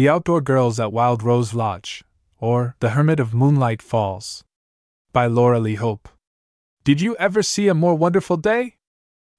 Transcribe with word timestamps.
The 0.00 0.08
Outdoor 0.08 0.40
Girls 0.40 0.80
at 0.80 0.94
Wild 0.94 1.22
Rose 1.22 1.52
Lodge, 1.52 2.02
or 2.38 2.74
The 2.80 2.92
Hermit 2.96 3.20
of 3.20 3.34
Moonlight 3.34 3.82
Falls. 3.82 4.44
By 5.12 5.26
Laura 5.26 5.60
Lee 5.60 5.74
Hope. 5.74 6.08
Did 6.84 7.02
you 7.02 7.14
ever 7.16 7.42
see 7.42 7.68
a 7.68 7.74
more 7.74 7.94
wonderful 7.94 8.38
day? 8.38 8.78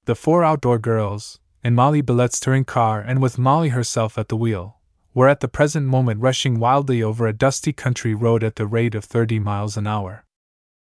The 0.04 0.14
four 0.14 0.44
outdoor 0.44 0.78
girls, 0.78 1.40
in 1.64 1.74
Molly 1.74 2.00
Billette's 2.00 2.38
touring 2.38 2.64
car 2.64 3.00
and 3.00 3.20
with 3.20 3.40
Molly 3.40 3.70
herself 3.70 4.16
at 4.16 4.28
the 4.28 4.36
wheel, 4.36 4.78
were 5.14 5.26
at 5.26 5.40
the 5.40 5.48
present 5.48 5.86
moment 5.86 6.20
rushing 6.20 6.60
wildly 6.60 7.02
over 7.02 7.26
a 7.26 7.32
dusty 7.32 7.72
country 7.72 8.14
road 8.14 8.44
at 8.44 8.54
the 8.54 8.68
rate 8.68 8.94
of 8.94 9.04
30 9.04 9.40
miles 9.40 9.76
an 9.76 9.88
hour. 9.88 10.24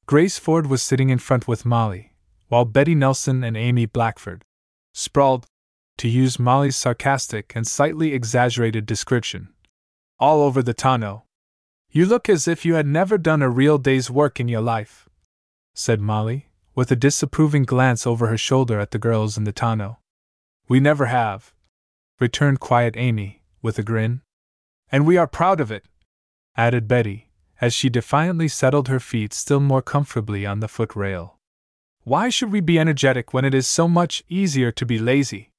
Grace 0.07 0.39
Ford 0.39 0.69
was 0.69 0.81
sitting 0.81 1.11
in 1.11 1.19
front 1.19 1.47
with 1.47 1.67
Molly, 1.67 2.15
while 2.49 2.65
Betty 2.65 2.95
Nelson 2.95 3.45
and 3.45 3.59
Amy 3.59 3.85
Blackford 3.85 4.43
sprawled, 4.95 5.45
to 5.99 6.09
use 6.09 6.39
Molly's 6.39 6.77
sarcastic 6.77 7.55
and 7.55 7.67
slightly 7.67 8.15
exaggerated 8.15 8.87
description, 8.87 9.51
all 10.19 10.43
over 10.43 10.63
the 10.63 10.75
tonneau. 10.75 11.25
You 11.91 12.07
look 12.07 12.29
as 12.29 12.49
if 12.49 12.65
you 12.65 12.75
had 12.75 12.87
never 12.87 13.19
done 13.19 13.43
a 13.43 13.49
real 13.49 13.79
day's 13.79 14.11
work 14.11 14.41
in 14.41 14.49
your 14.49 14.61
life, 14.61 15.09
said 15.75 16.01
Molly, 16.01 16.51
with 16.75 16.91
a 16.91 16.97
disapproving 16.97 17.65
glance 17.65 18.07
over 18.07 18.27
her 18.27 18.39
shoulder 18.39 18.79
at 18.81 18.91
the 18.91 18.99
girls 18.99 19.39
in 19.39 19.45
the 19.45 19.53
tonneau. 19.53 19.99
We 20.69 20.81
never 20.81 21.07
have, 21.07 21.55
returned 22.19 22.61
quiet 22.61 22.97
Amy, 22.97 23.43
with 23.63 23.79
a 23.79 23.83
grin. 23.83 24.23
And 24.91 25.07
we 25.07 25.17
are 25.17 25.27
proud 25.27 25.61
of 25.61 25.71
it, 25.71 25.85
added 26.57 26.89
Betty, 26.89 27.31
as 27.61 27.75
she 27.75 27.89
defiantly 27.89 28.49
settled 28.49 28.89
her 28.89 29.01
feet 29.01 29.33
still 29.33 29.61
more 29.61 29.83
comfortably 29.83 30.45
on 30.45 30.61
the 30.61 30.69
foot 30.69 30.95
rail. 30.95 31.39
Why 32.05 32.29
should 32.29 32.53
we 32.53 32.61
be 32.61 32.79
energetic 32.79 33.35
when 33.35 33.45
it 33.45 33.55
is 33.55 33.67
so 33.67 33.89
much 33.89 34.23
easier 34.29 34.71
to 34.73 34.87
be 34.87 34.99
lazy? 34.99 35.51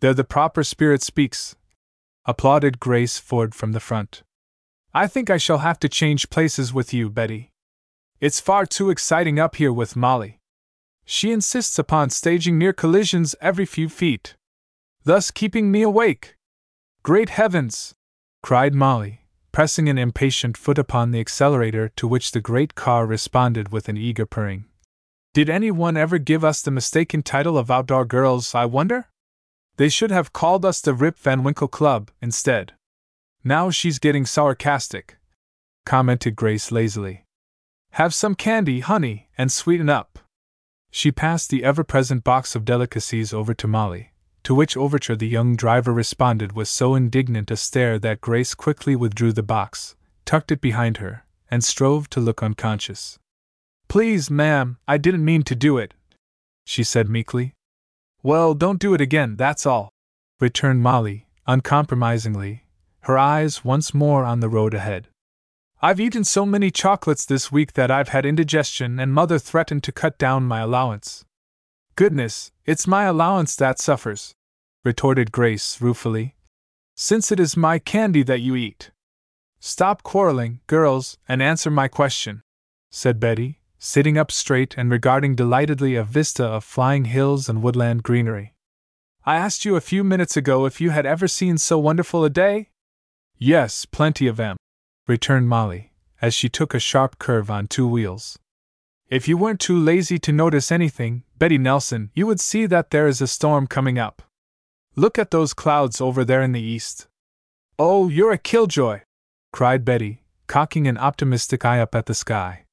There 0.00 0.14
the 0.14 0.24
proper 0.24 0.62
spirit 0.62 1.02
speaks, 1.02 1.56
applauded 2.28 2.78
Grace 2.78 3.16
Ford 3.18 3.54
from 3.54 3.72
the 3.72 3.80
front. 3.80 4.22
I 4.92 5.06
think 5.06 5.30
I 5.30 5.38
shall 5.38 5.58
have 5.58 5.80
to 5.80 5.88
change 5.88 6.28
places 6.28 6.74
with 6.74 6.92
you, 6.92 7.08
Betty. 7.08 7.52
It's 8.20 8.38
far 8.38 8.66
too 8.66 8.90
exciting 8.90 9.40
up 9.40 9.56
here 9.56 9.72
with 9.72 9.96
Molly. 9.96 10.38
She 11.06 11.32
insists 11.32 11.78
upon 11.78 12.10
staging 12.10 12.58
near 12.58 12.74
collisions 12.74 13.34
every 13.40 13.64
few 13.64 13.88
feet, 13.88 14.36
thus 15.04 15.30
keeping 15.30 15.70
me 15.70 15.80
awake. 15.80 16.36
Great 17.02 17.30
heavens! 17.30 17.94
cried 18.42 18.74
Molly, 18.74 19.22
pressing 19.50 19.88
an 19.88 19.96
impatient 19.96 20.58
foot 20.58 20.76
upon 20.76 21.12
the 21.12 21.20
accelerator 21.20 21.88
to 21.96 22.06
which 22.06 22.32
the 22.32 22.42
great 22.42 22.74
car 22.74 23.06
responded 23.06 23.72
with 23.72 23.88
an 23.88 23.96
eager 23.96 24.26
purring. 24.26 24.66
Did 25.32 25.48
anyone 25.48 25.96
ever 25.96 26.18
give 26.18 26.44
us 26.44 26.60
the 26.60 26.70
mistaken 26.70 27.22
title 27.22 27.56
of 27.56 27.70
outdoor 27.70 28.04
girls, 28.04 28.54
I 28.54 28.66
wonder? 28.66 29.06
They 29.78 29.88
should 29.88 30.10
have 30.10 30.32
called 30.32 30.64
us 30.64 30.80
the 30.80 30.92
Rip 30.92 31.16
Van 31.18 31.44
Winkle 31.44 31.68
Club 31.68 32.10
instead. 32.20 32.72
Now 33.44 33.70
she's 33.70 34.00
getting 34.00 34.26
sarcastic, 34.26 35.18
commented 35.86 36.34
Grace 36.34 36.72
lazily. 36.72 37.24
Have 37.92 38.12
some 38.12 38.34
candy, 38.34 38.80
honey, 38.80 39.28
and 39.38 39.52
sweeten 39.52 39.88
up. 39.88 40.18
She 40.90 41.12
passed 41.12 41.48
the 41.48 41.62
ever 41.62 41.84
present 41.84 42.24
box 42.24 42.56
of 42.56 42.64
delicacies 42.64 43.32
over 43.32 43.54
to 43.54 43.68
Molly, 43.68 44.10
to 44.42 44.52
which 44.52 44.76
overture 44.76 45.14
the 45.14 45.28
young 45.28 45.54
driver 45.54 45.92
responded 45.92 46.54
with 46.54 46.66
so 46.66 46.96
indignant 46.96 47.48
a 47.52 47.56
stare 47.56 48.00
that 48.00 48.20
Grace 48.20 48.54
quickly 48.54 48.96
withdrew 48.96 49.32
the 49.32 49.44
box, 49.44 49.94
tucked 50.24 50.50
it 50.50 50.60
behind 50.60 50.96
her, 50.96 51.24
and 51.52 51.62
strove 51.62 52.10
to 52.10 52.20
look 52.20 52.42
unconscious. 52.42 53.20
Please, 53.86 54.28
ma'am, 54.28 54.78
I 54.88 54.98
didn't 54.98 55.24
mean 55.24 55.44
to 55.44 55.54
do 55.54 55.78
it, 55.78 55.94
she 56.64 56.82
said 56.82 57.08
meekly. 57.08 57.54
Well, 58.22 58.54
don't 58.54 58.80
do 58.80 58.94
it 58.94 59.00
again, 59.00 59.36
that's 59.36 59.64
all, 59.64 59.90
returned 60.40 60.82
Molly, 60.82 61.26
uncompromisingly, 61.46 62.64
her 63.02 63.16
eyes 63.16 63.64
once 63.64 63.94
more 63.94 64.24
on 64.24 64.40
the 64.40 64.48
road 64.48 64.74
ahead. 64.74 65.08
I've 65.80 66.00
eaten 66.00 66.24
so 66.24 66.44
many 66.44 66.72
chocolates 66.72 67.24
this 67.24 67.52
week 67.52 67.74
that 67.74 67.90
I've 67.90 68.08
had 68.08 68.26
indigestion, 68.26 68.98
and 68.98 69.14
Mother 69.14 69.38
threatened 69.38 69.84
to 69.84 69.92
cut 69.92 70.18
down 70.18 70.42
my 70.42 70.60
allowance. 70.60 71.24
Goodness, 71.94 72.50
it's 72.66 72.88
my 72.88 73.04
allowance 73.04 73.54
that 73.56 73.78
suffers, 73.78 74.34
retorted 74.84 75.30
Grace 75.30 75.80
ruefully. 75.80 76.34
Since 76.96 77.30
it 77.30 77.38
is 77.38 77.56
my 77.56 77.78
candy 77.78 78.24
that 78.24 78.40
you 78.40 78.56
eat. 78.56 78.90
Stop 79.60 80.02
quarreling, 80.02 80.58
girls, 80.66 81.16
and 81.28 81.40
answer 81.40 81.70
my 81.70 81.86
question, 81.86 82.42
said 82.90 83.20
Betty, 83.20 83.60
sitting 83.78 84.18
up 84.18 84.30
straight 84.30 84.74
and 84.76 84.90
regarding 84.90 85.34
delightedly 85.34 85.94
a 85.94 86.04
vista 86.04 86.44
of 86.44 86.64
flying 86.64 87.06
hills 87.06 87.48
and 87.48 87.62
woodland 87.62 88.02
greenery. 88.02 88.54
I 89.24 89.36
asked 89.36 89.64
you 89.64 89.76
a 89.76 89.80
few 89.80 90.02
minutes 90.02 90.36
ago 90.36 90.66
if 90.66 90.80
you 90.80 90.90
had 90.90 91.06
ever 91.06 91.28
seen 91.28 91.58
so 91.58 91.78
wonderful 91.78 92.24
a 92.24 92.30
day? 92.30 92.70
Yes, 93.36 93.84
plenty 93.84 94.26
of 94.26 94.40
'em, 94.40 94.56
returned 95.06 95.48
Molly, 95.48 95.92
as 96.20 96.34
she 96.34 96.48
took 96.48 96.74
a 96.74 96.80
sharp 96.80 97.18
curve 97.18 97.50
on 97.50 97.66
two 97.66 97.86
wheels. 97.86 98.38
If 99.08 99.28
you 99.28 99.36
weren't 99.36 99.60
too 99.60 99.78
lazy 99.78 100.18
to 100.18 100.32
notice 100.32 100.72
anything, 100.72 101.24
Betty 101.38 101.56
Nelson, 101.56 102.10
you 102.14 102.26
would 102.26 102.40
see 102.40 102.66
that 102.66 102.90
there 102.90 103.06
is 103.06 103.20
a 103.20 103.26
storm 103.26 103.66
coming 103.66 103.98
up. 103.98 104.22
Look 104.96 105.18
at 105.18 105.30
those 105.30 105.54
clouds 105.54 106.00
over 106.00 106.24
there 106.24 106.42
in 106.42 106.52
the 106.52 106.60
east. 106.60 107.06
Oh, 107.78 108.08
you're 108.08 108.32
a 108.32 108.38
killjoy! 108.38 109.00
cried 109.52 109.84
Betty, 109.84 110.24
cocking 110.46 110.86
an 110.88 110.98
optimistic 110.98 111.64
eye 111.64 111.80
up 111.80 111.94
at 111.94 112.06
the 112.06 112.14
sky. 112.14 112.64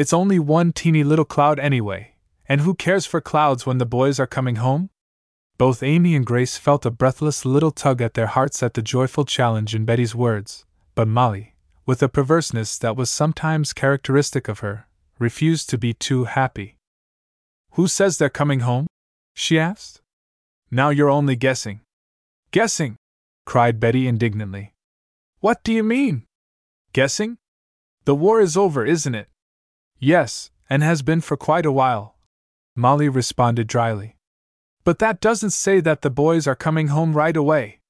It's 0.00 0.14
only 0.14 0.38
one 0.38 0.72
teeny 0.72 1.04
little 1.04 1.26
cloud 1.26 1.58
anyway, 1.58 2.14
and 2.48 2.62
who 2.62 2.74
cares 2.74 3.04
for 3.04 3.20
clouds 3.20 3.66
when 3.66 3.76
the 3.76 3.84
boys 3.84 4.18
are 4.18 4.26
coming 4.26 4.56
home? 4.56 4.88
Both 5.58 5.82
Amy 5.82 6.16
and 6.16 6.24
Grace 6.24 6.56
felt 6.56 6.86
a 6.86 6.90
breathless 6.90 7.44
little 7.44 7.70
tug 7.70 8.00
at 8.00 8.14
their 8.14 8.28
hearts 8.28 8.62
at 8.62 8.72
the 8.72 8.80
joyful 8.80 9.26
challenge 9.26 9.74
in 9.74 9.84
Betty's 9.84 10.14
words, 10.14 10.64
but 10.94 11.06
Molly, 11.06 11.54
with 11.84 12.02
a 12.02 12.08
perverseness 12.08 12.78
that 12.78 12.96
was 12.96 13.10
sometimes 13.10 13.74
characteristic 13.74 14.48
of 14.48 14.60
her, 14.60 14.86
refused 15.18 15.68
to 15.68 15.76
be 15.76 15.92
too 15.92 16.24
happy. 16.24 16.78
Who 17.72 17.86
says 17.86 18.16
they're 18.16 18.30
coming 18.30 18.60
home? 18.60 18.86
she 19.34 19.58
asked. 19.58 20.00
Now 20.70 20.88
you're 20.88 21.10
only 21.10 21.36
guessing. 21.36 21.80
Guessing! 22.52 22.96
cried 23.44 23.78
Betty 23.78 24.08
indignantly. 24.08 24.72
What 25.40 25.62
do 25.62 25.74
you 25.74 25.82
mean? 25.82 26.24
Guessing? 26.94 27.36
The 28.06 28.14
war 28.14 28.40
is 28.40 28.56
over, 28.56 28.86
isn't 28.86 29.14
it? 29.14 29.28
Yes, 30.00 30.50
and 30.70 30.82
has 30.82 31.02
been 31.02 31.20
for 31.20 31.36
quite 31.36 31.66
a 31.66 31.72
while, 31.72 32.16
Molly 32.74 33.10
responded 33.10 33.66
dryly. 33.66 34.16
But 34.82 34.98
that 34.98 35.20
doesn't 35.20 35.50
say 35.50 35.80
that 35.80 36.00
the 36.00 36.08
boys 36.08 36.46
are 36.46 36.56
coming 36.56 36.88
home 36.88 37.12
right 37.12 37.36
away. 37.36 37.80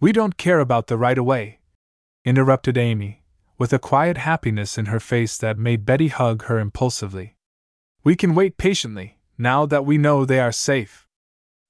We 0.00 0.12
don't 0.12 0.38
care 0.38 0.60
about 0.60 0.86
the 0.86 0.96
right 0.96 1.18
away, 1.18 1.60
interrupted 2.24 2.78
Amy, 2.78 3.22
with 3.58 3.74
a 3.74 3.78
quiet 3.78 4.16
happiness 4.16 4.78
in 4.78 4.86
her 4.86 4.98
face 4.98 5.36
that 5.36 5.58
made 5.58 5.84
Betty 5.84 6.08
hug 6.08 6.44
her 6.44 6.58
impulsively. 6.58 7.36
We 8.02 8.16
can 8.16 8.34
wait 8.34 8.56
patiently, 8.56 9.18
now 9.36 9.66
that 9.66 9.84
we 9.84 9.98
know 9.98 10.24
they 10.24 10.40
are 10.40 10.52
safe. 10.52 11.06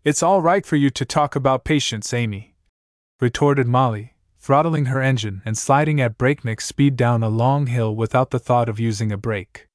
It's 0.04 0.22
all 0.22 0.40
right 0.40 0.64
for 0.64 0.76
you 0.76 0.90
to 0.90 1.04
talk 1.04 1.34
about 1.34 1.64
patience, 1.64 2.14
Amy, 2.14 2.54
retorted 3.20 3.66
Molly, 3.66 4.14
throttling 4.38 4.86
her 4.86 5.02
engine 5.02 5.42
and 5.44 5.58
sliding 5.58 6.00
at 6.00 6.18
breakneck 6.18 6.60
speed 6.60 6.96
down 6.96 7.22
a 7.22 7.28
long 7.28 7.66
hill 7.66 7.94
without 7.94 8.30
the 8.30 8.38
thought 8.38 8.68
of 8.68 8.80
using 8.80 9.10
a 9.10 9.16
brake. 9.16 9.66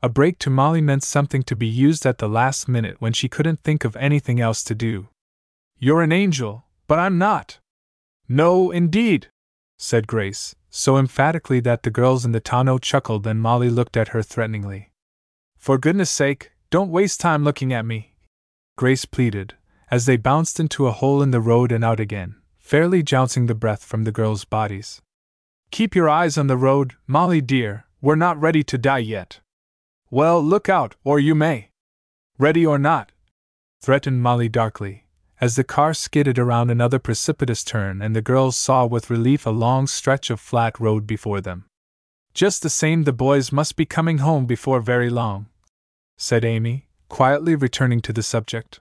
A 0.00 0.08
brake 0.08 0.38
to 0.40 0.50
Molly 0.50 0.80
meant 0.80 1.02
something 1.02 1.42
to 1.42 1.56
be 1.56 1.66
used 1.66 2.06
at 2.06 2.18
the 2.18 2.28
last 2.28 2.68
minute 2.68 3.00
when 3.00 3.12
she 3.12 3.28
couldn't 3.28 3.60
think 3.60 3.84
of 3.84 3.96
anything 3.96 4.40
else 4.40 4.62
to 4.64 4.74
do. 4.74 5.08
You're 5.76 6.02
an 6.02 6.12
angel, 6.12 6.66
but 6.86 7.00
I'm 7.00 7.18
not. 7.18 7.58
No, 8.28 8.70
indeed, 8.70 9.28
said 9.76 10.06
Grace, 10.06 10.54
so 10.70 10.98
emphatically 10.98 11.58
that 11.60 11.82
the 11.82 11.90
girls 11.90 12.24
in 12.24 12.30
the 12.30 12.40
tonneau 12.40 12.78
chuckled 12.78 13.26
and 13.26 13.42
Molly 13.42 13.70
looked 13.70 13.96
at 13.96 14.08
her 14.08 14.22
threateningly. 14.22 14.92
For 15.56 15.78
goodness 15.78 16.10
sake, 16.10 16.52
don't 16.70 16.92
waste 16.92 17.20
time 17.20 17.42
looking 17.42 17.72
at 17.72 17.84
me, 17.84 18.14
Grace 18.76 19.04
pleaded, 19.04 19.54
as 19.90 20.06
they 20.06 20.16
bounced 20.16 20.60
into 20.60 20.86
a 20.86 20.92
hole 20.92 21.22
in 21.22 21.32
the 21.32 21.40
road 21.40 21.72
and 21.72 21.84
out 21.84 21.98
again, 21.98 22.36
fairly 22.56 23.02
jouncing 23.02 23.46
the 23.46 23.54
breath 23.54 23.82
from 23.82 24.04
the 24.04 24.12
girls' 24.12 24.44
bodies. 24.44 25.02
Keep 25.72 25.96
your 25.96 26.08
eyes 26.08 26.38
on 26.38 26.46
the 26.46 26.56
road, 26.56 26.94
Molly 27.08 27.40
dear, 27.40 27.86
we're 28.00 28.14
not 28.14 28.40
ready 28.40 28.62
to 28.62 28.78
die 28.78 28.98
yet. 28.98 29.40
Well, 30.10 30.42
look 30.42 30.68
out, 30.68 30.96
or 31.04 31.20
you 31.20 31.34
may. 31.34 31.70
Ready 32.38 32.64
or 32.64 32.78
not, 32.78 33.12
threatened 33.82 34.22
Molly 34.22 34.48
darkly, 34.48 35.04
as 35.40 35.56
the 35.56 35.64
car 35.64 35.92
skidded 35.92 36.38
around 36.38 36.70
another 36.70 36.98
precipitous 36.98 37.62
turn 37.62 38.00
and 38.00 38.16
the 38.16 38.22
girls 38.22 38.56
saw 38.56 38.86
with 38.86 39.10
relief 39.10 39.44
a 39.44 39.50
long 39.50 39.86
stretch 39.86 40.30
of 40.30 40.40
flat 40.40 40.80
road 40.80 41.06
before 41.06 41.40
them. 41.40 41.66
Just 42.32 42.62
the 42.62 42.70
same, 42.70 43.04
the 43.04 43.12
boys 43.12 43.52
must 43.52 43.76
be 43.76 43.84
coming 43.84 44.18
home 44.18 44.46
before 44.46 44.80
very 44.80 45.10
long, 45.10 45.46
said 46.16 46.44
Amy, 46.44 46.88
quietly 47.08 47.54
returning 47.54 48.00
to 48.00 48.12
the 48.12 48.22
subject. 48.22 48.80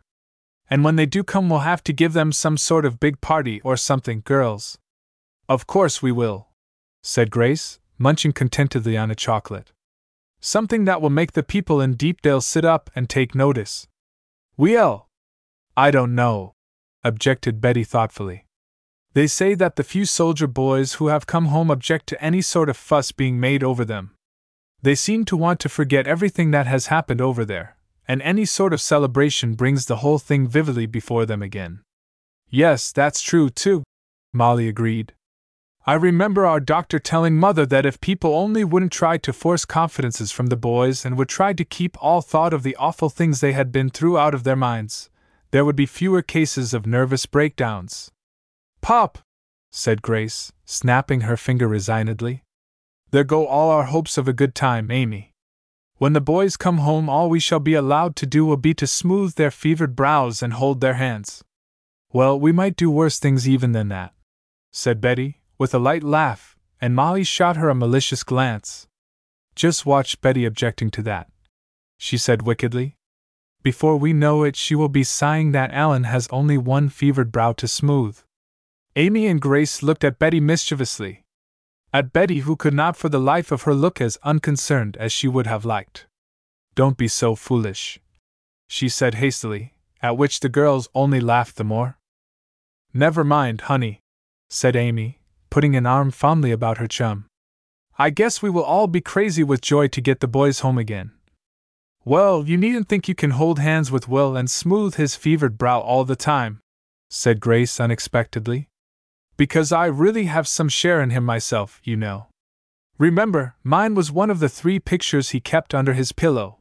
And 0.69 0.83
when 0.83 0.95
they 0.95 1.05
do 1.05 1.23
come, 1.23 1.49
we'll 1.49 1.59
have 1.59 1.83
to 1.85 1.93
give 1.93 2.13
them 2.13 2.31
some 2.31 2.57
sort 2.57 2.85
of 2.85 2.99
big 2.99 3.19
party 3.21 3.59
or 3.61 3.75
something, 3.75 4.21
girls. 4.23 4.77
Of 5.49 5.65
course 5.65 6.01
we 6.01 6.11
will, 6.11 6.47
said 7.01 7.31
Grace, 7.31 7.79
munching 7.97 8.33
contentedly 8.33 8.97
on 8.97 9.11
a 9.11 9.15
chocolate. 9.15 9.71
Something 10.39 10.85
that 10.85 11.01
will 11.01 11.09
make 11.09 11.33
the 11.33 11.43
people 11.43 11.81
in 11.81 11.95
Deepdale 11.95 12.41
sit 12.41 12.63
up 12.63 12.89
and 12.95 13.09
take 13.09 13.33
notice. 13.33 13.87
We'll, 14.55 15.07
I 15.75 15.91
don't 15.91 16.15
know, 16.15 16.53
objected 17.03 17.61
Betty 17.61 17.83
thoughtfully. 17.83 18.45
They 19.13 19.27
say 19.27 19.55
that 19.55 19.77
the 19.77 19.83
few 19.83 20.05
soldier 20.05 20.47
boys 20.47 20.93
who 20.93 21.07
have 21.07 21.25
come 21.25 21.47
home 21.47 21.71
object 21.71 22.07
to 22.07 22.23
any 22.23 22.41
sort 22.41 22.69
of 22.69 22.77
fuss 22.77 23.11
being 23.11 23.39
made 23.39 23.63
over 23.63 23.83
them. 23.83 24.15
They 24.81 24.93
seem 24.93 25.25
to 25.25 25.37
want 25.37 25.59
to 25.61 25.69
forget 25.69 26.05
everything 26.05 26.51
that 26.51 26.67
has 26.67 26.87
happened 26.87 27.19
over 27.19 27.43
there, 27.43 27.77
and 28.07 28.21
any 28.21 28.45
sort 28.45 28.73
of 28.73 28.81
celebration 28.81 29.55
brings 29.55 29.85
the 29.87 29.97
whole 29.97 30.19
thing 30.19 30.47
vividly 30.47 30.85
before 30.85 31.25
them 31.25 31.41
again. 31.41 31.81
Yes, 32.49 32.91
that's 32.91 33.21
true, 33.21 33.49
too, 33.49 33.83
Molly 34.33 34.67
agreed. 34.67 35.13
I 35.87 35.93
remember 35.93 36.45
our 36.45 36.59
doctor 36.59 36.99
telling 36.99 37.37
Mother 37.37 37.65
that 37.65 37.85
if 37.85 38.01
people 38.01 38.35
only 38.35 38.65
wouldn't 38.65 38.91
try 38.91 39.17
to 39.19 39.31
force 39.31 39.63
confidences 39.63 40.33
from 40.33 40.47
the 40.47 40.57
boys 40.57 41.05
and 41.05 41.17
would 41.17 41.29
try 41.29 41.53
to 41.53 41.63
keep 41.63 41.95
all 42.03 42.19
thought 42.19 42.53
of 42.53 42.63
the 42.63 42.75
awful 42.75 43.07
things 43.07 43.39
they 43.39 43.53
had 43.53 43.71
been 43.71 43.89
through 43.89 44.17
out 44.17 44.33
of 44.33 44.43
their 44.43 44.57
minds, 44.57 45.09
there 45.51 45.63
would 45.63 45.77
be 45.77 45.85
fewer 45.85 46.21
cases 46.21 46.73
of 46.73 46.85
nervous 46.85 47.25
breakdowns. 47.25 48.11
Pop! 48.81 49.19
said 49.71 50.01
Grace, 50.01 50.51
snapping 50.65 51.21
her 51.21 51.37
finger 51.37 51.69
resignedly. 51.69 52.43
There 53.11 53.23
go 53.23 53.47
all 53.47 53.69
our 53.69 53.85
hopes 53.85 54.17
of 54.17 54.27
a 54.27 54.33
good 54.33 54.55
time, 54.55 54.91
Amy. 54.91 55.31
When 55.99 56.11
the 56.11 56.19
boys 56.19 56.57
come 56.57 56.79
home, 56.79 57.07
all 57.09 57.29
we 57.29 57.39
shall 57.39 57.61
be 57.61 57.75
allowed 57.75 58.17
to 58.17 58.25
do 58.25 58.45
will 58.45 58.57
be 58.57 58.73
to 58.73 58.87
smooth 58.87 59.35
their 59.35 59.51
fevered 59.51 59.95
brows 59.95 60.43
and 60.43 60.51
hold 60.51 60.81
their 60.81 60.95
hands. 60.95 61.45
Well, 62.11 62.37
we 62.37 62.51
might 62.51 62.75
do 62.75 62.91
worse 62.91 63.19
things 63.19 63.47
even 63.47 63.71
than 63.71 63.87
that, 63.87 64.13
said 64.73 64.99
Betty, 64.99 65.39
with 65.57 65.73
a 65.73 65.79
light 65.79 66.03
laugh, 66.03 66.55
and 66.79 66.95
Molly 66.95 67.23
shot 67.23 67.57
her 67.57 67.69
a 67.69 67.75
malicious 67.75 68.23
glance. 68.23 68.87
Just 69.55 69.85
watch 69.85 70.21
Betty 70.21 70.45
objecting 70.45 70.91
to 70.91 71.01
that, 71.03 71.29
she 71.97 72.17
said 72.17 72.43
wickedly. 72.43 72.95
Before 73.63 73.97
we 73.97 74.13
know 74.13 74.43
it, 74.43 74.55
she 74.55 74.75
will 74.75 74.89
be 74.89 75.03
sighing 75.03 75.51
that 75.51 75.71
Alan 75.71 76.03
has 76.03 76.27
only 76.29 76.57
one 76.57 76.89
fevered 76.89 77.31
brow 77.31 77.53
to 77.53 77.67
smooth. 77.67 78.19
Amy 78.95 79.27
and 79.27 79.41
Grace 79.41 79.83
looked 79.83 80.03
at 80.03 80.19
Betty 80.19 80.39
mischievously. 80.39 81.23
At 81.93 82.13
Betty, 82.13 82.39
who 82.39 82.55
could 82.55 82.73
not 82.73 82.95
for 82.95 83.09
the 83.09 83.19
life 83.19 83.51
of 83.51 83.63
her 83.63 83.73
look 83.73 83.99
as 83.99 84.17
unconcerned 84.23 84.95
as 84.97 85.11
she 85.11 85.27
would 85.27 85.47
have 85.47 85.65
liked. 85.65 86.05
Don't 86.75 86.97
be 86.97 87.07
so 87.07 87.35
foolish, 87.35 87.99
she 88.67 88.87
said 88.87 89.15
hastily, 89.15 89.73
at 90.01 90.17
which 90.17 90.39
the 90.39 90.49
girls 90.49 90.89
only 90.93 91.19
laughed 91.19 91.55
the 91.55 91.63
more. 91.63 91.97
Never 92.93 93.23
mind, 93.23 93.61
honey, 93.61 94.01
said 94.49 94.75
Amy, 94.75 95.19
putting 95.57 95.75
an 95.75 95.87
arm 95.87 96.11
fondly 96.11 96.51
about 96.51 96.77
her 96.77 96.85
chum. 96.85 97.25
I 97.97 98.11
guess 98.11 98.43
we 98.43 98.49
will 98.51 98.61
all 98.61 98.85
be 98.85 99.01
crazy 99.01 99.43
with 99.43 99.59
joy 99.59 99.87
to 99.87 99.99
get 99.99 100.19
the 100.19 100.27
boys 100.27 100.59
home 100.59 100.77
again. 100.77 101.13
Well, 102.05 102.47
you 102.47 102.57
needn't 102.57 102.87
think 102.87 103.07
you 103.07 103.15
can 103.15 103.31
hold 103.31 103.57
hands 103.57 103.89
with 103.89 104.07
Will 104.07 104.37
and 104.37 104.51
smooth 104.51 104.97
his 104.97 105.15
fevered 105.15 105.57
brow 105.57 105.79
all 105.79 106.03
the 106.05 106.15
time, 106.15 106.59
said 107.09 107.39
Grace 107.39 107.79
unexpectedly. 107.79 108.69
Because 109.35 109.71
I 109.71 109.87
really 109.87 110.25
have 110.25 110.47
some 110.47 110.69
share 110.69 111.01
in 111.01 111.09
him 111.09 111.25
myself, 111.25 111.81
you 111.83 111.95
know. 111.97 112.27
Remember, 112.99 113.55
mine 113.63 113.95
was 113.95 114.11
one 114.11 114.29
of 114.29 114.37
the 114.37 114.49
three 114.49 114.77
pictures 114.77 115.29
he 115.29 115.39
kept 115.39 115.73
under 115.73 115.93
his 115.93 116.11
pillow. 116.11 116.59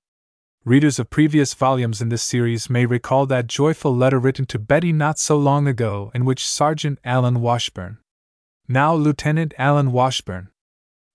Readers 0.64 0.98
of 0.98 1.10
previous 1.10 1.52
volumes 1.52 2.00
in 2.00 2.08
this 2.08 2.22
series 2.22 2.70
may 2.70 2.86
recall 2.86 3.26
that 3.26 3.46
joyful 3.46 3.94
letter 3.94 4.18
written 4.18 4.46
to 4.46 4.58
Betty 4.58 4.90
not 4.90 5.18
so 5.18 5.36
long 5.36 5.68
ago 5.68 6.10
in 6.14 6.24
which 6.24 6.48
Sergeant 6.48 6.98
Alan 7.04 7.42
Washburn, 7.42 7.98
now 8.68 8.94
Lieutenant 8.94 9.54
Alan 9.58 9.92
Washburn, 9.92 10.48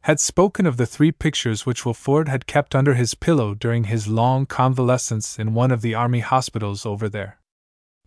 had 0.03 0.19
spoken 0.19 0.65
of 0.65 0.77
the 0.77 0.85
three 0.85 1.11
pictures 1.11 1.65
which 1.65 1.85
Will 1.85 1.93
Ford 1.93 2.27
had 2.27 2.47
kept 2.47 2.73
under 2.73 2.95
his 2.95 3.13
pillow 3.13 3.53
during 3.53 3.83
his 3.83 4.07
long 4.07 4.45
convalescence 4.45 5.37
in 5.37 5.53
one 5.53 5.71
of 5.71 5.81
the 5.81 5.93
army 5.93 6.21
hospitals 6.21 6.85
over 6.85 7.07
there. 7.07 7.39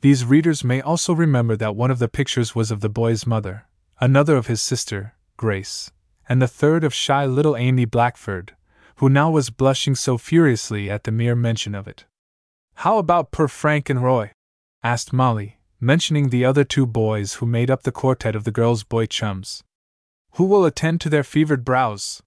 These 0.00 0.24
readers 0.24 0.64
may 0.64 0.80
also 0.80 1.12
remember 1.12 1.56
that 1.56 1.76
one 1.76 1.90
of 1.90 1.98
the 1.98 2.08
pictures 2.08 2.54
was 2.54 2.70
of 2.70 2.80
the 2.80 2.88
boy's 2.88 3.26
mother, 3.26 3.66
another 4.00 4.36
of 4.36 4.48
his 4.48 4.60
sister, 4.60 5.14
Grace, 5.36 5.92
and 6.28 6.42
the 6.42 6.48
third 6.48 6.82
of 6.82 6.92
shy 6.92 7.24
little 7.24 7.56
Amy 7.56 7.84
Blackford, 7.84 8.56
who 8.96 9.08
now 9.08 9.30
was 9.30 9.50
blushing 9.50 9.94
so 9.94 10.18
furiously 10.18 10.90
at 10.90 11.04
the 11.04 11.12
mere 11.12 11.34
mention 11.34 11.74
of 11.74 11.86
it. 11.86 12.04
How 12.76 12.98
about 12.98 13.30
poor 13.30 13.48
Frank 13.48 13.88
and 13.88 14.02
Roy? 14.02 14.32
asked 14.82 15.12
Molly, 15.12 15.58
mentioning 15.80 16.28
the 16.28 16.44
other 16.44 16.64
two 16.64 16.86
boys 16.86 17.34
who 17.34 17.46
made 17.46 17.70
up 17.70 17.82
the 17.82 17.92
quartet 17.92 18.34
of 18.34 18.44
the 18.44 18.50
girls' 18.50 18.84
boy 18.84 19.06
chums. 19.06 19.62
Who 20.32 20.44
will 20.44 20.64
attend 20.64 21.00
to 21.02 21.08
their 21.08 21.22
fevered 21.22 21.64
brows? 21.64 22.22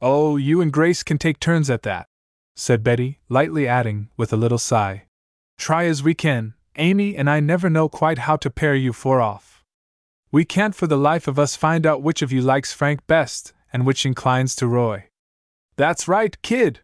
Oh, 0.00 0.36
you 0.36 0.60
and 0.60 0.72
Grace 0.72 1.02
can 1.02 1.18
take 1.18 1.40
turns 1.40 1.70
at 1.70 1.82
that, 1.82 2.06
said 2.54 2.84
Betty, 2.84 3.20
lightly 3.28 3.66
adding, 3.66 4.08
with 4.16 4.32
a 4.32 4.36
little 4.36 4.58
sigh. 4.58 5.04
Try 5.58 5.84
as 5.84 6.02
we 6.02 6.14
can, 6.14 6.54
Amy 6.76 7.16
and 7.16 7.28
I 7.28 7.40
never 7.40 7.70
know 7.70 7.88
quite 7.88 8.18
how 8.18 8.36
to 8.36 8.50
pair 8.50 8.74
you 8.74 8.92
four 8.92 9.20
off. 9.20 9.62
We 10.30 10.44
can't 10.44 10.74
for 10.74 10.86
the 10.86 10.96
life 10.96 11.28
of 11.28 11.38
us 11.38 11.56
find 11.56 11.86
out 11.86 12.02
which 12.02 12.22
of 12.22 12.32
you 12.32 12.40
likes 12.40 12.72
Frank 12.72 13.06
best 13.06 13.52
and 13.72 13.86
which 13.86 14.06
inclines 14.06 14.54
to 14.56 14.66
Roy. 14.66 15.08
That's 15.76 16.08
right, 16.08 16.40
kid! 16.42 16.80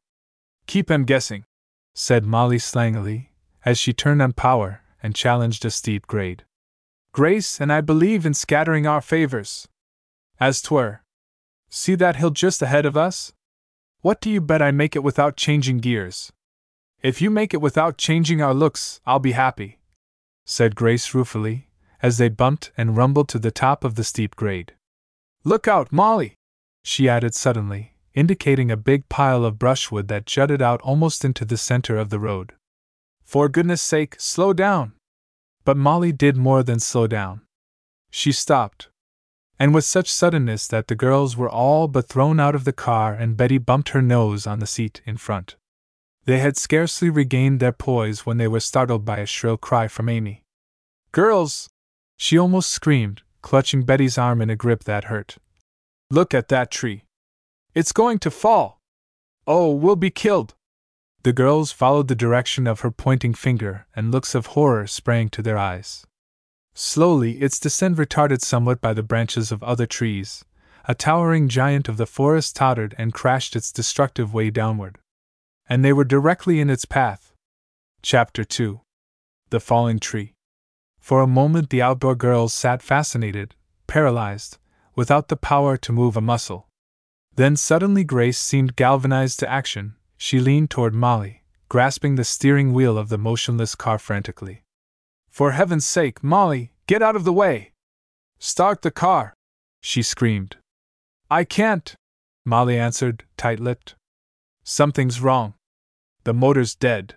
Keep 0.66 0.90
'em 0.90 1.04
guessing, 1.04 1.44
said 1.94 2.24
Molly 2.24 2.58
slangily, 2.58 3.28
as 3.64 3.78
she 3.78 3.92
turned 3.92 4.22
on 4.22 4.32
power 4.32 4.82
and 5.02 5.14
challenged 5.14 5.64
a 5.64 5.70
steep 5.70 6.06
grade. 6.06 6.44
Grace 7.12 7.60
and 7.60 7.72
I 7.72 7.80
believe 7.80 8.26
in 8.26 8.34
scattering 8.34 8.86
our 8.86 9.00
favors. 9.00 9.68
As 10.40 10.62
twere. 10.62 11.02
See 11.68 11.94
that 11.96 12.16
hill 12.16 12.30
just 12.30 12.62
ahead 12.62 12.86
of 12.86 12.96
us? 12.96 13.32
What 14.00 14.20
do 14.20 14.30
you 14.30 14.40
bet 14.40 14.62
I 14.62 14.70
make 14.70 14.94
it 14.94 15.02
without 15.02 15.36
changing 15.36 15.78
gears? 15.78 16.32
If 17.02 17.20
you 17.20 17.30
make 17.30 17.52
it 17.52 17.60
without 17.60 17.98
changing 17.98 18.40
our 18.40 18.54
looks, 18.54 19.00
I'll 19.06 19.18
be 19.18 19.32
happy, 19.32 19.78
said 20.44 20.74
Grace 20.74 21.14
ruefully, 21.14 21.68
as 22.02 22.18
they 22.18 22.28
bumped 22.28 22.72
and 22.76 22.96
rumbled 22.96 23.28
to 23.30 23.38
the 23.38 23.50
top 23.50 23.84
of 23.84 23.94
the 23.96 24.04
steep 24.04 24.36
grade. 24.36 24.74
Look 25.44 25.68
out, 25.68 25.92
Molly! 25.92 26.34
she 26.82 27.08
added 27.08 27.34
suddenly, 27.34 27.94
indicating 28.14 28.70
a 28.70 28.76
big 28.76 29.08
pile 29.08 29.44
of 29.44 29.58
brushwood 29.58 30.08
that 30.08 30.26
jutted 30.26 30.62
out 30.62 30.80
almost 30.82 31.24
into 31.24 31.44
the 31.44 31.56
center 31.56 31.96
of 31.96 32.10
the 32.10 32.18
road. 32.18 32.54
For 33.28 33.50
goodness 33.50 33.82
sake, 33.82 34.16
slow 34.19 34.54
down! 34.54 34.94
But 35.66 35.76
Molly 35.76 36.12
did 36.12 36.38
more 36.38 36.62
than 36.62 36.80
slow 36.80 37.06
down. 37.06 37.42
She 38.08 38.32
stopped, 38.32 38.88
and 39.58 39.75
with 39.75 39.84
such 39.84 40.10
suddenness 40.10 40.66
that 40.69 40.88
the 40.88 40.94
girls 40.94 41.36
were 41.36 41.50
all 41.50 41.88
but 41.88 42.08
thrown 42.08 42.40
out 42.40 42.54
of 42.54 42.64
the 42.64 42.72
car 42.72 43.12
and 43.12 43.36
Betty 43.36 43.58
bumped 43.58 43.90
her 43.90 44.00
nose 44.00 44.46
on 44.46 44.60
the 44.60 44.66
seat 44.66 45.02
in 45.04 45.19
front. 45.19 45.56
They 46.25 46.38
had 46.38 46.56
scarcely 46.56 47.10
regained 47.10 47.60
their 47.60 47.70
poise 47.70 48.25
when 48.25 48.38
they 48.38 48.48
were 48.48 48.60
startled 48.60 49.04
by 49.04 49.19
a 49.19 49.26
shrill 49.26 49.58
cry 49.58 49.88
from 49.88 50.08
Amy. 50.08 50.42
Girls! 51.12 51.69
She 52.16 52.38
almost 52.38 52.70
screamed, 52.70 53.20
clutching 53.42 53.82
Betty's 53.82 54.16
arm 54.16 54.40
in 54.40 54.48
a 54.48 54.56
grip 54.56 54.84
that 54.84 55.04
hurt. 55.04 55.36
Look 56.10 56.32
at 56.32 56.48
that 56.48 56.70
tree! 56.70 57.04
It's 57.74 57.93
going 57.93 58.20
to 58.20 58.31
fall! 58.31 58.81
Oh, 59.46 59.74
we'll 59.74 59.96
be 59.96 60.10
killed! 60.10 60.55
The 61.22 61.32
girls 61.32 61.72
followed 61.72 62.08
the 62.08 62.15
direction 62.15 62.67
of 62.67 62.81
her 62.81 62.91
pointing 62.91 63.34
finger, 63.34 63.87
and 63.94 64.13
looks 64.13 64.34
of 64.34 64.46
horror 64.46 64.87
sprang 64.87 65.29
to 65.31 65.43
their 65.43 65.58
eyes. 65.58 66.06
Slowly, 66.75 67.41
its 67.41 67.58
descent 67.58 67.96
retarded 67.96 68.41
somewhat 68.41 68.81
by 68.81 68.93
the 68.94 69.03
branches 69.03 69.51
of 69.51 69.63
other 69.65 69.84
trees, 69.84 70.44
a 70.84 70.94
towering 70.94 71.48
giant 71.48 71.89
of 71.89 71.96
the 71.96 72.06
forest 72.06 72.55
tottered 72.55 72.94
and 72.96 73.13
crashed 73.13 73.56
its 73.56 73.72
destructive 73.72 74.32
way 74.32 74.48
downward. 74.51 74.98
And 75.69 75.84
they 75.84 75.93
were 75.93 76.05
directly 76.05 76.60
in 76.60 76.70
its 76.70 76.84
path. 76.84 77.34
Chapter 78.01 78.44
2 78.44 78.81
The 79.51 79.60
Falling 79.60 79.98
Tree. 79.98 80.34
For 81.01 81.20
a 81.20 81.27
moment, 81.27 81.70
the 81.70 81.82
outdoor 81.82 82.15
girls 82.15 82.55
sat 82.55 82.81
fascinated, 82.81 83.56
paralyzed, 83.87 84.58
without 84.94 85.29
the 85.29 85.37
power 85.37 85.77
to 85.77 85.93
move 85.93 86.17
a 86.17 86.20
muscle. 86.20 86.69
Then 87.34 87.56
suddenly 87.56 88.05
Grace 88.05 88.39
seemed 88.39 88.77
galvanized 88.77 89.41
to 89.41 89.51
action. 89.51 89.96
She 90.19 90.41
leaned 90.41 90.69
toward 90.69 90.94
Molly, 90.94 91.44
grasping 91.69 92.17
the 92.17 92.25
steering 92.25 92.72
wheel 92.72 92.98
of 92.98 93.08
the 93.08 93.17
motionless 93.17 93.75
car 93.75 93.98
frantically. 93.98 94.65
For 95.31 95.53
heaven's 95.53 95.87
sake, 95.87 96.22
Molly, 96.22 96.72
get 96.89 97.03
out 97.03 97.15
of 97.17 97.25
the 97.25 97.32
way! 97.32 97.72
Start 98.41 98.82
the 98.82 98.91
car! 98.91 99.32
she 99.81 100.03
screamed. 100.03 100.56
I 101.31 101.44
can't, 101.44 101.94
Molly 102.44 102.77
answered, 102.77 103.25
tight 103.37 103.60
lipped. 103.60 103.94
Something's 104.65 105.20
wrong. 105.20 105.55
The 106.25 106.34
motor's 106.34 106.75
dead. 106.75 107.15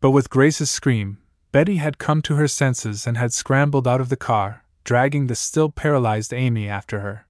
But 0.00 0.12
with 0.12 0.30
Grace's 0.30 0.70
scream, 0.70 1.18
Betty 1.52 1.76
had 1.76 1.98
come 1.98 2.22
to 2.22 2.36
her 2.36 2.48
senses 2.48 3.06
and 3.06 3.18
had 3.18 3.32
scrambled 3.32 3.86
out 3.86 4.00
of 4.00 4.08
the 4.08 4.16
car, 4.16 4.64
dragging 4.84 5.26
the 5.26 5.34
still 5.34 5.68
paralyzed 5.70 6.32
Amy 6.32 6.68
after 6.68 7.00
her. 7.00 7.26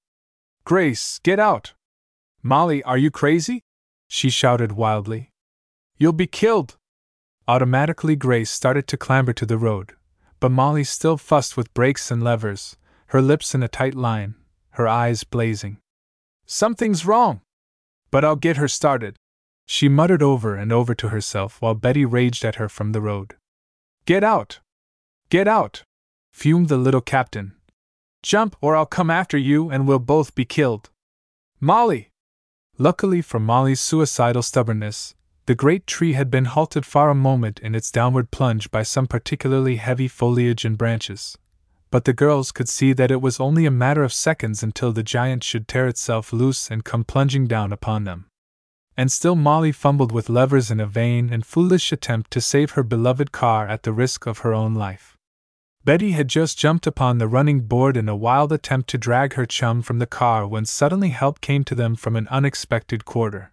Grace, 0.65 1.19
get 1.25 1.41
out! 1.41 1.73
Molly, 2.43 2.83
are 2.85 2.99
you 2.99 3.11
crazy? 3.11 3.63
She 4.13 4.29
shouted 4.29 4.73
wildly. 4.73 5.31
You'll 5.97 6.13
be 6.13 6.27
killed! 6.27 6.77
Automatically, 7.47 8.17
Grace 8.17 8.51
started 8.51 8.89
to 8.89 8.97
clamber 8.97 9.33
to 9.33 9.47
the 9.47 9.57
road, 9.57 9.95
but 10.41 10.51
Molly 10.51 10.83
still 10.83 11.17
fussed 11.17 11.57
with 11.57 11.73
brakes 11.75 12.11
and 12.11 12.23
levers, 12.23 12.77
her 13.07 13.23
lips 13.23 13.55
in 13.55 13.63
a 13.63 13.69
tight 13.69 13.95
line, 13.95 14.35
her 14.71 14.89
eyes 14.89 15.23
blazing. 15.23 15.79
Something's 16.45 17.07
wrong! 17.07 17.41
But 18.11 18.25
I'll 18.25 18.35
get 18.35 18.57
her 18.57 18.67
started, 18.67 19.17
she 19.65 19.89
muttered 19.89 20.21
over 20.21 20.57
and 20.57 20.73
over 20.73 20.97
to 20.97 21.11
herself 21.11 21.63
while 21.63 21.75
Betty 21.77 22.05
raged 22.05 22.45
at 22.45 22.57
her 22.57 22.69
from 22.69 22.91
the 22.91 23.01
road. 23.01 23.37
Get 24.05 24.25
out! 24.25 24.59
Get 25.29 25.47
out! 25.47 25.85
fumed 26.33 26.69
the 26.69 26.77
little 26.77 27.01
captain. 27.01 27.55
Jump, 28.21 28.57
or 28.61 28.75
I'll 28.75 28.85
come 28.99 29.11
after 29.11 29.39
you 29.39 29.71
and 29.71 29.87
we'll 29.87 30.01
both 30.01 30.35
be 30.35 30.45
killed. 30.45 30.91
Molly! 31.61 32.10
Luckily 32.83 33.21
for 33.21 33.39
Molly's 33.39 33.79
suicidal 33.79 34.41
stubbornness, 34.41 35.15
the 35.45 35.55
great 35.55 35.87
tree 35.87 36.15
had 36.15 36.31
been 36.31 36.47
halted 36.47 36.87
for 36.87 37.11
a 37.11 37.15
moment 37.15 37.59
in 37.59 37.75
its 37.75 37.91
downward 37.91 38.31
plunge 38.31 38.71
by 38.71 38.85
some 38.85 39.07
particularly 39.07 39.77
heavy 39.77 40.09
foliage 40.09 40.65
and 40.65 40.79
branches. 40.79 41.37
But 41.91 42.07
the 42.07 42.15
girls 42.15 42.53
could 42.53 42.71
see 42.71 42.95
that 42.95 43.11
it 43.11 43.21
was 43.21 43.39
only 43.39 43.67
a 43.67 43.71
matter 43.71 44.03
of 44.03 44.15
seconds 44.15 44.63
until 44.63 44.93
the 44.93 45.03
giant 45.03 45.45
should 45.45 45.69
tear 45.69 45.89
itself 45.89 46.33
loose 46.33 46.71
and 46.71 46.83
come 46.83 47.05
plunging 47.05 47.47
down 47.47 47.71
upon 47.71 48.05
them. 48.05 48.29
And 48.97 49.13
still 49.13 49.37
Molly 49.37 49.73
fumbled 49.73 50.11
with 50.11 50.31
levers 50.31 50.71
in 50.71 50.81
a 50.81 50.87
vain 50.87 51.31
and 51.31 51.45
foolish 51.45 51.93
attempt 51.93 52.31
to 52.31 52.41
save 52.41 52.71
her 52.71 52.83
beloved 52.83 53.31
car 53.31 53.69
at 53.69 53.83
the 53.83 53.93
risk 53.93 54.25
of 54.25 54.39
her 54.39 54.55
own 54.55 54.73
life. 54.73 55.19
Betty 55.83 56.13
had 56.13 56.29
just 56.29 56.59
jumped 56.59 56.87
upon 56.87 57.19
the 57.19 57.29
running 57.29 57.63
board 57.63 57.97
in 57.97 58.09
a 58.09 58.15
wild 58.15 58.53
attempt 58.53 58.89
to 58.91 58.99
drag 58.99 59.35
her 59.35 59.47
chum 59.47 59.81
from 59.81 59.99
the 59.99 60.07
car 60.07 60.47
when 60.47 60.67
suddenly 60.67 61.09
help 61.09 61.41
came 61.41 61.65
to 61.65 61.75
them 61.75 61.97
from 61.97 62.17
an 62.17 62.29
unexpected 62.29 63.07
quarter. 63.07 63.53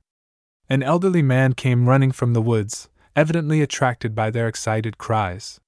An 0.70 0.84
elderly 0.84 1.22
man 1.22 1.54
came 1.54 1.88
running 1.88 2.12
from 2.12 2.34
the 2.34 2.42
woods, 2.42 2.90
evidently 3.16 3.62
attracted 3.62 4.14
by 4.14 4.30
their 4.30 4.48
excited 4.48 4.98
cries. 4.98 5.62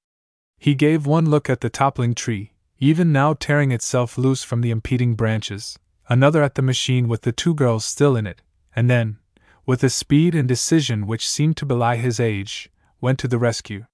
He 0.58 0.76
gave 0.76 1.06
one 1.06 1.30
look 1.30 1.50
at 1.50 1.62
the 1.62 1.70
toppling 1.70 2.14
tree, 2.14 2.52
even 2.78 3.14
now 3.14 3.34
tearing 3.34 3.72
itself 3.72 4.18
loose 4.18 4.44
from 4.44 4.60
the 4.60 4.72
impeding 4.72 5.16
branches, 5.16 5.80
another 6.10 6.44
at 6.44 6.56
the 6.56 6.62
machine 6.62 7.08
with 7.08 7.22
the 7.22 7.32
two 7.32 7.54
girls 7.54 7.86
still 7.86 8.18
in 8.18 8.28
it, 8.28 8.42
and 8.76 8.90
then, 8.90 9.18
with 9.66 9.82
a 9.84 9.90
speed 9.90 10.36
and 10.36 10.48
decision 10.48 11.08
which 11.08 11.30
seemed 11.30 11.56
to 11.56 11.66
belie 11.66 11.96
his 11.96 12.20
age, 12.20 12.70
went 13.00 13.18
to 13.20 13.30
the 13.30 13.40
rescue. 13.40 13.86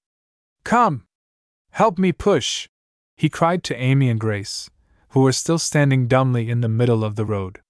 Come! 0.64 1.06
Help 1.76 1.98
me 1.98 2.10
push! 2.10 2.70
he 3.18 3.28
cried 3.28 3.62
to 3.62 3.76
Amy 3.76 4.08
and 4.08 4.18
Grace, 4.18 4.70
who 5.10 5.20
were 5.20 5.30
still 5.30 5.58
standing 5.58 6.08
dumbly 6.08 6.48
in 6.48 6.62
the 6.62 6.70
middle 6.70 7.04
of 7.04 7.16
the 7.16 7.26
road. 7.26 7.60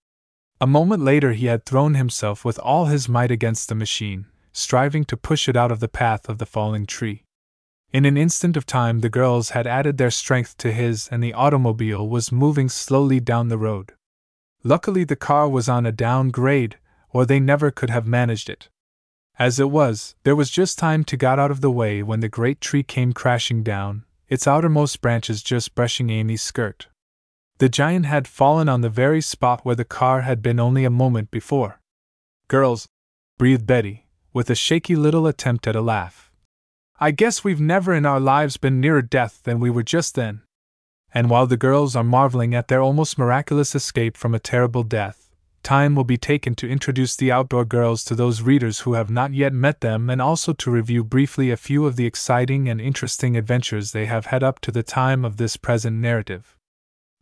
A 0.60 0.66
moment 0.66 1.02
later, 1.02 1.32
he 1.32 1.46
had 1.46 1.66
thrown 1.66 1.94
himself 1.94 2.44
with 2.44 2.56
all 2.60 2.84
his 2.84 3.08
might 3.08 3.32
against 3.32 3.68
the 3.68 3.74
machine, 3.74 4.26
striving 4.52 5.04
to 5.06 5.16
push 5.16 5.48
it 5.48 5.56
out 5.56 5.72
of 5.72 5.80
the 5.80 5.88
path 5.88 6.28
of 6.28 6.38
the 6.38 6.46
falling 6.46 6.86
tree. 6.86 7.24
In 7.92 8.04
an 8.04 8.16
instant 8.16 8.56
of 8.56 8.64
time, 8.64 9.00
the 9.00 9.08
girls 9.08 9.50
had 9.50 9.66
added 9.66 9.98
their 9.98 10.12
strength 10.12 10.56
to 10.58 10.72
his, 10.72 11.08
and 11.08 11.20
the 11.20 11.34
automobile 11.34 12.08
was 12.08 12.30
moving 12.30 12.68
slowly 12.68 13.18
down 13.18 13.48
the 13.48 13.58
road. 13.58 13.92
Luckily, 14.62 15.02
the 15.02 15.16
car 15.16 15.48
was 15.48 15.68
on 15.68 15.84
a 15.84 15.90
down 15.90 16.30
grade, 16.30 16.78
or 17.10 17.26
they 17.26 17.40
never 17.40 17.72
could 17.72 17.90
have 17.90 18.06
managed 18.06 18.48
it. 18.48 18.68
As 19.38 19.60
it 19.60 19.70
was, 19.70 20.14
there 20.24 20.36
was 20.36 20.50
just 20.50 20.78
time 20.78 21.04
to 21.04 21.16
get 21.16 21.38
out 21.38 21.50
of 21.50 21.60
the 21.60 21.70
way 21.70 22.02
when 22.02 22.20
the 22.20 22.28
great 22.28 22.60
tree 22.60 22.82
came 22.82 23.12
crashing 23.12 23.62
down, 23.62 24.04
its 24.28 24.46
outermost 24.46 25.02
branches 25.02 25.42
just 25.42 25.74
brushing 25.74 26.08
Amy's 26.08 26.42
skirt. 26.42 26.88
The 27.58 27.68
giant 27.68 28.06
had 28.06 28.28
fallen 28.28 28.68
on 28.68 28.80
the 28.80 28.88
very 28.88 29.20
spot 29.20 29.64
where 29.64 29.74
the 29.74 29.84
car 29.84 30.22
had 30.22 30.42
been 30.42 30.58
only 30.58 30.84
a 30.84 30.90
moment 30.90 31.30
before. 31.30 31.80
Girls, 32.48 32.86
breathed 33.38 33.66
Betty, 33.66 34.06
with 34.32 34.48
a 34.48 34.54
shaky 34.54 34.96
little 34.96 35.26
attempt 35.26 35.66
at 35.66 35.76
a 35.76 35.82
laugh. 35.82 36.30
I 36.98 37.10
guess 37.10 37.44
we've 37.44 37.60
never 37.60 37.92
in 37.92 38.06
our 38.06 38.20
lives 38.20 38.56
been 38.56 38.80
nearer 38.80 39.02
death 39.02 39.42
than 39.44 39.60
we 39.60 39.68
were 39.68 39.82
just 39.82 40.14
then. 40.14 40.42
And 41.12 41.28
while 41.28 41.46
the 41.46 41.56
girls 41.58 41.94
are 41.94 42.04
marveling 42.04 42.54
at 42.54 42.68
their 42.68 42.80
almost 42.80 43.18
miraculous 43.18 43.74
escape 43.74 44.16
from 44.16 44.34
a 44.34 44.38
terrible 44.38 44.82
death, 44.82 45.25
time 45.66 45.96
will 45.96 46.04
be 46.04 46.16
taken 46.16 46.54
to 46.54 46.70
introduce 46.70 47.16
the 47.16 47.32
outdoor 47.32 47.64
girls 47.64 48.04
to 48.04 48.14
those 48.14 48.40
readers 48.40 48.80
who 48.80 48.92
have 48.92 49.10
not 49.10 49.34
yet 49.34 49.52
met 49.52 49.80
them 49.80 50.08
and 50.08 50.22
also 50.22 50.52
to 50.52 50.70
review 50.70 51.02
briefly 51.02 51.50
a 51.50 51.56
few 51.56 51.86
of 51.86 51.96
the 51.96 52.06
exciting 52.06 52.68
and 52.68 52.80
interesting 52.80 53.36
adventures 53.36 53.90
they 53.90 54.06
have 54.06 54.26
had 54.26 54.44
up 54.44 54.60
to 54.60 54.70
the 54.70 54.84
time 54.84 55.24
of 55.24 55.38
this 55.38 55.56
present 55.56 55.96
narrative. 55.96 56.56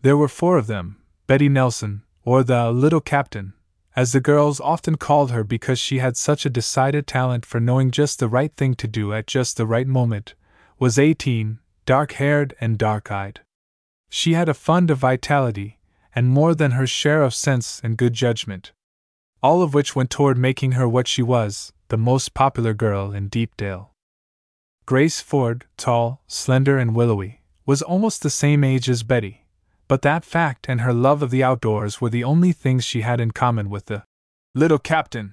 There 0.03 0.19
were 0.19 0.29
four 0.29 0.59
of 0.59 0.67
them 0.67 0.99
Betty 1.27 1.49
Nelson, 1.49 2.03
or 2.23 2.45
the 2.45 2.71
Little 2.71 3.01
Captain, 3.01 3.55
as 3.97 4.13
the 4.13 4.21
girls 4.21 4.61
often 4.61 4.97
called 4.97 5.31
her 5.31 5.43
because 5.43 5.79
she 5.79 6.01
had 6.01 6.15
such 6.15 6.45
a 6.45 6.51
decided 6.51 7.07
talent 7.07 7.47
for 7.47 7.61
knowing 7.61 7.91
just 7.91 8.19
the 8.19 8.29
right 8.29 8.55
thing 8.55 8.75
to 8.75 8.87
do 8.87 9.15
at 9.15 9.27
just 9.27 9.57
the 9.57 9.67
right 9.67 9.87
moment, 9.87 10.35
was 10.79 10.99
18, 10.99 11.61
dark 11.87 12.13
haired 12.13 12.55
and 12.61 12.77
dark 12.77 13.11
eyed. 13.11 13.41
She 14.11 14.35
had 14.35 14.51
a 14.51 14.61
fund 14.69 14.91
of 14.91 14.99
vitality, 14.99 15.79
and 16.15 16.29
more 16.29 16.55
than 16.55 16.73
her 16.73 16.87
share 16.87 17.23
of 17.23 17.35
sense 17.35 17.81
and 17.83 17.97
good 17.97 18.13
judgment. 18.13 18.73
All 19.43 19.63
of 19.63 19.75
which 19.75 19.97
went 19.97 20.11
toward 20.11 20.39
making 20.39 20.73
her 20.73 20.89
what 20.89 21.09
she 21.09 21.23
was, 21.23 21.73
the 21.89 21.99
most 21.99 22.35
popular 22.35 22.73
girl 22.73 23.13
in 23.13 23.29
Deepdale. 23.29 23.91
Grace 24.87 25.21
Ford, 25.21 25.67
tall, 25.77 26.23
slender, 26.27 26.79
and 26.79 26.95
willowy, 26.95 27.41
was 27.67 27.83
almost 27.83 28.23
the 28.23 28.31
same 28.31 28.63
age 28.63 28.89
as 28.89 29.03
Betty, 29.03 29.47
but 29.89 30.03
that 30.03 30.25
fact 30.25 30.67
and 30.69 30.81
her 30.81 30.93
love 30.93 31.23
of 31.23 31.31
the 31.31 31.43
outdoors 31.43 32.01
were 32.01 32.11
the 32.11 32.25
only 32.25 32.53
things 32.53 32.85
she 32.85 33.01
had 33.01 33.21
in 33.21 33.31
common 33.31 33.71
with 33.71 33.87
the 33.87 34.03
little 34.55 34.79
captain. 34.79 35.33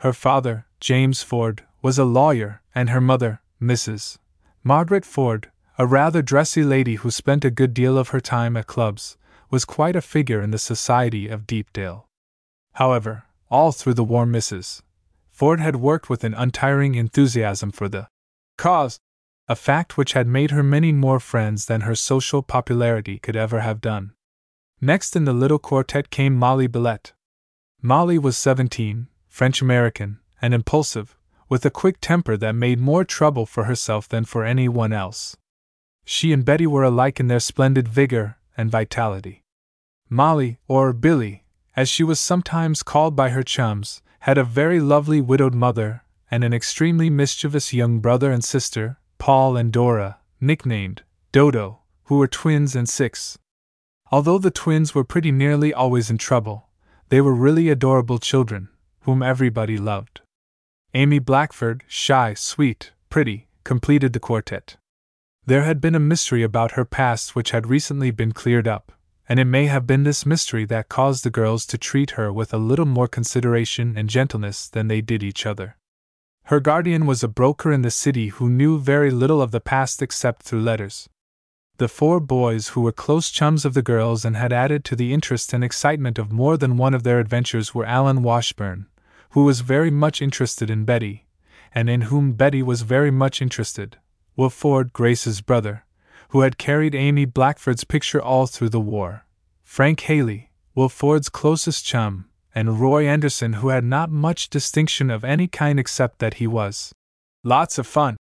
Her 0.00 0.12
father, 0.12 0.66
James 0.80 1.22
Ford, 1.22 1.64
was 1.82 1.98
a 1.98 2.04
lawyer, 2.04 2.62
and 2.74 2.90
her 2.90 3.00
mother, 3.00 3.40
Mrs. 3.60 4.18
Margaret 4.64 5.04
Ford, 5.04 5.50
a 5.78 5.86
rather 5.86 6.22
dressy 6.22 6.62
lady 6.62 6.96
who 6.96 7.10
spent 7.10 7.44
a 7.44 7.50
good 7.50 7.74
deal 7.74 7.98
of 7.98 8.08
her 8.08 8.20
time 8.20 8.56
at 8.56 8.66
clubs, 8.66 9.16
was 9.52 9.66
quite 9.66 9.94
a 9.94 10.00
figure 10.00 10.40
in 10.40 10.50
the 10.50 10.58
society 10.58 11.28
of 11.28 11.46
Deepdale. 11.46 12.08
However, 12.72 13.24
all 13.50 13.70
through 13.70 13.94
the 13.94 14.02
war 14.02 14.24
misses, 14.24 14.82
Ford 15.30 15.60
had 15.60 15.76
worked 15.76 16.08
with 16.08 16.24
an 16.24 16.32
untiring 16.32 16.94
enthusiasm 16.94 17.70
for 17.70 17.86
the 17.86 18.08
cause, 18.56 18.98
a 19.48 19.54
fact 19.54 19.98
which 19.98 20.14
had 20.14 20.26
made 20.26 20.52
her 20.52 20.62
many 20.62 20.90
more 20.90 21.20
friends 21.20 21.66
than 21.66 21.82
her 21.82 21.94
social 21.94 22.42
popularity 22.42 23.18
could 23.18 23.36
ever 23.36 23.60
have 23.60 23.82
done. 23.82 24.14
Next 24.80 25.14
in 25.14 25.26
the 25.26 25.34
little 25.34 25.58
quartet 25.58 26.08
came 26.08 26.34
Molly 26.34 26.66
Billette. 26.66 27.12
Molly 27.82 28.18
was 28.18 28.38
17, 28.38 29.08
French 29.28 29.60
American, 29.60 30.18
and 30.40 30.54
impulsive, 30.54 31.14
with 31.50 31.66
a 31.66 31.70
quick 31.70 31.98
temper 32.00 32.38
that 32.38 32.54
made 32.54 32.80
more 32.80 33.04
trouble 33.04 33.44
for 33.44 33.64
herself 33.64 34.08
than 34.08 34.24
for 34.24 34.46
anyone 34.46 34.94
else. 34.94 35.36
She 36.06 36.32
and 36.32 36.42
Betty 36.42 36.66
were 36.66 36.84
alike 36.84 37.20
in 37.20 37.28
their 37.28 37.40
splendid 37.40 37.86
vigor 37.86 38.38
and 38.56 38.70
vitality. 38.70 39.41
Molly, 40.12 40.58
or 40.68 40.92
Billy, 40.92 41.42
as 41.74 41.88
she 41.88 42.04
was 42.04 42.20
sometimes 42.20 42.82
called 42.82 43.16
by 43.16 43.30
her 43.30 43.42
chums, 43.42 44.02
had 44.20 44.36
a 44.36 44.44
very 44.44 44.78
lovely 44.78 45.22
widowed 45.22 45.54
mother 45.54 46.02
and 46.30 46.44
an 46.44 46.52
extremely 46.52 47.08
mischievous 47.08 47.72
young 47.72 47.98
brother 47.98 48.30
and 48.30 48.44
sister, 48.44 48.98
Paul 49.16 49.56
and 49.56 49.72
Dora, 49.72 50.18
nicknamed 50.38 51.02
Dodo, 51.32 51.80
who 52.04 52.18
were 52.18 52.28
twins 52.28 52.76
and 52.76 52.86
six. 52.86 53.38
Although 54.10 54.36
the 54.36 54.50
twins 54.50 54.94
were 54.94 55.02
pretty 55.02 55.32
nearly 55.32 55.72
always 55.72 56.10
in 56.10 56.18
trouble, 56.18 56.68
they 57.08 57.22
were 57.22 57.34
really 57.34 57.70
adorable 57.70 58.18
children, 58.18 58.68
whom 59.04 59.22
everybody 59.22 59.78
loved. 59.78 60.20
Amy 60.92 61.20
Blackford, 61.20 61.84
shy, 61.88 62.34
sweet, 62.34 62.92
pretty, 63.08 63.48
completed 63.64 64.12
the 64.12 64.20
quartet. 64.20 64.76
There 65.46 65.62
had 65.62 65.80
been 65.80 65.94
a 65.94 65.98
mystery 65.98 66.42
about 66.42 66.72
her 66.72 66.84
past 66.84 67.34
which 67.34 67.52
had 67.52 67.66
recently 67.66 68.10
been 68.10 68.32
cleared 68.32 68.68
up, 68.68 68.92
and 69.32 69.40
it 69.40 69.46
may 69.46 69.64
have 69.64 69.86
been 69.86 70.02
this 70.02 70.26
mystery 70.26 70.66
that 70.66 70.90
caused 70.90 71.24
the 71.24 71.30
girls 71.30 71.64
to 71.64 71.78
treat 71.78 72.10
her 72.10 72.30
with 72.30 72.52
a 72.52 72.58
little 72.58 72.84
more 72.84 73.08
consideration 73.08 73.96
and 73.96 74.10
gentleness 74.10 74.68
than 74.68 74.88
they 74.88 75.00
did 75.00 75.22
each 75.22 75.46
other. 75.46 75.78
Her 76.44 76.60
guardian 76.60 77.06
was 77.06 77.24
a 77.24 77.28
broker 77.28 77.72
in 77.72 77.80
the 77.80 77.90
city 77.90 78.28
who 78.28 78.50
knew 78.50 78.78
very 78.78 79.10
little 79.10 79.40
of 79.40 79.50
the 79.50 79.58
past 79.58 80.02
except 80.02 80.42
through 80.42 80.60
letters. 80.60 81.08
The 81.78 81.88
four 81.88 82.20
boys 82.20 82.68
who 82.68 82.82
were 82.82 82.92
close 82.92 83.30
chums 83.30 83.64
of 83.64 83.72
the 83.72 83.80
girls 83.80 84.26
and 84.26 84.36
had 84.36 84.52
added 84.52 84.84
to 84.84 84.96
the 84.96 85.14
interest 85.14 85.54
and 85.54 85.64
excitement 85.64 86.18
of 86.18 86.30
more 86.30 86.58
than 86.58 86.76
one 86.76 86.92
of 86.92 87.02
their 87.02 87.18
adventures 87.18 87.74
were 87.74 87.86
Alan 87.86 88.22
Washburn, 88.22 88.86
who 89.30 89.44
was 89.44 89.62
very 89.62 89.90
much 89.90 90.20
interested 90.20 90.68
in 90.68 90.84
Betty, 90.84 91.24
and 91.74 91.88
in 91.88 92.02
whom 92.02 92.32
Betty 92.32 92.62
was 92.62 92.82
very 92.82 93.10
much 93.10 93.40
interested, 93.40 93.96
Will 94.36 94.50
Ford, 94.50 94.92
Grace's 94.92 95.40
brother, 95.40 95.86
who 96.32 96.40
had 96.40 96.56
carried 96.56 96.94
Amy 96.94 97.26
Blackford's 97.26 97.84
picture 97.84 98.20
all 98.20 98.46
through 98.46 98.70
the 98.70 98.80
war, 98.80 99.26
Frank 99.62 100.00
Haley, 100.00 100.50
Will 100.74 100.88
Ford's 100.88 101.28
closest 101.28 101.84
chum, 101.84 102.24
and 102.54 102.80
Roy 102.80 103.06
Anderson, 103.06 103.54
who 103.54 103.68
had 103.68 103.84
not 103.84 104.10
much 104.10 104.48
distinction 104.48 105.10
of 105.10 105.24
any 105.24 105.46
kind 105.46 105.78
except 105.78 106.20
that 106.20 106.34
he 106.34 106.46
was 106.46 106.90
lots 107.44 107.76
of 107.76 107.86
fun, 107.86 108.16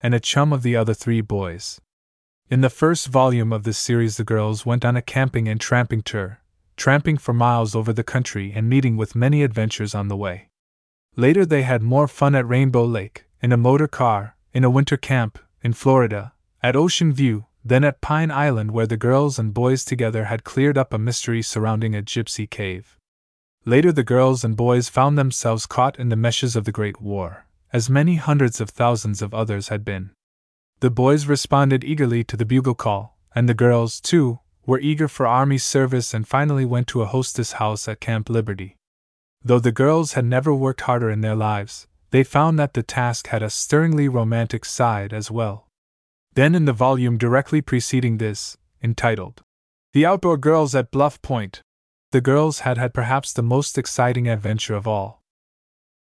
and 0.00 0.14
a 0.14 0.20
chum 0.20 0.52
of 0.52 0.62
the 0.62 0.76
other 0.76 0.94
three 0.94 1.20
boys. 1.20 1.80
In 2.48 2.60
the 2.60 2.70
first 2.70 3.08
volume 3.08 3.52
of 3.52 3.64
this 3.64 3.78
series, 3.78 4.16
the 4.16 4.22
girls 4.22 4.64
went 4.64 4.84
on 4.84 4.94
a 4.96 5.02
camping 5.02 5.48
and 5.48 5.60
tramping 5.60 6.02
tour, 6.02 6.38
tramping 6.76 7.18
for 7.18 7.32
miles 7.32 7.74
over 7.74 7.92
the 7.92 8.04
country 8.04 8.52
and 8.54 8.68
meeting 8.68 8.96
with 8.96 9.16
many 9.16 9.42
adventures 9.42 9.92
on 9.92 10.06
the 10.06 10.16
way. 10.16 10.50
Later, 11.16 11.44
they 11.44 11.62
had 11.62 11.82
more 11.82 12.06
fun 12.06 12.36
at 12.36 12.46
Rainbow 12.46 12.84
Lake, 12.84 13.24
in 13.42 13.50
a 13.50 13.56
motor 13.56 13.88
car, 13.88 14.36
in 14.52 14.62
a 14.62 14.70
winter 14.70 14.96
camp, 14.96 15.40
in 15.62 15.72
Florida, 15.72 16.32
at 16.62 16.76
Ocean 16.76 17.12
View, 17.12 17.45
then 17.68 17.82
at 17.82 18.00
Pine 18.00 18.30
Island, 18.30 18.70
where 18.70 18.86
the 18.86 18.96
girls 18.96 19.40
and 19.40 19.52
boys 19.52 19.84
together 19.84 20.26
had 20.26 20.44
cleared 20.44 20.78
up 20.78 20.94
a 20.94 20.98
mystery 20.98 21.42
surrounding 21.42 21.96
a 21.96 22.02
gypsy 22.02 22.48
cave. 22.48 22.96
Later, 23.64 23.90
the 23.90 24.04
girls 24.04 24.44
and 24.44 24.56
boys 24.56 24.88
found 24.88 25.18
themselves 25.18 25.66
caught 25.66 25.98
in 25.98 26.08
the 26.08 26.14
meshes 26.14 26.54
of 26.54 26.64
the 26.64 26.70
Great 26.70 27.00
War, 27.00 27.46
as 27.72 27.90
many 27.90 28.14
hundreds 28.14 28.60
of 28.60 28.70
thousands 28.70 29.20
of 29.20 29.34
others 29.34 29.66
had 29.66 29.84
been. 29.84 30.10
The 30.78 30.90
boys 30.90 31.26
responded 31.26 31.82
eagerly 31.82 32.22
to 32.24 32.36
the 32.36 32.44
bugle 32.44 32.76
call, 32.76 33.18
and 33.34 33.48
the 33.48 33.54
girls, 33.54 34.00
too, 34.00 34.38
were 34.64 34.78
eager 34.78 35.08
for 35.08 35.26
army 35.26 35.58
service 35.58 36.14
and 36.14 36.28
finally 36.28 36.64
went 36.64 36.86
to 36.88 37.02
a 37.02 37.06
hostess 37.06 37.52
house 37.52 37.88
at 37.88 38.00
Camp 38.00 38.30
Liberty. 38.30 38.76
Though 39.42 39.58
the 39.58 39.72
girls 39.72 40.12
had 40.12 40.24
never 40.24 40.54
worked 40.54 40.82
harder 40.82 41.10
in 41.10 41.20
their 41.20 41.34
lives, 41.34 41.88
they 42.10 42.22
found 42.22 42.60
that 42.60 42.74
the 42.74 42.84
task 42.84 43.26
had 43.28 43.42
a 43.42 43.50
stirringly 43.50 44.08
romantic 44.08 44.64
side 44.64 45.12
as 45.12 45.30
well. 45.30 45.65
Then, 46.36 46.54
in 46.54 46.66
the 46.66 46.74
volume 46.74 47.16
directly 47.16 47.62
preceding 47.62 48.18
this, 48.18 48.58
entitled 48.82 49.42
The 49.94 50.04
Outdoor 50.04 50.36
Girls 50.36 50.74
at 50.74 50.90
Bluff 50.90 51.20
Point, 51.22 51.62
the 52.12 52.20
girls 52.20 52.60
had 52.60 52.76
had 52.76 52.92
perhaps 52.92 53.32
the 53.32 53.42
most 53.42 53.78
exciting 53.78 54.28
adventure 54.28 54.74
of 54.74 54.86
all. 54.86 55.22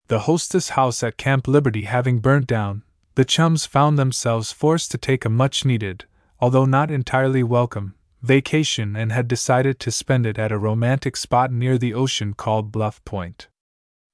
The 0.08 0.20
hostess 0.20 0.70
house 0.70 1.02
at 1.02 1.18
Camp 1.18 1.46
Liberty 1.46 1.82
having 1.82 2.20
burnt 2.20 2.46
down, 2.46 2.84
the 3.16 3.26
chums 3.26 3.66
found 3.66 3.98
themselves 3.98 4.50
forced 4.50 4.90
to 4.92 4.98
take 4.98 5.26
a 5.26 5.30
much 5.30 5.66
needed, 5.66 6.06
although 6.40 6.64
not 6.64 6.90
entirely 6.90 7.42
welcome, 7.42 7.94
vacation 8.22 8.96
and 8.96 9.12
had 9.12 9.28
decided 9.28 9.78
to 9.80 9.90
spend 9.90 10.24
it 10.24 10.38
at 10.38 10.52
a 10.52 10.58
romantic 10.58 11.18
spot 11.18 11.52
near 11.52 11.76
the 11.76 11.92
ocean 11.92 12.32
called 12.32 12.72
Bluff 12.72 13.04
Point. 13.04 13.48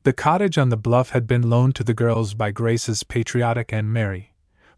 The 0.03 0.13
cottage 0.13 0.59
on 0.59 0.71
the 0.71 0.77
bluff 0.77 1.11
had 1.11 1.29
been 1.29 1.49
loaned 1.49 1.77
to 1.77 1.85
the 1.85 1.95
girls 1.95 2.35
by 2.35 2.51
Grace's 2.51 3.05
patriotic 3.05 3.73
Aunt 3.73 3.87
Mary, 3.87 4.30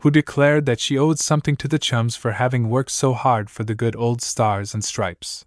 who 0.03 0.11
declared 0.11 0.67
that 0.67 0.81
she 0.81 0.99
owed 0.99 1.21
something 1.21 1.55
to 1.55 1.69
the 1.69 1.79
chums 1.79 2.17
for 2.17 2.33
having 2.33 2.69
worked 2.69 2.91
so 2.91 3.13
hard 3.13 3.49
for 3.49 3.63
the 3.63 3.75
good 3.75 3.95
old 3.95 4.21
stars 4.21 4.75
and 4.75 4.85
stripes. 4.85 5.45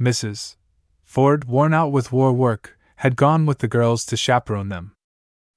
Mrs. 0.00 0.56
Ford, 1.04 1.44
worn 1.44 1.72
out 1.72 1.92
with 1.92 2.10
war 2.10 2.32
work, 2.32 2.76
had 2.96 3.14
gone 3.14 3.46
with 3.46 3.58
the 3.58 3.68
girls 3.68 4.04
to 4.06 4.16
chaperone 4.16 4.70
them. 4.70 4.92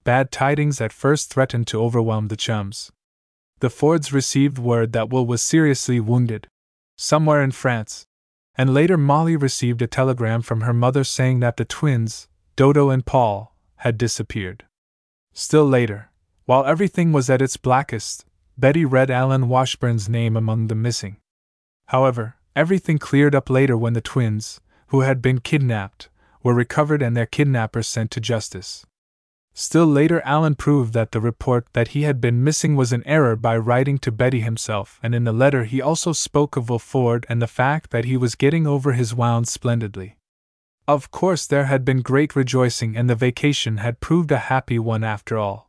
Bad 0.04 0.32
tidings 0.32 0.80
at 0.80 0.94
first 0.94 1.34
threatened 1.34 1.66
to 1.68 1.82
overwhelm 1.82 2.28
the 2.28 2.38
chums. 2.38 2.92
The 3.62 3.70
Fords 3.72 4.14
received 4.14 4.60
word 4.60 4.94
that 4.94 5.10
Will 5.10 5.26
was 5.26 5.42
seriously 5.42 6.00
wounded, 6.00 6.48
somewhere 6.98 7.42
in 7.42 7.52
France, 7.52 8.06
and 8.56 8.76
later 8.76 8.96
Molly 8.98 9.38
received 9.38 9.82
a 9.82 9.88
telegram 9.88 10.44
from 10.44 10.62
her 10.62 10.74
mother 10.74 11.04
saying 11.04 11.40
that 11.40 11.58
the 11.58 11.66
twins, 11.66 12.28
Dodo 12.56 12.92
and 12.92 13.04
Paul, 13.04 13.56
had 13.78 13.98
disappeared. 13.98 14.66
Still 15.34 15.66
later, 15.66 16.12
while 16.50 16.66
everything 16.66 17.12
was 17.12 17.30
at 17.30 17.44
its 17.44 17.58
blackest, 17.58 18.26
Betty 18.58 18.84
read 18.84 19.12
Alan 19.12 19.50
Washburn's 19.50 20.10
name 20.10 20.36
among 20.36 20.66
the 20.66 20.74
missing. 20.74 21.18
However, 21.90 22.38
everything 22.56 22.98
cleared 22.98 23.36
up 23.36 23.52
later 23.52 23.78
when 23.78 23.94
the 23.94 24.02
twins, 24.02 24.60
who 24.88 25.02
had 25.02 25.22
been 25.22 25.42
kidnapped, 25.42 26.10
were 26.42 26.56
recovered 26.56 27.04
and 27.04 27.16
their 27.16 27.28
kidnappers 27.28 27.86
sent 27.86 28.10
to 28.10 28.20
justice. 28.20 28.84
Still 29.54 29.86
later, 29.86 30.24
Alan 30.26 30.56
proved 30.56 30.94
that 30.94 31.12
the 31.12 31.22
report 31.22 31.68
that 31.74 31.90
he 31.90 32.02
had 32.02 32.20
been 32.20 32.44
missing 32.44 32.76
was 32.76 32.92
an 32.92 33.04
error 33.06 33.36
by 33.36 33.56
writing 33.56 34.00
to 34.00 34.12
Betty 34.12 34.42
himself, 34.42 35.00
and 35.04 35.14
in 35.14 35.26
the 35.26 35.32
letter 35.32 35.66
he 35.66 35.80
also 35.80 36.14
spoke 36.14 36.58
of 36.58 36.68
Will 36.68 36.80
Ford 36.80 37.28
and 37.30 37.44
the 37.44 37.46
fact 37.46 37.92
that 37.92 38.06
he 38.06 38.18
was 38.18 38.34
getting 38.34 38.66
over 38.66 38.94
his 38.94 39.14
wound 39.14 39.48
splendidly. 39.48 40.18
Of 40.88 41.12
course, 41.12 41.46
there 41.46 41.66
had 41.66 41.86
been 41.86 42.02
great 42.02 42.36
rejoicing, 42.36 42.98
and 42.98 43.08
the 43.08 43.14
vacation 43.14 43.78
had 43.78 44.00
proved 44.00 44.32
a 44.32 44.50
happy 44.50 44.80
one 44.80 45.04
after 45.04 45.38
all. 45.38 45.69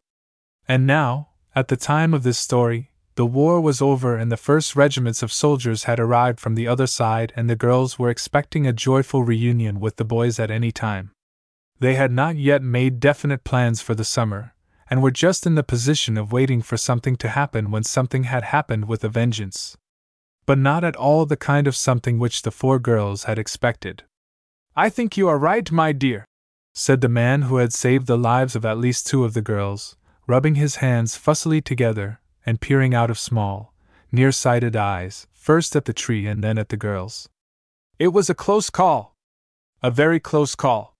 And 0.70 0.86
now, 0.86 1.30
at 1.52 1.66
the 1.66 1.76
time 1.76 2.14
of 2.14 2.22
this 2.22 2.38
story, 2.38 2.92
the 3.16 3.26
war 3.26 3.60
was 3.60 3.82
over 3.82 4.16
and 4.16 4.30
the 4.30 4.36
first 4.36 4.76
regiments 4.76 5.20
of 5.20 5.32
soldiers 5.32 5.82
had 5.82 5.98
arrived 5.98 6.38
from 6.38 6.54
the 6.54 6.68
other 6.68 6.86
side, 6.86 7.32
and 7.34 7.50
the 7.50 7.56
girls 7.56 7.98
were 7.98 8.08
expecting 8.08 8.68
a 8.68 8.72
joyful 8.72 9.24
reunion 9.24 9.80
with 9.80 9.96
the 9.96 10.04
boys 10.04 10.38
at 10.38 10.48
any 10.48 10.70
time. 10.70 11.10
They 11.80 11.96
had 11.96 12.12
not 12.12 12.36
yet 12.36 12.62
made 12.62 13.00
definite 13.00 13.42
plans 13.42 13.82
for 13.82 13.96
the 13.96 14.04
summer, 14.04 14.54
and 14.88 15.02
were 15.02 15.10
just 15.10 15.44
in 15.44 15.56
the 15.56 15.64
position 15.64 16.16
of 16.16 16.30
waiting 16.30 16.62
for 16.62 16.76
something 16.76 17.16
to 17.16 17.30
happen 17.30 17.72
when 17.72 17.82
something 17.82 18.22
had 18.22 18.44
happened 18.44 18.86
with 18.86 19.02
a 19.02 19.08
vengeance. 19.08 19.76
But 20.46 20.58
not 20.58 20.84
at 20.84 20.94
all 20.94 21.26
the 21.26 21.36
kind 21.36 21.66
of 21.66 21.74
something 21.74 22.20
which 22.20 22.42
the 22.42 22.52
four 22.52 22.78
girls 22.78 23.24
had 23.24 23.40
expected. 23.40 24.04
I 24.76 24.88
think 24.88 25.16
you 25.16 25.26
are 25.26 25.36
right, 25.36 25.68
my 25.72 25.90
dear, 25.90 26.24
said 26.72 27.00
the 27.00 27.08
man 27.08 27.42
who 27.42 27.56
had 27.56 27.72
saved 27.72 28.06
the 28.06 28.16
lives 28.16 28.54
of 28.54 28.64
at 28.64 28.78
least 28.78 29.08
two 29.08 29.24
of 29.24 29.34
the 29.34 29.42
girls, 29.42 29.96
rubbing 30.30 30.54
his 30.54 30.76
hands 30.76 31.18
fussily 31.18 31.60
together 31.60 32.20
and 32.46 32.60
peering 32.60 32.94
out 32.94 33.10
of 33.10 33.18
small, 33.18 33.74
near 34.12 34.30
sighted 34.30 34.76
eyes, 34.76 35.26
first 35.32 35.74
at 35.74 35.86
the 35.86 35.92
tree 35.92 36.24
and 36.24 36.42
then 36.44 36.56
at 36.56 36.68
the 36.68 36.76
girls. 36.76 37.28
It 37.98 38.12
was 38.12 38.30
a 38.30 38.40
close 38.44 38.70
call. 38.70 39.16
A 39.82 39.90
very 39.90 40.20
close 40.20 40.54
call. 40.54 40.94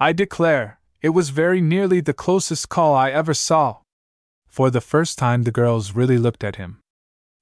I 0.00 0.12
declare, 0.12 0.80
it 1.00 1.10
was 1.10 1.30
very 1.30 1.60
nearly 1.60 2.00
the 2.00 2.12
closest 2.12 2.68
call 2.68 2.92
I 2.92 3.12
ever 3.12 3.34
saw. 3.34 3.76
For 4.48 4.68
the 4.68 4.80
first 4.80 5.16
time, 5.16 5.44
the 5.44 5.52
girls 5.52 5.94
really 5.94 6.18
looked 6.18 6.42
at 6.42 6.56
him. 6.56 6.80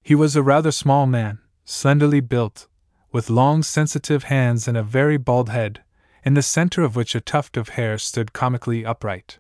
He 0.03 0.15
was 0.15 0.37
a 0.37 0.43
rather 0.43 0.73
small 0.73 1.07
man, 1.07 1.39
slenderly 1.65 2.21
built, 2.21 2.67
with 3.13 3.31
long 3.31 3.63
sensitive 3.63 4.25
hands 4.25 4.69
and 4.69 4.77
a 4.77 4.83
very 4.83 5.17
bald 5.17 5.49
head, 5.49 5.83
in 6.23 6.35
the 6.35 6.43
center 6.43 6.83
of 6.85 6.97
which 6.97 7.15
a 7.15 7.23
tuft 7.23 7.57
of 7.57 7.71
hair 7.71 7.97
stood 7.97 8.35
comically 8.35 8.85
upright. 8.85 9.39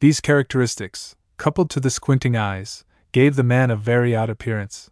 These 0.00 0.20
characteristics, 0.20 1.16
coupled 1.36 1.70
to 1.70 1.80
the 1.80 1.90
squinting 1.90 2.36
eyes, 2.36 2.84
gave 3.12 3.36
the 3.36 3.42
man 3.42 3.70
a 3.70 3.76
very 3.76 4.14
odd 4.14 4.30
appearance. 4.30 4.90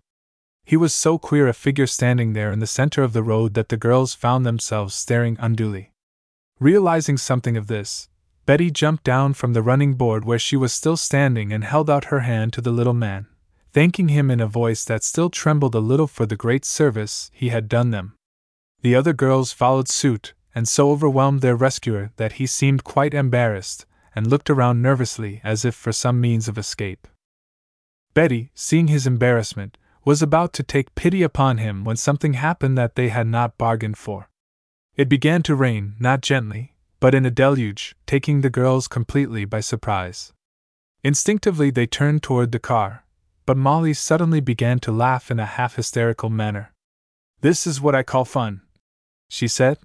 He 0.64 0.76
was 0.76 0.94
so 0.94 1.18
queer 1.18 1.46
a 1.46 1.52
figure 1.52 1.86
standing 1.86 2.32
there 2.32 2.50
in 2.50 2.58
the 2.58 2.66
center 2.66 3.02
of 3.02 3.12
the 3.12 3.22
road 3.22 3.54
that 3.54 3.68
the 3.68 3.76
girls 3.76 4.14
found 4.14 4.46
themselves 4.46 4.94
staring 4.94 5.36
unduly. 5.40 5.92
Realizing 6.58 7.18
something 7.18 7.56
of 7.56 7.66
this, 7.66 8.08
Betty 8.46 8.70
jumped 8.70 9.04
down 9.04 9.34
from 9.34 9.52
the 9.52 9.62
running 9.62 9.94
board 9.94 10.24
where 10.24 10.38
she 10.38 10.56
was 10.56 10.72
still 10.72 10.96
standing 10.96 11.52
and 11.52 11.64
held 11.64 11.90
out 11.90 12.06
her 12.06 12.20
hand 12.20 12.52
to 12.54 12.60
the 12.60 12.72
little 12.72 12.94
man 12.94 13.26
thanking 13.74 14.08
him 14.08 14.30
in 14.30 14.40
a 14.40 14.46
voice 14.46 14.84
that 14.84 15.02
still 15.02 15.28
trembled 15.28 15.74
a 15.74 15.80
little 15.80 16.06
for 16.06 16.24
the 16.26 16.36
great 16.36 16.64
service 16.64 17.28
he 17.34 17.48
had 17.48 17.68
done 17.68 17.90
them. 17.90 18.14
The 18.82 18.94
other 18.94 19.12
girls 19.12 19.50
followed 19.50 19.88
suit, 19.88 20.32
and 20.54 20.68
so 20.68 20.92
overwhelmed 20.92 21.40
their 21.40 21.56
rescuer 21.56 22.12
that 22.16 22.34
he 22.34 22.46
seemed 22.46 22.84
quite 22.84 23.12
embarrassed, 23.12 23.84
and 24.14 24.26
looked 24.26 24.50
around 24.50 24.82
nervously 24.82 25.40
as 25.44 25.64
if 25.64 25.74
for 25.74 25.92
some 25.92 26.20
means 26.20 26.48
of 26.48 26.58
escape. 26.58 27.06
Betty, 28.14 28.50
seeing 28.54 28.86
his 28.86 29.06
embarrassment, 29.06 29.76
was 30.04 30.22
about 30.22 30.52
to 30.52 30.62
take 30.62 30.94
pity 30.94 31.22
upon 31.22 31.58
him 31.58 31.84
when 31.84 31.96
something 31.96 32.34
happened 32.34 32.78
that 32.78 32.94
they 32.94 33.08
had 33.08 33.26
not 33.26 33.58
bargained 33.58 33.98
for. 33.98 34.28
It 34.96 35.08
began 35.08 35.42
to 35.44 35.54
rain, 35.54 35.94
not 35.98 36.20
gently, 36.20 36.74
but 37.00 37.14
in 37.14 37.26
a 37.26 37.30
deluge, 37.30 37.96
taking 38.06 38.40
the 38.40 38.50
girls 38.50 38.86
completely 38.86 39.44
by 39.44 39.60
surprise. 39.60 40.32
Instinctively 41.02 41.70
they 41.70 41.86
turned 41.86 42.22
toward 42.22 42.52
the 42.52 42.58
car, 42.58 43.04
but 43.46 43.56
Molly 43.56 43.92
suddenly 43.92 44.40
began 44.40 44.78
to 44.80 44.92
laugh 44.92 45.30
in 45.30 45.40
a 45.40 45.46
half 45.46 45.74
hysterical 45.74 46.30
manner. 46.30 46.72
This 47.40 47.66
is 47.66 47.80
what 47.80 47.94
I 47.94 48.02
call 48.02 48.24
fun, 48.24 48.62
she 49.28 49.48
said. 49.48 49.78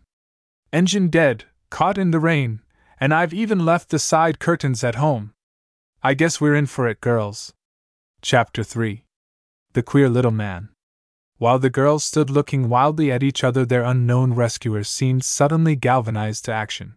Engine 0.71 1.09
dead, 1.09 1.45
caught 1.69 1.97
in 1.97 2.11
the 2.11 2.19
rain, 2.19 2.61
and 2.99 3.13
I've 3.13 3.33
even 3.33 3.65
left 3.65 3.89
the 3.89 3.99
side 3.99 4.39
curtains 4.39 4.83
at 4.83 4.95
home. 4.95 5.33
I 6.03 6.13
guess 6.13 6.41
we're 6.41 6.55
in 6.55 6.65
for 6.65 6.87
it, 6.87 7.01
girls. 7.01 7.53
Chapter 8.21 8.63
3 8.63 9.03
The 9.73 9.83
Queer 9.83 10.09
Little 10.09 10.31
Man. 10.31 10.69
While 11.37 11.59
the 11.59 11.69
girls 11.69 12.03
stood 12.03 12.29
looking 12.29 12.67
wildly 12.67 13.11
at 13.11 13.23
each 13.23 13.43
other, 13.43 13.65
their 13.65 13.83
unknown 13.83 14.33
rescuer 14.33 14.83
seemed 14.83 15.23
suddenly 15.23 15.77
galvanized 15.77 16.43
to 16.45 16.53
action. 16.53 16.95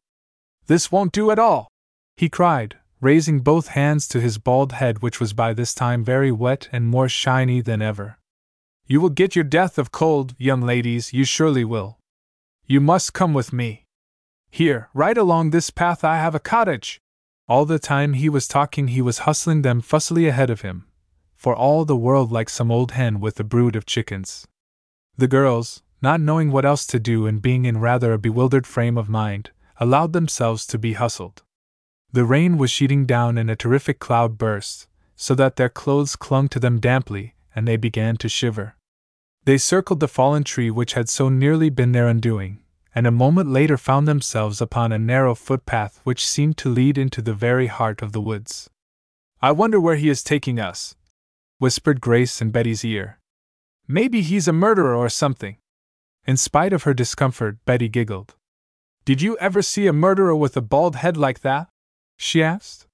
This 0.66 0.90
won't 0.90 1.12
do 1.12 1.30
at 1.30 1.38
all! 1.38 1.68
he 2.16 2.28
cried, 2.28 2.76
raising 3.00 3.40
both 3.40 3.68
hands 3.68 4.08
to 4.08 4.20
his 4.20 4.38
bald 4.38 4.72
head, 4.72 5.02
which 5.02 5.20
was 5.20 5.32
by 5.32 5.54
this 5.54 5.74
time 5.74 6.04
very 6.04 6.32
wet 6.32 6.68
and 6.72 6.88
more 6.88 7.08
shiny 7.08 7.60
than 7.60 7.80
ever. 7.80 8.18
You 8.86 9.00
will 9.00 9.10
get 9.10 9.36
your 9.36 9.44
death 9.44 9.78
of 9.78 9.92
cold, 9.92 10.34
young 10.38 10.62
ladies, 10.62 11.12
you 11.12 11.24
surely 11.24 11.64
will. 11.64 11.98
You 12.66 12.80
must 12.80 13.12
come 13.12 13.32
with 13.32 13.52
me. 13.52 13.84
Here, 14.54 14.90
right 14.92 15.16
along 15.16 15.48
this 15.48 15.70
path, 15.70 16.04
I 16.04 16.18
have 16.18 16.34
a 16.34 16.38
cottage. 16.38 17.00
All 17.48 17.64
the 17.64 17.78
time 17.78 18.12
he 18.12 18.28
was 18.28 18.46
talking, 18.46 18.88
he 18.88 19.00
was 19.00 19.20
hustling 19.20 19.62
them 19.62 19.80
fussily 19.80 20.28
ahead 20.28 20.50
of 20.50 20.60
him, 20.60 20.84
for 21.34 21.56
all 21.56 21.86
the 21.86 21.96
world 21.96 22.30
like 22.30 22.50
some 22.50 22.70
old 22.70 22.90
hen 22.90 23.18
with 23.18 23.40
a 23.40 23.44
brood 23.44 23.74
of 23.76 23.86
chickens. 23.86 24.46
The 25.16 25.26
girls, 25.26 25.82
not 26.02 26.20
knowing 26.20 26.52
what 26.52 26.66
else 26.66 26.86
to 26.88 27.00
do 27.00 27.26
and 27.26 27.40
being 27.40 27.64
in 27.64 27.80
rather 27.80 28.12
a 28.12 28.18
bewildered 28.18 28.66
frame 28.66 28.98
of 28.98 29.08
mind, 29.08 29.52
allowed 29.80 30.12
themselves 30.12 30.66
to 30.66 30.78
be 30.78 30.92
hustled. 30.92 31.42
The 32.12 32.26
rain 32.26 32.58
was 32.58 32.70
sheeting 32.70 33.06
down 33.06 33.38
in 33.38 33.48
a 33.48 33.56
terrific 33.56 34.00
cloud 34.00 34.36
burst, 34.36 34.86
so 35.16 35.34
that 35.34 35.56
their 35.56 35.70
clothes 35.70 36.14
clung 36.14 36.50
to 36.50 36.60
them 36.60 36.78
damply, 36.78 37.36
and 37.56 37.66
they 37.66 37.78
began 37.78 38.18
to 38.18 38.28
shiver. 38.28 38.76
They 39.46 39.56
circled 39.56 40.00
the 40.00 40.08
fallen 40.08 40.44
tree 40.44 40.70
which 40.70 40.92
had 40.92 41.08
so 41.08 41.30
nearly 41.30 41.70
been 41.70 41.92
their 41.92 42.06
undoing, 42.06 42.61
and 42.94 43.06
a 43.06 43.10
moment 43.10 43.48
later 43.48 43.76
found 43.76 44.06
themselves 44.06 44.60
upon 44.60 44.92
a 44.92 44.98
narrow 44.98 45.34
footpath 45.34 46.00
which 46.04 46.26
seemed 46.26 46.56
to 46.58 46.68
lead 46.68 46.98
into 46.98 47.22
the 47.22 47.34
very 47.34 47.66
heart 47.66 48.02
of 48.02 48.12
the 48.12 48.20
woods. 48.20 48.68
I 49.40 49.52
wonder 49.52 49.80
where 49.80 49.96
he 49.96 50.08
is 50.08 50.22
taking 50.22 50.60
us, 50.60 50.94
whispered 51.58 52.00
Grace 52.00 52.40
in 52.42 52.50
Betty's 52.50 52.84
ear. 52.84 53.18
Maybe 53.88 54.22
he's 54.22 54.46
a 54.46 54.52
murderer 54.52 54.94
or 54.94 55.08
something. 55.08 55.56
In 56.26 56.36
spite 56.36 56.72
of 56.72 56.84
her 56.84 56.94
discomfort, 56.94 57.58
Betty 57.64 57.88
giggled. 57.88 58.34
Did 59.04 59.20
you 59.20 59.36
ever 59.38 59.62
see 59.62 59.86
a 59.86 59.92
murderer 59.92 60.36
with 60.36 60.56
a 60.56 60.60
bald 60.60 60.96
head 60.96 61.16
like 61.16 61.40
that? 61.40 61.68
she 62.16 62.42
asked. 62.42 62.86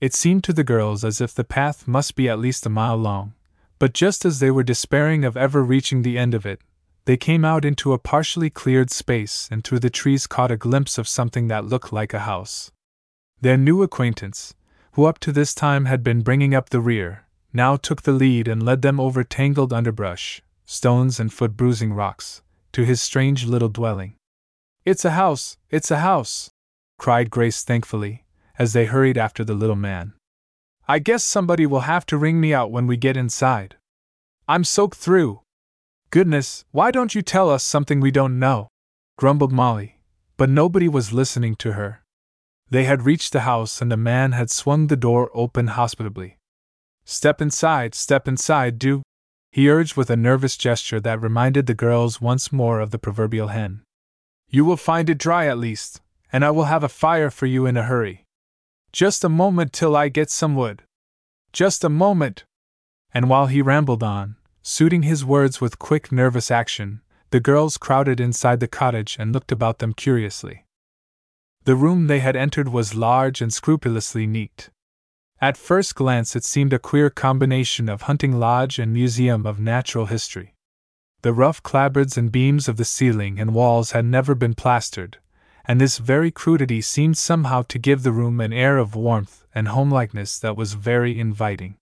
It 0.00 0.12
seemed 0.12 0.42
to 0.44 0.52
the 0.52 0.64
girls 0.64 1.04
as 1.04 1.20
if 1.20 1.32
the 1.32 1.44
path 1.44 1.86
must 1.86 2.16
be 2.16 2.28
at 2.28 2.40
least 2.40 2.66
a 2.66 2.70
mile 2.70 2.96
long, 2.96 3.34
but 3.78 3.94
just 3.94 4.24
as 4.24 4.40
they 4.40 4.50
were 4.50 4.64
despairing 4.64 5.24
of 5.24 5.36
ever 5.36 5.62
reaching 5.62 6.02
the 6.02 6.18
end 6.18 6.34
of 6.34 6.44
it, 6.44 6.60
they 7.06 7.16
came 7.16 7.44
out 7.44 7.64
into 7.64 7.92
a 7.92 7.98
partially 7.98 8.50
cleared 8.50 8.90
space 8.90 9.48
and 9.50 9.64
through 9.64 9.78
the 9.78 9.90
trees 9.90 10.26
caught 10.26 10.50
a 10.50 10.56
glimpse 10.56 10.98
of 10.98 11.08
something 11.08 11.48
that 11.48 11.64
looked 11.64 11.92
like 11.92 12.12
a 12.12 12.20
house. 12.20 12.72
Their 13.40 13.56
new 13.56 13.82
acquaintance, 13.82 14.54
who 14.92 15.04
up 15.04 15.20
to 15.20 15.30
this 15.30 15.54
time 15.54 15.84
had 15.84 16.02
been 16.02 16.22
bringing 16.22 16.54
up 16.54 16.70
the 16.70 16.80
rear, 16.80 17.26
now 17.52 17.76
took 17.76 18.02
the 18.02 18.12
lead 18.12 18.48
and 18.48 18.62
led 18.62 18.82
them 18.82 18.98
over 18.98 19.22
tangled 19.22 19.72
underbrush, 19.72 20.42
stones, 20.64 21.20
and 21.20 21.32
foot 21.32 21.56
bruising 21.56 21.92
rocks, 21.92 22.42
to 22.72 22.84
his 22.84 23.00
strange 23.00 23.46
little 23.46 23.68
dwelling. 23.68 24.16
It's 24.84 25.04
a 25.04 25.12
house! 25.12 25.58
It's 25.70 25.90
a 25.92 26.00
house! 26.00 26.50
cried 26.98 27.30
Grace 27.30 27.62
thankfully, 27.62 28.24
as 28.58 28.72
they 28.72 28.86
hurried 28.86 29.16
after 29.16 29.44
the 29.44 29.54
little 29.54 29.76
man. 29.76 30.14
I 30.88 30.98
guess 30.98 31.22
somebody 31.22 31.66
will 31.66 31.80
have 31.80 32.04
to 32.06 32.18
wring 32.18 32.40
me 32.40 32.52
out 32.52 32.72
when 32.72 32.86
we 32.86 32.96
get 32.96 33.16
inside. 33.16 33.76
I'm 34.48 34.64
soaked 34.64 34.98
through. 34.98 35.40
Goodness, 36.16 36.64
why 36.70 36.90
don't 36.90 37.14
you 37.14 37.20
tell 37.20 37.50
us 37.50 37.62
something 37.62 38.00
we 38.00 38.10
don't 38.10 38.38
know? 38.38 38.68
grumbled 39.18 39.52
Molly, 39.52 40.00
but 40.38 40.48
nobody 40.48 40.88
was 40.88 41.12
listening 41.12 41.54
to 41.56 41.72
her. 41.72 42.02
They 42.70 42.84
had 42.84 43.04
reached 43.04 43.34
the 43.34 43.40
house 43.40 43.82
and 43.82 43.92
the 43.92 43.98
man 43.98 44.32
had 44.32 44.48
swung 44.48 44.86
the 44.86 44.96
door 44.96 45.30
open 45.34 45.66
hospitably. 45.66 46.38
Step 47.04 47.42
inside, 47.42 47.94
step 47.94 48.26
inside, 48.26 48.78
do, 48.78 49.02
he 49.52 49.68
urged 49.68 49.94
with 49.98 50.08
a 50.08 50.16
nervous 50.16 50.56
gesture 50.56 51.00
that 51.00 51.20
reminded 51.20 51.66
the 51.66 51.74
girls 51.74 52.18
once 52.18 52.50
more 52.50 52.80
of 52.80 52.92
the 52.92 52.98
proverbial 52.98 53.48
hen. 53.48 53.82
You 54.48 54.64
will 54.64 54.78
find 54.78 55.10
it 55.10 55.18
dry 55.18 55.48
at 55.48 55.58
least, 55.58 56.00
and 56.32 56.46
I 56.46 56.50
will 56.50 56.64
have 56.64 56.82
a 56.82 56.88
fire 56.88 57.28
for 57.28 57.44
you 57.44 57.66
in 57.66 57.76
a 57.76 57.82
hurry. 57.82 58.24
Just 58.90 59.22
a 59.22 59.28
moment 59.28 59.74
till 59.74 59.94
I 59.94 60.08
get 60.08 60.30
some 60.30 60.54
wood. 60.54 60.82
Just 61.52 61.84
a 61.84 61.90
moment. 61.90 62.44
And 63.12 63.28
while 63.28 63.48
he 63.48 63.60
rambled 63.60 64.02
on, 64.02 64.36
suiting 64.68 65.04
his 65.04 65.24
words 65.24 65.60
with 65.60 65.78
quick, 65.78 66.10
nervous 66.10 66.50
action, 66.50 67.00
the 67.30 67.38
girls 67.38 67.76
crowded 67.76 68.18
inside 68.18 68.58
the 68.58 68.66
cottage 68.66 69.16
and 69.16 69.32
looked 69.32 69.52
about 69.52 69.78
them 69.78 69.92
curiously. 69.92 70.66
The 71.62 71.76
room 71.76 72.08
they 72.08 72.18
had 72.18 72.34
entered 72.34 72.70
was 72.70 72.92
large 72.92 73.40
and 73.40 73.54
scrupulously 73.54 74.26
neat. 74.26 74.70
At 75.40 75.56
first 75.56 75.94
glance, 75.94 76.34
it 76.34 76.42
seemed 76.42 76.72
a 76.72 76.80
queer 76.80 77.10
combination 77.10 77.88
of 77.88 78.02
hunting 78.02 78.40
lodge 78.40 78.80
and 78.80 78.92
museum 78.92 79.46
of 79.46 79.60
natural 79.60 80.06
history. 80.06 80.56
The 81.22 81.32
rough 81.32 81.62
clapboards 81.62 82.16
and 82.16 82.32
beams 82.32 82.66
of 82.66 82.76
the 82.76 82.84
ceiling 82.84 83.38
and 83.38 83.54
walls 83.54 83.92
had 83.92 84.04
never 84.04 84.34
been 84.34 84.54
plastered, 84.54 85.18
and 85.64 85.80
this 85.80 85.98
very 85.98 86.32
crudity 86.32 86.80
seemed 86.80 87.16
somehow 87.16 87.62
to 87.68 87.78
give 87.78 88.02
the 88.02 88.10
room 88.10 88.40
an 88.40 88.52
air 88.52 88.78
of 88.78 88.96
warmth 88.96 89.46
and 89.54 89.68
homelikeness 89.68 90.40
that 90.40 90.56
was 90.56 90.74
very 90.74 91.16
inviting. 91.16 91.76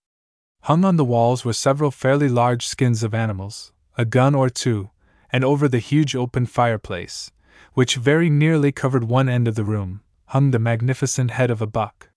Hung 0.65 0.83
on 0.83 0.97
the 0.97 1.05
walls 1.05 1.45
were 1.45 1.53
several 1.53 1.91
fairly 1.91 2.27
large 2.27 2.67
skins 2.67 3.03
of 3.03 3.13
animals, 3.13 3.71
a 3.99 4.07
gun 4.07 4.35
or 4.35 4.49
two, 4.49 4.89
and 5.31 5.45
over 5.45 5.69
the 5.69 5.79
huge 5.79 6.17
open 6.17 6.47
fireplace, 6.47 7.31
which 7.75 7.97
very 7.97 8.31
nearly 8.31 8.73
covered 8.73 9.05
one 9.05 9.29
end 9.29 9.47
of 9.47 9.57
the 9.57 9.63
room, 9.63 10.01
hung 10.29 10.53
the 10.53 10.59
magnificent 10.59 11.33
head 11.33 11.51
of 11.51 11.61
a 11.61 11.67
buck. 11.67 12.09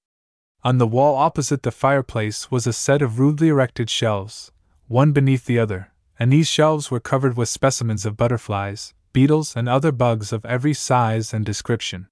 On 0.63 0.77
the 0.77 0.87
wall 0.87 1.17
opposite 1.17 1.63
the 1.63 1.71
fireplace 1.71 2.49
was 2.49 2.65
a 2.65 2.71
set 2.71 3.01
of 3.01 3.19
rudely 3.19 3.49
erected 3.49 3.89
shelves, 3.89 4.53
one 4.87 5.11
beneath 5.11 5.43
the 5.43 5.59
other, 5.59 5.91
and 6.17 6.31
these 6.31 6.47
shelves 6.47 6.89
were 6.89 7.01
covered 7.01 7.35
with 7.35 7.49
specimens 7.49 8.05
of 8.05 8.15
butterflies, 8.15 8.93
beetles, 9.11 9.57
and 9.57 9.67
other 9.67 9.91
bugs 9.91 10.31
of 10.31 10.45
every 10.45 10.73
size 10.73 11.33
and 11.33 11.45
description. 11.45 12.07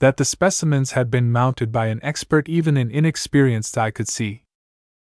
That 0.00 0.18
the 0.18 0.26
specimens 0.26 0.92
had 0.92 1.10
been 1.10 1.32
mounted 1.32 1.72
by 1.72 1.86
an 1.86 2.00
expert 2.02 2.46
even 2.46 2.76
an 2.76 2.90
inexperienced 2.90 3.78
eye 3.78 3.90
could 3.90 4.10
see. 4.10 4.44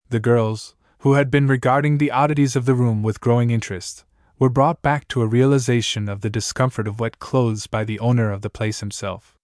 The 0.10 0.20
girls, 0.20 0.76
who 1.00 1.14
had 1.14 1.30
been 1.30 1.48
regarding 1.48 1.98
the 1.98 2.10
oddities 2.10 2.56
of 2.56 2.66
the 2.66 2.74
room 2.74 3.04
with 3.04 3.22
growing 3.22 3.52
interest, 3.52 4.06
were 4.40 4.50
brought 4.50 4.82
back 4.82 5.08
to 5.10 5.22
a 5.22 5.28
realization 5.28 6.10
of 6.10 6.22
the 6.22 6.32
discomfort 6.32 6.88
of 6.88 7.00
wet 7.00 7.20
clothes 7.20 7.68
by 7.68 7.84
the 7.84 8.00
owner 8.00 8.32
of 8.32 8.42
the 8.42 8.50
place 8.50 8.80
himself. 8.80 9.38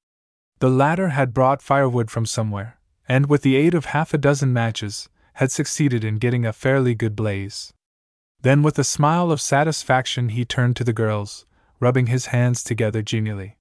The 0.59 0.69
latter 0.69 1.09
had 1.09 1.35
brought 1.35 1.61
firewood 1.61 2.09
from 2.09 2.25
somewhere, 2.25 2.79
and 3.07 3.27
with 3.27 3.43
the 3.43 3.55
aid 3.55 3.75
of 3.75 3.85
half 3.85 4.13
a 4.13 4.17
dozen 4.17 4.53
matches, 4.53 5.07
had 5.33 5.51
succeeded 5.51 6.03
in 6.03 6.15
getting 6.15 6.45
a 6.45 6.53
fairly 6.53 6.95
good 6.95 7.15
blaze. 7.15 7.71
Then, 8.41 8.63
with 8.63 8.79
a 8.79 8.83
smile 8.83 9.31
of 9.31 9.41
satisfaction, 9.41 10.29
he 10.29 10.45
turned 10.45 10.77
to 10.77 10.83
the 10.83 10.93
girls, 10.93 11.45
rubbing 11.79 12.07
his 12.07 12.27
hands 12.27 12.63
together 12.63 13.03
genially. 13.03 13.57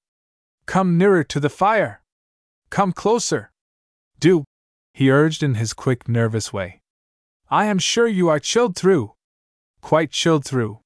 Come 0.65 0.97
nearer 0.97 1.23
to 1.25 1.39
the 1.39 1.49
fire! 1.49 2.01
Come 2.71 2.93
closer! 2.93 3.51
Do! 4.19 4.43
he 4.93 5.11
urged 5.11 5.43
in 5.43 5.55
his 5.55 5.73
quick, 5.73 6.07
nervous 6.07 6.51
way. 6.53 6.79
I 7.49 7.65
am 7.65 7.77
sure 7.77 8.07
you 8.07 8.27
are 8.29 8.39
chilled 8.39 8.75
through. 8.75 9.13
Quite 9.81 10.11
chilled 10.11 10.45
through. 10.45 10.79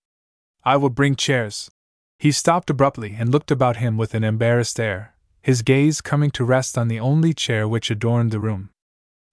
I 0.65 0.75
will 0.75 0.89
bring 0.89 1.15
chairs. 1.15 1.71
He 2.17 2.33
stopped 2.33 2.69
abruptly 2.69 3.15
and 3.17 3.31
looked 3.31 3.49
about 3.49 3.77
him 3.77 3.95
with 3.95 4.13
an 4.13 4.25
embarrassed 4.25 4.77
air, 4.77 5.15
his 5.41 5.61
gaze 5.61 6.01
coming 6.01 6.31
to 6.31 6.43
rest 6.43 6.77
on 6.77 6.89
the 6.89 6.99
only 6.99 7.33
chair 7.33 7.65
which 7.65 7.89
adorned 7.89 8.31
the 8.31 8.41
room. 8.41 8.71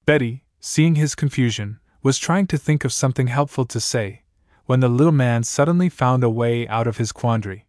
Betty, 0.04 0.44
seeing 0.60 0.94
his 0.94 1.16
confusion, 1.16 1.80
was 2.00 2.16
trying 2.16 2.46
to 2.46 2.56
think 2.56 2.84
of 2.84 2.92
something 2.92 3.26
helpful 3.26 3.64
to 3.64 3.80
say, 3.80 4.22
when 4.66 4.78
the 4.78 4.88
little 4.88 5.12
man 5.12 5.42
suddenly 5.42 5.88
found 5.88 6.22
a 6.22 6.30
way 6.30 6.68
out 6.68 6.86
of 6.86 6.98
his 6.98 7.10
quandary. 7.10 7.66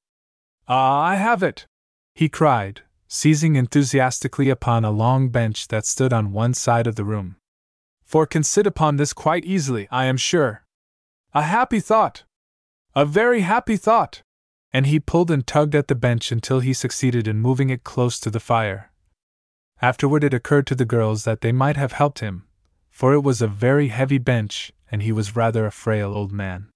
Ah, 0.68 1.02
I 1.02 1.16
have 1.16 1.42
it! 1.42 1.66
he 2.14 2.30
cried, 2.30 2.82
seizing 3.08 3.56
enthusiastically 3.56 4.50
upon 4.50 4.86
a 4.86 4.92
long 4.92 5.30
bench 5.30 5.68
that 5.70 5.86
stood 5.86 6.14
on 6.14 6.32
one 6.32 6.54
side 6.54 6.86
of 6.86 6.96
the 6.96 7.06
room. 7.06 7.38
Four 8.08 8.26
can 8.26 8.42
sit 8.42 8.66
upon 8.66 8.96
this 8.96 9.12
quite 9.12 9.44
easily, 9.44 9.90
I 9.92 10.06
am 10.06 10.16
sure. 10.16 10.64
A 11.34 11.42
happy 11.42 11.82
thought! 11.82 12.24
A 12.96 13.06
very 13.06 13.42
happy 13.42 13.76
thought! 13.76 14.22
And 14.72 14.86
he 14.86 14.98
pulled 14.98 15.30
and 15.30 15.46
tugged 15.46 15.76
at 15.76 15.90
the 15.90 15.96
bench 15.96 16.32
until 16.32 16.62
he 16.62 16.72
succeeded 16.72 17.28
in 17.28 17.42
moving 17.42 17.70
it 17.70 17.84
close 17.84 18.18
to 18.22 18.30
the 18.30 18.40
fire. 18.40 18.94
Afterward, 19.82 20.24
it 20.24 20.34
occurred 20.34 20.68
to 20.68 20.76
the 20.76 20.86
girls 20.86 21.26
that 21.26 21.42
they 21.42 21.52
might 21.52 21.76
have 21.76 21.92
helped 21.92 22.20
him, 22.20 22.46
for 22.90 23.14
it 23.14 23.24
was 23.24 23.42
a 23.42 23.48
very 23.48 23.90
heavy 23.90 24.20
bench, 24.20 24.72
and 24.90 25.04
he 25.04 25.12
was 25.12 25.36
rather 25.36 25.66
a 25.66 25.72
frail 25.72 26.14
old 26.14 26.32
man. 26.32 26.70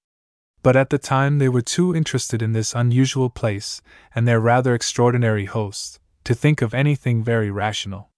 But 0.64 0.76
at 0.76 0.90
the 0.90 1.00
time, 1.00 1.40
they 1.40 1.48
were 1.48 1.62
too 1.62 1.96
interested 1.96 2.42
in 2.42 2.52
this 2.52 2.76
unusual 2.76 3.30
place 3.30 3.82
and 4.14 4.28
their 4.28 4.42
rather 4.42 4.76
extraordinary 4.76 5.46
host 5.46 6.02
to 6.26 6.36
think 6.36 6.62
of 6.62 6.74
anything 6.74 7.24
very 7.24 7.50
rational. 7.50 8.11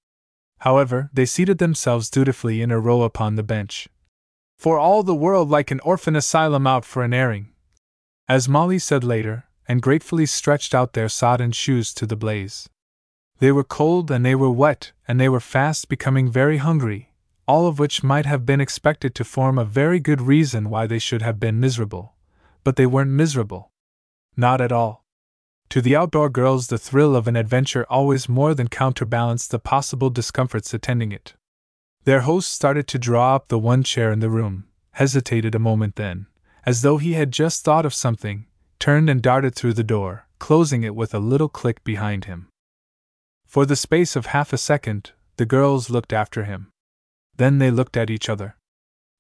However, 0.64 1.10
they 1.12 1.26
seated 1.26 1.58
themselves 1.58 2.10
dutifully 2.10 2.62
in 2.62 2.72
a 2.72 2.80
row 2.80 3.02
upon 3.02 3.36
the 3.36 3.44
bench. 3.44 3.90
For 4.58 4.80
all 4.80 5.04
the 5.04 5.14
world 5.14 5.50
like 5.50 5.72
an 5.72 5.82
orphan 5.82 6.16
asylum 6.16 6.66
out 6.66 6.86
for 6.86 7.04
an 7.04 7.14
airing, 7.14 7.50
as 8.30 8.48
Molly 8.48 8.80
said 8.80 9.04
later, 9.04 9.44
and 9.68 9.82
gratefully 9.82 10.26
stretched 10.26 10.74
out 10.74 10.94
their 10.94 11.10
sodden 11.10 11.52
shoes 11.52 11.94
to 11.96 12.06
the 12.06 12.16
blaze. 12.16 12.70
They 13.40 13.52
were 13.52 13.66
cold 13.66 14.10
and 14.10 14.26
they 14.26 14.36
were 14.36 14.50
wet, 14.50 14.94
and 15.06 15.20
they 15.20 15.28
were 15.28 15.42
fast 15.42 15.90
becoming 15.90 16.32
very 16.32 16.60
hungry, 16.60 17.12
all 17.46 17.68
of 17.68 17.78
which 17.78 18.02
might 18.02 18.26
have 18.26 18.46
been 18.46 18.62
expected 18.62 19.14
to 19.16 19.26
form 19.26 19.58
a 19.58 19.66
very 19.66 20.00
good 20.00 20.22
reason 20.22 20.70
why 20.70 20.88
they 20.88 21.00
should 21.00 21.22
have 21.22 21.42
been 21.42 21.60
miserable. 21.60 22.16
But 22.64 22.78
they 22.78 22.86
weren't 22.86 23.12
miserable. 23.12 23.74
Not 24.38 24.62
at 24.62 24.72
all. 24.72 25.03
To 25.74 25.82
the 25.82 25.96
outdoor 25.96 26.30
girls, 26.30 26.68
the 26.68 26.78
thrill 26.78 27.16
of 27.16 27.28
an 27.28 27.36
adventure 27.36 27.84
always 27.90 28.30
more 28.30 28.54
than 28.54 28.68
counterbalanced 28.68 29.50
the 29.50 29.58
possible 29.58 30.12
discomforts 30.12 30.72
attending 30.72 31.12
it. 31.12 31.34
Their 32.04 32.22
host 32.22 32.52
started 32.52 32.88
to 32.90 33.00
draw 33.00 33.34
up 33.34 33.48
the 33.48 33.58
one 33.58 33.82
chair 33.82 34.12
in 34.12 34.20
the 34.20 34.30
room, 34.30 34.66
hesitated 34.92 35.56
a 35.56 35.66
moment 35.68 35.96
then, 35.96 36.28
as 36.64 36.84
though 36.84 36.98
he 36.98 37.14
had 37.14 37.32
just 37.32 37.64
thought 37.64 37.88
of 37.88 37.94
something, 37.96 38.46
turned 38.78 39.10
and 39.10 39.20
darted 39.20 39.56
through 39.56 39.74
the 39.74 39.84
door, 39.84 40.28
closing 40.38 40.84
it 40.84 40.94
with 40.94 41.12
a 41.12 41.18
little 41.18 41.50
click 41.50 41.84
behind 41.84 42.26
him. 42.26 42.50
For 43.48 43.66
the 43.66 43.76
space 43.76 44.16
of 44.16 44.28
half 44.28 44.54
a 44.54 44.60
second, 44.60 45.14
the 45.38 45.48
girls 45.48 45.90
looked 45.90 46.14
after 46.14 46.44
him. 46.44 46.70
Then 47.38 47.58
they 47.58 47.72
looked 47.72 47.98
at 47.98 48.12
each 48.12 48.30
other. 48.30 48.58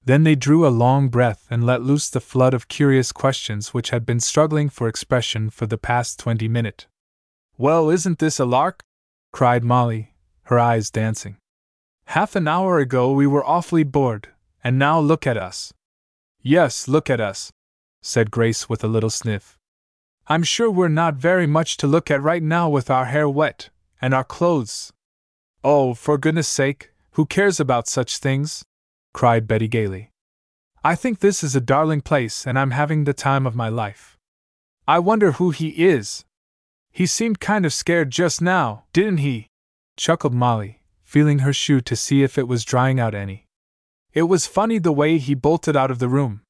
Then 0.06 0.24
they 0.24 0.36
drew 0.36 0.68
a 0.68 0.70
long 0.70 1.08
breath 1.08 1.48
and 1.50 1.66
let 1.66 1.82
loose 1.82 2.10
the 2.10 2.20
flood 2.20 2.54
of 2.54 2.68
curious 2.68 3.12
questions 3.12 3.74
which 3.74 3.92
had 3.92 4.06
been 4.06 4.20
struggling 4.20 4.70
for 4.70 4.88
expression 4.88 5.50
for 5.50 5.66
the 5.66 5.78
past 5.78 6.20
twenty 6.20 6.48
minutes. 6.48 6.88
Well, 7.58 7.89
isn't 7.89 8.20
this 8.20 8.39
a 8.39 8.46
lark? 8.46 8.84
cried 9.32 9.63
Molly, 9.63 10.13
her 10.44 10.60
eyes 10.60 10.89
dancing. 10.92 11.38
Half 12.08 12.36
an 12.36 12.48
hour 12.48 12.80
ago 12.80 13.12
we 13.13 13.26
were 13.26 13.46
awfully 13.46 13.84
bored, 13.84 14.30
and 14.63 14.78
now 14.78 15.00
look 15.00 15.26
at 15.26 15.38
us. 15.38 15.74
Yes, 16.42 16.89
look 16.89 17.10
at 17.10 17.22
us, 17.22 17.52
said 18.02 18.30
Grace 18.30 18.68
with 18.68 18.84
a 18.84 18.89
little 18.89 19.10
sniff. 19.10 19.58
I'm 20.28 20.44
sure 20.44 20.70
we're 20.70 20.89
not 20.89 21.16
very 21.16 21.48
much 21.48 21.78
to 21.78 21.88
look 21.88 22.12
at 22.12 22.22
right 22.22 22.44
now 22.44 22.68
with 22.70 22.89
our 22.89 23.06
hair 23.06 23.30
wet, 23.30 23.70
and 24.02 24.13
our 24.13 24.26
clothes. 24.26 24.92
Oh, 25.63 25.94
for 25.94 26.18
goodness 26.18 26.50
sake, 26.50 26.92
who 27.12 27.26
cares 27.26 27.60
about 27.60 27.88
such 27.88 28.18
things? 28.18 28.63
Cried 29.13 29.47
Betty 29.47 29.67
gaily. 29.67 30.12
I 30.84 30.95
think 30.95 31.19
this 31.19 31.43
is 31.43 31.56
a 31.56 31.62
darling 31.62 32.02
place 32.02 32.45
and 32.45 32.60
I'm 32.60 32.71
having 32.71 33.04
the 33.04 33.13
time 33.13 33.47
of 33.47 33.56
my 33.56 33.69
life. 33.69 34.17
I 34.88 34.99
wonder 34.99 35.34
who 35.34 35.52
he 35.52 35.69
is. 35.69 36.26
He 36.91 37.06
seemed 37.06 37.39
kind 37.39 37.65
of 37.65 37.73
scared 37.73 38.12
just 38.12 38.41
now, 38.41 38.84
didn't 38.91 39.19
he? 39.19 39.47
chuckled 39.95 40.34
Molly, 40.34 40.82
feeling 41.04 41.39
her 41.39 41.54
shoe 41.54 41.80
to 41.82 41.95
see 41.95 42.23
if 42.23 42.38
it 42.38 42.47
was 42.47 42.65
drying 42.65 42.99
out 42.99 43.15
any. 43.15 43.45
It 44.13 44.23
was 44.23 44.45
funny 44.45 44.78
the 44.78 44.91
way 44.91 45.17
he 45.17 45.34
bolted 45.34 45.76
out 45.76 45.89
of 45.89 45.99
the 45.99 46.10
room. 46.10 46.41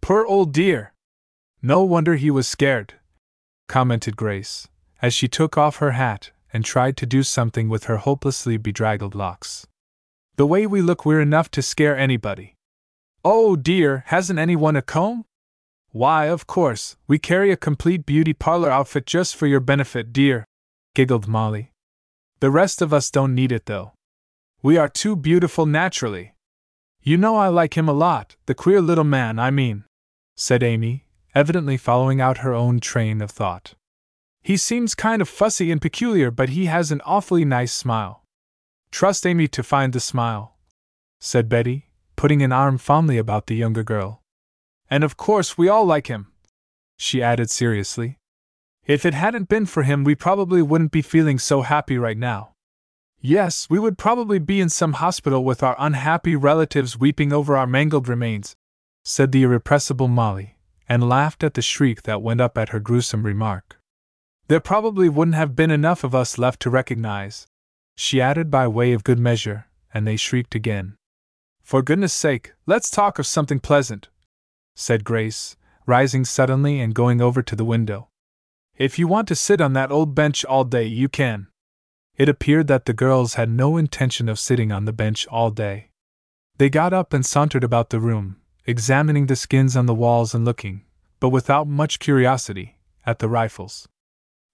Poor 0.00 0.26
old 0.26 0.52
dear! 0.52 0.92
No 1.62 1.82
wonder 1.82 2.16
he 2.16 2.30
was 2.30 2.48
scared, 2.48 2.94
commented 3.68 4.16
Grace, 4.16 4.68
as 5.00 5.14
she 5.14 5.28
took 5.28 5.56
off 5.56 5.76
her 5.76 5.92
hat 5.92 6.30
and 6.52 6.64
tried 6.64 6.96
to 6.98 7.06
do 7.06 7.22
something 7.22 7.68
with 7.68 7.84
her 7.84 7.98
hopelessly 7.98 8.56
bedraggled 8.56 9.14
locks. 9.14 9.66
The 10.36 10.46
way 10.46 10.66
we 10.66 10.80
look, 10.80 11.04
we're 11.04 11.20
enough 11.20 11.50
to 11.52 11.62
scare 11.62 11.96
anybody. 11.96 12.54
Oh 13.24 13.54
dear, 13.54 14.04
hasn't 14.06 14.38
anyone 14.38 14.76
a 14.76 14.82
comb? 14.82 15.24
Why, 15.90 16.26
of 16.26 16.46
course, 16.46 16.96
we 17.06 17.18
carry 17.18 17.52
a 17.52 17.56
complete 17.56 18.06
beauty 18.06 18.32
parlor 18.32 18.70
outfit 18.70 19.04
just 19.04 19.36
for 19.36 19.46
your 19.46 19.60
benefit, 19.60 20.12
dear, 20.12 20.46
giggled 20.94 21.28
Molly. 21.28 21.72
The 22.40 22.50
rest 22.50 22.80
of 22.80 22.94
us 22.94 23.10
don't 23.10 23.34
need 23.34 23.52
it, 23.52 23.66
though. 23.66 23.92
We 24.62 24.78
are 24.78 24.88
too 24.88 25.16
beautiful 25.16 25.66
naturally. 25.66 26.34
You 27.02 27.16
know 27.18 27.36
I 27.36 27.48
like 27.48 27.76
him 27.76 27.88
a 27.88 27.92
lot, 27.92 28.36
the 28.46 28.54
queer 28.54 28.80
little 28.80 29.04
man, 29.04 29.38
I 29.38 29.50
mean, 29.50 29.84
said 30.36 30.62
Amy, 30.62 31.04
evidently 31.34 31.76
following 31.76 32.20
out 32.20 32.38
her 32.38 32.54
own 32.54 32.80
train 32.80 33.20
of 33.20 33.30
thought. 33.30 33.74
He 34.40 34.56
seems 34.56 34.94
kind 34.94 35.20
of 35.20 35.28
fussy 35.28 35.70
and 35.70 35.80
peculiar, 35.80 36.30
but 36.30 36.50
he 36.50 36.66
has 36.66 36.90
an 36.90 37.00
awfully 37.04 37.44
nice 37.44 37.72
smile. 37.72 38.21
Trust 38.92 39.26
Amy 39.26 39.48
to 39.48 39.62
find 39.62 39.94
the 39.94 40.00
smile, 40.00 40.58
said 41.18 41.48
Betty, 41.48 41.90
putting 42.14 42.42
an 42.42 42.52
arm 42.52 42.76
fondly 42.76 43.16
about 43.16 43.46
the 43.46 43.56
younger 43.56 43.82
girl. 43.82 44.22
And 44.90 45.02
of 45.02 45.16
course, 45.16 45.56
we 45.56 45.66
all 45.66 45.86
like 45.86 46.08
him, 46.08 46.30
she 46.98 47.22
added 47.22 47.50
seriously. 47.50 48.18
If 48.86 49.06
it 49.06 49.14
hadn't 49.14 49.48
been 49.48 49.64
for 49.64 49.82
him, 49.82 50.04
we 50.04 50.14
probably 50.14 50.60
wouldn't 50.60 50.92
be 50.92 51.02
feeling 51.02 51.38
so 51.38 51.62
happy 51.62 51.96
right 51.96 52.18
now. 52.18 52.52
Yes, 53.18 53.70
we 53.70 53.78
would 53.78 53.96
probably 53.96 54.38
be 54.38 54.60
in 54.60 54.68
some 54.68 54.94
hospital 54.94 55.42
with 55.42 55.62
our 55.62 55.76
unhappy 55.78 56.36
relatives 56.36 56.98
weeping 56.98 57.32
over 57.32 57.56
our 57.56 57.66
mangled 57.66 58.08
remains, 58.08 58.56
said 59.04 59.32
the 59.32 59.44
irrepressible 59.44 60.08
Molly, 60.08 60.58
and 60.86 61.08
laughed 61.08 61.42
at 61.42 61.54
the 61.54 61.62
shriek 61.62 62.02
that 62.02 62.20
went 62.20 62.42
up 62.42 62.58
at 62.58 62.68
her 62.68 62.80
gruesome 62.80 63.24
remark. 63.24 63.80
There 64.48 64.60
probably 64.60 65.08
wouldn't 65.08 65.36
have 65.36 65.56
been 65.56 65.70
enough 65.70 66.04
of 66.04 66.14
us 66.14 66.36
left 66.36 66.60
to 66.60 66.70
recognize, 66.70 67.46
she 67.94 68.20
added 68.20 68.50
by 68.50 68.66
way 68.66 68.92
of 68.92 69.04
good 69.04 69.18
measure, 69.18 69.66
and 69.92 70.06
they 70.06 70.16
shrieked 70.16 70.54
again. 70.54 70.96
For 71.62 71.82
goodness 71.82 72.12
sake, 72.12 72.52
let's 72.66 72.90
talk 72.90 73.18
of 73.18 73.26
something 73.26 73.60
pleasant, 73.60 74.08
said 74.74 75.04
Grace, 75.04 75.56
rising 75.86 76.24
suddenly 76.24 76.80
and 76.80 76.94
going 76.94 77.20
over 77.20 77.42
to 77.42 77.56
the 77.56 77.64
window. 77.64 78.08
If 78.76 78.98
you 78.98 79.06
want 79.06 79.28
to 79.28 79.34
sit 79.34 79.60
on 79.60 79.74
that 79.74 79.92
old 79.92 80.14
bench 80.14 80.44
all 80.44 80.64
day, 80.64 80.84
you 80.84 81.08
can. 81.08 81.48
It 82.16 82.28
appeared 82.28 82.66
that 82.68 82.84
the 82.84 82.92
girls 82.92 83.34
had 83.34 83.50
no 83.50 83.76
intention 83.76 84.28
of 84.28 84.38
sitting 84.38 84.72
on 84.72 84.84
the 84.84 84.92
bench 84.92 85.26
all 85.28 85.50
day. 85.50 85.90
They 86.58 86.68
got 86.68 86.92
up 86.92 87.12
and 87.12 87.24
sauntered 87.24 87.64
about 87.64 87.90
the 87.90 88.00
room, 88.00 88.36
examining 88.66 89.26
the 89.26 89.36
skins 89.36 89.76
on 89.76 89.86
the 89.86 89.94
walls 89.94 90.34
and 90.34 90.44
looking, 90.44 90.84
but 91.20 91.30
without 91.30 91.66
much 91.66 91.98
curiosity, 91.98 92.78
at 93.06 93.18
the 93.18 93.28
rifles. 93.28 93.88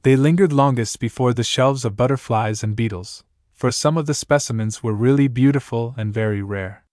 They 0.03 0.16
lingered 0.16 0.53
longest 0.53 1.01
before 1.01 1.35
the 1.35 1.44
shelves 1.44 1.85
of 1.85 1.96
butterflies 1.96 2.62
and 2.62 2.77
beetles, 2.77 3.24
for 3.59 3.73
some 3.73 3.99
of 3.99 4.07
the 4.07 4.14
specimens 4.14 4.85
were 4.85 4.92
really 4.92 5.27
beautiful 5.27 5.92
and 5.97 6.14
very 6.14 6.40
rare. 6.40 6.85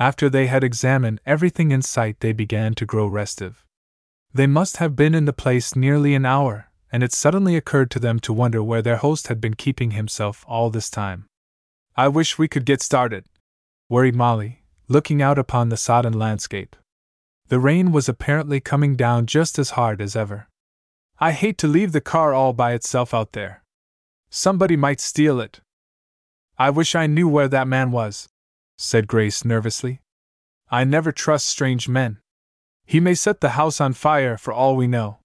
After 0.00 0.28
they 0.28 0.48
had 0.48 0.64
examined 0.64 1.20
everything 1.24 1.70
in 1.70 1.80
sight, 1.80 2.18
they 2.18 2.32
began 2.32 2.74
to 2.74 2.84
grow 2.84 3.06
restive. 3.06 3.64
They 4.34 4.48
must 4.48 4.78
have 4.78 4.96
been 4.96 5.14
in 5.14 5.26
the 5.26 5.32
place 5.32 5.76
nearly 5.76 6.16
an 6.16 6.26
hour, 6.26 6.72
and 6.90 7.04
it 7.04 7.12
suddenly 7.12 7.54
occurred 7.54 7.88
to 7.92 8.00
them 8.00 8.18
to 8.18 8.32
wonder 8.32 8.64
where 8.64 8.82
their 8.82 8.96
host 8.96 9.28
had 9.28 9.40
been 9.40 9.54
keeping 9.54 9.92
himself 9.92 10.44
all 10.48 10.70
this 10.70 10.90
time. 10.90 11.26
I 11.96 12.08
wish 12.08 12.36
we 12.36 12.48
could 12.48 12.66
get 12.66 12.82
started, 12.82 13.24
worried 13.88 14.16
Molly, 14.16 14.64
looking 14.88 15.22
out 15.22 15.38
upon 15.38 15.68
the 15.68 15.76
sodden 15.76 16.18
landscape. 16.18 16.74
The 17.46 17.60
rain 17.60 17.92
was 17.92 18.08
apparently 18.08 18.58
coming 18.58 18.96
down 18.96 19.26
just 19.26 19.56
as 19.56 19.70
hard 19.78 20.00
as 20.00 20.16
ever. 20.16 20.48
I 21.20 21.30
hate 21.30 21.58
to 21.58 21.68
leave 21.68 21.92
the 21.92 22.00
car 22.00 22.34
all 22.34 22.52
by 22.52 22.72
itself 22.72 23.14
out 23.14 23.34
there. 23.34 23.62
Somebody 24.30 24.74
might 24.74 24.98
steal 24.98 25.38
it. 25.38 25.60
I 26.58 26.70
wish 26.70 26.94
I 26.94 27.06
knew 27.06 27.28
where 27.28 27.48
that 27.48 27.66
man 27.66 27.90
was, 27.90 28.28
said 28.76 29.06
Grace 29.06 29.44
nervously. 29.44 30.00
I 30.70 30.84
never 30.84 31.12
trust 31.12 31.48
strange 31.48 31.88
men. 31.88 32.18
He 32.84 33.00
may 33.00 33.14
set 33.14 33.40
the 33.40 33.50
house 33.50 33.80
on 33.80 33.92
fire 33.92 34.36
for 34.36 34.52
all 34.52 34.76
we 34.76 34.86
know. 34.86 35.18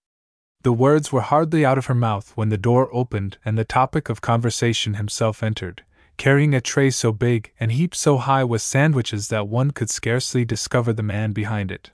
The 0.64 0.74
words 0.74 1.12
were 1.12 1.22
hardly 1.22 1.66
out 1.66 1.78
of 1.78 1.86
her 1.86 1.96
mouth 1.96 2.32
when 2.36 2.50
the 2.50 2.58
door 2.58 2.90
opened 2.94 3.38
and 3.46 3.58
the 3.58 3.64
topic 3.64 4.10
of 4.10 4.22
conversation 4.22 4.96
himself 4.96 5.42
entered, 5.44 5.84
carrying 6.18 6.54
a 6.54 6.62
tray 6.62 6.90
so 6.90 7.12
big 7.12 7.54
and 7.60 7.72
heaped 7.72 7.96
so 7.96 8.18
high 8.18 8.44
with 8.44 8.62
sandwiches 8.62 9.30
that 9.30 9.48
one 9.48 9.72
could 9.72 9.90
scarcely 9.90 10.44
discover 10.44 10.92
the 10.92 11.04
man 11.04 11.32
behind 11.32 11.72
it. 11.72 11.92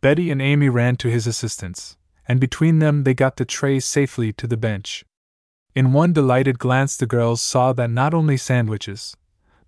Betty 0.00 0.30
and 0.30 0.40
Amy 0.42 0.68
ran 0.68 0.96
to 0.96 1.10
his 1.10 1.26
assistance, 1.26 1.96
and 2.28 2.38
between 2.38 2.78
them 2.78 3.04
they 3.04 3.14
got 3.14 3.36
the 3.36 3.44
tray 3.44 3.80
safely 3.80 4.32
to 4.34 4.46
the 4.46 4.56
bench. 4.56 5.04
In 5.76 5.92
one 5.92 6.14
delighted 6.14 6.58
glance, 6.58 6.96
the 6.96 7.04
girls 7.04 7.42
saw 7.42 7.74
that 7.74 7.90
not 7.90 8.14
only 8.14 8.38
sandwiches, 8.38 9.14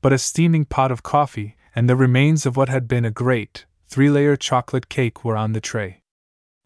but 0.00 0.10
a 0.10 0.16
steaming 0.16 0.64
pot 0.64 0.90
of 0.90 1.02
coffee 1.02 1.54
and 1.74 1.86
the 1.86 1.96
remains 1.96 2.46
of 2.46 2.56
what 2.56 2.70
had 2.70 2.88
been 2.88 3.04
a 3.04 3.10
great, 3.10 3.66
three 3.88 4.08
layer 4.08 4.34
chocolate 4.34 4.88
cake 4.88 5.22
were 5.22 5.36
on 5.36 5.52
the 5.52 5.60
tray. 5.60 6.00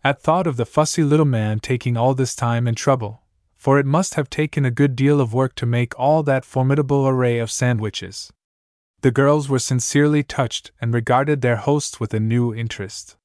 At 0.04 0.22
thought 0.22 0.46
of 0.46 0.56
the 0.56 0.64
fussy 0.64 1.02
little 1.02 1.26
man 1.26 1.58
taking 1.58 1.96
all 1.96 2.14
this 2.14 2.36
time 2.36 2.68
and 2.68 2.76
trouble, 2.76 3.22
for 3.56 3.80
it 3.80 3.84
must 3.84 4.14
have 4.14 4.30
taken 4.30 4.64
a 4.64 4.70
good 4.70 4.94
deal 4.94 5.20
of 5.20 5.34
work 5.34 5.56
to 5.56 5.66
make 5.66 5.98
all 5.98 6.22
that 6.22 6.44
formidable 6.44 7.08
array 7.08 7.40
of 7.40 7.50
sandwiches. 7.50 8.32
The 9.00 9.10
girls 9.10 9.48
were 9.48 9.58
sincerely 9.58 10.22
touched 10.22 10.70
and 10.80 10.94
regarded 10.94 11.40
their 11.40 11.56
host 11.56 11.98
with 11.98 12.14
a 12.14 12.20
new 12.20 12.54
interest. 12.54 13.16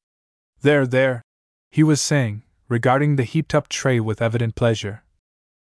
There, 0.64 0.88
there, 0.88 1.22
he 1.70 1.84
was 1.84 2.02
saying, 2.02 2.42
regarding 2.68 3.18
the 3.18 3.24
heaped 3.24 3.54
up 3.54 3.70
tray 3.70 4.00
with 4.00 4.20
evident 4.20 4.56
pleasure. 4.56 5.04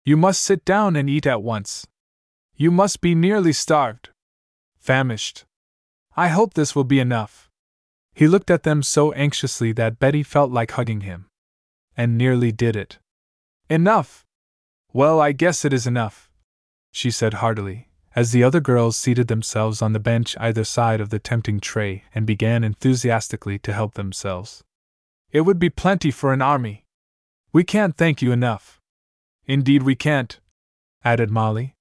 You 0.05 0.17
must 0.17 0.41
sit 0.41 0.65
down 0.65 0.97
and 0.97 1.09
eat 1.09 1.25
at 1.25 1.41
once. 1.41 1.87
You 2.55 2.71
must 2.71 2.99
be 2.99 3.15
nearly 3.15 3.53
starved. 3.53 4.09
Famished. 4.77 5.45
I 6.17 6.27
hope 6.27 6.53
this 6.53 6.75
will 6.75 6.83
be 6.83 6.99
enough. 6.99 7.49
He 8.13 8.27
looked 8.27 8.51
at 8.51 8.63
them 8.63 8.83
so 8.83 9.13
anxiously 9.13 9.71
that 9.71 9.99
Betty 9.99 10.21
felt 10.21 10.51
like 10.51 10.71
hugging 10.71 11.01
him. 11.01 11.27
And 11.95 12.17
nearly 12.17 12.51
did 12.51 12.75
it. 12.75 12.99
Enough! 13.69 14.25
Well, 14.91 15.21
I 15.21 15.31
guess 15.31 15.63
it 15.63 15.73
is 15.73 15.87
enough, 15.87 16.29
she 16.91 17.09
said 17.09 17.35
heartily, 17.35 17.87
as 18.15 18.31
the 18.31 18.43
other 18.43 18.59
girls 18.59 18.97
seated 18.97 19.27
themselves 19.27 19.81
on 19.81 19.93
the 19.93 19.99
bench 19.99 20.35
either 20.39 20.63
side 20.63 21.01
of 21.01 21.09
the 21.09 21.17
tempting 21.17 21.59
tray 21.59 22.03
and 22.13 22.27
began 22.27 22.63
enthusiastically 22.63 23.57
to 23.59 23.73
help 23.73 23.93
themselves. 23.93 24.63
It 25.31 25.41
would 25.41 25.57
be 25.57 25.69
plenty 25.69 26.11
for 26.11 26.33
an 26.33 26.41
army. 26.41 26.85
We 27.53 27.63
can't 27.63 27.97
thank 27.97 28.21
you 28.21 28.31
enough. 28.31 28.81
Indeed, 29.45 29.83
we 29.83 29.95
can't, 29.95 30.39
added 31.03 31.29
Molly. 31.29 31.75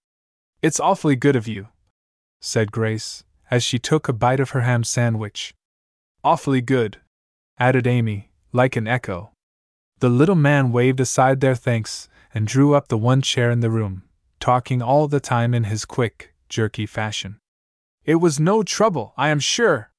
It's 0.63 0.81
awfully 0.81 1.17
good 1.17 1.37
of 1.37 1.47
you, 1.47 1.69
said 2.41 2.73
Grace, 2.73 3.25
as 3.51 3.63
she 3.63 3.79
took 3.79 4.09
a 4.09 4.13
bite 4.13 4.41
of 4.41 4.51
her 4.51 4.63
ham 4.63 4.85
sandwich. 4.85 5.55
Awfully 6.25 6.61
good, 6.61 6.99
added 7.59 7.87
Amy, 7.87 8.31
like 8.53 8.77
an 8.77 8.89
echo. 8.89 9.33
The 9.99 10.09
little 10.09 10.35
man 10.35 10.73
waved 10.73 11.01
aside 11.01 11.41
their 11.41 11.55
thanks 11.55 12.09
and 12.35 12.47
drew 12.47 12.75
up 12.75 12.89
the 12.89 12.99
one 12.99 13.23
chair 13.23 13.51
in 13.51 13.61
the 13.61 13.71
room, 13.71 14.03
talking 14.41 14.83
all 14.83 15.07
the 15.07 15.21
time 15.21 15.55
in 15.55 15.65
his 15.65 15.85
quick, 15.85 16.35
jerky 16.49 16.87
fashion. 16.87 17.39
It 18.05 18.17
was 18.17 18.41
no 18.41 18.63
trouble, 18.63 19.15
I 19.17 19.29
am 19.29 19.39
sure. 19.39 19.91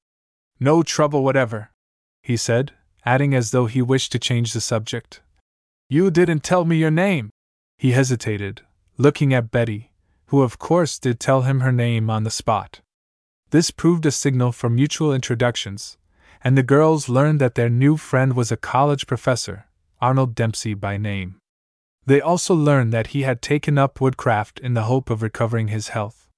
No 0.60 0.84
trouble 0.84 1.23
whatever, 1.23 1.71
he 2.21 2.36
said, 2.38 2.73
adding 3.06 3.34
as 3.34 3.52
though 3.52 3.65
he 3.65 3.82
wished 3.82 4.12
to 4.13 4.19
change 4.19 4.54
the 4.54 4.62
subject. 4.62 5.21
You 5.89 6.12
didn't 6.12 6.43
tell 6.43 6.65
me 6.65 6.78
your 6.78 6.91
name. 6.91 7.30
He 7.83 7.91
hesitated, 7.91 8.61
looking 8.97 9.33
at 9.33 9.51
Betty, 9.51 9.91
who 10.27 10.41
of 10.41 10.57
course 10.57 10.97
did 10.97 11.19
tell 11.19 11.41
him 11.41 11.59
her 11.59 11.73
name 11.73 12.09
on 12.09 12.23
the 12.23 12.31
spot. 12.31 12.79
This 13.49 13.71
proved 13.71 14.05
a 14.05 14.11
signal 14.11 14.53
for 14.53 14.69
mutual 14.69 15.13
introductions, 15.13 15.97
and 16.41 16.57
the 16.57 16.63
girls 16.63 17.09
learned 17.09 17.41
that 17.41 17.55
their 17.55 17.69
new 17.69 17.97
friend 17.97 18.37
was 18.37 18.53
a 18.53 18.55
college 18.55 19.05
professor, 19.05 19.65
Arnold 19.99 20.33
Dempsey 20.33 20.73
by 20.73 20.95
name. 20.95 21.39
They 22.05 22.21
also 22.21 22.55
learned 22.55 22.93
that 22.93 23.07
he 23.07 23.23
had 23.23 23.41
taken 23.41 23.77
up 23.77 23.99
woodcraft 23.99 24.61
in 24.61 24.75
the 24.75 24.83
hope 24.83 25.09
of 25.09 25.21
recovering 25.21 25.67
his 25.67 25.89
health. 25.89 26.29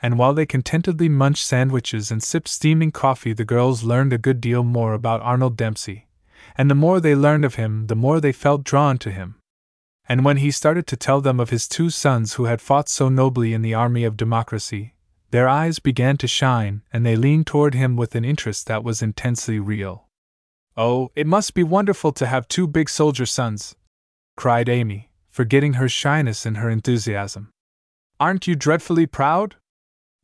And 0.00 0.16
while 0.16 0.34
they 0.34 0.46
contentedly 0.46 1.08
munched 1.08 1.44
sandwiches 1.44 2.12
and 2.12 2.22
sipped 2.22 2.46
steaming 2.46 2.92
coffee, 2.92 3.32
the 3.32 3.44
girls 3.44 3.82
learned 3.82 4.12
a 4.12 4.18
good 4.18 4.40
deal 4.40 4.62
more 4.62 4.94
about 4.94 5.20
Arnold 5.22 5.56
Dempsey, 5.56 6.06
and 6.56 6.70
the 6.70 6.76
more 6.76 7.00
they 7.00 7.16
learned 7.16 7.44
of 7.44 7.56
him, 7.56 7.88
the 7.88 7.96
more 7.96 8.20
they 8.20 8.30
felt 8.30 8.62
drawn 8.62 8.98
to 8.98 9.10
him. 9.10 9.40
And 10.08 10.24
when 10.24 10.36
he 10.36 10.50
started 10.50 10.86
to 10.88 10.96
tell 10.96 11.20
them 11.20 11.40
of 11.40 11.50
his 11.50 11.66
two 11.66 11.90
sons 11.90 12.34
who 12.34 12.44
had 12.44 12.60
fought 12.60 12.88
so 12.88 13.08
nobly 13.08 13.52
in 13.52 13.62
the 13.62 13.74
army 13.74 14.04
of 14.04 14.16
democracy, 14.16 14.94
their 15.30 15.48
eyes 15.48 15.78
began 15.80 16.16
to 16.18 16.28
shine, 16.28 16.82
and 16.92 17.04
they 17.04 17.16
leaned 17.16 17.46
toward 17.46 17.74
him 17.74 17.96
with 17.96 18.14
an 18.14 18.24
interest 18.24 18.66
that 18.68 18.84
was 18.84 19.02
intensely 19.02 19.58
real. 19.58 20.06
Oh, 20.76 21.10
it 21.16 21.26
must 21.26 21.54
be 21.54 21.64
wonderful 21.64 22.12
to 22.12 22.26
have 22.26 22.46
two 22.46 22.66
big 22.66 22.88
soldier 22.88 23.26
sons! 23.26 23.74
cried 24.36 24.68
Amy, 24.68 25.10
forgetting 25.30 25.74
her 25.74 25.88
shyness 25.88 26.46
in 26.46 26.56
her 26.56 26.70
enthusiasm. 26.70 27.50
Aren't 28.20 28.46
you 28.46 28.54
dreadfully 28.54 29.06
proud? 29.06 29.56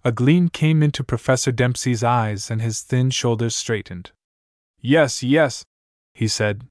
A 0.05 0.12
gleam 0.12 0.49
came 0.49 0.83
into 0.83 1.05
Professor 1.05 1.53
Dempsey's 1.53 2.05
eyes 2.05 2.51
and 2.51 2.61
his 2.61 2.83
thin 2.83 3.11
shoulders 3.11 3.57
straightened. 3.57 4.12
Yes, 4.81 5.23
yes, 5.23 5.64
he 6.14 6.29
said. 6.29 6.66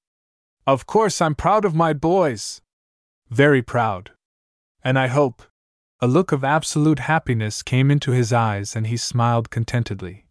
Of 0.68 0.86
course, 0.86 1.22
I'm 1.22 1.36
proud 1.36 1.66
of 1.66 1.74
my 1.74 1.94
boys. 1.94 2.61
Very 3.32 3.62
proud. 3.62 4.12
And 4.84 5.00
I 5.00 5.08
hope. 5.08 5.42
A 6.02 6.08
look 6.08 6.32
of 6.32 6.44
absolute 6.44 7.00
happiness 7.00 7.64
came 7.64 7.90
into 7.90 8.12
his 8.12 8.34
eyes 8.34 8.76
and 8.76 8.88
he 8.88 8.98
smiled 8.98 9.50
contentedly. 9.50 10.26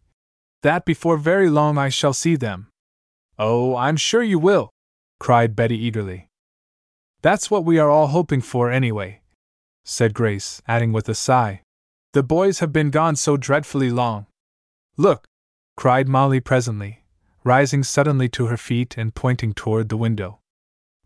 That 0.61 0.85
before 0.85 1.17
very 1.17 1.49
long 1.49 1.77
I 1.77 1.89
shall 1.89 2.13
see 2.13 2.35
them. 2.35 2.67
Oh, 3.39 3.75
I'm 3.75 3.97
sure 3.97 4.21
you 4.21 4.37
will, 4.37 4.69
cried 5.19 5.55
Betty 5.55 5.77
eagerly. 5.77 6.27
That's 7.23 7.49
what 7.49 7.65
we 7.65 7.79
are 7.79 7.89
all 7.89 8.07
hoping 8.07 8.41
for 8.41 8.69
anyway, 8.69 9.21
said 9.85 10.13
Grace, 10.13 10.61
adding 10.67 10.91
with 10.91 11.09
a 11.09 11.15
sigh. 11.15 11.61
The 12.13 12.23
boys 12.23 12.59
have 12.59 12.73
been 12.73 12.91
gone 12.91 13.15
so 13.15 13.37
dreadfully 13.37 13.89
long. 13.89 14.27
Look, 14.97 15.25
cried 15.77 16.07
Molly 16.07 16.41
presently, 16.41 17.03
rising 17.43 17.83
suddenly 17.83 18.29
to 18.29 18.47
her 18.47 18.57
feet 18.57 18.95
and 18.97 19.15
pointing 19.15 19.53
toward 19.53 19.89
the 19.89 19.97
window. 19.97 20.40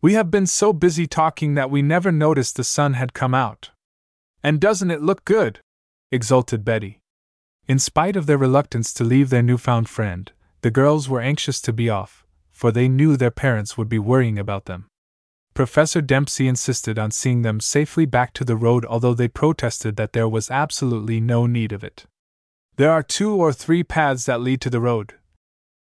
We 0.01 0.13
have 0.13 0.29
been 0.29 0.45
so 0.45 0.73
busy 0.73 1.08
talking 1.08 1.55
that 1.55 1.71
we 1.71 1.81
never 1.81 2.12
noticed 2.12 2.55
the 2.55 2.63
sun 2.63 2.93
had 2.93 3.13
come 3.13 3.34
out. 3.34 3.71
And 4.43 4.60
doesn't 4.60 4.91
it 4.91 5.01
look 5.01 5.25
good? 5.25 5.60
exulted 6.12 6.63
Betty. 6.63 6.99
In 7.67 7.79
spite 7.79 8.15
of 8.15 8.27
their 8.27 8.38
reluctance 8.38 8.93
to 8.93 9.03
leave 9.03 9.29
their 9.29 9.41
newfound 9.41 9.89
friend, 9.89 10.31
the 10.62 10.69
girls 10.69 11.10
were 11.10 11.21
anxious 11.21 11.60
to 11.62 11.73
be 11.73 11.89
off, 11.89 12.25
for 12.51 12.71
they 12.71 12.88
knew 12.88 13.17
their 13.17 13.31
parents 13.31 13.77
would 13.77 13.89
be 13.89 13.99
worrying 13.99 14.38
about 14.38 14.65
them. 14.65 14.86
Professor 15.55 16.01
Dempsey 16.01 16.47
insisted 16.47 16.99
on 16.99 17.12
seeing 17.12 17.41
them 17.41 17.60
safely 17.60 18.05
back 18.05 18.34
to 18.34 18.43
the 18.43 18.58
road, 18.58 18.86
although 18.86 19.13
they 19.13 19.27
protested 19.27 19.95
that 19.95 20.13
there 20.13 20.27
was 20.27 20.51
absolutely 20.51 21.19
no 21.19 21.47
need 21.47 21.71
of 21.71 21.84
it. 21.84 22.05
There 22.75 22.91
are 22.91 23.01
two 23.01 23.34
or 23.34 23.53
three 23.53 23.84
paths 23.84 24.25
that 24.25 24.41
lead 24.41 24.60
to 24.62 24.69
the 24.69 24.81
road, 24.81 25.15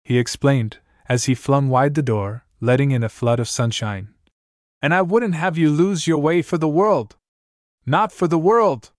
he 0.05 0.18
explained, 0.18 0.79
as 1.09 1.24
he 1.24 1.35
flung 1.35 1.68
wide 1.70 1.94
the 1.94 2.03
door, 2.03 2.43
letting 2.64 2.90
in 2.90 3.03
a 3.03 3.09
flood 3.09 3.38
of 3.38 3.48
sunshine. 3.48 4.09
And 4.81 4.94
I 4.94 5.03
wouldn't 5.03 5.35
have 5.35 5.59
you 5.59 5.70
lose 5.70 6.07
your 6.07 6.18
way 6.18 6.42
for 6.42 6.59
the 6.59 6.68
world! 6.68 7.16
Not 7.87 8.11
for 8.12 8.27
the 8.27 8.38
world! 8.38 8.90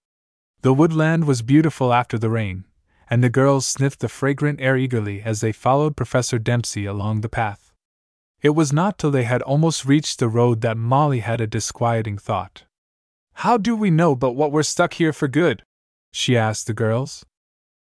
The 0.62 0.74
woodland 0.74 1.26
was 1.26 1.42
beautiful 1.42 1.94
after 1.94 2.18
the 2.18 2.30
rain, 2.30 2.66
and 3.10 3.24
the 3.24 3.30
girls 3.30 3.66
sniffed 3.66 4.00
the 4.00 4.10
fragrant 4.10 4.62
air 4.62 4.78
eagerly 4.78 5.22
as 5.22 5.42
they 5.42 5.52
followed 5.52 5.96
Professor 5.98 6.40
Dempsey 6.40 6.86
along 6.86 7.22
the 7.22 7.30
path. 7.30 7.72
It 8.42 8.52
was 8.52 8.72
not 8.72 8.98
till 8.98 9.12
they 9.12 9.24
had 9.24 9.42
almost 9.42 9.86
reached 9.86 10.20
the 10.20 10.28
road 10.28 10.62
that 10.62 10.78
Molly 10.78 11.20
had 11.20 11.42
a 11.42 11.48
disquieting 11.48 12.18
thought. 12.18 12.64
How 13.40 13.58
do 13.58 13.76
we 13.76 13.90
know 13.90 14.16
but 14.16 14.34
what 14.34 14.52
we're 14.52 14.64
stuck 14.64 14.94
here 14.94 15.14
for 15.14 15.28
good? 15.28 15.64
she 16.12 16.38
asked 16.38 16.68
the 16.68 16.74
girls. 16.74 17.26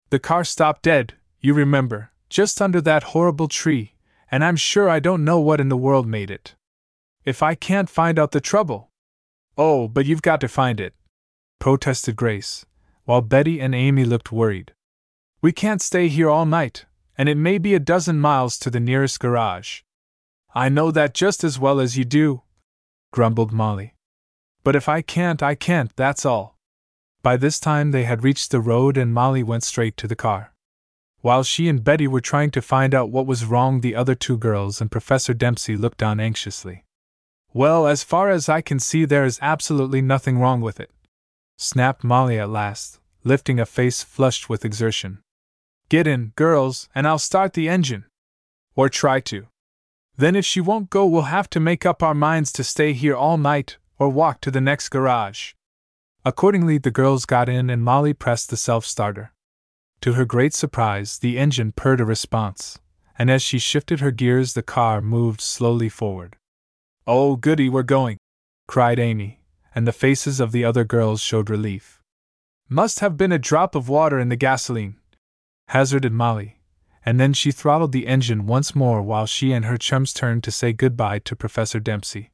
The 0.09 0.19
car 0.19 0.43
stopped 0.43 0.83
dead, 0.83 1.13
you 1.39 1.53
remember, 1.53 2.11
just 2.29 2.61
under 2.61 2.81
that 2.81 3.11
horrible 3.13 3.47
tree, 3.47 3.95
and 4.31 4.43
I'm 4.43 4.55
sure 4.55 4.89
I 4.89 4.99
don't 4.99 5.25
know 5.25 5.39
what 5.39 5.59
in 5.59 5.69
the 5.69 5.77
world 5.77 6.07
made 6.07 6.31
it. 6.31 6.55
If 7.25 7.43
I 7.43 7.53
can't 7.53 7.89
find 7.89 8.17
out 8.17 8.31
the 8.31 8.41
trouble. 8.41 8.89
Oh, 9.57 9.87
but 9.89 10.05
you've 10.05 10.21
got 10.21 10.39
to 10.41 10.47
find 10.47 10.79
it, 10.79 10.95
protested 11.59 12.15
Grace, 12.15 12.65
while 13.03 13.21
Betty 13.21 13.59
and 13.59 13.75
Amy 13.75 14.05
looked 14.05 14.31
worried. 14.31 14.73
We 15.41 15.51
can't 15.51 15.81
stay 15.81 16.07
here 16.07 16.29
all 16.29 16.45
night, 16.45 16.85
and 17.17 17.27
it 17.27 17.35
may 17.35 17.57
be 17.57 17.75
a 17.75 17.79
dozen 17.79 18.19
miles 18.19 18.57
to 18.59 18.69
the 18.69 18.79
nearest 18.79 19.19
garage. 19.19 19.81
I 20.55 20.69
know 20.69 20.91
that 20.91 21.13
just 21.13 21.43
as 21.43 21.59
well 21.59 21.79
as 21.79 21.97
you 21.97 22.05
do, 22.05 22.43
grumbled 23.11 23.51
Molly. 23.51 23.95
But 24.63 24.75
if 24.75 24.87
I 24.87 25.01
can't, 25.01 25.43
I 25.43 25.55
can't, 25.55 25.95
that's 25.95 26.25
all. 26.25 26.57
By 27.21 27.37
this 27.37 27.59
time 27.59 27.91
they 27.91 28.03
had 28.03 28.23
reached 28.23 28.51
the 28.51 28.61
road 28.61 28.97
and 28.97 29.13
Molly 29.13 29.43
went 29.43 29.63
straight 29.63 29.97
to 29.97 30.07
the 30.07 30.15
car. 30.15 30.50
While 31.21 31.43
she 31.43 31.69
and 31.69 31.83
Betty 31.83 32.07
were 32.07 32.21
trying 32.21 32.49
to 32.51 32.61
find 32.61 32.95
out 32.95 33.11
what 33.11 33.27
was 33.27 33.45
wrong, 33.45 33.81
the 33.81 33.95
other 33.95 34.15
two 34.15 34.37
girls 34.37 34.81
and 34.81 34.91
Professor 34.91 35.33
Dempsey 35.35 35.77
looked 35.77 36.01
on 36.01 36.19
anxiously. 36.19 36.83
Well, 37.53 37.85
as 37.85 38.03
far 38.03 38.29
as 38.29 38.49
I 38.49 38.61
can 38.61 38.79
see, 38.79 39.05
there 39.05 39.25
is 39.25 39.37
absolutely 39.41 40.01
nothing 40.01 40.39
wrong 40.39 40.61
with 40.61 40.79
it, 40.79 40.89
snapped 41.57 42.03
Molly 42.03 42.39
at 42.39 42.49
last, 42.49 42.99
lifting 43.23 43.59
a 43.59 43.65
face 43.65 44.03
flushed 44.03 44.49
with 44.49 44.65
exertion. 44.65 45.19
Get 45.89 46.07
in, 46.07 46.31
girls, 46.35 46.89
and 46.95 47.07
I'll 47.07 47.19
start 47.19 47.53
the 47.53 47.69
engine. 47.69 48.05
Or 48.75 48.89
try 48.89 49.19
to. 49.19 49.47
Then, 50.17 50.35
if 50.35 50.45
she 50.45 50.61
won't 50.61 50.89
go, 50.89 51.05
we'll 51.05 51.23
have 51.23 51.49
to 51.51 51.59
make 51.59 51.85
up 51.85 52.01
our 52.01 52.15
minds 52.15 52.51
to 52.53 52.63
stay 52.63 52.93
here 52.93 53.15
all 53.15 53.37
night 53.37 53.77
or 53.99 54.09
walk 54.09 54.41
to 54.41 54.51
the 54.51 54.61
next 54.61 54.89
garage. 54.89 55.53
Accordingly, 56.23 56.77
the 56.77 56.89
girls 56.89 57.25
got 57.25 57.49
in 57.49 57.69
and 57.69 57.83
Molly 57.83 58.13
pressed 58.13 58.49
the 58.49 58.57
self 58.57 58.85
starter. 58.85 59.33
To 60.01 60.13
her 60.13 60.25
great 60.25 60.53
surprise, 60.53 61.19
the 61.19 61.37
engine 61.37 61.73
purred 61.73 62.01
a 62.01 62.05
response, 62.05 62.79
and 63.17 63.29
as 63.29 63.43
she 63.43 63.59
shifted 63.59 63.99
her 63.99 64.11
gears, 64.11 64.53
the 64.53 64.63
car 64.63 64.99
moved 64.99 65.41
slowly 65.41 65.89
forward. 65.89 66.37
Oh, 67.05 67.35
goody, 67.35 67.69
we're 67.69 67.83
going! 67.83 68.17
cried 68.67 68.99
Amy, 68.99 69.43
and 69.75 69.87
the 69.87 69.91
faces 69.91 70.39
of 70.39 70.51
the 70.51 70.65
other 70.65 70.83
girls 70.83 71.21
showed 71.21 71.49
relief. 71.49 72.01
Must 72.67 72.99
have 72.99 73.17
been 73.17 73.31
a 73.31 73.37
drop 73.37 73.75
of 73.75 73.89
water 73.89 74.17
in 74.17 74.29
the 74.29 74.35
gasoline, 74.35 74.95
hazarded 75.67 76.13
Molly, 76.13 76.61
and 77.05 77.19
then 77.19 77.33
she 77.33 77.51
throttled 77.51 77.91
the 77.91 78.07
engine 78.07 78.47
once 78.47 78.73
more 78.73 79.01
while 79.01 79.25
she 79.25 79.51
and 79.51 79.65
her 79.65 79.77
chums 79.77 80.13
turned 80.13 80.43
to 80.45 80.51
say 80.51 80.73
goodbye 80.73 81.19
to 81.19 81.35
Professor 81.35 81.79
Dempsey. 81.79 82.31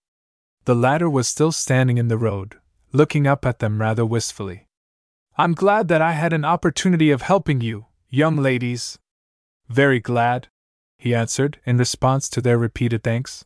The 0.66 0.76
latter 0.76 1.10
was 1.10 1.28
still 1.28 1.52
standing 1.52 1.98
in 1.98 2.08
the 2.08 2.18
road, 2.18 2.60
looking 2.94 3.28
up 3.28 3.46
at 3.46 3.60
them 3.60 3.82
rather 3.82 4.06
wistfully. 4.06 4.67
I'm 5.40 5.54
glad 5.54 5.88
that 5.90 6.02
I 6.02 6.14
had 6.14 6.34
an 6.34 6.44
opportunity 6.44 7.12
of 7.12 7.22
helping 7.22 7.62
you, 7.62 7.86
young 8.10 8.38
ladies. 8.38 8.98
Very 9.70 10.00
glad, 10.00 10.48
he 10.98 11.14
answered 11.14 11.60
in 11.64 11.78
response 11.78 12.28
to 12.30 12.42
their 12.42 12.58
repeated 12.58 13.04
thanks. 13.04 13.46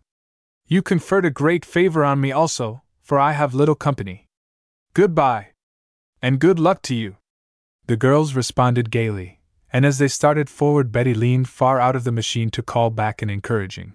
You 0.67 0.81
conferred 0.81 1.25
a 1.25 1.29
great 1.29 1.65
favor 1.65 2.05
on 2.05 2.21
me 2.21 2.31
also, 2.31 2.83
for 3.01 3.19
I 3.19 3.33
have 3.33 3.53
little 3.53 3.75
company. 3.75 4.29
Goodbye. 4.93 5.49
And 6.21 6.39
good 6.39 6.59
luck 6.59 6.81
to 6.83 6.95
you. 6.95 7.17
The 7.87 7.97
girls 7.97 8.35
responded 8.35 8.89
gaily, 8.89 9.41
and 9.73 9.85
as 9.85 9.97
they 9.97 10.07
started 10.07 10.49
forward, 10.49 10.93
Betty 10.93 11.13
leaned 11.13 11.49
far 11.49 11.77
out 11.81 11.97
of 11.97 12.05
the 12.05 12.11
machine 12.13 12.49
to 12.51 12.63
call 12.63 12.89
back 12.89 13.21
an 13.21 13.29
encouraging. 13.29 13.91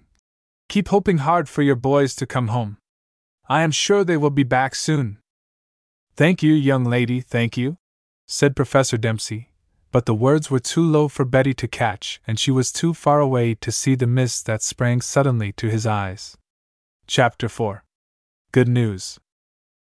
Keep 0.68 0.88
hoping 0.88 1.18
hard 1.18 1.48
for 1.48 1.62
your 1.62 1.76
boys 1.76 2.14
to 2.16 2.26
come 2.26 2.48
home. 2.48 2.76
I 3.48 3.62
am 3.62 3.70
sure 3.70 4.04
they 4.04 4.18
will 4.18 4.28
be 4.28 4.44
back 4.44 4.74
soon. 4.74 5.16
Thank 6.14 6.42
you, 6.42 6.52
young 6.52 6.84
lady, 6.84 7.22
thank 7.22 7.56
you, 7.56 7.78
said 8.26 8.56
Professor 8.56 8.96
Dempsey, 8.96 9.50
but 9.92 10.04
the 10.04 10.14
words 10.14 10.50
were 10.50 10.58
too 10.58 10.82
low 10.82 11.08
for 11.08 11.24
Betty 11.24 11.54
to 11.54 11.68
catch, 11.68 12.20
and 12.26 12.38
she 12.38 12.50
was 12.50 12.72
too 12.72 12.92
far 12.92 13.20
away 13.20 13.54
to 13.54 13.72
see 13.72 13.94
the 13.94 14.06
mist 14.06 14.46
that 14.46 14.62
sprang 14.62 15.00
suddenly 15.00 15.52
to 15.52 15.68
his 15.68 15.86
eyes. 15.86 16.36
Chapter 17.06 17.48
4 17.48 17.84
Good 18.52 18.68
News 18.68 19.18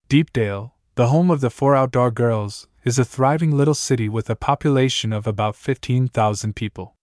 Deepdale, 0.07 0.75
the 0.93 1.07
home 1.07 1.31
of 1.31 1.41
the 1.41 1.49
four 1.49 1.75
outdoor 1.75 2.11
girls, 2.11 2.67
is 2.83 2.99
a 2.99 3.03
thriving 3.03 3.51
little 3.51 3.73
city 3.73 4.07
with 4.07 4.29
a 4.29 4.35
population 4.35 5.11
of 5.11 5.25
about 5.25 5.55
15,000 5.55 6.55
people. 6.55 6.95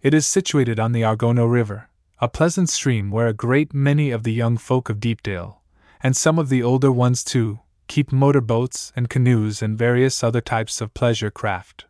It 0.00 0.14
is 0.14 0.24
situated 0.24 0.78
on 0.78 0.92
the 0.92 1.02
Argono 1.02 1.50
River, 1.50 1.90
a 2.20 2.28
pleasant 2.28 2.70
stream 2.70 3.10
where 3.10 3.26
a 3.26 3.32
great 3.32 3.74
many 3.74 4.12
of 4.12 4.22
the 4.22 4.32
young 4.32 4.56
folk 4.56 4.88
of 4.88 5.00
Deepdale, 5.00 5.62
and 6.00 6.16
some 6.16 6.38
of 6.38 6.48
the 6.48 6.62
older 6.62 6.92
ones 6.92 7.24
too, 7.24 7.58
keep 7.88 8.12
motor 8.12 8.40
boats 8.40 8.92
and 8.96 9.08
canoes 9.08 9.62
and 9.62 9.78
various 9.78 10.22
other 10.22 10.40
types 10.40 10.80
of 10.80 10.94
pleasure 10.94 11.30
craft. 11.30 11.86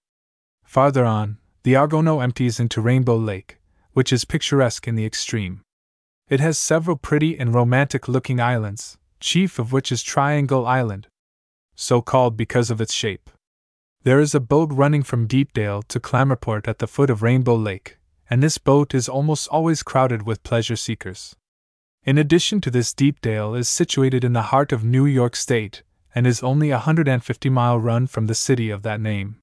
Farther 0.64 1.04
on, 1.04 1.38
the 1.62 1.74
Argono 1.74 2.22
empties 2.22 2.60
into 2.60 2.80
Rainbow 2.80 3.16
Lake, 3.16 3.58
which 3.92 4.12
is 4.12 4.24
picturesque 4.24 4.86
in 4.86 4.94
the 4.94 5.06
extreme. 5.06 5.62
It 6.28 6.40
has 6.40 6.58
several 6.58 6.96
pretty 6.96 7.38
and 7.38 7.54
romantic 7.54 8.08
looking 8.08 8.40
islands, 8.40 8.98
chief 9.20 9.58
of 9.58 9.72
which 9.72 9.90
is 9.90 10.02
Triangle 10.02 10.66
Island, 10.66 11.08
so 11.74 12.02
called 12.02 12.36
because 12.36 12.70
of 12.70 12.80
its 12.80 12.92
shape. 12.92 13.30
There 14.02 14.20
is 14.20 14.34
a 14.34 14.40
boat 14.40 14.70
running 14.72 15.02
from 15.02 15.26
Deepdale 15.26 15.82
to 15.84 16.00
Clammerport 16.00 16.68
at 16.68 16.78
the 16.78 16.86
foot 16.86 17.10
of 17.10 17.22
Rainbow 17.22 17.56
Lake, 17.56 17.98
and 18.30 18.42
this 18.42 18.58
boat 18.58 18.94
is 18.94 19.08
almost 19.08 19.48
always 19.48 19.82
crowded 19.82 20.22
with 20.22 20.42
pleasure 20.42 20.76
seekers. 20.76 21.36
In 22.04 22.18
addition 22.18 22.60
to 22.60 22.70
this, 22.70 22.92
Deepdale 22.92 23.54
is 23.54 23.68
situated 23.68 24.22
in 24.22 24.32
the 24.32 24.50
heart 24.52 24.70
of 24.70 24.84
New 24.84 25.06
York 25.06 25.34
State, 25.34 25.82
and 26.16 26.26
is 26.26 26.42
only 26.42 26.70
a 26.70 26.76
150 26.76 27.50
mile 27.50 27.78
run 27.78 28.06
from 28.06 28.26
the 28.26 28.34
city 28.34 28.70
of 28.70 28.82
that 28.82 29.02
name. 29.02 29.36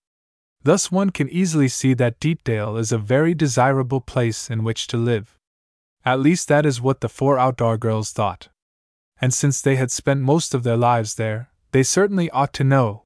Thus, 0.64 0.92
one 0.92 1.12
can 1.12 1.30
easily 1.30 1.68
see 1.68 1.94
that 1.94 2.20
Deepdale 2.20 2.78
is 2.78 2.92
a 2.92 2.98
very 2.98 3.36
desirable 3.36 4.02
place 4.02 4.50
in 4.50 4.64
which 4.64 4.88
to 4.88 4.98
live. 4.98 5.38
At 6.04 6.20
least, 6.20 6.48
that 6.48 6.66
is 6.66 6.82
what 6.82 7.02
the 7.02 7.10
four 7.10 7.38
outdoor 7.38 7.78
girls 7.78 8.12
thought. 8.12 8.50
And 9.22 9.32
since 9.32 9.62
they 9.62 9.76
had 9.76 9.92
spent 9.92 10.22
most 10.22 10.56
of 10.56 10.64
their 10.64 10.76
lives 10.76 11.14
there, 11.14 11.52
they 11.74 11.84
certainly 11.84 12.30
ought 12.32 12.54
to 12.54 12.64
know. 12.64 13.04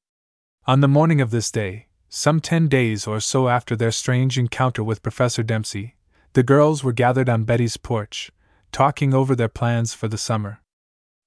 On 0.66 0.80
the 0.80 0.88
morning 0.88 1.20
of 1.20 1.30
this 1.30 1.50
day, 1.50 1.88
some 2.08 2.40
ten 2.40 2.68
days 2.68 3.06
or 3.06 3.20
so 3.20 3.48
after 3.48 3.76
their 3.76 3.92
strange 3.92 4.38
encounter 4.38 4.82
with 4.82 5.02
Professor 5.02 5.42
Dempsey, 5.42 5.94
the 6.32 6.42
girls 6.42 6.82
were 6.82 6.92
gathered 6.92 7.28
on 7.28 7.44
Betty's 7.44 7.76
porch, 7.76 8.32
talking 8.72 9.12
over 9.12 9.36
their 9.36 9.48
plans 9.48 9.92
for 9.92 10.08
the 10.08 10.16
summer. 10.16 10.62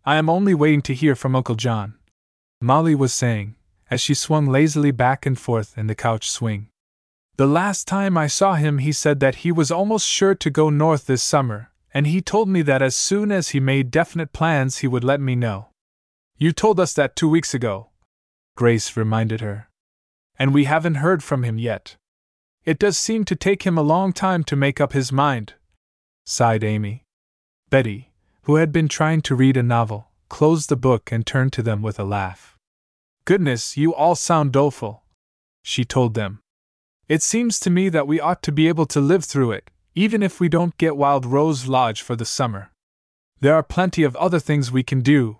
I 0.05 0.15
am 0.15 0.27
only 0.27 0.55
waiting 0.55 0.81
to 0.83 0.95
hear 0.95 1.15
from 1.15 1.35
Uncle 1.35 1.55
John, 1.55 1.95
Molly 2.61 2.93
was 2.93 3.11
saying, 3.11 3.55
as 3.89 3.99
she 3.99 4.13
swung 4.13 4.45
lazily 4.45 4.91
back 4.91 5.25
and 5.25 5.37
forth 5.37 5.77
in 5.77 5.87
the 5.87 5.95
couch 5.95 6.29
swing. 6.29 6.69
The 7.37 7.47
last 7.47 7.87
time 7.87 8.17
I 8.17 8.27
saw 8.27 8.53
him, 8.53 8.77
he 8.77 8.91
said 8.91 9.19
that 9.19 9.37
he 9.37 9.51
was 9.51 9.71
almost 9.71 10.07
sure 10.07 10.35
to 10.35 10.49
go 10.49 10.69
north 10.69 11.07
this 11.07 11.23
summer, 11.23 11.71
and 11.91 12.05
he 12.05 12.21
told 12.21 12.47
me 12.47 12.61
that 12.61 12.83
as 12.83 12.95
soon 12.95 13.31
as 13.31 13.49
he 13.49 13.59
made 13.59 13.89
definite 13.89 14.31
plans, 14.31 14.77
he 14.77 14.87
would 14.87 15.03
let 15.03 15.19
me 15.19 15.35
know. 15.35 15.69
You 16.37 16.51
told 16.51 16.79
us 16.79 16.93
that 16.93 17.15
two 17.15 17.27
weeks 17.27 17.53
ago, 17.53 17.89
Grace 18.55 18.95
reminded 18.95 19.41
her. 19.41 19.69
And 20.37 20.53
we 20.53 20.65
haven't 20.65 20.95
heard 20.95 21.23
from 21.23 21.43
him 21.43 21.57
yet. 21.57 21.97
It 22.63 22.77
does 22.77 22.97
seem 22.97 23.25
to 23.25 23.35
take 23.35 23.63
him 23.63 23.77
a 23.77 23.81
long 23.81 24.13
time 24.13 24.43
to 24.45 24.55
make 24.55 24.79
up 24.79 24.93
his 24.93 25.11
mind, 25.11 25.55
sighed 26.25 26.63
Amy. 26.63 27.05
Betty, 27.69 28.11
who 28.43 28.55
had 28.55 28.71
been 28.71 28.87
trying 28.87 29.21
to 29.21 29.35
read 29.35 29.57
a 29.57 29.63
novel, 29.63 30.09
closed 30.29 30.69
the 30.69 30.75
book 30.75 31.11
and 31.11 31.25
turned 31.25 31.53
to 31.53 31.63
them 31.63 31.81
with 31.81 31.99
a 31.99 32.03
laugh. 32.03 32.50
Goodness, 33.31 33.77
you 33.77 33.95
all 33.95 34.15
sound 34.15 34.51
doleful, 34.51 35.03
she 35.63 35.85
told 35.85 36.15
them. 36.15 36.41
It 37.07 37.23
seems 37.23 37.61
to 37.61 37.69
me 37.69 37.87
that 37.87 38.05
we 38.05 38.19
ought 38.19 38.43
to 38.43 38.51
be 38.51 38.67
able 38.67 38.85
to 38.87 38.99
live 38.99 39.23
through 39.23 39.53
it, 39.53 39.71
even 39.95 40.21
if 40.21 40.41
we 40.41 40.49
don't 40.49 40.77
get 40.77 40.97
Wild 40.97 41.25
Rose 41.25 41.65
Lodge 41.65 42.01
for 42.01 42.17
the 42.17 42.25
summer. 42.25 42.71
There 43.39 43.55
are 43.55 43.63
plenty 43.63 44.03
of 44.03 44.17
other 44.17 44.37
things 44.37 44.69
we 44.69 44.83
can 44.83 44.99
do. 44.99 45.37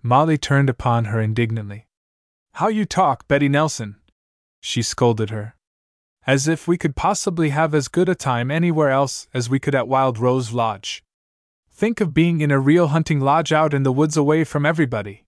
Molly 0.00 0.38
turned 0.38 0.70
upon 0.70 1.06
her 1.06 1.20
indignantly. 1.20 1.88
How 2.52 2.68
you 2.68 2.84
talk, 2.84 3.26
Betty 3.26 3.48
Nelson! 3.48 3.96
She 4.60 4.80
scolded 4.80 5.30
her. 5.30 5.56
As 6.24 6.46
if 6.46 6.68
we 6.68 6.78
could 6.78 6.94
possibly 6.94 7.48
have 7.48 7.74
as 7.74 7.88
good 7.88 8.08
a 8.08 8.14
time 8.14 8.48
anywhere 8.48 8.90
else 8.90 9.26
as 9.34 9.50
we 9.50 9.58
could 9.58 9.74
at 9.74 9.88
Wild 9.88 10.20
Rose 10.20 10.52
Lodge. 10.52 11.02
Think 11.68 12.00
of 12.00 12.14
being 12.14 12.40
in 12.40 12.52
a 12.52 12.60
real 12.60 12.86
hunting 12.94 13.18
lodge 13.18 13.52
out 13.52 13.74
in 13.74 13.82
the 13.82 13.90
woods 13.90 14.16
away 14.16 14.44
from 14.44 14.64
everybody. 14.64 15.24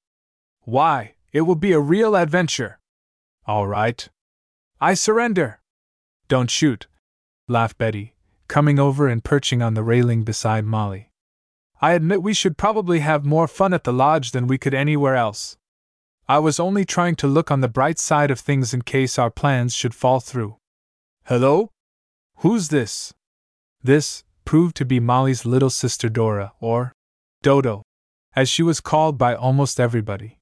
Why, 0.61 1.14
it 1.35 1.43
will 1.43 1.57
be 1.57 1.72
a 1.72 1.80
real 1.80 2.14
adventure. 2.14 2.78
All 3.45 3.66
right. 3.66 4.09
I 4.80 4.95
surrender. 4.95 5.61
Don't 6.28 6.49
shoot, 6.49 6.87
laughed 7.49 7.76
Betty, 7.76 8.14
coming 8.47 8.78
over 8.78 9.09
and 9.09 9.22
perching 9.22 9.61
on 9.61 9.74
the 9.74 9.82
railing 9.82 10.22
beside 10.22 10.64
Molly. 10.64 11.11
I 11.82 11.95
admit 11.95 12.22
we 12.22 12.35
should 12.35 12.57
probably 12.57 13.01
have 13.01 13.26
more 13.26 13.49
fun 13.49 13.74
at 13.74 13.82
the 13.82 13.93
lodge 13.93 14.30
than 14.30 14.47
we 14.47 14.59
could 14.59 14.74
anywhere 14.74 15.16
else. 15.16 15.57
I 16.28 16.39
was 16.39 16.61
only 16.61 16.85
trying 16.85 17.16
to 17.16 17.26
look 17.26 17.51
on 17.51 17.61
the 17.61 17.68
bright 17.68 17.99
side 17.99 18.30
of 18.30 18.39
things 18.39 18.72
in 18.72 18.82
case 18.82 19.18
our 19.18 19.30
plans 19.30 19.74
should 19.74 19.95
fall 19.95 20.20
through. 20.20 20.57
Hello? 21.24 21.72
Who's 22.37 22.68
this? 22.68 23.12
This 23.82 24.22
proved 24.45 24.76
to 24.76 24.85
be 24.85 25.01
Molly's 25.01 25.45
little 25.45 25.68
sister 25.68 26.09
Dora, 26.09 26.53
or 26.61 26.93
Dodo, 27.43 27.82
as 28.37 28.49
she 28.49 28.62
was 28.62 28.80
called 28.80 29.18
by 29.18 29.35
almost 29.35 29.80
everybody. 29.80 30.39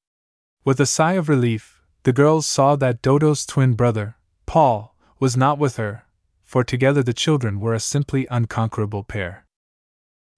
With 0.65 0.79
a 0.79 0.87
sigh 0.87 1.15
of 1.15 1.29
relief, 1.29 1.83
the 2.05 2.13
girls 2.13 2.47
saw 2.47 2.77
that 2.77 3.03
Dodo's 3.03 3.45
twin 3.45 3.75
brother, 3.75 4.17
Paul, 4.47 4.95
was 5.19 5.37
not 5.37 5.59
with 5.59 5.77
her, 5.77 6.05
for 6.45 6.63
together 6.63 7.03
the 7.03 7.13
children 7.13 7.59
were 7.59 7.75
a 7.75 7.81
simply 7.81 8.29
unconquerable 8.31 9.03
pair. 9.03 9.45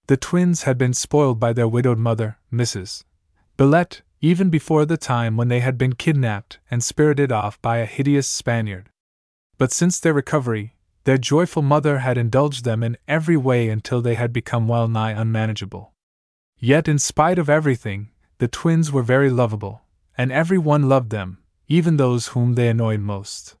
The 0.07 0.17
twins 0.17 0.63
had 0.63 0.79
been 0.79 0.93
spoiled 0.93 1.39
by 1.39 1.53
their 1.53 1.67
widowed 1.67 1.99
mother, 1.99 2.37
Mrs. 2.51 3.03
Billette, 3.55 4.01
even 4.19 4.49
before 4.49 4.83
the 4.85 4.97
time 4.97 5.37
when 5.37 5.47
they 5.47 5.59
had 5.59 5.77
been 5.77 5.93
kidnapped 5.93 6.57
and 6.71 6.83
spirited 6.83 7.31
off 7.31 7.61
by 7.61 7.77
a 7.77 7.85
hideous 7.85 8.27
Spaniard. 8.27 8.89
But 9.59 9.71
since 9.71 9.99
their 9.99 10.13
recovery, 10.13 10.75
their 11.03 11.19
joyful 11.19 11.61
mother 11.61 11.99
had 11.99 12.17
indulged 12.17 12.65
them 12.65 12.81
in 12.81 12.97
every 13.07 13.37
way 13.37 13.69
until 13.69 14.01
they 14.01 14.15
had 14.15 14.33
become 14.33 14.67
well 14.67 14.87
nigh 14.87 15.11
unmanageable. 15.11 15.93
Yet, 16.57 16.87
in 16.87 16.97
spite 16.97 17.37
of 17.37 17.47
everything, 17.47 18.09
the 18.39 18.47
twins 18.47 18.91
were 18.91 19.03
very 19.03 19.29
lovable, 19.29 19.84
and 20.17 20.31
every 20.31 20.57
one 20.57 20.89
loved 20.89 21.09
them, 21.09 21.39
even 21.67 21.97
those 21.97 22.27
whom 22.27 22.53
they 22.53 22.67
annoyed 22.67 22.99
most. 22.99 23.55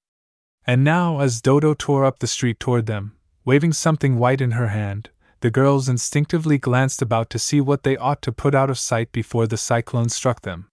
And 0.65 0.83
now, 0.83 1.19
as 1.19 1.41
Dodo 1.41 1.73
tore 1.73 2.05
up 2.05 2.19
the 2.19 2.27
street 2.27 2.59
toward 2.59 2.85
them, 2.85 3.15
waving 3.43 3.73
something 3.73 4.17
white 4.17 4.41
in 4.41 4.51
her 4.51 4.67
hand, 4.67 5.09
the 5.41 5.51
girls 5.51 5.87
instinctively 5.87 6.57
glanced 6.57 7.01
about 7.01 7.29
to 7.29 7.39
see 7.39 7.61
what 7.61 7.83
they 7.83 7.97
ought 7.97 8.21
to 8.23 8.31
put 8.31 8.55
out 8.55 8.69
of 8.69 8.79
sight 8.79 9.11
before 9.11 9.45
the 9.45 9.57
cyclone 9.57 10.09
struck 10.09 10.41
them. 10.41 10.67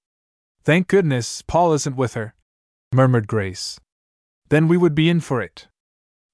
Thank 0.65 0.89
goodness, 0.89 1.43
Paul 1.43 1.75
isn't 1.75 1.97
with 1.97 2.15
her, 2.15 2.35
murmured 2.93 3.27
Grace. 3.27 3.79
Then 4.49 4.69
we 4.69 4.77
would 4.77 4.95
be 4.95 5.09
in 5.09 5.21
for 5.21 5.43
it. 5.43 5.67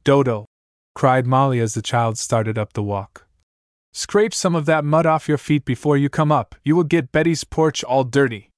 Dodo, 0.05 0.46
cried 0.94 1.26
Molly 1.26 1.61
as 1.61 1.74
the 1.74 1.82
child 1.82 2.18
started 2.18 2.59
up 2.59 2.74
the 2.74 2.82
walk. 2.82 3.26
Scrape 3.92 4.34
some 4.34 4.55
of 4.55 4.66
that 4.66 4.84
mud 4.84 5.07
off 5.07 5.28
your 5.28 5.38
feet 5.38 5.64
before 5.64 5.96
you 5.96 6.09
come 6.09 6.30
up, 6.30 6.55
you 6.62 6.76
will 6.76 6.84
get 6.84 7.11
Betty's 7.11 7.42
porch 7.42 7.82
all 7.82 8.05
dirty. 8.05 8.51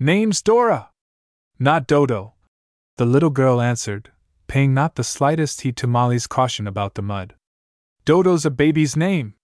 Name's 0.00 0.42
Dora! 0.42 0.90
Not 1.58 1.88
Dodo, 1.88 2.34
the 2.98 3.04
little 3.04 3.30
girl 3.30 3.60
answered, 3.60 4.12
paying 4.46 4.72
not 4.72 4.94
the 4.94 5.02
slightest 5.02 5.62
heed 5.62 5.76
to 5.78 5.88
Molly's 5.88 6.28
caution 6.28 6.68
about 6.68 6.94
the 6.94 7.02
mud. 7.02 7.34
Dodo's 8.04 8.46
a 8.46 8.50
baby's 8.50 8.96
name. 8.96 9.34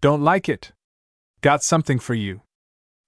Don't 0.00 0.22
like 0.22 0.48
it. 0.48 0.72
Got 1.42 1.62
something 1.62 2.00
for 2.00 2.14
you. 2.14 2.42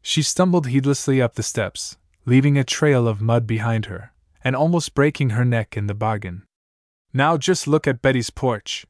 She 0.01 0.23
stumbled 0.23 0.69
heedlessly 0.69 1.21
up 1.21 1.35
the 1.35 1.43
steps, 1.43 1.99
leaving 2.25 2.57
a 2.57 2.63
trail 2.63 3.09
of 3.09 3.21
mud 3.21 3.49
behind 3.49 3.87
her, 3.87 4.13
and 4.45 4.55
almost 4.55 4.95
breaking 4.95 5.31
her 5.31 5.45
neck 5.45 5.77
in 5.77 5.89
the 5.89 5.95
bargain. 5.95 6.45
Now 7.13 7.37
just 7.37 7.67
look 7.67 7.89
at 7.89 8.01
Betty's 8.01 8.31
porch. 8.31 8.87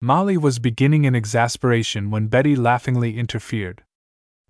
Molly 0.00 0.36
was 0.36 0.58
beginning 0.58 1.04
in 1.04 1.14
exasperation 1.14 2.10
when 2.10 2.26
Betty 2.26 2.56
laughingly 2.56 3.16
interfered. 3.16 3.84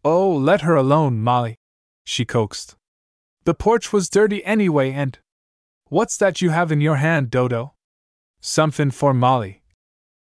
Oh, 0.02 0.30
let 0.30 0.62
her 0.62 0.76
alone, 0.76 1.20
Molly, 1.20 1.56
she 2.04 2.24
coaxed. 2.24 2.76
The 3.44 3.54
porch 3.54 3.92
was 3.92 4.08
dirty 4.08 4.44
anyway, 4.44 4.92
and. 4.92 5.18
What's 5.88 6.16
that 6.18 6.40
you 6.40 6.50
have 6.50 6.70
in 6.70 6.80
your 6.80 6.96
hand, 6.96 7.30
Dodo? 7.30 7.74
Something 8.40 8.90
for 8.90 9.12
Molly, 9.12 9.62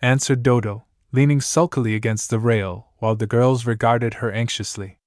answered 0.01 0.43
Dodo, 0.43 0.87
leaning 1.13 1.41
sulkily 1.41 1.95
against 1.95 2.31
the 2.31 2.39
rail, 2.39 2.89
while 2.99 3.17
the 3.17 3.27
girls 3.27 3.67
regarded 3.67 4.15
her 4.15 4.31
anxiously. 4.31 4.99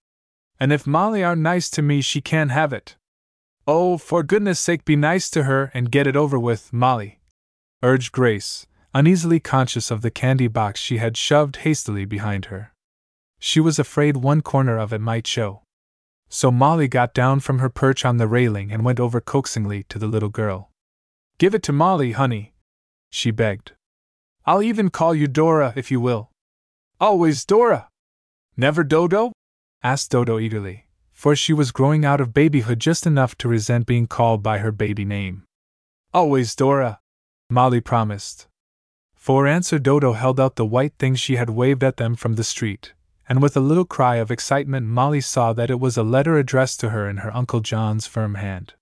And 0.60 0.74
if 0.74 0.86
Molly 0.86 1.24
aren't 1.24 1.42
nice 1.42 1.70
to 1.72 1.82
me, 1.82 2.02
she 2.02 2.20
can't 2.20 2.52
have 2.52 2.74
it. 2.74 2.98
Oh, 3.66 3.98
for 3.98 4.24
goodness 4.24 4.60
sake, 4.60 4.84
be 4.84 4.96
nice 4.96 5.30
to 5.30 5.44
her 5.44 5.72
and 5.74 5.92
get 5.92 6.08
it 6.08 6.16
over 6.16 6.40
with, 6.40 6.74
Molly, 6.74 7.20
urged 7.84 8.12
Grace, 8.12 8.68
uneasily 8.94 9.40
conscious 9.40 9.92
of 9.92 10.02
the 10.02 10.12
candy 10.12 10.48
box 10.48 10.80
she 10.80 10.98
had 10.98 11.16
shoved 11.16 11.58
hastily 11.58 12.06
behind 12.06 12.46
her. 12.46 12.74
She 13.40 13.60
was 13.60 13.80
afraid 13.80 14.18
one 14.18 14.42
corner 14.42 14.78
of 14.78 14.92
it 14.92 15.00
might 15.00 15.28
show. 15.28 15.62
So 16.30 16.52
Molly 16.52 16.88
got 16.88 17.14
down 17.14 17.40
from 17.40 17.60
her 17.60 17.70
perch 17.70 18.06
on 18.06 18.18
the 18.18 18.28
railing 18.28 18.72
and 18.72 18.86
went 18.86 19.00
over 19.00 19.20
coaxingly 19.20 19.84
to 19.90 19.98
the 19.98 20.08
little 20.08 20.30
girl. 20.30 20.72
Give 21.40 21.56
it 21.56 21.64
to 21.64 21.74
Molly, 21.74 22.12
honey, 22.12 22.54
she 23.10 23.32
begged. 23.32 23.74
I'll 24.46 24.62
even 24.62 24.90
call 24.90 25.16
you 25.16 25.28
Dora 25.28 25.74
if 25.76 25.92
you 25.92 26.00
will. 26.00 26.30
Always 27.00 27.46
Dora! 27.46 27.88
Never 28.56 28.84
Dodo? 28.84 29.32
asked 29.84 30.12
Dodo 30.12 30.38
eagerly, 30.38 30.88
for 31.12 31.36
she 31.36 31.54
was 31.54 31.72
growing 31.72 32.06
out 32.06 32.22
of 32.22 32.34
babyhood 32.34 32.80
just 32.80 33.08
enough 33.08 33.36
to 33.38 33.48
resent 33.48 33.86
being 33.86 34.06
called 34.06 34.44
by 34.44 34.60
her 34.60 34.72
baby 34.72 35.06
name. 35.06 35.44
Always 36.14 36.56
Dora, 36.56 37.00
Molly 37.50 37.82
promised. 37.82 38.48
For 39.16 39.48
answer, 39.48 39.80
Dodo 39.80 40.14
held 40.14 40.40
out 40.40 40.56
the 40.56 40.66
white 40.66 40.94
thing 41.00 41.16
she 41.16 41.36
had 41.36 41.50
waved 41.50 41.84
at 41.84 41.98
them 41.98 42.16
from 42.16 42.36
the 42.36 42.44
street, 42.44 42.94
and 43.30 43.42
with 43.42 43.56
a 43.56 43.62
little 43.62 43.86
cry 43.86 44.16
of 44.16 44.32
excitement, 44.32 44.88
Molly 44.88 45.22
saw 45.22 45.54
that 45.54 45.70
it 45.70 45.80
was 45.80 45.96
a 45.96 46.04
letter 46.04 46.38
addressed 46.38 46.80
to 46.80 46.90
her 46.90 47.08
in 47.08 47.18
her 47.18 47.34
Uncle 47.34 47.60
John's 47.60 48.08
firm 48.08 48.36
hand. 48.36 48.74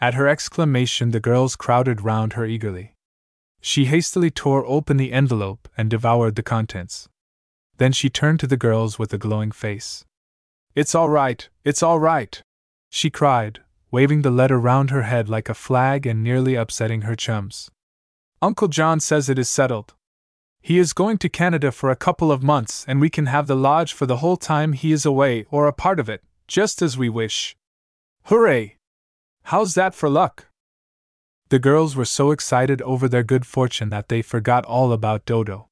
At 0.00 0.14
her 0.14 0.26
exclamation, 0.26 1.10
the 1.10 1.20
girls 1.20 1.54
crowded 1.54 2.00
round 2.00 2.32
her 2.32 2.46
eagerly. 2.46 2.94
She 3.60 3.84
hastily 3.84 4.30
tore 4.30 4.64
open 4.66 4.96
the 4.96 5.12
envelope 5.12 5.68
and 5.76 5.90
devoured 5.90 6.34
the 6.34 6.42
contents. 6.42 7.08
Then 7.76 7.92
she 7.92 8.08
turned 8.08 8.40
to 8.40 8.46
the 8.46 8.56
girls 8.56 8.98
with 8.98 9.12
a 9.12 9.18
glowing 9.18 9.52
face. 9.52 10.04
It's 10.74 10.94
all 10.94 11.10
right, 11.10 11.48
it's 11.62 11.82
all 11.82 12.00
right, 12.00 12.42
she 12.90 13.10
cried, 13.10 13.60
waving 13.90 14.22
the 14.22 14.30
letter 14.30 14.58
round 14.58 14.90
her 14.90 15.02
head 15.02 15.28
like 15.28 15.48
a 15.48 15.54
flag 15.54 16.06
and 16.06 16.22
nearly 16.22 16.54
upsetting 16.54 17.02
her 17.02 17.14
chums. 17.14 17.70
Uncle 18.40 18.68
John 18.68 19.00
says 19.00 19.28
it 19.28 19.38
is 19.38 19.48
settled. 19.48 19.94
He 20.66 20.78
is 20.78 20.94
going 20.94 21.18
to 21.18 21.28
Canada 21.28 21.70
for 21.70 21.90
a 21.90 21.94
couple 21.94 22.32
of 22.32 22.42
months, 22.42 22.86
and 22.88 22.98
we 22.98 23.10
can 23.10 23.26
have 23.26 23.46
the 23.46 23.54
lodge 23.54 23.92
for 23.92 24.06
the 24.06 24.16
whole 24.16 24.38
time 24.38 24.72
he 24.72 24.92
is 24.92 25.04
away, 25.04 25.44
or 25.50 25.66
a 25.66 25.74
part 25.74 26.00
of 26.00 26.08
it, 26.08 26.24
just 26.48 26.80
as 26.80 26.96
we 26.96 27.10
wish. 27.10 27.54
Hooray! 28.28 28.78
How's 29.42 29.74
that 29.74 29.94
for 29.94 30.08
luck? 30.08 30.46
The 31.50 31.58
girls 31.58 31.96
were 31.96 32.06
so 32.06 32.30
excited 32.30 32.80
over 32.80 33.10
their 33.10 33.22
good 33.22 33.44
fortune 33.44 33.90
that 33.90 34.08
they 34.08 34.22
forgot 34.22 34.64
all 34.64 34.90
about 34.90 35.26
Dodo. 35.26 35.68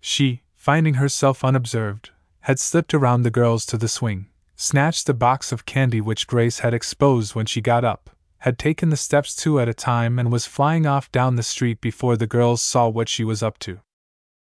She, 0.00 0.44
finding 0.54 0.94
herself 0.94 1.44
unobserved, 1.44 2.08
had 2.48 2.58
slipped 2.58 2.94
around 2.94 3.24
the 3.24 3.30
girls 3.30 3.66
to 3.66 3.76
the 3.76 3.86
swing, 3.86 4.28
snatched 4.56 5.06
the 5.06 5.12
box 5.12 5.52
of 5.52 5.66
candy 5.66 6.00
which 6.00 6.26
Grace 6.26 6.60
had 6.60 6.72
exposed 6.72 7.34
when 7.34 7.44
she 7.44 7.60
got 7.60 7.84
up, 7.84 8.08
had 8.38 8.58
taken 8.58 8.88
the 8.88 8.96
steps 8.96 9.36
two 9.36 9.60
at 9.60 9.68
a 9.68 9.74
time, 9.74 10.18
and 10.18 10.32
was 10.32 10.46
flying 10.46 10.86
off 10.86 11.12
down 11.12 11.36
the 11.36 11.42
street 11.42 11.82
before 11.82 12.16
the 12.16 12.26
girls 12.26 12.62
saw 12.62 12.88
what 12.88 13.10
she 13.10 13.24
was 13.24 13.42
up 13.42 13.58
to. 13.58 13.80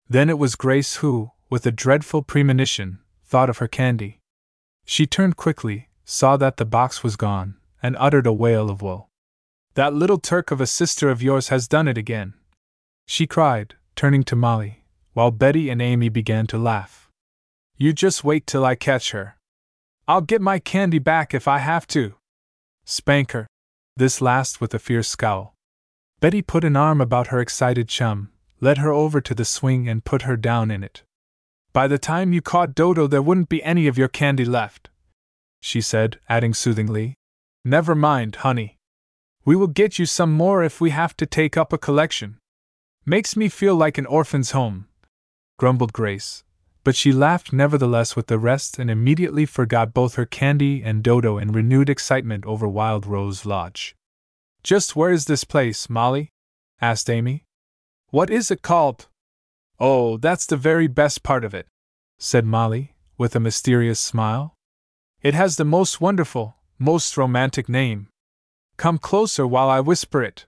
Then 0.09 0.29
it 0.29 0.37
was 0.37 0.55
Grace 0.55 0.97
who, 0.97 1.31
with 1.49 1.65
a 1.65 1.71
dreadful 1.71 2.21
premonition, 2.21 2.99
thought 3.25 3.49
of 3.49 3.59
her 3.59 3.67
candy. 3.67 4.19
She 4.85 5.05
turned 5.05 5.37
quickly, 5.37 5.89
saw 6.05 6.37
that 6.37 6.57
the 6.57 6.65
box 6.65 7.03
was 7.03 7.15
gone, 7.15 7.57
and 7.81 7.95
uttered 7.97 8.27
a 8.27 8.33
wail 8.33 8.69
of 8.69 8.81
woe. 8.81 9.07
That 9.75 9.93
little 9.93 10.19
Turk 10.19 10.51
of 10.51 10.59
a 10.59 10.67
sister 10.67 11.09
of 11.09 11.21
yours 11.21 11.47
has 11.47 11.67
done 11.67 11.87
it 11.87 11.97
again! 11.97 12.33
She 13.05 13.25
cried, 13.25 13.75
turning 13.95 14.23
to 14.23 14.35
Molly, 14.35 14.83
while 15.13 15.31
Betty 15.31 15.69
and 15.69 15.81
Amy 15.81 16.09
began 16.09 16.47
to 16.47 16.57
laugh. 16.57 17.09
You 17.77 17.93
just 17.93 18.23
wait 18.23 18.45
till 18.45 18.65
I 18.65 18.75
catch 18.75 19.11
her. 19.11 19.37
I'll 20.07 20.21
get 20.21 20.41
my 20.41 20.59
candy 20.59 20.99
back 20.99 21.33
if 21.33 21.47
I 21.47 21.59
have 21.59 21.87
to. 21.87 22.15
Spank 22.85 23.31
her. 23.31 23.47
This 23.95 24.21
last 24.21 24.59
with 24.59 24.73
a 24.73 24.79
fierce 24.79 25.07
scowl. 25.07 25.55
Betty 26.19 26.41
put 26.41 26.63
an 26.63 26.75
arm 26.75 27.01
about 27.01 27.27
her 27.27 27.39
excited 27.39 27.87
chum, 27.87 28.29
led 28.61 28.77
her 28.77 28.91
over 28.91 29.19
to 29.19 29.35
the 29.35 29.43
swing, 29.43 29.89
and 29.89 30.05
put 30.05 30.21
her 30.21 30.37
down 30.37 30.71
in 30.71 30.83
it. 30.83 31.03
By 31.73 31.87
the 31.87 31.97
time 31.97 32.31
you 32.31 32.41
caught 32.41 32.75
Dodo, 32.75 33.07
there 33.07 33.21
wouldn't 33.21 33.49
be 33.49 33.63
any 33.63 33.87
of 33.87 33.97
your 33.97 34.07
candy 34.07 34.45
left, 34.45 34.89
she 35.61 35.81
said, 35.81 36.19
adding 36.29 36.53
soothingly. 36.53 37.15
Never 37.63 37.95
mind, 37.95 38.37
honey. 38.37 38.77
We 39.45 39.55
will 39.55 39.67
get 39.67 39.97
you 39.97 40.05
some 40.05 40.31
more 40.31 40.63
if 40.63 40.79
we 40.79 40.91
have 40.91 41.15
to 41.17 41.25
take 41.25 41.57
up 41.57 41.73
a 41.73 41.77
collection. 41.77 42.37
Makes 43.05 43.35
me 43.35 43.49
feel 43.49 43.75
like 43.75 43.97
an 43.97 44.05
orphan's 44.05 44.51
home, 44.51 44.87
grumbled 45.57 45.93
Grace, 45.93 46.43
but 46.83 46.95
she 46.95 47.11
laughed 47.11 47.53
nevertheless 47.53 48.15
with 48.15 48.27
the 48.27 48.37
rest 48.37 48.77
and 48.77 48.91
immediately 48.91 49.45
forgot 49.45 49.93
both 49.93 50.15
her 50.15 50.25
candy 50.25 50.83
and 50.83 51.03
Dodo 51.03 51.37
in 51.37 51.51
renewed 51.51 51.89
excitement 51.89 52.45
over 52.45 52.67
Wild 52.67 53.05
Rose 53.05 53.45
Lodge. 53.45 53.95
Just 54.63 54.95
where 54.95 55.11
is 55.11 55.25
this 55.25 55.43
place, 55.43 55.89
Molly? 55.89 56.29
asked 56.79 57.09
Amy. 57.09 57.45
What 58.11 58.29
is 58.29 58.51
it 58.51 58.61
called? 58.61 59.07
Oh, 59.79 60.17
that's 60.17 60.45
the 60.45 60.57
very 60.57 60.87
best 60.87 61.23
part 61.23 61.45
of 61.45 61.53
it, 61.53 61.67
said 62.19 62.45
Molly, 62.45 62.93
with 63.17 63.37
a 63.37 63.39
mysterious 63.39 64.01
smile. 64.01 64.53
It 65.21 65.33
has 65.33 65.55
the 65.55 65.63
most 65.63 66.01
wonderful, 66.01 66.57
most 66.77 67.15
romantic 67.15 67.69
name. 67.69 68.09
Come 68.75 68.97
closer 68.97 69.47
while 69.47 69.69
I 69.69 69.79
whisper 69.79 70.21
it. 70.21 70.45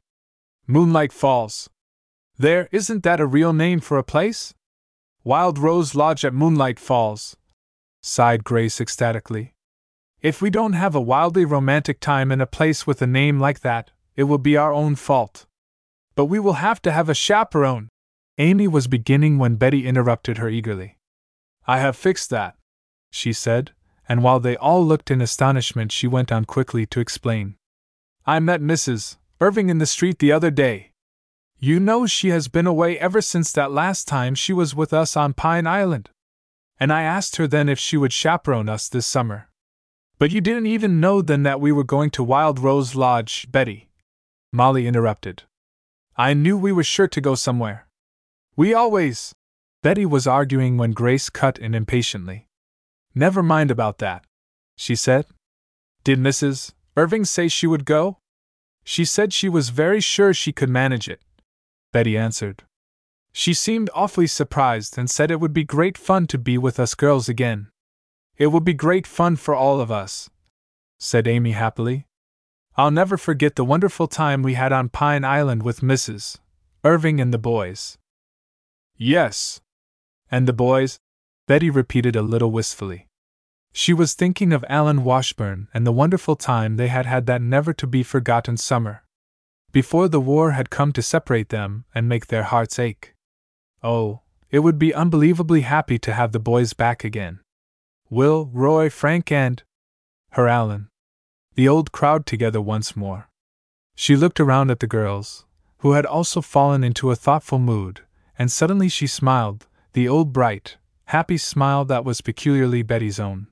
Moonlight 0.67 1.13
Falls. 1.13 1.69
There, 2.37 2.67
isn't 2.73 3.03
that 3.03 3.21
a 3.21 3.25
real 3.25 3.53
name 3.53 3.79
for 3.79 3.97
a 3.97 4.03
place? 4.03 4.53
Wild 5.23 5.57
Rose 5.57 5.95
Lodge 5.95 6.25
at 6.25 6.33
Moonlight 6.33 6.79
Falls, 6.79 7.37
sighed 8.01 8.43
Grace 8.43 8.81
ecstatically. 8.81 9.53
If 10.21 10.41
we 10.41 10.49
don't 10.49 10.73
have 10.73 10.95
a 10.95 11.01
wildly 11.01 11.45
romantic 11.45 12.01
time 12.01 12.29
in 12.29 12.41
a 12.41 12.45
place 12.45 12.85
with 12.85 13.01
a 13.01 13.07
name 13.07 13.39
like 13.39 13.61
that, 13.61 13.91
it 14.17 14.23
will 14.23 14.37
be 14.37 14.57
our 14.57 14.73
own 14.73 14.95
fault. 14.95 15.45
But 16.15 16.25
we 16.25 16.39
will 16.39 16.53
have 16.53 16.81
to 16.83 16.91
have 16.91 17.09
a 17.09 17.13
chaperone. 17.13 17.89
Amy 18.37 18.67
was 18.67 18.87
beginning 18.87 19.37
when 19.37 19.55
Betty 19.55 19.87
interrupted 19.87 20.37
her 20.37 20.49
eagerly. 20.49 20.97
I 21.67 21.79
have 21.79 21.95
fixed 21.95 22.29
that, 22.29 22.55
she 23.11 23.31
said, 23.31 23.71
and 24.07 24.23
while 24.23 24.39
they 24.39 24.57
all 24.57 24.85
looked 24.85 25.09
in 25.09 25.21
astonishment, 25.21 25.91
she 25.91 26.07
went 26.07 26.31
on 26.31 26.45
quickly 26.45 26.85
to 26.87 26.99
explain. 26.99 27.55
I 28.25 28.39
met 28.39 28.61
Mrs. 28.61 29.17
Irving 29.39 29.69
in 29.69 29.77
the 29.77 29.85
street 29.85 30.19
the 30.19 30.31
other 30.31 30.51
day. 30.51 30.91
You 31.59 31.79
know 31.79 32.05
she 32.05 32.29
has 32.29 32.47
been 32.47 32.67
away 32.67 32.99
ever 32.99 33.21
since 33.21 33.51
that 33.53 33.71
last 33.71 34.07
time 34.07 34.35
she 34.35 34.51
was 34.51 34.75
with 34.75 34.93
us 34.93 35.15
on 35.15 35.33
Pine 35.33 35.65
Island. 35.65 36.09
And 36.79 36.91
I 36.91 37.03
asked 37.03 37.37
her 37.37 37.47
then 37.47 37.69
if 37.69 37.79
she 37.79 37.97
would 37.97 38.11
chaperone 38.11 38.67
us 38.67 38.89
this 38.89 39.05
summer. 39.05 39.49
But 40.19 40.31
you 40.31 40.41
didn't 40.41 40.65
even 40.65 40.99
know 40.99 41.21
then 41.21 41.43
that 41.43 41.61
we 41.61 41.71
were 41.71 41.83
going 41.83 42.09
to 42.11 42.23
Wild 42.23 42.59
Rose 42.59 42.95
Lodge, 42.95 43.47
Betty. 43.51 43.89
Molly 44.51 44.87
interrupted. 44.87 45.43
I 46.15 46.33
knew 46.33 46.57
we 46.57 46.71
were 46.71 46.83
sure 46.83 47.07
to 47.07 47.21
go 47.21 47.35
somewhere. 47.35 47.87
We 48.55 48.73
always. 48.73 49.33
Betty 49.81 50.05
was 50.05 50.27
arguing 50.27 50.77
when 50.77 50.91
Grace 50.91 51.29
cut 51.29 51.57
in 51.57 51.73
impatiently. 51.73 52.47
Never 53.15 53.41
mind 53.41 53.71
about 53.71 53.97
that, 53.97 54.23
she 54.77 54.95
said. 54.95 55.25
Did 56.03 56.19
Mrs. 56.19 56.73
Irving 56.95 57.25
say 57.25 57.47
she 57.47 57.67
would 57.67 57.85
go? 57.85 58.17
She 58.83 59.05
said 59.05 59.33
she 59.33 59.49
was 59.49 59.69
very 59.69 60.01
sure 60.01 60.33
she 60.33 60.51
could 60.51 60.69
manage 60.69 61.07
it. 61.07 61.21
Betty 61.91 62.17
answered. 62.17 62.63
She 63.31 63.53
seemed 63.53 63.89
awfully 63.95 64.27
surprised 64.27 64.97
and 64.97 65.09
said 65.09 65.31
it 65.31 65.39
would 65.39 65.53
be 65.53 65.63
great 65.63 65.97
fun 65.97 66.27
to 66.27 66.37
be 66.37 66.57
with 66.57 66.79
us 66.79 66.93
girls 66.93 67.27
again. 67.27 67.69
It 68.37 68.47
would 68.47 68.63
be 68.63 68.73
great 68.73 69.07
fun 69.07 69.35
for 69.35 69.55
all 69.55 69.81
of 69.81 69.91
us, 69.91 70.29
said 70.99 71.27
Amy 71.27 71.51
happily. 71.51 72.05
I'll 72.75 72.91
never 72.91 73.17
forget 73.17 73.55
the 73.55 73.63
wonderful 73.63 74.07
time 74.07 74.41
we 74.41 74.55
had 74.55 74.71
on 74.71 74.89
Pine 74.89 75.23
Island 75.23 75.61
with 75.61 75.81
Mrs. 75.81 76.39
Irving 76.83 77.21
and 77.21 77.31
the 77.31 77.37
boys. 77.37 77.99
Yes. 78.97 79.61
And 80.31 80.47
the 80.47 80.53
boys? 80.53 80.97
Betty 81.47 81.69
repeated 81.69 82.15
a 82.15 82.23
little 82.23 82.51
wistfully. 82.51 83.07
She 83.73 83.93
was 83.93 84.15
thinking 84.15 84.51
of 84.51 84.65
Alan 84.67 85.03
Washburn 85.03 85.67
and 85.71 85.85
the 85.85 85.91
wonderful 85.91 86.35
time 86.35 86.77
they 86.77 86.87
had 86.87 87.05
had 87.05 87.27
that 87.27 87.43
never 87.43 87.73
to 87.73 87.85
be 87.85 88.01
forgotten 88.01 88.57
summer. 88.57 89.03
Before 89.71 90.07
the 90.07 90.21
war 90.21 90.51
had 90.51 90.71
come 90.71 90.91
to 90.93 91.01
separate 91.03 91.49
them 91.49 91.85
and 91.93 92.09
make 92.09 92.27
their 92.27 92.43
hearts 92.43 92.79
ache. 92.79 93.13
Oh, 93.83 94.21
it 94.49 94.59
would 94.59 94.79
be 94.79 94.95
unbelievably 94.95 95.61
happy 95.61 95.99
to 95.99 96.13
have 96.13 96.31
the 96.31 96.39
boys 96.39 96.73
back 96.73 97.03
again. 97.03 97.39
Will, 98.09 98.49
Roy, 98.51 98.89
Frank, 98.89 99.31
and 99.31 99.61
her 100.31 100.47
Alan 100.47 100.89
the 101.55 101.67
old 101.67 101.91
crowd 101.91 102.25
together 102.25 102.61
once 102.61 102.95
more. 102.95 103.29
She 103.95 104.15
looked 104.15 104.39
around 104.39 104.71
at 104.71 104.79
the 104.79 104.87
girls, 104.87 105.45
who 105.79 105.91
had 105.93 106.05
also 106.05 106.41
fallen 106.41 106.83
into 106.83 107.11
a 107.11 107.15
thoughtful 107.15 107.59
mood, 107.59 108.01
and 108.37 108.51
suddenly 108.51 108.89
she 108.89 109.07
smiled, 109.07 109.67
the 109.93 110.07
old 110.07 110.33
bright, 110.33 110.77
happy 111.05 111.37
smile 111.37 111.85
that 111.85 112.05
was 112.05 112.21
peculiarly 112.21 112.81
Betty's 112.81 113.19
own. 113.19 113.47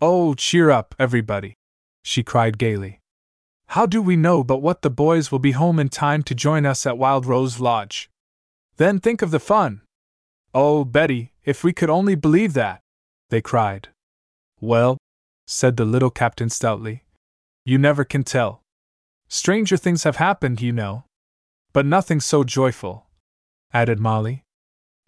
Oh, 0.00 0.34
cheer 0.34 0.70
up, 0.70 0.94
everybody! 0.98 1.54
she 2.02 2.22
cried 2.22 2.58
gaily. 2.58 3.00
How 3.68 3.86
do 3.86 4.02
we 4.02 4.16
know 4.16 4.44
but 4.44 4.58
what 4.58 4.82
the 4.82 4.90
boys 4.90 5.32
will 5.32 5.38
be 5.38 5.52
home 5.52 5.80
in 5.80 5.88
time 5.88 6.22
to 6.24 6.34
join 6.34 6.66
us 6.66 6.86
at 6.86 6.98
Wild 6.98 7.26
Rose 7.26 7.58
Lodge? 7.58 8.10
Then 8.76 9.00
think 9.00 9.22
of 9.22 9.30
the 9.30 9.40
fun! 9.40 9.80
Oh, 10.52 10.84
Betty, 10.84 11.32
if 11.44 11.64
we 11.64 11.72
could 11.72 11.90
only 11.90 12.14
believe 12.14 12.52
that! 12.52 12.80
they 13.30 13.40
cried. 13.40 13.88
Well, 14.60 14.98
said 15.46 15.76
the 15.76 15.84
little 15.84 16.10
captain 16.10 16.50
stoutly, 16.50 17.03
you 17.64 17.78
never 17.78 18.04
can 18.04 18.22
tell. 18.22 18.62
Stranger 19.28 19.76
things 19.76 20.04
have 20.04 20.16
happened, 20.16 20.60
you 20.60 20.72
know. 20.72 21.04
But 21.72 21.86
nothing 21.86 22.20
so 22.20 22.44
joyful, 22.44 23.06
added 23.72 23.98
Molly. 23.98 24.44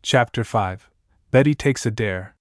Chapter 0.03 0.43
5 0.43 0.89
Betty 1.31 1.55
Takes 1.55 1.85
a 1.85 1.91
Dare. 1.91 2.35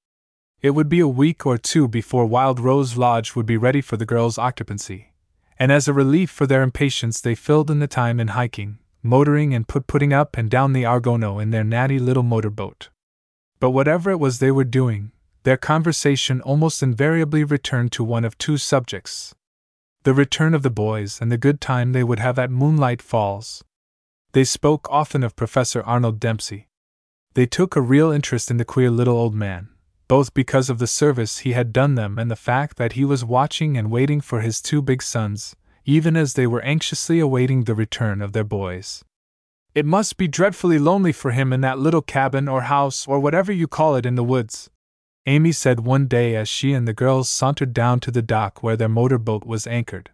It 0.62 0.70
would 0.72 0.88
be 0.88 1.02
a 1.02 1.08
week 1.08 1.46
or 1.46 1.58
two 1.58 1.88
before 1.88 2.26
Wild 2.26 2.60
Rose 2.60 2.98
Lodge 2.98 3.36
would 3.36 3.46
be 3.46 3.58
ready 3.58 3.82
for 3.82 3.98
the 3.98 4.06
girls' 4.06 4.38
occupancy, 4.38 5.12
and 5.60 5.72
as 5.72 5.88
a 5.88 5.94
relief 5.94 6.32
for 6.32 6.48
their 6.48 6.64
impatience, 6.64 7.20
they 7.20 7.36
filled 7.36 7.70
in 7.70 7.80
the 7.80 7.88
time 7.88 8.20
in 8.20 8.30
hiking, 8.30 8.80
motoring, 9.04 9.54
and 9.54 9.68
put 9.68 9.86
putting 9.86 10.14
up 10.14 10.38
and 10.38 10.50
down 10.50 10.72
the 10.72 10.84
Argono 10.84 11.42
in 11.42 11.52
their 11.52 11.64
natty 11.64 12.00
little 12.00 12.24
motor 12.24 12.50
boat. 12.50 12.90
But 13.60 13.72
whatever 13.72 14.12
it 14.12 14.20
was 14.20 14.40
they 14.40 14.52
were 14.52 14.64
doing, 14.64 15.12
their 15.44 15.58
conversation 15.58 16.42
almost 16.42 16.82
invariably 16.82 17.44
returned 17.44 17.92
to 17.92 18.04
one 18.04 18.24
of 18.24 18.38
two 18.38 18.58
subjects 18.58 19.36
the 20.06 20.14
return 20.14 20.54
of 20.54 20.62
the 20.62 20.70
boys 20.70 21.20
and 21.20 21.32
the 21.32 21.38
good 21.38 21.60
time 21.60 21.92
they 21.92 22.04
would 22.04 22.20
have 22.20 22.38
at 22.38 22.52
Moonlight 22.52 23.02
Falls. 23.02 23.64
They 24.34 24.44
spoke 24.44 24.88
often 24.92 25.24
of 25.24 25.36
Professor 25.36 25.82
Arnold 25.82 26.20
Dempsey. 26.20 26.68
They 27.34 27.48
took 27.48 27.76
a 27.76 27.82
real 27.82 28.12
interest 28.12 28.52
in 28.52 28.58
the 28.58 28.66
queer 28.66 28.92
little 28.92 29.18
old 29.18 29.34
man, 29.34 29.70
both 30.08 30.36
because 30.36 30.70
of 30.70 30.78
the 30.78 30.86
service 30.86 31.40
he 31.40 31.54
had 31.54 31.74
done 31.74 31.96
them 31.96 32.20
and 32.20 32.30
the 32.30 32.36
fact 32.36 32.78
that 32.78 32.92
he 32.92 33.04
was 33.04 33.26
watching 33.26 33.78
and 33.78 33.90
waiting 33.90 34.22
for 34.22 34.42
his 34.42 34.62
two 34.62 34.80
big 34.80 35.02
sons, 35.02 35.56
even 35.86 36.16
as 36.16 36.36
they 36.36 36.46
were 36.46 36.62
anxiously 36.62 37.20
awaiting 37.20 37.64
the 37.64 37.74
return 37.74 38.22
of 38.22 38.32
their 38.32 38.44
boys. 38.44 39.04
It 39.74 39.88
must 39.88 40.18
be 40.18 40.28
dreadfully 40.28 40.78
lonely 40.78 41.14
for 41.14 41.32
him 41.32 41.52
in 41.52 41.62
that 41.62 41.80
little 41.80 42.04
cabin 42.04 42.48
or 42.48 42.62
house 42.62 43.08
or 43.08 43.20
whatever 43.20 43.52
you 43.52 43.68
call 43.68 43.96
it 43.96 44.06
in 44.06 44.14
the 44.14 44.24
woods, 44.24 44.70
Amy 45.28 45.52
said 45.52 45.80
one 45.80 46.08
day 46.08 46.36
as 46.36 46.48
she 46.48 46.74
and 46.74 46.88
the 46.88 46.94
girls 46.94 47.30
sauntered 47.30 47.74
down 47.74 48.00
to 48.00 48.12
the 48.12 48.22
dock 48.22 48.62
where 48.62 48.78
their 48.78 48.90
motor 48.90 49.18
boat 49.18 49.44
was 49.44 49.66
anchored. 49.66 50.12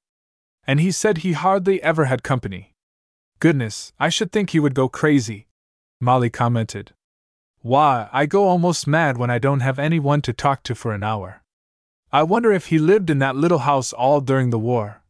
And 0.65 0.79
he 0.79 0.91
said 0.91 1.19
he 1.19 1.33
hardly 1.33 1.83
ever 1.83 2.05
had 2.05 2.23
company. 2.23 2.73
Goodness, 3.39 3.91
I 3.99 4.09
should 4.09 4.31
think 4.31 4.51
he 4.51 4.59
would 4.59 4.75
go 4.75 4.87
crazy, 4.87 5.47
Molly 5.99 6.29
commented. 6.29 6.93
Why, 7.59 8.09
I 8.13 8.25
go 8.25 8.45
almost 8.47 8.87
mad 8.87 9.17
when 9.17 9.29
I 9.29 9.37
don't 9.37 9.59
have 9.59 9.79
any 9.79 9.99
one 9.99 10.21
to 10.21 10.33
talk 10.33 10.63
to 10.63 10.75
for 10.75 10.93
an 10.93 11.03
hour. 11.03 11.43
I 12.11 12.23
wonder 12.23 12.51
if 12.51 12.67
he 12.67 12.79
lived 12.79 13.09
in 13.09 13.19
that 13.19 13.35
little 13.35 13.59
house 13.59 13.93
all 13.93 14.21
during 14.21 14.49
the 14.49 14.59
war, 14.59 15.01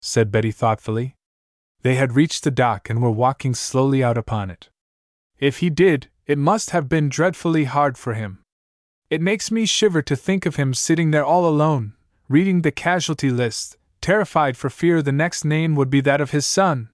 said 0.00 0.30
Betty 0.30 0.52
thoughtfully. 0.52 1.16
They 1.82 1.96
had 1.96 2.14
reached 2.14 2.44
the 2.44 2.50
dock 2.50 2.88
and 2.88 3.02
were 3.02 3.10
walking 3.10 3.54
slowly 3.54 4.04
out 4.04 4.16
upon 4.16 4.50
it. 4.50 4.68
If 5.38 5.58
he 5.58 5.70
did, 5.70 6.08
it 6.26 6.38
must 6.38 6.70
have 6.70 6.88
been 6.88 7.08
dreadfully 7.08 7.64
hard 7.64 7.98
for 7.98 8.14
him. 8.14 8.41
It 9.12 9.20
makes 9.20 9.50
me 9.50 9.66
shiver 9.66 10.00
to 10.00 10.16
think 10.16 10.46
of 10.46 10.56
him 10.56 10.72
sitting 10.72 11.10
there 11.10 11.22
all 11.22 11.46
alone, 11.46 11.92
reading 12.30 12.62
the 12.62 12.72
casualty 12.72 13.28
list, 13.28 13.76
terrified 14.00 14.56
for 14.56 14.70
fear 14.70 15.02
the 15.02 15.12
next 15.12 15.44
name 15.44 15.74
would 15.74 15.90
be 15.90 16.00
that 16.00 16.22
of 16.22 16.30
his 16.30 16.46
son. 16.46 16.88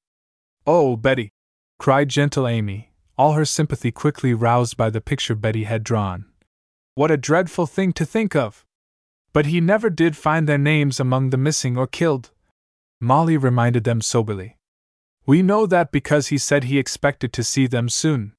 Oh, 0.66 0.96
Betty! 0.96 1.30
cried 1.78 2.08
gentle 2.08 2.48
Amy, 2.48 2.90
all 3.16 3.34
her 3.34 3.44
sympathy 3.44 3.92
quickly 3.92 4.34
roused 4.34 4.76
by 4.76 4.90
the 4.90 5.00
picture 5.00 5.36
Betty 5.36 5.62
had 5.62 5.84
drawn. 5.84 6.24
What 6.96 7.12
a 7.12 7.16
dreadful 7.16 7.68
thing 7.68 7.92
to 7.92 8.04
think 8.04 8.34
of! 8.34 8.66
But 9.32 9.46
he 9.46 9.60
never 9.60 9.88
did 9.88 10.16
find 10.16 10.48
their 10.48 10.58
names 10.58 10.98
among 10.98 11.30
the 11.30 11.36
missing 11.36 11.78
or 11.78 11.86
killed. 11.86 12.32
Molly 13.00 13.36
reminded 13.36 13.84
them 13.84 14.00
soberly. 14.00 14.56
We 15.24 15.42
know 15.42 15.66
that 15.66 15.92
because 15.92 16.26
he 16.26 16.38
said 16.38 16.64
he 16.64 16.80
expected 16.80 17.32
to 17.34 17.44
see 17.44 17.68
them 17.68 17.88
soon. 17.88 18.32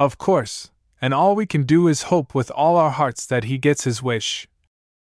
Of 0.00 0.18
course, 0.18 0.72
and 1.04 1.12
all 1.12 1.36
we 1.36 1.44
can 1.44 1.64
do 1.64 1.86
is 1.86 2.04
hope 2.04 2.34
with 2.34 2.50
all 2.52 2.78
our 2.78 2.88
hearts 2.88 3.26
that 3.26 3.44
he 3.44 3.58
gets 3.58 3.84
his 3.84 4.02
wish, 4.02 4.48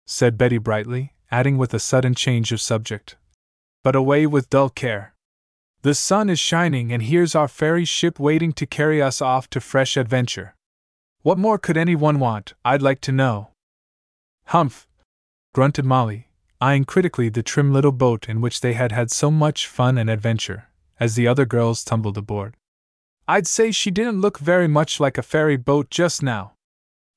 said 0.08 0.40
Betty 0.40 0.58
brightly, 0.58 1.14
adding 1.30 1.56
with 1.56 1.72
a 1.72 1.78
sudden 1.78 2.16
change 2.16 2.52
of 2.52 2.60
subject. 2.60 3.16
But 3.84 3.96
away 3.96 4.26
with 4.26 4.50
dull 4.50 4.72
care. 4.72 5.14
The 5.84 5.94
sun 5.94 6.32
is 6.32 6.40
shining, 6.40 6.92
and 6.92 7.04
here's 7.04 7.36
our 7.36 7.48
fairy 7.48 7.86
ship 7.86 8.20
waiting 8.20 8.54
to 8.54 8.66
carry 8.66 9.04
us 9.04 9.22
off 9.22 9.48
to 9.52 9.62
fresh 9.62 9.96
adventure. 9.96 10.56
What 11.22 11.38
more 11.38 11.60
could 11.60 11.78
anyone 11.78 12.20
want, 12.20 12.56
I'd 12.66 12.82
like 12.82 13.02
to 13.02 13.12
know? 13.12 13.50
Humph! 14.46 14.88
grunted 15.54 15.86
Molly, 15.86 16.28
eyeing 16.60 16.86
critically 16.86 17.30
the 17.30 17.44
trim 17.44 17.72
little 17.72 17.92
boat 17.92 18.28
in 18.28 18.42
which 18.42 18.62
they 18.62 18.74
had 18.74 18.92
had 18.92 19.12
so 19.12 19.30
much 19.30 19.68
fun 19.68 20.00
and 20.00 20.10
adventure, 20.10 20.70
as 21.00 21.14
the 21.14 21.28
other 21.28 21.46
girls 21.46 21.84
tumbled 21.84 22.18
aboard. 22.18 22.56
I'd 23.28 23.48
say 23.48 23.72
she 23.72 23.90
didn't 23.90 24.20
look 24.20 24.38
very 24.38 24.68
much 24.68 25.00
like 25.00 25.18
a 25.18 25.24
ferry 25.24 25.56
boat 25.56 25.90
just 25.90 26.22
now. 26.22 26.54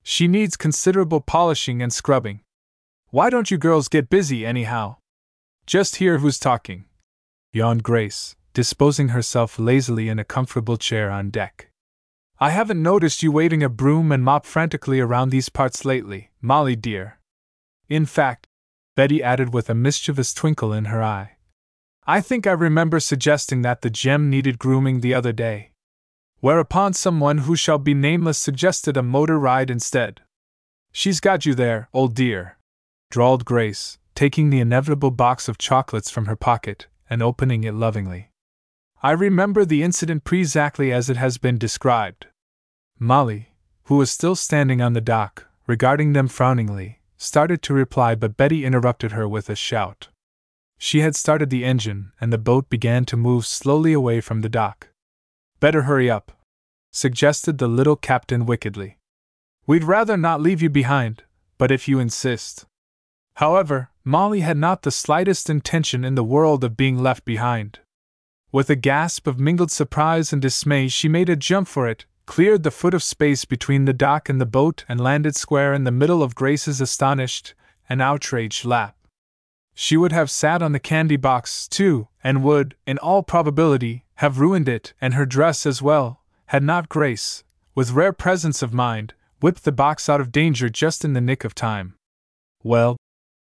She 0.02 0.28
needs 0.28 0.56
considerable 0.56 1.20
polishing 1.20 1.82
and 1.82 1.92
scrubbing. 1.92 2.40
Why 3.10 3.28
don't 3.28 3.50
you 3.50 3.58
girls 3.58 3.88
get 3.88 4.08
busy, 4.08 4.46
anyhow? 4.46 4.96
Just 5.66 5.96
hear 5.96 6.18
who's 6.18 6.38
talking, 6.38 6.84
yawned 7.52 7.82
Grace, 7.82 8.36
disposing 8.54 9.08
herself 9.08 9.58
lazily 9.58 10.08
in 10.08 10.20
a 10.20 10.24
comfortable 10.24 10.76
chair 10.76 11.10
on 11.10 11.30
deck. 11.30 11.70
I 12.38 12.50
haven't 12.50 12.82
noticed 12.82 13.22
you 13.22 13.32
waving 13.32 13.64
a 13.64 13.68
broom 13.68 14.12
and 14.12 14.22
mop 14.22 14.46
frantically 14.46 15.00
around 15.00 15.30
these 15.30 15.48
parts 15.48 15.84
lately, 15.84 16.30
Molly 16.40 16.76
dear. 16.76 17.18
In 17.88 18.06
fact, 18.06 18.46
Betty 18.94 19.22
added 19.22 19.52
with 19.52 19.68
a 19.68 19.74
mischievous 19.74 20.32
twinkle 20.32 20.72
in 20.72 20.86
her 20.86 21.02
eye, 21.02 21.36
I 22.06 22.20
think 22.20 22.46
I 22.46 22.52
remember 22.52 23.00
suggesting 23.00 23.62
that 23.62 23.80
the 23.80 23.90
gem 23.90 24.30
needed 24.30 24.60
grooming 24.60 25.00
the 25.00 25.12
other 25.12 25.32
day. 25.32 25.72
Whereupon 26.46 26.92
someone 26.92 27.38
who 27.38 27.56
shall 27.56 27.78
be 27.78 27.92
nameless 27.92 28.38
suggested 28.38 28.96
a 28.96 29.02
motor 29.02 29.36
ride 29.36 29.68
instead. 29.68 30.20
She's 30.92 31.18
got 31.18 31.44
you 31.44 31.56
there, 31.56 31.88
old 31.92 32.14
dear, 32.14 32.56
drawled 33.10 33.44
Grace, 33.44 33.98
taking 34.14 34.50
the 34.50 34.60
inevitable 34.60 35.10
box 35.10 35.48
of 35.48 35.58
chocolates 35.58 36.08
from 36.08 36.26
her 36.26 36.36
pocket 36.36 36.86
and 37.10 37.20
opening 37.20 37.64
it 37.64 37.74
lovingly. 37.74 38.30
I 39.02 39.10
remember 39.10 39.64
the 39.64 39.82
incident 39.82 40.22
precisely 40.22 40.92
as 40.92 41.10
it 41.10 41.16
has 41.16 41.36
been 41.36 41.58
described. 41.58 42.28
Molly, 42.96 43.48
who 43.86 43.96
was 43.96 44.12
still 44.12 44.36
standing 44.36 44.80
on 44.80 44.92
the 44.92 45.00
dock, 45.00 45.46
regarding 45.66 46.12
them 46.12 46.28
frowningly, 46.28 47.00
started 47.16 47.60
to 47.62 47.74
reply, 47.74 48.14
but 48.14 48.36
Betty 48.36 48.64
interrupted 48.64 49.10
her 49.10 49.26
with 49.26 49.50
a 49.50 49.56
shout. 49.56 50.10
She 50.78 51.00
had 51.00 51.16
started 51.16 51.50
the 51.50 51.64
engine, 51.64 52.12
and 52.20 52.32
the 52.32 52.38
boat 52.38 52.70
began 52.70 53.04
to 53.06 53.16
move 53.16 53.46
slowly 53.46 53.92
away 53.92 54.20
from 54.20 54.42
the 54.42 54.48
dock. 54.48 54.90
Better 55.58 55.82
hurry 55.82 56.08
up, 56.08 56.35
suggested 56.96 57.58
the 57.58 57.68
little 57.68 57.96
captain 57.96 58.46
wickedly. 58.46 58.96
We'd 59.66 59.84
rather 59.84 60.16
not 60.16 60.40
leave 60.40 60.62
you 60.62 60.70
behind, 60.70 61.24
but 61.58 61.70
if 61.70 61.86
you 61.86 61.98
insist. 61.98 62.64
However, 63.34 63.90
Molly 64.02 64.40
had 64.40 64.56
not 64.56 64.82
the 64.82 64.90
slightest 64.90 65.50
intention 65.50 66.04
in 66.04 66.14
the 66.14 66.24
world 66.24 66.64
of 66.64 66.76
being 66.76 66.98
left 66.98 67.24
behind. 67.26 67.80
With 68.50 68.70
a 68.70 68.76
gasp 68.76 69.26
of 69.26 69.38
mingled 69.38 69.70
surprise 69.70 70.32
and 70.32 70.40
dismay, 70.40 70.88
she 70.88 71.08
made 71.08 71.28
a 71.28 71.36
jump 71.36 71.68
for 71.68 71.86
it, 71.86 72.06
cleared 72.24 72.62
the 72.62 72.70
foot 72.70 72.94
of 72.94 73.02
space 73.02 73.44
between 73.44 73.84
the 73.84 73.92
dock 73.92 74.30
and 74.30 74.40
the 74.40 74.46
boat, 74.46 74.84
and 74.88 74.98
landed 74.98 75.36
square 75.36 75.74
in 75.74 75.84
the 75.84 75.90
middle 75.90 76.22
of 76.22 76.34
Grace's 76.34 76.80
astonished 76.80 77.54
and 77.90 78.00
outraged 78.00 78.64
lap. 78.64 78.96
She 79.74 79.98
would 79.98 80.12
have 80.12 80.30
sat 80.30 80.62
on 80.62 80.72
the 80.72 80.80
candy 80.80 81.16
box, 81.16 81.68
too, 81.68 82.08
and 82.24 82.42
would, 82.42 82.74
in 82.86 82.96
all 82.98 83.22
probability, 83.22 84.06
have 84.16 84.40
ruined 84.40 84.68
it 84.68 84.94
and 84.98 85.12
her 85.12 85.26
dress 85.26 85.66
as 85.66 85.82
well, 85.82 86.22
had 86.46 86.62
not 86.62 86.88
Grace, 86.88 87.44
with 87.74 87.92
rare 87.92 88.12
presence 88.12 88.62
of 88.62 88.72
mind, 88.72 89.14
whipped 89.40 89.64
the 89.64 89.72
box 89.72 90.08
out 90.08 90.20
of 90.20 90.32
danger 90.32 90.68
just 90.68 91.04
in 91.04 91.12
the 91.12 91.20
nick 91.20 91.44
of 91.44 91.54
time. 91.54 91.94
Well, 92.62 92.96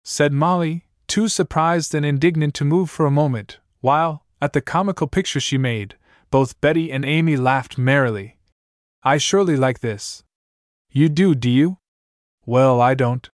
said 0.04 0.32
Molly, 0.32 0.86
too 1.06 1.28
surprised 1.28 1.94
and 1.94 2.04
indignant 2.04 2.54
to 2.54 2.64
move 2.64 2.90
for 2.90 3.06
a 3.06 3.10
moment, 3.10 3.58
while, 3.80 4.24
at 4.40 4.52
the 4.52 4.60
comical 4.60 5.06
picture 5.06 5.40
she 5.40 5.58
made, 5.58 5.96
both 6.30 6.60
Betty 6.60 6.90
and 6.90 7.04
Amy 7.04 7.36
laughed 7.36 7.78
merrily. 7.78 8.36
I 9.02 9.18
surely 9.18 9.56
like 9.56 9.80
this. 9.80 10.24
You 10.90 11.08
do, 11.08 11.34
do 11.34 11.50
you? 11.50 11.78
Well, 12.46 12.80
I 12.80 12.94
don't, 12.94 13.28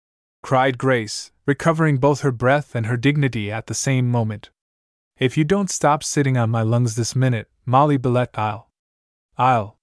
cried 0.43 0.79
Grace, 0.79 1.31
recovering 1.47 1.99
both 1.99 2.21
her 2.21 2.33
breath 2.33 2.75
and 2.75 2.87
her 2.87 2.97
dignity 2.97 3.51
at 3.51 3.67
the 3.67 3.75
same 3.75 4.11
moment. 4.11 4.51
If 5.19 5.37
you 5.37 5.45
don't 5.45 5.71
stop 5.71 6.05
sitting 6.05 6.37
on 6.37 6.51
my 6.51 6.63
lungs 6.63 6.97
this 6.97 7.17
minute, 7.17 7.49
Molly 7.67 7.97
Billette, 7.97 8.39
I'll. 8.39 8.68
I'll. 9.39 9.79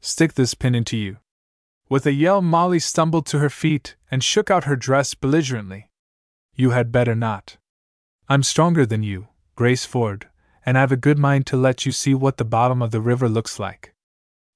stick 0.00 0.34
this 0.34 0.54
pin 0.54 0.74
into 0.74 0.96
you. 0.96 1.18
With 1.90 2.06
a 2.06 2.12
yell, 2.12 2.40
Molly 2.40 2.78
stumbled 2.78 3.26
to 3.26 3.38
her 3.40 3.50
feet 3.50 3.94
and 4.10 4.24
shook 4.24 4.50
out 4.50 4.64
her 4.64 4.74
dress 4.74 5.12
belligerently. 5.12 5.90
You 6.54 6.70
had 6.70 6.90
better 6.90 7.14
not. 7.14 7.58
I'm 8.28 8.42
stronger 8.42 8.86
than 8.86 9.02
you, 9.02 9.28
Grace 9.54 9.84
Ford, 9.84 10.28
and 10.64 10.78
I've 10.78 10.92
a 10.92 10.96
good 10.96 11.18
mind 11.18 11.46
to 11.48 11.56
let 11.56 11.84
you 11.84 11.92
see 11.92 12.14
what 12.14 12.38
the 12.38 12.44
bottom 12.44 12.80
of 12.80 12.90
the 12.90 13.00
river 13.00 13.28
looks 13.28 13.58
like. 13.58 13.94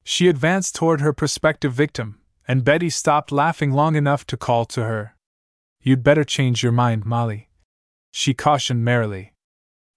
She 0.03 0.27
advanced 0.27 0.75
toward 0.75 1.03
her 1.03 1.13
prospective 1.13 1.75
victim, 1.75 2.21
and 2.49 2.65
Betty 2.65 2.89
stopped 2.89 3.31
laughing 3.31 3.73
long 3.73 3.95
enough 3.95 4.27
to 4.27 4.37
call 4.37 4.65
to 4.67 4.85
her. 4.85 5.17
You'd 5.83 6.03
better 6.03 6.25
change 6.25 6.63
your 6.63 6.73
mind, 6.73 7.05
Molly. 7.05 7.51
She 8.11 8.35
cautioned 8.35 8.85
merrily. 8.85 9.35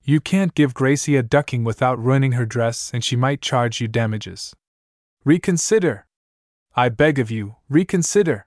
You 0.05 0.19
can't 0.19 0.53
give 0.53 0.73
Gracie 0.73 1.15
a 1.15 1.23
ducking 1.23 1.63
without 1.63 1.97
ruining 1.97 2.33
her 2.33 2.45
dress, 2.45 2.91
and 2.93 3.03
she 3.03 3.15
might 3.15 3.41
charge 3.41 3.79
you 3.79 3.87
damages. 3.87 4.53
Reconsider! 5.23 6.05
I 6.75 6.89
beg 6.89 7.19
of 7.19 7.31
you, 7.31 7.55
reconsider! 7.69 8.45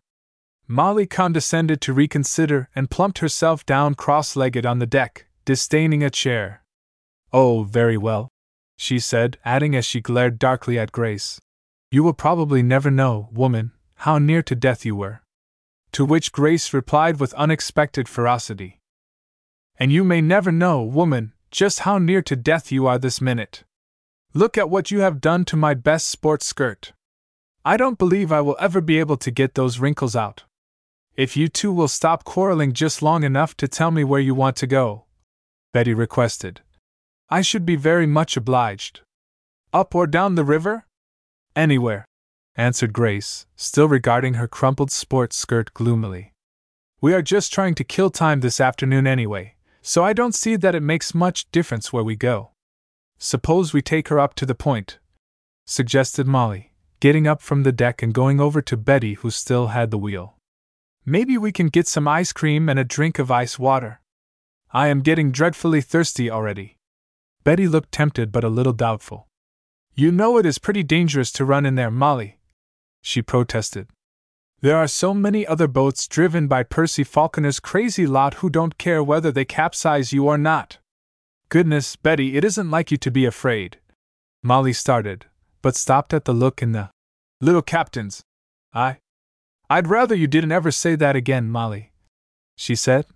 Molly 0.69 1.07
condescended 1.07 1.81
to 1.81 1.95
reconsider 1.95 2.69
and 2.75 2.91
plumped 2.91 3.21
herself 3.21 3.65
down 3.65 3.95
cross 3.95 4.37
legged 4.37 4.67
on 4.67 4.81
the 4.81 4.87
deck, 4.87 5.27
disdaining 5.47 6.03
a 6.03 6.11
chair. 6.11 6.63
Oh, 7.33 7.63
very 7.63 7.97
well, 7.97 8.29
she 8.77 8.99
said, 8.99 9.39
adding 9.43 9.75
as 9.75 9.87
she 9.87 10.01
glared 10.03 10.39
darkly 10.39 10.79
at 10.79 10.93
Grace. 10.93 11.41
You 11.91 12.03
will 12.03 12.13
probably 12.13 12.63
never 12.63 12.91
know, 12.91 13.31
woman, 13.33 13.73
how 13.95 14.19
near 14.19 14.43
to 14.43 14.55
death 14.55 14.85
you 14.85 14.95
were. 14.95 15.23
To 15.93 16.05
which 16.05 16.33
Grace 16.33 16.75
replied 16.75 17.19
with 17.19 17.33
unexpected 17.35 18.09
ferocity. 18.09 18.81
And 19.79 19.91
you 19.91 20.05
may 20.05 20.21
never 20.21 20.53
know, 20.53 20.83
woman, 20.83 21.33
just 21.51 21.81
how 21.81 21.99
near 21.99 22.23
to 22.23 22.37
death 22.37 22.71
you 22.71 22.87
are 22.87 22.99
this 22.99 23.21
minute. 23.21 23.65
Look 24.35 24.59
at 24.59 24.71
what 24.71 24.91
you 24.91 25.01
have 25.01 25.21
done 25.21 25.45
to 25.47 25.57
my 25.57 25.75
best 25.75 26.09
sports 26.09 26.47
skirt. 26.47 26.93
I 27.65 27.77
don't 27.77 27.99
believe 27.99 28.31
I 28.31 28.43
will 28.43 28.57
ever 28.61 28.81
be 28.81 28.99
able 28.99 29.17
to 29.17 29.31
get 29.31 29.55
those 29.55 29.79
wrinkles 29.79 30.15
out. 30.15 30.45
If 31.17 31.37
you 31.37 31.49
two 31.49 31.73
will 31.73 31.89
stop 31.89 32.25
quarreling 32.25 32.73
just 32.73 33.03
long 33.03 33.25
enough 33.25 33.57
to 33.57 33.67
tell 33.67 33.91
me 33.91 34.05
where 34.05 34.21
you 34.21 34.35
want 34.35 34.57
to 34.57 34.67
go, 34.67 35.07
Betty 35.73 35.95
requested. 35.95 36.61
I 37.29 37.41
should 37.41 37.67
be 37.67 37.75
very 37.77 38.07
much 38.07 38.37
obliged. 38.37 39.01
Up 39.73 39.95
or 39.95 40.07
down 40.07 40.37
the 40.37 40.45
river? 40.45 40.87
Anywhere, 41.57 42.05
answered 42.55 42.93
Grace, 42.93 43.47
still 43.57 43.89
regarding 43.89 44.35
her 44.35 44.47
crumpled 44.47 44.93
sports 44.93 45.37
skirt 45.37 45.75
gloomily. 45.75 46.33
We 47.01 47.15
are 47.15 47.23
just 47.23 47.53
trying 47.53 47.75
to 47.77 47.85
kill 47.85 48.11
time 48.11 48.41
this 48.41 48.61
afternoon 48.61 49.07
anyway, 49.07 49.56
so 49.87 50.03
I 50.03 50.13
don't 50.13 50.35
see 50.35 50.57
that 50.57 50.75
it 50.75 50.83
makes 50.83 51.15
much 51.15 51.49
difference 51.53 51.93
where 51.93 52.03
we 52.03 52.17
go. 52.17 52.51
Suppose 53.19 53.73
we 53.73 53.81
take 53.81 54.09
her 54.09 54.19
up 54.19 54.35
to 54.35 54.45
the 54.45 54.57
point, 54.57 54.99
suggested 55.65 56.27
Molly, 56.27 56.73
getting 56.99 57.29
up 57.29 57.41
from 57.41 57.63
the 57.63 57.71
deck 57.71 58.03
and 58.03 58.13
going 58.13 58.41
over 58.41 58.61
to 58.61 58.77
Betty, 58.77 59.15
who 59.15 59.31
still 59.31 59.69
had 59.69 59.93
the 59.93 59.97
wheel. 59.97 60.35
Maybe 61.05 61.39
we 61.39 61.53
can 61.53 61.69
get 61.69 61.87
some 61.87 62.09
ice 62.09 62.33
cream 62.33 62.69
and 62.69 62.81
a 62.81 62.85
drink 62.85 63.21
of 63.21 63.31
ice 63.31 63.61
water. 63.61 64.01
I 64.73 64.89
am 64.89 65.03
getting 65.03 65.31
dreadfully 65.31 65.83
thirsty 65.83 66.29
already. 66.29 66.79
Betty 67.45 67.69
looked 67.69 67.93
tempted 67.93 68.33
but 68.33 68.43
a 68.43 68.49
little 68.49 68.73
doubtful. 68.73 69.29
You 69.95 70.11
know 70.11 70.37
it 70.37 70.47
is 70.47 70.59
pretty 70.59 70.83
dangerous 70.83 71.31
to 71.31 71.45
run 71.45 71.65
in 71.65 71.77
there, 71.77 71.93
Molly, 71.93 72.41
she 73.03 73.23
protested. 73.23 73.87
There 74.67 74.77
are 74.77 74.89
so 74.89 75.15
many 75.15 75.47
other 75.47 75.69
boats 75.69 76.09
driven 76.09 76.49
by 76.49 76.65
Percy 76.65 77.05
Falconer's 77.05 77.61
crazy 77.61 78.05
lot 78.05 78.35
who 78.43 78.51
don't 78.51 78.79
care 78.79 79.01
whether 79.01 79.31
they 79.31 79.45
capsize 79.45 80.13
you 80.13 80.27
or 80.27 80.37
not. 80.37 80.79
Goodness, 81.51 81.95
Betty, 81.95 82.37
it 82.37 82.45
isn't 82.45 82.69
like 82.69 82.91
you 82.91 82.97
to 82.97 83.11
be 83.13 83.25
afraid. 83.25 83.79
Molly 84.43 84.73
started, 84.73 85.27
but 85.63 85.77
stopped 85.77 86.13
at 86.13 86.25
the 86.25 86.33
look 86.33 86.63
in 86.63 86.73
the 86.73 86.91
little 87.41 87.63
captain's. 87.63 88.25
I. 88.75 88.99
I'd 89.71 89.87
rather 89.87 90.17
you 90.17 90.27
didn't 90.27 90.51
ever 90.51 90.73
say 90.73 90.97
that 90.97 91.15
again, 91.15 91.49
Molly, 91.49 91.93
she 92.57 92.75
said. 92.75 93.07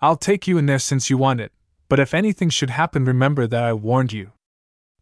I'll 0.00 0.16
take 0.16 0.48
you 0.48 0.58
in 0.58 0.66
there 0.66 0.80
since 0.80 1.08
you 1.08 1.16
want 1.16 1.40
it, 1.40 1.52
but 1.88 2.00
if 2.00 2.12
anything 2.12 2.50
should 2.50 2.70
happen, 2.70 3.04
remember 3.04 3.46
that 3.46 3.62
I 3.62 3.72
warned 3.72 4.12
you. 4.12 4.32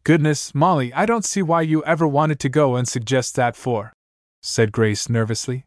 Goodness, 0.03 0.53
Molly, 0.53 0.93
I 0.93 1.07
don't 1.07 1.25
see 1.25 1.41
why 1.41 1.63
you 1.63 1.83
ever 1.85 2.07
wanted 2.07 2.39
to 2.41 2.49
go 2.49 2.75
and 2.75 2.87
suggest 2.87 3.35
that 3.35 3.55
for 3.55 3.93
said 4.43 4.71
Grace 4.71 5.09
nervously. 5.09 5.65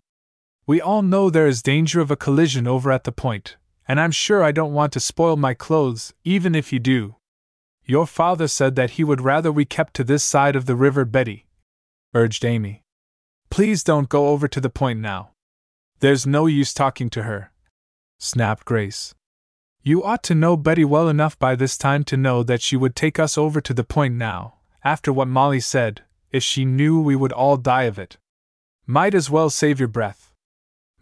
We 0.66 0.80
all 0.80 1.02
know 1.02 1.28
there 1.28 1.46
is 1.46 1.62
danger 1.62 2.00
of 2.00 2.10
a 2.10 2.16
collision 2.16 2.66
over 2.66 2.90
at 2.90 3.04
the 3.04 3.12
point, 3.12 3.56
and 3.86 4.00
I'm 4.00 4.10
sure 4.10 4.42
I 4.42 4.50
don't 4.50 4.72
want 4.72 4.94
to 4.94 5.00
spoil 5.00 5.36
my 5.36 5.52
clothes, 5.52 6.14
even 6.24 6.54
if 6.54 6.72
you 6.72 6.78
do. 6.78 7.16
Your 7.84 8.06
father 8.06 8.48
said 8.48 8.74
that 8.76 8.92
he 8.92 9.04
would 9.04 9.20
rather 9.20 9.52
we 9.52 9.66
kept 9.66 9.92
to 9.94 10.04
this 10.04 10.24
side 10.24 10.56
of 10.56 10.64
the 10.64 10.74
river, 10.74 11.04
Betty, 11.04 11.44
urged 12.14 12.46
Amy. 12.46 12.82
Please 13.50 13.84
don't 13.84 14.08
go 14.08 14.28
over 14.28 14.48
to 14.48 14.58
the 14.58 14.70
point 14.70 15.00
now. 15.00 15.32
There's 16.00 16.26
no 16.26 16.46
use 16.46 16.72
talking 16.72 17.10
to 17.10 17.24
her, 17.24 17.52
snapped 18.18 18.64
Grace. 18.64 19.14
You 19.82 20.02
ought 20.02 20.22
to 20.24 20.34
know 20.34 20.56
Betty 20.56 20.84
well 20.86 21.10
enough 21.10 21.38
by 21.38 21.56
this 21.56 21.76
time 21.76 22.04
to 22.04 22.16
know 22.16 22.42
that 22.42 22.62
she 22.62 22.74
would 22.74 22.96
take 22.96 23.18
us 23.18 23.36
over 23.36 23.60
to 23.60 23.74
the 23.74 23.84
point 23.84 24.14
now, 24.14 24.54
after 24.82 25.12
what 25.12 25.28
Molly 25.28 25.60
said, 25.60 26.04
if 26.32 26.42
she 26.42 26.64
knew 26.64 26.98
we 26.98 27.14
would 27.14 27.32
all 27.32 27.58
die 27.58 27.82
of 27.82 27.98
it. 27.98 28.16
Might 28.86 29.14
as 29.14 29.28
well 29.28 29.50
save 29.50 29.78
your 29.78 29.88
breath. 29.88 30.33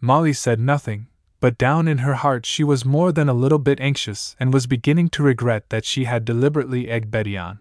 Molly 0.03 0.33
said 0.33 0.59
nothing, 0.59 1.07
but 1.39 1.57
down 1.57 1.87
in 1.87 1.99
her 1.99 2.15
heart 2.15 2.45
she 2.45 2.61
was 2.61 2.83
more 2.83 3.13
than 3.13 3.29
a 3.29 3.33
little 3.33 3.57
bit 3.57 3.79
anxious 3.79 4.35
and 4.37 4.53
was 4.53 4.67
beginning 4.67 5.07
to 5.11 5.23
regret 5.23 5.69
that 5.69 5.85
she 5.85 6.03
had 6.03 6.25
deliberately 6.25 6.89
egged 6.89 7.09
Betty 7.09 7.37
on. 7.37 7.59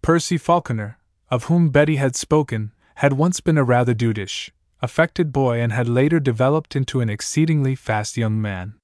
Percy 0.00 0.38
Falconer, 0.38 0.98
of 1.32 1.46
whom 1.46 1.70
Betty 1.70 1.96
had 1.96 2.14
spoken, 2.14 2.70
had 3.02 3.14
once 3.14 3.40
been 3.40 3.58
a 3.58 3.64
rather 3.64 3.92
dudish, 3.92 4.52
affected 4.82 5.32
boy 5.32 5.60
and 5.60 5.72
had 5.72 5.88
later 5.88 6.20
developed 6.20 6.76
into 6.76 7.00
an 7.00 7.10
exceedingly 7.10 7.74
fast 7.74 8.16
young 8.16 8.40
man. 8.40 8.74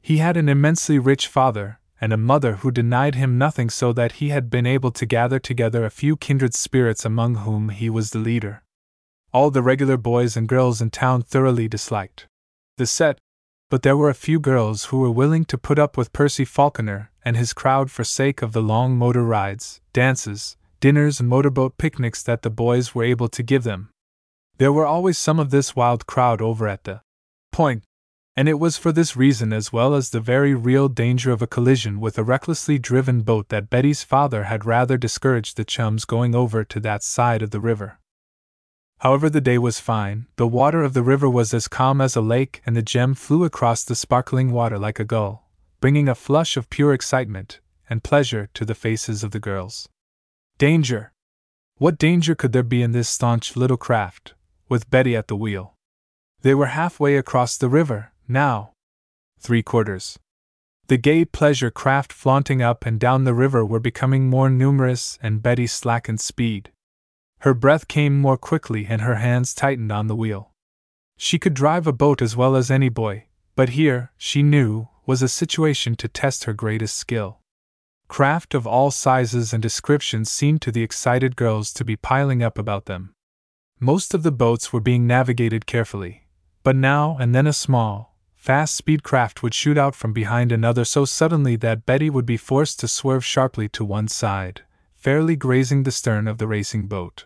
He 0.00 0.16
had 0.16 0.38
an 0.38 0.48
immensely 0.48 0.98
rich 0.98 1.26
father, 1.26 1.80
and 2.00 2.14
a 2.14 2.16
mother 2.16 2.56
who 2.56 2.70
denied 2.70 3.14
him 3.14 3.36
nothing, 3.36 3.68
so 3.68 3.92
that 3.92 4.12
he 4.12 4.30
had 4.30 4.48
been 4.48 4.64
able 4.64 4.92
to 4.92 5.04
gather 5.04 5.38
together 5.38 5.84
a 5.84 5.90
few 5.90 6.16
kindred 6.16 6.54
spirits 6.54 7.04
among 7.04 7.34
whom 7.44 7.68
he 7.68 7.90
was 7.90 8.12
the 8.12 8.18
leader. 8.18 8.62
All 9.34 9.50
the 9.50 9.62
regular 9.62 9.96
boys 9.96 10.36
and 10.36 10.46
girls 10.46 10.82
in 10.82 10.90
town 10.90 11.22
thoroughly 11.22 11.66
disliked 11.66 12.26
the 12.76 12.86
set, 12.86 13.18
but 13.70 13.82
there 13.82 13.96
were 13.96 14.10
a 14.10 14.14
few 14.14 14.38
girls 14.38 14.86
who 14.86 14.98
were 14.98 15.10
willing 15.10 15.46
to 15.46 15.56
put 15.56 15.78
up 15.78 15.96
with 15.96 16.12
Percy 16.12 16.44
Falconer 16.44 17.10
and 17.24 17.34
his 17.34 17.54
crowd 17.54 17.90
for 17.90 18.04
sake 18.04 18.42
of 18.42 18.52
the 18.52 18.60
long 18.60 18.98
motor 18.98 19.24
rides, 19.24 19.80
dances, 19.94 20.58
dinners, 20.80 21.18
and 21.18 21.30
motorboat 21.30 21.78
picnics 21.78 22.22
that 22.22 22.42
the 22.42 22.50
boys 22.50 22.94
were 22.94 23.04
able 23.04 23.28
to 23.28 23.42
give 23.42 23.62
them. 23.62 23.88
There 24.58 24.72
were 24.72 24.84
always 24.84 25.16
some 25.16 25.40
of 25.40 25.48
this 25.48 25.74
wild 25.74 26.06
crowd 26.06 26.42
over 26.42 26.68
at 26.68 26.84
the 26.84 27.00
point, 27.52 27.84
and 28.36 28.50
it 28.50 28.58
was 28.58 28.76
for 28.76 28.92
this 28.92 29.16
reason, 29.16 29.52
as 29.52 29.72
well 29.72 29.94
as 29.94 30.10
the 30.10 30.20
very 30.20 30.54
real 30.54 30.88
danger 30.88 31.32
of 31.32 31.40
a 31.40 31.46
collision 31.46 32.00
with 32.00 32.18
a 32.18 32.22
recklessly 32.22 32.78
driven 32.78 33.22
boat, 33.22 33.48
that 33.48 33.70
Betty's 33.70 34.02
father 34.02 34.44
had 34.44 34.66
rather 34.66 34.98
discouraged 34.98 35.56
the 35.56 35.64
chums 35.64 36.04
going 36.04 36.34
over 36.34 36.64
to 36.64 36.80
that 36.80 37.02
side 37.02 37.40
of 37.40 37.50
the 37.50 37.60
river. 37.60 37.98
However, 39.02 39.28
the 39.28 39.40
day 39.40 39.58
was 39.58 39.80
fine, 39.80 40.26
the 40.36 40.46
water 40.46 40.84
of 40.84 40.94
the 40.94 41.02
river 41.02 41.28
was 41.28 41.52
as 41.52 41.66
calm 41.66 42.00
as 42.00 42.14
a 42.14 42.20
lake, 42.20 42.62
and 42.64 42.76
the 42.76 42.82
gem 42.82 43.14
flew 43.14 43.42
across 43.42 43.82
the 43.82 43.96
sparkling 43.96 44.52
water 44.52 44.78
like 44.78 45.00
a 45.00 45.04
gull, 45.04 45.50
bringing 45.80 46.08
a 46.08 46.14
flush 46.14 46.56
of 46.56 46.70
pure 46.70 46.94
excitement 46.94 47.58
and 47.90 48.04
pleasure 48.04 48.48
to 48.54 48.64
the 48.64 48.76
faces 48.76 49.24
of 49.24 49.32
the 49.32 49.40
girls. 49.40 49.88
Danger! 50.56 51.12
What 51.78 51.98
danger 51.98 52.36
could 52.36 52.52
there 52.52 52.62
be 52.62 52.80
in 52.80 52.92
this 52.92 53.08
staunch 53.08 53.56
little 53.56 53.76
craft, 53.76 54.34
with 54.68 54.88
Betty 54.88 55.16
at 55.16 55.26
the 55.26 55.34
wheel? 55.34 55.74
They 56.42 56.54
were 56.54 56.66
halfway 56.66 57.16
across 57.16 57.56
the 57.56 57.68
river, 57.68 58.12
now. 58.28 58.70
Three 59.40 59.64
quarters. 59.64 60.16
The 60.86 60.96
gay 60.96 61.24
pleasure 61.24 61.72
craft 61.72 62.12
flaunting 62.12 62.62
up 62.62 62.86
and 62.86 63.00
down 63.00 63.24
the 63.24 63.34
river 63.34 63.66
were 63.66 63.80
becoming 63.80 64.30
more 64.30 64.48
numerous, 64.48 65.18
and 65.20 65.42
Betty 65.42 65.66
slackened 65.66 66.20
speed. 66.20 66.70
Her 67.42 67.54
breath 67.54 67.88
came 67.88 68.20
more 68.20 68.36
quickly 68.36 68.86
and 68.88 69.02
her 69.02 69.16
hands 69.16 69.52
tightened 69.52 69.90
on 69.90 70.06
the 70.06 70.14
wheel. 70.14 70.52
She 71.16 71.40
could 71.40 71.54
drive 71.54 71.88
a 71.88 71.92
boat 71.92 72.22
as 72.22 72.36
well 72.36 72.54
as 72.54 72.70
any 72.70 72.88
boy, 72.88 73.26
but 73.56 73.70
here, 73.70 74.12
she 74.16 74.44
knew, 74.44 74.86
was 75.06 75.22
a 75.22 75.28
situation 75.28 75.96
to 75.96 76.06
test 76.06 76.44
her 76.44 76.52
greatest 76.52 76.96
skill. 76.96 77.40
Craft 78.06 78.54
of 78.54 78.64
all 78.64 78.92
sizes 78.92 79.52
and 79.52 79.60
descriptions 79.60 80.30
seemed 80.30 80.62
to 80.62 80.70
the 80.70 80.84
excited 80.84 81.34
girls 81.34 81.72
to 81.72 81.84
be 81.84 81.96
piling 81.96 82.44
up 82.44 82.58
about 82.58 82.84
them. 82.84 83.12
Most 83.80 84.14
of 84.14 84.22
the 84.22 84.30
boats 84.30 84.72
were 84.72 84.80
being 84.80 85.08
navigated 85.08 85.66
carefully, 85.66 86.28
but 86.62 86.76
now 86.76 87.16
and 87.18 87.34
then 87.34 87.48
a 87.48 87.52
small, 87.52 88.16
fast 88.36 88.76
speed 88.76 89.02
craft 89.02 89.42
would 89.42 89.52
shoot 89.52 89.76
out 89.76 89.96
from 89.96 90.12
behind 90.12 90.52
another 90.52 90.84
so 90.84 91.04
suddenly 91.04 91.56
that 91.56 91.86
Betty 91.86 92.08
would 92.08 92.26
be 92.26 92.36
forced 92.36 92.78
to 92.78 92.86
swerve 92.86 93.24
sharply 93.24 93.68
to 93.70 93.84
one 93.84 94.06
side, 94.06 94.62
fairly 94.94 95.34
grazing 95.34 95.82
the 95.82 95.90
stern 95.90 96.28
of 96.28 96.38
the 96.38 96.46
racing 96.46 96.86
boat. 96.86 97.24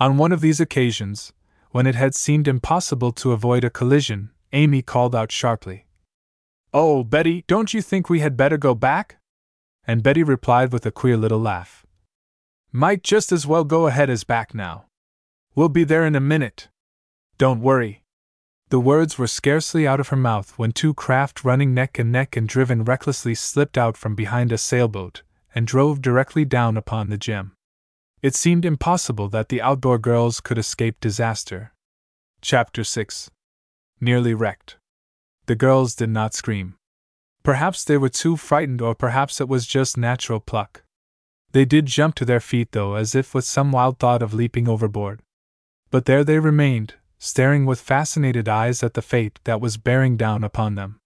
On 0.00 0.16
one 0.16 0.32
of 0.32 0.40
these 0.40 0.60
occasions, 0.60 1.32
when 1.70 1.86
it 1.86 1.94
had 1.94 2.14
seemed 2.14 2.48
impossible 2.48 3.12
to 3.12 3.32
avoid 3.32 3.62
a 3.62 3.70
collision, 3.70 4.30
Amy 4.52 4.82
called 4.82 5.14
out 5.14 5.30
sharply, 5.30 5.86
Oh, 6.72 7.04
Betty, 7.04 7.44
don't 7.46 7.72
you 7.72 7.80
think 7.80 8.10
we 8.10 8.18
had 8.18 8.36
better 8.36 8.58
go 8.58 8.74
back? 8.74 9.18
And 9.86 10.02
Betty 10.02 10.24
replied 10.24 10.72
with 10.72 10.84
a 10.84 10.90
queer 10.90 11.16
little 11.16 11.38
laugh. 11.38 11.86
Might 12.72 13.04
just 13.04 13.30
as 13.30 13.46
well 13.46 13.62
go 13.62 13.86
ahead 13.86 14.10
as 14.10 14.24
back 14.24 14.52
now. 14.52 14.86
We'll 15.54 15.68
be 15.68 15.84
there 15.84 16.04
in 16.04 16.16
a 16.16 16.20
minute. 16.20 16.68
Don't 17.38 17.60
worry. 17.60 18.02
The 18.70 18.80
words 18.80 19.16
were 19.16 19.28
scarcely 19.28 19.86
out 19.86 20.00
of 20.00 20.08
her 20.08 20.16
mouth 20.16 20.54
when 20.56 20.72
two 20.72 20.94
craft 20.94 21.44
running 21.44 21.72
neck 21.72 21.96
and 22.00 22.10
neck 22.10 22.36
and 22.36 22.48
driven 22.48 22.82
recklessly 22.82 23.36
slipped 23.36 23.78
out 23.78 23.96
from 23.96 24.16
behind 24.16 24.50
a 24.50 24.58
sailboat 24.58 25.22
and 25.54 25.68
drove 25.68 26.02
directly 26.02 26.44
down 26.44 26.76
upon 26.76 27.10
the 27.10 27.18
gem. 27.18 27.53
It 28.24 28.34
seemed 28.34 28.64
impossible 28.64 29.28
that 29.28 29.50
the 29.50 29.60
outdoor 29.60 29.98
girls 29.98 30.40
could 30.40 30.56
escape 30.56 30.98
disaster. 30.98 31.74
Chapter 32.40 32.82
6 32.82 33.30
Nearly 34.00 34.32
wrecked. 34.32 34.78
The 35.44 35.54
girls 35.54 35.94
did 35.94 36.08
not 36.08 36.32
scream. 36.32 36.76
Perhaps 37.42 37.84
they 37.84 37.98
were 37.98 38.08
too 38.08 38.38
frightened, 38.38 38.80
or 38.80 38.94
perhaps 38.94 39.42
it 39.42 39.48
was 39.50 39.66
just 39.66 39.98
natural 39.98 40.40
pluck. 40.40 40.84
They 41.52 41.66
did 41.66 41.84
jump 41.84 42.14
to 42.14 42.24
their 42.24 42.40
feet, 42.40 42.72
though, 42.72 42.94
as 42.94 43.14
if 43.14 43.34
with 43.34 43.44
some 43.44 43.72
wild 43.72 43.98
thought 43.98 44.22
of 44.22 44.32
leaping 44.32 44.70
overboard. 44.70 45.20
But 45.90 46.06
there 46.06 46.24
they 46.24 46.38
remained, 46.38 46.94
staring 47.18 47.66
with 47.66 47.78
fascinated 47.78 48.48
eyes 48.48 48.82
at 48.82 48.94
the 48.94 49.02
fate 49.02 49.38
that 49.44 49.60
was 49.60 49.76
bearing 49.76 50.16
down 50.16 50.44
upon 50.44 50.76
them. 50.76 50.98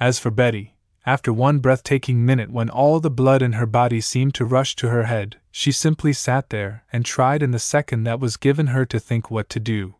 As 0.00 0.18
for 0.18 0.30
Betty, 0.30 0.74
after 1.04 1.34
one 1.34 1.58
breathtaking 1.58 2.24
minute 2.24 2.50
when 2.50 2.70
all 2.70 2.98
the 2.98 3.10
blood 3.10 3.42
in 3.42 3.52
her 3.52 3.66
body 3.66 4.00
seemed 4.00 4.34
to 4.36 4.46
rush 4.46 4.74
to 4.76 4.88
her 4.88 5.04
head, 5.04 5.36
she 5.58 5.72
simply 5.72 6.12
sat 6.12 6.50
there 6.50 6.84
and 6.92 7.02
tried 7.02 7.42
in 7.42 7.50
the 7.50 7.58
second 7.58 8.04
that 8.04 8.20
was 8.20 8.36
given 8.36 8.66
her 8.66 8.84
to 8.84 9.00
think 9.00 9.30
what 9.30 9.48
to 9.48 9.58
do. 9.58 9.94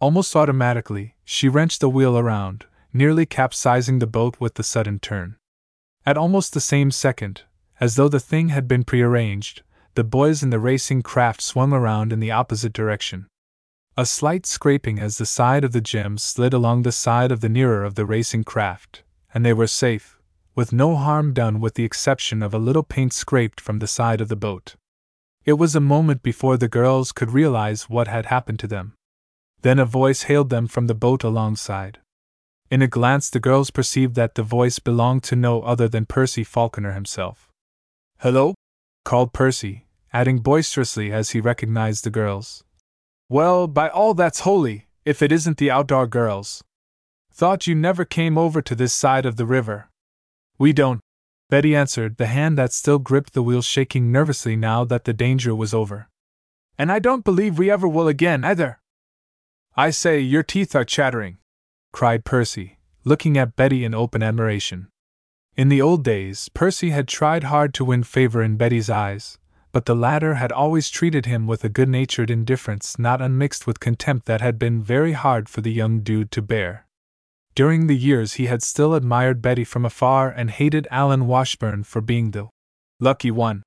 Almost 0.00 0.34
automatically, 0.34 1.14
she 1.24 1.48
wrenched 1.48 1.80
the 1.80 1.88
wheel 1.88 2.18
around, 2.18 2.66
nearly 2.92 3.24
capsizing 3.24 4.00
the 4.00 4.08
boat 4.08 4.40
with 4.40 4.54
the 4.54 4.64
sudden 4.64 4.98
turn. 4.98 5.36
At 6.04 6.16
almost 6.16 6.54
the 6.54 6.60
same 6.60 6.90
second, 6.90 7.42
as 7.78 7.94
though 7.94 8.08
the 8.08 8.18
thing 8.18 8.48
had 8.48 8.66
been 8.66 8.82
prearranged, 8.82 9.62
the 9.94 10.02
boys 10.02 10.42
in 10.42 10.50
the 10.50 10.58
racing 10.58 11.02
craft 11.02 11.40
swung 11.40 11.72
around 11.72 12.12
in 12.12 12.18
the 12.18 12.32
opposite 12.32 12.72
direction. 12.72 13.28
A 13.96 14.04
slight 14.04 14.44
scraping 14.44 14.98
as 14.98 15.18
the 15.18 15.24
side 15.24 15.62
of 15.62 15.70
the 15.70 15.80
gem 15.80 16.18
slid 16.18 16.52
along 16.52 16.82
the 16.82 16.90
side 16.90 17.30
of 17.30 17.40
the 17.40 17.48
nearer 17.48 17.84
of 17.84 17.94
the 17.94 18.04
racing 18.04 18.42
craft, 18.42 19.04
and 19.32 19.46
they 19.46 19.52
were 19.52 19.68
safe, 19.68 20.18
with 20.56 20.72
no 20.72 20.96
harm 20.96 21.32
done 21.32 21.60
with 21.60 21.74
the 21.74 21.84
exception 21.84 22.42
of 22.42 22.52
a 22.52 22.58
little 22.58 22.82
paint 22.82 23.12
scraped 23.12 23.60
from 23.60 23.78
the 23.78 23.86
side 23.86 24.20
of 24.20 24.28
the 24.28 24.34
boat. 24.34 24.74
It 25.44 25.54
was 25.54 25.74
a 25.74 25.80
moment 25.80 26.22
before 26.22 26.56
the 26.56 26.68
girls 26.68 27.12
could 27.12 27.30
realize 27.30 27.88
what 27.88 28.08
had 28.08 28.26
happened 28.26 28.58
to 28.60 28.66
them. 28.66 28.94
Then 29.62 29.78
a 29.78 29.84
voice 29.84 30.24
hailed 30.24 30.50
them 30.50 30.66
from 30.66 30.86
the 30.86 30.94
boat 30.94 31.24
alongside. 31.24 31.98
In 32.70 32.82
a 32.82 32.86
glance, 32.86 33.30
the 33.30 33.40
girls 33.40 33.70
perceived 33.70 34.14
that 34.14 34.34
the 34.34 34.42
voice 34.42 34.78
belonged 34.78 35.22
to 35.24 35.36
no 35.36 35.62
other 35.62 35.88
than 35.88 36.06
Percy 36.06 36.44
Falconer 36.44 36.92
himself. 36.92 37.50
Hello? 38.20 38.54
called 39.04 39.32
Percy, 39.32 39.86
adding 40.12 40.38
boisterously 40.38 41.10
as 41.10 41.30
he 41.30 41.40
recognized 41.40 42.04
the 42.04 42.10
girls. 42.10 42.62
Well, 43.28 43.66
by 43.66 43.88
all 43.88 44.14
that's 44.14 44.40
holy, 44.40 44.86
if 45.04 45.22
it 45.22 45.32
isn't 45.32 45.56
the 45.56 45.70
outdoor 45.70 46.06
girls. 46.06 46.62
Thought 47.32 47.66
you 47.66 47.74
never 47.74 48.04
came 48.04 48.36
over 48.36 48.60
to 48.60 48.74
this 48.74 48.92
side 48.92 49.24
of 49.24 49.36
the 49.36 49.46
river. 49.46 49.88
We 50.58 50.72
don't, 50.72 51.00
Betty 51.50 51.74
answered, 51.74 52.16
the 52.16 52.26
hand 52.26 52.56
that 52.56 52.72
still 52.72 53.00
gripped 53.00 53.32
the 53.32 53.42
wheel 53.42 53.60
shaking 53.60 54.12
nervously 54.12 54.54
now 54.54 54.84
that 54.84 55.04
the 55.04 55.12
danger 55.12 55.54
was 55.54 55.74
over. 55.74 56.08
And 56.78 56.90
I 56.90 57.00
don't 57.00 57.24
believe 57.24 57.58
we 57.58 57.70
ever 57.70 57.88
will 57.88 58.06
again, 58.06 58.44
either. 58.44 58.80
I 59.76 59.90
say, 59.90 60.20
your 60.20 60.44
teeth 60.44 60.76
are 60.76 60.84
chattering, 60.84 61.38
cried 61.92 62.24
Percy, 62.24 62.78
looking 63.04 63.36
at 63.36 63.56
Betty 63.56 63.84
in 63.84 63.94
open 63.94 64.22
admiration. 64.22 64.88
In 65.56 65.68
the 65.68 65.82
old 65.82 66.04
days, 66.04 66.48
Percy 66.54 66.90
had 66.90 67.08
tried 67.08 67.44
hard 67.44 67.74
to 67.74 67.84
win 67.84 68.04
favor 68.04 68.42
in 68.42 68.56
Betty's 68.56 68.88
eyes, 68.88 69.36
but 69.72 69.86
the 69.86 69.96
latter 69.96 70.34
had 70.34 70.52
always 70.52 70.88
treated 70.88 71.26
him 71.26 71.46
with 71.46 71.64
a 71.64 71.68
good 71.68 71.88
natured 71.88 72.30
indifference 72.30 72.98
not 72.98 73.20
unmixed 73.20 73.66
with 73.66 73.80
contempt 73.80 74.26
that 74.26 74.40
had 74.40 74.58
been 74.58 74.82
very 74.82 75.12
hard 75.12 75.48
for 75.48 75.60
the 75.60 75.72
young 75.72 76.00
dude 76.00 76.30
to 76.30 76.42
bear. 76.42 76.86
During 77.54 77.86
the 77.86 77.96
years 77.96 78.34
he 78.34 78.46
had 78.46 78.62
still 78.62 78.94
admired 78.94 79.42
Betty 79.42 79.64
from 79.64 79.84
afar 79.84 80.30
and 80.30 80.50
hated 80.50 80.86
Alan 80.90 81.26
Washburn 81.26 81.84
for 81.84 82.00
being 82.00 82.30
the 82.30 82.48
lucky 83.00 83.30
one. 83.30 83.62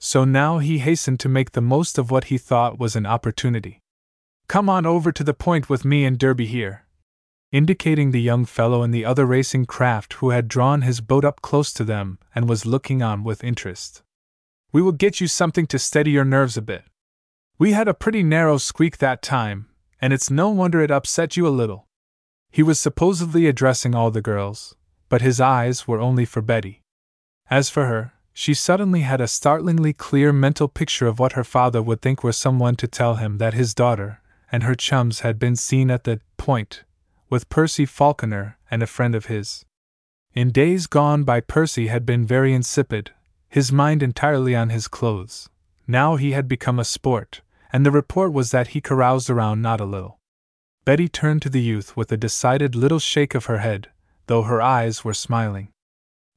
So 0.00 0.24
now 0.24 0.58
he 0.58 0.78
hastened 0.78 1.20
to 1.20 1.28
make 1.28 1.52
the 1.52 1.60
most 1.60 1.98
of 1.98 2.10
what 2.10 2.24
he 2.24 2.38
thought 2.38 2.78
was 2.78 2.94
an 2.94 3.06
opportunity. 3.06 3.80
Come 4.48 4.68
on 4.68 4.86
over 4.86 5.12
to 5.12 5.24
the 5.24 5.34
point 5.34 5.68
with 5.68 5.84
me 5.84 6.04
and 6.04 6.18
Derby 6.18 6.46
here. 6.46 6.86
Indicating 7.50 8.10
the 8.10 8.20
young 8.20 8.44
fellow 8.44 8.82
in 8.82 8.90
the 8.90 9.04
other 9.04 9.26
racing 9.26 9.66
craft 9.66 10.14
who 10.14 10.30
had 10.30 10.48
drawn 10.48 10.82
his 10.82 11.00
boat 11.00 11.24
up 11.24 11.40
close 11.40 11.72
to 11.72 11.84
them 11.84 12.18
and 12.34 12.48
was 12.48 12.66
looking 12.66 13.02
on 13.02 13.24
with 13.24 13.42
interest. 13.42 14.02
We 14.70 14.82
will 14.82 14.92
get 14.92 15.20
you 15.20 15.26
something 15.26 15.66
to 15.68 15.78
steady 15.78 16.10
your 16.10 16.24
nerves 16.24 16.56
a 16.56 16.62
bit. 16.62 16.84
We 17.58 17.72
had 17.72 17.88
a 17.88 17.94
pretty 17.94 18.22
narrow 18.22 18.58
squeak 18.58 18.98
that 18.98 19.22
time, 19.22 19.66
and 20.00 20.12
it's 20.12 20.30
no 20.30 20.50
wonder 20.50 20.80
it 20.80 20.90
upset 20.90 21.36
you 21.36 21.46
a 21.46 21.50
little. 21.50 21.87
He 22.50 22.62
was 22.62 22.78
supposedly 22.78 23.46
addressing 23.46 23.94
all 23.94 24.10
the 24.10 24.22
girls, 24.22 24.74
but 25.08 25.22
his 25.22 25.40
eyes 25.40 25.86
were 25.86 26.00
only 26.00 26.24
for 26.24 26.42
Betty. 26.42 26.82
As 27.50 27.70
for 27.70 27.86
her, 27.86 28.12
she 28.32 28.54
suddenly 28.54 29.00
had 29.00 29.20
a 29.20 29.28
startlingly 29.28 29.92
clear 29.92 30.32
mental 30.32 30.68
picture 30.68 31.06
of 31.06 31.18
what 31.18 31.32
her 31.32 31.44
father 31.44 31.82
would 31.82 32.00
think 32.00 32.22
were 32.22 32.32
someone 32.32 32.76
to 32.76 32.86
tell 32.86 33.16
him 33.16 33.38
that 33.38 33.54
his 33.54 33.74
daughter 33.74 34.20
and 34.50 34.62
her 34.62 34.74
chums 34.74 35.20
had 35.20 35.38
been 35.38 35.56
seen 35.56 35.90
at 35.90 36.04
the 36.04 36.20
point 36.36 36.84
with 37.28 37.48
Percy 37.48 37.84
Falconer 37.84 38.56
and 38.70 38.82
a 38.82 38.86
friend 38.86 39.14
of 39.14 39.26
his. 39.26 39.64
In 40.34 40.50
days 40.50 40.86
gone 40.86 41.24
by, 41.24 41.40
Percy 41.40 41.88
had 41.88 42.06
been 42.06 42.26
very 42.26 42.54
insipid, 42.54 43.10
his 43.48 43.72
mind 43.72 44.02
entirely 44.02 44.54
on 44.54 44.70
his 44.70 44.88
clothes. 44.88 45.48
Now 45.86 46.16
he 46.16 46.32
had 46.32 46.48
become 46.48 46.78
a 46.78 46.84
sport, 46.84 47.40
and 47.72 47.84
the 47.84 47.90
report 47.90 48.32
was 48.32 48.50
that 48.50 48.68
he 48.68 48.80
caroused 48.80 49.30
around 49.30 49.62
not 49.62 49.80
a 49.80 49.84
little. 49.84 50.17
Betty 50.88 51.06
turned 51.06 51.42
to 51.42 51.50
the 51.50 51.60
youth 51.60 51.98
with 51.98 52.10
a 52.12 52.16
decided 52.16 52.74
little 52.74 52.98
shake 52.98 53.34
of 53.34 53.44
her 53.44 53.58
head, 53.58 53.90
though 54.26 54.44
her 54.44 54.62
eyes 54.62 55.04
were 55.04 55.12
smiling. 55.12 55.68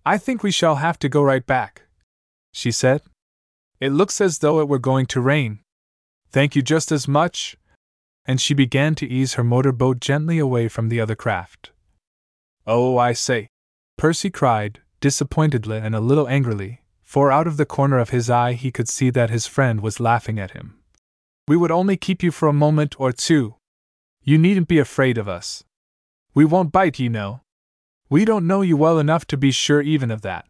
I 0.05 0.17
think 0.17 0.43
we 0.43 0.51
shall 0.51 0.75
have 0.75 0.99
to 0.99 1.07
go 1.07 1.23
right 1.23 1.47
back, 1.47 1.83
she 2.51 2.69
said. 2.69 3.01
It 3.79 3.93
looks 3.93 4.19
as 4.19 4.39
though 4.39 4.59
it 4.59 4.67
were 4.67 4.77
going 4.77 5.05
to 5.05 5.21
rain. 5.21 5.59
Thank 6.33 6.53
you 6.53 6.61
just 6.61 6.91
as 6.91 7.07
much. 7.07 7.55
And 8.25 8.41
she 8.41 8.53
began 8.53 8.93
to 8.95 9.07
ease 9.07 9.35
her 9.35 9.43
motor 9.45 9.71
boat 9.71 10.01
gently 10.01 10.37
away 10.37 10.67
from 10.67 10.89
the 10.89 10.99
other 10.99 11.15
craft. 11.15 11.71
Oh, 12.67 12.97
I 12.97 13.13
say, 13.13 13.47
Percy 13.97 14.29
cried, 14.29 14.81
disappointedly 14.99 15.77
and 15.77 15.95
a 15.95 16.01
little 16.01 16.27
angrily, 16.27 16.81
for 17.01 17.31
out 17.31 17.47
of 17.47 17.55
the 17.55 17.65
corner 17.65 17.99
of 17.99 18.09
his 18.09 18.29
eye 18.29 18.51
he 18.51 18.69
could 18.69 18.89
see 18.89 19.11
that 19.11 19.29
his 19.29 19.47
friend 19.47 19.79
was 19.79 20.01
laughing 20.01 20.39
at 20.39 20.51
him. 20.51 20.77
We 21.47 21.55
would 21.55 21.71
only 21.71 21.95
keep 21.95 22.21
you 22.21 22.31
for 22.31 22.49
a 22.49 22.63
moment 22.67 22.99
or 22.99 23.13
two. 23.13 23.55
You 24.23 24.37
needn't 24.37 24.67
be 24.67 24.79
afraid 24.79 25.17
of 25.17 25.27
us. 25.27 25.63
We 26.33 26.45
won't 26.45 26.71
bite, 26.71 26.99
you 26.99 27.09
know. 27.09 27.41
We 28.09 28.25
don't 28.25 28.47
know 28.47 28.61
you 28.61 28.77
well 28.77 28.99
enough 28.99 29.25
to 29.27 29.37
be 29.37 29.51
sure 29.51 29.81
even 29.81 30.11
of 30.11 30.21
that, 30.21 30.45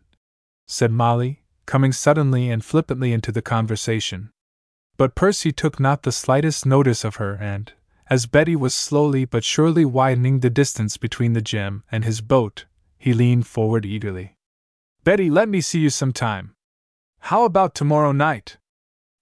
said 0.67 0.91
Molly, 0.91 1.43
coming 1.65 1.91
suddenly 1.91 2.49
and 2.49 2.65
flippantly 2.65 3.13
into 3.13 3.31
the 3.31 3.41
conversation. 3.41 4.31
But 4.97 5.15
Percy 5.15 5.51
took 5.51 5.79
not 5.79 6.03
the 6.03 6.11
slightest 6.11 6.65
notice 6.65 7.03
of 7.03 7.15
her, 7.15 7.35
and, 7.35 7.71
as 8.09 8.25
Betty 8.25 8.55
was 8.55 8.75
slowly 8.75 9.25
but 9.25 9.43
surely 9.43 9.85
widening 9.85 10.39
the 10.39 10.49
distance 10.49 10.97
between 10.97 11.33
the 11.33 11.41
gem 11.41 11.83
and 11.91 12.03
his 12.03 12.19
boat, 12.19 12.65
he 12.97 13.13
leaned 13.13 13.47
forward 13.47 13.85
eagerly. 13.85 14.35
Betty, 15.03 15.29
let 15.29 15.47
me 15.47 15.61
see 15.61 15.79
you 15.79 15.89
some 15.89 16.11
time. 16.11 16.53
How 17.19 17.45
about 17.45 17.73
tomorrow 17.73 18.11
night? 18.11 18.57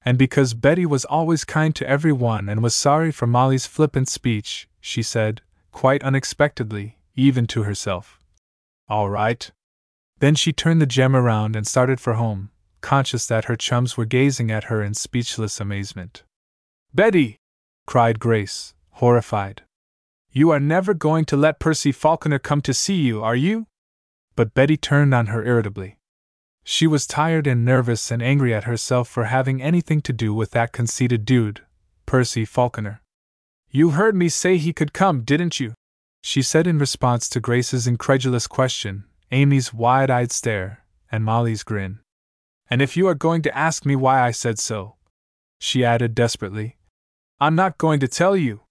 And 0.04 0.18
because 0.18 0.54
Betty 0.54 0.86
was 0.86 1.06
always 1.06 1.44
kind 1.44 1.76
to 1.76 1.88
everyone 1.88 2.48
and 2.48 2.64
was 2.64 2.76
sorry 2.76 3.12
for 3.12 3.28
Molly's 3.28 3.66
flippant 3.66 4.08
speech, 4.08 4.68
she 4.80 5.04
said, 5.04 5.42
quite 5.72 6.04
unexpectedly, 6.04 6.98
even 7.16 7.46
to 7.48 7.64
herself. 7.64 8.20
All 8.88 9.10
right. 9.10 9.52
Then 10.20 10.36
she 10.36 10.54
turned 10.54 10.82
the 10.82 10.86
gem 10.86 11.16
around 11.16 11.56
and 11.56 11.68
started 11.68 12.00
for 12.00 12.14
home, 12.14 12.50
conscious 12.82 13.26
that 13.28 13.46
her 13.46 13.56
chums 13.56 13.98
were 13.98 14.06
gazing 14.06 14.52
at 14.52 14.66
her 14.66 14.82
in 14.82 14.94
speechless 14.94 15.60
amazement. 15.60 16.24
Betty! 16.94 17.38
cried 17.86 18.20
Grace, 18.20 18.74
horrified. 18.94 19.64
You 20.32 20.50
are 20.52 20.60
never 20.60 20.94
going 20.94 21.26
to 21.26 21.38
let 21.38 21.60
Percy 21.60 21.92
Falconer 21.92 22.40
come 22.40 22.62
to 22.62 22.74
see 22.74 22.96
you, 22.96 23.24
are 23.24 23.36
you? 23.36 23.68
But 24.36 24.54
Betty 24.54 24.78
turned 24.78 25.14
on 25.14 25.28
her 25.28 25.44
irritably. 25.44 25.99
She 26.72 26.86
was 26.86 27.08
tired 27.08 27.48
and 27.48 27.66
nervous 27.66 28.12
and 28.12 28.22
angry 28.22 28.54
at 28.54 28.66
herself 28.66 29.10
for 29.10 29.24
having 29.24 29.60
anything 29.60 30.02
to 30.02 30.14
do 30.14 30.36
with 30.36 30.52
that 30.52 30.72
conceited 30.72 31.26
dude, 31.26 31.62
Percy 32.06 32.46
Falconer. 32.46 33.02
You 33.72 33.90
heard 33.90 34.16
me 34.16 34.30
say 34.30 34.58
he 34.58 34.72
could 34.72 34.94
come, 34.94 35.24
didn't 35.24 35.60
you? 35.60 35.74
She 36.22 36.44
said 36.44 36.68
in 36.68 36.78
response 36.78 37.28
to 37.30 37.40
Grace's 37.40 37.88
incredulous 37.88 38.46
question, 38.46 39.06
Amy's 39.32 39.74
wide 39.74 40.12
eyed 40.12 40.32
stare, 40.32 40.86
and 41.12 41.26
Molly's 41.26 41.64
grin. 41.64 42.02
And 42.70 42.84
if 42.84 42.96
you 42.96 43.08
are 43.08 43.16
going 43.16 43.42
to 43.42 43.58
ask 43.58 43.84
me 43.84 43.96
why 43.96 44.22
I 44.22 44.30
said 44.30 44.60
so, 44.60 44.96
she 45.60 45.84
added 45.84 46.14
desperately, 46.14 46.78
I'm 47.40 47.56
not 47.56 47.80
going 47.80 48.00
to 48.02 48.08
tell 48.08 48.38
you. 48.38 48.62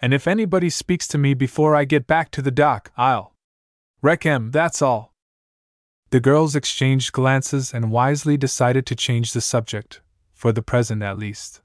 And 0.00 0.14
if 0.14 0.26
anybody 0.26 0.70
speaks 0.70 1.06
to 1.08 1.18
me 1.18 1.34
before 1.34 1.76
I 1.76 1.84
get 1.84 2.06
back 2.06 2.30
to 2.30 2.40
the 2.40 2.50
dock, 2.50 2.92
I'll 2.96 3.34
wreck 4.00 4.22
him, 4.22 4.52
that's 4.52 4.80
all. 4.80 5.12
The 6.10 6.20
girls 6.20 6.54
exchanged 6.54 7.12
glances 7.12 7.74
and 7.74 7.90
wisely 7.90 8.36
decided 8.36 8.86
to 8.86 8.94
change 8.94 9.32
the 9.32 9.40
subject, 9.40 10.00
for 10.32 10.52
the 10.52 10.62
present 10.62 11.02
at 11.02 11.18
least. 11.18 11.62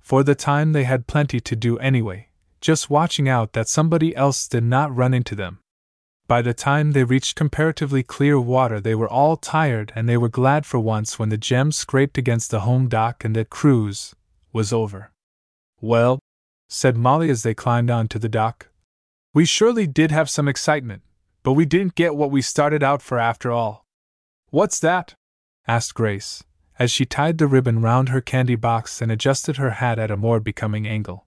For 0.00 0.22
the 0.22 0.34
time 0.34 0.72
they 0.72 0.84
had 0.84 1.06
plenty 1.06 1.38
to 1.40 1.54
do 1.54 1.78
anyway, 1.78 2.28
just 2.60 2.90
watching 2.90 3.28
out 3.28 3.52
that 3.52 3.68
somebody 3.68 4.16
else 4.16 4.48
did 4.48 4.64
not 4.64 4.94
run 4.94 5.14
into 5.14 5.34
them. 5.34 5.60
By 6.26 6.42
the 6.42 6.54
time 6.54 6.92
they 6.92 7.04
reached 7.04 7.36
comparatively 7.36 8.02
clear 8.02 8.38
water, 8.38 8.80
they 8.80 8.94
were 8.94 9.08
all 9.08 9.36
tired 9.36 9.92
and 9.94 10.08
they 10.08 10.16
were 10.16 10.28
glad 10.28 10.66
for 10.66 10.78
once 10.78 11.18
when 11.18 11.28
the 11.28 11.38
gem 11.38 11.72
scraped 11.72 12.18
against 12.18 12.50
the 12.50 12.60
home 12.60 12.88
dock 12.88 13.24
and 13.24 13.34
the 13.34 13.44
cruise 13.44 14.14
was 14.52 14.72
over. 14.72 15.10
Well, 15.80 16.18
said 16.68 16.96
Molly 16.96 17.30
as 17.30 17.44
they 17.44 17.54
climbed 17.54 17.90
onto 17.90 18.18
the 18.18 18.28
dock, 18.28 18.68
we 19.32 19.44
surely 19.44 19.86
did 19.86 20.10
have 20.10 20.28
some 20.28 20.48
excitement, 20.48 21.02
but 21.48 21.54
we 21.54 21.64
didn't 21.64 21.94
get 21.94 22.14
what 22.14 22.30
we 22.30 22.42
started 22.42 22.82
out 22.82 23.00
for 23.00 23.18
after 23.18 23.50
all. 23.50 23.86
What's 24.50 24.78
that? 24.80 25.14
asked 25.66 25.94
Grace, 25.94 26.44
as 26.78 26.90
she 26.90 27.06
tied 27.06 27.38
the 27.38 27.46
ribbon 27.46 27.80
round 27.80 28.10
her 28.10 28.20
candy 28.20 28.54
box 28.54 29.00
and 29.00 29.10
adjusted 29.10 29.56
her 29.56 29.70
hat 29.70 29.98
at 29.98 30.10
a 30.10 30.16
more 30.18 30.40
becoming 30.40 30.86
angle. 30.86 31.26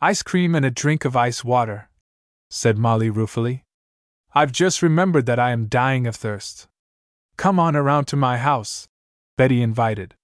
Ice 0.00 0.24
cream 0.24 0.56
and 0.56 0.66
a 0.66 0.72
drink 0.72 1.04
of 1.04 1.14
ice 1.14 1.44
water, 1.44 1.88
said 2.50 2.78
Molly 2.78 3.10
ruefully. 3.10 3.62
I've 4.34 4.50
just 4.50 4.82
remembered 4.82 5.26
that 5.26 5.38
I 5.38 5.52
am 5.52 5.68
dying 5.68 6.08
of 6.08 6.16
thirst. 6.16 6.66
Come 7.36 7.60
on 7.60 7.76
around 7.76 8.06
to 8.06 8.16
my 8.16 8.38
house, 8.38 8.88
Betty 9.38 9.62
invited. 9.62 10.16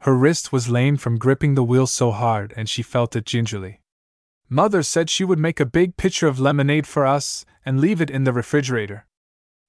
Her 0.00 0.16
wrist 0.16 0.50
was 0.50 0.70
lame 0.70 0.96
from 0.96 1.18
gripping 1.18 1.56
the 1.56 1.62
wheel 1.62 1.86
so 1.86 2.10
hard 2.10 2.54
and 2.56 2.70
she 2.70 2.82
felt 2.82 3.14
it 3.16 3.26
gingerly. 3.26 3.81
Mother 4.52 4.82
said 4.82 5.08
she 5.08 5.24
would 5.24 5.38
make 5.38 5.60
a 5.60 5.64
big 5.64 5.96
pitcher 5.96 6.26
of 6.26 6.38
lemonade 6.38 6.86
for 6.86 7.06
us 7.06 7.46
and 7.64 7.80
leave 7.80 8.02
it 8.02 8.10
in 8.10 8.24
the 8.24 8.34
refrigerator. 8.34 9.06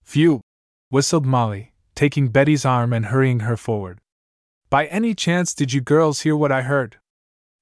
Phew! 0.04 0.42
whistled 0.90 1.26
Molly, 1.26 1.72
taking 1.96 2.28
Betty's 2.28 2.66
arm 2.66 2.92
and 2.92 3.06
hurrying 3.06 3.40
her 3.40 3.56
forward. 3.56 4.02
By 4.70 4.88
any 4.88 5.16
chance 5.16 5.54
did 5.54 5.72
you 5.72 5.80
girls 5.80 6.24
hear 6.24 6.36
what 6.36 6.52
I 6.52 6.64
heard? 6.64 6.98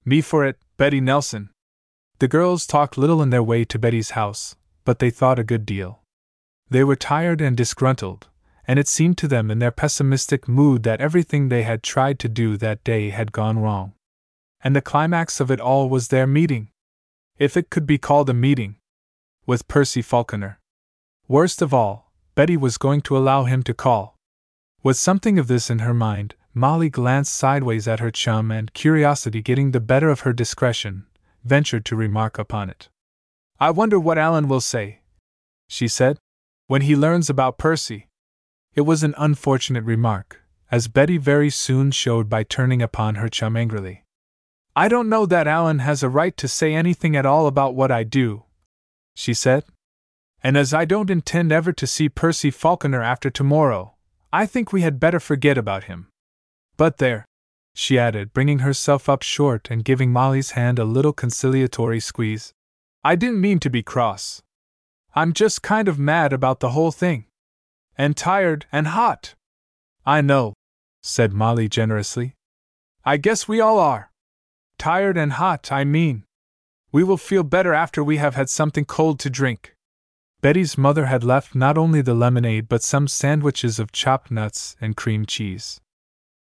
Me 0.04 0.20
for 0.20 0.44
it, 0.44 0.58
Betty 0.78 1.00
Nelson. 1.00 1.52
The 2.18 2.28
girls 2.28 2.66
talked 2.66 2.98
little 2.98 3.22
in 3.22 3.30
their 3.30 3.44
way 3.44 3.66
to 3.66 3.78
Betty's 3.78 4.12
house, 4.12 4.56
but 4.84 4.98
they 4.98 5.12
thought 5.12 5.38
a 5.38 5.44
good 5.44 5.64
deal. 5.64 6.02
They 6.72 6.84
were 6.84 6.96
tired 6.96 7.40
and 7.40 7.56
disgruntled, 7.56 8.30
and 8.66 8.80
it 8.80 8.88
seemed 8.88 9.20
to 9.20 9.28
them 9.28 9.52
in 9.52 9.60
their 9.60 9.70
pessimistic 9.70 10.48
mood 10.48 10.82
that 10.84 11.00
everything 11.00 11.50
they 11.50 11.62
had 11.62 11.84
tried 11.84 12.18
to 12.18 12.28
do 12.28 12.58
that 12.58 12.84
day 12.84 13.12
had 13.12 13.32
gone 13.32 13.60
wrong. 13.60 13.94
And 14.64 14.76
the 14.76 14.82
climax 14.82 15.40
of 15.40 15.52
it 15.52 15.62
all 15.62 15.88
was 15.88 16.08
their 16.08 16.26
meeting. 16.26 16.71
If 17.42 17.58
it 17.58 17.72
could 17.72 17.88
be 17.88 17.98
called 17.98 18.30
a 18.30 18.36
meeting. 18.36 18.76
With 19.48 19.68
Percy 19.68 20.04
Falconer. 20.04 20.60
Worst 21.28 21.64
of 21.64 21.74
all, 21.74 22.12
Betty 22.36 22.56
was 22.56 22.78
going 22.78 23.02
to 23.02 23.18
allow 23.18 23.46
him 23.46 23.64
to 23.64 23.74
call. 23.74 24.16
With 24.84 24.96
something 24.96 25.40
of 25.40 25.48
this 25.48 25.68
in 25.68 25.80
her 25.80 25.96
mind, 25.96 26.36
Molly 26.54 26.92
glanced 26.92 27.34
sideways 27.34 27.88
at 27.88 28.00
her 28.00 28.12
chum 28.12 28.52
and, 28.52 28.72
curiosity 28.76 29.42
getting 29.42 29.72
the 29.72 29.80
better 29.80 30.10
of 30.12 30.20
her 30.20 30.34
discretion, 30.34 31.08
ventured 31.44 31.84
to 31.86 31.96
remark 31.96 32.38
upon 32.38 32.70
it. 32.70 32.90
I 33.60 33.72
wonder 33.72 34.00
what 34.00 34.20
Alan 34.20 34.48
will 34.48 34.62
say, 34.62 35.00
she 35.68 35.88
said 35.88 36.20
when 36.68 36.84
he 36.84 36.96
learns 36.96 37.28
about 37.28 37.58
Percy. 37.58 38.08
It 38.76 38.82
was 38.82 39.02
an 39.02 39.16
unfortunate 39.18 39.84
remark, 39.84 40.44
as 40.70 40.88
Betty 40.88 41.18
very 41.18 41.50
soon 41.50 41.90
showed 41.90 42.30
by 42.30 42.44
turning 42.44 42.84
upon 42.84 43.16
her 43.16 43.30
chum 43.30 43.58
angrily. 43.58 44.04
I 44.76 44.88
don't 44.88 45.10
know 45.10 45.26
that 45.26 45.48
Alan 45.48 45.80
has 45.80 46.02
a 46.02 46.10
right 46.10 46.36
to 46.38 46.48
say 46.48 46.74
anything 46.74 47.16
at 47.16 47.26
all 47.26 47.46
about 47.46 47.76
what 47.76 47.92
I 47.92 48.04
do, 48.04 48.44
she 49.16 49.34
said. 49.34 49.66
And 50.42 50.58
as 50.58 50.74
I 50.74 50.86
don't 50.86 51.10
intend 51.10 51.52
ever 51.52 51.74
to 51.74 51.86
see 51.86 52.08
Percy 52.08 52.52
Falconer 52.52 53.04
after 53.04 53.30
tomorrow, 53.30 53.96
I 54.32 54.46
think 54.46 54.72
we 54.72 54.82
had 54.82 55.00
better 55.00 55.20
forget 55.20 55.58
about 55.58 55.86
him. 55.86 56.08
But 56.78 56.98
there, 56.98 57.26
she 57.74 58.00
added, 58.00 58.34
bringing 58.34 58.60
herself 58.60 59.10
up 59.10 59.24
short 59.24 59.70
and 59.70 59.84
giving 59.84 60.12
Molly's 60.12 60.52
hand 60.52 60.80
a 60.80 60.86
little 60.86 61.14
conciliatory 61.14 62.00
squeeze. 62.00 62.54
I 63.04 63.16
didn't 63.16 63.42
mean 63.42 63.60
to 63.60 63.70
be 63.70 63.84
cross. 63.84 64.42
I'm 65.16 65.34
just 65.34 65.62
kind 65.62 65.88
of 65.88 66.00
mad 66.00 66.32
about 66.32 66.62
the 66.62 66.70
whole 66.70 66.92
thing. 66.92 67.26
And 67.98 68.16
tired 68.16 68.68
and 68.72 68.88
hot. 68.88 69.36
I 70.06 70.22
know, 70.22 70.54
said 71.04 71.34
Molly 71.34 71.68
generously. 71.68 72.36
I 73.04 73.18
guess 73.18 73.48
we 73.48 73.60
all 73.60 73.78
are. 73.80 74.11
Tired 74.82 75.16
and 75.16 75.34
hot, 75.34 75.72
I 75.72 75.84
mean. 75.84 76.24
We 76.92 77.04
will 77.04 77.16
feel 77.16 77.44
better 77.44 77.72
after 77.72 78.04
we 78.04 78.18
have 78.18 78.34
had 78.34 78.50
something 78.50 78.84
cold 78.84 79.20
to 79.20 79.30
drink. 79.30 79.76
Betty's 80.42 80.76
mother 80.76 81.06
had 81.06 81.24
left 81.24 81.54
not 81.54 81.78
only 81.78 82.02
the 82.02 82.16
lemonade 82.16 82.68
but 82.68 82.82
some 82.82 83.08
sandwiches 83.08 83.78
of 83.78 83.92
chopped 83.92 84.32
nuts 84.32 84.76
and 84.82 84.98
cream 84.98 85.28
cheese. 85.28 85.82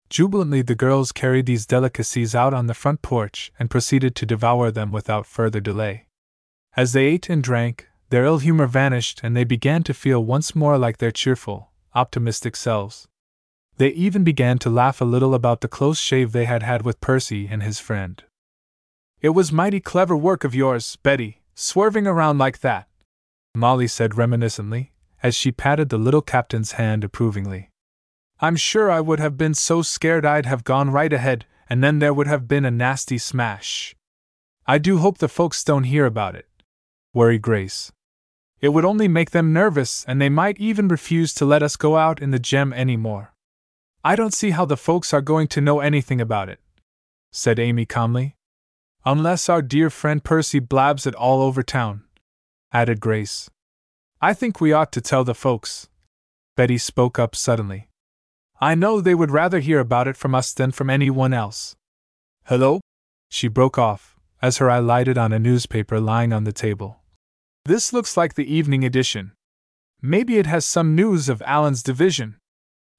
Jubilantly, 0.09 0.63
the 0.63 0.73
girls 0.73 1.11
carried 1.11 1.45
these 1.45 1.67
delicacies 1.67 2.33
out 2.33 2.51
on 2.51 2.65
the 2.65 2.73
front 2.73 3.03
porch 3.03 3.53
and 3.59 3.69
proceeded 3.69 4.15
to 4.15 4.25
devour 4.25 4.71
them 4.71 4.91
without 4.91 5.27
further 5.27 5.59
delay. 5.59 6.07
As 6.75 6.93
they 6.93 7.05
ate 7.05 7.29
and 7.29 7.43
drank, 7.43 7.89
their 8.09 8.25
ill 8.25 8.39
humor 8.39 8.65
vanished 8.65 9.19
and 9.21 9.37
they 9.37 9.43
began 9.43 9.83
to 9.83 9.93
feel 9.93 10.25
once 10.25 10.55
more 10.55 10.79
like 10.79 10.97
their 10.97 11.11
cheerful, 11.11 11.69
optimistic 11.93 12.55
selves. 12.55 13.07
They 13.77 13.89
even 13.89 14.23
began 14.23 14.57
to 14.57 14.71
laugh 14.71 14.99
a 14.99 15.05
little 15.05 15.35
about 15.35 15.61
the 15.61 15.67
close 15.67 15.99
shave 15.99 16.31
they 16.31 16.45
had 16.45 16.63
had 16.63 16.81
with 16.81 17.01
Percy 17.01 17.47
and 17.47 17.61
his 17.61 17.79
friend. 17.79 18.23
It 19.22 19.30
was 19.30 19.51
mighty 19.51 19.80
clever 19.80 20.17
work 20.17 20.43
of 20.43 20.55
yours, 20.55 20.95
Betty, 21.03 21.41
swerving 21.53 22.07
around 22.07 22.39
like 22.39 22.61
that, 22.61 22.88
Molly 23.53 23.88
said 23.88 24.17
reminiscently, 24.17 24.89
as 25.22 25.36
she 25.36 25.51
patted 25.51 25.89
the 25.89 25.99
little 25.99 26.24
captain's 26.24 26.72
hand 26.74 27.03
approvingly. 27.03 27.69
I'm 28.39 28.55
sure 28.55 28.89
I 28.89 28.99
would 28.99 29.19
have 29.19 29.38
been 29.38 29.53
so 29.53 29.84
scared 29.84 30.26
I'd 30.26 30.47
have 30.47 30.63
gone 30.63 30.89
right 30.89 31.13
ahead, 31.13 31.45
and 31.69 31.84
then 31.84 31.99
there 31.99 32.15
would 32.15 32.26
have 32.26 32.47
been 32.47 32.65
a 32.65 32.72
nasty 32.72 33.19
smash. 33.19 33.95
I 34.65 34.80
do 34.80 34.97
hope 34.97 35.19
the 35.19 35.28
folks 35.28 35.63
don't 35.63 35.84
hear 35.84 36.07
about 36.07 36.36
it, 36.36 36.47
worried 37.13 37.43
Grace. 37.43 37.91
It 38.59 38.69
would 38.69 38.86
only 38.86 39.07
make 39.07 39.30
them 39.30 39.53
nervous, 39.53 40.03
and 40.07 40.19
they 40.19 40.30
might 40.30 40.57
even 40.57 40.88
refuse 40.88 41.32
to 41.36 41.45
let 41.45 41.61
us 41.61 41.76
go 41.76 41.95
out 41.95 42.19
in 42.19 42.32
the 42.32 42.39
gem 42.39 42.74
any 42.74 42.97
more. 42.97 43.36
I 44.03 44.15
don't 44.15 44.34
see 44.34 44.49
how 44.49 44.65
the 44.65 44.78
folks 44.78 45.13
are 45.13 45.22
going 45.22 45.47
to 45.49 45.61
know 45.61 45.80
anything 45.80 46.19
about 46.19 46.49
it, 46.49 46.59
said 47.32 47.59
Amy 47.59 47.86
calmly. 47.86 48.36
Unless 49.03 49.49
our 49.49 49.63
dear 49.63 49.89
friend 49.89 50.23
Percy 50.23 50.59
blabs 50.59 51.07
it 51.07 51.15
all 51.15 51.41
over 51.41 51.63
town, 51.63 52.03
added 52.71 52.99
Grace. 52.99 53.49
I 54.21 54.35
think 54.35 54.61
we 54.61 54.73
ought 54.73 54.91
to 54.91 55.01
tell 55.01 55.23
the 55.23 55.33
folks. 55.33 55.89
Betty 56.55 56.77
spoke 56.77 57.17
up 57.17 57.35
suddenly. 57.35 57.89
I 58.59 58.75
know 58.75 59.01
they 59.01 59.15
would 59.15 59.31
rather 59.31 59.59
hear 59.59 59.79
about 59.79 60.07
it 60.07 60.15
from 60.15 60.35
us 60.35 60.53
than 60.53 60.71
from 60.71 60.91
anyone 60.91 61.33
else. 61.33 61.75
Hello? 62.45 62.79
She 63.29 63.47
broke 63.47 63.79
off, 63.79 64.19
as 64.39 64.57
her 64.57 64.69
eye 64.69 64.77
lighted 64.77 65.17
on 65.17 65.33
a 65.33 65.39
newspaper 65.39 65.99
lying 65.99 66.31
on 66.31 66.43
the 66.43 66.53
table. 66.53 66.99
This 67.65 67.91
looks 67.93 68.15
like 68.15 68.35
the 68.35 68.53
evening 68.53 68.83
edition. 68.83 69.31
Maybe 69.99 70.37
it 70.37 70.45
has 70.45 70.63
some 70.63 70.93
news 70.93 71.27
of 71.27 71.41
Alan's 71.43 71.81
division. 71.81 72.37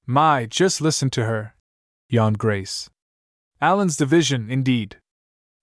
My, 0.05 0.47
just 0.47 0.81
listen 0.81 1.11
to 1.11 1.27
her, 1.27 1.55
yawned 2.09 2.39
Grace. 2.39 2.91
Alan's 3.61 3.97
division, 3.97 4.51
indeed. 4.51 4.97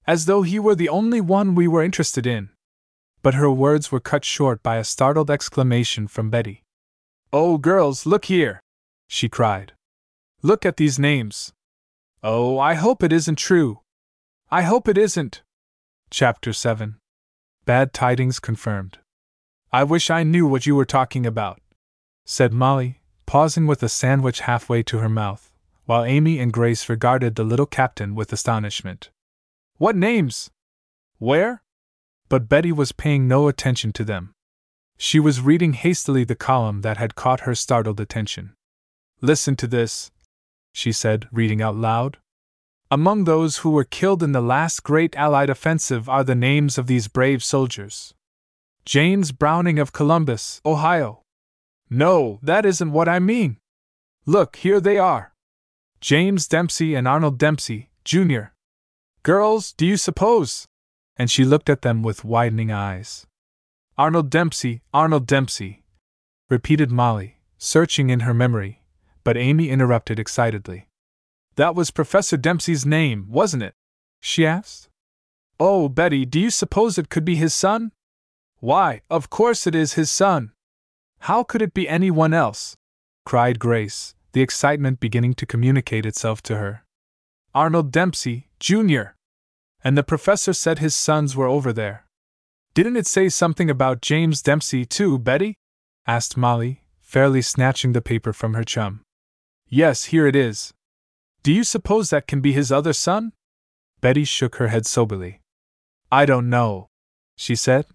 As 0.10 0.26
though 0.26 0.42
he 0.42 0.58
were 0.58 0.74
the 0.74 0.90
only 0.90 1.22
one 1.22 1.54
we 1.54 1.68
were 1.68 1.84
interested 1.84 2.26
in. 2.26 2.50
But 3.22 3.36
her 3.36 3.52
words 3.52 3.92
were 3.92 4.00
cut 4.00 4.26
short 4.26 4.64
by 4.64 4.78
a 4.78 4.84
startled 4.84 5.30
exclamation 5.30 6.08
from 6.08 6.32
Betty. 6.32 6.64
Oh, 7.32 7.60
girls, 7.60 8.08
look 8.08 8.26
here! 8.26 8.60
she 9.08 9.30
cried. 9.30 9.74
Look 10.42 10.66
at 10.66 10.78
these 10.78 10.98
names. 10.98 11.54
Oh, 12.24 12.58
I 12.58 12.74
hope 12.74 13.04
it 13.04 13.14
isn't 13.14 13.36
true. 13.36 13.82
I 14.50 14.64
hope 14.64 14.88
it 14.88 14.98
isn't. 14.98 15.44
Chapter 16.10 16.54
7 16.54 16.96
Bad 17.66 17.94
Tidings 17.94 18.40
Confirmed. 18.40 18.98
I 19.72 19.84
wish 19.84 20.10
I 20.10 20.24
knew 20.24 20.48
what 20.48 20.66
you 20.66 20.76
were 20.76 20.86
talking 20.86 21.28
about, 21.28 21.62
said 22.26 22.52
Molly, 22.52 23.00
pausing 23.28 23.68
with 23.68 23.84
a 23.84 23.90
sandwich 23.90 24.40
halfway 24.40 24.82
to 24.90 24.98
her 24.98 25.10
mouth, 25.24 25.52
while 25.86 26.04
Amy 26.04 26.40
and 26.40 26.52
Grace 26.52 26.90
regarded 26.90 27.36
the 27.36 27.44
little 27.44 27.68
captain 27.68 28.16
with 28.16 28.34
astonishment. 28.34 29.12
What 29.80 29.96
names? 29.96 30.52
Where? 31.20 31.64
But 32.28 32.50
Betty 32.50 32.74
was 32.74 32.92
paying 32.92 33.30
no 33.30 33.48
attention 33.48 33.94
to 33.94 34.04
them. 34.04 34.34
She 34.98 35.22
was 35.22 35.40
reading 35.40 35.72
hastily 35.72 36.26
the 36.26 36.36
column 36.36 36.82
that 36.82 36.98
had 36.98 37.16
caught 37.16 37.48
her 37.48 37.56
startled 37.56 38.02
attention. 38.02 38.56
Listen 39.22 39.56
to 39.56 39.68
this, 39.68 40.12
she 40.74 40.92
said, 40.92 41.30
reading 41.32 41.62
out 41.62 41.78
loud. 41.78 42.18
Among 42.92 43.24
those 43.24 43.60
who 43.60 43.70
were 43.70 43.86
killed 43.86 44.22
in 44.22 44.34
the 44.34 44.42
last 44.42 44.84
great 44.84 45.16
Allied 45.16 45.50
offensive 45.50 46.10
are 46.10 46.26
the 46.26 46.36
names 46.36 46.78
of 46.78 46.88
these 46.88 47.08
brave 47.08 47.42
soldiers 47.42 48.14
James 48.84 49.32
Browning 49.32 49.80
of 49.80 49.94
Columbus, 49.94 50.60
Ohio. 50.66 51.22
No, 51.90 52.40
that 52.44 52.66
isn't 52.66 52.92
what 52.92 53.08
I 53.08 53.20
mean. 53.20 53.56
Look, 54.26 54.58
here 54.58 54.82
they 54.82 54.98
are 54.98 55.32
James 56.02 56.50
Dempsey 56.50 56.96
and 56.96 57.08
Arnold 57.08 57.38
Dempsey, 57.38 57.92
Jr. 58.04 58.52
Girls, 59.24 59.74
do 59.74 59.86
you 59.86 59.98
suppose? 59.98 60.66
And 61.18 61.30
she 61.30 61.44
looked 61.44 61.70
at 61.70 61.82
them 61.82 62.02
with 62.04 62.26
widening 62.26 62.72
eyes. 62.72 63.28
Arnold 63.98 64.30
Dempsey, 64.30 64.82
Arnold 64.94 65.28
Dempsey, 65.28 65.84
repeated 66.50 66.92
Molly, 66.92 67.38
searching 67.58 68.10
in 68.10 68.22
her 68.22 68.34
memory 68.34 68.80
but 69.24 69.38
Amy 69.38 69.70
interrupted 69.70 70.20
excitedly. 70.20 70.88
That 71.56 71.76
was 71.76 71.92
Professor 71.92 72.36
Dempsey's 72.36 72.84
name, 72.84 73.28
wasn't 73.30 73.62
it? 73.62 73.76
she 74.20 74.46
asked. 74.46 74.90
Oh, 75.60 75.88
Betty, 75.88 76.26
do 76.26 76.40
you 76.40 76.50
suppose 76.50 76.98
it 76.98 77.10
could 77.10 77.26
be 77.26 77.36
his 77.36 77.54
son? 77.54 77.92
Why, 78.58 79.02
of 79.10 79.30
course 79.30 79.68
it 79.68 79.76
is 79.76 79.94
his 79.94 80.10
son. 80.10 80.54
How 81.20 81.44
could 81.44 81.62
it 81.62 81.76
be 81.76 81.88
anyone 81.88 82.34
else? 82.34 82.76
cried 83.24 83.60
Grace, 83.60 84.16
the 84.32 84.42
excitement 84.42 85.00
beginning 85.00 85.36
to 85.36 85.46
communicate 85.46 86.08
itself 86.08 86.42
to 86.44 86.58
her. 86.58 86.84
Arnold 87.54 87.92
Dempsey, 87.92 88.49
Jr. 88.60 89.14
And 89.84 89.98
the 89.98 90.04
professor 90.04 90.54
said 90.54 90.80
his 90.80 90.96
sons 90.96 91.36
were 91.36 91.48
over 91.48 91.72
there. 91.72 92.06
Didn't 92.74 92.98
it 92.98 93.08
say 93.08 93.30
something 93.30 93.70
about 93.70 94.02
James 94.02 94.42
Dempsey, 94.42 94.86
too, 94.86 95.18
Betty? 95.18 95.56
asked 96.06 96.38
Molly, 96.38 96.84
fairly 97.00 97.42
snatching 97.42 97.94
the 97.94 98.02
paper 98.02 98.34
from 98.34 98.54
her 98.54 98.64
chum. 98.64 99.02
Yes, 99.68 100.06
here 100.06 100.28
it 100.28 100.36
is. 100.36 100.74
Do 101.44 101.54
you 101.54 101.64
suppose 101.64 102.10
that 102.10 102.28
can 102.28 102.42
be 102.42 102.54
his 102.54 102.72
other 102.72 102.94
son? 102.94 103.34
Betty 104.02 104.24
shook 104.24 104.56
her 104.56 104.68
head 104.68 104.86
soberly. 104.86 105.40
I 106.12 106.26
don't 106.26 106.50
know, 106.50 106.88
she 107.36 107.56
said. 107.56 107.86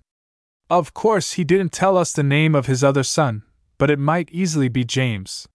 Of 0.71 0.95
course, 0.95 1.33
he 1.33 1.45
didn't 1.45 1.73
tell 1.73 1.99
us 1.99 2.12
the 2.12 2.23
name 2.23 2.55
of 2.55 2.67
his 2.67 2.83
other 2.83 3.03
son, 3.03 3.43
but 3.79 3.91
it 3.91 3.99
might 3.99 4.31
easily 4.31 4.69
be 4.69 4.85
James. 4.85 5.47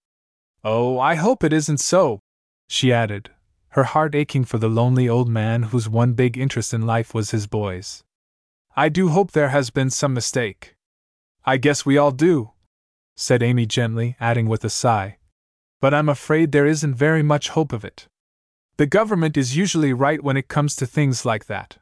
Oh, 0.64 0.99
I 0.99 1.16
hope 1.16 1.43
it 1.43 1.53
isn't 1.53 1.80
so, 1.80 2.20
she 2.68 2.93
added, 2.93 3.32
her 3.72 3.84
heart 3.84 4.15
aching 4.15 4.43
for 4.43 4.57
the 4.57 4.70
lonely 4.70 5.07
old 5.07 5.30
man 5.30 5.63
whose 5.63 5.88
one 5.88 6.13
big 6.13 6.38
interest 6.38 6.74
in 6.74 6.86
life 6.86 7.13
was 7.13 7.32
his 7.32 7.47
boys. 7.47 8.03
I 8.76 8.89
do 8.89 9.09
hope 9.09 9.32
there 9.32 9.49
has 9.49 9.70
been 9.70 9.89
some 9.89 10.13
mistake. 10.13 10.76
I 11.45 11.57
guess 11.57 11.86
we 11.86 11.97
all 11.97 12.11
do, 12.11 12.51
said 13.15 13.43
Amy 13.43 13.65
gently, 13.65 14.15
adding 14.20 14.47
with 14.47 14.63
a 14.63 14.70
sigh, 14.70 15.17
but 15.82 15.93
I'm 15.93 16.09
afraid 16.09 16.51
there 16.51 16.65
isn't 16.65 16.95
very 16.95 17.24
much 17.24 17.49
hope 17.49 17.74
of 17.74 17.86
it. 17.86 18.07
The 18.78 18.86
government 18.86 19.36
is 19.36 19.57
usually 19.57 19.93
right 19.93 20.24
when 20.24 20.38
it 20.38 20.47
comes 20.47 20.76
to 20.78 20.86
things 20.86 21.26
like 21.26 21.45
that. 21.47 21.78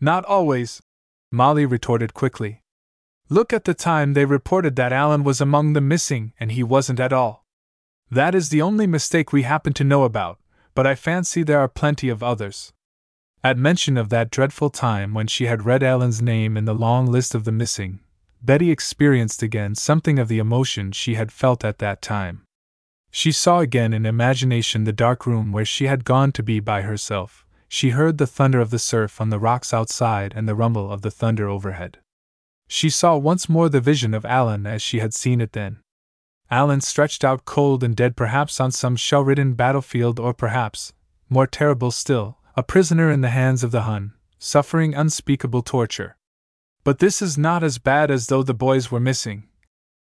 Not 0.00 0.24
always, 0.24 0.82
Molly 1.30 1.64
retorted 1.64 2.12
quickly. 2.12 2.62
Look 3.28 3.52
at 3.52 3.64
the 3.64 3.72
time 3.72 4.12
they 4.12 4.24
reported 4.24 4.76
that 4.76 4.92
Alan 4.92 5.24
was 5.24 5.40
among 5.40 5.72
the 5.72 5.80
missing 5.80 6.32
and 6.38 6.52
he 6.52 6.62
wasn't 6.62 7.00
at 7.00 7.12
all. 7.12 7.46
That 8.10 8.34
is 8.34 8.48
the 8.48 8.60
only 8.60 8.86
mistake 8.86 9.32
we 9.32 9.42
happen 9.42 9.72
to 9.74 9.84
know 9.84 10.02
about, 10.02 10.38
but 10.74 10.86
I 10.86 10.94
fancy 10.94 11.42
there 11.42 11.60
are 11.60 11.68
plenty 11.68 12.08
of 12.08 12.22
others. 12.22 12.72
At 13.44 13.58
mention 13.58 13.96
of 13.96 14.08
that 14.10 14.30
dreadful 14.30 14.70
time 14.70 15.14
when 15.14 15.26
she 15.26 15.46
had 15.46 15.66
read 15.66 15.82
Alan's 15.82 16.22
name 16.22 16.56
in 16.56 16.64
the 16.64 16.74
long 16.74 17.06
list 17.06 17.34
of 17.34 17.44
the 17.44 17.52
missing, 17.52 18.00
Betty 18.40 18.70
experienced 18.70 19.42
again 19.42 19.74
something 19.74 20.18
of 20.18 20.28
the 20.28 20.38
emotion 20.38 20.92
she 20.92 21.14
had 21.14 21.30
felt 21.30 21.64
at 21.64 21.78
that 21.78 22.02
time. 22.02 22.42
She 23.10 23.30
saw 23.30 23.58
again 23.60 23.92
in 23.92 24.06
imagination 24.06 24.84
the 24.84 24.92
dark 24.92 25.26
room 25.26 25.52
where 25.52 25.64
she 25.64 25.86
had 25.86 26.04
gone 26.04 26.32
to 26.32 26.42
be 26.42 26.60
by 26.60 26.82
herself. 26.82 27.44
She 27.68 27.90
heard 27.90 28.18
the 28.18 28.26
thunder 28.26 28.60
of 28.60 28.70
the 28.70 28.78
surf 28.78 29.20
on 29.20 29.30
the 29.30 29.38
rocks 29.38 29.74
outside 29.74 30.32
and 30.34 30.48
the 30.48 30.54
rumble 30.54 30.90
of 30.90 31.02
the 31.02 31.10
thunder 31.10 31.48
overhead. 31.48 31.98
She 32.68 32.90
saw 32.90 33.16
once 33.16 33.48
more 33.48 33.68
the 33.68 33.80
vision 33.80 34.14
of 34.14 34.24
Alan 34.24 34.66
as 34.66 34.80
she 34.80 35.00
had 35.00 35.12
seen 35.14 35.40
it 35.40 35.52
then. 35.52 35.80
Alan 36.52 36.82
stretched 36.82 37.24
out 37.24 37.46
cold 37.46 37.82
and 37.82 37.96
dead, 37.96 38.14
perhaps 38.14 38.60
on 38.60 38.70
some 38.70 38.94
shell 38.94 39.24
ridden 39.24 39.54
battlefield, 39.54 40.20
or 40.20 40.34
perhaps, 40.34 40.92
more 41.30 41.46
terrible 41.46 41.90
still, 41.90 42.36
a 42.54 42.62
prisoner 42.62 43.10
in 43.10 43.22
the 43.22 43.30
hands 43.30 43.64
of 43.64 43.70
the 43.70 43.84
Hun, 43.84 44.12
suffering 44.38 44.94
unspeakable 44.94 45.62
torture. 45.62 46.14
But 46.84 46.98
this 46.98 47.22
is 47.22 47.38
not 47.38 47.64
as 47.64 47.78
bad 47.78 48.10
as 48.10 48.26
though 48.26 48.42
the 48.42 48.52
boys 48.52 48.90
were 48.90 49.00
missing, 49.00 49.48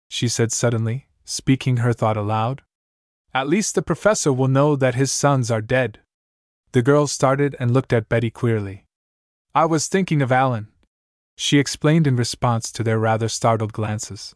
she 0.07 0.27
said 0.27 0.51
suddenly, 0.51 1.07
speaking 1.23 1.77
her 1.77 1.93
thought 1.93 2.15
aloud. 2.15 2.61
At 3.33 3.49
least 3.49 3.73
the 3.73 3.81
professor 3.81 4.31
will 4.31 4.47
know 4.47 4.75
that 4.75 4.93
his 4.93 5.11
sons 5.11 5.49
are 5.49 5.61
dead. 5.61 5.99
The 6.73 6.83
girl 6.83 7.07
started 7.07 7.55
and 7.59 7.71
looked 7.71 7.91
at 7.91 8.07
Betty 8.07 8.29
queerly. 8.29 8.85
I 9.55 9.65
was 9.65 9.87
thinking 9.87 10.21
of 10.21 10.31
Alan, 10.31 10.67
she 11.35 11.57
explained 11.57 12.05
in 12.05 12.15
response 12.15 12.71
to 12.73 12.83
their 12.83 12.99
rather 12.99 13.29
startled 13.29 13.73
glances. 13.73 14.35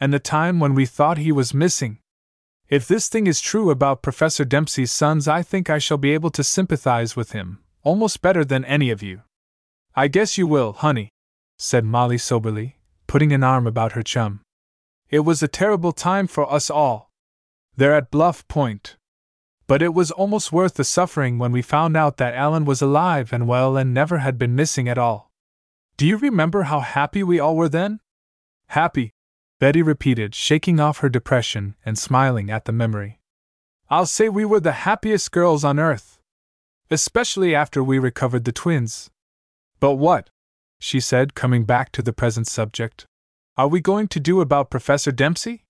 And 0.00 0.12
the 0.12 0.18
time 0.18 0.58
when 0.58 0.74
we 0.74 0.86
thought 0.86 1.18
he 1.18 1.30
was 1.30 1.52
missing. 1.52 1.98
If 2.68 2.88
this 2.88 3.08
thing 3.08 3.26
is 3.26 3.40
true 3.40 3.70
about 3.70 4.02
Professor 4.02 4.44
Dempsey's 4.44 4.92
sons, 4.92 5.28
I 5.28 5.42
think 5.42 5.68
I 5.68 5.78
shall 5.78 5.98
be 5.98 6.12
able 6.12 6.30
to 6.30 6.44
sympathize 6.44 7.16
with 7.16 7.32
him, 7.32 7.58
almost 7.82 8.22
better 8.22 8.44
than 8.44 8.64
any 8.64 8.90
of 8.90 9.02
you. 9.02 9.22
I 9.94 10.08
guess 10.08 10.38
you 10.38 10.46
will, 10.46 10.72
honey, 10.72 11.10
said 11.58 11.84
Molly 11.84 12.16
soberly, 12.16 12.78
putting 13.06 13.32
an 13.32 13.42
arm 13.42 13.66
about 13.66 13.92
her 13.92 14.02
chum. 14.02 14.40
It 15.10 15.20
was 15.20 15.42
a 15.42 15.48
terrible 15.48 15.92
time 15.92 16.28
for 16.28 16.50
us 16.50 16.70
all. 16.70 17.10
There 17.76 17.94
at 17.94 18.10
Bluff 18.10 18.46
Point. 18.46 18.96
But 19.66 19.82
it 19.82 19.92
was 19.92 20.10
almost 20.12 20.52
worth 20.52 20.74
the 20.74 20.84
suffering 20.84 21.38
when 21.38 21.52
we 21.52 21.62
found 21.62 21.96
out 21.96 22.16
that 22.16 22.34
Alan 22.34 22.64
was 22.64 22.80
alive 22.80 23.32
and 23.32 23.48
well 23.48 23.76
and 23.76 23.92
never 23.92 24.18
had 24.18 24.38
been 24.38 24.54
missing 24.54 24.88
at 24.88 24.98
all. 24.98 25.30
Do 25.96 26.06
you 26.06 26.16
remember 26.16 26.62
how 26.62 26.80
happy 26.80 27.22
we 27.22 27.40
all 27.40 27.56
were 27.56 27.68
then? 27.68 28.00
Happy, 28.68 29.12
Betty 29.60 29.82
repeated, 29.82 30.34
shaking 30.34 30.80
off 30.80 30.98
her 30.98 31.10
depression 31.10 31.76
and 31.84 31.98
smiling 31.98 32.50
at 32.50 32.64
the 32.64 32.72
memory. 32.72 33.20
I'll 33.90 34.06
say 34.06 34.30
we 34.30 34.46
were 34.46 34.58
the 34.58 34.88
happiest 34.88 35.30
girls 35.32 35.64
on 35.64 35.78
earth. 35.78 36.18
Especially 36.90 37.54
after 37.54 37.84
we 37.84 37.98
recovered 37.98 38.46
the 38.46 38.52
twins. 38.52 39.10
But 39.78 39.96
what, 39.96 40.30
she 40.78 40.98
said, 40.98 41.34
coming 41.34 41.64
back 41.64 41.92
to 41.92 42.02
the 42.02 42.12
present 42.12 42.46
subject, 42.46 43.06
are 43.56 43.68
we 43.68 43.80
going 43.80 44.08
to 44.08 44.18
do 44.18 44.40
about 44.40 44.70
Professor 44.70 45.12
Dempsey? 45.12 45.66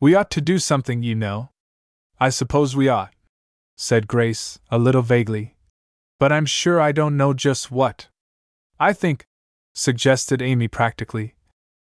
We 0.00 0.14
ought 0.14 0.30
to 0.30 0.40
do 0.40 0.58
something, 0.58 1.02
you 1.02 1.14
know. 1.14 1.50
I 2.18 2.30
suppose 2.30 2.74
we 2.74 2.88
ought, 2.88 3.12
said 3.76 4.08
Grace, 4.08 4.58
a 4.70 4.78
little 4.78 5.02
vaguely. 5.02 5.54
But 6.18 6.32
I'm 6.32 6.46
sure 6.46 6.80
I 6.80 6.92
don't 6.92 7.16
know 7.16 7.34
just 7.34 7.70
what. 7.70 8.08
I 8.80 8.94
think, 8.94 9.26
suggested 9.74 10.40
Amy 10.40 10.66
practically, 10.66 11.34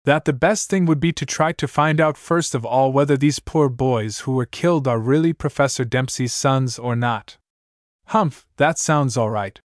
that 0.04 0.24
the 0.24 0.32
best 0.32 0.68
thing 0.68 0.84
would 0.86 0.98
be 0.98 1.12
to 1.12 1.24
try 1.24 1.52
to 1.52 1.68
find 1.68 2.00
out 2.00 2.16
first 2.16 2.54
of 2.54 2.64
all 2.66 2.92
whether 2.92 3.16
these 3.16 3.38
poor 3.38 3.68
boys 3.68 4.20
who 4.20 4.32
were 4.32 4.46
killed 4.46 4.88
are 4.88 4.98
really 4.98 5.32
Professor 5.32 5.84
Dempsey's 5.84 6.32
sons 6.32 6.78
or 6.78 6.96
not. 6.96 7.38
Humph, 8.06 8.46
that 8.56 8.78
sounds 8.78 9.16
all 9.16 9.30
right, 9.30 9.60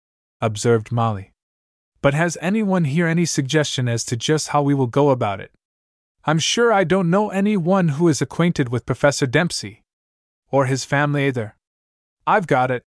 observed 0.40 0.90
Molly. 0.90 1.32
But 2.00 2.14
has 2.14 2.38
anyone 2.40 2.84
here 2.84 3.06
any 3.06 3.26
suggestion 3.26 3.88
as 3.88 4.04
to 4.04 4.16
just 4.16 4.48
how 4.48 4.62
we 4.62 4.74
will 4.74 4.86
go 4.86 5.10
about 5.10 5.40
it? 5.40 5.52
I'm 6.24 6.38
sure 6.38 6.72
I 6.72 6.84
don't 6.84 7.10
know 7.10 7.30
any 7.30 7.56
one 7.56 7.88
who 7.88 8.08
is 8.08 8.22
acquainted 8.22 8.70
with 8.70 8.86
Professor 8.86 9.26
Dempsey. 9.26 9.82
Or 10.50 10.66
his 10.66 10.84
family 10.84 11.26
either. 11.26 11.56
I've 12.26 12.46
got 12.46 12.70
it, 12.70 12.82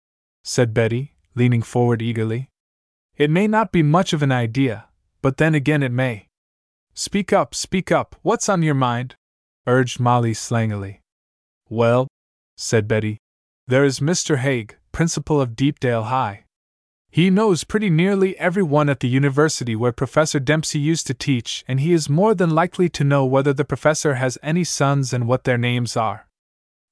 said 0.45 0.75
Betty, 0.75 1.15
leaning 1.35 1.63
forward 1.63 2.03
eagerly. 2.03 2.49
It 3.17 3.31
may 3.31 3.47
not 3.47 3.73
be 3.73 3.83
much 3.83 4.13
of 4.13 4.23
an 4.23 4.33
idea, 4.33 4.87
but 5.23 5.37
then 5.37 5.55
again 5.55 5.83
it 5.83 5.93
may. 5.93 6.29
Speak 6.95 7.33
up, 7.33 7.55
speak 7.55 7.91
up, 7.91 8.17
what's 8.23 8.49
on 8.49 8.63
your 8.63 8.75
mind? 8.75 9.15
urged 9.67 9.99
Molly 9.99 10.33
slangily. 10.33 10.99
Well, 11.69 12.09
said 12.57 12.87
Betty, 12.87 13.19
there 13.67 13.85
is 13.85 14.01
Mr. 14.01 14.39
Haig, 14.39 14.77
principal 14.93 15.41
of 15.41 15.57
Deepdale 15.57 16.05
High. 16.05 16.45
He 17.11 17.31
knows 17.31 17.65
pretty 17.65 17.91
nearly 17.91 18.39
everyone 18.39 18.89
at 18.89 19.01
the 19.01 19.09
university 19.09 19.77
where 19.77 19.93
Professor 19.93 20.41
Dempsey 20.41 20.79
used 20.79 21.07
to 21.07 21.15
teach, 21.15 21.65
and 21.69 21.81
he 21.81 21.93
is 21.93 22.09
more 22.09 22.35
than 22.35 22.51
likely 22.51 22.89
to 22.91 23.05
know 23.05 23.25
whether 23.25 23.53
the 23.53 23.65
professor 23.65 24.15
has 24.15 24.39
any 24.43 24.65
sons 24.65 25.13
and 25.13 25.27
what 25.27 25.45
their 25.45 25.59
names 25.59 25.97
are. 25.97 26.27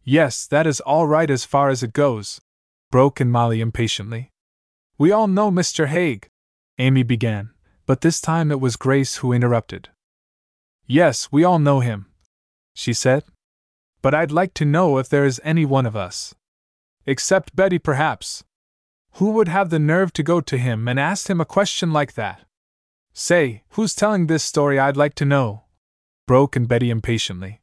Yes, 0.03 0.47
that 0.47 0.67
is 0.67 0.81
all 0.81 1.07
right 1.07 1.31
as 1.31 1.45
far 1.45 1.69
as 1.69 1.83
it 1.83 1.93
goes, 1.93 2.41
broke 2.91 3.21
in 3.21 3.31
Molly 3.31 3.61
impatiently. 3.61 4.31
We 4.99 5.13
all 5.13 5.27
know 5.27 5.51
Mr. 5.51 5.87
Haig, 5.87 6.29
Amy 6.79 7.03
began, 7.03 7.51
but 7.91 8.03
this 8.03 8.21
time 8.21 8.53
it 8.53 8.61
was 8.61 8.77
Grace 8.77 9.17
who 9.17 9.33
interrupted. 9.33 9.89
Yes, 10.87 11.33
we 11.33 11.43
all 11.43 11.59
know 11.59 11.81
him, 11.81 12.07
she 12.73 12.93
said. 12.93 13.25
But 14.01 14.15
I'd 14.15 14.31
like 14.31 14.55
to 14.55 14.65
know 14.65 14.99
if 14.99 15.09
there 15.09 15.25
is 15.25 15.41
any 15.43 15.65
one 15.65 15.87
of 15.87 15.97
us. 15.97 16.33
Except 17.05 17.57
Betty, 17.57 17.81
perhaps. 17.81 18.45
Who 19.15 19.33
would 19.33 19.49
have 19.49 19.71
the 19.71 19.81
nerve 19.81 20.13
to 20.13 20.23
go 20.23 20.41
to 20.41 20.57
him 20.57 20.87
and 20.87 21.01
ask 21.01 21.29
him 21.29 21.41
a 21.41 21.45
question 21.45 21.93
like 21.93 22.15
that? 22.15 22.43
Say, 23.13 23.65
who's 23.71 23.97
telling 23.97 24.29
this 24.29 24.45
story, 24.45 24.79
I'd 24.79 24.97
like 24.97 25.17
to 25.17 25.25
know? 25.25 25.65
broke 26.29 26.55
in 26.55 26.67
Betty 26.67 26.91
impatiently. 26.91 27.61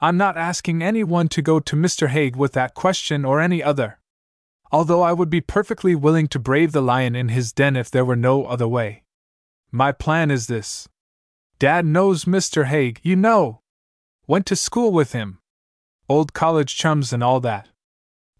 I'm 0.00 0.16
not 0.16 0.38
asking 0.38 0.82
anyone 0.82 1.28
to 1.28 1.42
go 1.42 1.60
to 1.60 1.76
Mr. 1.76 2.08
Haig 2.08 2.34
with 2.34 2.54
that 2.54 2.72
question 2.72 3.26
or 3.26 3.42
any 3.42 3.62
other. 3.62 3.98
Although 4.72 5.02
I 5.02 5.12
would 5.12 5.28
be 5.28 5.42
perfectly 5.42 5.94
willing 5.94 6.28
to 6.28 6.38
brave 6.38 6.72
the 6.72 6.80
lion 6.80 7.14
in 7.14 7.28
his 7.28 7.52
den 7.52 7.76
if 7.76 7.90
there 7.90 8.06
were 8.06 8.16
no 8.16 8.46
other 8.46 8.66
way. 8.66 9.02
My 9.72 9.92
plan 9.92 10.30
is 10.30 10.46
this 10.46 10.88
Dad 11.58 11.86
knows 11.86 12.24
Mr. 12.24 12.66
Haig, 12.66 13.00
you 13.02 13.16
know. 13.16 13.60
Went 14.26 14.46
to 14.46 14.56
school 14.56 14.92
with 14.92 15.12
him. 15.12 15.38
Old 16.08 16.32
college 16.32 16.76
chums 16.76 17.12
and 17.12 17.22
all 17.22 17.40
that. 17.40 17.68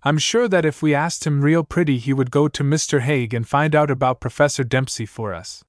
I'm 0.02 0.18
sure 0.18 0.48
that 0.48 0.64
if 0.64 0.82
we 0.82 0.94
asked 0.94 1.26
him 1.26 1.42
real 1.42 1.62
pretty, 1.62 1.98
he 1.98 2.12
would 2.12 2.30
go 2.30 2.48
to 2.48 2.64
Mr. 2.64 3.00
Haig 3.00 3.34
and 3.34 3.46
find 3.46 3.74
out 3.74 3.90
about 3.90 4.20
Professor 4.20 4.64
Dempsey 4.64 5.04
for 5.04 5.34
us. 5.34 5.62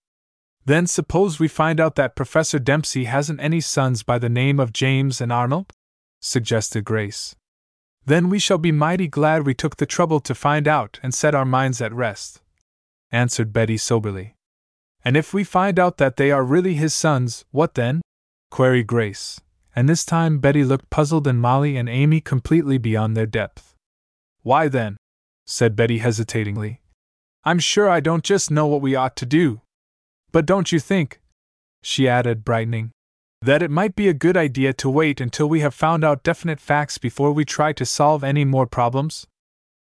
Then 0.65 0.87
suppose 0.87 1.39
we 1.39 1.47
find 1.47 1.79
out 1.79 1.95
that 1.95 2.15
Professor 2.15 2.57
Dempsey 2.57 3.05
hasn't 3.05 3.41
any 3.41 3.59
sons 3.59 4.03
by 4.03 4.17
the 4.17 4.29
name 4.29 4.59
of 4.59 4.73
James 4.73 5.19
and 5.19 5.31
Arnold? 5.31 5.73
suggested 6.21 6.85
Grace. 6.85 7.35
Then 8.05 8.29
we 8.29 8.39
shall 8.39 8.57
be 8.57 8.71
mighty 8.71 9.07
glad 9.07 9.45
we 9.45 9.53
took 9.53 9.77
the 9.77 9.85
trouble 9.85 10.19
to 10.21 10.33
find 10.33 10.67
out 10.67 10.99
and 11.03 11.13
set 11.13 11.35
our 11.35 11.45
minds 11.45 11.81
at 11.81 11.93
rest, 11.93 12.41
answered 13.11 13.51
Betty 13.51 13.77
soberly. 13.77 14.35
And 15.03 15.17
if 15.17 15.33
we 15.33 15.43
find 15.43 15.79
out 15.79 15.97
that 15.97 16.17
they 16.17 16.31
are 16.31 16.43
really 16.43 16.75
his 16.75 16.93
sons, 16.93 17.45
what 17.51 17.73
then? 17.73 18.01
queried 18.51 18.87
Grace, 18.87 19.39
and 19.75 19.87
this 19.87 20.05
time 20.05 20.39
Betty 20.39 20.63
looked 20.63 20.89
puzzled 20.89 21.25
and 21.25 21.41
Molly 21.41 21.77
and 21.77 21.89
Amy 21.89 22.21
completely 22.21 22.77
beyond 22.77 23.15
their 23.15 23.25
depth. 23.25 23.73
Why 24.43 24.67
then? 24.67 24.97
said 25.45 25.75
Betty 25.75 25.99
hesitatingly. 25.99 26.81
I'm 27.43 27.59
sure 27.59 27.89
I 27.89 27.99
don't 27.99 28.23
just 28.23 28.51
know 28.51 28.67
what 28.67 28.81
we 28.81 28.95
ought 28.95 29.15
to 29.17 29.25
do. 29.25 29.61
But 30.31 30.45
don't 30.45 30.71
you 30.71 30.79
think, 30.79 31.19
she 31.81 32.07
added, 32.07 32.45
brightening, 32.45 32.91
that 33.41 33.63
it 33.63 33.71
might 33.71 33.95
be 33.95 34.07
a 34.07 34.13
good 34.13 34.37
idea 34.37 34.73
to 34.73 34.89
wait 34.89 35.19
until 35.19 35.49
we 35.49 35.61
have 35.61 35.73
found 35.73 36.03
out 36.03 36.23
definite 36.23 36.59
facts 36.59 36.97
before 36.97 37.31
we 37.31 37.43
try 37.43 37.73
to 37.73 37.85
solve 37.85 38.23
any 38.23 38.45
more 38.45 38.67
problems? 38.67 39.25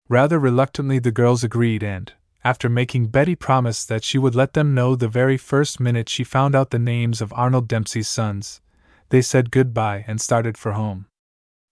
Rather 0.08 0.38
reluctantly, 0.38 0.98
the 0.98 1.12
girls 1.12 1.44
agreed, 1.44 1.82
and, 1.82 2.12
after 2.44 2.68
making 2.68 3.06
Betty 3.06 3.34
promise 3.34 3.86
that 3.86 4.04
she 4.04 4.18
would 4.18 4.34
let 4.34 4.52
them 4.52 4.74
know 4.74 4.94
the 4.94 5.08
very 5.08 5.38
first 5.38 5.80
minute 5.80 6.08
she 6.08 6.22
found 6.22 6.54
out 6.54 6.70
the 6.70 6.78
names 6.78 7.22
of 7.22 7.32
Arnold 7.32 7.66
Dempsey's 7.66 8.08
sons, 8.08 8.60
they 9.08 9.22
said 9.22 9.50
goodbye 9.50 10.04
and 10.06 10.20
started 10.20 10.58
for 10.58 10.72
home. 10.72 11.06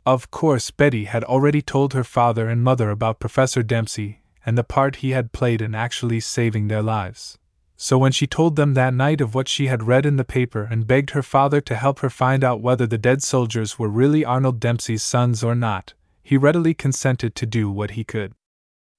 Of 0.06 0.30
course, 0.30 0.70
Betty 0.70 1.04
had 1.04 1.24
already 1.24 1.62
told 1.62 1.92
her 1.92 2.04
father 2.04 2.48
and 2.48 2.64
mother 2.64 2.90
about 2.90 3.20
Professor 3.20 3.62
Dempsey 3.62 4.22
and 4.44 4.58
the 4.58 4.64
part 4.64 4.96
he 4.96 5.10
had 5.10 5.32
played 5.32 5.62
in 5.62 5.74
actually 5.74 6.20
saving 6.20 6.68
their 6.68 6.82
lives. 6.82 7.38
So 7.76 7.98
when 7.98 8.12
she 8.12 8.26
told 8.26 8.56
them 8.56 8.74
that 8.74 8.94
night 8.94 9.20
of 9.20 9.34
what 9.34 9.48
she 9.48 9.66
had 9.66 9.86
read 9.86 10.06
in 10.06 10.16
the 10.16 10.24
paper 10.24 10.68
and 10.70 10.86
begged 10.86 11.10
her 11.10 11.22
father 11.22 11.60
to 11.62 11.74
help 11.74 11.98
her 11.98 12.10
find 12.10 12.42
out 12.42 12.60
whether 12.60 12.86
the 12.86 12.98
dead 12.98 13.22
soldiers 13.22 13.78
were 13.78 13.88
really 13.88 14.24
Arnold 14.24 14.58
Dempsey's 14.60 15.02
sons 15.02 15.44
or 15.44 15.54
not, 15.54 15.94
he 16.22 16.36
readily 16.36 16.74
consented 16.74 17.34
to 17.34 17.46
do 17.46 17.70
what 17.70 17.92
he 17.92 18.04
could. 18.04 18.32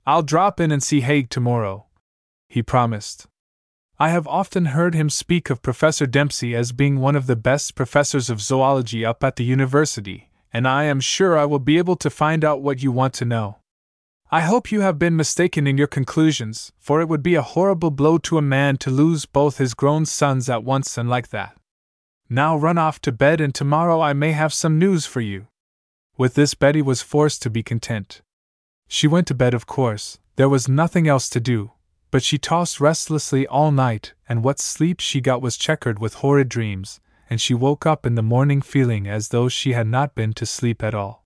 I'll 0.06 0.24
drop 0.24 0.60
in 0.60 0.72
and 0.72 0.84
see 0.84 1.00
Haig 1.00 1.30
tomorrow, 1.30 1.86
he 2.50 2.62
promised. 2.62 3.28
I 3.98 4.10
have 4.10 4.28
often 4.28 4.66
heard 4.66 4.96
him 4.96 5.10
speak 5.10 5.50
of 5.50 5.62
Professor 5.62 6.06
Dempsey 6.06 6.54
as 6.56 6.74
being 6.74 7.00
one 7.00 7.16
of 7.16 7.28
the 7.28 7.38
best 7.38 7.74
professors 7.74 8.30
of 8.30 8.42
zoology 8.42 9.06
up 9.06 9.24
at 9.24 9.38
the 9.38 9.46
university, 9.46 10.30
and 10.52 10.68
I 10.68 10.86
am 10.86 11.00
sure 11.00 11.38
I 11.38 11.46
will 11.46 11.60
be 11.60 11.78
able 11.78 11.96
to 11.98 12.10
find 12.10 12.44
out 12.44 12.62
what 12.62 12.84
you 12.84 12.92
want 12.92 13.14
to 13.16 13.26
know. 13.26 13.60
I 14.30 14.42
hope 14.42 14.72
you 14.72 14.82
have 14.82 14.98
been 14.98 15.16
mistaken 15.16 15.68
in 15.68 15.78
your 15.78 15.88
conclusions, 15.88 16.72
for 16.80 17.00
it 17.00 17.08
would 17.08 17.22
be 17.22 17.36
a 17.36 17.44
horrible 17.44 17.92
blow 17.92 18.18
to 18.18 18.40
a 18.40 18.42
man 18.42 18.78
to 18.80 18.90
lose 18.90 19.28
both 19.28 19.60
his 19.60 19.76
grown 19.76 20.08
sons 20.08 20.50
at 20.50 20.64
once 20.64 20.98
and 20.98 21.08
like 21.08 21.30
that. 21.30 21.56
Now 22.30 22.58
run 22.58 22.80
off 22.80 23.00
to 23.02 23.12
bed, 23.12 23.40
and 23.40 23.54
tomorrow 23.54 24.02
I 24.02 24.14
may 24.14 24.32
have 24.32 24.52
some 24.52 24.80
news 24.80 25.06
for 25.06 25.22
you. 25.22 25.46
With 26.18 26.34
this, 26.34 26.56
Betty 26.56 26.82
was 26.82 27.04
forced 27.04 27.44
to 27.44 27.52
be 27.52 27.62
content. 27.62 28.23
She 28.96 29.08
went 29.08 29.26
to 29.26 29.34
bed, 29.34 29.56
of 29.56 29.66
course, 29.66 30.20
there 30.36 30.48
was 30.48 30.70
nothing 30.70 31.08
else 31.08 31.28
to 31.30 31.40
do, 31.40 31.72
but 32.12 32.22
she 32.22 32.38
tossed 32.38 32.80
restlessly 32.80 33.48
all 33.48 33.72
night, 33.72 34.14
and 34.30 34.44
what 34.44 34.60
sleep 34.60 35.00
she 35.00 35.20
got 35.20 35.42
was 35.42 35.58
checkered 35.58 35.98
with 35.98 36.22
horrid 36.22 36.48
dreams, 36.48 37.00
and 37.28 37.42
she 37.42 37.56
woke 37.56 37.88
up 37.88 38.06
in 38.06 38.14
the 38.14 38.22
morning 38.22 38.62
feeling 38.62 39.08
as 39.08 39.30
though 39.30 39.50
she 39.50 39.74
had 39.74 39.88
not 39.88 40.14
been 40.14 40.32
to 40.34 40.46
sleep 40.46 40.84
at 40.84 40.94
all. 40.94 41.26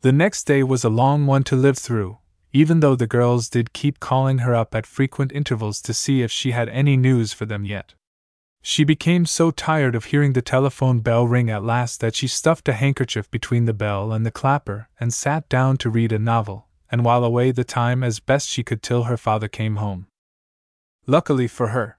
The 0.00 0.12
next 0.12 0.44
day 0.44 0.62
was 0.62 0.82
a 0.82 0.88
long 0.88 1.26
one 1.26 1.44
to 1.44 1.56
live 1.56 1.76
through, 1.76 2.20
even 2.54 2.80
though 2.80 2.96
the 2.96 3.06
girls 3.06 3.50
did 3.50 3.74
keep 3.74 4.00
calling 4.00 4.38
her 4.38 4.54
up 4.54 4.74
at 4.74 4.86
frequent 4.86 5.30
intervals 5.30 5.82
to 5.82 5.92
see 5.92 6.22
if 6.22 6.32
she 6.32 6.52
had 6.52 6.70
any 6.70 6.96
news 6.96 7.34
for 7.34 7.44
them 7.44 7.66
yet. 7.66 7.92
She 8.62 8.82
became 8.82 9.26
so 9.26 9.50
tired 9.50 9.94
of 9.94 10.06
hearing 10.06 10.32
the 10.32 10.40
telephone 10.40 11.00
bell 11.00 11.28
ring 11.28 11.50
at 11.50 11.62
last 11.62 12.00
that 12.00 12.14
she 12.14 12.28
stuffed 12.28 12.66
a 12.66 12.72
handkerchief 12.72 13.30
between 13.30 13.66
the 13.66 13.74
bell 13.74 14.10
and 14.10 14.24
the 14.24 14.30
clapper 14.30 14.88
and 14.98 15.12
sat 15.12 15.50
down 15.50 15.76
to 15.76 15.90
read 15.90 16.10
a 16.10 16.18
novel, 16.18 16.63
and 16.90 17.04
while 17.04 17.24
away 17.24 17.50
the 17.50 17.64
time 17.64 18.02
as 18.02 18.20
best 18.20 18.48
she 18.48 18.62
could 18.62 18.82
till 18.82 19.04
her 19.04 19.16
father 19.16 19.48
came 19.48 19.76
home. 19.76 20.06
Luckily 21.06 21.48
for 21.48 21.68
her. 21.68 21.98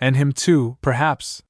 And 0.00 0.16
him 0.16 0.32
too, 0.32 0.76
perhaps. 0.80 1.42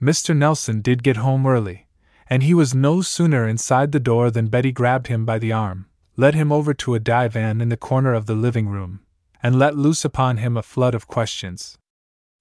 Mr. 0.00 0.36
Nelson 0.36 0.80
did 0.82 1.02
get 1.02 1.18
home 1.18 1.46
early, 1.46 1.86
and 2.28 2.42
he 2.42 2.54
was 2.54 2.74
no 2.74 3.00
sooner 3.02 3.46
inside 3.46 3.92
the 3.92 4.00
door 4.00 4.30
than 4.30 4.48
Betty 4.48 4.72
grabbed 4.72 5.06
him 5.06 5.24
by 5.24 5.38
the 5.38 5.52
arm, 5.52 5.86
led 6.16 6.34
him 6.34 6.50
over 6.50 6.74
to 6.74 6.94
a 6.94 7.00
divan 7.00 7.60
in 7.60 7.68
the 7.68 7.76
corner 7.76 8.12
of 8.12 8.26
the 8.26 8.34
living 8.34 8.68
room, 8.68 9.00
and 9.42 9.58
let 9.58 9.76
loose 9.76 10.04
upon 10.04 10.38
him 10.38 10.56
a 10.56 10.62
flood 10.62 10.94
of 10.94 11.06
questions. 11.06 11.78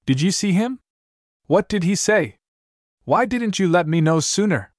Did 0.05 0.21
you 0.21 0.31
see 0.31 0.51
him? 0.51 0.79
What 1.47 1.69
did 1.69 1.83
he 1.83 1.95
say? 1.95 2.37
Why 3.03 3.25
didn't 3.25 3.59
you 3.59 3.69
let 3.69 3.87
me 3.87 4.01
know 4.01 4.19
sooner? 4.19 4.71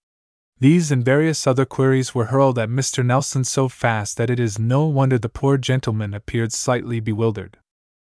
These 0.58 0.90
and 0.90 1.04
various 1.04 1.46
other 1.46 1.66
queries 1.66 2.14
were 2.14 2.26
hurled 2.26 2.58
at 2.58 2.70
Mr. 2.70 3.04
Nelson 3.04 3.44
so 3.44 3.68
fast 3.68 4.16
that 4.16 4.30
it 4.30 4.40
is 4.40 4.58
no 4.58 4.86
wonder 4.86 5.18
the 5.18 5.28
poor 5.28 5.58
gentleman 5.58 6.14
appeared 6.14 6.52
slightly 6.52 6.98
bewildered. 6.98 7.58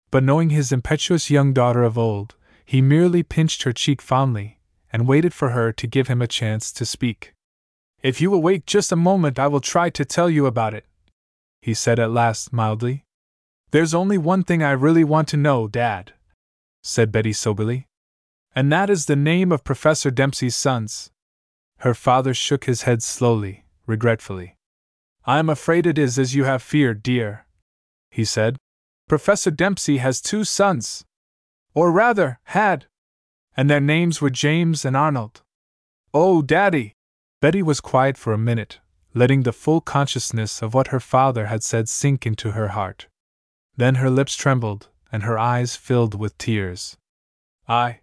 But 0.09 0.23
knowing 0.23 0.49
his 0.49 0.71
impetuous 0.71 1.29
young 1.29 1.51
daughter 1.51 1.83
of 1.83 1.97
old, 1.97 2.35
he 2.65 2.81
merely 2.81 3.23
pinched 3.23 3.63
her 3.63 3.73
cheek 3.73 4.01
fondly, 4.01 4.59
and 4.93 5.07
waited 5.07 5.33
for 5.33 5.49
her 5.49 5.73
to 5.73 5.87
give 5.87 6.07
him 6.07 6.21
a 6.21 6.27
chance 6.27 6.71
to 6.71 6.85
speak. 6.85 7.33
If 8.01 8.21
you 8.21 8.31
will 8.31 8.41
wait 8.41 8.65
just 8.65 8.93
a 8.93 8.95
moment, 8.95 9.37
I 9.37 9.47
will 9.47 9.59
try 9.59 9.89
to 9.89 10.05
tell 10.05 10.29
you 10.29 10.45
about 10.45 10.73
it, 10.73 10.85
he 11.61 11.73
said 11.73 11.99
at 11.99 12.11
last 12.11 12.53
mildly. 12.53 13.03
There's 13.71 13.93
only 13.93 14.17
one 14.17 14.43
thing 14.43 14.63
I 14.63 14.71
really 14.71 15.03
want 15.03 15.27
to 15.29 15.37
know, 15.37 15.67
Dad, 15.67 16.13
said 16.83 17.11
Betty 17.11 17.33
soberly. 17.33 17.87
And 18.55 18.71
that 18.71 18.89
is 18.89 19.05
the 19.05 19.17
name 19.17 19.51
of 19.51 19.65
Professor 19.65 20.09
Dempsey's 20.09 20.55
sons. 20.55 21.11
Her 21.79 21.93
father 21.93 22.33
shook 22.33 22.65
his 22.65 22.83
head 22.83 23.01
slowly, 23.01 23.63
regretfully. 23.85 24.55
I 25.25 25.39
am 25.39 25.49
afraid 25.49 25.85
it 25.85 25.97
is 25.97 26.19
as 26.19 26.35
you 26.35 26.43
have 26.43 26.61
feared, 26.61 27.01
dear, 27.01 27.45
he 28.11 28.25
said. 28.25 28.57
Professor 29.07 29.49
Dempsey 29.49 29.97
has 29.97 30.21
two 30.21 30.43
sons. 30.43 31.05
Or 31.73 31.91
rather, 31.91 32.39
had. 32.43 32.87
And 33.55 33.69
their 33.69 33.79
names 33.79 34.21
were 34.21 34.29
James 34.29 34.83
and 34.83 34.97
Arnold. 34.97 35.41
Oh, 36.13 36.41
Daddy! 36.41 36.93
Betty 37.41 37.63
was 37.63 37.79
quiet 37.79 38.17
for 38.17 38.33
a 38.33 38.37
minute, 38.37 38.79
letting 39.13 39.43
the 39.43 39.53
full 39.53 39.79
consciousness 39.79 40.61
of 40.61 40.73
what 40.73 40.87
her 40.87 40.99
father 40.99 41.45
had 41.45 41.63
said 41.63 41.87
sink 41.87 42.25
into 42.25 42.51
her 42.51 42.69
heart. 42.69 43.07
Then 43.77 43.95
her 43.95 44.09
lips 44.09 44.35
trembled, 44.35 44.89
and 45.11 45.23
her 45.23 45.39
eyes 45.39 45.77
filled 45.77 46.13
with 46.13 46.37
tears. 46.37 46.97
I. 47.67 48.01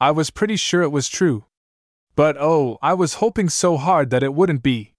I 0.00 0.10
was 0.10 0.30
pretty 0.30 0.56
sure 0.56 0.82
it 0.82 0.92
was 0.92 1.08
true. 1.08 1.44
But 2.18 2.36
oh, 2.36 2.78
I 2.82 2.94
was 2.94 3.22
hoping 3.22 3.48
so 3.48 3.76
hard 3.76 4.10
that 4.10 4.24
it 4.24 4.34
wouldn't 4.34 4.60
be. 4.60 4.94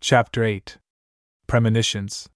Chapter 0.00 0.42
8 0.42 0.78
Premonitions. 1.46 2.28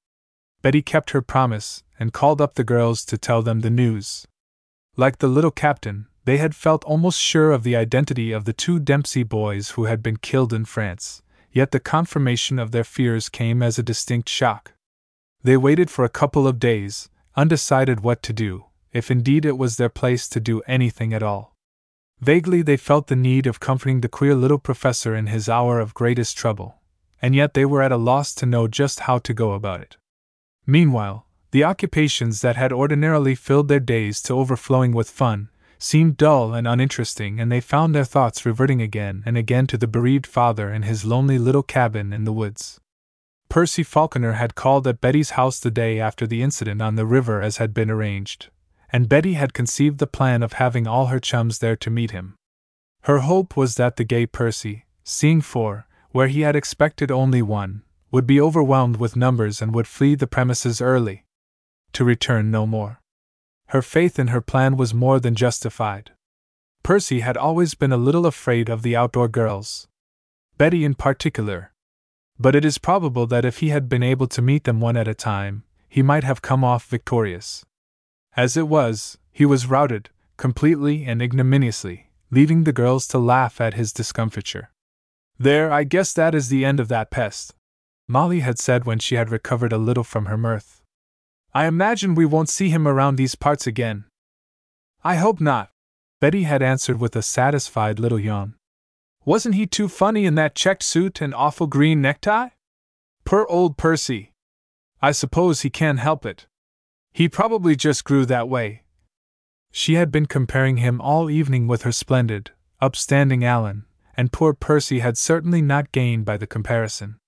Betty 0.62 0.80
kept 0.80 1.10
her 1.10 1.20
promise 1.20 1.82
and 1.98 2.12
called 2.12 2.40
up 2.40 2.54
the 2.54 2.62
girls 2.62 3.04
to 3.06 3.18
tell 3.18 3.42
them 3.42 3.62
the 3.62 3.68
news. 3.68 4.28
Like 4.96 5.18
the 5.18 5.26
little 5.26 5.50
captain, 5.50 6.06
they 6.24 6.36
had 6.36 6.54
felt 6.54 6.84
almost 6.84 7.18
sure 7.18 7.50
of 7.50 7.64
the 7.64 7.74
identity 7.74 8.30
of 8.30 8.44
the 8.44 8.52
two 8.52 8.78
Dempsey 8.78 9.24
boys 9.24 9.70
who 9.70 9.86
had 9.86 10.04
been 10.04 10.18
killed 10.18 10.52
in 10.52 10.66
France, 10.66 11.24
yet 11.50 11.72
the 11.72 11.80
confirmation 11.80 12.60
of 12.60 12.70
their 12.70 12.84
fears 12.84 13.28
came 13.28 13.60
as 13.60 13.76
a 13.76 13.82
distinct 13.82 14.28
shock. 14.28 14.74
They 15.42 15.56
waited 15.56 15.90
for 15.90 16.04
a 16.04 16.18
couple 16.20 16.46
of 16.46 16.60
days, 16.60 17.08
undecided 17.34 18.04
what 18.04 18.22
to 18.22 18.32
do, 18.32 18.66
if 18.92 19.10
indeed 19.10 19.44
it 19.44 19.58
was 19.58 19.78
their 19.78 19.88
place 19.88 20.28
to 20.28 20.38
do 20.38 20.62
anything 20.68 21.12
at 21.12 21.24
all. 21.24 21.51
Vaguely 22.22 22.62
they 22.62 22.76
felt 22.76 23.08
the 23.08 23.16
need 23.16 23.48
of 23.48 23.58
comforting 23.58 24.00
the 24.00 24.08
queer 24.08 24.36
little 24.36 24.60
professor 24.60 25.16
in 25.16 25.26
his 25.26 25.48
hour 25.48 25.80
of 25.80 25.92
greatest 25.92 26.38
trouble, 26.38 26.76
and 27.20 27.34
yet 27.34 27.54
they 27.54 27.64
were 27.64 27.82
at 27.82 27.90
a 27.90 27.96
loss 27.96 28.32
to 28.32 28.46
know 28.46 28.68
just 28.68 29.00
how 29.00 29.18
to 29.18 29.34
go 29.34 29.54
about 29.54 29.80
it. 29.80 29.96
Meanwhile, 30.64 31.26
the 31.50 31.64
occupations 31.64 32.40
that 32.40 32.54
had 32.54 32.72
ordinarily 32.72 33.34
filled 33.34 33.66
their 33.66 33.80
days 33.80 34.22
to 34.22 34.34
overflowing 34.34 34.92
with 34.92 35.10
fun 35.10 35.48
seemed 35.80 36.16
dull 36.16 36.54
and 36.54 36.68
uninteresting, 36.68 37.40
and 37.40 37.50
they 37.50 37.60
found 37.60 37.92
their 37.92 38.04
thoughts 38.04 38.46
reverting 38.46 38.80
again 38.80 39.24
and 39.26 39.36
again 39.36 39.66
to 39.66 39.76
the 39.76 39.88
bereaved 39.88 40.28
father 40.28 40.72
in 40.72 40.82
his 40.82 41.04
lonely 41.04 41.38
little 41.38 41.64
cabin 41.64 42.12
in 42.12 42.22
the 42.22 42.32
woods. 42.32 42.80
Percy 43.48 43.82
Falconer 43.82 44.34
had 44.34 44.54
called 44.54 44.86
at 44.86 45.00
Betty's 45.00 45.30
house 45.30 45.58
the 45.58 45.72
day 45.72 45.98
after 45.98 46.24
the 46.24 46.40
incident 46.40 46.80
on 46.80 46.94
the 46.94 47.04
river 47.04 47.42
as 47.42 47.56
had 47.56 47.74
been 47.74 47.90
arranged, 47.90 48.48
and 48.92 49.08
Betty 49.08 49.32
had 49.34 49.54
conceived 49.54 49.98
the 49.98 50.06
plan 50.06 50.42
of 50.42 50.54
having 50.54 50.86
all 50.86 51.06
her 51.06 51.18
chums 51.18 51.58
there 51.58 51.76
to 51.76 51.90
meet 51.90 52.10
him. 52.10 52.34
Her 53.02 53.20
hope 53.20 53.56
was 53.56 53.76
that 53.76 53.96
the 53.96 54.04
gay 54.04 54.26
Percy, 54.26 54.84
seeing 55.02 55.40
four, 55.40 55.86
where 56.10 56.28
he 56.28 56.42
had 56.42 56.54
expected 56.54 57.10
only 57.10 57.40
one, 57.40 57.82
would 58.10 58.26
be 58.26 58.40
overwhelmed 58.40 58.98
with 58.98 59.16
numbers 59.16 59.62
and 59.62 59.74
would 59.74 59.88
flee 59.88 60.14
the 60.14 60.26
premises 60.26 60.82
early. 60.82 61.24
To 61.94 62.04
return 62.04 62.50
no 62.50 62.66
more. 62.66 63.00
Her 63.68 63.82
faith 63.82 64.18
in 64.18 64.28
her 64.28 64.42
plan 64.42 64.76
was 64.76 64.92
more 64.92 65.18
than 65.18 65.34
justified. 65.34 66.12
Percy 66.82 67.20
had 67.20 67.36
always 67.36 67.74
been 67.74 67.92
a 67.92 67.96
little 67.96 68.26
afraid 68.26 68.68
of 68.68 68.82
the 68.82 68.94
outdoor 68.94 69.28
girls. 69.28 69.88
Betty 70.58 70.84
in 70.84 70.94
particular. 70.94 71.72
But 72.38 72.54
it 72.54 72.64
is 72.64 72.76
probable 72.76 73.26
that 73.28 73.44
if 73.44 73.58
he 73.58 73.70
had 73.70 73.88
been 73.88 74.02
able 74.02 74.26
to 74.28 74.42
meet 74.42 74.64
them 74.64 74.80
one 74.80 74.96
at 74.96 75.08
a 75.08 75.14
time, 75.14 75.64
he 75.88 76.02
might 76.02 76.24
have 76.24 76.42
come 76.42 76.62
off 76.62 76.86
victorious. 76.86 77.64
As 78.36 78.56
it 78.56 78.68
was, 78.68 79.18
he 79.30 79.44
was 79.44 79.66
routed, 79.66 80.08
completely 80.36 81.04
and 81.04 81.20
ignominiously, 81.20 82.10
leaving 82.30 82.64
the 82.64 82.72
girls 82.72 83.06
to 83.08 83.18
laugh 83.18 83.60
at 83.60 83.74
his 83.74 83.92
discomfiture. 83.92 84.70
There, 85.38 85.70
I 85.70 85.84
guess 85.84 86.12
that 86.14 86.34
is 86.34 86.48
the 86.48 86.64
end 86.64 86.80
of 86.80 86.88
that 86.88 87.10
pest, 87.10 87.54
Molly 88.08 88.40
had 88.40 88.58
said 88.58 88.84
when 88.84 88.98
she 88.98 89.16
had 89.16 89.30
recovered 89.30 89.72
a 89.72 89.78
little 89.78 90.04
from 90.04 90.26
her 90.26 90.38
mirth. 90.38 90.82
I 91.54 91.66
imagine 91.66 92.14
we 92.14 92.24
won't 92.24 92.48
see 92.48 92.70
him 92.70 92.88
around 92.88 93.16
these 93.16 93.34
parts 93.34 93.66
again. 93.66 94.04
I 95.04 95.16
hope 95.16 95.40
not, 95.40 95.70
Betty 96.20 96.44
had 96.44 96.62
answered 96.62 97.00
with 97.00 97.16
a 97.16 97.22
satisfied 97.22 97.98
little 97.98 98.18
yawn. 98.18 98.54
Wasn't 99.24 99.54
he 99.54 99.66
too 99.66 99.88
funny 99.88 100.24
in 100.24 100.34
that 100.36 100.54
checked 100.54 100.82
suit 100.82 101.20
and 101.20 101.34
awful 101.34 101.66
green 101.66 102.00
necktie? 102.00 102.48
Poor 103.24 103.46
old 103.48 103.76
Percy. 103.76 104.32
I 105.00 105.12
suppose 105.12 105.60
he 105.60 105.70
can't 105.70 105.98
help 105.98 106.24
it. 106.24 106.46
He 107.12 107.28
probably 107.28 107.76
just 107.76 108.04
grew 108.04 108.24
that 108.26 108.48
way. 108.48 108.82
She 109.70 109.94
had 109.94 110.10
been 110.10 110.26
comparing 110.26 110.78
him 110.78 111.00
all 111.00 111.30
evening 111.30 111.66
with 111.66 111.82
her 111.82 111.92
splendid, 111.92 112.50
upstanding 112.80 113.44
Alan, 113.44 113.84
and 114.16 114.32
poor 114.32 114.54
Percy 114.54 115.00
had 115.00 115.18
certainly 115.18 115.62
not 115.62 115.92
gained 115.92 116.24
by 116.24 116.36
the 116.36 116.46
comparison. 116.46 117.18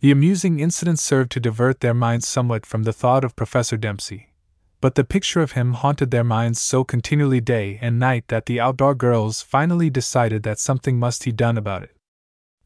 The 0.00 0.10
amusing 0.10 0.60
incident 0.60 0.98
served 0.98 1.32
to 1.32 1.40
divert 1.40 1.80
their 1.80 1.94
minds 1.94 2.28
somewhat 2.28 2.64
from 2.64 2.84
the 2.84 2.92
thought 2.92 3.24
of 3.24 3.36
Professor 3.36 3.76
Dempsey, 3.76 4.32
but 4.80 4.94
the 4.94 5.04
picture 5.04 5.40
of 5.40 5.52
him 5.52 5.72
haunted 5.72 6.10
their 6.10 6.24
minds 6.24 6.60
so 6.60 6.84
continually 6.84 7.40
day 7.40 7.78
and 7.82 7.98
night 7.98 8.28
that 8.28 8.46
the 8.46 8.60
outdoor 8.60 8.94
girls 8.94 9.42
finally 9.42 9.90
decided 9.90 10.42
that 10.44 10.58
something 10.58 10.98
must 10.98 11.24
be 11.24 11.32
done 11.32 11.58
about 11.58 11.82
it. 11.82 11.96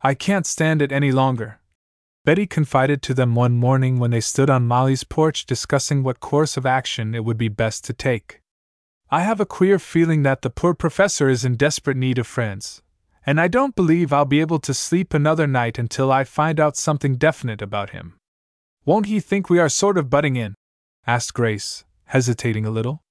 I 0.02 0.14
can't 0.14 0.46
stand 0.46 0.82
it 0.82 0.92
any 0.92 1.10
longer, 1.10 1.58
Betty 2.24 2.46
confided 2.46 3.02
to 3.02 3.14
them 3.14 3.34
one 3.34 3.54
morning 3.54 3.98
when 3.98 4.12
they 4.12 4.20
stood 4.20 4.48
on 4.48 4.68
Molly's 4.68 5.02
porch 5.02 5.44
discussing 5.44 6.02
what 6.02 6.20
course 6.20 6.56
of 6.56 6.64
action 6.64 7.16
it 7.16 7.24
would 7.24 7.36
be 7.36 7.48
best 7.48 7.84
to 7.84 7.92
take. 7.92 8.40
I 9.10 9.22
have 9.22 9.40
a 9.40 9.46
queer 9.46 9.80
feeling 9.80 10.22
that 10.22 10.42
the 10.42 10.50
poor 10.50 10.72
professor 10.72 11.28
is 11.28 11.44
in 11.44 11.56
desperate 11.56 11.96
need 11.96 12.18
of 12.18 12.26
friends, 12.28 12.80
and 13.26 13.40
I 13.40 13.48
don't 13.48 13.74
believe 13.74 14.12
I'll 14.12 14.24
be 14.24 14.40
able 14.40 14.60
to 14.60 14.72
sleep 14.72 15.12
another 15.12 15.48
night 15.48 15.78
until 15.78 16.12
I 16.12 16.22
find 16.22 16.60
out 16.60 16.76
something 16.76 17.16
definite 17.16 17.60
about 17.60 17.90
him. 17.90 18.14
Won't 18.84 19.06
he 19.06 19.18
think 19.18 19.50
we 19.50 19.58
are 19.58 19.68
sort 19.68 19.98
of 19.98 20.08
butting 20.08 20.36
in? 20.36 20.54
asked 21.06 21.34
Grace, 21.34 21.84
hesitating 22.06 22.64
a 22.64 22.70
little. 22.70 23.02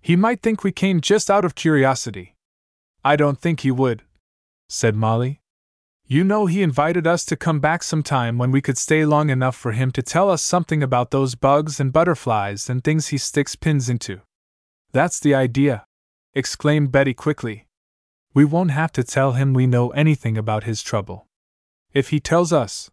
He 0.00 0.16
might 0.16 0.40
think 0.40 0.64
we 0.64 0.72
came 0.72 1.02
just 1.02 1.30
out 1.30 1.44
of 1.44 1.54
curiosity. 1.54 2.34
I 3.04 3.16
don't 3.16 3.38
think 3.38 3.60
he 3.60 3.70
would, 3.70 4.02
said 4.68 4.96
Molly. 4.96 5.40
You 6.08 6.22
know, 6.22 6.46
he 6.46 6.62
invited 6.62 7.04
us 7.04 7.24
to 7.24 7.36
come 7.36 7.58
back 7.58 7.82
sometime 7.82 8.38
when 8.38 8.52
we 8.52 8.62
could 8.62 8.78
stay 8.78 9.04
long 9.04 9.28
enough 9.28 9.56
for 9.56 9.72
him 9.72 9.90
to 9.90 10.02
tell 10.02 10.30
us 10.30 10.40
something 10.40 10.80
about 10.80 11.10
those 11.10 11.34
bugs 11.34 11.80
and 11.80 11.92
butterflies 11.92 12.70
and 12.70 12.84
things 12.84 13.08
he 13.08 13.18
sticks 13.18 13.56
pins 13.56 13.88
into. 13.88 14.20
That's 14.92 15.18
the 15.18 15.34
idea, 15.34 15.84
exclaimed 16.32 16.92
Betty 16.92 17.12
quickly. 17.12 17.66
We 18.34 18.44
won't 18.44 18.70
have 18.70 18.92
to 18.92 19.02
tell 19.02 19.32
him 19.32 19.52
we 19.52 19.66
know 19.66 19.88
anything 19.90 20.38
about 20.38 20.62
his 20.62 20.80
trouble. 20.80 21.26
If 21.92 22.10
he 22.10 22.20
tells 22.20 22.52
us, 22.52 22.88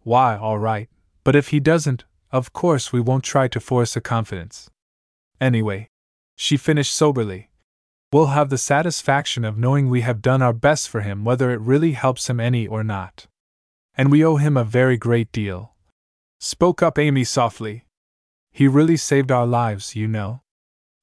why, 0.00 0.36
all 0.36 0.58
right, 0.58 0.88
but 1.22 1.36
if 1.36 1.48
he 1.48 1.60
doesn't, 1.60 2.04
of 2.32 2.52
course 2.52 2.92
we 2.92 3.00
won't 3.00 3.22
try 3.22 3.46
to 3.46 3.60
force 3.60 3.94
a 3.94 4.00
confidence. 4.00 4.68
Anyway, 5.40 5.88
she 6.34 6.56
finished 6.56 6.94
soberly, 6.94 7.49
we'll 8.12 8.26
have 8.26 8.50
the 8.50 8.58
satisfaction 8.58 9.44
of 9.44 9.56
knowing 9.56 9.88
we 9.88 10.00
have 10.00 10.20
done 10.22 10.42
our 10.42 10.52
best 10.52 10.88
for 10.88 11.00
him 11.00 11.24
whether 11.24 11.50
it 11.50 11.60
really 11.60 11.92
helps 11.92 12.28
him 12.28 12.40
any 12.40 12.66
or 12.66 12.82
not. 12.82 13.26
And 13.96 14.10
we 14.10 14.24
owe 14.24 14.36
him 14.36 14.56
a 14.56 14.64
very 14.64 14.96
great 14.96 15.30
deal. 15.32 15.74
Spoke 16.38 16.82
up 16.82 16.98
Amy 16.98 17.24
softly. 17.24 17.84
He 18.50 18.66
really 18.66 18.96
saved 18.96 19.30
our 19.30 19.46
lives, 19.46 19.94
you 19.94 20.08
know. 20.08 20.42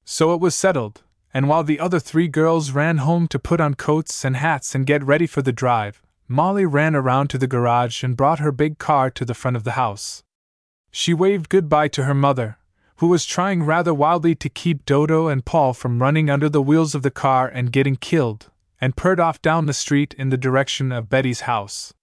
So 0.03 0.34
it 0.34 0.41
was 0.41 0.55
settled, 0.55 1.03
and 1.34 1.47
while 1.47 1.63
the 1.63 1.79
other 1.79 1.99
three 1.99 2.27
girls 2.27 2.71
ran 2.71 2.97
home 2.97 3.27
to 3.29 3.39
put 3.39 3.61
on 3.61 3.75
coats 3.75 4.25
and 4.25 4.35
hats 4.35 4.73
and 4.73 4.85
get 4.85 5.03
ready 5.03 5.27
for 5.27 5.41
the 5.41 5.51
drive, 5.53 6.01
Molly 6.27 6.65
ran 6.65 6.95
around 6.95 7.29
to 7.29 7.38
the 7.38 7.47
garage 7.47 8.03
and 8.03 8.17
brought 8.17 8.39
her 8.39 8.51
big 8.51 8.79
car 8.79 9.09
to 9.11 9.23
the 9.23 9.34
front 9.34 9.55
of 9.55 9.63
the 9.63 9.71
house. 9.71 10.23
She 10.91 11.13
waved 11.13 11.47
goodbye 11.47 11.88
to 11.89 12.03
her 12.03 12.13
mother, 12.13 12.57
who 12.97 13.07
was 13.07 13.25
trying 13.25 13.63
rather 13.63 13.93
wildly 13.93 14.33
to 14.35 14.49
keep 14.49 14.85
Dodo 14.85 15.27
and 15.27 15.45
Paul 15.45 15.73
from 15.73 16.01
running 16.01 16.29
under 16.29 16.49
the 16.49 16.61
wheels 16.61 16.95
of 16.95 17.03
the 17.03 17.11
car 17.11 17.47
and 17.47 17.71
getting 17.71 17.95
killed, 17.95 18.49
and 18.81 18.95
purred 18.95 19.19
off 19.19 19.41
down 19.41 19.65
the 19.65 19.73
street 19.73 20.15
in 20.17 20.29
the 20.29 20.37
direction 20.37 20.91
of 20.91 21.09
Betty's 21.09 21.41
house. 21.41 21.93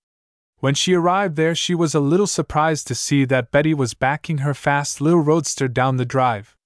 When 0.58 0.74
she 0.74 0.94
arrived 0.94 1.36
there, 1.36 1.54
she 1.54 1.74
was 1.74 1.94
a 1.94 2.00
little 2.00 2.26
surprised 2.26 2.86
to 2.86 2.94
see 2.94 3.24
that 3.26 3.50
Betty 3.50 3.74
was 3.74 3.92
backing 3.92 4.38
her 4.38 4.54
fast 4.54 5.00
little 5.00 5.20
roadster 5.20 5.68
down 5.68 5.96
the 5.96 6.06
drive. 6.06 6.56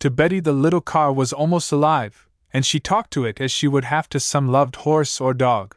To 0.00 0.10
Betty, 0.10 0.40
the 0.40 0.52
little 0.52 0.80
car 0.80 1.12
was 1.12 1.32
almost 1.32 1.70
alive, 1.70 2.28
and 2.52 2.66
she 2.66 2.80
talked 2.80 3.12
to 3.12 3.24
it 3.24 3.40
as 3.40 3.52
she 3.52 3.68
would 3.68 3.84
have 3.84 4.08
to 4.10 4.20
some 4.20 4.48
loved 4.48 4.76
horse 4.76 5.20
or 5.20 5.32
dog. 5.32 5.76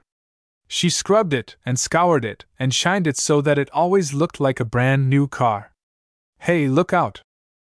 She 0.67 0.89
scrubbed 0.89 1.33
it 1.33 1.57
and 1.65 1.77
scoured 1.77 2.25
it 2.25 2.45
and 2.57 2.73
shined 2.73 3.05
it 3.05 3.17
so 3.17 3.39
that 3.41 3.59
it 3.59 3.69
always 3.71 4.13
looked 4.13 4.39
like 4.39 4.59
a 4.59 4.65
brand 4.65 5.09
new 5.09 5.27
car. 5.27 5.73
Hey, 6.39 6.67
look 6.67 6.91
out! 6.91 7.21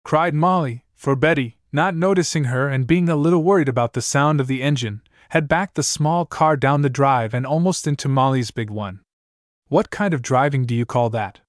Cried 0.07 0.35
Molly, 0.35 0.85
for 0.95 1.17
Betty, 1.17 1.59
not 1.73 1.97
noticing 1.97 2.45
her 2.45 2.69
and 2.69 2.87
being 2.87 3.09
a 3.09 3.17
little 3.17 3.43
worried 3.43 3.69
about 3.69 3.93
the 3.93 4.01
sound 4.01 4.41
of 4.41 4.47
the 4.47 4.63
engine, 4.63 5.03
had 5.31 5.49
backed 5.49 5.75
the 5.75 5.83
small 5.83 6.25
car 6.25 6.57
down 6.57 6.83
the 6.83 6.89
drive 6.89 7.35
and 7.35 7.45
almost 7.45 7.89
into 7.89 8.09
Molly's 8.09 8.53
big 8.53 8.71
one. 8.71 9.01
What 9.67 9.91
kind 9.91 10.15
of 10.15 10.23
driving 10.23 10.65
do 10.65 10.77
you 10.77 10.87
call 10.87 11.11
that? 11.11 11.41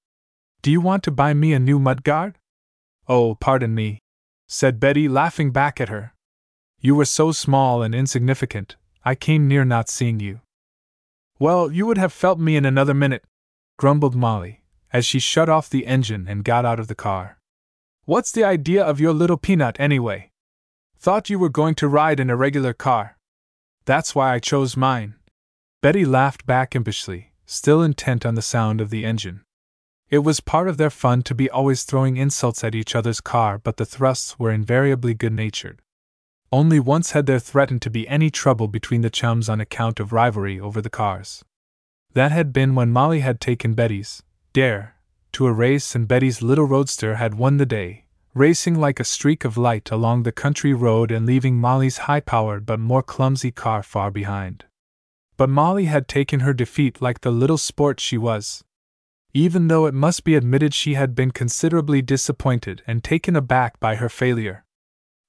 Do 0.64 0.72
you 0.72 0.82
want 0.82 1.04
to 1.04 1.12
buy 1.12 1.36
me 1.36 1.54
a 1.54 1.60
new 1.60 1.78
mudguard? 1.78 2.40
Oh, 3.08 3.36
pardon 3.36 3.76
me, 3.76 4.00
said 4.48 4.80
Betty, 4.80 5.08
laughing 5.08 5.52
back 5.52 5.80
at 5.80 5.90
her. 5.90 6.16
You 6.82 6.96
were 6.96 7.06
so 7.06 7.32
small 7.32 7.84
and 7.84 7.94
insignificant, 7.94 8.76
I 9.06 9.14
came 9.14 9.48
near 9.48 9.66
not 9.66 9.88
seeing 9.88 10.20
you. 10.20 10.40
Well, 11.38 11.72
you 11.72 11.86
would 11.86 12.00
have 12.00 12.12
felt 12.12 12.40
me 12.40 12.56
in 12.56 12.66
another 12.66 12.96
minute, 12.96 13.24
grumbled 13.78 14.16
Molly, 14.16 14.64
as 14.92 15.06
she 15.06 15.20
shut 15.20 15.48
off 15.48 15.70
the 15.70 15.86
engine 15.86 16.26
and 16.28 16.44
got 16.44 16.66
out 16.66 16.80
of 16.80 16.88
the 16.88 16.96
car. 16.96 17.37
What's 18.08 18.32
the 18.32 18.46
idea 18.46 18.82
of 18.82 19.02
your 19.02 19.12
little 19.12 19.36
peanut, 19.36 19.78
anyway? 19.82 20.32
Thought 20.98 21.30
you 21.30 21.38
were 21.38 21.50
going 21.50 21.76
to 21.76 21.90
ride 21.90 22.22
in 22.22 22.30
a 22.30 22.38
regular 22.38 22.72
car. 22.72 23.18
That's 23.84 24.16
why 24.16 24.34
I 24.34 24.40
chose 24.40 24.78
mine. 24.78 25.16
Betty 25.82 26.06
laughed 26.06 26.46
back 26.46 26.72
impishly, 26.72 27.34
still 27.46 27.84
intent 27.84 28.26
on 28.26 28.36
the 28.36 28.42
sound 28.42 28.80
of 28.80 28.92
the 28.92 29.04
engine. 29.04 29.42
It 30.10 30.20
was 30.20 30.40
part 30.40 30.70
of 30.70 30.78
their 30.78 30.90
fun 30.90 31.22
to 31.24 31.36
be 31.36 31.50
always 31.50 31.84
throwing 31.84 32.16
insults 32.16 32.64
at 32.64 32.76
each 32.76 32.96
other's 32.96 33.20
car, 33.20 33.58
but 33.58 33.76
the 33.76 33.86
thrusts 33.86 34.40
were 34.40 34.52
invariably 34.52 35.14
good 35.14 35.34
natured. 35.34 35.82
Only 36.50 36.80
once 36.80 37.12
had 37.12 37.26
there 37.26 37.40
threatened 37.40 37.82
to 37.82 37.90
be 37.90 38.08
any 38.08 38.30
trouble 38.30 38.70
between 38.70 39.02
the 39.02 39.10
chums 39.10 39.50
on 39.50 39.60
account 39.60 40.00
of 40.00 40.14
rivalry 40.14 40.58
over 40.58 40.82
the 40.82 40.90
cars. 40.90 41.44
That 42.14 42.32
had 42.32 42.54
been 42.54 42.74
when 42.74 42.90
Molly 42.90 43.20
had 43.20 43.42
taken 43.42 43.74
Betty's 43.74 44.24
dare 44.54 44.97
to 45.38 45.46
a 45.46 45.54
race 45.54 45.94
and 45.94 46.08
Betty's 46.08 46.42
little 46.42 46.66
roadster 46.66 47.16
had 47.18 47.36
won 47.36 47.58
the 47.58 47.66
day, 47.66 48.06
racing 48.34 48.74
like 48.74 49.00
a 49.00 49.04
streak 49.04 49.46
of 49.46 49.56
light 49.56 49.92
along 49.92 50.24
the 50.24 50.32
country 50.32 50.74
road 50.74 51.12
and 51.12 51.28
leaving 51.28 51.58
Molly's 51.58 52.00
high 52.10 52.20
powered 52.20 52.66
but 52.66 52.80
more 52.80 53.04
clumsy 53.04 53.52
car 53.52 53.84
far 53.84 54.10
behind. 54.10 54.66
But 55.38 55.48
Molly 55.50 55.86
had 55.86 56.08
taken 56.08 56.40
her 56.40 56.54
defeat 56.54 57.04
like 57.04 57.22
the 57.22 57.30
little 57.30 57.60
sport 57.60 58.00
she 58.00 58.18
was. 58.18 58.64
Even 59.32 59.68
though 59.68 59.86
it 59.86 59.94
must 59.94 60.24
be 60.24 60.34
admitted 60.34 60.74
she 60.74 60.96
had 60.96 61.14
been 61.14 61.30
considerably 61.30 62.02
disappointed 62.02 62.82
and 62.88 63.04
taken 63.04 63.36
aback 63.36 63.80
by 63.80 63.94
her 63.96 64.10
failure 64.10 64.66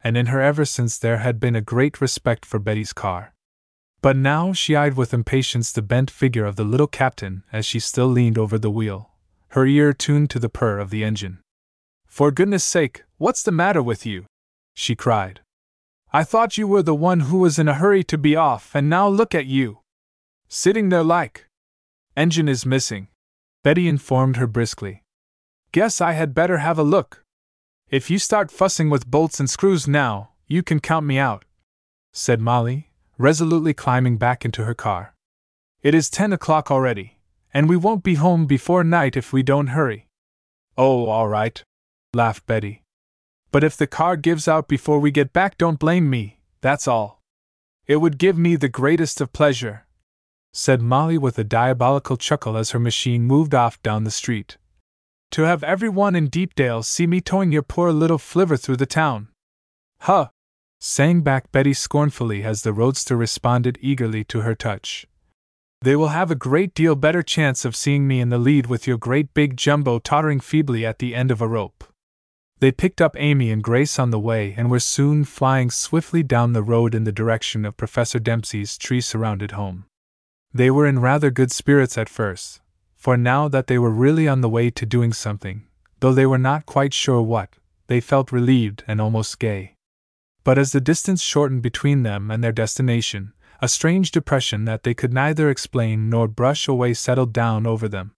and 0.01 0.17
in 0.17 0.27
her 0.27 0.41
ever 0.41 0.65
since 0.65 0.97
there 0.97 1.19
had 1.19 1.39
been 1.39 1.55
a 1.55 1.61
great 1.61 2.01
respect 2.01 2.47
for 2.47 2.59
Betty's 2.59 2.95
car. 2.95 3.35
But 4.01 4.17
now 4.17 4.55
she 4.55 4.75
eyed 4.75 4.95
with 4.95 5.13
impatience 5.13 5.71
the 5.71 5.83
bent 5.83 6.11
figure 6.11 6.47
of 6.47 6.57
the 6.57 6.65
little 6.65 6.87
captain 6.87 7.43
as 7.53 7.67
she 7.67 7.79
still 7.79 8.07
leaned 8.07 8.39
over 8.39 8.59
the 8.59 8.71
wheel, 8.71 9.11
her 9.51 9.67
ear 9.67 9.93
tuned 9.93 10.31
to 10.31 10.39
the 10.39 10.49
purr 10.49 10.79
of 10.79 10.91
the 10.91 11.05
engine. 11.05 11.39
For 12.07 12.31
goodness 12.31 12.65
sake, 12.65 13.05
what's 13.17 13.43
the 13.43 13.53
matter 13.53 13.83
with 13.83 14.05
you? 14.05 14.27
she 14.75 14.95
cried. 14.95 15.41
I 16.13 16.25
thought 16.25 16.57
you 16.57 16.67
were 16.67 16.83
the 16.83 16.95
one 16.95 17.21
who 17.21 17.39
was 17.39 17.59
in 17.59 17.69
a 17.69 17.75
hurry 17.75 18.03
to 18.05 18.17
be 18.17 18.35
off, 18.35 18.75
and 18.75 18.89
now 18.89 19.09
look 19.09 19.35
at 19.35 19.47
you. 19.47 19.81
Sitting 20.49 20.89
there 20.89 21.05
like. 21.05 21.47
Engine 22.17 22.49
is 22.49 22.65
missing, 22.65 23.09
Betty 23.63 23.89
informed 23.89 24.37
her 24.37 24.47
briskly. 24.47 25.03
Guess 25.73 26.01
I 26.01 26.13
had 26.13 26.35
better 26.35 26.59
have 26.59 26.79
a 26.79 26.83
look. 26.83 27.25
If 27.91 28.11
you 28.11 28.19
start 28.19 28.51
fussing 28.51 28.89
with 28.89 29.11
bolts 29.11 29.39
and 29.39 29.51
screws 29.51 29.87
now, 29.87 30.31
you 30.47 30.63
can 30.63 30.81
count 30.81 31.05
me 31.05 31.19
out, 31.19 31.45
said 32.13 32.41
Molly, 32.41 32.91
resolutely 33.19 33.75
climbing 33.75 34.17
back 34.17 34.45
into 34.45 34.65
her 34.65 34.75
car. 34.75 35.15
It 35.83 35.95
is 35.95 36.09
ten 36.09 36.33
o'clock 36.33 36.71
already, 36.71 37.18
and 37.53 37.69
we 37.69 37.77
won't 37.77 38.03
be 38.03 38.15
home 38.15 38.47
before 38.47 38.85
night 38.85 39.17
if 39.17 39.33
we 39.33 39.43
don't 39.43 39.69
hurry. 39.69 40.07
Oh, 40.77 41.07
all 41.07 41.29
right, 41.29 41.63
laughed 42.15 42.47
Betty. 42.47 42.83
But 43.51 43.65
if 43.65 43.77
the 43.77 43.87
car 43.87 44.17
gives 44.17 44.47
out 44.47 44.69
before 44.69 44.99
we 44.99 45.11
get 45.11 45.33
back, 45.33 45.57
don't 45.59 45.79
blame 45.79 46.11
me, 46.11 46.41
that's 46.61 46.87
all. 46.87 47.23
It 47.87 47.97
would 47.97 48.19
give 48.19 48.37
me 48.37 48.57
the 48.57 48.69
greatest 48.69 49.21
of 49.21 49.33
pleasure, 49.33 49.87
said 50.53 50.83
Molly 50.83 51.17
with 51.17 51.39
a 51.39 51.45
diabolical 51.45 52.17
chuckle 52.17 52.57
as 52.57 52.73
her 52.73 52.79
machine 52.79 53.23
moved 53.23 53.55
off 53.55 53.83
down 53.83 54.05
the 54.05 54.11
street. 54.11 54.59
To 55.33 55.43
have 55.43 55.63
everyone 55.63 56.15
in 56.15 56.29
Deepdale 56.29 56.83
see 56.83 57.07
me 57.07 57.21
towing 57.21 57.53
your 57.53 57.63
poor 57.63 57.93
little 57.93 58.19
flivver 58.19 58.57
through 58.57 58.77
the 58.77 58.87
town. 58.87 59.29
Huh! 60.01 60.29
sang 60.81 61.23
back 61.23 61.51
Betty 61.51 61.75
scornfully 61.75 62.45
as 62.45 62.63
the 62.63 62.73
roadster 62.73 63.17
responded 63.17 63.79
eagerly 63.81 64.25
to 64.25 64.43
her 64.43 64.55
touch. 64.55 65.07
They 65.83 65.95
will 65.95 66.09
have 66.09 66.31
a 66.31 66.35
great 66.35 66.75
deal 66.75 66.97
better 66.97 67.23
chance 67.23 67.65
of 67.65 67.77
seeing 67.77 68.09
me 68.09 68.21
in 68.21 68.31
the 68.31 68.39
lead 68.39 68.67
with 68.67 68.87
your 68.87 68.99
great 68.99 69.33
big 69.33 69.57
jumbo 69.57 70.01
tottering 70.01 70.41
feebly 70.41 70.85
at 70.85 70.99
the 70.99 71.15
end 71.15 71.31
of 71.31 71.41
a 71.41 71.47
rope. 71.47 71.85
They 72.61 72.73
picked 72.73 73.01
up 73.01 73.15
Amy 73.17 73.53
and 73.53 73.63
Grace 73.63 74.01
on 74.01 74.11
the 74.11 74.19
way 74.19 74.55
and 74.57 74.69
were 74.69 74.81
soon 74.81 75.25
flying 75.25 75.71
swiftly 75.71 76.25
down 76.25 76.53
the 76.53 76.65
road 76.65 76.95
in 76.95 77.05
the 77.05 77.13
direction 77.13 77.65
of 77.65 77.77
Professor 77.77 78.19
Dempsey's 78.19 78.77
tree 78.77 79.01
surrounded 79.01 79.53
home. 79.53 79.85
They 80.53 80.71
were 80.71 80.87
in 80.87 80.99
rather 80.99 81.31
good 81.31 81.53
spirits 81.53 81.97
at 81.97 82.09
first, 82.09 82.61
for 82.97 83.17
now 83.17 83.47
that 83.47 83.69
they 83.69 83.79
were 83.79 83.91
really 83.91 84.27
on 84.27 84.41
the 84.41 84.49
way 84.49 84.71
to 84.71 84.85
doing 84.85 85.13
something, 85.13 85.69
though 86.01 86.13
they 86.13 86.27
were 86.27 86.39
not 86.39 86.67
quite 86.67 86.93
sure 86.93 87.23
what, 87.23 87.51
they 87.87 88.01
felt 88.01 88.33
relieved 88.33 88.83
and 88.89 89.01
almost 89.01 89.39
gay. 89.39 89.75
But 90.43 90.59
as 90.59 90.73
the 90.73 90.81
distance 90.81 91.23
shortened 91.23 91.63
between 91.63 92.03
them 92.03 92.31
and 92.31 92.43
their 92.43 92.53
destination, 92.53 93.35
a 93.61 93.69
strange 93.69 94.11
depression 94.11 94.65
that 94.65 94.83
they 94.83 94.95
could 94.95 95.13
neither 95.13 95.51
explain 95.51 96.09
nor 96.09 96.29
brush 96.29 96.69
away 96.69 96.95
settled 96.95 97.33
down 97.33 97.67
over 97.67 97.89
them. 97.89 98.13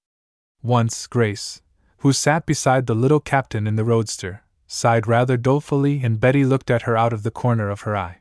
Once, 0.62 1.07
Grace, 1.07 1.62
who 1.99 2.12
sat 2.12 2.45
beside 2.45 2.87
the 2.87 2.95
little 2.95 3.21
captain 3.21 3.67
in 3.67 3.77
the 3.77 3.85
roadster, 3.85 4.43
sighed 4.67 5.07
rather 5.07 5.37
dolefully, 5.37 6.03
and 6.03 6.21
Betty 6.21 6.45
looked 6.45 6.71
at 6.71 6.83
her 6.83 6.97
out 6.97 7.12
of 7.12 7.23
the 7.23 7.31
corner 7.31 7.71
of 7.71 7.83
her 7.83 7.97
eye. 7.97 8.21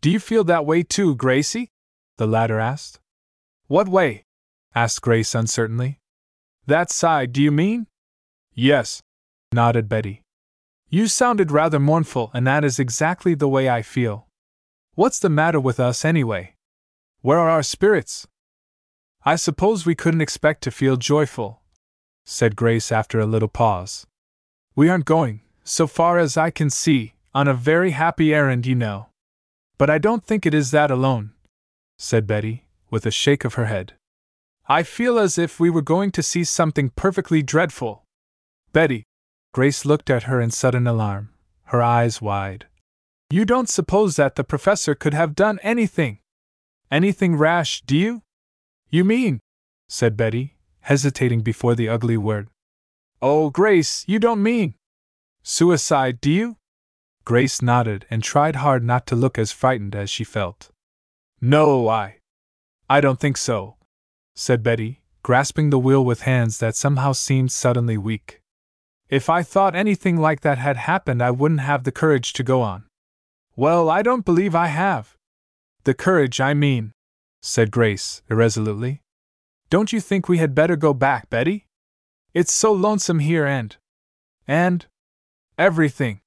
Do 0.00 0.10
you 0.10 0.18
feel 0.18 0.44
that 0.44 0.66
way 0.66 0.82
too, 0.82 1.14
Gracie? 1.14 1.70
the 2.18 2.26
latter 2.26 2.60
asked. 2.60 3.00
What 3.66 3.88
way? 3.88 4.24
asked 4.74 5.00
Grace 5.00 5.34
uncertainly. 5.34 5.98
That 6.66 6.90
side, 6.90 7.32
do 7.32 7.42
you 7.42 7.50
mean? 7.50 7.86
Yes, 8.54 9.02
nodded 9.52 9.88
Betty. 9.88 10.22
You 10.88 11.08
sounded 11.08 11.50
rather 11.50 11.80
mournful, 11.80 12.30
and 12.34 12.46
that 12.46 12.64
is 12.64 12.78
exactly 12.78 13.34
the 13.34 13.48
way 13.48 13.68
I 13.70 13.80
feel. 13.80 14.26
What's 14.94 15.18
the 15.18 15.30
matter 15.30 15.58
with 15.58 15.80
us, 15.80 16.04
anyway? 16.04 16.54
Where 17.22 17.38
are 17.38 17.48
our 17.48 17.62
spirits? 17.62 18.26
I 19.24 19.36
suppose 19.36 19.86
we 19.86 19.94
couldn't 19.94 20.20
expect 20.20 20.62
to 20.64 20.70
feel 20.70 20.98
joyful, 20.98 21.62
said 22.26 22.56
Grace 22.56 22.92
after 22.92 23.18
a 23.18 23.24
little 23.24 23.48
pause. 23.48 24.06
We 24.76 24.90
aren't 24.90 25.06
going, 25.06 25.40
so 25.64 25.86
far 25.86 26.18
as 26.18 26.36
I 26.36 26.50
can 26.50 26.68
see, 26.68 27.14
on 27.34 27.48
a 27.48 27.54
very 27.54 27.92
happy 27.92 28.34
errand, 28.34 28.66
you 28.66 28.74
know. 28.74 29.06
But 29.78 29.88
I 29.88 29.96
don't 29.96 30.26
think 30.26 30.44
it 30.44 30.52
is 30.52 30.72
that 30.72 30.90
alone, 30.90 31.32
said 31.96 32.26
Betty, 32.26 32.66
with 32.90 33.06
a 33.06 33.10
shake 33.10 33.46
of 33.46 33.54
her 33.54 33.66
head. 33.66 33.94
I 34.68 34.82
feel 34.82 35.18
as 35.18 35.38
if 35.38 35.58
we 35.58 35.70
were 35.70 35.80
going 35.80 36.10
to 36.12 36.22
see 36.22 36.44
something 36.44 36.90
perfectly 36.90 37.42
dreadful. 37.42 38.04
Betty. 38.74 39.04
Grace 39.54 39.86
looked 39.86 40.10
at 40.10 40.24
her 40.24 40.38
in 40.38 40.50
sudden 40.50 40.86
alarm, 40.86 41.30
her 41.64 41.82
eyes 41.82 42.20
wide. 42.20 42.66
You 43.32 43.46
don't 43.46 43.70
suppose 43.70 44.16
that 44.16 44.34
the 44.34 44.44
professor 44.44 44.94
could 44.94 45.14
have 45.14 45.34
done 45.34 45.58
anything? 45.62 46.18
Anything 46.90 47.34
rash, 47.34 47.80
do 47.80 47.96
you? 47.96 48.20
You 48.90 49.04
mean? 49.04 49.40
said 49.88 50.18
Betty, 50.18 50.58
hesitating 50.80 51.40
before 51.40 51.74
the 51.74 51.88
ugly 51.88 52.18
word. 52.18 52.50
Oh, 53.22 53.48
Grace, 53.48 54.04
you 54.06 54.18
don't 54.18 54.42
mean. 54.42 54.74
Suicide, 55.42 56.20
do 56.20 56.30
you? 56.30 56.56
Grace 57.24 57.62
nodded 57.62 58.04
and 58.10 58.22
tried 58.22 58.56
hard 58.56 58.84
not 58.84 59.06
to 59.06 59.16
look 59.16 59.38
as 59.38 59.50
frightened 59.50 59.96
as 59.96 60.10
she 60.10 60.24
felt. 60.24 60.70
No, 61.40 61.88
I. 61.88 62.18
I 62.90 63.00
don't 63.00 63.18
think 63.18 63.38
so, 63.38 63.78
said 64.34 64.62
Betty, 64.62 65.00
grasping 65.22 65.70
the 65.70 65.78
wheel 65.78 66.04
with 66.04 66.28
hands 66.28 66.58
that 66.58 66.76
somehow 66.76 67.12
seemed 67.12 67.50
suddenly 67.50 67.96
weak. 67.96 68.42
If 69.08 69.30
I 69.30 69.42
thought 69.42 69.74
anything 69.74 70.18
like 70.18 70.42
that 70.42 70.58
had 70.58 70.76
happened, 70.76 71.22
I 71.22 71.30
wouldn't 71.30 71.60
have 71.60 71.84
the 71.84 71.92
courage 71.92 72.34
to 72.34 72.42
go 72.42 72.60
on. 72.60 72.84
Well, 73.54 73.90
I 73.90 74.02
don't 74.02 74.24
believe 74.24 74.54
I 74.54 74.68
have. 74.68 75.16
The 75.84 75.94
courage, 75.94 76.40
I 76.40 76.54
mean, 76.54 76.92
said 77.42 77.70
Grace, 77.70 78.22
irresolutely. 78.30 79.02
Don't 79.68 79.92
you 79.92 80.00
think 80.00 80.28
we 80.28 80.38
had 80.38 80.54
better 80.54 80.76
go 80.76 80.94
back, 80.94 81.28
Betty? 81.28 81.66
It's 82.32 82.52
so 82.52 82.72
lonesome 82.72 83.18
here 83.18 83.46
and. 83.46 83.76
and. 84.46 84.86
everything. 85.58 86.20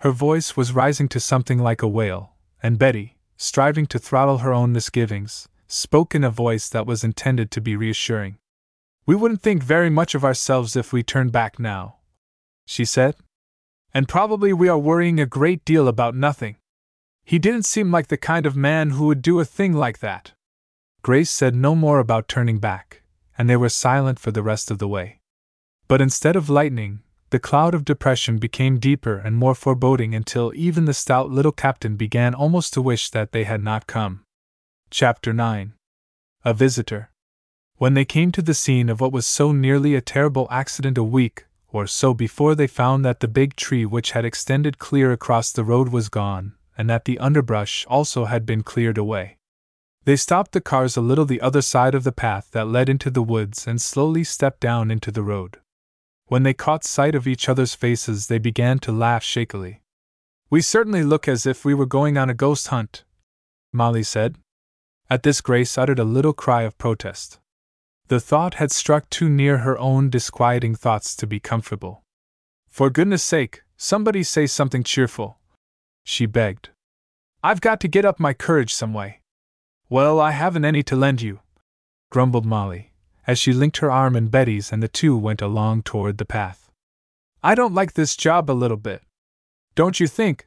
Her 0.00 0.10
voice 0.10 0.56
was 0.56 0.72
rising 0.72 1.08
to 1.08 1.20
something 1.20 1.58
like 1.58 1.82
a 1.82 1.88
wail, 1.88 2.32
and 2.62 2.78
Betty, 2.78 3.16
striving 3.36 3.86
to 3.86 3.98
throttle 3.98 4.38
her 4.38 4.52
own 4.52 4.72
misgivings, 4.72 5.48
spoke 5.66 6.14
in 6.14 6.24
a 6.24 6.30
voice 6.30 6.68
that 6.68 6.86
was 6.86 7.04
intended 7.04 7.50
to 7.50 7.60
be 7.60 7.76
reassuring. 7.76 8.38
We 9.06 9.14
wouldn't 9.14 9.42
think 9.42 9.62
very 9.62 9.90
much 9.90 10.14
of 10.14 10.24
ourselves 10.24 10.76
if 10.76 10.92
we 10.92 11.02
turned 11.02 11.32
back 11.32 11.58
now, 11.58 11.96
she 12.66 12.84
said. 12.84 13.16
And 13.94 14.08
probably 14.08 14.52
we 14.52 14.68
are 14.68 14.78
worrying 14.78 15.20
a 15.20 15.26
great 15.26 15.64
deal 15.64 15.86
about 15.86 16.16
nothing. 16.16 16.56
He 17.24 17.38
didn't 17.38 17.64
seem 17.64 17.92
like 17.92 18.08
the 18.08 18.16
kind 18.16 18.44
of 18.44 18.56
man 18.56 18.90
who 18.90 19.06
would 19.06 19.22
do 19.22 19.38
a 19.38 19.44
thing 19.44 19.72
like 19.72 20.00
that. 20.00 20.32
Grace 21.02 21.30
said 21.30 21.54
no 21.54 21.76
more 21.76 22.00
about 22.00 22.26
turning 22.26 22.58
back, 22.58 23.02
and 23.38 23.48
they 23.48 23.56
were 23.56 23.68
silent 23.68 24.18
for 24.18 24.32
the 24.32 24.42
rest 24.42 24.70
of 24.70 24.78
the 24.78 24.88
way. 24.88 25.20
But 25.86 26.00
instead 26.00 26.34
of 26.34 26.50
lightning, 26.50 27.02
the 27.30 27.38
cloud 27.38 27.74
of 27.74 27.84
depression 27.84 28.38
became 28.38 28.78
deeper 28.78 29.16
and 29.16 29.36
more 29.36 29.54
foreboding 29.54 30.14
until 30.14 30.52
even 30.54 30.86
the 30.86 30.94
stout 30.94 31.30
little 31.30 31.52
captain 31.52 31.96
began 31.96 32.34
almost 32.34 32.72
to 32.74 32.82
wish 32.82 33.10
that 33.10 33.32
they 33.32 33.44
had 33.44 33.62
not 33.62 33.86
come. 33.86 34.24
Chapter 34.90 35.32
9 35.32 35.72
A 36.44 36.54
Visitor. 36.54 37.10
When 37.76 37.94
they 37.94 38.04
came 38.04 38.32
to 38.32 38.42
the 38.42 38.54
scene 38.54 38.88
of 38.88 39.00
what 39.00 39.12
was 39.12 39.26
so 39.26 39.52
nearly 39.52 39.94
a 39.94 40.00
terrible 40.00 40.48
accident 40.50 40.98
a 40.98 41.04
week 41.04 41.46
or 41.74 41.88
so 41.88 42.14
before 42.14 42.54
they 42.54 42.68
found 42.68 43.04
that 43.04 43.18
the 43.18 43.26
big 43.26 43.56
tree 43.56 43.84
which 43.84 44.12
had 44.12 44.24
extended 44.24 44.78
clear 44.78 45.10
across 45.10 45.50
the 45.50 45.64
road 45.64 45.88
was 45.88 46.08
gone, 46.08 46.54
and 46.78 46.88
that 46.88 47.04
the 47.04 47.18
underbrush 47.18 47.84
also 47.86 48.26
had 48.26 48.46
been 48.46 48.62
cleared 48.62 48.96
away. 48.96 49.36
They 50.04 50.16
stopped 50.16 50.52
the 50.52 50.60
cars 50.60 50.96
a 50.96 51.00
little 51.00 51.24
the 51.24 51.40
other 51.40 51.62
side 51.62 51.94
of 51.94 52.04
the 52.04 52.12
path 52.12 52.50
that 52.52 52.68
led 52.68 52.88
into 52.88 53.10
the 53.10 53.22
woods 53.22 53.66
and 53.66 53.82
slowly 53.82 54.22
stepped 54.22 54.60
down 54.60 54.90
into 54.90 55.10
the 55.10 55.22
road. 55.22 55.58
When 56.26 56.44
they 56.44 56.54
caught 56.54 56.84
sight 56.84 57.14
of 57.14 57.26
each 57.26 57.48
other's 57.48 57.74
faces, 57.74 58.28
they 58.28 58.38
began 58.38 58.78
to 58.80 58.92
laugh 58.92 59.24
shakily. 59.24 59.82
We 60.50 60.60
certainly 60.60 61.02
look 61.02 61.26
as 61.26 61.44
if 61.44 61.64
we 61.64 61.74
were 61.74 61.86
going 61.86 62.16
on 62.16 62.30
a 62.30 62.34
ghost 62.34 62.68
hunt, 62.68 63.04
Molly 63.72 64.04
said. 64.04 64.36
At 65.10 65.24
this, 65.24 65.40
Grace 65.40 65.76
uttered 65.76 65.98
a 65.98 66.04
little 66.04 66.32
cry 66.32 66.62
of 66.62 66.78
protest. 66.78 67.40
The 68.08 68.20
thought 68.20 68.54
had 68.54 68.70
struck 68.70 69.08
too 69.10 69.28
near 69.28 69.58
her 69.58 69.78
own 69.78 70.10
disquieting 70.10 70.74
thoughts 70.74 71.16
to 71.16 71.26
be 71.26 71.40
comfortable. 71.40 72.02
For 72.68 72.90
goodness 72.90 73.22
sake, 73.24 73.62
somebody 73.76 74.22
say 74.22 74.46
something 74.46 74.82
cheerful, 74.82 75.38
she 76.04 76.26
begged. 76.26 76.70
I've 77.42 77.60
got 77.60 77.80
to 77.80 77.88
get 77.88 78.04
up 78.04 78.20
my 78.20 78.34
courage 78.34 78.74
some 78.74 78.92
way. 78.92 79.20
Well, 79.88 80.20
I 80.20 80.32
haven't 80.32 80.64
any 80.64 80.82
to 80.84 80.96
lend 80.96 81.22
you, 81.22 81.40
grumbled 82.10 82.46
Molly 82.46 82.92
as 83.26 83.38
she 83.38 83.52
linked 83.52 83.78
her 83.78 83.90
arm 83.90 84.16
in 84.16 84.28
Betty's 84.28 84.72
and 84.72 84.82
the 84.82 84.88
two 84.88 85.16
went 85.16 85.40
along 85.40 85.82
toward 85.82 86.18
the 86.18 86.24
path. 86.24 86.70
I 87.42 87.54
don't 87.54 87.74
like 87.74 87.94
this 87.94 88.16
job 88.16 88.50
a 88.50 88.52
little 88.52 88.76
bit. 88.76 89.02
Don't 89.74 90.00
you 90.00 90.06
think? 90.06 90.46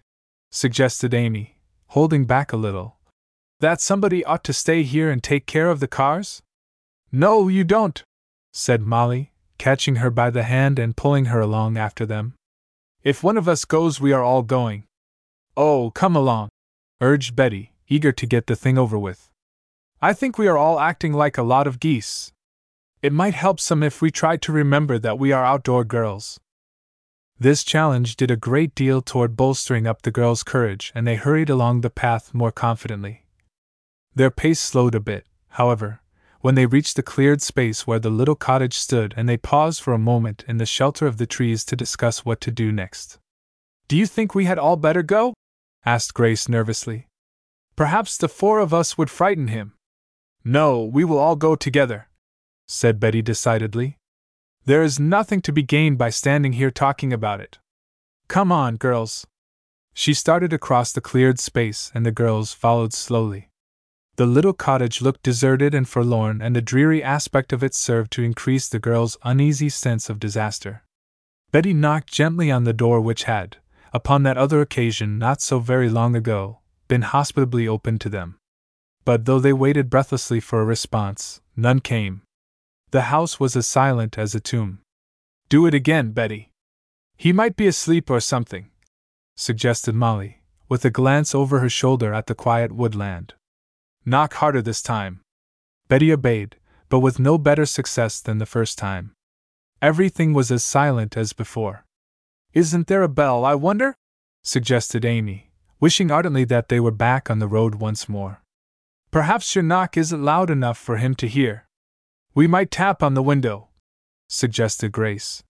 suggested 0.51 1.13
Amy, 1.13 1.57
holding 1.88 2.25
back 2.25 2.53
a 2.53 2.57
little. 2.57 2.97
That 3.59 3.81
somebody 3.81 4.23
ought 4.23 4.43
to 4.45 4.53
stay 4.53 4.84
here 4.84 5.09
and 5.09 5.21
take 5.23 5.45
care 5.45 5.69
of 5.69 5.79
the 5.79 5.88
cars? 5.88 6.41
No, 7.11 7.47
you 7.47 7.63
don't, 7.63 8.03
said 8.51 8.81
Molly, 8.81 9.31
catching 9.57 9.97
her 9.97 10.09
by 10.09 10.29
the 10.29 10.43
hand 10.43 10.77
and 10.77 10.97
pulling 10.97 11.25
her 11.25 11.39
along 11.39 11.77
after 11.77 12.05
them. 12.05 12.34
If 13.03 13.23
one 13.23 13.38
of 13.38 13.47
us 13.47 13.63
goes, 13.63 14.01
we 14.01 14.11
are 14.11 14.23
all 14.23 14.41
going. 14.43 14.84
Oh, 15.55 15.91
come 15.91 16.15
along, 16.15 16.49
urged 16.99 17.35
Betty, 17.35 17.73
eager 17.88 18.11
to 18.11 18.25
get 18.25 18.47
the 18.47 18.55
thing 18.55 18.77
over 18.77 18.99
with. 18.99 19.29
I 20.01 20.13
think 20.13 20.38
we 20.38 20.47
are 20.47 20.57
all 20.57 20.79
acting 20.79 21.13
like 21.13 21.38
a 21.38 21.43
lot 21.43 21.65
of 21.65 21.79
geese. 21.79 22.31
It 23.01 23.13
might 23.13 23.34
help 23.34 23.59
some 23.59 23.84
if 23.84 24.01
we 24.01 24.11
tried 24.11 24.41
to 24.43 24.51
remember 24.51 24.99
that 24.99 25.17
we 25.17 25.31
are 25.31 25.45
outdoor 25.45 25.84
girls. 25.85 26.39
This 27.39 27.63
challenge 27.63 28.15
did 28.15 28.31
a 28.31 28.35
great 28.35 28.75
deal 28.75 29.01
toward 29.01 29.38
bolstering 29.38 29.88
up 29.88 30.01
the 30.01 30.11
girls' 30.11 30.43
courage, 30.43 30.91
and 30.93 31.07
they 31.07 31.15
hurried 31.15 31.49
along 31.49 31.81
the 31.81 31.89
path 31.89 32.34
more 32.34 32.51
confidently. 32.51 33.25
Their 34.13 34.31
pace 34.31 34.59
slowed 34.59 34.95
a 34.95 34.99
bit, 34.99 35.25
however, 35.49 36.01
when 36.41 36.55
they 36.55 36.65
reached 36.65 36.95
the 36.95 37.03
cleared 37.03 37.41
space 37.41 37.85
where 37.88 37.99
the 37.99 38.09
little 38.09 38.35
cottage 38.35 38.77
stood, 38.77 39.14
and 39.18 39.27
they 39.27 39.38
paused 39.38 39.81
for 39.81 39.93
a 39.93 39.99
moment 39.99 40.43
in 40.47 40.57
the 40.57 40.65
shelter 40.65 41.07
of 41.07 41.18
the 41.18 41.26
trees 41.26 41.64
to 41.65 41.76
discuss 41.76 42.26
what 42.26 42.41
to 42.41 42.51
do 42.51 42.72
next. 42.72 43.18
Do 43.88 43.97
you 43.97 44.05
think 44.05 44.35
we 44.35 44.45
had 44.45 44.59
all 44.59 44.76
better 44.76 45.03
go? 45.03 45.34
asked 45.85 46.14
Grace 46.14 46.49
nervously. 46.49 47.07
Perhaps 47.76 48.18
the 48.18 48.27
four 48.27 48.59
of 48.59 48.73
us 48.73 48.97
would 48.97 49.09
frighten 49.09 49.47
him. 49.47 49.73
No, 50.43 50.84
we 50.84 51.03
will 51.03 51.19
all 51.19 51.35
go 51.35 51.55
together, 51.55 52.07
said 52.68 52.99
Betty 52.99 53.22
decidedly. 53.22 53.97
There 54.65 54.84
is 54.84 54.99
nothing 54.99 55.41
to 55.41 55.53
be 55.53 55.64
gained 55.64 55.97
by 55.97 56.09
standing 56.09 56.53
here 56.53 56.72
talking 56.72 57.14
about 57.14 57.39
it. 57.39 57.59
Come 58.27 58.51
on, 58.51 58.76
girls. 58.76 59.26
She 59.93 60.14
started 60.14 60.51
across 60.51 60.91
the 60.91 61.01
cleared 61.01 61.39
space, 61.39 61.91
and 61.95 62.05
the 62.05 62.11
girls 62.11 62.53
followed 62.53 62.93
slowly. 62.93 63.49
The 64.18 64.26
little 64.26 64.53
cottage 64.53 64.99
looked 64.99 65.22
deserted 65.22 65.76
and 65.76 65.88
forlorn, 65.88 66.41
and 66.41 66.56
the 66.56 66.61
dreary 66.61 67.03
aspect 67.03 67.53
of 67.53 67.64
it 67.64 67.76
served 67.76 68.11
to 68.14 68.23
increase 68.23 68.68
the 68.68 68.80
girls' 68.80 69.15
uneasy 69.23 69.69
sense 69.69 70.10
of 70.10 70.19
disaster. 70.19 70.84
Betty 71.52 71.72
knocked 71.72 72.11
gently 72.11 72.49
on 72.49 72.64
the 72.64 72.73
door, 72.73 72.99
which 72.99 73.23
had, 73.23 73.57
upon 73.94 74.23
that 74.23 74.38
other 74.38 74.60
occasion 74.60 75.19
not 75.19 75.39
so 75.39 75.60
very 75.60 75.88
long 75.88 76.15
ago, 76.15 76.60
been 76.88 77.03
hospitably 77.03 77.68
opened 77.68 78.02
to 78.02 78.10
them. 78.10 78.38
But 79.06 79.26
though 79.26 79.39
they 79.39 79.53
waited 79.53 79.89
breathlessly 79.89 80.39
for 80.39 80.61
a 80.61 80.65
response, 80.65 81.39
none 81.56 81.80
came. 81.80 82.23
The 82.89 83.14
house 83.14 83.39
was 83.39 83.56
as 83.56 83.68
silent 83.68 84.18
as 84.18 84.34
a 84.34 84.39
tomb. 84.39 84.80
Do 85.48 85.68
it 85.68 85.76
again, 85.76 86.11
Betty. 86.11 86.49
He 87.18 87.31
might 87.31 87.56
be 87.56 87.68
asleep 87.68 88.10
or 88.10 88.19
something, 88.19 88.72
suggested 89.35 89.94
Molly, 89.94 90.41
with 90.68 90.84
a 90.84 90.89
glance 90.89 91.35
over 91.35 91.60
her 91.60 91.69
shoulder 91.69 92.14
at 92.14 92.26
the 92.26 92.35
quiet 92.35 92.72
woodland. 92.72 93.35
Knock 94.09 94.35
harder 94.35 94.61
this 94.61 94.81
time. 94.81 95.19
Betty 95.89 96.13
obeyed, 96.13 96.55
but 96.88 97.01
with 97.01 97.19
no 97.19 97.38
better 97.38 97.65
success 97.65 98.21
than 98.21 98.38
the 98.38 98.45
first 98.45 98.77
time. 98.77 99.11
Everything 99.81 100.31
was 100.31 100.49
as 100.49 100.63
silent 100.63 101.17
as 101.17 101.34
before. 101.34 101.84
Isn't 102.53 102.88
there 102.88 103.03
a 103.03 103.09
bell, 103.09 103.43
I 103.43 103.53
wonder? 103.55 103.95
suggested 104.45 105.03
Amy, 105.03 105.51
wishing 105.81 106.09
ardently 106.09 106.45
that 106.45 106.69
they 106.69 106.79
were 106.79 106.89
back 106.89 107.29
on 107.29 107.39
the 107.39 107.49
road 107.49 107.75
once 107.75 108.07
more. 108.07 108.41
Perhaps 109.11 109.55
your 109.55 109.63
knock 109.63 109.97
isn't 109.97 110.23
loud 110.23 110.49
enough 110.49 110.77
for 110.77 110.95
him 110.95 111.13
to 111.15 111.27
hear. 111.27 111.67
We 112.34 112.47
might 112.47 112.71
tap 112.71 113.03
on 113.03 113.13
the 113.13 113.21
window, 113.21 113.67
suggested 114.29 114.93
Grace. 114.93 115.43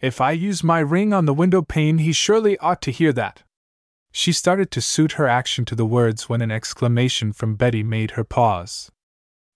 If 0.00 0.20
I 0.20 0.32
use 0.32 0.64
my 0.64 0.80
ring 0.80 1.12
on 1.12 1.26
the 1.26 1.32
window 1.32 1.62
pane, 1.62 1.98
he 1.98 2.12
surely 2.12 2.58
ought 2.58 2.82
to 2.82 2.90
hear 2.90 3.12
that. 3.12 3.44
She 4.16 4.30
started 4.30 4.70
to 4.70 4.80
suit 4.80 5.12
her 5.12 5.26
action 5.26 5.64
to 5.64 5.74
the 5.74 5.84
words 5.84 6.28
when 6.28 6.40
an 6.40 6.52
exclamation 6.52 7.32
from 7.32 7.56
Betty 7.56 7.82
made 7.82 8.12
her 8.12 8.22
pause. 8.22 8.92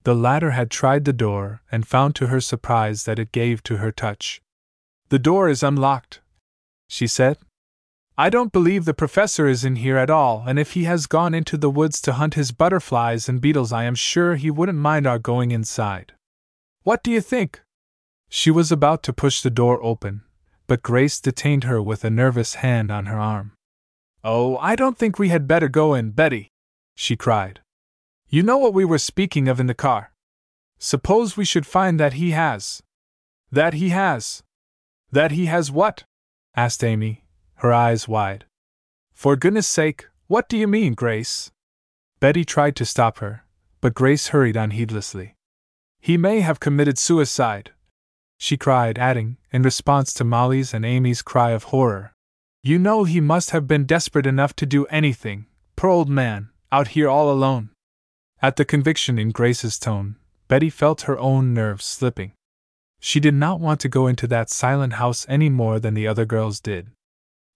The 0.02 0.16
latter 0.16 0.50
had 0.50 0.68
tried 0.68 1.04
the 1.04 1.12
door 1.12 1.62
and 1.70 1.86
found 1.86 2.16
to 2.16 2.26
her 2.26 2.40
surprise 2.40 3.04
that 3.04 3.20
it 3.20 3.30
gave 3.30 3.62
to 3.62 3.76
her 3.76 3.92
touch. 3.92 4.42
The 5.10 5.18
door 5.20 5.48
is 5.48 5.62
unlocked, 5.62 6.22
she 6.88 7.06
said. 7.06 7.38
I 8.16 8.30
don't 8.30 8.50
believe 8.50 8.84
the 8.84 8.94
professor 8.94 9.46
is 9.46 9.64
in 9.64 9.76
here 9.76 9.96
at 9.96 10.10
all, 10.10 10.42
and 10.44 10.58
if 10.58 10.72
he 10.72 10.84
has 10.84 11.06
gone 11.06 11.34
into 11.34 11.56
the 11.56 11.70
woods 11.70 12.00
to 12.00 12.14
hunt 12.14 12.34
his 12.34 12.50
butterflies 12.50 13.28
and 13.28 13.40
beetles, 13.40 13.72
I 13.72 13.84
am 13.84 13.94
sure 13.94 14.34
he 14.34 14.50
wouldn't 14.50 14.78
mind 14.78 15.06
our 15.06 15.20
going 15.20 15.52
inside. 15.52 16.14
What 16.82 17.04
do 17.04 17.12
you 17.12 17.20
think? 17.20 17.62
She 18.28 18.50
was 18.50 18.72
about 18.72 19.04
to 19.04 19.12
push 19.12 19.40
the 19.40 19.50
door 19.50 19.80
open, 19.84 20.22
but 20.66 20.82
Grace 20.82 21.20
detained 21.20 21.62
her 21.62 21.80
with 21.80 22.04
a 22.04 22.10
nervous 22.10 22.56
hand 22.56 22.90
on 22.90 23.06
her 23.06 23.20
arm. 23.20 23.52
Oh, 24.24 24.56
I 24.58 24.76
don't 24.76 24.98
think 24.98 25.18
we 25.18 25.28
had 25.28 25.46
better 25.46 25.68
go 25.68 25.94
in, 25.94 26.10
Betty, 26.10 26.50
she 26.94 27.16
cried. 27.16 27.60
You 28.28 28.42
know 28.42 28.58
what 28.58 28.74
we 28.74 28.84
were 28.84 28.98
speaking 28.98 29.48
of 29.48 29.60
in 29.60 29.66
the 29.66 29.74
car. 29.74 30.12
Suppose 30.78 31.36
we 31.36 31.44
should 31.44 31.66
find 31.66 31.98
that 31.98 32.14
he 32.14 32.32
has. 32.32 32.82
That 33.50 33.74
he 33.74 33.88
has. 33.90 34.42
That 35.10 35.30
he 35.30 35.46
has 35.46 35.70
what? 35.70 36.04
asked 36.54 36.84
Amy, 36.84 37.24
her 37.56 37.72
eyes 37.72 38.06
wide. 38.06 38.44
For 39.12 39.36
goodness 39.36 39.66
sake, 39.66 40.08
what 40.26 40.48
do 40.48 40.58
you 40.58 40.66
mean, 40.66 40.94
Grace? 40.94 41.50
Betty 42.20 42.44
tried 42.44 42.76
to 42.76 42.84
stop 42.84 43.18
her, 43.18 43.44
but 43.80 43.94
Grace 43.94 44.28
hurried 44.28 44.56
on 44.56 44.72
heedlessly. 44.72 45.34
He 46.00 46.16
may 46.16 46.40
have 46.40 46.60
committed 46.60 46.98
suicide, 46.98 47.72
she 48.38 48.56
cried, 48.56 48.98
adding, 48.98 49.36
in 49.52 49.62
response 49.62 50.14
to 50.14 50.24
Molly's 50.24 50.72
and 50.72 50.84
Amy's 50.84 51.22
cry 51.22 51.50
of 51.50 51.64
horror. 51.64 52.12
You 52.68 52.78
know 52.78 53.04
he 53.04 53.22
must 53.22 53.52
have 53.52 53.66
been 53.66 53.86
desperate 53.86 54.26
enough 54.26 54.54
to 54.56 54.66
do 54.66 54.84
anything, 54.90 55.46
poor 55.74 55.88
old 55.88 56.10
man, 56.10 56.50
out 56.70 56.88
here 56.88 57.08
all 57.08 57.30
alone. 57.30 57.70
At 58.42 58.56
the 58.56 58.66
conviction 58.66 59.18
in 59.18 59.30
Grace's 59.30 59.78
tone, 59.78 60.16
Betty 60.48 60.68
felt 60.68 61.08
her 61.08 61.18
own 61.18 61.54
nerves 61.54 61.86
slipping. 61.86 62.32
She 63.00 63.20
did 63.20 63.32
not 63.32 63.58
want 63.58 63.80
to 63.80 63.88
go 63.88 64.06
into 64.06 64.26
that 64.26 64.50
silent 64.50 64.92
house 65.00 65.24
any 65.30 65.48
more 65.48 65.80
than 65.80 65.94
the 65.94 66.06
other 66.06 66.26
girls 66.26 66.60
did. 66.60 66.88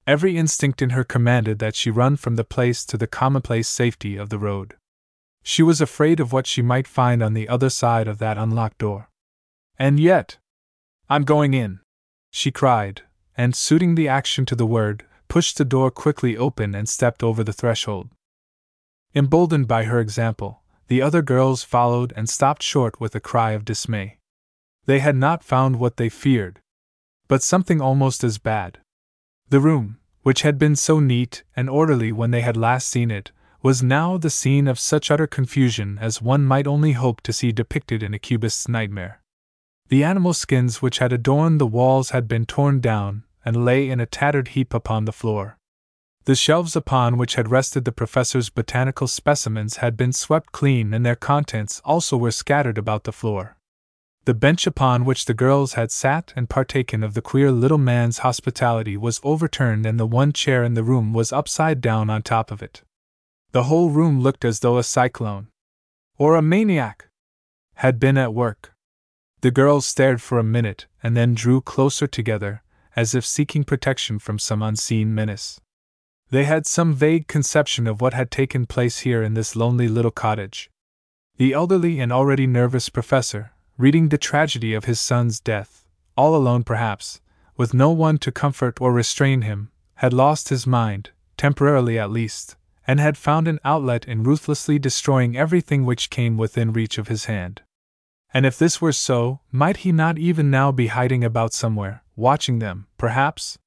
Every 0.07 0.39
instinct 0.39 0.81
in 0.81 0.97
her 0.97 1.05
commanded 1.05 1.59
that 1.59 1.77
she 1.77 1.91
run 1.91 2.17
from 2.17 2.37
the 2.37 2.43
place 2.43 2.83
to 2.87 2.97
the 2.97 3.07
commonplace 3.07 3.69
safety 3.69 4.17
of 4.17 4.31
the 4.31 4.39
road. 4.39 4.77
She 5.43 5.63
was 5.63 5.83
afraid 5.83 6.21
of 6.21 6.33
what 6.33 6.47
she 6.47 6.63
might 6.63 6.89
find 6.89 7.23
on 7.23 7.35
the 7.35 7.51
other 7.51 7.69
side 7.69 8.09
of 8.09 8.17
that 8.21 8.39
unlocked 8.39 8.79
door. 8.79 9.11
And 9.79 10.01
yet, 10.01 10.39
I'm 11.11 11.25
going 11.25 11.53
in, 11.53 11.81
she 12.31 12.51
cried, 12.51 13.03
and 13.37 13.55
suiting 13.55 13.95
the 13.95 14.09
action 14.09 14.45
to 14.47 14.55
the 14.55 14.67
word, 14.67 15.05
pushed 15.29 15.59
the 15.59 15.65
door 15.65 15.91
quickly 15.91 16.37
open 16.37 16.75
and 16.75 16.89
stepped 16.89 17.23
over 17.23 17.43
the 17.43 17.53
threshold. 17.53 18.11
Emboldened 19.15 19.69
by 19.69 19.85
her 19.85 20.01
example, 20.01 20.63
the 20.89 21.01
other 21.01 21.23
girls 21.23 21.63
followed 21.63 22.13
and 22.17 22.29
stopped 22.29 22.63
short 22.63 23.01
with 23.01 23.15
a 23.15 23.21
cry 23.21 23.53
of 23.53 23.65
dismay. 23.65 24.19
They 24.87 24.99
had 24.99 25.17
not 25.17 25.45
found 25.45 25.79
what 25.79 25.97
they 25.97 26.09
feared, 26.09 26.61
but 27.29 27.43
something 27.43 27.81
almost 27.81 28.25
as 28.25 28.39
bad. 28.39 28.79
The 29.49 29.61
room, 29.61 29.99
which 30.23 30.43
had 30.43 30.59
been 30.59 30.77
so 30.77 31.01
neat 31.01 31.45
and 31.57 31.71
orderly 31.71 32.13
when 32.13 32.31
they 32.31 32.43
had 32.43 32.57
last 32.57 32.89
seen 32.89 33.11
it, 33.11 33.33
was 33.63 33.83
now 33.83 34.19
the 34.19 34.29
scene 34.29 34.67
of 34.67 34.79
such 34.79 35.11
utter 35.11 35.27
confusion 35.27 35.97
as 36.01 36.21
one 36.21 36.45
might 36.45 36.67
only 36.67 36.93
hope 36.93 37.21
to 37.23 37.33
see 37.33 37.53
depicted 37.53 38.03
in 38.03 38.13
a 38.13 38.19
cubist's 38.19 38.69
nightmare. 38.69 39.22
The 39.93 40.05
animal 40.05 40.33
skins 40.33 40.81
which 40.81 41.01
had 41.01 41.13
adorned 41.13 41.61
the 41.61 41.67
walls 41.67 42.13
had 42.13 42.27
been 42.27 42.47
torn 42.47 42.81
down 42.81 43.25
and 43.45 43.63
lay 43.63 43.91
in 43.91 44.01
a 44.01 44.07
tattered 44.07 44.49
heap 44.57 44.73
upon 44.73 45.05
the 45.05 45.13
floor. 45.13 45.59
The 46.25 46.35
shelves 46.35 46.75
upon 46.75 47.19
which 47.19 47.35
had 47.35 47.51
rested 47.51 47.85
the 47.85 47.93
professor's 47.93 48.49
botanical 48.49 49.07
specimens 49.07 49.85
had 49.85 49.95
been 49.95 50.15
swept 50.15 50.51
clean 50.51 50.95
and 50.95 51.05
their 51.05 51.15
contents 51.15 51.83
also 51.85 52.17
were 52.17 52.31
scattered 52.31 52.79
about 52.79 53.05
the 53.05 53.13
floor. 53.13 53.59
The 54.25 54.33
bench 54.33 54.67
upon 54.67 55.05
which 55.05 55.27
the 55.27 55.35
girls 55.35 55.75
had 55.75 55.91
sat 55.91 56.33
and 56.35 56.49
partaken 56.49 57.03
of 57.03 57.13
the 57.13 57.21
queer 57.21 57.53
little 57.53 57.77
man's 57.77 58.21
hospitality 58.21 58.97
was 58.97 59.21
overturned, 59.23 59.85
and 59.85 60.01
the 60.01 60.07
one 60.07 60.33
chair 60.33 60.65
in 60.65 60.73
the 60.73 60.83
room 60.83 61.13
was 61.13 61.35
upside 61.35 61.83
down 61.83 62.09
on 62.09 62.23
top 62.23 62.51
of 62.51 62.63
it. 62.63 62.81
The 63.51 63.65
whole 63.65 63.91
room 63.91 64.23
looked 64.23 64.47
as 64.47 64.61
though 64.61 64.79
a 64.79 64.85
cyclone, 64.85 65.49
or 66.17 66.35
a 66.35 66.41
maniac, 66.41 67.11
had 67.75 68.01
been 68.01 68.17
at 68.17 68.33
work. 68.33 68.72
The 69.43 69.51
girls 69.51 69.85
stared 69.85 70.23
for 70.23 70.39
a 70.39 70.45
minute 70.45 70.87
and 71.03 71.17
then 71.17 71.35
drew 71.35 71.61
closer 71.61 72.07
together, 72.07 72.63
as 72.95 73.13
if 73.13 73.27
seeking 73.27 73.65
protection 73.65 74.21
from 74.21 74.39
some 74.39 74.63
unseen 74.63 75.13
menace. 75.13 75.61
They 76.31 76.45
had 76.45 76.65
some 76.65 76.95
vague 76.95 77.27
conception 77.27 77.89
of 77.89 78.01
what 78.01 78.15
had 78.15 78.31
taken 78.31 78.67
place 78.67 79.01
here 79.01 79.21
in 79.21 79.35
this 79.35 79.57
lonely 79.57 79.89
little 79.89 80.13
cottage. 80.13 80.71
The 81.39 81.53
elderly 81.55 81.99
and 81.99 82.13
already 82.13 82.47
nervous 82.47 82.89
professor, 82.89 83.51
reading 83.77 84.11
the 84.11 84.17
tragedy 84.17 84.75
of 84.75 84.85
his 84.85 85.01
son's 85.01 85.41
death, 85.41 85.89
all 86.17 86.37
alone 86.37 86.63
perhaps, 86.63 87.21
with 87.57 87.75
no 87.75 87.91
one 87.91 88.19
to 88.19 88.31
comfort 88.31 88.81
or 88.81 88.93
restrain 88.93 89.43
him, 89.43 89.73
had 89.97 90.13
lost 90.13 90.51
his 90.51 90.69
mind, 90.69 91.11
temporarily 91.37 91.99
at 91.99 92.13
least, 92.13 92.55
and 92.87 93.01
had 93.01 93.19
found 93.19 93.49
an 93.49 93.59
outlet 93.65 94.07
in 94.07 94.23
ruthlessly 94.23 94.79
destroying 94.79 95.37
everything 95.37 95.85
which 95.85 96.11
came 96.11 96.37
within 96.37 96.73
reach 96.73 96.97
of 96.97 97.09
his 97.09 97.25
hand. 97.25 97.63
And 98.35 98.47
if 98.47 98.59
this 98.59 98.81
were 98.81 98.93
so, 98.93 99.41
might 99.51 99.79
he 99.79 99.93
not 99.93 100.19
even 100.19 100.51
now 100.51 100.73
be 100.73 100.87
hiding 100.87 101.23
about 101.23 101.53
somewhere, 101.53 102.03
watching 102.17 102.59
them, 102.59 102.87
perhaps? 102.97 103.59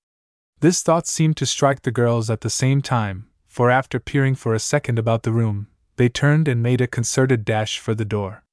This 0.60 0.82
thought 0.82 1.08
seemed 1.08 1.38
to 1.38 1.46
strike 1.46 1.84
the 1.84 1.92
girls 1.92 2.30
at 2.30 2.42
the 2.42 2.50
same 2.50 2.82
time, 2.82 3.28
for 3.48 3.70
after 3.70 4.00
peering 4.00 4.36
for 4.36 4.54
a 4.54 4.60
second 4.60 4.98
about 4.98 5.24
the 5.24 5.32
room, 5.32 5.68
they 5.98 6.10
turned 6.10 6.48
and 6.48 6.64
made 6.64 6.82
a 6.82 6.88
concerted 6.88 7.46
dash 7.46 7.80
for 7.80 7.94
the 7.94 8.06
door. 8.06 8.44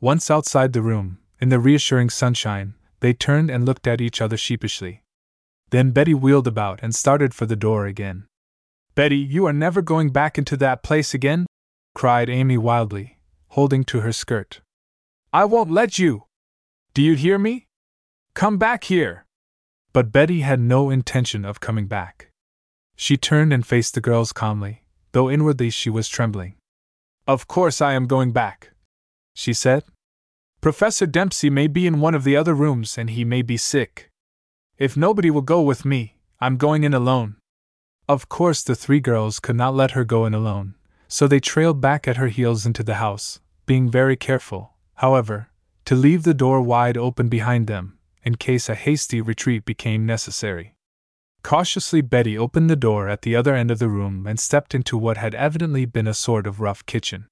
Once 0.00 0.30
outside 0.30 0.72
the 0.72 0.82
room, 0.82 1.18
in 1.40 1.48
the 1.48 1.60
reassuring 1.60 2.10
sunshine, 2.10 2.74
they 3.00 3.12
turned 3.12 3.50
and 3.50 3.64
looked 3.64 3.86
at 3.86 4.00
each 4.00 4.20
other 4.20 4.36
sheepishly. 4.36 5.02
Then 5.70 5.92
Betty 5.92 6.14
wheeled 6.14 6.46
about 6.46 6.80
and 6.82 6.94
started 6.94 7.32
for 7.34 7.46
the 7.46 7.56
door 7.56 7.86
again. 7.86 8.26
Betty, 8.94 9.16
you 9.16 9.46
are 9.46 9.52
never 9.52 9.82
going 9.82 10.10
back 10.10 10.36
into 10.36 10.56
that 10.58 10.82
place 10.82 11.14
again? 11.14 11.46
cried 11.94 12.28
Amy 12.28 12.58
wildly, 12.58 13.18
holding 13.48 13.84
to 13.84 14.00
her 14.00 14.12
skirt. 14.12 14.60
I 15.34 15.44
won't 15.44 15.70
let 15.70 15.98
you! 15.98 16.24
Do 16.94 17.02
you 17.02 17.14
hear 17.14 17.38
me? 17.38 17.66
Come 18.34 18.56
back 18.56 18.84
here! 18.84 19.26
But 19.92 20.12
Betty 20.12 20.40
had 20.40 20.60
no 20.60 20.88
intention 20.88 21.44
of 21.44 21.60
coming 21.60 21.88
back. 21.88 22.30
She 22.96 23.18
turned 23.18 23.52
and 23.52 23.66
faced 23.66 23.94
the 23.94 24.00
girls 24.00 24.32
calmly, 24.32 24.84
though 25.12 25.30
inwardly 25.30 25.68
she 25.68 25.90
was 25.90 26.08
trembling. 26.08 26.54
Of 27.26 27.46
course 27.46 27.82
I 27.82 27.92
am 27.92 28.06
going 28.06 28.32
back 28.32 28.70
she 29.34 29.52
said. 29.52 29.84
Professor 30.60 31.06
Dempsey 31.06 31.50
may 31.50 31.66
be 31.66 31.86
in 31.86 32.00
one 32.00 32.14
of 32.14 32.24
the 32.24 32.36
other 32.36 32.54
rooms 32.54 32.96
and 32.96 33.10
he 33.10 33.24
may 33.24 33.42
be 33.42 33.56
sick. 33.56 34.10
If 34.78 34.96
nobody 34.96 35.30
will 35.30 35.42
go 35.42 35.60
with 35.60 35.84
me, 35.84 36.16
I'm 36.40 36.56
going 36.56 36.84
in 36.84 36.94
alone. 36.94 37.36
Of 38.08 38.28
course, 38.28 38.62
the 38.62 38.74
three 38.74 39.00
girls 39.00 39.40
could 39.40 39.56
not 39.56 39.74
let 39.74 39.92
her 39.92 40.04
go 40.04 40.24
in 40.24 40.34
alone, 40.34 40.74
so 41.08 41.26
they 41.26 41.40
trailed 41.40 41.80
back 41.80 42.08
at 42.08 42.16
her 42.16 42.28
heels 42.28 42.64
into 42.64 42.82
the 42.82 42.94
house, 42.94 43.40
being 43.66 43.90
very 43.90 44.16
careful, 44.16 44.73
however, 44.96 45.48
to 45.84 45.94
leave 45.94 46.22
the 46.22 46.34
door 46.34 46.60
wide 46.60 46.96
open 46.96 47.28
behind 47.28 47.66
them, 47.66 47.98
in 48.22 48.36
case 48.36 48.68
a 48.68 48.74
hasty 48.74 49.20
retreat 49.20 49.64
became 49.64 50.06
necessary. 50.06 50.74
Cautiously, 51.42 52.00
Betty 52.00 52.38
opened 52.38 52.70
the 52.70 52.76
door 52.76 53.08
at 53.08 53.22
the 53.22 53.36
other 53.36 53.54
end 53.54 53.70
of 53.70 53.78
the 53.78 53.90
room 53.90 54.26
and 54.26 54.40
stepped 54.40 54.74
into 54.74 54.96
what 54.96 55.18
had 55.18 55.34
evidently 55.34 55.84
been 55.84 56.06
a 56.06 56.14
sort 56.14 56.46
of 56.46 56.60
rough 56.60 56.86
kitchen. 56.86 57.28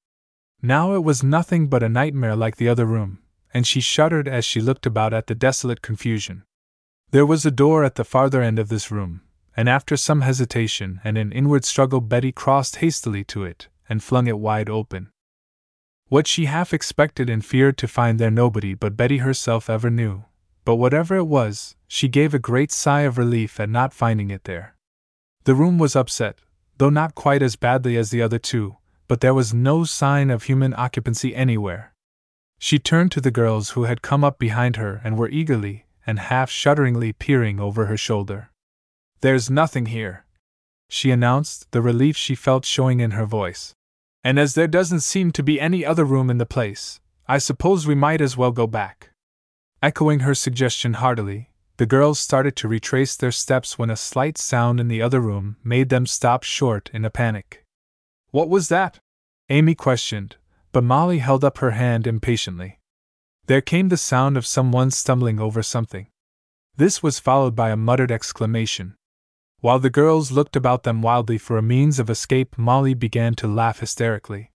Now 0.60 0.94
it 0.94 1.02
was 1.02 1.22
nothing 1.22 1.68
but 1.68 1.82
a 1.82 1.89
nightmare 1.89 2.36
like 2.36 2.56
the 2.56 2.68
other 2.68 2.84
room, 2.84 3.20
and 3.55 3.66
she 3.66 3.80
shuddered 3.80 4.28
as 4.28 4.44
she 4.44 4.60
looked 4.60 4.84
about 4.84 5.14
at 5.14 5.28
the 5.28 5.34
desolate 5.34 5.80
confusion. 5.82 6.44
There 7.10 7.26
was 7.26 7.47
a 7.47 7.51
door 7.51 7.84
at 7.84 7.94
the 7.94 8.05
farther 8.05 8.43
end 8.43 8.59
of 8.59 8.68
this 8.68 8.90
room, 8.90 9.22
and 9.56 9.68
after 9.68 9.97
some 9.97 10.22
hesitation 10.22 11.01
and 11.05 11.18
an 11.18 11.32
inward 11.32 11.64
struggle, 11.64 12.01
Betty 12.01 12.32
crossed 12.32 12.76
hastily 12.76 13.24
to 13.24 13.44
it 13.44 13.68
and 13.89 14.02
flung 14.02 14.26
it 14.26 14.39
wide 14.39 14.70
open. 14.70 15.10
What 16.12 16.26
she 16.26 16.44
half 16.44 16.74
expected 16.74 17.30
and 17.30 17.43
feared 17.43 17.78
to 17.78 17.89
find 17.89 18.18
there 18.18 18.30
nobody 18.30 18.74
but 18.74 18.98
Betty 18.98 19.24
herself 19.24 19.70
ever 19.70 19.89
knew, 19.89 20.26
but 20.62 20.76
whatever 20.76 21.16
it 21.16 21.24
was, 21.24 21.74
she 21.89 22.06
gave 22.06 22.34
a 22.34 22.39
great 22.39 22.70
sigh 22.70 23.01
of 23.09 23.16
relief 23.16 23.59
at 23.59 23.70
not 23.70 23.94
finding 23.94 24.28
it 24.28 24.44
there. 24.44 24.76
The 25.44 25.55
room 25.55 25.78
was 25.78 25.97
upset, 25.97 26.39
though 26.76 26.90
not 26.90 27.14
quite 27.14 27.40
as 27.40 27.56
badly 27.56 27.97
as 27.97 28.10
the 28.10 28.20
other 28.20 28.39
two, 28.39 28.76
but 29.09 29.22
there 29.22 29.32
was 29.32 29.55
no 29.55 29.84
sign 29.84 30.28
of 30.28 30.43
human 30.43 30.74
occupancy 30.76 31.34
anywhere. 31.34 31.94
She 32.59 32.78
turned 32.78 33.10
to 33.12 33.22
the 33.22 33.30
girls 33.30 33.70
who 33.70 33.84
had 33.84 34.02
come 34.02 34.22
up 34.22 34.39
behind 34.39 34.76
her 34.76 35.01
and 35.02 35.16
were 35.16 35.30
eagerly 35.30 35.86
and 36.06 36.18
half 36.18 36.51
shudderingly 36.51 37.14
peering 37.14 37.59
over 37.59 37.86
her 37.86 37.97
shoulder. 37.97 38.51
There's 39.22 39.48
nothing 39.48 39.86
here, 39.86 40.26
she 40.90 41.10
announced, 41.10 41.70
the 41.70 41.80
relief 41.80 42.18
she 42.18 42.34
felt 42.34 42.66
showing 42.66 43.01
in 43.01 43.12
her 43.12 43.24
voice. 43.24 43.74
And 44.24 44.38
as 44.38 44.54
there 44.54 44.68
doesn't 44.68 45.00
seem 45.00 45.32
to 45.32 45.42
be 45.42 45.60
any 45.60 45.84
other 45.84 46.04
room 46.04 46.30
in 46.30 46.38
the 46.38 46.46
place, 46.46 47.00
I 47.26 47.38
suppose 47.38 47.86
we 47.86 47.94
might 47.94 48.20
as 48.20 48.36
well 48.36 48.52
go 48.52 48.66
back. 48.66 49.10
Echoing 49.82 50.20
her 50.20 50.34
suggestion 50.34 50.94
heartily, 50.94 51.50
the 51.76 51.86
girls 51.86 52.20
started 52.20 52.54
to 52.56 52.68
retrace 52.68 53.16
their 53.16 53.32
steps 53.32 53.78
when 53.78 53.90
a 53.90 53.96
slight 53.96 54.38
sound 54.38 54.78
in 54.78 54.88
the 54.88 55.02
other 55.02 55.20
room 55.20 55.56
made 55.64 55.88
them 55.88 56.06
stop 56.06 56.44
short 56.44 56.90
in 56.94 57.04
a 57.04 57.10
panic. 57.10 57.64
What 58.30 58.48
was 58.48 58.68
that? 58.68 59.00
Amy 59.48 59.74
questioned, 59.74 60.36
but 60.70 60.84
Molly 60.84 61.18
held 61.18 61.44
up 61.44 61.58
her 61.58 61.72
hand 61.72 62.06
impatiently. 62.06 62.78
There 63.46 63.60
came 63.60 63.88
the 63.88 63.96
sound 63.96 64.36
of 64.36 64.46
someone 64.46 64.92
stumbling 64.92 65.40
over 65.40 65.62
something. 65.62 66.06
This 66.76 67.02
was 67.02 67.18
followed 67.18 67.56
by 67.56 67.70
a 67.70 67.76
muttered 67.76 68.12
exclamation. 68.12 68.94
While 69.62 69.78
the 69.78 69.90
girls 69.90 70.32
looked 70.32 70.56
about 70.56 70.82
them 70.82 71.02
wildly 71.02 71.39
for 71.39 71.56
a 71.56 71.62
means 71.62 72.01
of 72.01 72.10
escape, 72.10 72.59
Molly 72.59 72.94
began 72.94 73.34
to 73.36 73.47
laugh 73.47 73.78
hysterically. 73.78 74.51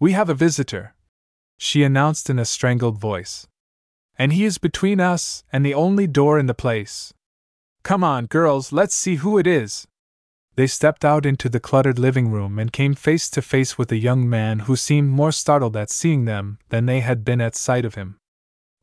We 0.00 0.12
have 0.12 0.28
a 0.28 0.34
visitor, 0.34 0.96
she 1.58 1.84
announced 1.84 2.28
in 2.28 2.40
a 2.40 2.44
strangled 2.44 2.98
voice. 2.98 3.46
And 4.18 4.32
he 4.32 4.44
is 4.44 4.58
between 4.58 4.98
us 4.98 5.44
and 5.52 5.64
the 5.64 5.74
only 5.74 6.08
door 6.08 6.40
in 6.40 6.46
the 6.46 6.54
place. 6.54 7.14
Come 7.84 8.02
on, 8.02 8.26
girls, 8.26 8.72
let's 8.72 8.96
see 8.96 9.14
who 9.16 9.38
it 9.38 9.46
is. 9.46 9.86
They 10.56 10.66
stepped 10.66 11.04
out 11.04 11.24
into 11.24 11.48
the 11.48 11.60
cluttered 11.60 12.00
living 12.00 12.32
room 12.32 12.58
and 12.58 12.72
came 12.72 12.94
face 12.94 13.30
to 13.30 13.42
face 13.42 13.78
with 13.78 13.92
a 13.92 13.96
young 13.96 14.28
man 14.28 14.60
who 14.66 14.74
seemed 14.74 15.10
more 15.10 15.30
startled 15.30 15.76
at 15.76 15.88
seeing 15.88 16.24
them 16.24 16.58
than 16.68 16.86
they 16.86 16.98
had 16.98 17.24
been 17.24 17.40
at 17.40 17.54
sight 17.54 17.84
of 17.84 17.94
him. 17.94 18.18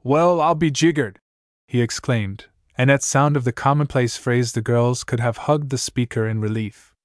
Well, 0.03 0.39
I'll 0.39 0.55
be 0.55 0.71
jiggered! 0.71 1.19
he 1.67 1.81
exclaimed, 1.81 2.45
and 2.79 2.89
at 2.89 3.03
sound 3.03 3.35
of 3.35 3.43
the 3.43 3.51
commonplace 3.51 4.15
phrase 4.15 4.53
the 4.53 4.61
girls 4.61 5.03
could 5.03 5.19
have 5.19 5.39
hugged 5.39 5.69
the 5.69 5.77
speaker 5.77 6.25
in 6.25 6.39
relief. 6.39 6.95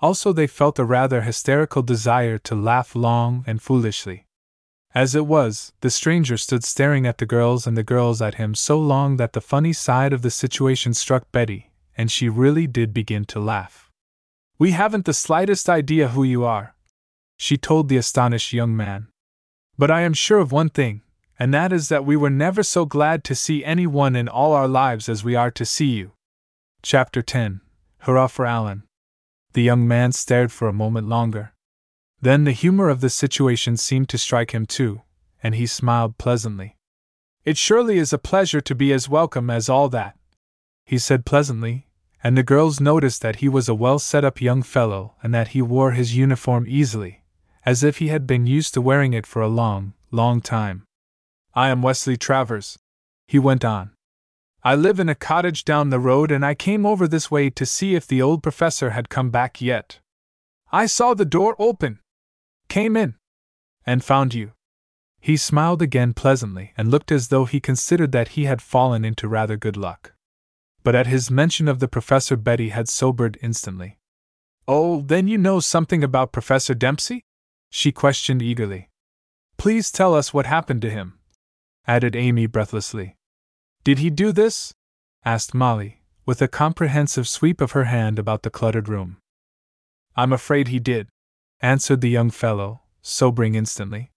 Also, 0.00 0.32
they 0.32 0.46
felt 0.46 0.78
a 0.78 0.84
rather 0.84 1.22
hysterical 1.22 1.82
desire 1.82 2.38
to 2.38 2.54
laugh 2.54 2.94
long 2.94 3.42
and 3.44 3.60
foolishly. 3.60 4.26
As 4.94 5.16
it 5.16 5.26
was, 5.26 5.72
the 5.80 5.90
stranger 5.90 6.36
stood 6.36 6.62
staring 6.62 7.04
at 7.04 7.18
the 7.18 7.26
girls 7.26 7.66
and 7.66 7.76
the 7.76 7.82
girls 7.82 8.22
at 8.22 8.36
him 8.36 8.54
so 8.54 8.78
long 8.78 9.16
that 9.16 9.32
the 9.32 9.40
funny 9.40 9.72
side 9.72 10.12
of 10.12 10.22
the 10.22 10.30
situation 10.30 10.94
struck 10.94 11.32
Betty, 11.32 11.72
and 11.96 12.12
she 12.12 12.28
really 12.28 12.68
did 12.68 12.94
begin 12.94 13.24
to 13.24 13.40
laugh. 13.40 13.90
We 14.56 14.70
haven't 14.70 15.04
the 15.04 15.12
slightest 15.12 15.68
idea 15.68 16.10
who 16.10 16.22
you 16.22 16.44
are, 16.44 16.76
she 17.36 17.56
told 17.56 17.88
the 17.88 17.96
astonished 17.96 18.52
young 18.52 18.76
man. 18.76 19.08
But 19.76 19.90
I 19.90 20.02
am 20.02 20.14
sure 20.14 20.38
of 20.38 20.52
one 20.52 20.68
thing, 20.68 21.02
and 21.38 21.54
that 21.54 21.72
is 21.72 21.88
that 21.88 22.04
we 22.04 22.16
were 22.16 22.30
never 22.30 22.62
so 22.62 22.84
glad 22.84 23.22
to 23.24 23.34
see 23.34 23.64
anyone 23.64 24.16
in 24.16 24.28
all 24.28 24.52
our 24.52 24.68
lives 24.68 25.08
as 25.08 25.22
we 25.22 25.34
are 25.34 25.50
to 25.52 25.64
see 25.64 25.86
you. 25.86 26.12
Chapter 26.82 27.22
10 27.22 27.60
Hurrah 28.00 28.26
for 28.28 28.46
Alan. 28.46 28.84
The 29.52 29.62
young 29.62 29.86
man 29.86 30.12
stared 30.12 30.52
for 30.52 30.68
a 30.68 30.72
moment 30.72 31.08
longer. 31.08 31.52
Then 32.20 32.44
the 32.44 32.52
humor 32.52 32.88
of 32.88 33.00
the 33.00 33.10
situation 33.10 33.76
seemed 33.76 34.08
to 34.08 34.18
strike 34.18 34.52
him 34.52 34.66
too, 34.66 35.02
and 35.42 35.54
he 35.54 35.66
smiled 35.66 36.18
pleasantly. 36.18 36.76
It 37.44 37.56
surely 37.56 37.98
is 37.98 38.12
a 38.12 38.18
pleasure 38.18 38.60
to 38.60 38.74
be 38.74 38.92
as 38.92 39.08
welcome 39.08 39.48
as 39.50 39.68
all 39.68 39.88
that, 39.90 40.18
he 40.84 40.98
said 40.98 41.24
pleasantly, 41.24 41.86
and 42.24 42.36
the 42.36 42.42
girls 42.42 42.80
noticed 42.80 43.22
that 43.22 43.36
he 43.36 43.48
was 43.48 43.68
a 43.68 43.74
well 43.74 43.98
set 43.98 44.24
up 44.24 44.40
young 44.40 44.62
fellow 44.62 45.14
and 45.22 45.32
that 45.34 45.48
he 45.48 45.62
wore 45.62 45.92
his 45.92 46.16
uniform 46.16 46.64
easily, 46.66 47.22
as 47.64 47.84
if 47.84 47.98
he 47.98 48.08
had 48.08 48.26
been 48.26 48.46
used 48.46 48.74
to 48.74 48.80
wearing 48.80 49.12
it 49.12 49.26
for 49.26 49.42
a 49.42 49.48
long, 49.48 49.92
long 50.10 50.40
time. 50.40 50.87
I 51.58 51.70
am 51.70 51.82
Wesley 51.82 52.16
Travers, 52.16 52.78
he 53.26 53.40
went 53.40 53.64
on. 53.64 53.90
I 54.62 54.76
live 54.76 55.00
in 55.00 55.08
a 55.08 55.16
cottage 55.16 55.64
down 55.64 55.90
the 55.90 55.98
road 55.98 56.30
and 56.30 56.46
I 56.46 56.54
came 56.54 56.86
over 56.86 57.08
this 57.08 57.32
way 57.32 57.50
to 57.50 57.66
see 57.66 57.96
if 57.96 58.06
the 58.06 58.22
old 58.22 58.44
professor 58.44 58.90
had 58.90 59.08
come 59.08 59.30
back 59.30 59.60
yet. 59.60 59.98
I 60.70 60.86
saw 60.86 61.14
the 61.14 61.24
door 61.24 61.56
open. 61.58 61.98
Came 62.68 62.96
in. 62.96 63.16
And 63.84 64.04
found 64.04 64.34
you. 64.34 64.52
He 65.18 65.36
smiled 65.36 65.82
again 65.82 66.14
pleasantly 66.14 66.74
and 66.76 66.92
looked 66.92 67.10
as 67.10 67.26
though 67.26 67.44
he 67.44 67.58
considered 67.58 68.12
that 68.12 68.28
he 68.38 68.44
had 68.44 68.62
fallen 68.62 69.04
into 69.04 69.26
rather 69.26 69.56
good 69.56 69.76
luck. 69.76 70.12
But 70.84 70.94
at 70.94 71.08
his 71.08 71.28
mention 71.28 71.66
of 71.66 71.80
the 71.80 71.88
professor, 71.88 72.36
Betty 72.36 72.68
had 72.68 72.88
sobered 72.88 73.36
instantly. 73.42 73.98
Oh, 74.68 75.00
then 75.00 75.26
you 75.26 75.36
know 75.36 75.58
something 75.58 76.04
about 76.04 76.30
Professor 76.30 76.74
Dempsey? 76.74 77.24
She 77.68 77.90
questioned 77.90 78.42
eagerly. 78.42 78.90
Please 79.56 79.90
tell 79.90 80.14
us 80.14 80.32
what 80.32 80.46
happened 80.46 80.82
to 80.82 80.90
him, 80.90 81.17
added 81.88 82.14
Amy 82.14 82.46
breathlessly. 82.46 83.16
Did 83.82 83.98
he 83.98 84.10
do 84.10 84.30
this? 84.30 84.74
asked 85.24 85.54
Molly, 85.54 86.02
with 86.26 86.42
a 86.42 86.46
comprehensive 86.46 87.26
sweep 87.26 87.60
of 87.60 87.72
her 87.72 87.84
hand 87.84 88.18
about 88.18 88.42
the 88.42 88.50
cluttered 88.50 88.88
room. 88.88 89.16
I'm 90.14 90.32
afraid 90.32 90.68
he 90.68 90.78
did, 90.78 91.08
answered 91.60 92.02
the 92.02 92.10
young 92.10 92.30
fellow, 92.30 92.82
sobering 93.00 93.54
instantly. 93.54 94.10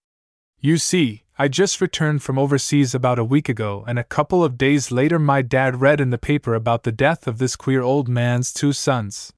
You 0.59 0.77
see, 0.77 1.23
I 1.39 1.47
just 1.47 1.81
returned 1.81 2.21
from 2.21 2.37
overseas 2.37 2.93
about 2.93 3.17
a 3.17 3.23
week 3.23 3.49
ago, 3.49 3.83
and 3.87 3.97
a 3.97 4.03
couple 4.03 4.43
of 4.43 4.57
days 4.57 4.91
later, 4.91 5.17
my 5.17 5.41
dad 5.41 5.81
read 5.81 6.01
in 6.01 6.11
the 6.11 6.17
paper 6.17 6.53
about 6.53 6.83
the 6.83 6.91
death 6.91 7.25
of 7.25 7.37
this 7.37 7.55
queer 7.55 7.81
old 7.81 8.07
man's 8.07 8.53
two 8.53 8.73
sons. 8.73 9.33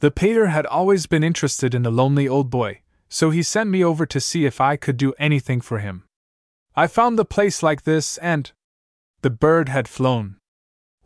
The 0.00 0.10
pater 0.10 0.46
had 0.46 0.66
always 0.66 1.06
been 1.06 1.22
interested 1.22 1.74
in 1.74 1.82
the 1.82 1.92
lonely 1.92 2.26
old 2.26 2.50
boy, 2.50 2.80
so 3.08 3.30
he 3.30 3.42
sent 3.42 3.70
me 3.70 3.84
over 3.84 4.06
to 4.06 4.20
see 4.20 4.46
if 4.46 4.60
I 4.60 4.76
could 4.76 4.96
do 4.96 5.12
anything 5.18 5.60
for 5.60 5.78
him. 5.78 6.04
I 6.78 6.86
found 6.86 7.18
the 7.18 7.24
place 7.24 7.60
like 7.60 7.82
this, 7.82 8.18
and. 8.18 8.52
The 9.22 9.30
bird 9.30 9.68
had 9.68 9.88
flown. 9.88 10.36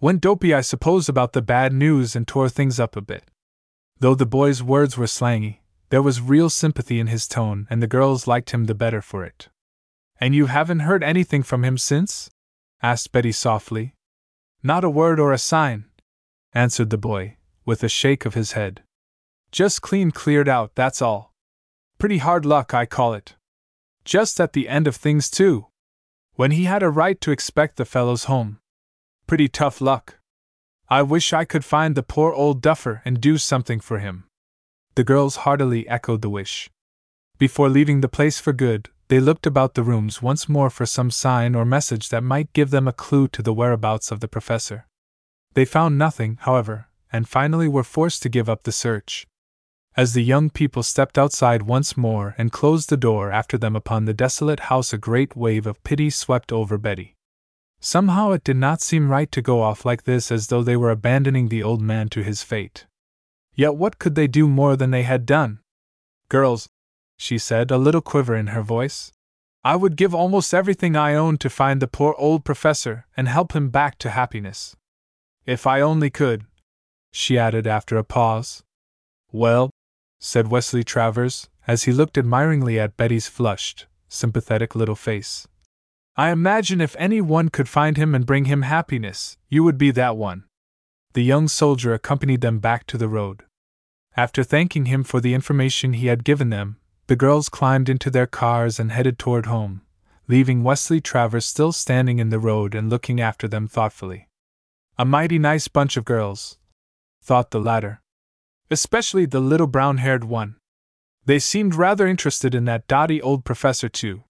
Went 0.03 0.21
dopey, 0.21 0.53
I 0.53 0.61
suppose, 0.61 1.09
about 1.09 1.33
the 1.33 1.41
bad 1.41 1.73
news 1.73 2.15
and 2.15 2.29
tore 2.29 2.51
things 2.51 2.79
up 2.79 2.95
a 2.95 3.01
bit. 3.01 3.25
Though 3.99 4.15
the 4.15 4.27
boy's 4.27 4.63
words 4.63 4.99
were 4.99 5.07
slangy, 5.07 5.63
there 5.89 6.03
was 6.03 6.21
real 6.21 6.51
sympathy 6.51 7.01
in 7.01 7.07
his 7.07 7.27
tone, 7.27 7.67
and 7.71 7.83
the 7.83 7.87
girls 7.87 8.27
liked 8.27 8.51
him 8.51 8.67
the 8.67 8.75
better 8.75 9.01
for 9.01 9.25
it. 9.25 9.49
And 10.21 10.35
you 10.35 10.45
haven't 10.45 10.81
heard 10.81 11.03
anything 11.03 11.43
from 11.43 11.65
him 11.65 11.79
since? 11.79 12.29
asked 12.83 13.11
Betty 13.11 13.33
softly. 13.33 13.95
Not 14.63 14.85
a 14.85 14.91
word 14.91 15.19
or 15.19 15.33
a 15.33 15.39
sign, 15.39 15.87
answered 16.53 16.91
the 16.91 16.99
boy, 16.99 17.39
with 17.65 17.83
a 17.83 17.89
shake 17.89 18.27
of 18.27 18.35
his 18.35 18.53
head. 18.53 18.83
Just 19.51 19.81
clean 19.81 20.11
cleared 20.11 20.51
out, 20.51 20.75
that's 20.75 21.01
all. 21.01 21.33
Pretty 21.99 22.19
hard 22.19 22.45
luck, 22.45 22.75
I 22.75 22.85
call 22.85 23.15
it. 23.15 23.37
Just 24.05 24.41
at 24.41 24.53
the 24.53 24.69
end 24.69 24.87
of 24.87 24.97
things, 24.97 25.31
too. 25.31 25.67
When 26.35 26.51
he 26.51 26.65
had 26.65 26.83
a 26.83 26.91
right 26.91 27.21
to 27.21 27.31
expect 27.31 27.77
the 27.77 27.85
fellows 27.85 28.25
home. 28.25 28.59
Pretty 29.27 29.49
tough 29.49 29.81
luck. 29.81 30.19
I 30.89 31.03
wish 31.03 31.33
I 31.33 31.45
could 31.45 31.65
find 31.65 31.95
the 31.95 32.03
poor 32.03 32.33
old 32.33 32.61
duffer 32.61 33.01
and 33.05 33.21
do 33.21 33.39
something 33.39 33.81
for 33.81 33.99
him. 33.99 34.25
The 34.95 35.05
girls 35.05 35.37
heartily 35.37 35.89
echoed 35.89 36.21
the 36.21 36.29
wish. 36.29 36.71
Before 37.39 37.69
leaving 37.69 38.03
the 38.03 38.09
place 38.09 38.39
for 38.39 38.53
good, 38.53 38.91
they 39.09 39.21
looked 39.21 39.47
about 39.47 39.75
the 39.75 39.83
rooms 39.83 40.23
once 40.23 40.49
more 40.49 40.71
for 40.71 40.87
some 40.87 41.11
sign 41.11 41.55
or 41.55 41.65
message 41.65 42.09
that 42.11 42.23
might 42.23 42.53
give 42.53 42.71
them 42.71 42.89
a 42.89 42.93
clue 42.93 43.29
to 43.29 43.43
the 43.43 43.55
whereabouts 43.55 44.11
of 44.11 44.21
the 44.21 44.29
professor. 44.29 44.87
They 45.55 45.65
found 45.65 45.99
nothing, 45.99 46.39
however, 46.43 46.89
and 47.13 47.29
finally 47.29 47.69
were 47.69 47.85
forced 47.85 48.23
to 48.23 48.29
give 48.29 48.49
up 48.49 48.63
the 48.63 48.73
search. 48.73 49.27
As 49.95 50.15
the 50.15 50.23
young 50.23 50.49
people 50.49 50.83
stepped 50.83 51.19
outside 51.19 51.63
once 51.63 51.99
more 51.99 52.35
and 52.39 52.51
closed 52.51 52.89
the 52.89 52.97
door 52.97 53.31
after 53.31 53.59
them 53.59 53.77
upon 53.77 54.07
the 54.07 54.15
desolate 54.15 54.61
house, 54.61 54.93
a 54.95 54.99
great 54.99 55.37
wave 55.37 55.67
of 55.67 55.83
pity 55.85 56.09
swept 56.09 56.51
over 56.51 56.79
Betty. 56.79 57.15
Somehow 57.79 58.31
it 58.31 58.43
did 58.43 58.57
not 58.57 58.81
seem 58.81 59.11
right 59.11 59.31
to 59.33 59.43
go 59.43 59.61
off 59.61 59.85
like 59.85 60.05
this 60.05 60.33
as 60.33 60.47
though 60.47 60.63
they 60.63 60.77
were 60.77 60.91
abandoning 60.91 61.49
the 61.49 61.63
old 61.63 61.83
man 61.83 62.09
to 62.11 62.23
his 62.23 62.43
fate. 62.43 62.87
Yet 63.55 63.75
what 63.75 63.99
could 63.99 64.15
they 64.15 64.27
do 64.27 64.49
more 64.49 64.77
than 64.77 64.93
they 64.93 65.03
had 65.03 65.27
done? 65.27 65.59
Girls, 66.31 66.71
she 67.19 67.37
said, 67.37 67.71
a 67.71 67.77
little 67.77 68.01
quiver 68.01 68.35
in 68.35 68.47
her 68.49 68.63
voice, 68.63 69.13
I 69.63 69.77
would 69.77 69.97
give 69.97 70.15
almost 70.15 70.55
everything 70.55 70.97
I 70.97 71.15
own 71.15 71.37
to 71.39 71.51
find 71.51 71.83
the 71.83 71.87
poor 71.87 72.15
old 72.17 72.45
professor 72.45 73.07
and 73.15 73.29
help 73.29 73.53
him 73.55 73.69
back 73.69 73.99
to 73.99 74.11
happiness. 74.11 74.75
If 75.45 75.67
I 75.67 75.83
only 75.83 76.09
could, 76.09 76.47
she 77.13 77.39
added 77.39 77.67
after 77.67 77.99
a 77.99 78.05
pause. 78.05 78.63
Well, 79.31 79.71
said 80.25 80.47
Wesley 80.47 80.85
Travers, 80.85 81.49
as 81.67 81.83
he 81.83 81.93
looked 81.93 82.17
admiringly 82.17 82.79
at 82.79 82.97
Betty's 82.97 83.27
flushed, 83.27 83.87
sympathetic 84.09 84.77
little 84.77 84.95
face. 84.95 85.49
I 86.17 86.31
imagine 86.31 86.81
if 86.81 86.95
any 86.97 87.21
one 87.21 87.49
could 87.49 87.69
find 87.69 87.97
him 87.97 88.15
and 88.15 88.25
bring 88.25 88.45
him 88.45 88.63
happiness, 88.63 89.37
you 89.49 89.65
would 89.65 89.77
be 89.77 89.91
that 89.91 90.17
one 90.17 90.45
the 91.15 91.23
young 91.23 91.47
soldier 91.47 91.93
accompanied 91.93 92.41
them 92.41 92.59
back 92.59 92.87
to 92.87 92.97
the 92.97 93.09
road. 93.09 93.45
After 94.17 94.43
thanking 94.43 94.87
him 94.87 95.05
for 95.05 95.21
the 95.21 95.35
information 95.35 95.93
he 95.93 96.07
had 96.07 96.25
given 96.25 96.51
them, 96.51 96.79
the 97.07 97.17
girls 97.17 97.49
climbed 97.49 97.89
into 97.89 98.11
their 98.11 98.27
cars 98.27 98.79
and 98.81 98.93
headed 98.93 99.19
toward 99.19 99.47
home, 99.47 99.83
leaving 100.29 100.63
Wesley 100.63 101.01
Travers 101.01 101.45
still 101.45 101.73
standing 101.73 102.19
in 102.19 102.31
the 102.31 102.39
road 102.39 102.75
and 102.75 102.89
looking 102.89 103.21
after 103.21 103.47
them 103.49 103.69
thoughtfully. 103.69 104.29
A 104.99 105.05
mighty 105.05 105.39
nice 105.39 105.69
bunch 105.69 105.97
of 105.97 106.05
girls, 106.05 106.59
thought 107.21 107.51
the 107.51 107.61
latter. 107.61 108.02
Especially 108.73 109.27
the 109.27 109.39
little 109.39 109.67
brown 109.67 109.99
haired 109.99 110.25
one. 110.25 110.57
They 111.27 111.39
seemed 111.39 111.75
rather 111.75 112.07
interested 112.07 112.55
in 112.55 112.65
that 112.65 112.89
dotty 112.89 113.21
old 113.21 113.45
professor, 113.45 113.91
too. 113.91 114.25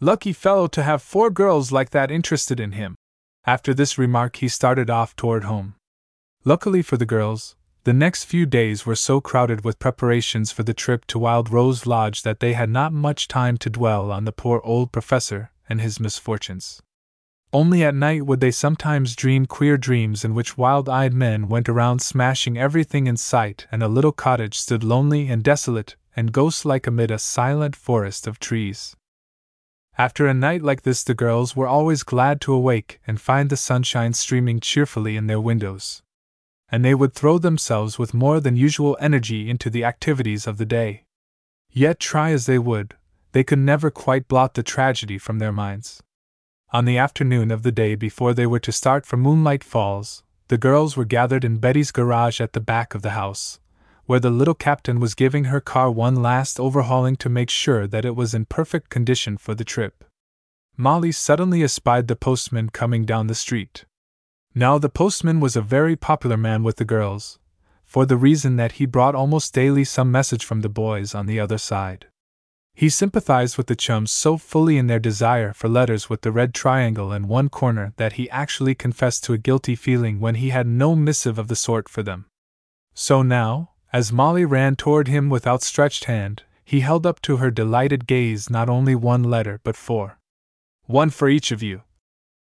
Lucky 0.00 0.32
fellow 0.32 0.66
to 0.66 0.82
have 0.82 1.00
four 1.00 1.30
girls 1.30 1.70
like 1.70 1.90
that 1.90 2.10
interested 2.10 2.58
in 2.58 2.72
him. 2.72 2.96
After 3.46 3.72
this 3.72 3.96
remark, 3.96 4.36
he 4.36 4.48
started 4.48 4.90
off 4.90 5.14
toward 5.14 5.44
home. 5.44 5.76
Luckily 6.44 6.82
for 6.82 6.96
the 6.96 7.06
girls, 7.06 7.54
the 7.84 7.92
next 7.92 8.24
few 8.24 8.46
days 8.46 8.84
were 8.84 8.96
so 8.96 9.20
crowded 9.20 9.64
with 9.64 9.78
preparations 9.78 10.50
for 10.50 10.64
the 10.64 10.74
trip 10.74 11.04
to 11.06 11.18
Wild 11.20 11.48
Rose 11.48 11.86
Lodge 11.86 12.22
that 12.22 12.40
they 12.40 12.54
had 12.54 12.70
not 12.70 12.92
much 12.92 13.28
time 13.28 13.56
to 13.58 13.70
dwell 13.70 14.10
on 14.10 14.24
the 14.24 14.32
poor 14.32 14.60
old 14.64 14.90
professor 14.90 15.52
and 15.68 15.80
his 15.80 16.00
misfortunes. 16.00 16.82
Only 17.52 17.82
at 17.82 17.94
night 17.94 18.26
would 18.26 18.40
they 18.40 18.50
sometimes 18.50 19.16
dream 19.16 19.46
queer 19.46 19.76
dreams 19.78 20.24
in 20.24 20.34
which 20.34 20.58
wild 20.58 20.88
eyed 20.88 21.14
men 21.14 21.48
went 21.48 21.68
around 21.68 22.00
smashing 22.00 22.58
everything 22.58 23.06
in 23.06 23.16
sight, 23.16 23.66
and 23.72 23.82
a 23.82 23.88
little 23.88 24.12
cottage 24.12 24.58
stood 24.58 24.84
lonely 24.84 25.28
and 25.28 25.42
desolate 25.42 25.96
and 26.14 26.32
ghost 26.32 26.64
like 26.64 26.86
amid 26.86 27.10
a 27.10 27.18
silent 27.18 27.74
forest 27.74 28.26
of 28.26 28.38
trees. 28.38 28.96
After 29.96 30.26
a 30.26 30.34
night 30.34 30.62
like 30.62 30.82
this, 30.82 31.02
the 31.02 31.14
girls 31.14 31.56
were 31.56 31.66
always 31.66 32.02
glad 32.02 32.40
to 32.42 32.52
awake 32.52 33.00
and 33.06 33.20
find 33.20 33.50
the 33.50 33.56
sunshine 33.56 34.12
streaming 34.12 34.60
cheerfully 34.60 35.16
in 35.16 35.26
their 35.26 35.40
windows 35.40 36.02
and 36.70 36.84
they 36.84 36.94
would 36.94 37.14
throw 37.14 37.38
themselves 37.38 37.98
with 37.98 38.14
more 38.14 38.40
than 38.40 38.56
usual 38.56 38.96
energy 39.00 39.48
into 39.48 39.70
the 39.70 39.84
activities 39.84 40.46
of 40.46 40.58
the 40.58 40.66
day. 40.66 41.04
Yet, 41.70 41.98
try 41.98 42.30
as 42.32 42.46
they 42.46 42.58
would, 42.58 42.94
they 43.32 43.44
could 43.44 43.58
never 43.58 43.90
quite 43.90 44.28
blot 44.28 44.54
the 44.54 44.62
tragedy 44.62 45.18
from 45.18 45.38
their 45.38 45.52
minds. 45.52 46.02
On 46.70 46.84
the 46.84 46.98
afternoon 46.98 47.50
of 47.50 47.62
the 47.62 47.72
day 47.72 47.94
before 47.94 48.34
they 48.34 48.46
were 48.46 48.58
to 48.58 48.72
start 48.72 49.06
for 49.06 49.16
Moonlight 49.16 49.64
Falls, 49.64 50.22
the 50.48 50.58
girls 50.58 50.98
were 50.98 51.06
gathered 51.06 51.42
in 51.42 51.56
Betty's 51.56 51.90
garage 51.90 52.42
at 52.42 52.52
the 52.52 52.60
back 52.60 52.94
of 52.94 53.00
the 53.00 53.10
house, 53.10 53.58
where 54.04 54.20
the 54.20 54.28
little 54.28 54.54
captain 54.54 55.00
was 55.00 55.14
giving 55.14 55.44
her 55.44 55.62
car 55.62 55.90
one 55.90 56.16
last 56.16 56.60
overhauling 56.60 57.16
to 57.16 57.30
make 57.30 57.48
sure 57.48 57.86
that 57.86 58.04
it 58.04 58.14
was 58.14 58.34
in 58.34 58.44
perfect 58.44 58.90
condition 58.90 59.38
for 59.38 59.54
the 59.54 59.64
trip. 59.64 60.04
Molly 60.76 61.10
suddenly 61.10 61.62
espied 61.62 62.06
the 62.06 62.16
postman 62.16 62.68
coming 62.68 63.06
down 63.06 63.28
the 63.28 63.34
street. 63.34 63.86
Now, 64.54 64.76
the 64.76 64.90
postman 64.90 65.40
was 65.40 65.56
a 65.56 65.62
very 65.62 65.96
popular 65.96 66.36
man 66.36 66.62
with 66.64 66.76
the 66.76 66.84
girls, 66.84 67.38
for 67.86 68.04
the 68.04 68.18
reason 68.18 68.56
that 68.56 68.72
he 68.72 68.84
brought 68.84 69.14
almost 69.14 69.54
daily 69.54 69.84
some 69.84 70.12
message 70.12 70.44
from 70.44 70.60
the 70.60 70.68
boys 70.68 71.14
on 71.14 71.24
the 71.24 71.40
other 71.40 71.56
side. 71.56 72.08
He 72.78 72.90
sympathized 72.90 73.58
with 73.58 73.66
the 73.66 73.74
chums 73.74 74.12
so 74.12 74.36
fully 74.36 74.78
in 74.78 74.86
their 74.86 75.00
desire 75.00 75.52
for 75.52 75.68
letters 75.68 76.08
with 76.08 76.20
the 76.20 76.30
red 76.30 76.54
triangle 76.54 77.12
in 77.12 77.26
one 77.26 77.48
corner 77.48 77.92
that 77.96 78.12
he 78.12 78.30
actually 78.30 78.76
confessed 78.76 79.24
to 79.24 79.32
a 79.32 79.36
guilty 79.36 79.74
feeling 79.74 80.20
when 80.20 80.36
he 80.36 80.50
had 80.50 80.68
no 80.68 80.94
missive 80.94 81.40
of 81.40 81.48
the 81.48 81.56
sort 81.56 81.88
for 81.88 82.04
them. 82.04 82.26
So 82.94 83.20
now, 83.22 83.70
as 83.92 84.12
Molly 84.12 84.44
ran 84.44 84.76
toward 84.76 85.08
him 85.08 85.28
with 85.28 85.44
outstretched 85.44 86.04
hand, 86.04 86.44
he 86.64 86.78
held 86.78 87.04
up 87.04 87.20
to 87.22 87.38
her 87.38 87.50
delighted 87.50 88.06
gaze 88.06 88.48
not 88.48 88.68
only 88.68 88.94
one 88.94 89.24
letter 89.24 89.58
but 89.64 89.74
four. 89.74 90.20
One 90.86 91.10
for 91.10 91.28
each 91.28 91.50
of 91.50 91.64
you, 91.64 91.82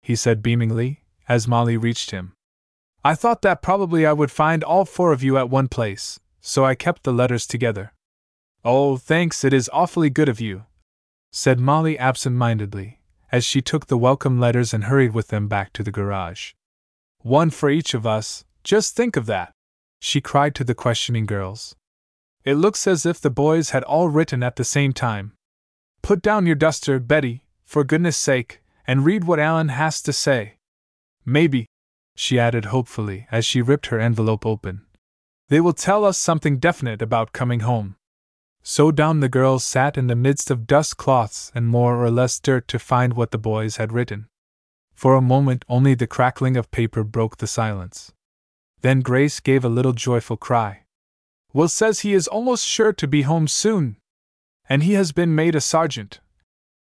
he 0.00 0.16
said 0.16 0.42
beamingly, 0.42 1.00
as 1.28 1.46
Molly 1.46 1.76
reached 1.76 2.10
him. 2.10 2.32
I 3.04 3.16
thought 3.16 3.42
that 3.42 3.60
probably 3.60 4.06
I 4.06 4.14
would 4.14 4.30
find 4.30 4.64
all 4.64 4.86
four 4.86 5.12
of 5.12 5.22
you 5.22 5.36
at 5.36 5.50
one 5.50 5.68
place, 5.68 6.18
so 6.40 6.64
I 6.64 6.74
kept 6.74 7.02
the 7.02 7.12
letters 7.12 7.46
together. 7.46 7.92
Oh, 8.64 8.96
thanks, 8.96 9.42
it 9.42 9.52
is 9.52 9.68
awfully 9.72 10.08
good 10.08 10.28
of 10.28 10.40
you, 10.40 10.66
said 11.32 11.58
Molly 11.58 11.98
absent 11.98 12.36
mindedly, 12.36 13.00
as 13.32 13.44
she 13.44 13.60
took 13.60 13.86
the 13.86 13.98
welcome 13.98 14.38
letters 14.38 14.72
and 14.72 14.84
hurried 14.84 15.14
with 15.14 15.28
them 15.28 15.48
back 15.48 15.72
to 15.72 15.82
the 15.82 15.90
garage. 15.90 16.52
One 17.22 17.50
for 17.50 17.70
each 17.70 17.92
of 17.92 18.06
us, 18.06 18.44
just 18.62 18.94
think 18.94 19.16
of 19.16 19.26
that, 19.26 19.52
she 20.00 20.20
cried 20.20 20.54
to 20.54 20.64
the 20.64 20.76
questioning 20.76 21.26
girls. 21.26 21.74
It 22.44 22.54
looks 22.54 22.86
as 22.86 23.04
if 23.04 23.20
the 23.20 23.30
boys 23.30 23.70
had 23.70 23.82
all 23.82 24.08
written 24.08 24.44
at 24.44 24.56
the 24.56 24.64
same 24.64 24.92
time. 24.92 25.32
Put 26.00 26.22
down 26.22 26.46
your 26.46 26.54
duster, 26.56 27.00
Betty, 27.00 27.44
for 27.64 27.82
goodness 27.82 28.16
sake, 28.16 28.60
and 28.86 29.04
read 29.04 29.24
what 29.24 29.40
Alan 29.40 29.70
has 29.70 30.00
to 30.02 30.12
say. 30.12 30.54
Maybe, 31.24 31.66
she 32.14 32.38
added 32.38 32.66
hopefully 32.66 33.26
as 33.30 33.44
she 33.44 33.62
ripped 33.62 33.86
her 33.86 33.98
envelope 33.98 34.46
open. 34.46 34.82
They 35.48 35.60
will 35.60 35.72
tell 35.72 36.04
us 36.04 36.18
something 36.18 36.58
definite 36.58 37.02
about 37.02 37.32
coming 37.32 37.60
home. 37.60 37.96
So 38.62 38.92
down 38.92 39.20
the 39.20 39.28
girls 39.28 39.64
sat 39.64 39.98
in 39.98 40.06
the 40.06 40.14
midst 40.14 40.50
of 40.50 40.66
dust 40.66 40.96
cloths 40.96 41.50
and 41.54 41.66
more 41.66 42.02
or 42.02 42.10
less 42.10 42.38
dirt 42.38 42.68
to 42.68 42.78
find 42.78 43.14
what 43.14 43.32
the 43.32 43.38
boys 43.38 43.76
had 43.76 43.92
written. 43.92 44.28
For 44.94 45.16
a 45.16 45.20
moment 45.20 45.64
only 45.68 45.94
the 45.94 46.06
crackling 46.06 46.56
of 46.56 46.70
paper 46.70 47.02
broke 47.02 47.38
the 47.38 47.48
silence. 47.48 48.12
Then 48.82 49.00
Grace 49.00 49.40
gave 49.40 49.64
a 49.64 49.68
little 49.68 49.92
joyful 49.92 50.36
cry. 50.36 50.84
Will 51.52 51.68
says 51.68 52.00
he 52.00 52.14
is 52.14 52.28
almost 52.28 52.64
sure 52.64 52.92
to 52.92 53.08
be 53.08 53.22
home 53.22 53.48
soon. 53.48 53.96
And 54.68 54.84
he 54.84 54.92
has 54.94 55.12
been 55.12 55.34
made 55.34 55.54
a 55.54 55.60
sergeant. 55.60 56.20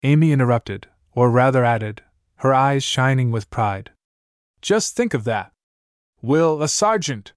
Amy 0.03 0.31
interrupted, 0.31 0.87
or 1.13 1.31
rather 1.31 1.63
added, 1.63 2.03
her 2.37 2.53
eyes 2.53 2.83
shining 2.83 3.31
with 3.31 3.49
pride. 3.49 3.91
Just 4.61 4.95
think 4.95 5.13
of 5.13 5.23
that. 5.23 5.51
Will, 6.21 6.61
a 6.61 6.67
sergeant! 6.67 7.33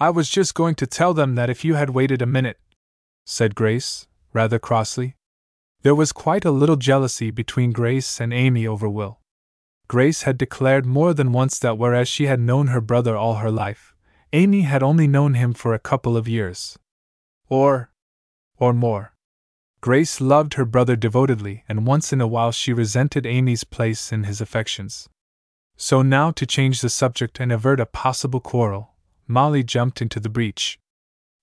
I 0.00 0.10
was 0.10 0.28
just 0.30 0.54
going 0.54 0.74
to 0.76 0.86
tell 0.86 1.12
them 1.12 1.34
that 1.34 1.50
if 1.50 1.64
you 1.64 1.74
had 1.74 1.90
waited 1.90 2.22
a 2.22 2.26
minute, 2.26 2.58
said 3.30 3.54
Grace, 3.54 4.06
rather 4.32 4.58
crossly. 4.58 5.14
There 5.82 5.94
was 5.94 6.12
quite 6.12 6.46
a 6.46 6.50
little 6.50 6.76
jealousy 6.76 7.30
between 7.30 7.72
Grace 7.72 8.20
and 8.20 8.32
Amy 8.32 8.66
over 8.66 8.88
Will. 8.88 9.20
Grace 9.86 10.22
had 10.22 10.38
declared 10.38 10.86
more 10.86 11.12
than 11.12 11.30
once 11.30 11.58
that 11.58 11.76
whereas 11.76 12.08
she 12.08 12.24
had 12.24 12.40
known 12.40 12.68
her 12.68 12.80
brother 12.80 13.18
all 13.18 13.34
her 13.36 13.50
life, 13.50 13.94
Amy 14.32 14.62
had 14.62 14.82
only 14.82 15.06
known 15.06 15.34
him 15.34 15.52
for 15.52 15.74
a 15.74 15.78
couple 15.78 16.16
of 16.16 16.26
years. 16.26 16.78
Or. 17.50 17.90
or 18.58 18.72
more. 18.72 19.12
Grace 19.82 20.22
loved 20.22 20.54
her 20.54 20.64
brother 20.64 20.96
devotedly, 20.96 21.64
and 21.68 21.86
once 21.86 22.14
in 22.14 22.22
a 22.22 22.26
while 22.26 22.50
she 22.50 22.72
resented 22.72 23.26
Amy's 23.26 23.62
place 23.62 24.10
in 24.10 24.24
his 24.24 24.40
affections. 24.40 25.06
So 25.76 26.00
now, 26.00 26.30
to 26.30 26.46
change 26.46 26.80
the 26.80 26.88
subject 26.88 27.40
and 27.40 27.52
avert 27.52 27.78
a 27.78 27.84
possible 27.84 28.40
quarrel, 28.40 28.94
Molly 29.26 29.62
jumped 29.62 30.00
into 30.00 30.18
the 30.18 30.30
breach. 30.30 30.78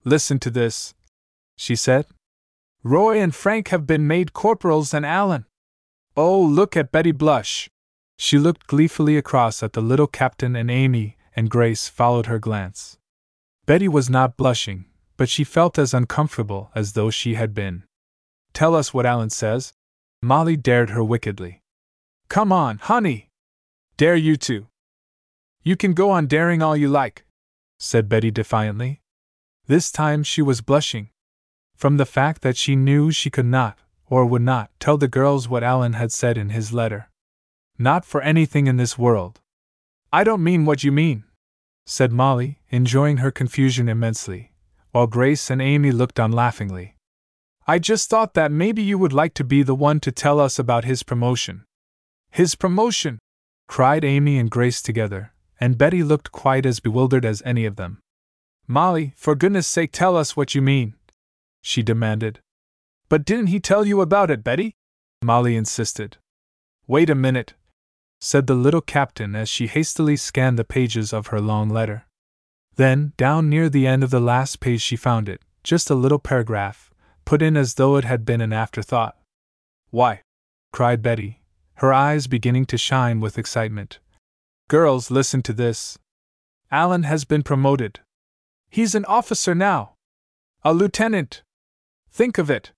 Listen 0.04 0.40
to 0.40 0.50
this, 0.50 0.96
she 1.56 1.76
said. 1.76 2.06
Roy 2.84 3.20
and 3.20 3.34
Frank 3.34 3.70
have 3.70 3.88
been 3.88 4.08
made 4.08 4.34
corporals 4.34 4.94
and 4.94 5.06
Alan. 5.06 5.46
Oh, 6.16 6.42
look 6.42 6.78
at 6.78 6.92
Betty 6.92 7.12
blush. 7.12 7.70
She 8.18 8.38
looked 8.38 8.68
gleefully 8.68 9.18
across 9.18 9.64
at 9.64 9.74
the 9.74 9.82
little 9.82 10.08
captain 10.08 10.56
and 10.56 10.72
Amy, 10.72 11.18
and 11.36 11.50
Grace 11.50 11.88
followed 11.88 12.28
her 12.28 12.40
glance. 12.40 12.98
Betty 13.66 13.88
was 13.88 14.10
not 14.10 14.38
blushing, 14.38 14.86
but 15.18 15.30
she 15.30 15.44
felt 15.44 15.78
as 15.78 15.94
uncomfortable 15.94 16.72
as 16.76 16.94
though 16.94 17.10
she 17.10 17.34
had 17.34 17.54
been. 17.54 17.84
Tell 18.54 18.76
us 18.76 18.94
what 18.94 19.06
Alan 19.06 19.30
says. 19.30 19.74
Molly 20.22 20.56
dared 20.56 20.92
her 20.92 21.04
wickedly. 21.04 21.62
Come 22.30 22.52
on, 22.52 22.78
honey! 22.78 23.30
Dare 23.98 24.16
you 24.16 24.38
to! 24.38 24.68
You 25.64 25.76
can 25.76 25.94
go 25.94 26.12
on 26.12 26.28
daring 26.28 26.62
all 26.62 26.78
you 26.78 26.88
like, 26.88 27.26
said 27.80 28.08
Betty 28.08 28.32
defiantly. 28.32 29.02
This 29.68 29.92
time 29.92 30.24
she 30.24 30.42
was 30.42 30.62
blushing. 30.62 31.10
From 31.76 31.98
the 31.98 32.06
fact 32.06 32.42
that 32.42 32.58
she 32.58 32.76
knew 32.76 33.12
she 33.12 33.30
could 33.30 33.46
not, 33.46 33.78
or 34.08 34.26
would 34.26 34.42
not, 34.42 34.72
tell 34.80 34.98
the 34.98 35.08
girls 35.08 35.50
what 35.50 35.64
Alan 35.64 35.94
had 35.94 36.12
said 36.12 36.38
in 36.38 36.50
his 36.50 36.72
letter. 36.72 37.10
Not 37.78 38.06
for 38.06 38.22
anything 38.22 38.68
in 38.68 38.78
this 38.78 38.98
world. 38.98 39.42
I 40.12 40.24
don't 40.24 40.44
mean 40.44 40.66
what 40.66 40.84
you 40.84 40.92
mean, 40.92 41.26
said 41.86 42.12
Molly, 42.12 42.60
enjoying 42.70 43.18
her 43.18 43.32
confusion 43.32 43.90
immensely, 43.90 44.54
while 44.92 45.08
Grace 45.08 45.50
and 45.50 45.62
Amy 45.62 45.92
looked 45.92 46.20
on 46.20 46.32
laughingly. 46.32 46.96
I 47.68 47.80
just 47.80 48.10
thought 48.10 48.34
that 48.36 48.52
maybe 48.52 48.82
you 48.82 48.98
would 48.98 49.12
like 49.12 49.34
to 49.34 49.44
be 49.44 49.62
the 49.62 49.76
one 49.76 50.00
to 50.02 50.12
tell 50.12 50.40
us 50.40 50.58
about 50.58 50.86
his 50.86 51.04
promotion. 51.04 51.66
His 52.32 52.56
promotion! 52.56 53.20
cried 53.68 54.06
Amy 54.06 54.38
and 54.38 54.50
Grace 54.50 54.82
together, 54.82 55.34
and 55.60 55.78
Betty 55.78 56.04
looked 56.04 56.32
quite 56.32 56.66
as 56.66 56.80
bewildered 56.80 57.26
as 57.26 57.42
any 57.44 57.66
of 57.66 57.76
them. 57.76 58.00
Molly, 58.68 59.14
for 59.18 59.36
goodness 59.36 59.68
sake, 59.68 59.92
tell 59.92 60.16
us 60.16 60.38
what 60.38 60.56
you 60.56 60.62
mean, 60.62 60.94
she 61.66 61.82
demanded. 61.82 62.40
But 63.10 63.26
didn't 63.26 63.48
he 63.48 63.60
tell 63.60 63.86
you 63.86 64.00
about 64.00 64.30
it, 64.30 64.44
Betty? 64.44 64.76
Molly 65.24 65.56
insisted. 65.56 66.18
Wait 66.86 67.10
a 67.10 67.16
minute, 67.16 67.56
said 68.22 68.46
the 68.46 68.54
little 68.54 68.82
captain 68.82 69.36
as 69.36 69.50
she 69.50 69.66
hastily 69.66 70.16
scanned 70.16 70.60
the 70.60 70.64
pages 70.64 71.12
of 71.12 71.28
her 71.28 71.42
long 71.42 71.68
letter. 71.70 72.06
Then, 72.76 73.14
down 73.18 73.50
near 73.50 73.68
the 73.68 73.88
end 73.88 74.04
of 74.04 74.12
the 74.12 74.20
last 74.20 74.60
page, 74.60 74.82
she 74.82 74.96
found 74.96 75.28
it, 75.28 75.42
just 75.64 75.90
a 75.90 75.96
little 75.96 76.20
paragraph, 76.20 76.92
put 77.26 77.42
in 77.42 77.58
as 77.58 77.74
though 77.74 77.96
it 77.96 78.06
had 78.06 78.26
been 78.26 78.42
an 78.42 78.54
afterthought. 78.54 79.18
Why? 79.90 80.22
cried 80.72 81.02
Betty, 81.02 81.42
her 81.76 81.92
eyes 81.92 82.28
beginning 82.28 82.66
to 82.68 82.78
shine 82.78 83.20
with 83.20 83.40
excitement. 83.40 83.98
Girls, 84.68 85.10
listen 85.10 85.42
to 85.42 85.54
this. 85.54 85.98
Alan 86.70 87.04
has 87.04 87.26
been 87.26 87.42
promoted. 87.42 88.02
He's 88.70 88.94
an 88.94 89.06
officer 89.06 89.56
now. 89.56 89.96
A 90.64 90.74
lieutenant. 90.74 91.42
Think 92.16 92.38
of 92.38 92.50
it. 92.50 92.72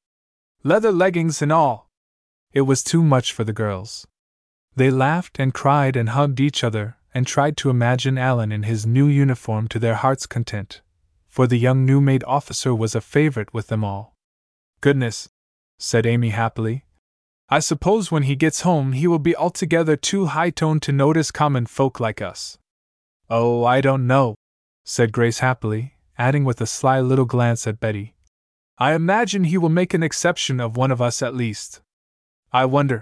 Leather 0.64 0.91
leggings 0.91 1.43
and 1.43 1.51
all. 1.51 1.91
It 2.53 2.61
was 2.61 2.81
too 2.84 3.03
much 3.03 3.31
for 3.31 3.43
the 3.43 3.53
girls. 3.53 4.07
They 4.76 4.89
laughed 4.89 5.39
and 5.39 5.53
cried 5.53 5.95
and 5.95 6.09
hugged 6.09 6.39
each 6.39 6.64
other 6.64 6.97
and 7.14 7.27
tried 7.27 7.55
to 7.57 7.69
imagine 7.69 8.18
Alan 8.18 8.51
in 8.51 8.64
his 8.64 8.88
new 8.88 9.05
uniform 9.05 9.68
to 9.68 9.77
their 9.77 9.93
heart's 9.93 10.26
content, 10.26 10.81
for 11.27 11.45
the 11.45 11.59
young 11.59 11.85
new 11.85 12.01
made 12.01 12.23
officer 12.23 12.73
was 12.73 12.95
a 12.95 12.99
favorite 12.99 13.53
with 13.53 13.68
them 13.68 13.84
all. 13.84 14.15
Goodness, 14.81 15.30
said 15.77 16.07
Amy 16.07 16.30
happily. 16.30 16.85
I 17.47 17.59
suppose 17.59 18.11
when 18.11 18.23
he 18.23 18.35
gets 18.35 18.61
home 18.61 18.93
he 18.93 19.05
will 19.05 19.19
be 19.19 19.35
altogether 19.35 19.95
too 19.95 20.26
high 20.26 20.49
toned 20.49 20.81
to 20.81 20.91
notice 20.91 21.30
common 21.30 21.68
folk 21.68 21.99
like 21.99 22.23
us. 22.23 22.57
Oh, 23.30 23.65
I 23.65 23.81
don't 23.81 24.07
know, 24.07 24.34
said 24.84 25.11
Grace 25.11 25.39
happily, 25.39 25.93
adding 26.18 26.43
with 26.43 26.59
a 26.59 26.65
sly 26.65 26.99
little 26.99 27.26
glance 27.26 27.68
at 27.68 27.80
Betty. 27.80 28.15
I 28.79 28.93
imagine 28.93 29.45
he 29.45 29.57
will 29.57 29.69
make 29.69 29.95
an 29.95 30.03
exception 30.03 30.59
of 30.59 30.77
one 30.77 30.91
of 30.91 31.01
us 31.01 31.23
at 31.23 31.35
least. 31.35 31.81
I 32.53 32.65
wonder, 32.65 33.01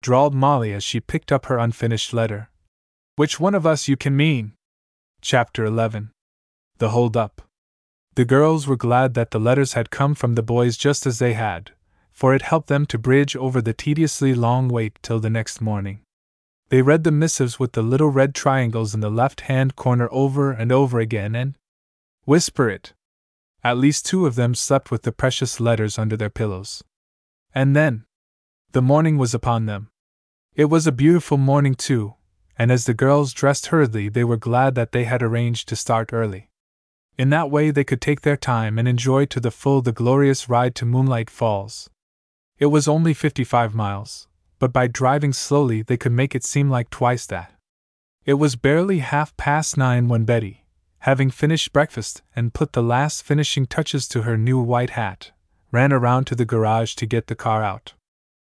drawled 0.00 0.34
Molly 0.34 0.72
as 0.72 0.84
she 0.84 1.00
picked 1.00 1.32
up 1.32 1.46
her 1.46 1.58
unfinished 1.58 2.12
letter. 2.12 2.48
Which 3.16 3.40
one 3.40 3.54
of 3.54 3.66
us 3.66 3.88
you 3.88 3.96
can 3.96 4.16
mean? 4.16 4.52
Chapter 5.20 5.64
11 5.64 6.12
The 6.78 6.90
Hold 6.90 7.16
Up. 7.16 7.42
The 8.14 8.24
girls 8.24 8.68
were 8.68 8.76
glad 8.76 9.14
that 9.14 9.32
the 9.32 9.40
letters 9.40 9.72
had 9.72 9.90
come 9.90 10.14
from 10.14 10.36
the 10.36 10.42
boys 10.42 10.76
just 10.76 11.06
as 11.06 11.18
they 11.18 11.32
had, 11.32 11.72
for 12.12 12.32
it 12.32 12.42
helped 12.42 12.68
them 12.68 12.86
to 12.86 12.98
bridge 12.98 13.34
over 13.34 13.60
the 13.60 13.74
tediously 13.74 14.32
long 14.32 14.68
wait 14.68 14.96
till 15.02 15.18
the 15.18 15.28
next 15.28 15.60
morning. 15.60 16.02
They 16.68 16.82
read 16.82 17.02
the 17.02 17.10
missives 17.10 17.58
with 17.58 17.72
the 17.72 17.82
little 17.82 18.10
red 18.10 18.34
triangles 18.34 18.94
in 18.94 19.00
the 19.00 19.10
left 19.10 19.42
hand 19.42 19.74
corner 19.74 20.08
over 20.12 20.52
and 20.52 20.70
over 20.70 21.00
again 21.00 21.34
and 21.34 21.56
whisper 22.24 22.70
it. 22.70 22.92
At 23.66 23.78
least 23.78 24.06
two 24.06 24.26
of 24.26 24.36
them 24.36 24.54
slept 24.54 24.92
with 24.92 25.02
the 25.02 25.10
precious 25.10 25.58
letters 25.58 25.98
under 25.98 26.16
their 26.16 26.30
pillows. 26.30 26.84
And 27.52 27.74
then, 27.74 28.04
the 28.70 28.80
morning 28.80 29.18
was 29.18 29.34
upon 29.34 29.66
them. 29.66 29.90
It 30.54 30.66
was 30.66 30.86
a 30.86 30.92
beautiful 30.92 31.36
morning, 31.36 31.74
too, 31.74 32.14
and 32.56 32.70
as 32.70 32.84
the 32.84 32.94
girls 32.94 33.32
dressed 33.32 33.66
hurriedly, 33.66 34.08
they 34.08 34.22
were 34.22 34.36
glad 34.36 34.76
that 34.76 34.92
they 34.92 35.02
had 35.02 35.20
arranged 35.20 35.68
to 35.68 35.74
start 35.74 36.12
early. 36.12 36.48
In 37.18 37.30
that 37.30 37.50
way, 37.50 37.72
they 37.72 37.82
could 37.82 38.00
take 38.00 38.20
their 38.20 38.36
time 38.36 38.78
and 38.78 38.86
enjoy 38.86 39.24
to 39.24 39.40
the 39.40 39.50
full 39.50 39.82
the 39.82 39.90
glorious 39.90 40.48
ride 40.48 40.76
to 40.76 40.86
Moonlight 40.86 41.28
Falls. 41.28 41.90
It 42.60 42.66
was 42.66 42.86
only 42.86 43.14
55 43.14 43.74
miles, 43.74 44.28
but 44.60 44.72
by 44.72 44.86
driving 44.86 45.32
slowly, 45.32 45.82
they 45.82 45.96
could 45.96 46.12
make 46.12 46.36
it 46.36 46.44
seem 46.44 46.70
like 46.70 46.88
twice 46.88 47.26
that. 47.26 47.52
It 48.24 48.34
was 48.34 48.54
barely 48.54 49.00
half 49.00 49.36
past 49.36 49.76
nine 49.76 50.06
when 50.06 50.24
Betty, 50.24 50.65
having 51.06 51.30
finished 51.30 51.72
breakfast 51.72 52.20
and 52.34 52.52
put 52.52 52.72
the 52.72 52.82
last 52.82 53.22
finishing 53.22 53.64
touches 53.64 54.08
to 54.08 54.22
her 54.22 54.36
new 54.36 54.58
white 54.58 54.90
hat, 54.90 55.30
ran 55.70 55.92
around 55.92 56.24
to 56.26 56.34
the 56.34 56.44
garage 56.44 56.96
to 56.96 57.06
get 57.06 57.28
the 57.28 57.34
car 57.36 57.62
out. 57.62 57.94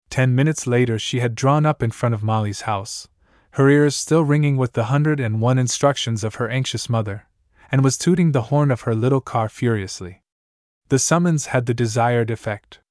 Ten 0.09 0.35
minutes 0.35 0.67
later, 0.67 0.99
she 0.99 1.21
had 1.21 1.33
drawn 1.33 1.65
up 1.65 1.81
in 1.81 1.91
front 1.91 2.13
of 2.13 2.23
Molly's 2.23 2.63
house, 2.63 3.07
her 3.51 3.69
ears 3.69 3.95
still 3.95 4.25
ringing 4.25 4.57
with 4.57 4.73
the 4.73 4.91
hundred 4.91 5.21
and 5.21 5.39
one 5.39 5.57
instructions 5.57 6.25
of 6.25 6.35
her 6.35 6.49
anxious 6.49 6.89
mother, 6.89 7.25
and 7.71 7.85
was 7.85 7.97
tooting 7.97 8.33
the 8.33 8.49
horn 8.51 8.69
of 8.69 8.81
her 8.81 8.93
little 8.93 9.21
car 9.21 9.47
furiously. 9.47 10.21
The 10.89 10.99
summons 10.99 11.45
had 11.47 11.67
the 11.67 11.73
desired 11.73 12.29
effect. 12.29 12.81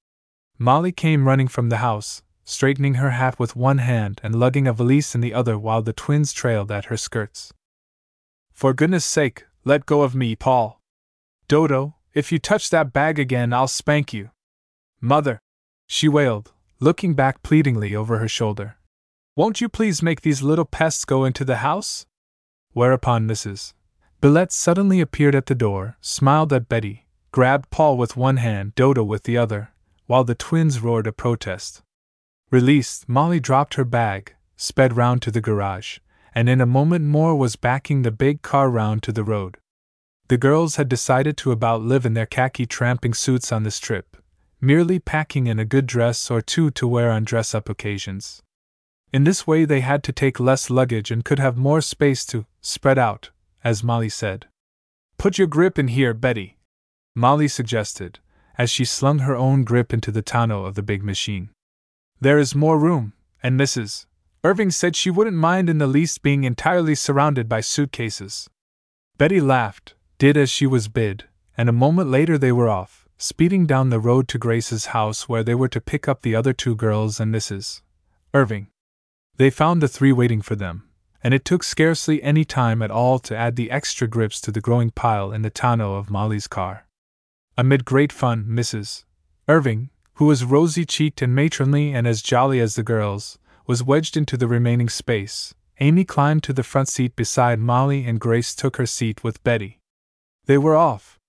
Molly 0.58 0.90
came 0.90 1.28
running 1.28 1.48
from 1.48 1.68
the 1.68 1.84
house, 1.84 2.22
straightening 2.44 2.94
her 2.94 3.10
hat 3.10 3.38
with 3.38 3.56
one 3.56 3.76
hand 3.76 4.22
and 4.24 4.34
lugging 4.40 4.66
a 4.66 4.72
valise 4.72 5.14
in 5.14 5.20
the 5.20 5.34
other 5.34 5.58
while 5.58 5.82
the 5.82 5.92
twins 5.92 6.32
trailed 6.32 6.72
at 6.72 6.86
her 6.86 6.96
skirts. 6.96 7.52
For 8.54 8.72
goodness 8.72 9.04
sake, 9.04 9.44
let 9.64 9.86
go 9.86 10.02
of 10.02 10.14
me, 10.14 10.34
Paul. 10.34 10.80
Dodo, 11.48 11.96
if 12.14 12.32
you 12.32 12.38
touch 12.38 12.70
that 12.70 12.92
bag 12.92 13.18
again, 13.18 13.52
I'll 13.52 13.68
spank 13.68 14.12
you. 14.12 14.30
Mother, 15.00 15.40
she 15.86 16.08
wailed, 16.08 16.52
looking 16.78 17.14
back 17.14 17.42
pleadingly 17.42 17.94
over 17.94 18.18
her 18.18 18.28
shoulder. 18.28 18.76
Won't 19.36 19.60
you 19.60 19.68
please 19.68 20.02
make 20.02 20.22
these 20.22 20.42
little 20.42 20.64
pests 20.64 21.04
go 21.04 21.24
into 21.24 21.44
the 21.44 21.56
house? 21.58 22.06
Whereupon 22.72 23.26
Mrs. 23.26 23.74
Billette 24.20 24.52
suddenly 24.52 25.00
appeared 25.00 25.34
at 25.34 25.46
the 25.46 25.54
door, 25.54 25.96
smiled 26.00 26.52
at 26.52 26.68
Betty, 26.68 27.06
grabbed 27.32 27.70
Paul 27.70 27.96
with 27.96 28.16
one 28.16 28.36
hand, 28.36 28.74
Dodo 28.74 29.02
with 29.02 29.22
the 29.22 29.38
other, 29.38 29.70
while 30.06 30.24
the 30.24 30.34
twins 30.34 30.80
roared 30.80 31.06
a 31.06 31.12
protest. 31.12 31.82
Released, 32.50 33.08
Molly 33.08 33.40
dropped 33.40 33.74
her 33.74 33.84
bag, 33.84 34.34
sped 34.56 34.96
round 34.96 35.22
to 35.22 35.30
the 35.30 35.40
garage, 35.40 35.98
and 36.34 36.48
in 36.48 36.60
a 36.60 36.66
moment 36.66 37.04
more 37.04 37.34
was 37.34 37.56
backing 37.56 38.02
the 38.02 38.10
big 38.10 38.42
car 38.42 38.70
round 38.70 39.02
to 39.02 39.12
the 39.12 39.24
road. 39.24 39.56
The 40.28 40.38
girls 40.38 40.76
had 40.76 40.88
decided 40.88 41.36
to 41.38 41.52
about 41.52 41.82
live 41.82 42.06
in 42.06 42.14
their 42.14 42.26
khaki 42.26 42.66
tramping 42.66 43.14
suits 43.14 43.50
on 43.50 43.64
this 43.64 43.78
trip, 43.78 44.16
merely 44.60 44.98
packing 44.98 45.46
in 45.46 45.58
a 45.58 45.64
good 45.64 45.86
dress 45.86 46.30
or 46.30 46.40
two 46.40 46.70
to 46.70 46.86
wear 46.86 47.10
on 47.10 47.24
dress 47.24 47.54
up 47.54 47.68
occasions. 47.68 48.42
In 49.12 49.24
this 49.24 49.46
way, 49.46 49.64
they 49.64 49.80
had 49.80 50.04
to 50.04 50.12
take 50.12 50.38
less 50.38 50.70
luggage 50.70 51.10
and 51.10 51.24
could 51.24 51.40
have 51.40 51.56
more 51.56 51.80
space 51.80 52.24
to 52.26 52.46
spread 52.60 52.98
out, 52.98 53.30
as 53.64 53.82
Molly 53.82 54.08
said. 54.08 54.46
Put 55.18 55.36
your 55.36 55.48
grip 55.48 55.78
in 55.78 55.88
here, 55.88 56.14
Betty, 56.14 56.58
Molly 57.14 57.48
suggested, 57.48 58.20
as 58.56 58.70
she 58.70 58.84
slung 58.84 59.20
her 59.20 59.34
own 59.34 59.64
grip 59.64 59.92
into 59.92 60.12
the 60.12 60.22
tonneau 60.22 60.64
of 60.64 60.76
the 60.76 60.82
big 60.82 61.02
machine. 61.02 61.50
There 62.20 62.38
is 62.38 62.54
more 62.54 62.78
room, 62.78 63.14
and 63.42 63.58
Mrs. 63.58 64.06
Irving 64.42 64.70
said 64.70 64.96
she 64.96 65.10
wouldn't 65.10 65.36
mind 65.36 65.68
in 65.68 65.78
the 65.78 65.86
least 65.86 66.22
being 66.22 66.44
entirely 66.44 66.94
surrounded 66.94 67.48
by 67.48 67.60
suitcases. 67.60 68.48
Betty 69.18 69.40
laughed, 69.40 69.94
did 70.18 70.36
as 70.36 70.48
she 70.48 70.66
was 70.66 70.88
bid, 70.88 71.24
and 71.58 71.68
a 71.68 71.72
moment 71.72 72.08
later 72.10 72.38
they 72.38 72.52
were 72.52 72.68
off, 72.68 73.06
speeding 73.18 73.66
down 73.66 73.90
the 73.90 74.00
road 74.00 74.28
to 74.28 74.38
Grace's 74.38 74.86
house 74.86 75.28
where 75.28 75.44
they 75.44 75.54
were 75.54 75.68
to 75.68 75.80
pick 75.80 76.08
up 76.08 76.22
the 76.22 76.34
other 76.34 76.54
two 76.54 76.74
girls 76.74 77.20
and 77.20 77.34
Mrs. 77.34 77.82
Irving. 78.32 78.68
They 79.36 79.50
found 79.50 79.82
the 79.82 79.88
three 79.88 80.12
waiting 80.12 80.40
for 80.40 80.56
them, 80.56 80.88
and 81.22 81.34
it 81.34 81.44
took 81.44 81.62
scarcely 81.62 82.22
any 82.22 82.46
time 82.46 82.80
at 82.80 82.90
all 82.90 83.18
to 83.18 83.36
add 83.36 83.56
the 83.56 83.70
extra 83.70 84.08
grips 84.08 84.40
to 84.40 84.50
the 84.50 84.62
growing 84.62 84.90
pile 84.90 85.32
in 85.32 85.42
the 85.42 85.50
tonneau 85.50 85.96
of 85.96 86.08
Molly's 86.08 86.46
car. 86.46 86.86
Amid 87.58 87.84
great 87.84 88.10
fun, 88.10 88.46
Mrs. 88.48 89.04
Irving, 89.48 89.90
who 90.14 90.24
was 90.24 90.44
rosy 90.44 90.86
cheeked 90.86 91.20
and 91.20 91.34
matronly 91.34 91.92
and 91.92 92.06
as 92.06 92.22
jolly 92.22 92.58
as 92.58 92.74
the 92.74 92.82
girls, 92.82 93.38
was 93.70 93.84
wedged 93.84 94.16
into 94.16 94.36
the 94.36 94.48
remaining 94.48 94.88
space. 94.88 95.54
Amy 95.78 96.04
climbed 96.04 96.42
to 96.42 96.52
the 96.52 96.64
front 96.64 96.88
seat 96.88 97.14
beside 97.14 97.60
Molly 97.60 98.04
and 98.04 98.18
Grace 98.18 98.52
took 98.52 98.78
her 98.78 98.84
seat 98.84 99.22
with 99.22 99.44
Betty. 99.44 99.78
They 100.46 100.58
were 100.58 100.74
off. 100.74 101.20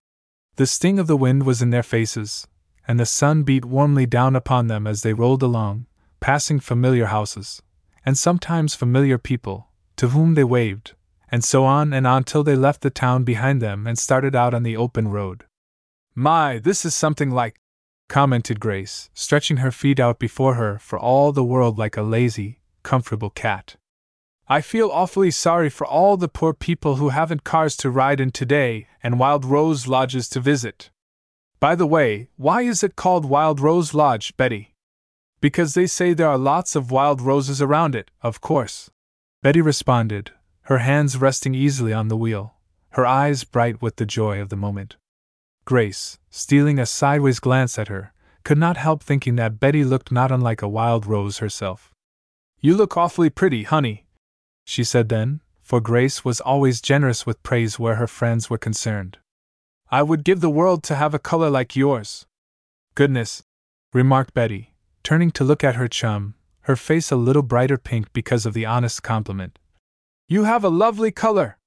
The 0.56 0.66
sting 0.66 0.98
of 0.98 1.06
the 1.06 1.16
wind 1.16 1.46
was 1.46 1.62
in 1.62 1.70
their 1.70 1.84
faces, 1.84 2.48
and 2.88 3.00
the 3.00 3.06
sun 3.06 3.44
beat 3.44 3.64
warmly 3.64 4.08
down 4.08 4.36
upon 4.36 4.66
them 4.66 4.88
as 4.88 5.04
they 5.04 5.14
rolled 5.14 5.44
along, 5.44 5.86
passing 6.20 6.60
familiar 6.60 7.06
houses, 7.06 7.62
and 8.04 8.18
sometimes 8.18 8.74
familiar 8.74 9.20
people, 9.20 9.68
to 9.98 10.08
whom 10.08 10.34
they 10.34 10.44
waved, 10.44 10.96
and 11.32 11.44
so 11.44 11.64
on 11.64 11.94
and 11.94 12.08
on 12.08 12.24
till 12.24 12.44
they 12.44 12.56
left 12.56 12.82
the 12.82 12.90
town 12.90 13.24
behind 13.24 13.62
them 13.62 13.86
and 13.86 14.00
started 14.00 14.36
out 14.36 14.56
on 14.56 14.64
the 14.64 14.76
open 14.76 15.10
road. 15.10 15.46
My, 16.16 16.58
this 16.58 16.86
is 16.86 16.96
something 16.96 17.30
like, 17.30 17.61
commented 18.12 18.60
Grace, 18.60 19.10
stretching 19.14 19.58
her 19.58 19.72
feet 19.72 19.98
out 19.98 20.20
before 20.20 20.56
her 20.56 20.78
for 20.80 21.00
all 21.00 21.32
the 21.32 21.46
world 21.46 21.78
like 21.78 21.96
a 21.96 22.02
lazy, 22.02 22.60
comfortable 22.84 23.30
cat. 23.30 23.78
I 24.50 24.60
feel 24.60 24.90
awfully 24.90 25.32
sorry 25.32 25.70
for 25.70 25.88
all 25.88 26.18
the 26.18 26.28
poor 26.28 26.54
people 26.54 26.98
who 26.98 27.08
haven't 27.08 27.46
cars 27.46 27.78
to 27.78 27.90
ride 27.90 28.20
in 28.20 28.32
today 28.32 28.88
and 29.02 29.18
Wild 29.18 29.46
Rose 29.46 29.88
Lodges 29.88 30.28
to 30.32 30.42
visit. 30.42 30.90
By 31.62 31.74
the 31.74 31.88
way, 31.88 32.28
why 32.36 32.64
is 32.64 32.84
it 32.84 32.98
called 32.98 33.24
Wild 33.24 33.62
Rose 33.62 33.94
Lodge, 33.94 34.36
Betty? 34.36 34.76
Because 35.40 35.74
they 35.74 35.88
say 35.88 36.14
there 36.14 36.28
are 36.28 36.38
lots 36.38 36.76
of 36.76 36.92
wild 36.92 37.22
roses 37.22 37.62
around 37.62 37.96
it, 37.96 38.12
of 38.22 38.42
course. 38.42 38.92
Betty 39.42 39.62
responded, 39.62 40.32
her 40.64 40.80
hands 40.80 41.16
resting 41.16 41.56
easily 41.56 41.94
on 41.94 42.10
the 42.10 42.18
wheel, 42.18 42.56
her 42.90 43.06
eyes 43.06 43.46
bright 43.46 43.82
with 43.82 43.96
the 43.96 44.06
joy 44.06 44.42
of 44.42 44.50
the 44.50 44.58
moment. 44.58 44.98
Grace, 45.72 46.20
stealing 46.30 46.80
a 46.80 46.86
sideways 46.86 47.40
glance 47.40 47.80
at 47.80 47.88
her, 47.88 48.12
could 48.44 48.58
not 48.58 48.76
help 48.76 49.02
thinking 49.02 49.38
that 49.38 49.58
Betty 49.58 49.86
looked 49.86 50.12
not 50.12 50.30
unlike 50.30 50.62
a 50.62 50.68
wild 50.68 51.06
rose 51.06 51.38
herself. 51.38 51.94
You 52.60 52.76
look 52.76 52.98
awfully 52.98 53.30
pretty, 53.30 53.64
honey, 53.64 54.06
she 54.66 54.84
said 54.84 55.08
then, 55.08 55.40
for 55.62 55.80
Grace 55.80 56.26
was 56.26 56.42
always 56.42 56.82
generous 56.82 57.26
with 57.26 57.42
praise 57.42 57.80
where 57.80 57.96
her 57.96 58.06
friends 58.06 58.50
were 58.50 58.58
concerned. 58.58 59.20
I 59.90 60.04
would 60.04 60.26
give 60.26 60.42
the 60.42 60.50
world 60.50 60.84
to 60.84 60.96
have 60.96 61.14
a 61.14 61.20
color 61.20 61.50
like 61.50 61.74
yours. 61.74 62.26
Goodness, 62.94 63.42
remarked 63.94 64.34
Betty, 64.34 64.74
turning 65.04 65.32
to 65.32 65.46
look 65.46 65.64
at 65.64 65.76
her 65.76 65.88
chum, 65.88 66.36
her 66.64 66.76
face 66.76 67.12
a 67.12 67.16
little 67.16 67.44
brighter 67.44 67.78
pink 67.78 68.12
because 68.12 68.46
of 68.46 68.54
the 68.54 68.66
honest 68.66 69.04
compliment. 69.04 69.58
You 70.28 70.44
have 70.44 70.66
a 70.66 70.76
lovely 70.84 71.12
color! 71.12 71.58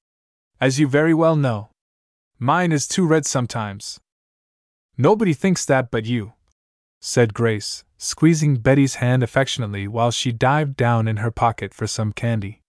As 0.60 0.78
you 0.78 0.88
very 0.88 1.14
well 1.14 1.36
know. 1.36 1.70
Mine 2.38 2.72
is 2.72 2.88
too 2.88 3.06
red 3.06 3.26
sometimes. 3.26 4.00
Nobody 4.98 5.34
thinks 5.34 5.64
that 5.64 5.90
but 5.90 6.04
you, 6.04 6.34
said 7.00 7.34
Grace, 7.34 7.84
squeezing 7.96 8.56
Betty's 8.56 8.96
hand 8.96 9.22
affectionately 9.22 9.86
while 9.88 10.10
she 10.10 10.32
dived 10.32 10.76
down 10.76 11.08
in 11.08 11.18
her 11.18 11.30
pocket 11.30 11.72
for 11.72 11.86
some 11.86 12.12
candy. 12.12 12.62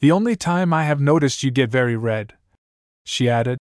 The 0.00 0.12
only 0.12 0.36
time 0.36 0.72
I 0.72 0.84
have 0.84 1.00
noticed 1.00 1.42
you 1.42 1.50
get 1.50 1.70
very 1.70 1.96
red, 1.96 2.34
she 3.04 3.28
added, 3.28 3.58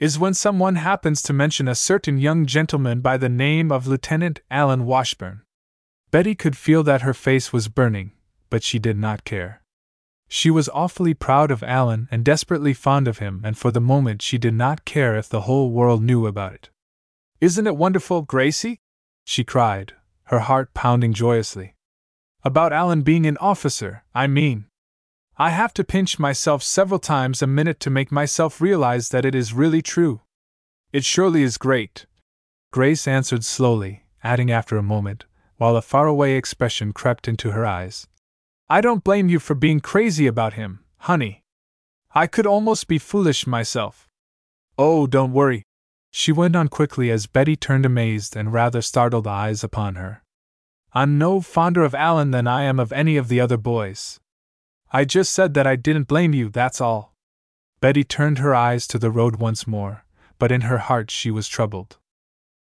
is 0.00 0.18
when 0.18 0.34
someone 0.34 0.76
happens 0.76 1.22
to 1.22 1.32
mention 1.32 1.66
a 1.66 1.74
certain 1.74 2.18
young 2.18 2.46
gentleman 2.46 3.00
by 3.00 3.16
the 3.16 3.28
name 3.28 3.72
of 3.72 3.86
Lieutenant 3.86 4.40
Alan 4.50 4.84
Washburn. 4.84 5.42
Betty 6.10 6.34
could 6.34 6.56
feel 6.56 6.82
that 6.84 7.02
her 7.02 7.14
face 7.14 7.52
was 7.52 7.68
burning, 7.68 8.12
but 8.50 8.62
she 8.62 8.78
did 8.78 8.96
not 8.96 9.24
care. 9.24 9.62
She 10.28 10.50
was 10.50 10.68
awfully 10.68 11.14
proud 11.14 11.50
of 11.50 11.62
Alan 11.62 12.06
and 12.10 12.24
desperately 12.24 12.74
fond 12.74 13.08
of 13.08 13.18
him, 13.18 13.40
and 13.42 13.56
for 13.56 13.70
the 13.70 13.80
moment 13.80 14.20
she 14.20 14.36
did 14.36 14.54
not 14.54 14.84
care 14.84 15.16
if 15.16 15.28
the 15.28 15.42
whole 15.42 15.70
world 15.70 16.02
knew 16.02 16.26
about 16.26 16.52
it. 16.52 16.70
Isn't 17.40 17.66
it 17.66 17.76
wonderful, 17.76 18.22
Gracie? 18.22 18.80
she 19.24 19.42
cried, 19.42 19.94
her 20.24 20.40
heart 20.40 20.74
pounding 20.74 21.14
joyously. 21.14 21.74
About 22.44 22.72
Alan 22.72 23.02
being 23.02 23.26
an 23.26 23.38
officer, 23.38 24.04
I 24.14 24.26
mean. 24.26 24.66
I 25.38 25.50
have 25.50 25.72
to 25.74 25.84
pinch 25.84 26.18
myself 26.18 26.62
several 26.62 26.98
times 26.98 27.42
a 27.42 27.46
minute 27.46 27.80
to 27.80 27.90
make 27.90 28.12
myself 28.12 28.60
realize 28.60 29.08
that 29.10 29.24
it 29.24 29.34
is 29.34 29.52
really 29.52 29.82
true. 29.82 30.20
It 30.92 31.04
surely 31.04 31.42
is 31.42 31.58
great. 31.58 32.06
Grace 32.70 33.08
answered 33.08 33.44
slowly, 33.44 34.04
adding 34.22 34.50
after 34.50 34.76
a 34.76 34.82
moment, 34.82 35.24
while 35.56 35.76
a 35.76 35.82
faraway 35.82 36.34
expression 36.34 36.92
crept 36.92 37.28
into 37.28 37.52
her 37.52 37.64
eyes. 37.64 38.06
I 38.70 38.82
don't 38.82 39.02
blame 39.02 39.28
you 39.28 39.38
for 39.38 39.54
being 39.54 39.80
crazy 39.80 40.26
about 40.26 40.52
him, 40.52 40.80
honey. 40.98 41.42
I 42.14 42.26
could 42.26 42.46
almost 42.46 42.86
be 42.86 42.98
foolish 42.98 43.46
myself. 43.46 44.06
Oh, 44.76 45.06
don't 45.06 45.32
worry, 45.32 45.62
she 46.10 46.32
went 46.32 46.54
on 46.54 46.68
quickly 46.68 47.10
as 47.10 47.26
Betty 47.26 47.56
turned 47.56 47.86
amazed 47.86 48.36
and 48.36 48.52
rather 48.52 48.82
startled 48.82 49.26
eyes 49.26 49.64
upon 49.64 49.94
her. 49.94 50.22
I'm 50.92 51.16
no 51.16 51.40
fonder 51.40 51.82
of 51.82 51.94
Alan 51.94 52.30
than 52.30 52.46
I 52.46 52.62
am 52.62 52.78
of 52.78 52.92
any 52.92 53.16
of 53.16 53.28
the 53.28 53.40
other 53.40 53.56
boys. 53.56 54.20
I 54.92 55.04
just 55.04 55.32
said 55.32 55.54
that 55.54 55.66
I 55.66 55.76
didn't 55.76 56.08
blame 56.08 56.34
you, 56.34 56.48
that's 56.48 56.80
all. 56.80 57.14
Betty 57.80 58.04
turned 58.04 58.38
her 58.38 58.54
eyes 58.54 58.86
to 58.88 58.98
the 58.98 59.10
road 59.10 59.36
once 59.36 59.66
more, 59.66 60.04
but 60.38 60.50
in 60.50 60.62
her 60.62 60.78
heart 60.78 61.10
she 61.10 61.30
was 61.30 61.48
troubled. 61.48 61.98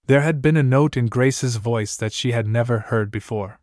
There 0.05 0.21
had 0.21 0.41
been 0.41 0.57
a 0.57 0.63
note 0.63 0.95
in 0.95 1.07
Grace's 1.07 1.55
voice 1.57 1.95
that 1.97 2.13
she 2.13 2.31
had 2.31 2.47
never 2.47 2.79
heard 2.79 3.11
before. 3.11 3.59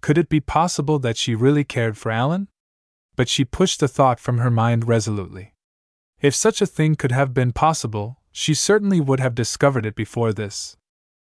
Could 0.00 0.18
it 0.18 0.28
be 0.28 0.40
possible 0.40 0.98
that 1.00 1.16
she 1.16 1.34
really 1.34 1.64
cared 1.64 1.96
for 1.98 2.10
Alan? 2.10 2.48
But 3.16 3.28
she 3.28 3.44
pushed 3.44 3.80
the 3.80 3.88
thought 3.88 4.18
from 4.18 4.38
her 4.38 4.50
mind 4.50 4.88
resolutely. 4.88 5.54
If 6.20 6.34
such 6.34 6.60
a 6.60 6.66
thing 6.66 6.96
could 6.96 7.12
have 7.12 7.34
been 7.34 7.52
possible, 7.52 8.20
she 8.32 8.54
certainly 8.54 9.00
would 9.00 9.20
have 9.20 9.34
discovered 9.34 9.84
it 9.84 9.94
before 9.94 10.32
this. 10.32 10.76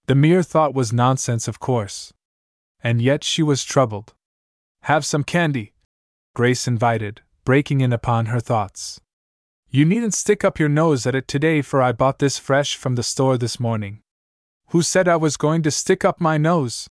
The 0.08 0.16
mere 0.16 0.44
thought 0.44 0.74
was 0.74 0.92
nonsense, 0.92 1.48
of 1.48 1.60
course. 1.60 2.14
And 2.84 3.02
yet 3.02 3.24
she 3.24 3.44
was 3.44 3.64
troubled. 3.64 4.14
Have 4.84 5.06
some 5.06 5.24
candy, 5.24 5.74
Grace 6.34 6.68
invited, 6.68 7.22
breaking 7.44 7.82
in 7.82 7.92
upon 7.92 8.28
her 8.28 8.40
thoughts. 8.40 9.02
You 9.70 9.86
needn't 9.86 10.14
stick 10.14 10.44
up 10.44 10.60
your 10.60 10.70
nose 10.70 11.06
at 11.06 11.16
it 11.16 11.28
today, 11.28 11.62
for 11.62 11.82
I 11.82 11.92
bought 11.92 12.20
this 12.20 12.38
fresh 12.38 12.76
from 12.76 12.96
the 12.96 13.04
store 13.04 13.38
this 13.38 13.60
morning. 13.60 14.02
Who 14.70 14.82
said 14.82 15.08
I 15.08 15.18
was 15.18 15.38
going 15.38 15.62
to 15.64 15.72
stick 15.72 16.06
up 16.06 16.22
my 16.22 16.38
nose? 16.38 16.88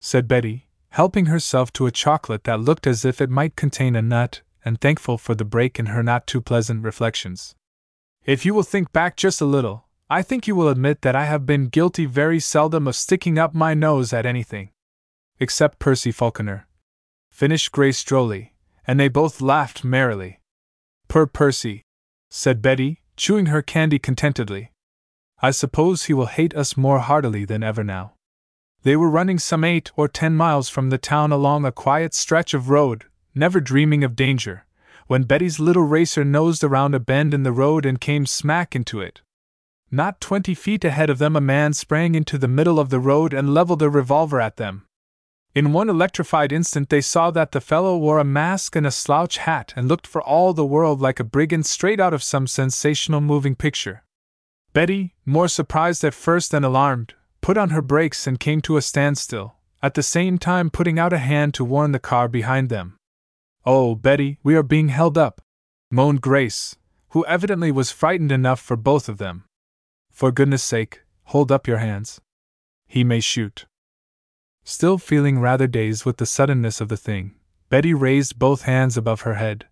said 0.00 0.28
Betty, 0.28 0.68
helping 0.94 1.26
herself 1.26 1.72
to 1.72 1.86
a 1.86 1.90
chocolate 1.90 2.44
that 2.44 2.60
looked 2.60 2.86
as 2.86 3.04
if 3.04 3.20
it 3.20 3.28
might 3.28 3.56
contain 3.56 3.96
a 3.96 4.00
nut, 4.00 4.42
and 4.64 4.80
thankful 4.80 5.18
for 5.18 5.34
the 5.34 5.44
break 5.44 5.76
in 5.76 5.86
her 5.86 6.04
not 6.04 6.24
too 6.24 6.40
pleasant 6.40 6.84
reflections. 6.84 7.56
If 8.24 8.46
you 8.46 8.54
will 8.54 8.62
think 8.62 8.92
back 8.92 9.16
just 9.16 9.40
a 9.40 9.44
little, 9.44 9.88
I 10.08 10.22
think 10.22 10.46
you 10.46 10.54
will 10.54 10.68
admit 10.68 11.02
that 11.02 11.16
I 11.16 11.24
have 11.24 11.44
been 11.46 11.66
guilty 11.66 12.06
very 12.06 12.38
seldom 12.38 12.86
of 12.86 12.94
sticking 12.94 13.40
up 13.40 13.52
my 13.52 13.74
nose 13.74 14.12
at 14.12 14.24
anything. 14.24 14.70
Except 15.40 15.80
Percy 15.80 16.12
Falconer. 16.12 16.68
Finished 17.28 17.72
Grace 17.72 18.04
drolly, 18.04 18.54
and 18.86 19.00
they 19.00 19.08
both 19.08 19.40
laughed 19.40 19.82
merrily. 19.82 20.38
Poor 21.08 21.26
Percy, 21.26 21.82
said 22.30 22.62
Betty, 22.62 23.02
chewing 23.16 23.46
her 23.46 23.62
candy 23.62 23.98
contentedly. 23.98 24.70
I 25.42 25.50
suppose 25.50 26.04
he 26.04 26.14
will 26.14 26.26
hate 26.26 26.54
us 26.54 26.76
more 26.76 27.00
heartily 27.00 27.44
than 27.44 27.64
ever 27.64 27.82
now. 27.82 28.14
They 28.84 28.96
were 28.96 29.10
running 29.10 29.38
some 29.38 29.64
eight 29.64 29.90
or 29.96 30.08
ten 30.08 30.36
miles 30.36 30.68
from 30.68 30.90
the 30.90 30.98
town 30.98 31.32
along 31.32 31.64
a 31.64 31.72
quiet 31.72 32.12
stretch 32.12 32.52
of 32.52 32.68
road, 32.68 33.06
never 33.34 33.58
dreaming 33.58 34.04
of 34.04 34.14
danger, 34.14 34.66
when 35.06 35.22
Betty's 35.22 35.58
little 35.58 35.84
racer 35.84 36.22
nosed 36.22 36.62
around 36.62 36.94
a 36.94 37.00
bend 37.00 37.32
in 37.32 37.44
the 37.44 37.52
road 37.52 37.86
and 37.86 37.98
came 37.98 38.26
smack 38.26 38.76
into 38.76 39.00
it. 39.00 39.22
Not 39.90 40.20
twenty 40.20 40.54
feet 40.54 40.84
ahead 40.84 41.08
of 41.08 41.18
them, 41.18 41.34
a 41.34 41.40
man 41.40 41.72
sprang 41.72 42.14
into 42.14 42.36
the 42.36 42.46
middle 42.46 42.78
of 42.78 42.90
the 42.90 43.00
road 43.00 43.32
and 43.32 43.54
leveled 43.54 43.80
a 43.80 43.88
revolver 43.88 44.38
at 44.38 44.56
them. 44.58 44.86
In 45.54 45.72
one 45.72 45.88
electrified 45.88 46.52
instant, 46.52 46.90
they 46.90 47.00
saw 47.00 47.30
that 47.30 47.52
the 47.52 47.62
fellow 47.62 47.96
wore 47.96 48.18
a 48.18 48.24
mask 48.24 48.76
and 48.76 48.86
a 48.86 48.90
slouch 48.90 49.38
hat 49.38 49.72
and 49.76 49.88
looked 49.88 50.06
for 50.06 50.20
all 50.20 50.52
the 50.52 50.66
world 50.66 51.00
like 51.00 51.20
a 51.20 51.24
brigand 51.24 51.64
straight 51.64 52.00
out 52.00 52.12
of 52.12 52.22
some 52.22 52.46
sensational 52.46 53.22
moving 53.22 53.54
picture. 53.54 54.02
Betty, 54.74 55.14
more 55.24 55.48
surprised 55.48 56.04
at 56.04 56.12
first 56.12 56.50
than 56.50 56.64
alarmed, 56.64 57.14
put 57.44 57.58
on 57.58 57.68
her 57.68 57.82
brakes 57.82 58.26
and 58.26 58.40
came 58.40 58.62
to 58.62 58.78
a 58.78 58.80
standstill, 58.80 59.56
at 59.82 59.92
the 59.92 60.02
same 60.02 60.38
time 60.38 60.70
putting 60.70 60.98
out 60.98 61.12
a 61.12 61.18
hand 61.18 61.52
to 61.52 61.62
warn 61.62 61.92
the 61.92 61.98
car 61.98 62.26
behind 62.26 62.70
them. 62.70 62.96
Oh, 63.66 63.94
Betty, 63.94 64.38
we 64.42 64.56
are 64.56 64.62
being 64.62 64.88
held 64.88 65.18
up, 65.18 65.42
moaned 65.90 66.22
Grace, 66.22 66.76
who 67.10 67.22
evidently 67.26 67.70
was 67.70 67.90
frightened 67.90 68.32
enough 68.32 68.60
for 68.60 68.76
both 68.78 69.10
of 69.10 69.18
them. 69.18 69.44
For 70.10 70.32
goodness 70.32 70.62
sake, 70.62 71.02
hold 71.24 71.52
up 71.52 71.66
your 71.66 71.76
hands. 71.76 72.18
He 72.86 73.04
may 73.04 73.20
shoot. 73.20 73.66
Still 74.64 74.96
feeling 74.96 75.38
rather 75.38 75.66
dazed 75.66 76.06
with 76.06 76.16
the 76.16 76.24
suddenness 76.24 76.80
of 76.80 76.88
the 76.88 76.96
thing, 76.96 77.34
Betty 77.68 77.92
raised 77.92 78.38
both 78.38 78.62
hands 78.62 78.96
above 78.96 79.20
her 79.20 79.34
head, 79.34 79.66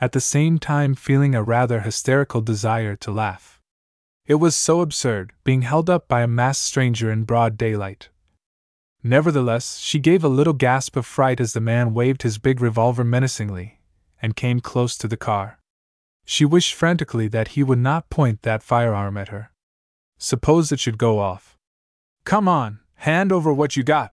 at 0.00 0.12
the 0.12 0.20
same 0.20 0.60
time 0.60 0.94
feeling 0.94 1.34
a 1.34 1.42
rather 1.42 1.80
hysterical 1.80 2.40
desire 2.40 2.94
to 2.94 3.10
laugh. 3.10 3.55
It 4.26 4.36
was 4.36 4.56
so 4.56 4.80
absurd, 4.80 5.32
being 5.44 5.62
held 5.62 5.88
up 5.88 6.08
by 6.08 6.22
a 6.22 6.26
masked 6.26 6.64
stranger 6.64 7.10
in 7.12 7.22
broad 7.24 7.56
daylight. 7.56 8.08
Nevertheless, 9.02 9.78
she 9.78 10.00
gave 10.00 10.24
a 10.24 10.28
little 10.28 10.52
gasp 10.52 10.96
of 10.96 11.06
fright 11.06 11.40
as 11.40 11.52
the 11.52 11.60
man 11.60 11.94
waved 11.94 12.22
his 12.22 12.38
big 12.38 12.60
revolver 12.60 13.04
menacingly 13.04 13.80
and 14.20 14.34
came 14.34 14.58
close 14.60 14.96
to 14.98 15.06
the 15.06 15.16
car. 15.16 15.60
She 16.24 16.44
wished 16.44 16.74
frantically 16.74 17.28
that 17.28 17.48
he 17.48 17.62
would 17.62 17.78
not 17.78 18.10
point 18.10 18.42
that 18.42 18.64
firearm 18.64 19.16
at 19.16 19.28
her. 19.28 19.52
Suppose 20.18 20.72
it 20.72 20.80
should 20.80 20.98
go 20.98 21.20
off. 21.20 21.56
Come 22.24 22.48
on, 22.48 22.80
hand 22.96 23.30
over 23.30 23.52
what 23.52 23.76
you 23.76 23.84
got, 23.84 24.10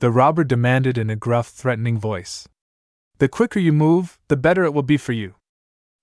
the 0.00 0.10
robber 0.10 0.44
demanded 0.44 0.98
in 0.98 1.08
a 1.08 1.16
gruff, 1.16 1.48
threatening 1.48 1.98
voice. 1.98 2.46
The 3.16 3.28
quicker 3.28 3.60
you 3.60 3.72
move, 3.72 4.18
the 4.28 4.36
better 4.36 4.64
it 4.64 4.74
will 4.74 4.82
be 4.82 4.98
for 4.98 5.12
you. 5.12 5.36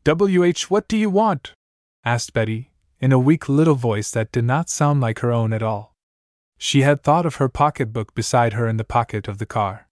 WH, 0.03 0.63
what 0.69 0.87
do 0.87 0.97
you 0.97 1.11
want? 1.11 1.53
asked 2.03 2.33
Betty, 2.33 2.70
in 3.01 3.11
a 3.11 3.19
weak 3.19 3.49
little 3.49 3.75
voice 3.75 4.11
that 4.11 4.31
did 4.31 4.45
not 4.45 4.69
sound 4.69 5.01
like 5.01 5.19
her 5.19 5.31
own 5.31 5.51
at 5.51 5.63
all. 5.63 5.95
She 6.57 6.81
had 6.81 7.01
thought 7.01 7.25
of 7.25 7.35
her 7.35 7.49
pocketbook 7.49 8.13
beside 8.13 8.53
her 8.53 8.67
in 8.67 8.77
the 8.77 8.83
pocket 8.83 9.27
of 9.27 9.39
the 9.39 9.47
car. 9.47 9.87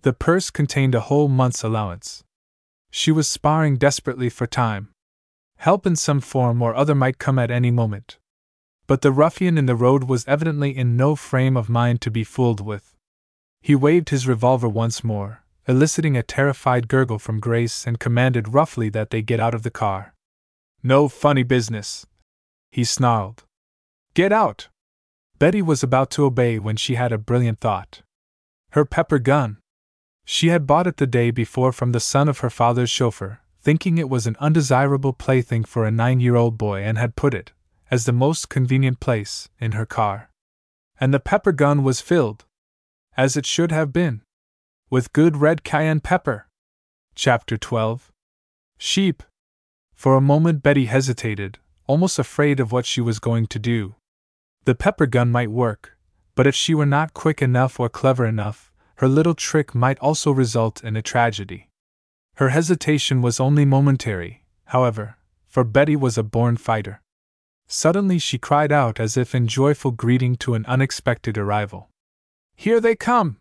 The 0.00 0.14
purse 0.14 0.48
contained 0.48 0.94
a 0.94 1.00
whole 1.00 1.28
month's 1.28 1.62
allowance. 1.62 2.24
She 2.90 3.12
was 3.12 3.28
sparring 3.28 3.76
desperately 3.76 4.30
for 4.30 4.46
time. 4.46 4.88
Help 5.58 5.86
in 5.86 5.94
some 5.94 6.20
form 6.20 6.62
or 6.62 6.74
other 6.74 6.94
might 6.94 7.18
come 7.18 7.38
at 7.38 7.50
any 7.50 7.70
moment. 7.70 8.16
But 8.86 9.02
the 9.02 9.12
ruffian 9.12 9.58
in 9.58 9.66
the 9.66 9.76
road 9.76 10.04
was 10.04 10.26
evidently 10.26 10.74
in 10.74 10.96
no 10.96 11.14
frame 11.14 11.56
of 11.56 11.68
mind 11.68 12.00
to 12.00 12.10
be 12.10 12.24
fooled 12.24 12.64
with. 12.64 12.96
He 13.60 13.74
waved 13.74 14.08
his 14.08 14.26
revolver 14.26 14.68
once 14.68 15.04
more, 15.04 15.42
eliciting 15.66 16.16
a 16.16 16.22
terrified 16.22 16.88
gurgle 16.88 17.18
from 17.18 17.40
Grace, 17.40 17.86
and 17.86 18.00
commanded 18.00 18.54
roughly 18.54 18.88
that 18.88 19.10
they 19.10 19.20
get 19.20 19.40
out 19.40 19.52
of 19.52 19.64
the 19.64 19.70
car. 19.70 20.14
No 20.82 21.08
funny 21.08 21.42
business, 21.42 22.06
he 22.70 22.84
snarled. 22.84 23.44
Get 24.14 24.32
out! 24.32 24.68
Betty 25.38 25.62
was 25.62 25.82
about 25.82 26.10
to 26.12 26.24
obey 26.24 26.58
when 26.58 26.76
she 26.76 26.96
had 26.96 27.12
a 27.12 27.18
brilliant 27.18 27.60
thought. 27.60 28.02
Her 28.70 28.84
pepper 28.84 29.18
gun! 29.18 29.58
She 30.24 30.48
had 30.48 30.66
bought 30.66 30.86
it 30.86 30.98
the 30.98 31.06
day 31.06 31.30
before 31.30 31.72
from 31.72 31.92
the 31.92 32.00
son 32.00 32.28
of 32.28 32.40
her 32.40 32.50
father's 32.50 32.90
chauffeur, 32.90 33.40
thinking 33.60 33.96
it 33.96 34.10
was 34.10 34.26
an 34.26 34.36
undesirable 34.40 35.12
plaything 35.12 35.64
for 35.64 35.86
a 35.86 35.90
nine 35.90 36.20
year 36.20 36.36
old 36.36 36.58
boy, 36.58 36.82
and 36.82 36.98
had 36.98 37.16
put 37.16 37.34
it, 37.34 37.52
as 37.90 38.04
the 38.04 38.12
most 38.12 38.48
convenient 38.48 39.00
place, 39.00 39.48
in 39.58 39.72
her 39.72 39.86
car. 39.86 40.30
And 41.00 41.14
the 41.14 41.20
pepper 41.20 41.52
gun 41.52 41.82
was 41.82 42.00
filled, 42.00 42.44
as 43.16 43.36
it 43.36 43.46
should 43.46 43.72
have 43.72 43.92
been, 43.92 44.22
with 44.90 45.12
good 45.12 45.36
red 45.36 45.64
cayenne 45.64 46.00
pepper. 46.00 46.48
Chapter 47.14 47.56
12 47.56 48.12
Sheep. 48.76 49.22
For 49.94 50.14
a 50.14 50.20
moment 50.20 50.62
Betty 50.62 50.86
hesitated, 50.86 51.58
almost 51.88 52.20
afraid 52.20 52.60
of 52.60 52.70
what 52.70 52.86
she 52.86 53.00
was 53.00 53.18
going 53.18 53.48
to 53.48 53.58
do. 53.58 53.96
The 54.64 54.76
pepper 54.76 55.06
gun 55.06 55.32
might 55.32 55.50
work, 55.50 55.96
but 56.36 56.46
if 56.46 56.54
she 56.54 56.74
were 56.74 56.86
not 56.86 57.14
quick 57.14 57.42
enough 57.42 57.80
or 57.80 57.88
clever 57.88 58.24
enough, 58.24 58.70
her 58.96 59.08
little 59.08 59.34
trick 59.34 59.74
might 59.74 59.98
also 59.98 60.30
result 60.30 60.84
in 60.84 60.96
a 60.96 61.02
tragedy. 61.02 61.68
Her 62.36 62.50
hesitation 62.50 63.22
was 63.22 63.40
only 63.40 63.64
momentary, 63.64 64.44
however, 64.66 65.16
for 65.48 65.64
Betty 65.64 65.96
was 65.96 66.16
a 66.16 66.22
born 66.22 66.56
fighter. 66.56 67.00
Suddenly 67.66 68.18
she 68.18 68.38
cried 68.38 68.70
out 68.70 69.00
as 69.00 69.16
if 69.16 69.34
in 69.34 69.46
joyful 69.46 69.90
greeting 69.90 70.36
to 70.36 70.54
an 70.54 70.64
unexpected 70.66 71.36
arrival. 71.36 71.88
Here 72.54 72.80
they 72.80 72.94
come! 72.94 73.38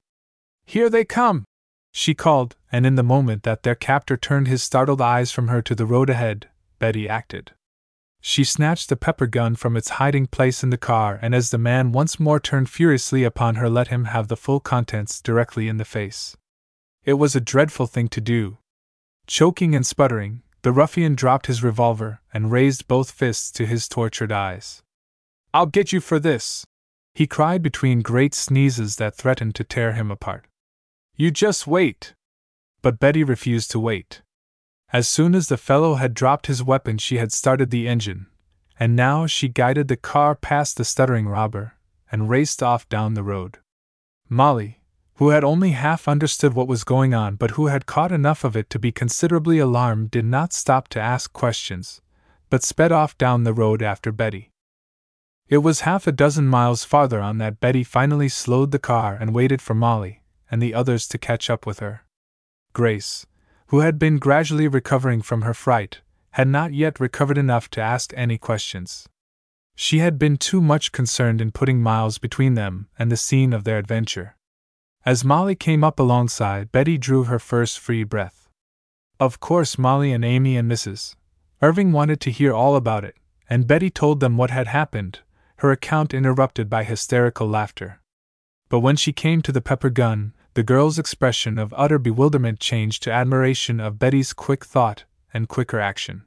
Here 0.65 0.89
they 0.89 1.05
come! 1.05 1.43
She 1.91 2.13
called, 2.13 2.55
and 2.71 2.85
in 2.85 2.95
the 2.95 3.03
moment 3.03 3.43
that 3.43 3.63
their 3.63 3.75
captor 3.75 4.17
turned 4.17 4.47
his 4.47 4.63
startled 4.63 5.01
eyes 5.01 5.31
from 5.31 5.47
her 5.47 5.61
to 5.63 5.73
the 5.73 5.85
road 5.85 6.09
ahead, 6.09 6.49
Betty 6.79 7.09
acted. 7.09 7.53
She 8.21 8.43
snatched 8.43 8.89
the 8.89 8.95
pepper 8.95 9.27
gun 9.27 9.55
from 9.55 9.77
its 9.77 9.89
hiding 9.89 10.27
place 10.27 10.63
in 10.63 10.69
the 10.69 10.77
car, 10.77 11.19
and 11.21 11.33
as 11.33 11.51
the 11.51 11.57
man 11.57 11.91
once 11.91 12.19
more 12.19 12.39
turned 12.39 12.69
furiously 12.69 13.23
upon 13.23 13.55
her, 13.55 13.69
let 13.69 13.87
him 13.87 14.05
have 14.05 14.27
the 14.27 14.37
full 14.37 14.59
contents 14.59 15.21
directly 15.21 15.67
in 15.67 15.77
the 15.77 15.85
face. 15.85 16.35
It 17.05 17.13
was 17.13 17.35
a 17.35 17.41
dreadful 17.41 17.87
thing 17.87 18.07
to 18.09 18.21
do. 18.21 18.57
Choking 19.27 19.75
and 19.75 19.85
sputtering, 19.85 20.43
the 20.61 20.71
ruffian 20.71 21.15
dropped 21.15 21.47
his 21.47 21.63
revolver 21.63 22.21
and 22.33 22.51
raised 22.51 22.87
both 22.87 23.11
fists 23.11 23.51
to 23.51 23.65
his 23.65 23.87
tortured 23.87 24.31
eyes. 24.31 24.83
I'll 25.53 25.65
get 25.65 25.93
you 25.93 26.01
for 26.01 26.19
this! 26.19 26.65
he 27.13 27.25
cried 27.25 27.63
between 27.63 28.01
great 28.01 28.35
sneezes 28.35 28.97
that 28.97 29.15
threatened 29.15 29.55
to 29.55 29.63
tear 29.63 29.93
him 29.93 30.11
apart. 30.11 30.45
You 31.15 31.31
just 31.31 31.65
wait! 31.65 32.13
But 32.81 32.99
Betty 32.99 33.23
refused 33.23 33.71
to 33.71 33.79
wait. 33.79 34.21
As 34.93 35.07
soon 35.07 35.35
as 35.35 35.47
the 35.47 35.57
fellow 35.57 35.95
had 35.95 36.13
dropped 36.13 36.47
his 36.47 36.63
weapon, 36.63 36.97
she 36.97 37.17
had 37.17 37.31
started 37.31 37.71
the 37.71 37.87
engine, 37.87 38.27
and 38.79 38.95
now 38.95 39.25
she 39.27 39.49
guided 39.49 39.89
the 39.89 39.97
car 39.97 40.33
past 40.33 40.77
the 40.77 40.85
stuttering 40.85 41.27
robber 41.27 41.73
and 42.11 42.29
raced 42.29 42.63
off 42.63 42.87
down 42.87 43.13
the 43.13 43.23
road. 43.23 43.59
Molly, 44.29 44.81
who 45.15 45.29
had 45.29 45.43
only 45.43 45.71
half 45.71 46.07
understood 46.07 46.53
what 46.53 46.67
was 46.67 46.83
going 46.83 47.13
on 47.13 47.35
but 47.35 47.51
who 47.51 47.67
had 47.67 47.85
caught 47.85 48.11
enough 48.11 48.43
of 48.43 48.55
it 48.55 48.69
to 48.69 48.79
be 48.79 48.91
considerably 48.91 49.59
alarmed, 49.59 50.11
did 50.11 50.25
not 50.25 50.53
stop 50.53 50.87
to 50.89 51.01
ask 51.01 51.33
questions, 51.33 52.01
but 52.49 52.63
sped 52.63 52.91
off 52.91 53.17
down 53.17 53.43
the 53.43 53.53
road 53.53 53.81
after 53.81 54.11
Betty. 54.11 54.51
It 55.49 55.59
was 55.59 55.81
half 55.81 56.07
a 56.07 56.11
dozen 56.11 56.47
miles 56.47 56.83
farther 56.83 57.19
on 57.19 57.39
that 57.39 57.59
Betty 57.59 57.83
finally 57.83 58.29
slowed 58.29 58.71
the 58.71 58.79
car 58.79 59.17
and 59.19 59.33
waited 59.33 59.61
for 59.61 59.73
Molly 59.73 60.21
and 60.49 60.61
the 60.61 60.73
others 60.73 61.07
to 61.09 61.17
catch 61.17 61.49
up 61.49 61.65
with 61.65 61.79
her. 61.79 62.05
Grace, 62.73 63.25
who 63.67 63.79
had 63.79 63.99
been 63.99 64.17
gradually 64.17 64.67
recovering 64.67 65.21
from 65.21 65.41
her 65.41 65.53
fright, 65.53 66.01
had 66.31 66.47
not 66.47 66.73
yet 66.73 66.99
recovered 66.99 67.37
enough 67.37 67.69
to 67.69 67.81
ask 67.81 68.13
any 68.15 68.37
questions. 68.37 69.07
She 69.75 69.99
had 69.99 70.17
been 70.17 70.37
too 70.37 70.61
much 70.61 70.91
concerned 70.91 71.41
in 71.41 71.51
putting 71.51 71.81
miles 71.81 72.17
between 72.17 72.55
them 72.55 72.87
and 72.97 73.11
the 73.11 73.17
scene 73.17 73.53
of 73.53 73.63
their 73.63 73.77
adventure. 73.77 74.35
As 75.05 75.23
Molly 75.23 75.55
came 75.55 75.83
up 75.83 75.99
alongside, 75.99 76.71
Betty 76.71 76.97
drew 76.97 77.25
her 77.25 77.39
first 77.39 77.77
free 77.79 78.03
breath. 78.03 78.49
Of 79.19 79.39
course, 79.39 79.77
Molly 79.77 80.11
and 80.11 80.25
Amy 80.25 80.57
and 80.57 80.69
Mrs. 80.69 81.15
Irving 81.61 81.91
wanted 81.91 82.21
to 82.21 82.31
hear 82.31 82.53
all 82.53 82.75
about 82.75 83.03
it, 83.03 83.15
and 83.49 83.67
Betty 83.67 83.89
told 83.89 84.19
them 84.19 84.37
what 84.37 84.49
had 84.49 84.67
happened, 84.67 85.19
her 85.57 85.71
account 85.71 86.13
interrupted 86.13 86.69
by 86.69 86.83
hysterical 86.83 87.47
laughter. 87.47 87.99
But 88.69 88.81
when 88.81 88.95
she 88.95 89.13
came 89.13 89.41
to 89.41 89.51
the 89.51 89.61
pepper 89.61 89.89
gun, 89.89 90.33
the 90.57 90.63
girl's 90.63 90.97
expression 90.97 91.59
of 91.59 91.71
utter 91.77 91.99
bewilderment 91.99 92.59
changed 92.59 93.03
to 93.03 93.11
admiration 93.11 93.79
of 93.79 93.99
Betty's 93.99 94.33
quick 94.33 94.65
thought 94.65 95.03
and 95.31 95.47
quicker 95.47 95.79
action. 95.79 96.25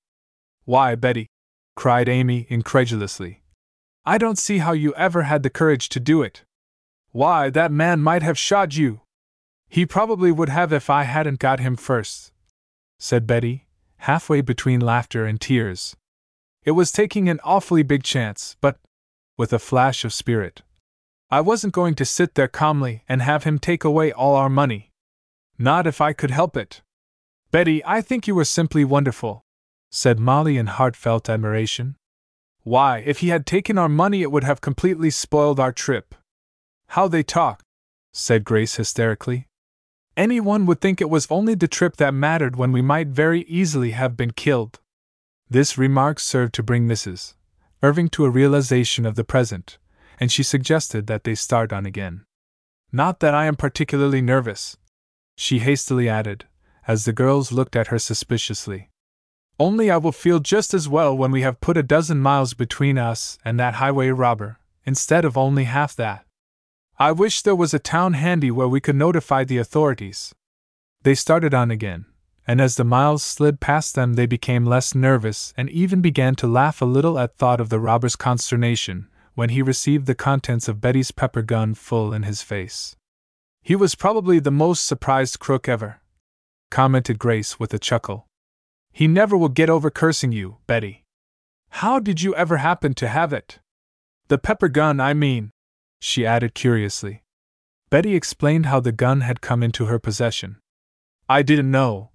Why, 0.65 0.95
Betty! 0.95 1.27
cried 1.75 2.09
Amy 2.09 2.47
incredulously. 2.49 3.43
I 4.07 4.19
don't 4.19 4.39
see 4.39 4.59
how 4.59 4.71
you 4.71 4.95
ever 4.95 5.25
had 5.25 5.43
the 5.43 5.51
courage 5.51 5.89
to 5.89 5.99
do 5.99 6.23
it. 6.23 6.45
Why, 7.11 7.51
that 7.51 7.73
man 7.73 8.03
might 8.03 8.23
have 8.23 8.39
shot 8.39 8.77
you. 8.77 9.01
He 9.69 9.85
probably 9.85 10.31
would 10.31 10.49
have 10.49 10.73
if 10.73 10.89
I 10.89 11.03
hadn't 11.03 11.41
got 11.41 11.59
him 11.59 11.75
first, 11.75 12.31
said 13.01 13.27
Betty, 13.27 13.67
halfway 13.97 14.43
between 14.43 14.79
laughter 14.79 15.27
and 15.27 15.41
tears. 15.41 15.97
It 16.63 16.79
was 16.79 16.93
taking 16.93 17.29
an 17.29 17.41
awfully 17.43 17.83
big 17.83 18.05
chance, 18.05 18.55
but, 18.61 18.79
with 19.37 19.53
a 19.53 19.59
flash 19.59 20.05
of 20.05 20.15
spirit, 20.15 20.63
I 21.33 21.41
wasn't 21.41 21.73
going 21.73 21.95
to 21.95 22.05
sit 22.05 22.35
there 22.35 22.49
calmly 22.49 23.05
and 23.09 23.23
have 23.23 23.45
him 23.45 23.59
take 23.59 23.85
away 23.85 24.11
all 24.11 24.35
our 24.35 24.49
money. 24.49 24.91
Not 25.59 25.87
if 25.87 26.01
I 26.01 26.13
could 26.13 26.33
help 26.33 26.57
it. 26.57 26.83
Betty, 27.53 27.85
I 27.85 28.01
think 28.01 28.27
you 28.27 28.35
were 28.35 28.45
simply 28.45 28.85
wonderful, 28.85 29.45
said 29.91 30.19
Molly 30.19 30.57
in 30.57 30.67
heartfelt 30.67 31.29
admiration. 31.29 31.97
Why, 32.63 32.99
if 32.99 33.19
he 33.19 33.29
had 33.29 33.47
taken 33.47 33.79
our 33.79 33.89
money, 33.89 34.23
it 34.23 34.33
would 34.33 34.45
have 34.45 34.61
completely 34.61 35.11
spoiled 35.11 35.61
our 35.61 35.73
trip. 35.73 36.17
How 36.89 37.07
they 37.07 37.23
talk, 37.23 37.63
said 38.13 38.45
Grace 38.45 38.77
hysterically. 38.77 39.47
Anyone 40.17 40.67
would 40.67 40.81
think 40.81 41.01
it 41.01 41.09
was 41.09 41.29
only 41.31 41.55
the 41.55 41.69
trip 41.69 41.97
that 41.97 42.13
mattered 42.13 42.57
when 42.57 42.73
we 42.73 42.83
might 42.83 43.09
very 43.09 43.43
easily 43.43 43.93
have 43.93 44.17
been 44.17 44.33
killed. 44.33 44.81
This 45.49 45.79
remark 45.79 46.19
served 46.19 46.55
to 46.55 46.63
bring 46.65 46.89
Mrs. 46.89 47.35
Irving 47.83 48.09
to 48.11 48.25
a 48.25 48.31
realization 48.31 49.07
of 49.07 49.15
the 49.15 49.25
present, 49.25 49.79
and 50.21 50.31
she 50.31 50.43
suggested 50.43 51.07
that 51.07 51.25
they 51.25 51.35
start 51.35 51.73
on 51.73 51.87
again. 51.87 52.25
Not 52.93 53.21
that 53.21 53.35
I 53.35 53.47
am 53.47 53.57
particularly 53.57 54.21
nervous, 54.21 54.77
she 55.35 55.61
hastily 55.61 56.09
added, 56.09 56.45
as 56.87 57.07
the 57.07 57.13
girls 57.13 57.51
looked 57.51 57.75
at 57.75 57.87
her 57.87 57.99
suspiciously. 57.99 58.91
Only 59.59 59.91
I 59.91 59.97
will 59.97 60.13
feel 60.13 60.39
just 60.39 60.75
as 60.75 60.89
well 60.89 61.17
when 61.17 61.31
we 61.31 61.43
have 61.43 61.61
put 61.61 61.77
a 61.77 61.83
dozen 61.83 62.21
miles 62.21 62.53
between 62.53 62.99
us 62.99 63.39
and 63.45 63.59
that 63.59 63.75
highway 63.75 64.09
robber, 64.09 64.59
instead 64.85 65.25
of 65.25 65.39
only 65.39 65.65
half 65.65 65.97
that. 65.97 66.27
I 66.99 67.13
wish 67.13 67.43
there 67.43 67.57
was 67.57 67.73
a 67.73 67.79
town 67.79 68.13
handy 68.13 68.51
where 68.51 68.69
we 68.69 68.81
could 68.81 68.97
notify 68.97 69.45
the 69.45 69.59
authorities. 69.59 70.35
They 71.03 71.15
started 71.15 71.55
on 71.55 71.71
again, 71.71 72.05
and 72.47 72.61
as 72.61 72.77
the 72.77 72.85
miles 72.85 73.23
slid 73.23 73.61
past 73.61 73.95
them, 73.95 74.15
they 74.15 74.27
became 74.27 74.67
less 74.67 74.95
nervous 74.95 75.55
and 75.57 75.71
even 75.71 76.03
began 76.03 76.35
to 76.37 76.47
laugh 76.47 76.83
a 76.83 76.87
little 76.87 77.19
at 77.19 77.37
thought 77.37 77.61
of 77.61 77.71
the 77.71 77.81
robber's 77.81 78.17
consternation 78.17 79.10
when 79.41 79.49
he 79.49 79.63
received 79.63 80.05
the 80.05 80.15
contents 80.15 80.69
of 80.69 80.83
Betty's 80.83 81.13
pepper 81.13 81.41
gun 81.41 81.73
full 81.73 82.13
in 82.13 82.25
his 82.25 82.43
face. 82.43 82.95
He 83.63 83.75
was 83.75 83.95
probably 83.95 84.39
the 84.39 84.51
most 84.51 84.85
surprised 84.85 85.39
crook 85.39 85.67
ever, 85.67 86.03
commented 86.71 87.19
Grace 87.19 87.59
with 87.59 87.73
a 87.73 87.79
chuckle. 87.79 88.27
He 88.93 89.09
never 89.09 89.39
will 89.39 89.49
get 89.49 89.71
over 89.71 89.89
cursing 89.89 90.31
you, 90.31 90.59
Betty. 90.67 91.05
How 91.71 91.99
did 91.99 92.21
you 92.21 92.35
ever 92.35 92.59
happen 92.59 92.93
to 92.97 93.09
have 93.09 93.33
it? 93.33 93.61
The 94.29 94.37
pepper 94.37 94.69
gun, 94.69 95.01
I 95.01 95.15
mean, 95.15 95.53
she 96.03 96.27
added 96.27 96.53
curiously. 96.53 97.23
Betty 97.89 98.15
explained 98.15 98.67
how 98.67 98.81
the 98.81 98.93
gun 98.93 99.23
had 99.23 99.41
come 99.41 99.63
into 99.63 99.87
her 99.87 99.99
possession. 99.99 100.59
I 101.31 101.41
didn't 101.41 101.71
know, 101.71 102.11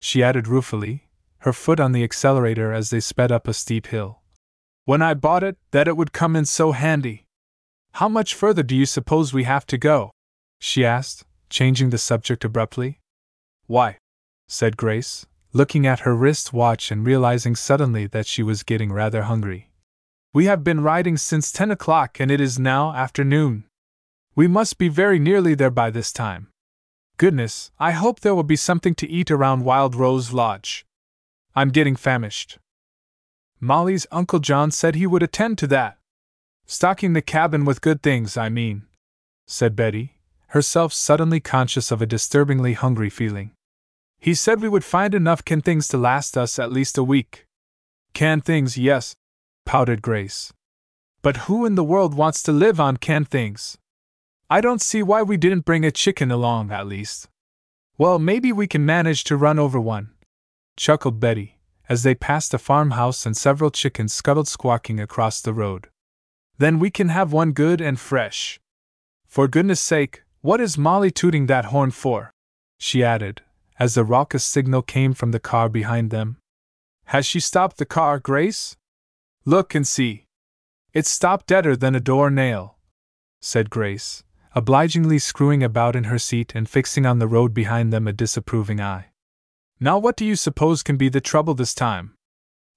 she 0.00 0.22
added 0.22 0.46
ruefully, 0.46 1.08
her 1.38 1.52
foot 1.52 1.80
on 1.80 1.90
the 1.90 2.04
accelerator 2.04 2.72
as 2.72 2.90
they 2.90 3.00
sped 3.00 3.32
up 3.32 3.48
a 3.48 3.54
steep 3.54 3.88
hill. 3.88 4.19
When 4.90 5.02
I 5.02 5.14
bought 5.14 5.44
it, 5.44 5.56
that 5.70 5.86
it 5.86 5.96
would 5.96 6.12
come 6.12 6.34
in 6.34 6.44
so 6.46 6.72
handy. 6.72 7.24
How 7.92 8.08
much 8.08 8.34
further 8.34 8.64
do 8.64 8.74
you 8.74 8.86
suppose 8.86 9.32
we 9.32 9.44
have 9.44 9.64
to 9.66 9.78
go? 9.78 10.10
she 10.58 10.84
asked, 10.84 11.24
changing 11.48 11.90
the 11.90 11.96
subject 11.96 12.44
abruptly. 12.44 12.98
Why, 13.68 13.98
said 14.48 14.76
Grace, 14.76 15.26
looking 15.52 15.86
at 15.86 16.00
her 16.00 16.16
wrist 16.16 16.52
watch 16.52 16.90
and 16.90 17.06
realizing 17.06 17.54
suddenly 17.54 18.08
that 18.08 18.26
she 18.26 18.42
was 18.42 18.64
getting 18.64 18.90
rather 18.90 19.22
hungry. 19.22 19.70
We 20.34 20.46
have 20.46 20.64
been 20.64 20.80
riding 20.80 21.16
since 21.16 21.52
ten 21.52 21.70
o'clock 21.70 22.18
and 22.18 22.28
it 22.28 22.40
is 22.40 22.58
now 22.58 22.92
afternoon. 22.92 23.66
We 24.34 24.48
must 24.48 24.76
be 24.76 24.88
very 24.88 25.20
nearly 25.20 25.54
there 25.54 25.70
by 25.70 25.90
this 25.90 26.12
time. 26.12 26.48
Goodness, 27.16 27.70
I 27.78 27.92
hope 27.92 28.18
there 28.18 28.34
will 28.34 28.42
be 28.42 28.56
something 28.56 28.96
to 28.96 29.08
eat 29.08 29.30
around 29.30 29.64
Wild 29.64 29.94
Rose 29.94 30.32
Lodge. 30.32 30.84
I'm 31.54 31.68
getting 31.68 31.94
famished. 31.94 32.58
Molly's 33.60 34.06
Uncle 34.10 34.38
John 34.38 34.70
said 34.70 34.94
he 34.94 35.06
would 35.06 35.22
attend 35.22 35.58
to 35.58 35.66
that. 35.66 35.98
Stocking 36.66 37.12
the 37.12 37.20
cabin 37.20 37.64
with 37.64 37.82
good 37.82 38.02
things, 38.02 38.36
I 38.36 38.48
mean, 38.48 38.84
said 39.46 39.76
Betty, 39.76 40.18
herself 40.48 40.92
suddenly 40.92 41.40
conscious 41.40 41.90
of 41.90 42.00
a 42.00 42.06
disturbingly 42.06 42.72
hungry 42.72 43.10
feeling. 43.10 43.50
He 44.18 44.34
said 44.34 44.60
we 44.60 44.68
would 44.68 44.84
find 44.84 45.14
enough 45.14 45.44
canned 45.44 45.64
things 45.64 45.88
to 45.88 45.98
last 45.98 46.38
us 46.38 46.58
at 46.58 46.72
least 46.72 46.96
a 46.96 47.04
week. 47.04 47.46
Canned 48.14 48.44
things, 48.44 48.78
yes, 48.78 49.14
pouted 49.66 50.00
Grace. 50.00 50.52
But 51.22 51.48
who 51.48 51.66
in 51.66 51.74
the 51.74 51.84
world 51.84 52.14
wants 52.14 52.42
to 52.44 52.52
live 52.52 52.80
on 52.80 52.96
canned 52.96 53.28
things? 53.28 53.76
I 54.48 54.60
don't 54.60 54.80
see 54.80 55.02
why 55.02 55.22
we 55.22 55.36
didn't 55.36 55.64
bring 55.64 55.84
a 55.84 55.90
chicken 55.90 56.30
along, 56.30 56.72
at 56.72 56.86
least. 56.86 57.28
Well, 57.98 58.18
maybe 58.18 58.52
we 58.52 58.66
can 58.66 58.86
manage 58.86 59.24
to 59.24 59.36
run 59.36 59.58
over 59.58 59.78
one, 59.78 60.10
chuckled 60.76 61.20
Betty, 61.20 61.56
as 61.90 62.04
they 62.04 62.14
passed 62.14 62.54
a 62.54 62.58
farmhouse 62.58 63.26
and 63.26 63.36
several 63.36 63.68
chickens 63.68 64.14
scuttled 64.14 64.46
squawking 64.46 65.00
across 65.00 65.40
the 65.40 65.52
road. 65.52 65.88
Then 66.56 66.78
we 66.78 66.88
can 66.88 67.08
have 67.08 67.32
one 67.32 67.50
good 67.50 67.80
and 67.80 67.98
fresh. 67.98 68.60
For 69.26 69.48
goodness 69.48 69.80
sake, 69.80 70.22
what 70.40 70.60
is 70.60 70.78
Molly 70.78 71.10
tooting 71.10 71.46
that 71.46 71.66
horn 71.66 71.90
for? 71.90 72.30
she 72.78 73.02
added, 73.02 73.42
as 73.78 73.94
the 73.94 74.04
raucous 74.04 74.44
signal 74.44 74.82
came 74.82 75.14
from 75.14 75.32
the 75.32 75.40
car 75.40 75.68
behind 75.68 76.12
them. 76.12 76.36
Has 77.06 77.26
she 77.26 77.40
stopped 77.40 77.78
the 77.78 77.84
car, 77.84 78.20
Grace? 78.20 78.76
Look 79.44 79.74
and 79.74 79.86
see. 79.86 80.26
It's 80.94 81.10
stopped 81.10 81.48
deader 81.48 81.76
than 81.76 81.96
a 81.96 82.00
door 82.00 82.30
nail, 82.30 82.78
said 83.40 83.68
Grace, 83.68 84.22
obligingly 84.54 85.18
screwing 85.18 85.64
about 85.64 85.96
in 85.96 86.04
her 86.04 86.20
seat 86.20 86.54
and 86.54 86.68
fixing 86.68 87.04
on 87.04 87.18
the 87.18 87.28
road 87.28 87.52
behind 87.52 87.92
them 87.92 88.06
a 88.06 88.12
disapproving 88.12 88.80
eye. 88.80 89.09
Now, 89.80 89.98
what 89.98 90.16
do 90.16 90.26
you 90.26 90.36
suppose 90.36 90.82
can 90.82 90.98
be 90.98 91.08
the 91.08 91.22
trouble 91.22 91.54
this 91.54 91.74
time? 91.74 92.14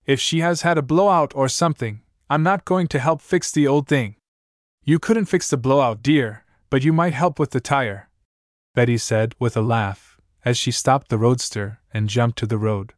If 0.06 0.22
she 0.22 0.40
has 0.40 0.62
had 0.62 0.78
a 0.78 0.82
blowout 0.82 1.34
or 1.36 1.50
something, 1.50 2.02
I'm 2.30 2.44
not 2.44 2.64
going 2.64 2.88
to 2.88 3.00
help 3.00 3.22
fix 3.22 3.52
the 3.52 3.68
old 3.68 3.88
thing. 3.88 4.16
You 4.86 5.00
couldn't 5.00 5.26
fix 5.26 5.50
the 5.50 5.58
blowout, 5.58 6.02
dear, 6.02 6.46
but 6.70 6.84
you 6.84 6.94
might 6.94 7.14
help 7.14 7.40
with 7.40 7.52
the 7.52 7.60
tire, 7.60 8.10
Betty 8.74 8.98
said 8.98 9.36
with 9.38 9.58
a 9.58 9.62
laugh 9.62 10.14
as 10.46 10.58
she 10.58 10.72
stopped 10.72 11.10
the 11.10 11.18
roadster 11.18 11.80
and 11.94 12.10
jumped 12.10 12.38
to 12.38 12.46
the 12.46 12.58
road. 12.58 12.94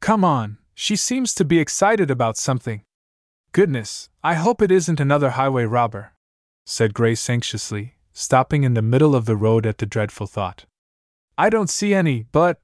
Come 0.00 0.24
on, 0.24 0.58
she 0.74 0.96
seems 0.96 1.34
to 1.34 1.44
be 1.44 1.58
excited 1.58 2.10
about 2.10 2.36
something. 2.36 2.82
Goodness, 3.52 4.08
I 4.22 4.34
hope 4.34 4.62
it 4.62 4.70
isn't 4.70 5.00
another 5.00 5.30
highway 5.30 5.64
robber, 5.64 6.12
said 6.64 6.94
Grace 6.94 7.28
anxiously, 7.28 7.94
stopping 8.12 8.64
in 8.64 8.74
the 8.74 8.82
middle 8.82 9.14
of 9.14 9.26
the 9.26 9.36
road 9.36 9.66
at 9.66 9.78
the 9.78 9.86
dreadful 9.86 10.26
thought. 10.26 10.66
I 11.36 11.50
don't 11.50 11.70
see 11.70 11.94
any, 11.94 12.26
but. 12.32 12.60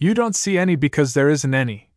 You 0.00 0.14
don't 0.14 0.36
see 0.36 0.56
any 0.56 0.76
because 0.76 1.14
there 1.14 1.28
isn't 1.28 1.54
any, 1.54 1.90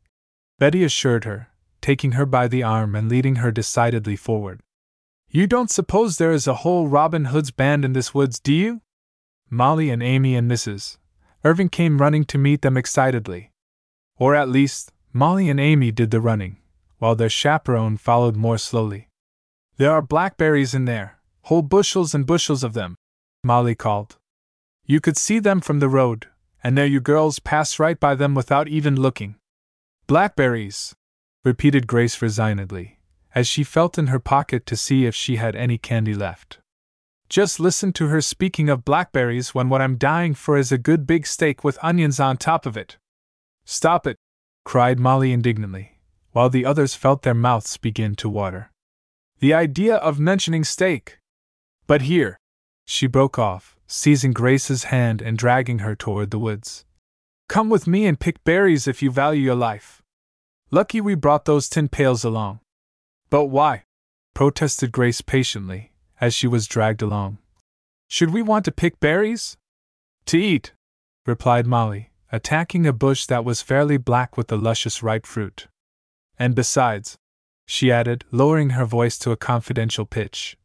Betty 0.57 0.83
assured 0.83 1.23
her, 1.23 1.49
taking 1.81 2.13
her 2.13 2.25
by 2.25 2.47
the 2.47 2.63
arm 2.63 2.95
and 2.95 3.07
leading 3.07 3.37
her 3.37 3.51
decidedly 3.51 4.15
forward. 4.15 4.61
You 5.29 5.45
don't 5.45 5.69
suppose 5.69 6.17
there 6.17 6.31
is 6.31 6.47
a 6.47 6.61
whole 6.65 6.87
Robin 6.87 7.25
Hood's 7.25 7.51
band 7.51 7.85
in 7.85 7.93
this 7.93 8.13
woods, 8.13 8.39
do 8.39 8.53
you? 8.53 8.81
Molly 9.49 9.91
and 9.91 10.01
Amy 10.01 10.35
and 10.35 10.49
Mrs. 10.49 10.97
Irving 11.43 11.69
came 11.69 11.99
running 11.99 12.25
to 12.25 12.37
meet 12.37 12.63
them 12.63 12.75
excitedly. 12.75 13.51
Or 14.17 14.33
at 14.35 14.49
least, 14.49 14.91
Molly 15.13 15.49
and 15.49 15.59
Amy 15.59 15.91
did 15.91 16.09
the 16.09 16.21
running, 16.21 16.57
while 16.97 17.15
their 17.15 17.29
chaperone 17.29 17.97
followed 17.97 18.35
more 18.35 18.57
slowly. 18.57 19.09
There 19.77 19.91
are 19.91 20.01
blackberries 20.01 20.73
in 20.73 20.85
there, 20.85 21.19
whole 21.43 21.61
bushels 21.61 22.15
and 22.15 22.25
bushels 22.25 22.63
of 22.63 22.73
them, 22.73 22.95
Molly 23.43 23.75
called. 23.75 24.17
You 24.85 24.99
could 25.01 25.17
see 25.17 25.39
them 25.39 25.61
from 25.61 25.79
the 25.79 25.89
road, 25.89 26.27
and 26.63 26.77
there 26.77 26.85
you 26.85 26.99
girls 26.99 27.39
pass 27.39 27.79
right 27.79 27.99
by 27.99 28.15
them 28.15 28.35
without 28.35 28.67
even 28.67 28.95
looking. 28.95 29.35
Blackberries, 30.07 30.93
repeated 31.43 31.87
Grace 31.87 32.21
resignedly, 32.21 32.99
as 33.33 33.47
she 33.47 33.63
felt 33.63 33.97
in 33.97 34.07
her 34.07 34.19
pocket 34.19 34.65
to 34.65 34.75
see 34.75 35.05
if 35.05 35.15
she 35.15 35.37
had 35.37 35.55
any 35.55 35.77
candy 35.77 36.13
left. 36.13 36.59
Just 37.29 37.59
listen 37.59 37.93
to 37.93 38.07
her 38.07 38.19
speaking 38.19 38.69
of 38.69 38.83
blackberries 38.83 39.55
when 39.55 39.69
what 39.69 39.81
I'm 39.81 39.95
dying 39.95 40.33
for 40.33 40.57
is 40.57 40.71
a 40.71 40.77
good 40.77 41.07
big 41.07 41.25
steak 41.25 41.63
with 41.63 41.79
onions 41.81 42.19
on 42.19 42.35
top 42.35 42.65
of 42.65 42.75
it. 42.75 42.97
Stop 43.63 44.05
it! 44.05 44.17
cried 44.65 44.99
Molly 44.99 45.31
indignantly, 45.31 45.99
while 46.31 46.49
the 46.49 46.65
others 46.65 46.93
felt 46.93 47.21
their 47.21 47.33
mouths 47.33 47.77
begin 47.77 48.15
to 48.15 48.27
water. 48.27 48.69
The 49.39 49.53
idea 49.53 49.95
of 49.95 50.19
mentioning 50.19 50.65
steak! 50.65 51.19
But 51.87 52.03
here! 52.03 52.37
She 52.85 53.07
broke 53.07 53.39
off, 53.39 53.77
seizing 53.91 54.31
Grace's 54.31 54.85
hand 54.85 55.21
and 55.21 55.37
dragging 55.37 55.79
her 55.79 55.95
toward 55.95 56.31
the 56.31 56.39
woods. 56.39 56.85
Come 57.49 57.69
with 57.69 57.87
me 57.87 58.05
and 58.05 58.17
pick 58.17 58.41
berries 58.45 58.87
if 58.87 59.03
you 59.03 59.11
value 59.11 59.41
your 59.41 59.55
life. 59.55 60.01
Lucky 60.71 61.01
we 61.01 61.13
brought 61.13 61.43
those 61.43 61.67
tin 61.67 61.89
pails 61.89 62.23
along. 62.23 62.61
But 63.29 63.45
why? 63.47 63.83
protested 64.33 64.93
Grace 64.93 65.19
patiently, 65.19 65.91
as 66.21 66.33
she 66.33 66.47
was 66.47 66.67
dragged 66.67 67.01
along. 67.01 67.39
Should 68.07 68.31
we 68.31 68.41
want 68.41 68.63
to 68.63 68.71
pick 68.71 68.97
berries? 69.01 69.57
To 70.27 70.37
eat, 70.37 70.71
replied 71.25 71.67
Molly, 71.67 72.11
attacking 72.31 72.87
a 72.87 72.93
bush 72.93 73.25
that 73.25 73.43
was 73.43 73.61
fairly 73.61 73.97
black 73.97 74.37
with 74.37 74.47
the 74.47 74.57
luscious 74.57 75.03
ripe 75.03 75.25
fruit. 75.25 75.67
And 76.39 76.55
besides, 76.55 77.17
she 77.67 77.91
added, 77.91 78.23
lowering 78.31 78.71
her 78.71 78.85
voice 78.85 79.19
to 79.19 79.31
a 79.31 79.37
confidential 79.37 80.05
pitch, 80.05 80.57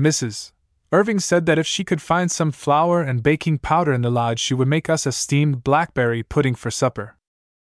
Mrs. 0.00 0.52
Irving 0.94 1.20
said 1.20 1.46
that 1.46 1.58
if 1.58 1.66
she 1.66 1.84
could 1.84 2.02
find 2.02 2.30
some 2.30 2.52
flour 2.52 3.00
and 3.00 3.22
baking 3.22 3.58
powder 3.58 3.94
in 3.94 4.02
the 4.02 4.10
lodge, 4.10 4.38
she 4.38 4.52
would 4.52 4.68
make 4.68 4.90
us 4.90 5.06
a 5.06 5.12
steamed 5.12 5.64
blackberry 5.64 6.22
pudding 6.22 6.54
for 6.54 6.70
supper. 6.70 7.16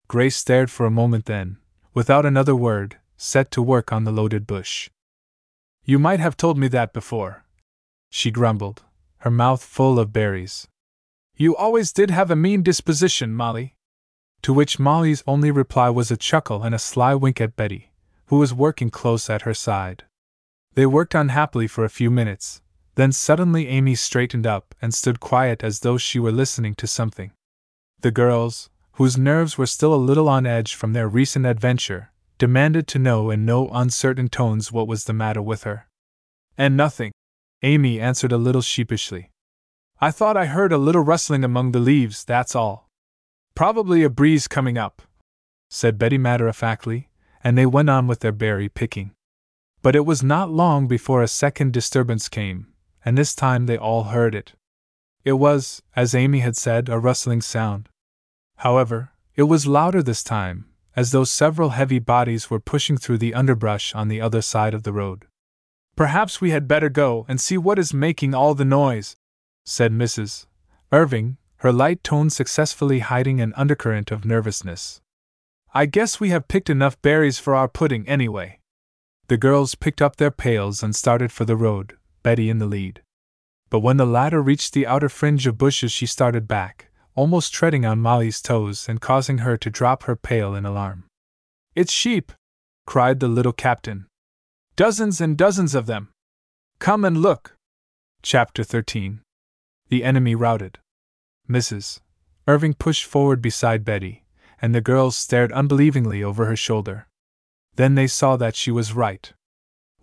Grace 0.07 0.37
stared 0.37 0.71
for 0.71 0.85
a 0.85 0.91
moment, 0.91 1.25
then, 1.25 1.57
without 1.95 2.27
another 2.27 2.55
word, 2.55 2.99
set 3.17 3.51
to 3.51 3.63
work 3.63 3.91
on 3.91 4.05
the 4.05 4.13
loaded 4.13 4.47
bush. 4.47 4.91
You 5.83 5.99
might 5.99 6.21
have 6.21 6.37
told 6.37 6.59
me 6.59 6.69
that 6.69 6.93
before. 6.93 7.45
She 8.11 8.31
grumbled, 8.31 8.85
her 9.19 9.31
mouth 9.31 9.65
full 9.65 9.99
of 9.99 10.13
berries. 10.13 10.69
You 11.37 11.57
always 11.57 11.93
did 11.93 12.11
have 12.11 12.31
a 12.31 12.37
mean 12.37 12.63
disposition, 12.63 13.33
Molly. 13.33 13.77
To 14.43 14.53
which 14.53 14.79
Molly's 14.79 15.25
only 15.27 15.51
reply 15.51 15.89
was 15.89 16.11
a 16.11 16.19
chuckle 16.19 16.63
and 16.63 16.75
a 16.75 16.79
sly 16.79 17.15
wink 17.15 17.41
at 17.41 17.57
Betty, 17.57 17.93
who 18.27 18.37
was 18.39 18.53
working 18.53 18.91
close 18.91 19.31
at 19.31 19.43
her 19.43 19.55
side. 19.55 20.05
They 20.75 20.85
worked 20.85 21.15
unhappily 21.15 21.67
for 21.67 21.85
a 21.85 21.91
few 21.91 22.11
minutes, 22.11 22.61
then 22.97 23.13
suddenly 23.13 23.69
Amy 23.69 23.95
straightened 23.95 24.47
up 24.47 24.75
and 24.83 24.93
stood 24.93 25.21
quiet 25.21 25.63
as 25.63 25.81
though 25.81 25.97
she 25.97 26.19
were 26.19 26.33
listening 26.33 26.75
to 26.75 26.87
something. 26.87 27.31
The 28.01 28.11
girls, 28.11 28.69
whose 28.93 29.19
nerves 29.19 29.57
were 29.57 29.67
still 29.67 29.95
a 29.95 29.97
little 29.97 30.29
on 30.29 30.47
edge 30.47 30.75
from 30.75 30.93
their 30.93 31.07
recent 31.07 31.47
adventure, 31.47 32.11
demanded 32.39 32.87
to 32.89 32.99
know 32.99 33.31
in 33.31 33.45
no 33.45 33.69
uncertain 33.69 34.29
tones 34.29 34.73
what 34.73 34.89
was 34.89 35.05
the 35.05 35.13
matter 35.13 35.43
with 35.43 35.65
her. 35.65 35.87
And 36.57 36.77
nothing, 36.77 37.13
Amy 37.63 38.01
answered 38.01 38.33
a 38.33 38.39
little 38.39 38.63
sheepishly. 38.63 39.31
I 40.01 40.11
thought 40.11 40.37
I 40.37 40.47
heard 40.47 40.73
a 40.73 40.79
little 40.79 41.03
rustling 41.03 41.45
among 41.45 41.73
the 41.73 41.79
leaves, 41.79 42.25
that's 42.25 42.55
all. 42.55 42.89
Probably 43.55 44.03
a 44.03 44.11
breeze 44.11 44.49
coming 44.49 44.77
up. 44.77 45.03
said 45.71 45.99
Betty 45.99 46.19
matter 46.19 46.49
of 46.49 46.57
factly, 46.57 47.09
and 47.43 47.57
they 47.57 47.67
went 47.67 47.91
on 47.91 48.07
with 48.07 48.21
their 48.21 48.33
berry 48.33 48.69
picking. 48.69 49.13
But 49.83 49.97
it 49.97 50.07
was 50.07 50.23
not 50.23 50.51
long 50.51 50.87
before 50.87 51.23
a 51.23 51.29
second 51.29 51.73
disturbance 51.73 52.29
came, 52.29 52.69
and 53.07 53.17
this 53.17 53.37
time 53.37 53.67
they 53.67 53.79
all 53.79 54.05
heard 54.05 54.35
it. 54.35 54.55
It 55.25 55.35
was, 55.35 55.81
as 55.95 56.13
Amy 56.13 56.41
had 56.41 56.57
said, 56.57 56.89
a 56.89 56.99
rustling 56.99 57.41
sound. 57.41 57.89
However, 58.57 59.13
it 59.37 59.45
was 59.45 59.67
louder 59.67 60.03
this 60.03 60.25
time, 60.25 60.67
as 60.97 61.13
though 61.13 61.23
several 61.23 61.71
heavy 61.71 62.01
bodies 62.01 62.51
were 62.51 62.59
pushing 62.59 62.97
through 62.97 63.19
the 63.19 63.33
underbrush 63.33 63.95
on 63.95 64.09
the 64.09 64.21
other 64.21 64.43
side 64.43 64.75
of 64.75 64.83
the 64.83 64.93
road. 64.93 65.27
Perhaps 65.95 66.41
we 66.41 66.51
had 66.51 66.67
better 66.67 66.89
go 66.89 67.25
and 67.29 67.41
see 67.41 67.57
what 67.57 67.79
is 67.79 67.95
making 67.95 68.35
all 68.35 68.55
the 68.55 68.65
noise, 68.65 69.17
said 69.65 69.93
Mrs. 69.93 70.47
Irving, 70.91 71.37
her 71.59 71.73
light 71.73 72.03
tone 72.03 72.29
successfully 72.29 72.99
hiding 72.99 73.41
an 73.41 73.55
undercurrent 73.57 74.11
of 74.11 74.25
nervousness. 74.25 75.01
I 75.73 75.87
guess 75.87 76.19
we 76.19 76.31
have 76.31 76.49
picked 76.49 76.71
enough 76.71 77.01
berries 77.03 77.39
for 77.39 77.55
our 77.55 77.69
pudding 77.69 78.07
anyway. 78.09 78.59
The 79.29 79.37
girls 79.37 79.75
picked 79.75 80.03
up 80.03 80.17
their 80.17 80.31
pails 80.31 80.83
and 80.83 80.95
started 80.95 81.31
for 81.31 81.45
the 81.45 81.57
road, 81.57 81.97
Betty 82.27 82.51
in 82.51 82.59
the 82.59 82.67
lead. 82.67 83.03
But 83.71 83.85
when 83.87 83.99
the 83.99 84.05
latter 84.05 84.43
reached 84.43 84.73
the 84.73 84.85
outer 84.85 85.09
fringe 85.09 85.47
of 85.47 85.57
bushes, 85.57 85.93
she 85.93 86.07
started 86.07 86.49
back, 86.49 86.91
almost 87.15 87.55
treading 87.55 87.87
on 87.87 88.01
Molly's 88.01 88.43
toes 88.43 88.89
and 88.89 89.01
causing 89.01 89.39
her 89.39 89.57
to 89.57 89.71
drop 89.71 90.03
her 90.03 90.17
pail 90.17 90.53
in 90.53 90.67
alarm. 90.67 91.05
It's 91.77 91.93
sheep! 91.93 92.33
cried 92.85 93.21
the 93.21 93.29
little 93.29 93.53
captain. 93.53 94.07
Dozens 94.75 95.21
and 95.21 95.39
dozens 95.39 95.73
of 95.77 95.87
them! 95.87 96.09
Come 96.81 97.05
and 97.05 97.19
look! 97.19 97.57
Chapter 98.23 98.65
13 98.65 99.21
The 99.89 100.03
Enemy 100.03 100.35
Routed. 100.35 100.79
Mrs. 101.49 102.01
Irving 102.49 102.75
pushed 102.75 103.05
forward 103.05 103.41
beside 103.41 103.85
Betty, 103.85 104.25
and 104.61 104.75
the 104.75 104.81
girls 104.81 105.17
stared 105.17 105.53
unbelievingly 105.53 106.25
over 106.25 106.47
her 106.47 106.57
shoulder. 106.57 107.07
Then 107.77 107.95
they 107.95 108.09
saw 108.09 108.37
that 108.37 108.57
she 108.57 108.73
was 108.73 108.95
right. 108.95 109.33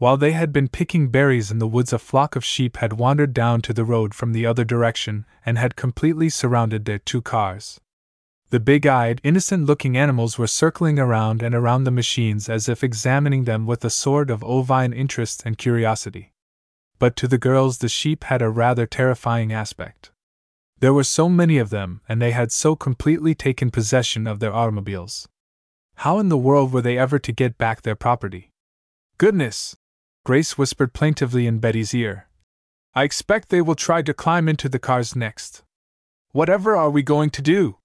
While 0.03 0.17
they 0.17 0.33
had 0.33 0.51
been 0.51 0.67
picking 0.67 1.07
berries 1.07 1.49
in 1.49 1.59
the 1.59 1.67
woods, 1.67 1.93
a 1.93 1.97
flock 1.97 2.35
of 2.35 2.43
sheep 2.43 2.75
had 2.75 2.99
wandered 2.99 3.33
down 3.33 3.61
to 3.61 3.71
the 3.71 3.85
road 3.85 4.13
from 4.13 4.33
the 4.33 4.45
other 4.45 4.65
direction 4.65 5.25
and 5.45 5.57
had 5.57 5.77
completely 5.77 6.27
surrounded 6.27 6.83
their 6.83 6.99
two 6.99 7.21
cars. 7.21 7.79
The 8.49 8.59
big 8.59 8.85
eyed, 8.85 9.21
innocent 9.23 9.65
looking 9.65 9.95
animals 9.95 10.37
were 10.37 10.45
circling 10.45 10.99
around 10.99 11.41
and 11.41 11.55
around 11.55 11.85
the 11.85 11.89
machines 11.89 12.49
as 12.49 12.67
if 12.67 12.83
examining 12.83 13.45
them 13.45 13.65
with 13.65 13.85
a 13.85 13.89
sort 13.89 14.29
of 14.29 14.43
ovine 14.43 14.91
interest 14.91 15.43
and 15.45 15.57
curiosity. 15.57 16.33
But 16.99 17.15
to 17.15 17.27
the 17.29 17.37
girls, 17.37 17.77
the 17.77 17.87
sheep 17.87 18.25
had 18.25 18.41
a 18.41 18.49
rather 18.49 18.85
terrifying 18.85 19.53
aspect. 19.53 20.11
There 20.79 20.93
were 20.93 21.05
so 21.05 21.29
many 21.29 21.57
of 21.59 21.69
them, 21.69 22.01
and 22.09 22.21
they 22.21 22.31
had 22.31 22.51
so 22.51 22.75
completely 22.75 23.35
taken 23.35 23.71
possession 23.71 24.27
of 24.27 24.41
their 24.41 24.53
automobiles. 24.53 25.29
How 26.03 26.19
in 26.19 26.27
the 26.27 26.37
world 26.37 26.73
were 26.73 26.81
they 26.81 26.97
ever 26.97 27.19
to 27.19 27.31
get 27.31 27.57
back 27.57 27.83
their 27.83 27.95
property? 27.95 28.51
Goodness! 29.17 29.77
Grace 30.25 30.57
whispered 30.57 30.93
plaintively 30.93 31.45
in 31.47 31.59
Betty's 31.59 31.93
ear. 31.93 32.27
I 32.95 33.03
expect 33.03 33.49
they 33.49 33.61
will 33.61 33.75
try 33.75 34.01
to 34.01 34.13
climb 34.13 34.47
into 34.47 34.69
the 34.69 34.79
cars 34.79 35.17
next. 35.17 35.63
Whatever 36.31 36.77
are 36.77 36.89
we 36.89 37.03
going 37.03 37.29
to 37.31 37.41
do? 37.41 37.77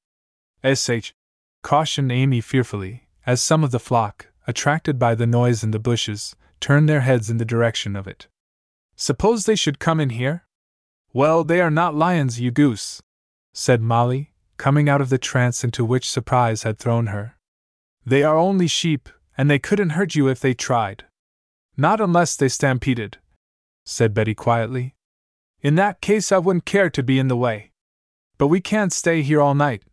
S.H. 0.62 1.14
cautioned 1.62 2.12
Amy 2.12 2.40
fearfully, 2.40 3.08
as 3.26 3.42
some 3.42 3.64
of 3.64 3.72
the 3.72 3.80
flock, 3.80 4.28
attracted 4.46 5.00
by 5.00 5.16
the 5.16 5.26
noise 5.26 5.64
in 5.64 5.72
the 5.72 5.80
bushes, 5.80 6.36
turned 6.60 6.88
their 6.88 7.00
heads 7.00 7.28
in 7.28 7.38
the 7.38 7.44
direction 7.44 7.96
of 7.96 8.06
it. 8.06 8.28
Suppose 8.94 9.44
they 9.44 9.56
should 9.56 9.80
come 9.80 9.98
in 9.98 10.10
here? 10.10 10.46
Well, 11.12 11.42
they 11.42 11.60
are 11.60 11.70
not 11.70 11.96
lions, 11.96 12.40
you 12.40 12.52
goose, 12.52 13.02
said 13.52 13.80
Molly, 13.80 14.32
coming 14.58 14.88
out 14.88 15.00
of 15.00 15.08
the 15.08 15.18
trance 15.18 15.64
into 15.64 15.84
which 15.84 16.08
surprise 16.08 16.62
had 16.62 16.78
thrown 16.78 17.08
her. 17.08 17.36
They 18.06 18.22
are 18.22 18.36
only 18.36 18.68
sheep, 18.68 19.08
and 19.36 19.50
they 19.50 19.58
couldn't 19.58 19.90
hurt 19.90 20.14
you 20.14 20.28
if 20.28 20.38
they 20.38 20.54
tried. 20.54 21.04
Not 21.80 22.00
unless 22.00 22.34
they 22.34 22.48
stampeded, 22.48 23.18
said 23.86 24.12
Betty 24.12 24.34
quietly. 24.34 24.96
In 25.62 25.76
that 25.76 26.00
case, 26.00 26.32
I 26.32 26.38
wouldn't 26.38 26.64
care 26.64 26.90
to 26.90 27.02
be 27.04 27.20
in 27.20 27.28
the 27.28 27.36
way. 27.36 27.70
But 28.36 28.48
we 28.48 28.60
can't 28.60 28.92
stay 28.92 29.22
here 29.22 29.40
all 29.40 29.54
night, 29.54 29.84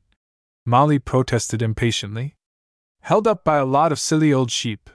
Molly 0.66 0.98
protested 0.98 1.62
impatiently. 1.62 2.36
Held 3.02 3.28
up 3.28 3.44
by 3.44 3.58
a 3.58 3.66
lot 3.66 3.92
of 3.92 4.00
silly 4.00 4.34
old 4.34 4.50
sheep, 4.50 4.90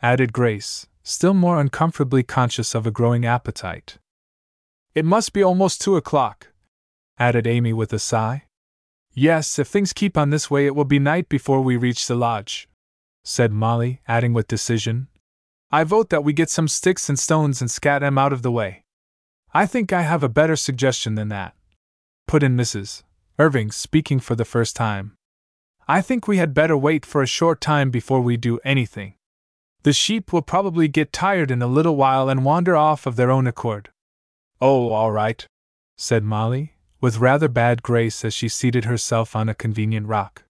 added 0.00 0.32
Grace, 0.32 0.86
still 1.02 1.34
more 1.34 1.60
uncomfortably 1.60 2.22
conscious 2.22 2.72
of 2.72 2.86
a 2.86 2.92
growing 2.92 3.26
appetite. 3.26 3.98
It 4.94 5.04
must 5.04 5.32
be 5.32 5.42
almost 5.42 5.80
two 5.80 5.96
o'clock, 5.96 6.52
added 7.18 7.48
Amy 7.48 7.72
with 7.72 7.92
a 7.92 7.98
sigh. 7.98 8.44
Yes, 9.12 9.58
if 9.58 9.66
things 9.66 9.92
keep 9.92 10.16
on 10.16 10.30
this 10.30 10.48
way, 10.48 10.66
it 10.66 10.76
will 10.76 10.84
be 10.84 11.00
night 11.00 11.28
before 11.28 11.62
we 11.62 11.76
reach 11.76 12.06
the 12.06 12.14
lodge, 12.14 12.68
said 13.24 13.52
Molly, 13.52 14.00
adding 14.06 14.32
with 14.32 14.46
decision. 14.46 15.08
I 15.74 15.84
vote 15.84 16.10
that 16.10 16.22
we 16.22 16.34
get 16.34 16.50
some 16.50 16.68
sticks 16.68 17.08
and 17.08 17.18
stones 17.18 17.62
and 17.62 17.70
scat 17.70 18.02
em 18.02 18.18
out 18.18 18.32
of 18.32 18.42
the 18.42 18.52
way. 18.52 18.84
I 19.54 19.64
think 19.64 19.90
I 19.90 20.02
have 20.02 20.22
a 20.22 20.28
better 20.28 20.54
suggestion 20.54 21.14
than 21.14 21.28
that, 21.28 21.54
put 22.26 22.42
in 22.42 22.56
Mrs. 22.56 23.02
Irving, 23.38 23.70
speaking 23.70 24.20
for 24.20 24.34
the 24.34 24.44
first 24.44 24.76
time. 24.76 25.16
I 25.88 26.02
think 26.02 26.28
we 26.28 26.36
had 26.36 26.52
better 26.52 26.76
wait 26.76 27.06
for 27.06 27.22
a 27.22 27.26
short 27.26 27.60
time 27.60 27.90
before 27.90 28.20
we 28.20 28.36
do 28.36 28.60
anything. 28.64 29.14
The 29.82 29.94
sheep 29.94 30.30
will 30.30 30.42
probably 30.42 30.88
get 30.88 31.12
tired 31.12 31.50
in 31.50 31.62
a 31.62 31.66
little 31.66 31.96
while 31.96 32.28
and 32.28 32.44
wander 32.44 32.76
off 32.76 33.06
of 33.06 33.16
their 33.16 33.30
own 33.30 33.46
accord. 33.46 33.88
Oh, 34.60 34.90
all 34.90 35.10
right, 35.10 35.44
said 35.96 36.22
Molly, 36.22 36.74
with 37.00 37.18
rather 37.18 37.48
bad 37.48 37.82
grace 37.82 38.24
as 38.24 38.34
she 38.34 38.48
seated 38.48 38.84
herself 38.84 39.34
on 39.34 39.48
a 39.48 39.54
convenient 39.54 40.06
rock. 40.06 40.44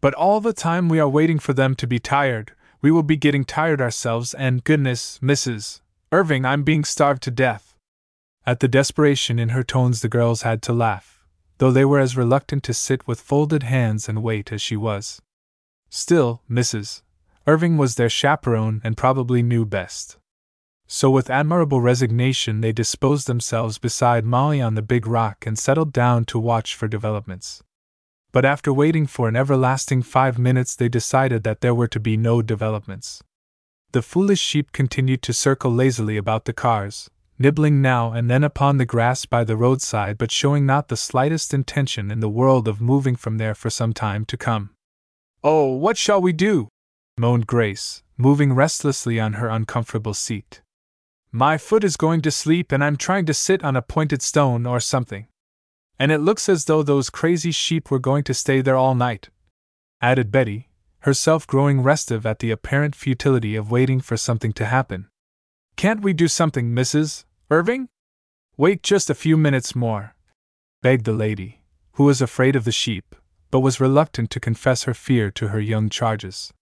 But 0.00 0.14
all 0.14 0.40
the 0.40 0.52
time 0.52 0.88
we 0.88 0.98
are 0.98 1.08
waiting 1.08 1.38
for 1.38 1.52
them 1.52 1.74
to 1.76 1.86
be 1.86 1.98
tired, 1.98 2.52
we 2.80 2.90
will 2.90 3.02
be 3.02 3.16
getting 3.16 3.44
tired 3.44 3.80
ourselves, 3.80 4.34
and 4.34 4.64
goodness, 4.64 5.18
Mrs. 5.22 5.80
Irving, 6.12 6.44
I'm 6.44 6.62
being 6.62 6.84
starved 6.84 7.22
to 7.24 7.30
death. 7.30 7.74
At 8.46 8.60
the 8.60 8.68
desperation 8.68 9.38
in 9.38 9.50
her 9.50 9.62
tones, 9.62 10.00
the 10.00 10.08
girls 10.08 10.42
had 10.42 10.62
to 10.62 10.72
laugh, 10.72 11.24
though 11.58 11.70
they 11.70 11.84
were 11.84 11.98
as 11.98 12.16
reluctant 12.16 12.62
to 12.64 12.74
sit 12.74 13.06
with 13.06 13.20
folded 13.20 13.64
hands 13.64 14.08
and 14.08 14.22
wait 14.22 14.52
as 14.52 14.62
she 14.62 14.76
was. 14.76 15.20
Still, 15.90 16.42
Mrs. 16.50 17.02
Irving 17.46 17.76
was 17.76 17.96
their 17.96 18.08
chaperone 18.08 18.80
and 18.84 18.96
probably 18.96 19.42
knew 19.42 19.64
best. 19.64 20.18
So, 20.86 21.10
with 21.10 21.28
admirable 21.28 21.82
resignation, 21.82 22.62
they 22.62 22.72
disposed 22.72 23.26
themselves 23.26 23.76
beside 23.76 24.24
Molly 24.24 24.62
on 24.62 24.74
the 24.74 24.82
big 24.82 25.06
rock 25.06 25.46
and 25.46 25.58
settled 25.58 25.92
down 25.92 26.24
to 26.26 26.38
watch 26.38 26.74
for 26.74 26.88
developments. 26.88 27.62
But 28.32 28.44
after 28.44 28.72
waiting 28.72 29.06
for 29.06 29.28
an 29.28 29.36
everlasting 29.36 30.02
five 30.02 30.38
minutes, 30.38 30.76
they 30.76 30.88
decided 30.88 31.44
that 31.44 31.60
there 31.60 31.74
were 31.74 31.88
to 31.88 32.00
be 32.00 32.16
no 32.16 32.42
developments. 32.42 33.22
The 33.92 34.02
foolish 34.02 34.40
sheep 34.40 34.72
continued 34.72 35.22
to 35.22 35.32
circle 35.32 35.70
lazily 35.70 36.18
about 36.18 36.44
the 36.44 36.52
cars, 36.52 37.08
nibbling 37.38 37.80
now 37.80 38.12
and 38.12 38.28
then 38.28 38.44
upon 38.44 38.76
the 38.76 38.84
grass 38.84 39.24
by 39.24 39.44
the 39.44 39.56
roadside, 39.56 40.18
but 40.18 40.30
showing 40.30 40.66
not 40.66 40.88
the 40.88 40.96
slightest 40.96 41.54
intention 41.54 42.10
in 42.10 42.20
the 42.20 42.28
world 42.28 42.68
of 42.68 42.80
moving 42.80 43.16
from 43.16 43.38
there 43.38 43.54
for 43.54 43.70
some 43.70 43.94
time 43.94 44.26
to 44.26 44.36
come. 44.36 44.70
Oh, 45.42 45.72
what 45.72 45.96
shall 45.96 46.20
we 46.20 46.32
do? 46.32 46.68
moaned 47.18 47.46
Grace, 47.46 48.02
moving 48.16 48.52
restlessly 48.52 49.18
on 49.18 49.34
her 49.34 49.48
uncomfortable 49.48 50.14
seat. 50.14 50.60
My 51.32 51.58
foot 51.58 51.84
is 51.84 51.96
going 51.96 52.22
to 52.22 52.30
sleep 52.30 52.72
and 52.72 52.82
I'm 52.82 52.96
trying 52.96 53.26
to 53.26 53.34
sit 53.34 53.64
on 53.64 53.76
a 53.76 53.82
pointed 53.82 54.22
stone 54.22 54.66
or 54.66 54.80
something. 54.80 55.26
And 55.98 56.12
it 56.12 56.18
looks 56.18 56.48
as 56.48 56.64
though 56.64 56.82
those 56.82 57.10
crazy 57.10 57.50
sheep 57.50 57.90
were 57.90 57.98
going 57.98 58.24
to 58.24 58.34
stay 58.34 58.60
there 58.60 58.76
all 58.76 58.94
night, 58.94 59.30
added 60.00 60.30
Betty, 60.30 60.68
herself 61.00 61.46
growing 61.46 61.80
restive 61.80 62.24
at 62.24 62.38
the 62.38 62.50
apparent 62.50 62.94
futility 62.94 63.56
of 63.56 63.70
waiting 63.70 64.00
for 64.00 64.16
something 64.16 64.52
to 64.54 64.66
happen. 64.66 65.08
Can't 65.76 66.00
we 66.00 66.12
do 66.12 66.28
something, 66.28 66.70
Mrs. 66.70 67.24
Irving? 67.50 67.88
Wait 68.56 68.82
just 68.82 69.10
a 69.10 69.14
few 69.14 69.36
minutes 69.36 69.74
more, 69.74 70.14
begged 70.82 71.04
the 71.04 71.12
lady, 71.12 71.62
who 71.92 72.04
was 72.04 72.20
afraid 72.20 72.56
of 72.56 72.64
the 72.64 72.72
sheep, 72.72 73.14
but 73.50 73.60
was 73.60 73.80
reluctant 73.80 74.30
to 74.30 74.40
confess 74.40 74.84
her 74.84 74.94
fear 74.94 75.30
to 75.32 75.48
her 75.48 75.60
young 75.60 75.88
charges. 75.88 76.52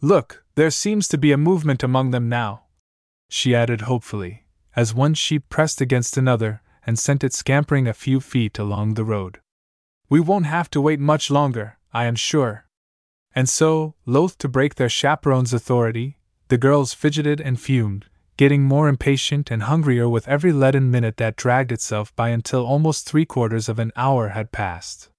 Look, 0.00 0.44
there 0.54 0.70
seems 0.70 1.08
to 1.08 1.18
be 1.18 1.32
a 1.32 1.38
movement 1.38 1.82
among 1.82 2.10
them 2.10 2.28
now 2.28 2.66
she 3.28 3.54
added 3.54 3.82
hopefully, 3.82 4.44
as 4.74 4.94
one 4.94 5.14
sheep 5.14 5.48
pressed 5.48 5.80
against 5.80 6.16
another 6.16 6.62
and 6.86 6.98
sent 6.98 7.24
it 7.24 7.34
scampering 7.34 7.88
a 7.88 7.92
few 7.92 8.20
feet 8.20 8.58
along 8.58 8.94
the 8.94 9.04
road. 9.04 9.40
We 10.08 10.20
won't 10.20 10.46
have 10.46 10.70
to 10.70 10.80
wait 10.80 11.00
much 11.00 11.30
longer, 11.30 11.78
I 11.92 12.04
am 12.04 12.14
sure. 12.14 12.66
And 13.34 13.48
so, 13.48 13.94
loath 14.06 14.38
to 14.38 14.48
break 14.48 14.76
their 14.76 14.88
chaperone's 14.88 15.52
authority, 15.52 16.16
the 16.48 16.56
girls 16.56 16.94
fidgeted 16.94 17.40
and 17.40 17.60
fumed, 17.60 18.06
getting 18.36 18.62
more 18.62 18.88
impatient 18.88 19.50
and 19.50 19.64
hungrier 19.64 20.08
with 20.08 20.28
every 20.28 20.52
leaden 20.52 20.90
minute 20.90 21.16
that 21.16 21.36
dragged 21.36 21.72
itself 21.72 22.14
by 22.14 22.28
until 22.28 22.64
almost 22.64 23.06
three 23.06 23.26
quarters 23.26 23.68
of 23.68 23.78
an 23.78 23.92
hour 23.96 24.28
had 24.28 24.52
passed. 24.52 25.10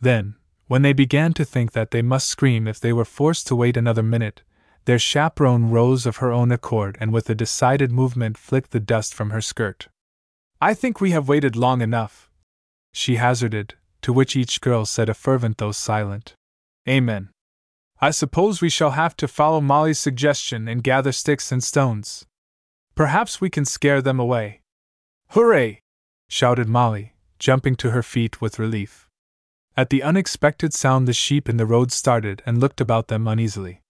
Then, 0.00 0.34
when 0.66 0.82
they 0.82 0.92
began 0.92 1.32
to 1.34 1.44
think 1.44 1.72
that 1.72 1.92
they 1.92 2.02
must 2.02 2.28
scream 2.28 2.66
if 2.66 2.80
they 2.80 2.92
were 2.92 3.04
forced 3.04 3.46
to 3.46 3.56
wait 3.56 3.76
another 3.76 4.02
minute, 4.02 4.42
their 4.84 4.98
chaperone 4.98 5.70
rose 5.70 6.06
of 6.06 6.18
her 6.18 6.32
own 6.32 6.50
accord 6.50 6.98
and 7.00 7.12
with 7.12 7.30
a 7.30 7.34
decided 7.34 7.92
movement 7.92 8.36
flicked 8.36 8.72
the 8.72 8.80
dust 8.80 9.14
from 9.14 9.30
her 9.30 9.40
skirt. 9.40 9.88
I 10.60 10.74
think 10.74 11.00
we 11.00 11.10
have 11.10 11.28
waited 11.28 11.54
long 11.56 11.82
enough, 11.82 12.30
she 12.92 13.16
hazarded, 13.16 13.74
to 14.02 14.12
which 14.12 14.36
each 14.36 14.60
girl 14.60 14.86
said 14.86 15.08
a 15.08 15.14
fervent 15.14 15.58
though 15.58 15.72
silent 15.72 16.34
Amen. 16.88 17.30
I 18.00 18.10
suppose 18.10 18.60
we 18.60 18.68
shall 18.68 18.90
have 18.90 19.16
to 19.16 19.26
follow 19.26 19.60
Molly's 19.60 19.98
suggestion 19.98 20.68
and 20.68 20.84
gather 20.84 21.12
sticks 21.12 21.50
and 21.50 21.64
stones. 21.64 22.26
Perhaps 22.94 23.40
we 23.40 23.50
can 23.50 23.64
scare 23.64 24.00
them 24.00 24.20
away. 24.20 24.60
Hooray! 25.30 25.80
shouted 26.28 26.68
Molly, 26.68 27.14
jumping 27.38 27.74
to 27.76 27.90
her 27.90 28.02
feet 28.02 28.40
with 28.40 28.58
relief. 28.58 29.08
At 29.76 29.90
the 29.90 30.02
unexpected 30.02 30.72
sound, 30.72 31.06
the 31.08 31.12
sheep 31.12 31.48
in 31.48 31.56
the 31.56 31.66
road 31.66 31.90
started 31.90 32.42
and 32.46 32.58
looked 32.60 32.80
about 32.80 33.08
them 33.08 33.26
uneasily. 33.26 33.80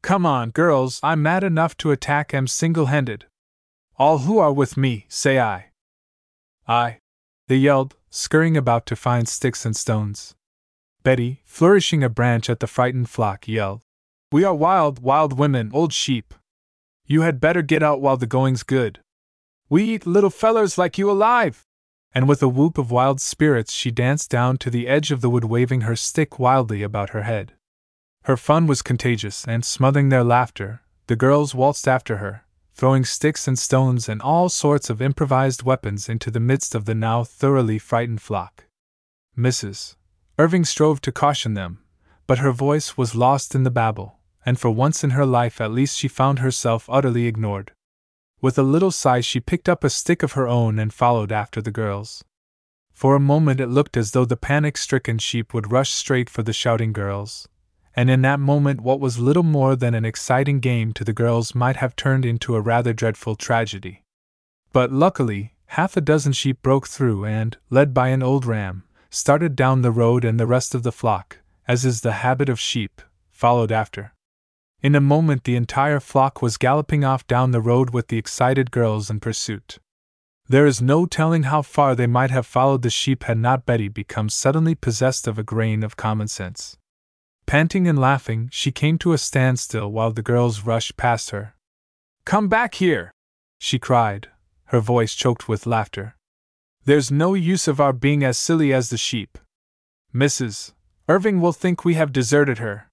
Come 0.00 0.24
on, 0.24 0.50
girls, 0.50 1.00
I'm 1.02 1.22
mad 1.22 1.42
enough 1.42 1.76
to 1.78 1.90
attack 1.90 2.32
em 2.32 2.46
single 2.46 2.86
handed. 2.86 3.26
All 3.96 4.18
who 4.18 4.38
are 4.38 4.52
with 4.52 4.76
me, 4.76 5.06
say 5.08 5.40
I. 5.40 5.67
I. 6.68 6.98
They 7.48 7.56
yelled, 7.56 7.96
scurrying 8.10 8.56
about 8.56 8.84
to 8.86 8.96
find 8.96 9.26
sticks 9.26 9.64
and 9.64 9.74
stones. 9.74 10.34
Betty, 11.02 11.40
flourishing 11.46 12.04
a 12.04 12.10
branch 12.10 12.50
at 12.50 12.60
the 12.60 12.66
frightened 12.66 13.08
flock, 13.08 13.48
yelled, 13.48 13.80
We 14.30 14.44
are 14.44 14.54
wild, 14.54 14.98
wild 14.98 15.38
women, 15.38 15.70
old 15.72 15.94
sheep. 15.94 16.34
You 17.06 17.22
had 17.22 17.40
better 17.40 17.62
get 17.62 17.82
out 17.82 18.02
while 18.02 18.18
the 18.18 18.26
going's 18.26 18.62
good. 18.62 19.00
We 19.70 19.84
eat 19.84 20.06
little 20.06 20.30
fellers 20.30 20.76
like 20.76 20.98
you 20.98 21.10
alive! 21.10 21.64
And 22.12 22.28
with 22.28 22.42
a 22.42 22.48
whoop 22.48 22.76
of 22.76 22.90
wild 22.90 23.20
spirits, 23.20 23.72
she 23.72 23.90
danced 23.90 24.30
down 24.30 24.58
to 24.58 24.70
the 24.70 24.88
edge 24.88 25.10
of 25.10 25.22
the 25.22 25.30
wood, 25.30 25.44
waving 25.44 25.82
her 25.82 25.96
stick 25.96 26.38
wildly 26.38 26.82
about 26.82 27.10
her 27.10 27.22
head. 27.22 27.54
Her 28.24 28.36
fun 28.36 28.66
was 28.66 28.82
contagious, 28.82 29.46
and 29.46 29.64
smothering 29.64 30.10
their 30.10 30.24
laughter, 30.24 30.82
the 31.06 31.16
girls 31.16 31.54
waltzed 31.54 31.88
after 31.88 32.18
her, 32.18 32.44
throwing 32.78 33.04
sticks 33.04 33.48
and 33.48 33.58
stones 33.58 34.08
and 34.08 34.22
all 34.22 34.48
sorts 34.48 34.88
of 34.88 35.02
improvised 35.02 35.64
weapons 35.64 36.08
into 36.08 36.30
the 36.30 36.38
midst 36.38 36.76
of 36.76 36.84
the 36.84 36.94
now 36.94 37.24
thoroughly 37.24 37.76
frightened 37.76 38.22
flock. 38.22 38.66
Mrs. 39.36 39.96
Irving 40.38 40.64
strove 40.64 41.00
to 41.00 41.10
caution 41.10 41.54
them, 41.54 41.80
but 42.28 42.38
her 42.38 42.52
voice 42.52 42.96
was 42.96 43.16
lost 43.16 43.56
in 43.56 43.64
the 43.64 43.70
babel, 43.70 44.20
and 44.46 44.60
for 44.60 44.70
once 44.70 45.02
in 45.02 45.10
her 45.10 45.26
life 45.26 45.60
at 45.60 45.72
least 45.72 45.98
she 45.98 46.06
found 46.06 46.38
herself 46.38 46.88
utterly 46.88 47.26
ignored. 47.26 47.72
With 48.40 48.56
a 48.56 48.62
little 48.62 48.92
sigh, 48.92 49.22
she 49.22 49.40
picked 49.40 49.68
up 49.68 49.82
a 49.82 49.90
stick 49.90 50.22
of 50.22 50.32
her 50.32 50.46
own 50.46 50.78
and 50.78 50.94
followed 50.94 51.32
after 51.32 51.60
the 51.60 51.72
girls. 51.72 52.22
For 52.92 53.16
a 53.16 53.20
moment, 53.20 53.60
it 53.60 53.66
looked 53.66 53.96
as 53.96 54.12
though 54.12 54.24
the 54.24 54.36
panic 54.36 54.76
stricken 54.76 55.18
sheep 55.18 55.52
would 55.52 55.72
rush 55.72 55.90
straight 55.90 56.30
for 56.30 56.44
the 56.44 56.52
shouting 56.52 56.92
girls, 56.92 57.48
and 57.98 58.08
in 58.08 58.22
that 58.22 58.38
moment, 58.38 58.80
what 58.80 59.00
was 59.00 59.18
little 59.18 59.42
more 59.42 59.74
than 59.74 59.92
an 59.92 60.04
exciting 60.04 60.60
game 60.60 60.92
to 60.92 61.02
the 61.02 61.12
girls 61.12 61.52
might 61.52 61.74
have 61.74 61.96
turned 61.96 62.24
into 62.24 62.54
a 62.54 62.60
rather 62.60 62.92
dreadful 62.92 63.34
tragedy. 63.34 64.04
But 64.72 64.92
luckily, 64.92 65.54
half 65.66 65.96
a 65.96 66.00
dozen 66.00 66.32
sheep 66.32 66.62
broke 66.62 66.86
through 66.86 67.24
and, 67.24 67.56
led 67.70 67.92
by 67.92 68.10
an 68.10 68.22
old 68.22 68.46
ram, 68.46 68.84
started 69.10 69.56
down 69.56 69.82
the 69.82 69.90
road, 69.90 70.24
and 70.24 70.38
the 70.38 70.46
rest 70.46 70.76
of 70.76 70.84
the 70.84 70.92
flock, 70.92 71.38
as 71.66 71.84
is 71.84 72.02
the 72.02 72.22
habit 72.22 72.48
of 72.48 72.60
sheep, 72.60 73.02
followed 73.32 73.72
after. 73.72 74.12
In 74.80 74.94
a 74.94 75.00
moment, 75.00 75.42
the 75.42 75.56
entire 75.56 75.98
flock 75.98 76.40
was 76.40 76.56
galloping 76.56 77.02
off 77.02 77.26
down 77.26 77.50
the 77.50 77.60
road 77.60 77.90
with 77.90 78.06
the 78.06 78.16
excited 78.16 78.70
girls 78.70 79.10
in 79.10 79.18
pursuit. 79.18 79.80
There 80.48 80.66
is 80.66 80.80
no 80.80 81.04
telling 81.04 81.42
how 81.42 81.62
far 81.62 81.96
they 81.96 82.06
might 82.06 82.30
have 82.30 82.46
followed 82.46 82.82
the 82.82 82.90
sheep 82.90 83.24
had 83.24 83.38
not 83.38 83.66
Betty 83.66 83.88
become 83.88 84.28
suddenly 84.28 84.76
possessed 84.76 85.26
of 85.26 85.36
a 85.36 85.42
grain 85.42 85.82
of 85.82 85.96
common 85.96 86.28
sense. 86.28 86.76
Panting 87.48 87.88
and 87.88 87.98
laughing, 87.98 88.50
she 88.52 88.70
came 88.70 88.98
to 88.98 89.14
a 89.14 89.16
standstill 89.16 89.90
while 89.90 90.12
the 90.12 90.20
girls 90.20 90.66
rushed 90.66 90.98
past 90.98 91.30
her. 91.30 91.54
Come 92.26 92.46
back 92.48 92.74
here! 92.74 93.10
she 93.58 93.78
cried, 93.78 94.28
her 94.66 94.80
voice 94.80 95.14
choked 95.14 95.48
with 95.48 95.66
laughter. 95.66 96.14
There's 96.84 97.10
no 97.10 97.32
use 97.32 97.66
of 97.66 97.80
our 97.80 97.94
being 97.94 98.22
as 98.22 98.36
silly 98.36 98.70
as 98.70 98.90
the 98.90 98.98
sheep. 98.98 99.38
Mrs. 100.14 100.74
Irving 101.08 101.40
will 101.40 101.54
think 101.54 101.86
we 101.86 101.94
have 101.94 102.12
deserted 102.12 102.58
her. 102.58 102.90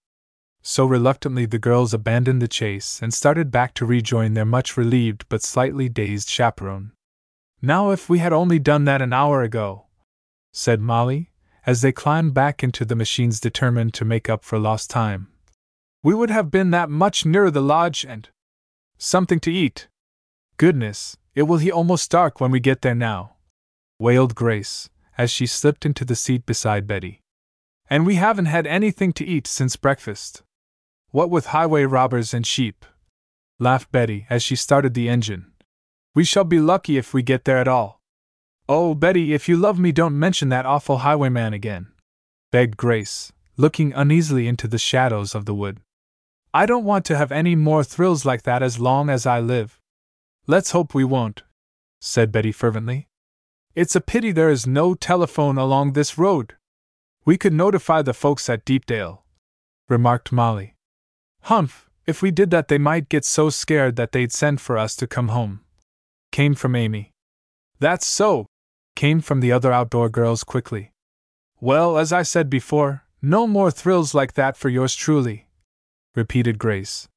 So 0.62 0.86
reluctantly 0.86 1.46
the 1.46 1.60
girls 1.60 1.94
abandoned 1.94 2.42
the 2.42 2.48
chase 2.48 3.02
and 3.02 3.14
started 3.14 3.52
back 3.52 3.74
to 3.74 3.86
rejoin 3.86 4.36
their 4.36 4.46
much 4.46 4.78
relieved 4.78 5.26
but 5.28 5.44
slightly 5.44 5.90
dazed 5.90 6.30
chaperone. 6.30 6.94
Now, 7.62 7.92
if 7.92 8.08
we 8.08 8.20
had 8.20 8.32
only 8.32 8.60
done 8.60 8.86
that 8.86 9.02
an 9.02 9.12
hour 9.12 9.44
ago, 9.44 9.88
said 10.54 10.80
Molly, 10.80 11.34
as 11.66 11.82
they 11.82 11.92
climbed 11.92 12.34
back 12.34 12.64
into 12.64 12.86
the 12.86 12.96
machines 12.96 13.40
determined 13.40 13.94
to 13.94 14.06
make 14.06 14.30
up 14.30 14.44
for 14.44 14.60
lost 14.60 14.90
time. 14.90 15.28
We 16.04 16.14
would 16.14 16.30
have 16.30 16.52
been 16.52 16.72
that 16.72 16.90
much 16.90 17.26
nearer 17.26 17.50
the 17.50 17.62
lodge 17.62 18.06
and. 18.06 18.30
something 18.98 19.40
to 19.42 19.52
eat. 19.52 19.88
Goodness, 20.58 21.18
it 21.34 21.44
will 21.44 21.60
be 21.60 21.72
almost 21.72 22.12
dark 22.12 22.40
when 22.40 22.52
we 22.52 22.60
get 22.60 22.82
there 22.82 22.96
now, 22.96 23.36
wailed 24.00 24.36
Grace, 24.36 24.90
as 25.18 25.32
she 25.32 25.46
slipped 25.46 25.86
into 25.86 26.06
the 26.06 26.16
seat 26.16 26.46
beside 26.46 26.88
Betty. 26.88 27.22
And 27.90 28.06
we 28.06 28.16
haven't 28.16 28.46
had 28.46 28.66
anything 28.66 29.12
to 29.14 29.26
eat 29.26 29.48
since 29.48 29.76
breakfast. 29.76 30.44
What 31.12 31.30
with 31.30 31.48
highway 31.48 31.84
robbers 31.84 32.34
and 32.34 32.46
sheep, 32.46 32.86
laughed 33.60 33.92
Betty 33.92 34.26
as 34.30 34.44
she 34.44 34.56
started 34.56 34.94
the 34.94 35.10
engine. 35.10 35.52
We 36.14 36.24
shall 36.24 36.46
be 36.46 36.60
lucky 36.60 36.98
if 36.98 37.14
we 37.14 37.22
get 37.22 37.46
there 37.46 37.58
at 37.58 37.68
all. 37.68 37.95
Oh, 38.68 38.96
Betty, 38.96 39.34
if 39.34 39.48
you 39.48 39.58
love 39.58 39.78
me, 39.78 39.92
don't 39.92 40.18
mention 40.18 40.50
that 40.50 40.66
awful 40.66 41.00
highwayman 41.00 41.54
again, 41.54 41.88
begged 42.52 42.78
Grace, 42.78 43.32
looking 43.58 43.94
uneasily 43.94 44.48
into 44.48 44.68
the 44.68 44.80
shadows 44.80 45.36
of 45.36 45.46
the 45.46 45.54
wood. 45.54 45.82
I 46.52 46.66
don't 46.66 46.84
want 46.84 47.06
to 47.06 47.18
have 47.18 47.32
any 47.32 47.56
more 47.56 47.84
thrills 47.84 48.26
like 48.26 48.42
that 48.44 48.64
as 48.64 48.80
long 48.80 49.10
as 49.10 49.28
I 49.28 49.40
live. 49.40 49.80
Let's 50.48 50.72
hope 50.72 50.96
we 50.96 51.04
won't, 51.04 51.44
said 52.02 52.32
Betty 52.32 52.52
fervently. 52.52 53.08
It's 53.76 53.96
a 53.96 54.02
pity 54.02 54.32
there 54.32 54.50
is 54.50 54.66
no 54.66 54.96
telephone 54.96 55.58
along 55.58 55.94
this 55.94 56.18
road. 56.18 56.56
We 57.24 57.38
could 57.38 57.54
notify 57.54 58.02
the 58.02 58.14
folks 58.14 58.50
at 58.50 58.66
Deepdale, 58.66 59.26
remarked 59.90 60.32
Molly. 60.32 60.76
Humph, 61.44 61.88
if 62.08 62.22
we 62.22 62.32
did 62.32 62.50
that, 62.50 62.68
they 62.68 62.78
might 62.80 63.10
get 63.10 63.26
so 63.26 63.52
scared 63.52 63.96
that 63.98 64.12
they'd 64.12 64.32
send 64.32 64.60
for 64.60 64.76
us 64.78 64.96
to 64.96 65.06
come 65.06 65.28
home. 65.28 65.62
Came 66.32 66.56
from 66.56 66.76
Amy. 66.76 67.12
That's 67.80 68.08
so, 68.08 68.48
came 68.96 69.22
from 69.22 69.40
the 69.40 69.52
other 69.52 69.72
outdoor 69.72 70.10
girls 70.10 70.44
quickly. 70.44 70.92
Well, 71.60 71.98
as 71.98 72.12
I 72.12 72.24
said 72.24 72.50
before, 72.50 73.04
no 73.22 73.48
more 73.48 73.72
thrills 73.72 74.14
like 74.14 74.34
that 74.34 74.58
for 74.58 74.70
yours 74.70 74.96
truly, 74.96 75.48
repeated 76.16 76.60
Grace. 76.60 77.08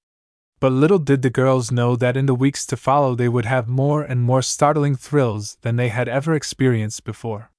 But 0.60 0.72
little 0.72 0.98
did 0.98 1.22
the 1.22 1.30
girls 1.30 1.70
know 1.70 1.94
that 1.96 2.16
in 2.16 2.26
the 2.26 2.34
weeks 2.34 2.66
to 2.66 2.76
follow 2.76 3.14
they 3.14 3.28
would 3.28 3.44
have 3.44 3.68
more 3.68 4.02
and 4.02 4.20
more 4.22 4.42
startling 4.42 4.96
thrills 4.96 5.56
than 5.62 5.76
they 5.76 5.88
had 5.88 6.09
ever 6.09 6.34
experienced 6.34 7.05
before. 7.05 7.50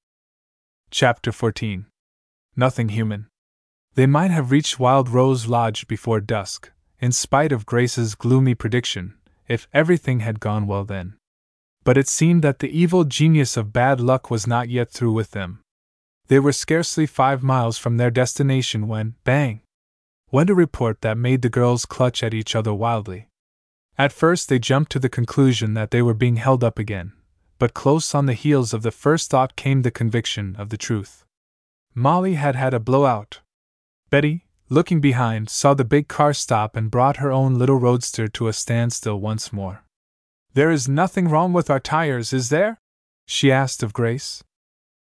Chapter 0.91 1.32
14 1.32 1.86
Nothing 2.56 2.90
Human. 2.90 3.28
They 3.96 4.06
might 4.06 4.32
have 4.32 4.52
reached 4.52 4.80
Wild 4.80 5.10
Rose 5.10 5.48
Lodge 5.48 5.88
before 5.88 6.20
dusk, 6.20 6.72
in 7.00 7.12
spite 7.12 7.52
of 7.52 7.66
Grace's 7.66 8.16
gloomy 8.16 8.56
prediction, 8.56 9.14
if 9.48 9.68
everything 9.74 10.20
had 10.20 10.40
gone 10.40 10.68
well 10.68 10.84
then 10.84 11.19
but 11.84 11.98
it 11.98 12.08
seemed 12.08 12.44
that 12.44 12.60
the 12.60 12.78
evil 12.78 13.04
genius 13.04 13.58
of 13.58 13.74
bad 13.74 14.00
luck 14.00 14.30
was 14.30 14.46
not 14.46 14.70
yet 14.70 14.92
through 14.92 15.14
with 15.14 15.32
them. 15.32 15.60
They 16.28 16.40
were 16.40 16.52
scarcely 16.52 17.06
five 17.06 17.42
miles 17.42 17.78
from 17.78 17.98
their 17.98 18.12
destination 18.12 18.88
when, 18.88 19.16
bang! 19.24 19.62
went 20.32 20.50
a 20.50 20.56
report 20.56 21.02
that 21.02 21.18
made 21.18 21.42
the 21.42 21.50
girls 21.50 21.86
clutch 21.86 22.22
at 22.22 22.34
each 22.34 22.56
other 22.56 22.74
wildly. 22.74 23.28
At 23.98 24.14
first, 24.14 24.48
they 24.48 24.60
jumped 24.60 24.92
to 24.92 25.00
the 25.00 25.10
conclusion 25.10 25.74
that 25.74 25.92
they 25.92 26.02
were 26.02 26.14
being 26.14 26.38
held 26.38 26.64
up 26.64 26.78
again, 26.80 27.14
but 27.58 27.74
close 27.74 28.16
on 28.16 28.28
the 28.28 28.34
heels 28.34 28.74
of 28.74 28.84
the 28.84 28.92
first 28.92 29.30
thought 29.30 29.56
came 29.56 29.82
the 29.82 29.92
conviction 29.92 30.56
of 30.58 30.70
the 30.70 30.78
truth. 30.78 31.26
Molly 31.96 32.36
had 32.36 32.56
had 32.56 32.74
a 32.74 32.80
blowout. 32.80 33.42
Betty, 34.10 34.46
looking 34.70 35.02
behind, 35.02 35.50
saw 35.50 35.74
the 35.74 35.84
big 35.84 36.08
car 36.08 36.34
stop 36.34 36.76
and 36.76 36.92
brought 36.92 37.18
her 37.18 37.32
own 37.32 37.56
little 37.56 37.80
roadster 37.80 38.28
to 38.28 38.48
a 38.48 38.54
standstill 38.54 39.20
once 39.20 39.52
more. 39.52 39.84
There 40.54 40.72
is 40.72 40.88
nothing 40.88 41.28
wrong 41.28 41.54
with 41.54 41.70
our 41.70 41.80
tires, 41.80 42.34
is 42.34 42.50
there? 42.50 42.80
she 43.26 43.52
asked 43.52 43.84
of 43.84 43.94
Grace. 43.94 44.44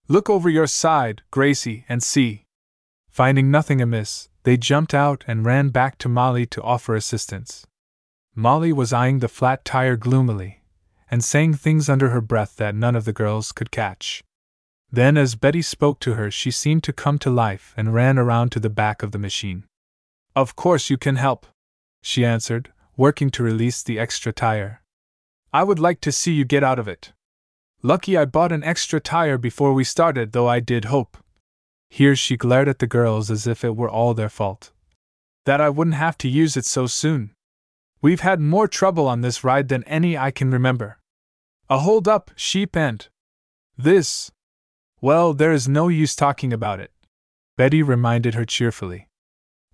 Look 0.08 0.30
over 0.30 0.48
your 0.48 0.66
side, 0.66 1.22
Gracie, 1.30 1.84
and 1.88 2.02
see. 2.02 2.44
Finding 3.10 3.50
nothing 3.50 3.80
amiss, 3.80 4.28
they 4.44 4.56
jumped 4.56 4.94
out 4.94 5.24
and 5.26 5.44
ran 5.44 5.68
back 5.68 5.98
to 5.98 6.08
Molly 6.08 6.46
to 6.46 6.62
offer 6.62 6.94
assistance. 6.94 7.66
Molly 8.34 8.72
was 8.72 8.92
eyeing 8.92 9.20
the 9.20 9.28
flat 9.28 9.64
tire 9.64 9.96
gloomily, 9.96 10.62
and 11.10 11.22
saying 11.22 11.54
things 11.54 11.88
under 11.88 12.08
her 12.08 12.20
breath 12.20 12.56
that 12.56 12.74
none 12.74 12.96
of 12.96 13.04
the 13.04 13.12
girls 13.12 13.52
could 13.52 13.70
catch. 13.70 14.22
Then, 14.90 15.16
as 15.16 15.34
Betty 15.34 15.62
spoke 15.62 16.00
to 16.00 16.14
her, 16.14 16.30
she 16.30 16.50
seemed 16.50 16.84
to 16.84 16.92
come 16.92 17.18
to 17.18 17.30
life 17.30 17.74
and 17.76 17.94
ran 17.94 18.18
around 18.18 18.50
to 18.52 18.60
the 18.60 18.70
back 18.70 19.02
of 19.02 19.12
the 19.12 19.18
machine. 19.18 19.64
Of 20.34 20.56
course 20.56 20.90
you 20.90 20.96
can 20.96 21.16
help, 21.16 21.46
she 22.02 22.24
answered, 22.24 22.72
working 22.96 23.30
to 23.30 23.42
release 23.42 23.82
the 23.82 23.98
extra 23.98 24.32
tire. 24.32 24.82
I 25.54 25.62
would 25.62 25.78
like 25.78 26.00
to 26.00 26.10
see 26.10 26.32
you 26.32 26.44
get 26.44 26.64
out 26.64 26.80
of 26.80 26.88
it. 26.88 27.12
Lucky 27.80 28.18
I 28.18 28.24
bought 28.24 28.50
an 28.50 28.64
extra 28.64 28.98
tire 28.98 29.38
before 29.38 29.72
we 29.72 29.84
started, 29.84 30.32
though 30.32 30.48
I 30.48 30.58
did 30.58 30.86
hope. 30.86 31.16
Here 31.88 32.16
she 32.16 32.36
glared 32.36 32.68
at 32.68 32.80
the 32.80 32.88
girls 32.88 33.30
as 33.30 33.46
if 33.46 33.62
it 33.62 33.76
were 33.76 33.88
all 33.88 34.14
their 34.14 34.28
fault. 34.28 34.72
That 35.44 35.60
I 35.60 35.70
wouldn't 35.70 35.94
have 35.94 36.18
to 36.18 36.28
use 36.28 36.56
it 36.56 36.64
so 36.64 36.88
soon. 36.88 37.36
We've 38.02 38.22
had 38.22 38.40
more 38.40 38.66
trouble 38.66 39.06
on 39.06 39.20
this 39.20 39.44
ride 39.44 39.68
than 39.68 39.84
any 39.84 40.18
I 40.18 40.32
can 40.32 40.50
remember. 40.50 40.98
A 41.70 41.78
hold 41.78 42.08
up, 42.08 42.32
sheep, 42.34 42.76
and. 42.76 43.06
This. 43.78 44.32
Well, 45.00 45.34
there 45.34 45.52
is 45.52 45.68
no 45.68 45.86
use 45.86 46.16
talking 46.16 46.52
about 46.52 46.80
it. 46.80 46.90
Betty 47.56 47.80
reminded 47.80 48.34
her 48.34 48.44
cheerfully. 48.44 49.06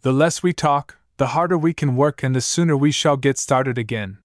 The 0.02 0.12
less 0.12 0.42
we 0.42 0.52
talk, 0.52 0.98
the 1.16 1.28
harder 1.28 1.56
we 1.56 1.72
can 1.72 1.96
work 1.96 2.22
and 2.22 2.36
the 2.36 2.42
sooner 2.42 2.76
we 2.76 2.92
shall 2.92 3.16
get 3.16 3.38
started 3.38 3.78
again. 3.78 4.18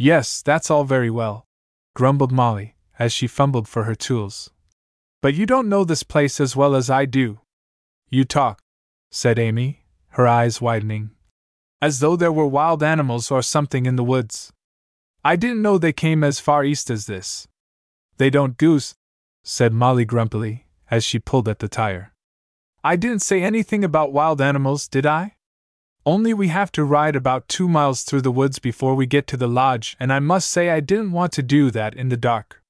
Yes, 0.00 0.42
that's 0.42 0.70
all 0.70 0.84
very 0.84 1.10
well, 1.10 1.44
grumbled 1.96 2.30
Molly, 2.30 2.76
as 3.00 3.12
she 3.12 3.26
fumbled 3.26 3.66
for 3.66 3.82
her 3.82 3.96
tools. 3.96 4.48
But 5.20 5.34
you 5.34 5.44
don't 5.44 5.68
know 5.68 5.82
this 5.82 6.04
place 6.04 6.40
as 6.40 6.54
well 6.54 6.76
as 6.76 6.88
I 6.88 7.04
do. 7.04 7.40
You 8.08 8.24
talk, 8.24 8.60
said 9.10 9.40
Amy, 9.40 9.84
her 10.10 10.28
eyes 10.28 10.60
widening. 10.60 11.10
As 11.82 11.98
though 11.98 12.14
there 12.14 12.30
were 12.30 12.46
wild 12.46 12.80
animals 12.80 13.32
or 13.32 13.42
something 13.42 13.86
in 13.86 13.96
the 13.96 14.04
woods. 14.04 14.52
I 15.24 15.34
didn't 15.34 15.62
know 15.62 15.78
they 15.78 15.92
came 15.92 16.22
as 16.22 16.38
far 16.38 16.64
east 16.64 16.90
as 16.90 17.06
this. 17.06 17.48
They 18.18 18.30
don't 18.30 18.56
goose, 18.56 18.94
said 19.42 19.72
Molly 19.72 20.04
grumpily, 20.04 20.66
as 20.92 21.02
she 21.02 21.18
pulled 21.18 21.48
at 21.48 21.58
the 21.58 21.68
tire. 21.68 22.12
I 22.84 22.94
didn't 22.94 23.22
say 23.22 23.42
anything 23.42 23.82
about 23.82 24.12
wild 24.12 24.40
animals, 24.40 24.86
did 24.86 25.06
I? 25.06 25.37
Only 26.08 26.32
we 26.32 26.48
have 26.48 26.72
to 26.72 26.84
ride 26.84 27.16
about 27.16 27.48
two 27.48 27.68
miles 27.68 28.02
through 28.02 28.22
the 28.22 28.32
woods 28.32 28.58
before 28.58 28.94
we 28.94 29.04
get 29.04 29.26
to 29.26 29.36
the 29.36 29.46
lodge, 29.46 29.94
and 30.00 30.10
I 30.10 30.20
must 30.20 30.50
say 30.50 30.70
I 30.70 30.80
didn't 30.80 31.12
want 31.12 31.32
to 31.32 31.42
do 31.42 31.70
that 31.72 31.92
in 31.92 32.08
the 32.08 32.16
dark. 32.16 32.62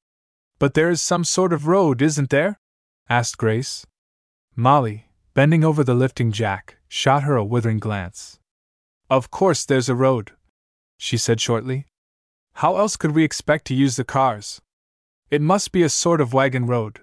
But 0.58 0.74
there 0.74 0.90
is 0.90 1.00
some 1.00 1.22
sort 1.22 1.52
of 1.52 1.68
road, 1.68 2.02
isn't 2.02 2.30
there? 2.30 2.58
asked 3.08 3.38
Grace. 3.38 3.86
Molly, 4.56 5.06
bending 5.34 5.62
over 5.62 5.84
the 5.84 5.94
lifting 5.94 6.32
jack, 6.32 6.78
shot 6.88 7.22
her 7.22 7.36
a 7.36 7.44
withering 7.44 7.78
glance. 7.78 8.40
Of 9.08 9.30
course 9.30 9.64
there's 9.64 9.88
a 9.88 9.94
road, 9.94 10.32
she 10.98 11.16
said 11.16 11.40
shortly. 11.40 11.86
How 12.54 12.76
else 12.76 12.96
could 12.96 13.12
we 13.12 13.22
expect 13.22 13.66
to 13.66 13.74
use 13.84 13.94
the 13.94 14.02
cars? 14.02 14.60
It 15.30 15.40
must 15.40 15.70
be 15.70 15.84
a 15.84 15.88
sort 15.88 16.20
of 16.20 16.34
wagon 16.34 16.66
road, 16.66 17.02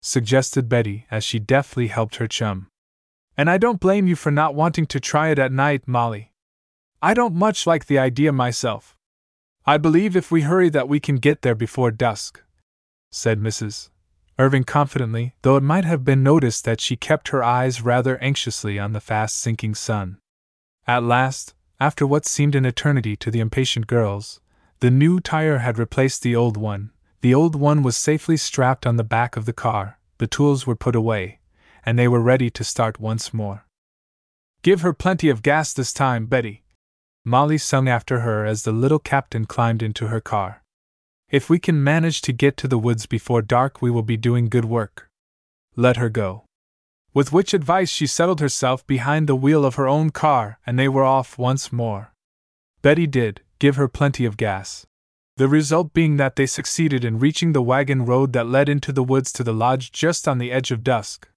suggested 0.00 0.70
Betty 0.70 1.04
as 1.10 1.24
she 1.24 1.38
deftly 1.38 1.88
helped 1.88 2.16
her 2.16 2.26
chum. 2.26 2.68
And 3.38 3.48
I 3.48 3.56
don't 3.56 3.78
blame 3.78 4.08
you 4.08 4.16
for 4.16 4.32
not 4.32 4.56
wanting 4.56 4.86
to 4.86 4.98
try 4.98 5.28
it 5.28 5.38
at 5.38 5.52
night, 5.52 5.86
Molly. 5.86 6.32
I 7.00 7.14
don't 7.14 7.36
much 7.36 7.68
like 7.68 7.86
the 7.86 7.98
idea 7.98 8.32
myself. 8.32 8.96
I 9.64 9.76
believe 9.76 10.16
if 10.16 10.32
we 10.32 10.42
hurry 10.42 10.68
that 10.70 10.88
we 10.88 10.98
can 10.98 11.16
get 11.16 11.42
there 11.42 11.54
before 11.54 11.92
dusk, 11.92 12.42
said 13.12 13.38
Mrs. 13.38 13.90
Irving 14.40 14.64
confidently, 14.64 15.34
though 15.42 15.56
it 15.56 15.62
might 15.62 15.84
have 15.84 16.04
been 16.04 16.24
noticed 16.24 16.64
that 16.64 16.80
she 16.80 16.96
kept 16.96 17.28
her 17.28 17.44
eyes 17.44 17.80
rather 17.80 18.18
anxiously 18.18 18.76
on 18.76 18.92
the 18.92 19.00
fast 19.00 19.38
sinking 19.38 19.76
sun. 19.76 20.18
At 20.86 21.04
last, 21.04 21.54
after 21.78 22.08
what 22.08 22.26
seemed 22.26 22.56
an 22.56 22.64
eternity 22.66 23.14
to 23.16 23.30
the 23.30 23.40
impatient 23.40 23.86
girls, 23.86 24.40
the 24.80 24.90
new 24.90 25.20
tire 25.20 25.58
had 25.58 25.78
replaced 25.78 26.22
the 26.22 26.34
old 26.34 26.56
one, 26.56 26.90
the 27.20 27.34
old 27.34 27.54
one 27.54 27.84
was 27.84 27.96
safely 27.96 28.36
strapped 28.36 28.84
on 28.84 28.96
the 28.96 29.04
back 29.04 29.36
of 29.36 29.44
the 29.44 29.52
car, 29.52 30.00
the 30.18 30.26
tools 30.26 30.66
were 30.66 30.76
put 30.76 30.96
away, 30.96 31.37
and 31.88 31.98
they 31.98 32.06
were 32.06 32.20
ready 32.20 32.50
to 32.50 32.62
start 32.62 33.00
once 33.00 33.32
more. 33.32 33.64
Give 34.60 34.82
her 34.82 34.92
plenty 34.92 35.30
of 35.30 35.40
gas 35.42 35.72
this 35.72 35.90
time, 35.90 36.26
Betty, 36.26 36.62
Molly 37.24 37.56
sung 37.56 37.88
after 37.88 38.20
her 38.20 38.44
as 38.44 38.64
the 38.64 38.72
little 38.72 38.98
captain 38.98 39.46
climbed 39.46 39.82
into 39.82 40.08
her 40.08 40.20
car. 40.20 40.62
If 41.30 41.48
we 41.48 41.58
can 41.58 41.82
manage 41.82 42.20
to 42.20 42.34
get 42.34 42.58
to 42.58 42.68
the 42.68 42.76
woods 42.76 43.06
before 43.06 43.40
dark, 43.40 43.80
we 43.80 43.90
will 43.90 44.02
be 44.02 44.18
doing 44.18 44.50
good 44.50 44.66
work. 44.66 45.08
Let 45.76 45.96
her 45.96 46.10
go. 46.10 46.44
With 47.14 47.32
which 47.32 47.54
advice 47.54 47.88
she 47.88 48.06
settled 48.06 48.40
herself 48.40 48.86
behind 48.86 49.26
the 49.26 49.34
wheel 49.34 49.64
of 49.64 49.76
her 49.76 49.88
own 49.88 50.10
car, 50.10 50.58
and 50.66 50.78
they 50.78 50.90
were 50.90 51.04
off 51.04 51.38
once 51.38 51.72
more. 51.72 52.12
Betty 52.82 53.06
did 53.06 53.40
give 53.58 53.76
her 53.76 53.88
plenty 53.88 54.26
of 54.26 54.36
gas 54.36 54.84
the 55.38 55.48
result 55.48 55.94
being 55.94 56.16
that 56.16 56.34
they 56.34 56.46
succeeded 56.46 57.02
in 57.02 57.20
reaching 57.20 57.52
the 57.52 57.62
wagon 57.62 58.04
road 58.04 58.32
that 58.32 58.46
led 58.46 58.68
into 58.68 58.92
the 58.92 59.04
woods 59.04 59.32
to 59.32 59.44
the 59.44 59.54
lodge 59.54 59.92
just 59.92 60.26
on 60.26 60.38
the 60.38 60.50
edge 60.50 60.72
of 60.72 60.82
dusk. 60.82 61.28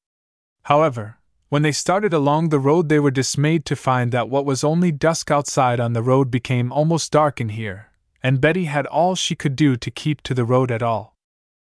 However, 0.64 1.18
when 1.50 1.64
they 1.64 1.72
started 1.72 2.14
along 2.14 2.50
the 2.50 2.60
road, 2.60 2.88
they 2.88 3.00
were 3.00 3.12
dismayed 3.12 3.66
to 3.66 3.76
find 3.76 4.12
that 4.12 4.30
what 4.30 4.46
was 4.46 4.64
only 4.64 4.92
dusk 4.92 5.30
outside 5.30 5.80
on 5.80 5.94
the 5.94 6.02
road 6.02 6.32
became 6.32 6.72
almost 6.72 7.12
dark 7.12 7.42
in 7.42 7.50
here, 7.50 7.88
and 8.24 8.40
Betty 8.40 8.66
had 8.66 8.86
all 8.86 9.16
she 9.16 9.36
could 9.36 9.56
do 9.56 9.76
to 9.76 9.92
keep 9.92 10.22
to 10.22 10.34
the 10.34 10.46
road 10.46 10.72
at 10.72 10.82
all. 10.82 11.16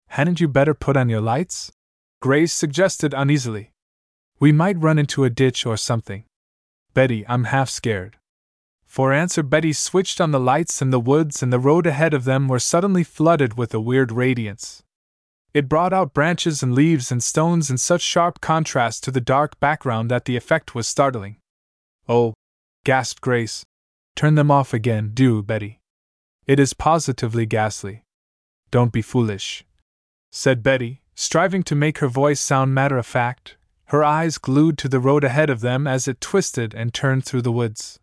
Hadn't 0.08 0.40
you 0.40 0.48
better 0.48 0.74
put 0.74 0.96
on 0.96 1.08
your 1.08 1.20
lights? 1.20 1.72
Grace 2.20 2.52
suggested 2.52 3.14
uneasily. 3.14 3.72
We 4.38 4.52
might 4.52 4.78
run 4.78 4.98
into 4.98 5.24
a 5.24 5.30
ditch 5.30 5.64
or 5.64 5.76
something. 5.76 6.24
Betty, 6.92 7.24
I'm 7.28 7.44
half 7.44 7.70
scared. 7.70 8.18
For 8.84 9.12
answer, 9.12 9.44
Betty 9.44 9.72
switched 9.72 10.20
on 10.20 10.32
the 10.32 10.40
lights, 10.40 10.82
and 10.82 10.92
the 10.92 10.98
woods 10.98 11.42
and 11.42 11.52
the 11.52 11.60
road 11.60 11.86
ahead 11.86 12.12
of 12.12 12.24
them 12.24 12.48
were 12.48 12.58
suddenly 12.58 13.04
flooded 13.04 13.56
with 13.56 13.72
a 13.72 13.80
weird 13.80 14.10
radiance. 14.10 14.82
It 15.52 15.68
brought 15.68 15.93
out 15.93 16.14
branches 16.14 16.62
and 16.62 16.74
leaves 16.74 17.10
and 17.10 17.22
stones 17.22 17.70
in 17.70 17.78
such 17.78 18.02
sharp 18.02 18.40
contrast 18.40 19.02
to 19.05 19.10
the 19.10 19.20
dark 19.20 19.59
background 19.59 20.10
that 20.10 20.24
the 20.24 20.36
effect 20.36 20.74
was 20.74 20.86
startling. 20.86 21.39
Oh, 22.09 22.35
gasped 22.85 23.20
Grace. 23.20 23.64
Turn 24.14 24.36
them 24.36 24.51
off 24.51 24.72
again, 24.72 25.10
do, 25.12 25.43
Betty. 25.43 25.81
It 26.47 26.60
is 26.60 26.72
positively 26.72 27.47
ghastly. 27.47 28.05
Don't 28.70 28.93
be 28.93 29.02
foolish, 29.02 29.64
said 30.31 30.62
Betty, 30.62 31.02
striving 31.14 31.62
to 31.64 31.74
make 31.74 31.98
her 31.98 32.09
voice 32.09 32.40
sound 32.40 32.74
matter 32.74 32.98
of 32.98 33.06
fact, 33.06 33.56
her 33.86 34.05
eyes 34.05 34.39
glued 34.39 34.78
to 34.78 34.89
the 34.89 35.01
road 35.01 35.24
ahead 35.24 35.51
of 35.51 35.60
them 35.60 35.86
as 35.86 36.06
it 36.06 36.20
twisted 36.20 36.74
and 36.74 36.94
turned 36.94 37.24
through 37.24 37.43
the 37.43 37.52
woods. 37.52 37.98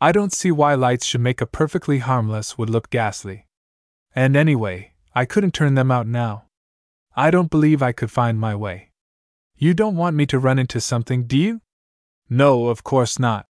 I 0.00 0.12
don't 0.12 0.32
see 0.32 0.50
why 0.50 0.74
lights 0.74 1.04
should 1.04 1.20
make 1.20 1.42
a 1.42 1.46
perfectly 1.46 1.98
harmless 1.98 2.56
wood 2.56 2.70
look 2.70 2.88
ghastly. 2.88 3.46
And 4.14 4.34
anyway, 4.34 4.92
I 5.14 5.26
couldn't 5.26 5.52
turn 5.52 5.74
them 5.74 5.90
out 5.90 6.06
now. 6.06 6.44
I 7.20 7.30
don't 7.30 7.50
believe 7.50 7.82
I 7.82 7.92
could 7.92 8.10
find 8.10 8.40
my 8.40 8.54
way. 8.54 8.92
You 9.54 9.74
don't 9.74 9.94
want 9.94 10.16
me 10.16 10.24
to 10.24 10.38
run 10.38 10.58
into 10.58 10.80
something, 10.80 11.24
do 11.24 11.36
you? 11.36 11.60
No, 12.30 12.68
of 12.68 12.82
course 12.82 13.18
not, 13.18 13.44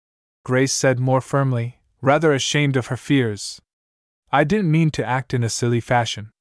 Grace 0.44 0.74
said 0.74 0.98
more 0.98 1.22
firmly, 1.22 1.80
rather 2.02 2.34
ashamed 2.34 2.76
of 2.76 2.88
her 2.88 2.98
fears. 2.98 3.62
I 4.32 4.44
didn't 4.44 4.72
mean 4.72 4.90
to 4.98 5.06
act 5.06 5.36
in 5.36 5.44
a 5.44 5.50
silly 5.50 5.82
fashion. 5.82 6.32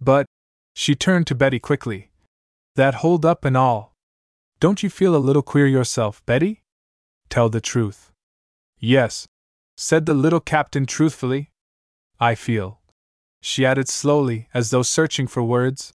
But, 0.00 0.24
she 0.72 0.94
turned 0.94 1.26
to 1.26 1.34
Betty 1.34 1.58
quickly. 1.58 2.10
That 2.76 3.02
hold 3.04 3.26
up 3.26 3.44
and 3.44 3.54
all. 3.54 3.94
Don't 4.58 4.82
you 4.82 4.88
feel 4.88 5.14
a 5.14 5.26
little 5.26 5.42
queer 5.42 5.66
yourself, 5.66 6.24
Betty? 6.24 6.62
Tell 7.28 7.50
the 7.50 7.60
truth. 7.60 8.12
Yes, 8.78 9.26
said 9.76 10.06
the 10.06 10.14
little 10.14 10.40
captain 10.40 10.86
truthfully. 10.86 11.50
I 12.18 12.34
feel. 12.34 12.80
She 13.42 13.66
added 13.66 13.90
slowly, 13.90 14.48
as 14.54 14.70
though 14.70 14.80
searching 14.82 15.26
for 15.26 15.42
words. 15.42 15.92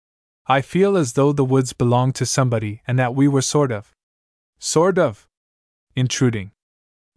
I 0.46 0.60
feel 0.60 0.96
as 0.96 1.14
though 1.14 1.32
the 1.32 1.44
woods 1.44 1.72
belonged 1.72 2.14
to 2.16 2.26
somebody 2.26 2.82
and 2.86 2.98
that 2.98 3.14
we 3.14 3.26
were 3.28 3.42
sort 3.42 3.72
of. 3.72 3.94
Sort 4.58 4.98
of. 4.98 5.26
Intruding. 5.96 6.50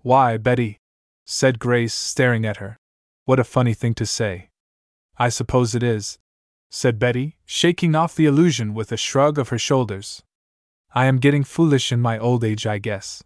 Why, 0.02 0.38
Betty, 0.38 0.80
said 1.26 1.60
Grace, 1.60 1.94
staring 1.94 2.45
at 2.45 2.58
her. 2.58 2.78
What 3.26 3.40
a 3.40 3.44
funny 3.44 3.74
thing 3.74 3.94
to 3.95 4.06
say. 4.06 4.49
I 5.18 5.30
suppose 5.30 5.76
it 5.76 5.84
is, 5.84 6.20
said 6.70 6.99
Betty, 6.99 7.36
shaking 7.45 7.95
off 7.95 8.16
the 8.16 8.26
illusion 8.26 8.74
with 8.74 8.91
a 8.91 8.98
shrug 8.98 9.38
of 9.38 9.49
her 9.49 9.60
shoulders. 9.60 10.24
I 10.94 11.06
am 11.06 11.18
getting 11.18 11.44
foolish 11.44 11.91
in 11.91 11.99
my 11.99 12.18
old 12.18 12.44
age, 12.44 12.66
I 12.66 12.78
guess. 12.78 13.24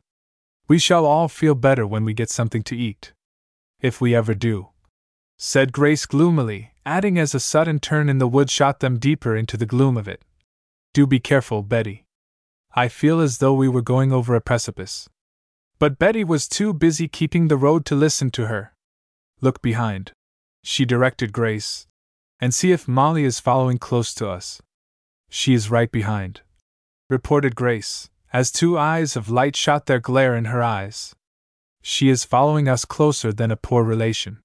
We 0.68 0.80
shall 0.80 1.06
all 1.06 1.28
feel 1.28 1.54
better 1.54 1.86
when 1.86 2.06
we 2.06 2.14
get 2.14 2.30
something 2.30 2.64
to 2.64 2.78
eat 2.78 3.14
if 3.82 4.00
we 4.00 4.16
ever 4.16 4.34
do. 4.34 4.70
Said 5.38 5.74
Grace 5.74 6.06
gloomily, 6.06 6.71
adding 6.86 7.18
as 7.18 7.36
a 7.36 7.40
sudden 7.40 7.80
turn 7.80 8.10
in 8.10 8.18
the 8.18 8.28
wood 8.28 8.50
shot 8.50 8.80
them 8.80 8.98
deeper 8.98 9.36
into 9.36 9.58
the 9.58 9.66
gloom 9.66 9.98
of 9.98 10.08
it. 10.08 10.24
Do 10.94 11.08
be 11.08 11.20
careful, 11.20 11.62
Betty. 11.64 12.06
I 12.74 12.88
feel 12.88 13.20
as 13.20 13.38
though 13.38 13.54
we 13.54 13.68
were 13.68 13.82
going 13.82 14.12
over 14.12 14.36
a 14.36 14.42
precipice. 14.42 15.10
But 15.80 16.00
Betty 16.00 16.24
was 16.24 16.48
too 16.48 16.74
busy 16.74 17.08
keeping 17.08 17.48
the 17.48 17.58
road 17.58 17.86
to 17.86 17.96
listen 17.96 18.30
to 18.32 18.48
her. 18.48 18.74
Look 19.42 19.62
behind. 19.62 20.12
She 20.64 20.86
directed 20.86 21.34
Grace. 21.34 21.88
And 22.40 22.54
see 22.54 22.72
if 22.72 22.88
Molly 22.88 23.24
is 23.24 23.40
following 23.40 23.78
close 23.78 24.14
to 24.16 24.30
us. 24.30 24.62
She 25.30 25.54
is 25.54 25.70
right 25.70 25.92
behind. 25.92 26.42
Reported 27.10 27.56
Grace, 27.56 28.10
as 28.34 28.52
two 28.52 28.78
eyes 28.78 29.16
of 29.16 29.30
light 29.30 29.56
shot 29.56 29.86
their 29.86 30.00
glare 30.00 30.36
in 30.36 30.46
her 30.46 30.64
eyes. 30.64 31.16
She 31.82 32.10
is 32.10 32.24
following 32.24 32.68
us 32.68 32.86
closer 32.86 33.34
than 33.34 33.52
a 33.52 33.58
poor 33.58 33.84
relation. 33.84 34.40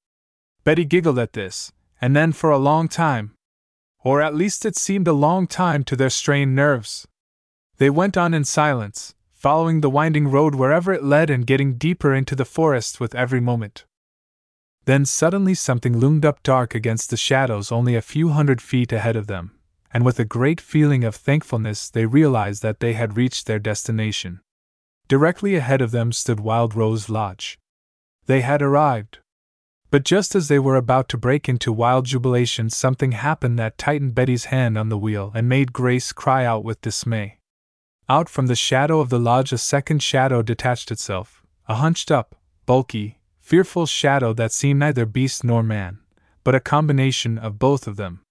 Betty 0.64 0.84
giggled 0.84 1.18
at 1.18 1.34
this, 1.34 1.72
and 2.00 2.14
then 2.14 2.32
for 2.32 2.50
a 2.50 2.58
long 2.58 2.88
time, 2.88 3.34
or 4.04 4.20
at 4.20 4.34
least 4.34 4.64
it 4.64 4.76
seemed 4.76 5.08
a 5.08 5.12
long 5.12 5.46
time 5.46 5.82
to 5.84 5.96
their 5.96 6.10
strained 6.10 6.54
nerves, 6.54 7.06
they 7.78 7.90
went 7.90 8.16
on 8.16 8.32
in 8.32 8.44
silence, 8.44 9.14
following 9.32 9.80
the 9.80 9.90
winding 9.90 10.28
road 10.28 10.54
wherever 10.54 10.92
it 10.92 11.04
led 11.04 11.28
and 11.28 11.46
getting 11.46 11.76
deeper 11.76 12.14
into 12.14 12.34
the 12.34 12.44
forest 12.44 13.00
with 13.00 13.14
every 13.14 13.40
moment. 13.40 13.84
Then 14.86 15.04
suddenly 15.04 15.54
something 15.54 15.98
loomed 15.98 16.24
up 16.24 16.42
dark 16.42 16.74
against 16.74 17.10
the 17.10 17.16
shadows 17.16 17.70
only 17.70 17.94
a 17.94 18.02
few 18.02 18.30
hundred 18.30 18.62
feet 18.62 18.92
ahead 18.92 19.16
of 19.16 19.26
them, 19.26 19.52
and 19.92 20.04
with 20.04 20.18
a 20.18 20.24
great 20.24 20.60
feeling 20.60 21.04
of 21.04 21.14
thankfulness 21.14 21.90
they 21.90 22.06
realized 22.06 22.62
that 22.62 22.80
they 22.80 22.94
had 22.94 23.16
reached 23.16 23.46
their 23.46 23.58
destination. 23.58 24.40
Directly 25.08 25.54
ahead 25.54 25.82
of 25.82 25.90
them 25.90 26.12
stood 26.12 26.40
Wild 26.40 26.74
Rose 26.74 27.08
Lodge. 27.08 27.58
They 28.26 28.40
had 28.40 28.62
arrived. 28.62 29.18
But 29.90 30.04
just 30.04 30.34
as 30.34 30.48
they 30.48 30.58
were 30.58 30.76
about 30.76 31.08
to 31.10 31.18
break 31.18 31.48
into 31.48 31.72
wild 31.72 32.06
jubilation, 32.06 32.70
something 32.70 33.12
happened 33.12 33.58
that 33.58 33.78
tightened 33.78 34.14
Betty's 34.14 34.46
hand 34.46 34.76
on 34.76 34.88
the 34.88 34.98
wheel 34.98 35.30
and 35.34 35.48
made 35.48 35.72
Grace 35.72 36.12
cry 36.12 36.44
out 36.44 36.64
with 36.64 36.80
dismay. 36.80 37.38
Out 38.08 38.28
from 38.28 38.46
the 38.46 38.56
shadow 38.56 39.00
of 39.00 39.08
the 39.08 39.18
lodge, 39.18 39.52
a 39.52 39.58
second 39.58 40.02
shadow 40.02 40.42
detached 40.42 40.90
itself, 40.90 41.44
a 41.68 41.76
hunched 41.76 42.10
up, 42.10 42.36
bulky, 42.64 43.18
fearful 43.40 43.86
shadow 43.86 44.32
that 44.32 44.52
seemed 44.52 44.80
neither 44.80 45.06
beast 45.06 45.44
nor 45.44 45.62
man, 45.62 45.98
but 46.42 46.54
a 46.54 46.60
combination 46.60 47.38
of 47.38 47.58
both 47.58 47.86
of 47.86 47.96
them. 47.96 48.22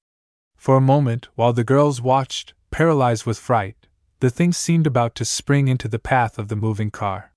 For 0.58 0.78
a 0.78 0.82
moment, 0.82 1.28
while 1.36 1.54
the 1.54 1.64
girls 1.64 2.02
watched, 2.02 2.54
paralyzed 2.72 3.26
with 3.26 3.38
fright, 3.38 3.88
the 4.20 4.30
thing 4.30 4.52
seemed 4.52 4.88
about 4.88 5.16
to 5.16 5.26
spring 5.26 5.68
into 5.68 5.88
the 5.88 6.00
path 6.00 6.38
of 6.38 6.48
the 6.48 6.56
moving 6.56 6.92
car. 6.92 7.32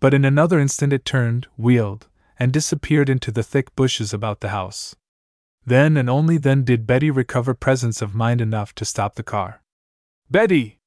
But 0.00 0.14
in 0.14 0.24
another 0.24 0.58
instant 0.58 0.92
it 0.92 1.04
turned, 1.04 1.46
wheeled, 1.56 2.08
and 2.38 2.52
disappeared 2.52 3.08
into 3.08 3.30
the 3.30 3.42
thick 3.42 3.74
bushes 3.76 4.12
about 4.12 4.40
the 4.40 4.48
house. 4.48 4.94
Then 5.66 5.96
and 5.96 6.10
only 6.10 6.36
then 6.36 6.64
did 6.64 6.86
Betty 6.86 7.10
recover 7.10 7.54
presence 7.54 8.02
of 8.02 8.14
mind 8.14 8.40
enough 8.40 8.74
to 8.74 8.84
stop 8.84 9.14
the 9.14 9.22
car. 9.22 9.62
Betty! 10.30 10.78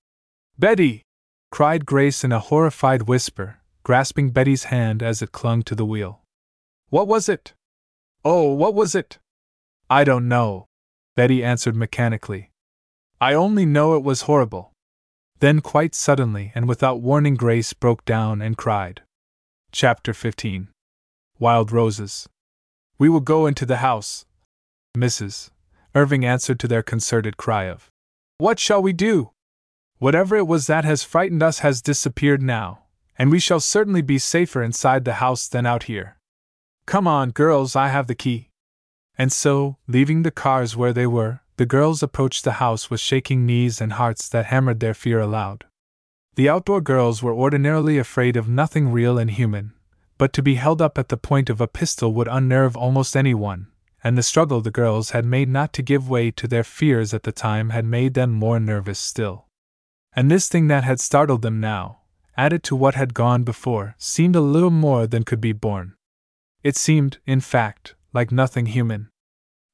Betty! 0.59 1.03
cried 1.51 1.85
Grace 1.85 2.23
in 2.23 2.31
a 2.31 2.39
horrified 2.39 3.03
whisper, 3.03 3.59
grasping 3.83 4.31
Betty's 4.31 4.65
hand 4.65 5.01
as 5.01 5.21
it 5.21 5.31
clung 5.31 5.63
to 5.63 5.75
the 5.75 5.85
wheel. 5.85 6.21
What 6.89 7.07
was 7.07 7.29
it? 7.29 7.53
Oh, 8.23 8.51
what 8.53 8.73
was 8.73 8.93
it? 8.93 9.17
I 9.89 10.03
don't 10.03 10.27
know, 10.27 10.65
Betty 11.15 11.43
answered 11.43 11.75
mechanically. 11.75 12.51
I 13.19 13.33
only 13.33 13.65
know 13.65 13.95
it 13.95 14.03
was 14.03 14.23
horrible. 14.23 14.73
Then, 15.39 15.61
quite 15.61 15.95
suddenly 15.95 16.51
and 16.53 16.67
without 16.67 17.01
warning, 17.01 17.35
Grace 17.35 17.73
broke 17.73 18.03
down 18.05 18.41
and 18.41 18.57
cried. 18.57 19.01
Chapter 19.71 20.13
15 20.13 20.69
Wild 21.39 21.71
Roses. 21.71 22.27
We 22.97 23.09
will 23.09 23.19
go 23.19 23.45
into 23.45 23.65
the 23.65 23.77
house. 23.77 24.25
Mrs. 24.97 25.51
Irving 25.93 26.25
answered 26.25 26.59
to 26.59 26.67
their 26.67 26.81
concerted 26.81 27.37
cry 27.37 27.65
of, 27.65 27.91
What 28.39 28.59
shall 28.59 28.81
we 28.81 28.91
do? 28.91 29.31
Whatever 29.99 30.35
it 30.35 30.47
was 30.47 30.67
that 30.67 30.85
has 30.85 31.03
frightened 31.03 31.43
us 31.43 31.59
has 31.59 31.81
disappeared 31.81 32.41
now, 32.41 32.83
and 33.17 33.29
we 33.29 33.39
shall 33.39 33.59
certainly 33.59 34.01
be 34.01 34.17
safer 34.17 34.63
inside 34.63 35.05
the 35.05 35.15
house 35.15 35.47
than 35.47 35.65
out 35.65 35.83
here. 35.83 36.17
Come 36.87 37.07
on, 37.07 37.31
girls, 37.31 37.75
I 37.75 37.89
have 37.89 38.07
the 38.07 38.15
key. 38.15 38.49
And 39.17 39.31
so, 39.31 39.77
leaving 39.87 40.23
the 40.23 40.31
cars 40.31 40.75
where 40.75 40.93
they 40.93 41.07
were, 41.07 41.41
the 41.57 41.65
girls 41.65 42.01
approached 42.01 42.43
the 42.43 42.53
house 42.53 42.89
with 42.89 42.99
shaking 42.99 43.45
knees 43.45 43.81
and 43.81 43.93
hearts 43.93 44.29
that 44.29 44.45
hammered 44.47 44.79
their 44.79 44.93
fear 44.93 45.19
aloud. 45.19 45.65
The 46.35 46.49
outdoor 46.49 46.81
girls 46.81 47.21
were 47.21 47.33
ordinarily 47.33 47.97
afraid 47.97 48.37
of 48.37 48.47
nothing 48.47 48.91
real 48.91 49.17
and 49.17 49.31
human, 49.31 49.73
but 50.17 50.33
to 50.33 50.41
be 50.41 50.55
held 50.55 50.81
up 50.81 50.97
at 50.97 51.09
the 51.09 51.17
point 51.17 51.49
of 51.49 51.61
a 51.61 51.67
pistol 51.67 52.13
would 52.13 52.27
unnerve 52.27 52.75
almost 52.75 53.15
anyone, 53.15 53.67
and 54.03 54.17
the 54.17 54.23
struggle 54.23 54.61
the 54.61 54.71
girls 54.71 55.11
had 55.11 55.25
made 55.25 55.49
not 55.49 55.73
to 55.73 55.81
give 55.81 56.09
way 56.09 56.31
to 56.31 56.47
their 56.47 56.63
fears 56.63 57.13
at 57.13 57.23
the 57.23 57.31
time 57.31 57.69
had 57.69 57.85
made 57.85 58.13
them 58.13 58.31
more 58.31 58.59
nervous 58.59 58.99
still. 58.99 59.47
And 60.13 60.31
this 60.31 60.47
thing 60.49 60.67
that 60.67 60.83
had 60.83 60.99
startled 60.99 61.41
them 61.41 61.59
now, 61.59 61.99
added 62.35 62.63
to 62.63 62.75
what 62.75 62.95
had 62.95 63.13
gone 63.13 63.43
before, 63.43 63.95
seemed 63.97 64.35
a 64.35 64.41
little 64.41 64.71
more 64.71 65.07
than 65.07 65.23
could 65.23 65.41
be 65.41 65.53
borne. 65.53 65.95
It 66.63 66.75
seemed, 66.75 67.17
in 67.25 67.41
fact, 67.41 67.95
like 68.13 68.31
nothing 68.31 68.67
human. 68.67 69.09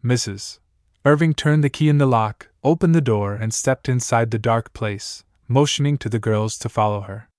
Mrs. 0.04 0.60
Irving 1.06 1.34
turned 1.34 1.64
the 1.64 1.70
key 1.70 1.90
in 1.90 1.98
the 1.98 2.06
lock, 2.06 2.50
opened 2.64 2.96
the 2.96 3.02
door, 3.02 3.34
and 3.36 3.54
stepped 3.54 3.88
inside 3.90 4.32
the 4.32 4.40
dark 4.40 4.74
place, 4.74 5.24
motioning 5.48 5.98
to 5.98 6.10
the 6.10 6.20
girls 6.20 6.58
to 6.60 6.70
follow 6.70 7.02
her. 7.02 7.30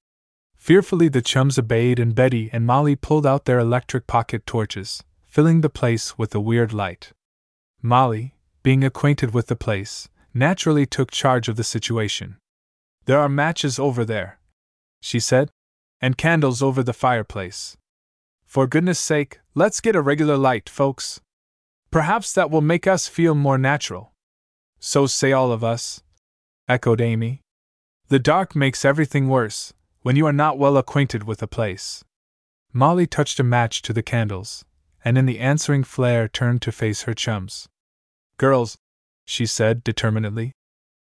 Fearfully, 0.65 1.09
the 1.09 1.21
chums 1.21 1.59
obeyed, 1.59 1.99
and 1.99 2.15
Betty 2.15 2.49
and 2.51 2.65
Molly 2.65 2.97
pulled 2.97 3.27
out 3.27 3.45
their 3.45 3.59
electric 3.59 4.07
pocket 4.07 4.47
torches, 4.47 5.05
filling 5.27 5.61
the 5.61 5.69
place 5.69 6.17
with 6.17 6.35
a 6.35 6.41
weird 6.41 6.73
light. 6.73 7.13
Molly, 7.83 8.35
being 8.63 8.83
acquainted 8.83 9.35
with 9.35 9.49
the 9.49 9.57
place, 9.57 10.09
naturally 10.33 10.87
took 10.87 11.11
charge 11.11 11.49
of 11.49 11.57
the 11.57 11.65
situation. 11.65 12.39
There 13.05 13.19
are 13.19 13.29
matches 13.29 13.79
over 13.79 14.07
there, 14.07 14.39
she 15.03 15.21
said, 15.21 15.51
and 16.01 16.17
candles 16.17 16.63
over 16.63 16.83
the 16.83 16.95
fireplace. 16.95 17.77
For 18.47 18.67
goodness 18.67 18.99
sake, 18.99 19.41
let's 19.55 19.83
get 19.83 19.95
a 19.95 20.01
regular 20.01 20.39
light, 20.39 20.71
folks. 20.71 21.21
Perhaps 21.91 22.33
that 22.33 22.51
will 22.51 22.63
make 22.63 22.87
us 22.87 23.07
feel 23.07 23.35
more 23.35 23.59
natural. 23.59 24.15
So 24.81 25.05
say 25.05 25.31
all 25.31 25.53
of 25.53 25.63
us, 25.63 26.03
echoed 26.71 27.03
Amy. 27.03 27.43
The 28.09 28.19
dark 28.19 28.57
makes 28.57 28.83
everything 28.83 29.29
worse, 29.29 29.75
when 30.05 30.17
you 30.17 30.27
are 30.27 30.35
not 30.35 30.59
well 30.59 30.77
acquainted 30.77 31.25
with 31.25 31.43
a 31.43 31.47
place. 31.47 32.05
Molly 32.75 33.07
touched 33.07 33.41
a 33.41 33.43
match 33.43 33.81
to 33.81 33.91
the 33.91 34.03
candles, 34.03 34.63
and 35.03 35.17
in 35.17 35.25
the 35.25 35.41
answering 35.41 35.83
flare 35.83 36.29
turned 36.29 36.61
to 36.61 36.71
face 36.71 37.05
her 37.05 37.15
chums. 37.15 37.71
Girls, 38.37 38.77
she 39.25 39.47
said 39.47 39.83
determinedly, 39.83 40.53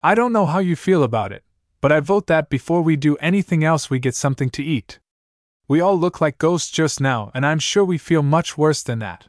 I 0.01 0.15
don't 0.15 0.31
know 0.31 0.45
how 0.45 0.59
you 0.59 0.77
feel 0.77 1.03
about 1.03 1.33
it, 1.33 1.43
but 1.81 1.91
I 1.91 1.99
vote 1.99 2.27
that 2.27 2.49
before 2.49 2.81
we 2.81 2.95
do 2.95 3.17
anything 3.17 3.61
else 3.61 3.89
we 3.89 3.99
get 3.99 4.15
something 4.15 4.49
to 4.51 4.63
eat. 4.63 4.99
We 5.67 5.81
all 5.81 5.99
look 5.99 6.21
like 6.21 6.37
ghosts 6.37 6.71
just 6.71 7.01
now, 7.01 7.29
and 7.33 7.45
I'm 7.45 7.59
sure 7.59 7.83
we 7.83 7.97
feel 7.97 8.23
much 8.23 8.57
worse 8.57 8.83
than 8.83 8.99
that. 8.99 9.27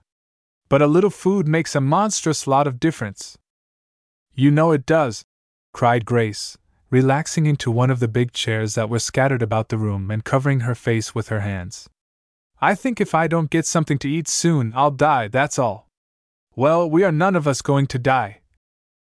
But 0.68 0.82
a 0.82 0.86
little 0.86 1.10
food 1.10 1.48
makes 1.48 1.74
a 1.74 1.80
monstrous 1.80 2.46
lot 2.46 2.68
of 2.68 2.78
difference. 2.78 3.36
You 4.34 4.52
know 4.52 4.70
it 4.70 4.86
does, 4.86 5.24
cried 5.72 6.04
Grace, 6.04 6.56
relaxing 6.94 7.44
into 7.44 7.72
one 7.72 7.90
of 7.90 7.98
the 7.98 8.06
big 8.06 8.30
chairs 8.30 8.76
that 8.76 8.88
were 8.88 9.00
scattered 9.00 9.42
about 9.42 9.68
the 9.68 9.76
room 9.76 10.12
and 10.12 10.22
covering 10.22 10.60
her 10.60 10.76
face 10.76 11.12
with 11.12 11.26
her 11.26 11.40
hands. 11.40 11.88
I 12.60 12.76
think 12.76 13.00
if 13.00 13.16
I 13.16 13.26
don't 13.26 13.50
get 13.50 13.66
something 13.66 13.98
to 13.98 14.08
eat 14.08 14.28
soon, 14.28 14.72
I'll 14.76 14.92
die, 14.92 15.26
that's 15.26 15.58
all. 15.58 15.88
Well, 16.54 16.88
we 16.88 17.02
are 17.02 17.10
none 17.10 17.34
of 17.34 17.48
us 17.48 17.62
going 17.62 17.88
to 17.88 17.98
die, 17.98 18.42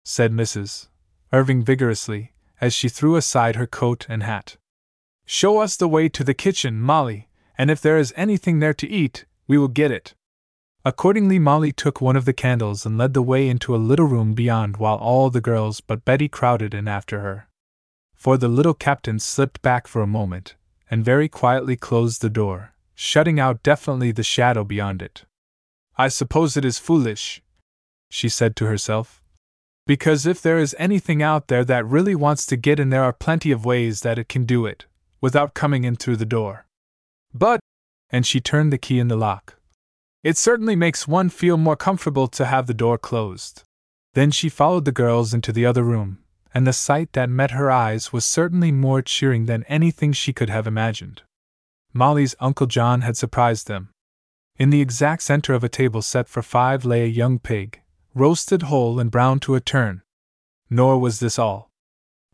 said 0.04 0.32
Mrs. 0.32 0.88
Irving 1.34 1.62
vigorously, 1.62 2.32
as 2.62 2.72
she 2.72 2.88
threw 2.88 3.14
aside 3.14 3.56
her 3.56 3.66
coat 3.66 4.06
and 4.08 4.22
hat. 4.22 4.56
Show 5.26 5.58
us 5.58 5.76
the 5.76 5.86
way 5.86 6.08
to 6.08 6.24
the 6.24 6.32
kitchen, 6.32 6.80
Molly, 6.80 7.28
and 7.58 7.70
if 7.70 7.82
there 7.82 7.98
is 7.98 8.14
anything 8.16 8.60
there 8.60 8.72
to 8.72 8.88
eat, 8.88 9.26
we 9.46 9.58
will 9.58 9.68
get 9.68 9.90
it. 9.90 10.14
Accordingly, 10.82 11.38
Molly 11.38 11.72
took 11.72 12.00
one 12.00 12.16
of 12.16 12.24
the 12.24 12.32
candles 12.32 12.86
and 12.86 12.96
led 12.96 13.12
the 13.12 13.20
way 13.20 13.50
into 13.50 13.76
a 13.76 13.84
little 13.90 14.06
room 14.06 14.32
beyond 14.32 14.78
while 14.78 14.96
all 14.96 15.28
the 15.28 15.42
girls 15.42 15.82
but 15.82 16.06
Betty 16.06 16.30
crowded 16.30 16.72
in 16.72 16.88
after 16.88 17.20
her. 17.20 17.48
For 18.22 18.38
the 18.38 18.46
little 18.46 18.72
captain 18.72 19.18
slipped 19.18 19.62
back 19.62 19.88
for 19.88 20.00
a 20.00 20.06
moment, 20.06 20.54
and 20.88 21.04
very 21.04 21.28
quietly 21.28 21.74
closed 21.74 22.22
the 22.22 22.30
door, 22.30 22.72
shutting 22.94 23.40
out 23.40 23.64
definitely 23.64 24.12
the 24.12 24.22
shadow 24.22 24.62
beyond 24.62 25.02
it. 25.02 25.24
I 25.98 26.06
suppose 26.06 26.56
it 26.56 26.64
is 26.64 26.78
foolish, 26.78 27.42
she 28.10 28.28
said 28.28 28.54
to 28.54 28.66
herself. 28.66 29.24
Because 29.88 30.24
if 30.24 30.40
there 30.40 30.60
is 30.60 30.76
anything 30.78 31.20
out 31.20 31.48
there 31.48 31.64
that 31.64 31.84
really 31.84 32.14
wants 32.14 32.46
to 32.46 32.56
get 32.56 32.78
in, 32.78 32.90
there 32.90 33.02
are 33.02 33.12
plenty 33.12 33.50
of 33.50 33.64
ways 33.64 34.02
that 34.02 34.20
it 34.20 34.28
can 34.28 34.44
do 34.44 34.66
it, 34.66 34.86
without 35.20 35.52
coming 35.52 35.82
in 35.82 35.96
through 35.96 36.18
the 36.18 36.24
door. 36.24 36.66
But, 37.34 37.58
and 38.08 38.24
she 38.24 38.40
turned 38.40 38.72
the 38.72 38.78
key 38.78 39.00
in 39.00 39.08
the 39.08 39.16
lock. 39.16 39.56
It 40.22 40.36
certainly 40.36 40.76
makes 40.76 41.08
one 41.08 41.28
feel 41.28 41.56
more 41.56 41.74
comfortable 41.74 42.28
to 42.28 42.44
have 42.44 42.68
the 42.68 42.72
door 42.72 42.98
closed. 42.98 43.64
Then 44.14 44.30
she 44.30 44.48
followed 44.48 44.84
the 44.84 44.92
girls 44.92 45.34
into 45.34 45.50
the 45.50 45.66
other 45.66 45.82
room, 45.82 46.21
and 46.54 46.66
the 46.66 46.72
sight 46.72 47.12
that 47.12 47.30
met 47.30 47.52
her 47.52 47.70
eyes 47.70 48.12
was 48.12 48.24
certainly 48.24 48.72
more 48.72 49.02
cheering 49.02 49.46
than 49.46 49.64
anything 49.64 50.12
she 50.12 50.32
could 50.32 50.50
have 50.50 50.66
imagined. 50.66 51.22
Molly's 51.92 52.34
Uncle 52.40 52.66
John 52.66 53.02
had 53.02 53.16
surprised 53.16 53.66
them. 53.66 53.90
In 54.56 54.70
the 54.70 54.80
exact 54.80 55.22
center 55.22 55.54
of 55.54 55.64
a 55.64 55.68
table 55.68 56.02
set 56.02 56.28
for 56.28 56.42
five 56.42 56.84
lay 56.84 57.04
a 57.04 57.06
young 57.06 57.38
pig, 57.38 57.80
roasted 58.14 58.62
whole 58.62 59.00
and 59.00 59.10
browned 59.10 59.42
to 59.42 59.54
a 59.54 59.60
turn. 59.60 60.02
Nor 60.68 60.98
was 60.98 61.20
this 61.20 61.38
all. 61.38 61.70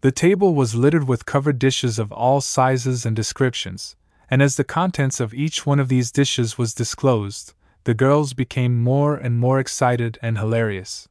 The 0.01 0.12
table 0.12 0.55
was 0.55 0.74
littered 0.74 1.09
with 1.09 1.27
covered 1.27 1.59
dishes 1.59 1.99
of 1.99 2.12
all 2.12 2.40
sizes 2.40 3.05
and 3.05 3.16
descriptions, 3.16 3.97
and 4.31 4.43
as 4.43 4.57
the 4.57 4.65
contents 4.65 5.20
of 5.20 5.35
each 5.35 5.66
one 5.66 5.81
of 5.81 5.89
these 5.89 6.12
dishes 6.12 6.59
was 6.59 6.74
disclosed, 6.74 7.55
the 7.85 7.95
girls 7.95 8.32
became 8.32 8.82
more 8.82 9.16
and 9.16 9.39
more 9.39 9.59
excited 9.59 10.19
and 10.23 10.39
hilarious. 10.39 11.09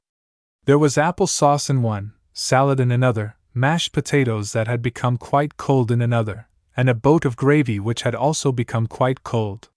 There 0.66 0.78
was 0.78 0.98
apple 0.98 1.28
sauce 1.28 1.70
in 1.70 1.82
one, 1.82 2.14
salad 2.40 2.80
in 2.80 2.92
another, 2.92 3.36
mashed 3.56 3.92
potatoes 3.92 4.54
that 4.54 4.68
had 4.68 4.80
become 4.80 5.18
quite 5.18 5.58
cold 5.58 5.90
in 5.90 6.04
another, 6.04 6.48
and 6.78 6.88
a 6.88 6.94
boat 6.94 7.26
of 7.26 7.36
gravy 7.36 7.80
which 7.80 8.04
had 8.04 8.14
also 8.14 8.52
become 8.52 8.86
quite 8.86 9.24
cold. 9.24 9.70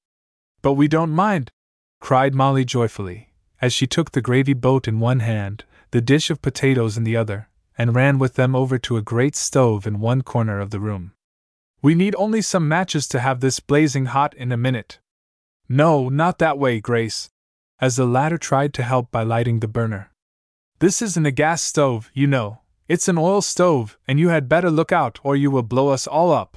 But 0.60 0.74
we 0.74 0.86
don't 0.86 1.10
mind! 1.10 1.50
cried 2.02 2.34
Molly 2.34 2.66
joyfully, 2.66 3.32
as 3.62 3.72
she 3.72 3.86
took 3.86 4.10
the 4.10 4.20
gravy 4.20 4.52
boat 4.52 4.86
in 4.86 5.00
one 5.00 5.20
hand, 5.20 5.64
the 5.90 6.02
dish 6.02 6.28
of 6.28 6.42
potatoes 6.42 6.98
in 6.98 7.04
the 7.04 7.16
other, 7.16 7.48
and 7.78 7.94
ran 7.94 8.18
with 8.18 8.34
them 8.34 8.54
over 8.54 8.76
to 8.76 8.98
a 8.98 9.02
great 9.02 9.36
stove 9.36 9.86
in 9.86 9.98
one 9.98 10.20
corner 10.20 10.60
of 10.60 10.68
the 10.68 10.80
room. 10.80 11.12
We 11.80 11.94
need 11.94 12.14
only 12.18 12.42
some 12.42 12.68
matches 12.68 13.08
to 13.08 13.20
have 13.20 13.40
this 13.40 13.58
blazing 13.58 14.04
hot 14.06 14.34
in 14.34 14.52
a 14.52 14.58
minute. 14.58 14.98
No, 15.66 16.10
not 16.10 16.38
that 16.40 16.58
way, 16.58 16.78
Grace, 16.78 17.30
as 17.80 17.96
the 17.96 18.04
latter 18.04 18.36
tried 18.36 18.74
to 18.74 18.82
help 18.82 19.10
by 19.10 19.22
lighting 19.22 19.60
the 19.60 19.68
burner. 19.68 20.09
This 20.80 21.02
isn't 21.02 21.26
a 21.26 21.30
gas 21.30 21.62
stove, 21.62 22.10
you 22.14 22.26
know, 22.26 22.60
it's 22.88 23.06
an 23.06 23.18
oil 23.18 23.42
stove, 23.42 23.98
and 24.08 24.18
you 24.18 24.30
had 24.30 24.48
better 24.48 24.70
look 24.70 24.90
out 24.90 25.18
or 25.22 25.36
you 25.36 25.50
will 25.50 25.62
blow 25.62 25.90
us 25.90 26.06
all 26.06 26.32
up. 26.32 26.56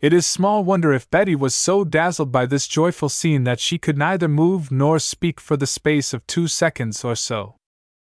It 0.00 0.12
is 0.12 0.24
small 0.24 0.62
wonder 0.62 0.92
if 0.92 1.10
Betty 1.10 1.34
was 1.34 1.52
so 1.52 1.82
dazzled 1.82 2.30
by 2.30 2.46
this 2.46 2.68
joyful 2.68 3.08
scene 3.08 3.42
that 3.44 3.58
she 3.58 3.76
could 3.76 3.98
neither 3.98 4.28
move 4.28 4.70
nor 4.70 5.00
speak 5.00 5.40
for 5.40 5.56
the 5.56 5.66
space 5.66 6.14
of 6.14 6.26
two 6.28 6.46
seconds 6.46 7.04
or 7.04 7.16
so. 7.16 7.56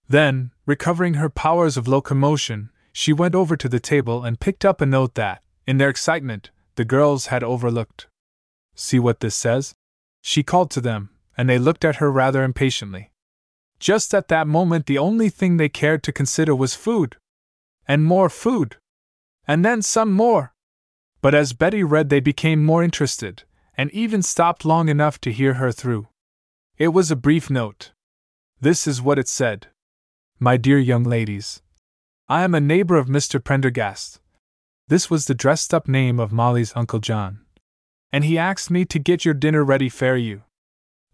Then, 0.09 0.53
recovering 0.67 1.15
her 1.15 1.29
powers 1.29 1.77
of 1.77 1.89
locomotion, 1.89 2.71
she 2.93 3.13
went 3.13 3.35
over 3.35 3.57
to 3.57 3.69
the 3.69 3.81
table 3.81 4.23
and 4.23 4.39
picked 4.39 4.65
up 4.65 4.81
a 4.81 4.87
note 4.87 5.17
that, 5.17 5.43
in 5.67 5.79
their 5.79 5.91
excitement, 5.91 6.53
the 6.77 6.85
girls 6.85 7.27
had 7.27 7.43
overlooked. 7.43 8.07
See 8.77 9.01
what 9.01 9.19
this 9.19 9.35
says? 9.35 9.75
She 10.23 10.45
called 10.45 10.71
to 10.71 10.81
them, 10.81 11.11
and 11.37 11.51
they 11.51 11.59
looked 11.59 11.85
at 11.85 11.97
her 11.97 12.11
rather 12.11 12.45
impatiently. 12.45 13.11
Just 13.85 14.15
at 14.15 14.29
that 14.29 14.47
moment, 14.47 14.87
the 14.87 14.97
only 14.97 15.29
thing 15.29 15.59
they 15.59 15.69
cared 15.69 16.03
to 16.05 16.11
consider 16.11 16.57
was 16.57 16.75
food. 16.75 17.17
And 17.87 18.03
more 18.03 18.31
food. 18.31 18.77
And 19.47 19.63
then 19.63 19.83
some 19.83 20.11
more. 20.11 20.55
But 21.21 21.35
as 21.35 21.53
Betty 21.53 21.85
read, 21.85 22.09
they 22.09 22.21
became 22.21 22.65
more 22.65 22.83
interested, 22.83 23.43
and 23.77 23.91
even 23.91 24.23
stopped 24.23 24.65
long 24.65 24.89
enough 24.89 25.21
to 25.21 25.31
hear 25.31 25.55
her 25.55 25.71
through. 25.71 26.09
It 26.79 26.89
was 26.89 27.11
a 27.11 27.25
brief 27.27 27.51
note. 27.51 27.93
This 28.59 28.87
is 28.87 29.03
what 29.03 29.19
it 29.19 29.29
said 29.29 29.67
My 30.39 30.57
dear 30.57 30.79
young 30.79 31.05
ladies, 31.05 31.61
I 32.27 32.43
am 32.43 32.55
a 32.55 32.61
neighbor 32.63 32.97
of 32.97 33.09
Mr. 33.09 33.39
Prendergast. 33.39 34.19
This 34.89 35.11
was 35.11 35.27
the 35.27 35.35
dressed 35.35 35.75
up 35.75 35.89
name 35.89 36.19
of 36.19 36.33
Molly's 36.33 36.73
Uncle 36.75 37.01
John. 37.01 37.41
And 38.11 38.25
he 38.25 38.39
asked 38.39 38.71
me 38.71 38.87
to 38.87 38.99
get 38.99 39.27
your 39.27 39.35
dinner 39.35 39.63
ready 39.63 39.91
for 39.91 40.17
you. 40.17 40.44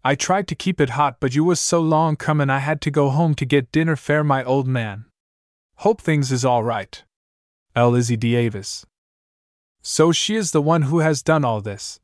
I 0.03 0.15
tried 0.15 0.47
to 0.47 0.55
keep 0.55 0.81
it 0.81 0.91
hot, 0.91 1.17
but 1.19 1.35
you 1.35 1.43
was 1.43 1.59
so 1.59 1.79
long 1.79 2.15
comin' 2.15 2.49
I 2.49 2.57
had 2.57 2.81
to 2.81 2.91
go 2.91 3.09
home 3.09 3.35
to 3.35 3.45
get 3.45 3.71
dinner 3.71 3.95
fair 3.95 4.23
my 4.23 4.43
old 4.43 4.67
man. 4.67 5.05
Hope 5.77 6.01
things 6.01 6.31
is 6.31 6.43
all 6.43 6.63
right. 6.63 7.03
L. 7.75 7.91
Lizzie 7.91 8.17
Davis. 8.17 8.85
So 9.83 10.11
she 10.11 10.35
is 10.35 10.51
the 10.51 10.61
one 10.61 10.83
who 10.83 10.99
has 10.99 11.21
done 11.21 11.45
all 11.45 11.61
this, 11.61 11.99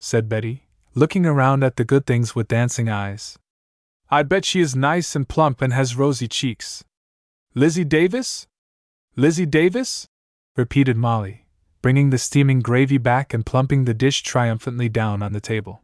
said 0.00 0.28
Betty, 0.28 0.66
looking 0.94 1.26
around 1.26 1.64
at 1.64 1.76
the 1.76 1.84
good 1.84 2.06
things 2.06 2.34
with 2.34 2.48
dancing 2.48 2.88
eyes. 2.88 3.36
I 4.10 4.22
bet 4.22 4.44
she 4.44 4.60
is 4.60 4.76
nice 4.76 5.16
and 5.16 5.28
plump 5.28 5.60
and 5.60 5.72
has 5.72 5.96
rosy 5.96 6.28
cheeks. 6.28 6.84
Lizzie 7.54 7.84
Davis? 7.84 8.46
Lizzie 9.16 9.46
Davis? 9.46 10.06
repeated 10.56 10.96
Molly, 10.96 11.46
bringing 11.82 12.10
the 12.10 12.18
steaming 12.18 12.60
gravy 12.60 12.98
back 12.98 13.34
and 13.34 13.44
plumping 13.44 13.84
the 13.84 13.94
dish 13.94 14.22
triumphantly 14.22 14.88
down 14.88 15.22
on 15.22 15.32
the 15.32 15.40
table. 15.40 15.83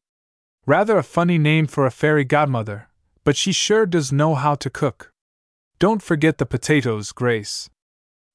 Rather 0.67 0.99
a 0.99 1.03
funny 1.03 1.39
name 1.39 1.67
for 1.67 1.87
a 1.87 1.91
fairy 1.91 2.25
godmother, 2.25 2.89
but 3.25 3.37
she 3.37 3.53
sure 3.53 3.87
does 3.87 4.13
know 4.13 4.35
how 4.35 4.55
to 4.55 4.69
cook. 4.69 5.11
Don't 5.79 6.03
forget 6.03 6.37
the 6.37 6.45
potatoes, 6.45 7.13
Grace. 7.13 7.71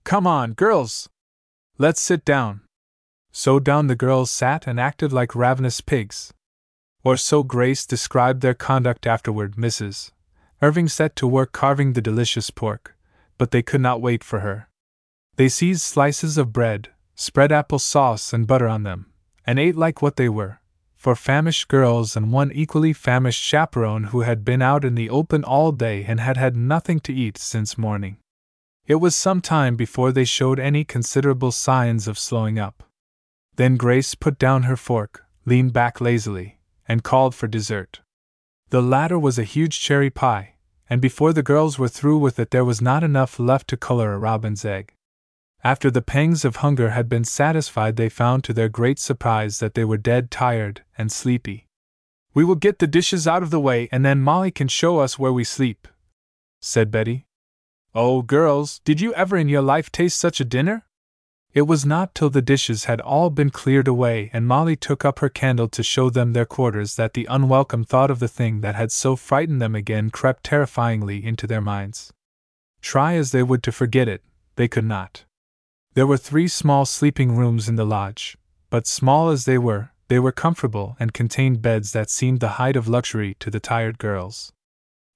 Come 0.04 0.26
on, 0.26 0.54
girls! 0.54 1.08
Let's 1.78 2.02
sit 2.02 2.26
down. 2.26 2.62
So 3.32 3.60
down 3.60 3.88
the 3.88 3.96
girls 3.96 4.32
sat 4.32 4.66
and 4.66 4.80
acted 4.80 5.14
like 5.14 5.36
ravenous 5.36 5.82
pigs. 5.82 6.34
Or 7.04 7.16
so 7.16 7.44
Grace 7.44 7.86
described 7.86 8.42
their 8.42 8.56
conduct 8.56 9.06
afterward. 9.06 9.56
Mrs. 9.56 10.12
Irving 10.62 10.88
set 10.88 11.16
to 11.18 11.28
work 11.28 11.52
carving 11.52 11.94
the 11.94 12.02
delicious 12.02 12.50
pork, 12.50 12.98
but 13.38 13.52
they 13.52 13.62
could 13.62 13.82
not 13.82 14.02
wait 14.02 14.24
for 14.24 14.40
her. 14.40 14.68
They 15.36 15.50
seized 15.50 15.82
slices 15.82 16.38
of 16.38 16.54
bread, 16.54 16.90
spread 17.14 17.52
apple 17.52 17.78
sauce 17.78 18.34
and 18.34 18.48
butter 18.48 18.68
on 18.68 18.84
them, 18.84 19.12
and 19.46 19.60
ate 19.60 19.76
like 19.76 20.02
what 20.02 20.16
they 20.16 20.30
were 20.30 20.60
for 21.06 21.15
famished 21.15 21.68
girls 21.68 22.18
and 22.18 22.32
one 22.32 22.52
equally 22.52 22.91
famished 22.91 23.40
chaperone 23.40 24.06
who 24.06 24.22
had 24.22 24.44
been 24.44 24.60
out 24.60 24.84
in 24.84 24.95
the 24.95 25.07
open 25.07 25.44
all 25.44 25.72
day 25.72 26.03
and 26.03 26.19
had 26.19 26.36
had 26.36 26.57
nothing 26.57 26.99
to 26.99 27.14
eat 27.14 27.38
since 27.38 27.77
morning. 27.77 28.18
It 28.88 28.95
was 28.95 29.15
some 29.15 29.40
time 29.40 29.76
before 29.76 30.11
they 30.11 30.26
showed 30.26 30.60
any 30.60 30.84
considerable 30.84 31.52
signs 31.52 32.07
of 32.07 32.18
slowing 32.18 32.57
up. 32.57 32.82
Then 33.56 33.77
Grace 33.77 34.15
put 34.15 34.40
down 34.40 34.64
her 34.64 34.76
fork, 34.76 35.23
leaned 35.45 35.73
back 35.73 36.02
lazily, 36.02 36.57
and 36.88 37.03
called 37.03 37.36
for 37.36 37.45
dessert. 37.45 38.02
The 38.72 38.82
latter 38.82 39.19
was 39.19 39.38
a 39.38 39.44
huge 39.44 39.80
cherry 39.80 40.10
pie, 40.10 40.56
and 40.90 41.02
before 41.02 41.34
the 41.34 41.44
girls 41.44 41.77
were 41.77 41.88
through 41.88 42.18
with 42.18 42.40
it, 42.40 42.49
there 42.49 42.65
was 42.65 42.82
not 42.82 43.03
enough 43.03 43.38
left 43.38 43.68
to 43.68 43.77
color 43.77 44.11
a 44.11 44.18
robin's 44.18 44.65
egg. 44.65 44.95
After 45.66 45.90
the 45.90 46.04
pangs 46.04 46.46
of 46.46 46.58
hunger 46.58 46.92
had 46.92 47.10
been 47.10 47.24
satisfied, 47.24 47.96
they 47.96 48.08
found 48.08 48.44
to 48.44 48.54
their 48.54 48.70
great 48.70 49.00
surprise 49.00 49.58
that 49.58 49.74
they 49.74 49.84
were 49.84 49.98
dead 49.98 50.30
tired 50.30 50.84
and 50.96 51.12
sleepy. 51.12 51.66
We 52.36 52.46
will 52.46 52.54
get 52.54 52.78
the 52.78 52.86
dishes 52.86 53.28
out 53.28 53.42
of 53.42 53.50
the 53.50 53.60
way 53.60 53.90
and 53.92 54.06
then 54.06 54.22
Molly 54.22 54.52
can 54.52 54.68
show 54.68 55.00
us 55.00 55.18
where 55.18 55.34
we 55.34 55.44
sleep, 55.44 55.88
said 56.62 56.92
Betty. 56.92 57.26
Oh, 57.96 58.22
girls, 58.22 58.78
did 58.86 59.02
you 59.02 59.12
ever 59.16 59.38
in 59.38 59.50
your 59.50 59.64
life 59.64 59.92
taste 59.92 60.19
such 60.19 60.40
a 60.40 60.45
dinner? 60.45 60.85
It 61.52 61.64
was 61.64 61.84
not 61.84 62.14
till 62.14 62.30
the 62.30 62.44
dishes 62.44 62.85
had 62.85 63.02
all 63.02 63.32
been 63.32 63.50
cleared 63.50 63.88
away 63.88 64.30
and 64.34 64.45
Molly 64.45 64.76
took 64.76 65.03
up 65.03 65.18
her 65.18 65.30
candle 65.30 65.69
to 65.69 65.82
show 65.82 66.11
them 66.11 66.34
their 66.34 66.45
quarters 66.45 66.95
that 66.98 67.16
the 67.16 67.26
unwelcome 67.27 67.85
thought 67.85 68.11
of 68.11 68.19
the 68.19 68.27
thing 68.27 68.61
that 68.61 68.76
had 68.76 68.92
so 68.92 69.16
frightened 69.16 69.64
them 69.64 69.74
again 69.74 70.11
crept 70.11 70.44
terrifyingly 70.44 71.26
into 71.26 71.48
their 71.48 71.60
minds. 71.60 72.14
Try 72.82 73.16
as 73.16 73.32
they 73.32 73.42
would 73.42 73.64
to 73.64 73.72
forget 73.72 74.08
it, 74.08 74.22
they 74.58 74.68
could 74.68 74.85
not. 74.85 75.25
There 75.95 76.06
were 76.06 76.17
three 76.17 76.49
small 76.49 76.85
sleeping 76.85 77.38
rooms 77.38 77.69
in 77.69 77.77
the 77.77 77.85
lodge, 77.85 78.38
but 78.69 78.85
small 78.85 79.30
as 79.30 79.45
they 79.45 79.57
were, 79.57 79.91
they 80.09 80.19
were 80.19 80.33
comfortable 80.33 80.98
and 80.99 81.14
contained 81.14 81.61
beds 81.61 81.93
that 81.93 82.09
seemed 82.09 82.41
the 82.41 82.59
height 82.59 82.75
of 82.75 82.90
luxury 82.90 83.38
to 83.40 83.49
the 83.49 83.61
tired 83.61 83.98
girls. 83.98 84.51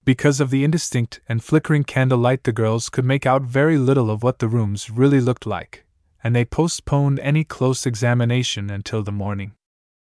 Because 0.06 0.40
of 0.40 0.52
the 0.52 0.64
indistinct 0.64 1.20
and 1.28 1.44
flickering 1.44 1.84
candlelight, 1.84 2.46
the 2.46 2.54
girls 2.54 2.88
could 2.88 3.04
make 3.04 3.26
out 3.26 3.42
very 3.42 3.78
little 3.78 4.10
of 4.10 4.24
what 4.24 4.40
the 4.40 4.48
rooms 4.48 4.90
really 4.90 5.20
looked 5.20 5.46
like, 5.46 5.86
and 6.24 6.34
they 6.34 6.46
postponed 6.46 7.20
any 7.20 7.44
close 7.44 7.86
examination 7.86 8.70
until 8.70 9.04
the 9.04 9.12
morning. 9.12 9.52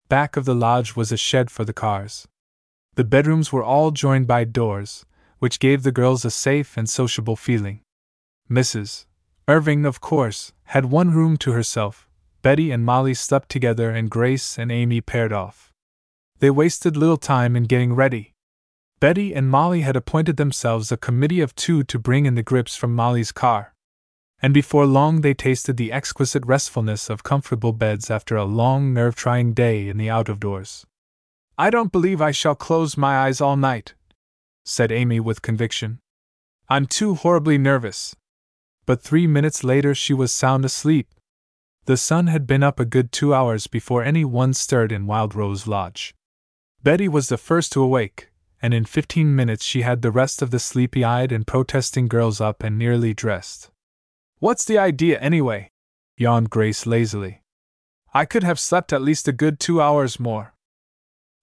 Back 0.09 0.35
of 0.35 0.45
the 0.45 0.55
lodge 0.55 0.95
was 0.95 1.11
a 1.11 1.17
shed 1.17 1.51
for 1.51 1.63
the 1.63 1.73
cars. 1.73 2.27
The 2.95 3.03
bedrooms 3.03 3.53
were 3.53 3.63
all 3.63 3.91
joined 3.91 4.25
by 4.25 4.45
doors, 4.45 5.05
which 5.37 5.59
gave 5.59 5.83
the 5.83 5.91
girls 5.91 6.25
a 6.25 6.31
safe 6.31 6.75
and 6.75 6.89
sociable 6.89 7.35
feeling. 7.35 7.81
Mrs. 8.49 9.05
Irving, 9.48 9.85
of 9.85 10.01
course, 10.01 10.53
had 10.65 10.85
one 10.85 11.11
room 11.11 11.38
to 11.38 11.51
herself. 11.51 12.09
Betty 12.41 12.72
and 12.72 12.83
Molly 12.83 13.14
slept 13.14 13.49
together, 13.49 13.91
and 13.91 14.09
Grace 14.09 14.57
and 14.57 14.72
Amy 14.72 15.01
paired 15.01 15.32
off. 15.32 15.72
They 16.40 16.49
wasted 16.49 16.98
little 16.98 17.17
time 17.17 17.56
in 17.56 17.65
getting 17.65 17.93
ready. 17.93 18.33
Betty 18.99 19.35
and 19.35 19.48
Molly 19.48 19.82
had 19.82 19.95
appointed 19.95 20.38
themselves 20.38 20.91
a 20.91 20.98
committee 20.98 21.41
of 21.41 21.56
two 21.56 21.83
to 21.83 21.99
bring 21.99 22.25
in 22.25 22.33
the 22.33 22.41
grips 22.41 22.75
from 22.75 22.95
Molly's 22.95 23.32
car. 23.32 23.75
And 24.41 24.51
before 24.51 24.88
long 24.88 25.22
they 25.22 25.35
tasted 25.35 25.77
the 25.77 25.91
exquisite 25.91 26.45
restfulness 26.45 27.09
of 27.09 27.24
comfortable 27.24 27.72
beds 27.72 28.09
after 28.09 28.35
a 28.35 28.45
long, 28.45 28.93
nerve 28.93 29.15
trying 29.15 29.53
day 29.53 29.88
in 29.88 29.98
the 29.98 30.09
out 30.09 30.27
of 30.27 30.40
doors. 30.40 30.88
I 31.56 31.69
don't 31.69 31.91
believe 31.91 32.19
I 32.19 32.32
shall 32.32 32.56
close 32.56 32.98
my 32.98 33.15
eyes 33.17 33.41
all 33.41 33.57
night, 33.57 33.93
said 34.65 34.91
Amy 34.91 35.19
with 35.19 35.43
conviction. 35.43 35.99
I'm 36.67 36.88
too 36.88 37.14
horribly 37.14 37.59
nervous 37.59 38.15
but 38.85 39.01
three 39.01 39.27
minutes 39.27 39.64
later 39.64 39.95
she 39.95 40.14
was 40.14 40.31
sound 40.31 40.65
asleep. 40.65 41.07
The 41.85 41.97
sun 41.97 42.27
had 42.27 42.47
been 42.47 42.64
up 42.64 42.80
a 42.80 42.85
good 42.85 43.11
two 43.11 43.33
hours 43.33 43.67
before 43.67 44.03
any 44.03 44.25
one 44.25 44.53
stirred 44.53 44.91
in 44.91 45.05
Wild 45.07 45.35
Rose 45.35 45.67
Lodge. 45.67 46.14
Betty 46.81 47.07
was 47.07 47.30
the 47.30 47.38
first 47.38 47.72
to 47.73 47.81
awake, 47.81 48.30
and 48.61 48.73
in 48.73 48.85
fifteen 48.85 49.35
minutes 49.35 49.64
she 49.64 49.83
had 49.83 50.01
the 50.01 50.11
rest 50.11 50.41
of 50.41 50.51
the 50.51 50.59
sleepy 50.59 51.03
eyed 51.03 51.31
and 51.31 51.45
protesting 51.45 52.07
girls 52.07 52.41
up 52.41 52.64
and 52.64 52.77
nearly 52.77 53.14
dressed. 53.14 53.69
What's 54.39 54.65
the 54.65 54.77
idea, 54.77 55.19
anyway? 55.19 55.69
yawned 56.17 56.49
Grace 56.49 56.85
lazily. 56.85 57.41
I 58.14 58.25
could 58.25 58.43
have 58.43 58.59
slept 58.59 58.93
at 58.93 59.01
least 59.01 59.27
a 59.27 59.33
good 59.33 59.59
two 59.59 59.81
hours 59.81 60.19
more. 60.19 60.53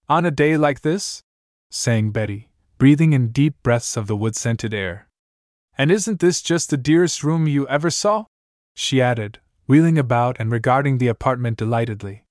On 0.09 0.25
a 0.25 0.31
day 0.31 0.57
like 0.57 0.81
this? 0.81 1.21
sang 1.69 2.11
Betty, 2.11 2.49
breathing 2.77 3.13
in 3.13 3.29
deep 3.29 3.55
breaths 3.63 3.95
of 3.95 4.07
the 4.07 4.15
wood 4.17 4.35
scented 4.35 4.73
air. 4.73 5.07
And 5.77 5.91
isn't 5.91 6.19
this 6.19 6.41
just 6.41 6.69
the 6.69 6.77
dearest 6.77 7.23
room 7.23 7.47
you 7.47 7.67
ever 7.67 7.89
saw? 7.89 8.25
she 8.75 9.01
added, 9.01 9.39
wheeling 9.67 9.97
about 9.97 10.37
and 10.39 10.51
regarding 10.51 10.97
the 10.97 11.07
apartment 11.07 11.57
delightedly. 11.57 12.25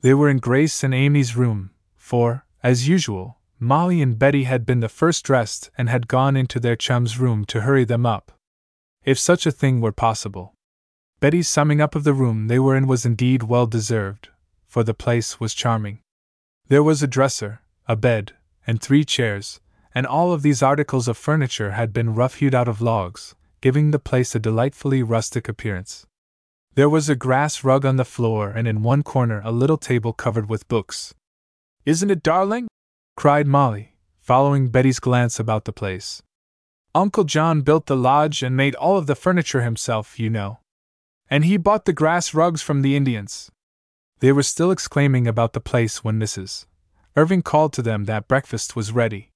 They 0.00 0.14
were 0.14 0.28
in 0.28 0.38
Grace 0.38 0.82
and 0.82 0.92
Amy's 0.92 1.36
room, 1.36 1.70
for, 1.96 2.44
as 2.62 2.88
usual, 2.88 3.38
Molly 3.58 4.02
and 4.02 4.18
Betty 4.18 4.44
had 4.44 4.66
been 4.66 4.80
the 4.80 4.88
first 4.88 5.24
dressed 5.24 5.70
and 5.78 5.88
had 5.88 6.08
gone 6.08 6.36
into 6.36 6.58
their 6.58 6.74
chum's 6.74 7.18
room 7.18 7.44
to 7.44 7.60
hurry 7.60 7.84
them 7.84 8.04
up. 8.04 8.32
If 9.04 9.18
such 9.18 9.46
a 9.46 9.52
thing 9.52 9.80
were 9.80 9.92
possible. 9.92 10.54
Betty's 11.20 11.48
summing 11.48 11.80
up 11.80 11.94
of 11.94 12.02
the 12.02 12.12
room 12.12 12.48
they 12.48 12.58
were 12.58 12.74
in 12.74 12.88
was 12.88 13.06
indeed 13.06 13.44
well 13.44 13.66
deserved, 13.66 14.30
for 14.66 14.82
the 14.82 14.94
place 14.94 15.38
was 15.38 15.54
charming. 15.54 16.00
There 16.66 16.82
was 16.82 17.02
a 17.02 17.06
dresser, 17.06 17.60
a 17.86 17.94
bed, 17.94 18.32
and 18.66 18.80
three 18.80 19.04
chairs, 19.04 19.60
and 19.94 20.06
all 20.06 20.32
of 20.32 20.42
these 20.42 20.62
articles 20.62 21.08
of 21.08 21.16
furniture 21.16 21.72
had 21.72 21.92
been 21.92 22.14
rough 22.14 22.36
hewed 22.36 22.54
out 22.54 22.68
of 22.68 22.80
logs, 22.80 23.34
giving 23.60 23.90
the 23.90 23.98
place 23.98 24.34
a 24.34 24.40
delightfully 24.40 25.02
rustic 25.02 25.48
appearance. 25.48 26.06
There 26.74 26.88
was 26.88 27.08
a 27.08 27.16
grass 27.16 27.64
rug 27.64 27.84
on 27.84 27.96
the 27.96 28.04
floor, 28.04 28.50
and 28.50 28.66
in 28.66 28.82
one 28.82 29.02
corner 29.02 29.42
a 29.44 29.52
little 29.52 29.76
table 29.76 30.12
covered 30.12 30.48
with 30.48 30.68
books. 30.68 31.14
Isn't 31.84 32.10
it 32.10 32.22
darling? 32.22 32.68
cried 33.16 33.46
Molly, 33.46 33.96
following 34.20 34.68
Betty's 34.68 34.98
glance 34.98 35.38
about 35.38 35.64
the 35.64 35.72
place. 35.72 36.22
Uncle 36.94 37.24
John 37.24 37.62
built 37.62 37.86
the 37.86 37.96
lodge 37.96 38.42
and 38.42 38.56
made 38.56 38.74
all 38.74 38.96
of 38.96 39.06
the 39.06 39.14
furniture 39.14 39.62
himself, 39.62 40.18
you 40.18 40.30
know. 40.30 40.60
And 41.28 41.44
he 41.44 41.56
bought 41.56 41.84
the 41.84 41.92
grass 41.92 42.34
rugs 42.34 42.62
from 42.62 42.82
the 42.82 42.96
Indians. 42.96 43.50
They 44.20 44.32
were 44.32 44.42
still 44.42 44.70
exclaiming 44.70 45.26
about 45.26 45.52
the 45.52 45.60
place 45.60 46.04
when 46.04 46.20
Mrs. 46.20 46.66
Irving 47.16 47.42
called 47.42 47.72
to 47.74 47.82
them 47.82 48.04
that 48.04 48.28
breakfast 48.28 48.76
was 48.76 48.92
ready. 48.92 49.31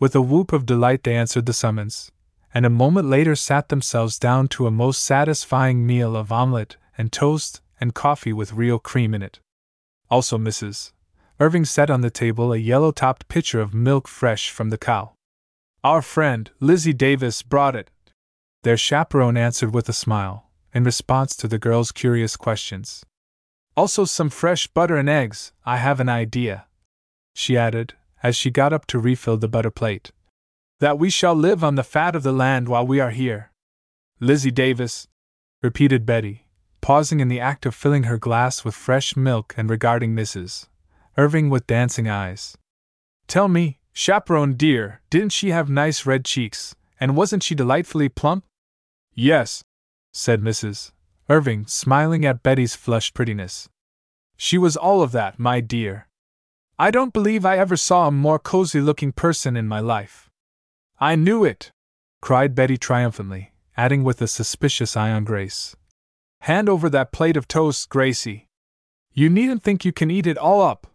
With 0.00 0.14
a 0.14 0.20
whoop 0.20 0.52
of 0.52 0.66
delight, 0.66 1.04
they 1.04 1.14
answered 1.14 1.46
the 1.46 1.52
summons, 1.52 2.10
and 2.52 2.66
a 2.66 2.70
moment 2.70 3.08
later 3.08 3.36
sat 3.36 3.68
themselves 3.68 4.18
down 4.18 4.48
to 4.48 4.66
a 4.66 4.70
most 4.70 5.04
satisfying 5.04 5.86
meal 5.86 6.16
of 6.16 6.32
omelette 6.32 6.76
and 6.98 7.12
toast 7.12 7.60
and 7.80 7.94
coffee 7.94 8.32
with 8.32 8.52
real 8.52 8.78
cream 8.78 9.14
in 9.14 9.22
it. 9.22 9.40
Also, 10.10 10.38
Mrs. 10.38 10.92
Irving 11.40 11.64
set 11.64 11.90
on 11.90 12.00
the 12.00 12.10
table 12.10 12.52
a 12.52 12.56
yellow 12.56 12.92
topped 12.92 13.28
pitcher 13.28 13.60
of 13.60 13.74
milk 13.74 14.06
fresh 14.06 14.50
from 14.50 14.70
the 14.70 14.78
cow. 14.78 15.12
Our 15.82 16.02
friend, 16.02 16.50
Lizzie 16.60 16.92
Davis, 16.92 17.42
brought 17.42 17.76
it. 17.76 17.90
Their 18.62 18.76
chaperone 18.76 19.36
answered 19.36 19.74
with 19.74 19.88
a 19.88 19.92
smile, 19.92 20.50
in 20.72 20.84
response 20.84 21.36
to 21.36 21.48
the 21.48 21.58
girl's 21.58 21.92
curious 21.92 22.36
questions. 22.36 23.04
Also, 23.76 24.04
some 24.04 24.30
fresh 24.30 24.66
butter 24.68 24.96
and 24.96 25.08
eggs, 25.08 25.52
I 25.66 25.78
have 25.78 26.00
an 26.00 26.08
idea. 26.08 26.66
She 27.34 27.56
added, 27.56 27.94
as 28.24 28.34
she 28.34 28.50
got 28.50 28.72
up 28.72 28.86
to 28.86 28.98
refill 28.98 29.36
the 29.36 29.46
butter 29.46 29.70
plate. 29.70 30.10
That 30.80 30.98
we 30.98 31.10
shall 31.10 31.34
live 31.34 31.62
on 31.62 31.74
the 31.74 31.84
fat 31.84 32.16
of 32.16 32.22
the 32.22 32.32
land 32.32 32.68
while 32.68 32.86
we 32.86 32.98
are 32.98 33.10
here. 33.10 33.52
Lizzie 34.18 34.50
Davis, 34.50 35.06
repeated 35.62 36.06
Betty, 36.06 36.46
pausing 36.80 37.20
in 37.20 37.28
the 37.28 37.38
act 37.38 37.66
of 37.66 37.74
filling 37.74 38.04
her 38.04 38.16
glass 38.16 38.64
with 38.64 38.74
fresh 38.74 39.14
milk 39.14 39.52
and 39.58 39.68
regarding 39.68 40.16
Mrs. 40.16 40.68
Irving 41.18 41.50
with 41.50 41.66
dancing 41.66 42.08
eyes. 42.08 42.56
Tell 43.28 43.46
me, 43.46 43.78
chaperone 43.92 44.54
dear, 44.54 45.02
didn't 45.10 45.32
she 45.32 45.50
have 45.50 45.68
nice 45.68 46.06
red 46.06 46.24
cheeks, 46.24 46.74
and 46.98 47.16
wasn't 47.16 47.42
she 47.42 47.54
delightfully 47.54 48.08
plump? 48.08 48.44
Yes, 49.14 49.62
said 50.12 50.40
Mrs. 50.40 50.92
Irving, 51.28 51.66
smiling 51.66 52.24
at 52.24 52.42
Betty's 52.42 52.74
flushed 52.74 53.12
prettiness. 53.14 53.68
She 54.36 54.56
was 54.58 54.76
all 54.76 55.02
of 55.02 55.12
that, 55.12 55.38
my 55.38 55.60
dear. 55.60 56.08
I 56.76 56.90
don't 56.90 57.12
believe 57.12 57.46
I 57.46 57.56
ever 57.56 57.76
saw 57.76 58.08
a 58.08 58.10
more 58.10 58.40
cozy 58.40 58.80
looking 58.80 59.12
person 59.12 59.56
in 59.56 59.68
my 59.68 59.78
life. 59.78 60.28
I 60.98 61.14
knew 61.14 61.44
it! 61.44 61.70
cried 62.20 62.56
Betty 62.56 62.76
triumphantly, 62.76 63.52
adding 63.76 64.02
with 64.02 64.20
a 64.20 64.26
suspicious 64.26 64.96
eye 64.96 65.12
on 65.12 65.22
Grace. 65.22 65.76
Hand 66.40 66.68
over 66.68 66.90
that 66.90 67.12
plate 67.12 67.36
of 67.36 67.46
toast, 67.46 67.88
Gracie. 67.88 68.46
You 69.12 69.30
needn't 69.30 69.62
think 69.62 69.84
you 69.84 69.92
can 69.92 70.10
eat 70.10 70.26
it 70.26 70.36
all 70.36 70.60
up. 70.60 70.88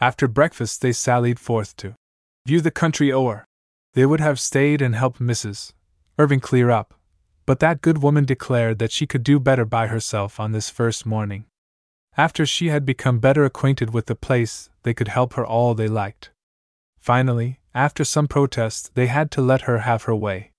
After 0.00 0.26
breakfast, 0.26 0.80
they 0.80 0.92
sallied 0.92 1.38
forth 1.38 1.76
to 1.76 1.94
view 2.46 2.62
the 2.62 2.70
country 2.70 3.12
o'er. 3.12 3.44
They 3.92 4.06
would 4.06 4.20
have 4.20 4.40
stayed 4.40 4.80
and 4.80 4.94
helped 4.94 5.20
Mrs. 5.20 5.74
Irving 6.18 6.40
clear 6.40 6.70
up, 6.70 6.94
but 7.44 7.60
that 7.60 7.82
good 7.82 8.02
woman 8.02 8.24
declared 8.24 8.78
that 8.78 8.92
she 8.92 9.06
could 9.06 9.22
do 9.22 9.38
better 9.38 9.66
by 9.66 9.88
herself 9.88 10.40
on 10.40 10.52
this 10.52 10.70
first 10.70 11.04
morning. 11.04 11.44
After 12.16 12.44
she 12.44 12.68
had 12.68 12.84
become 12.84 13.20
better 13.20 13.44
acquainted 13.44 13.94
with 13.94 14.06
the 14.06 14.14
place, 14.14 14.68
they 14.82 14.92
could 14.92 15.08
help 15.08 15.34
her 15.34 15.46
all 15.46 15.74
they 15.74 15.88
liked. 15.88 16.30
Finally, 16.98 17.60
after 17.74 18.04
some 18.04 18.28
protest, 18.28 18.94
they 18.94 19.06
had 19.06 19.30
to 19.30 19.40
let 19.40 19.62
her 19.62 19.78
have 19.78 20.04
her 20.04 20.14
way. 20.14 20.52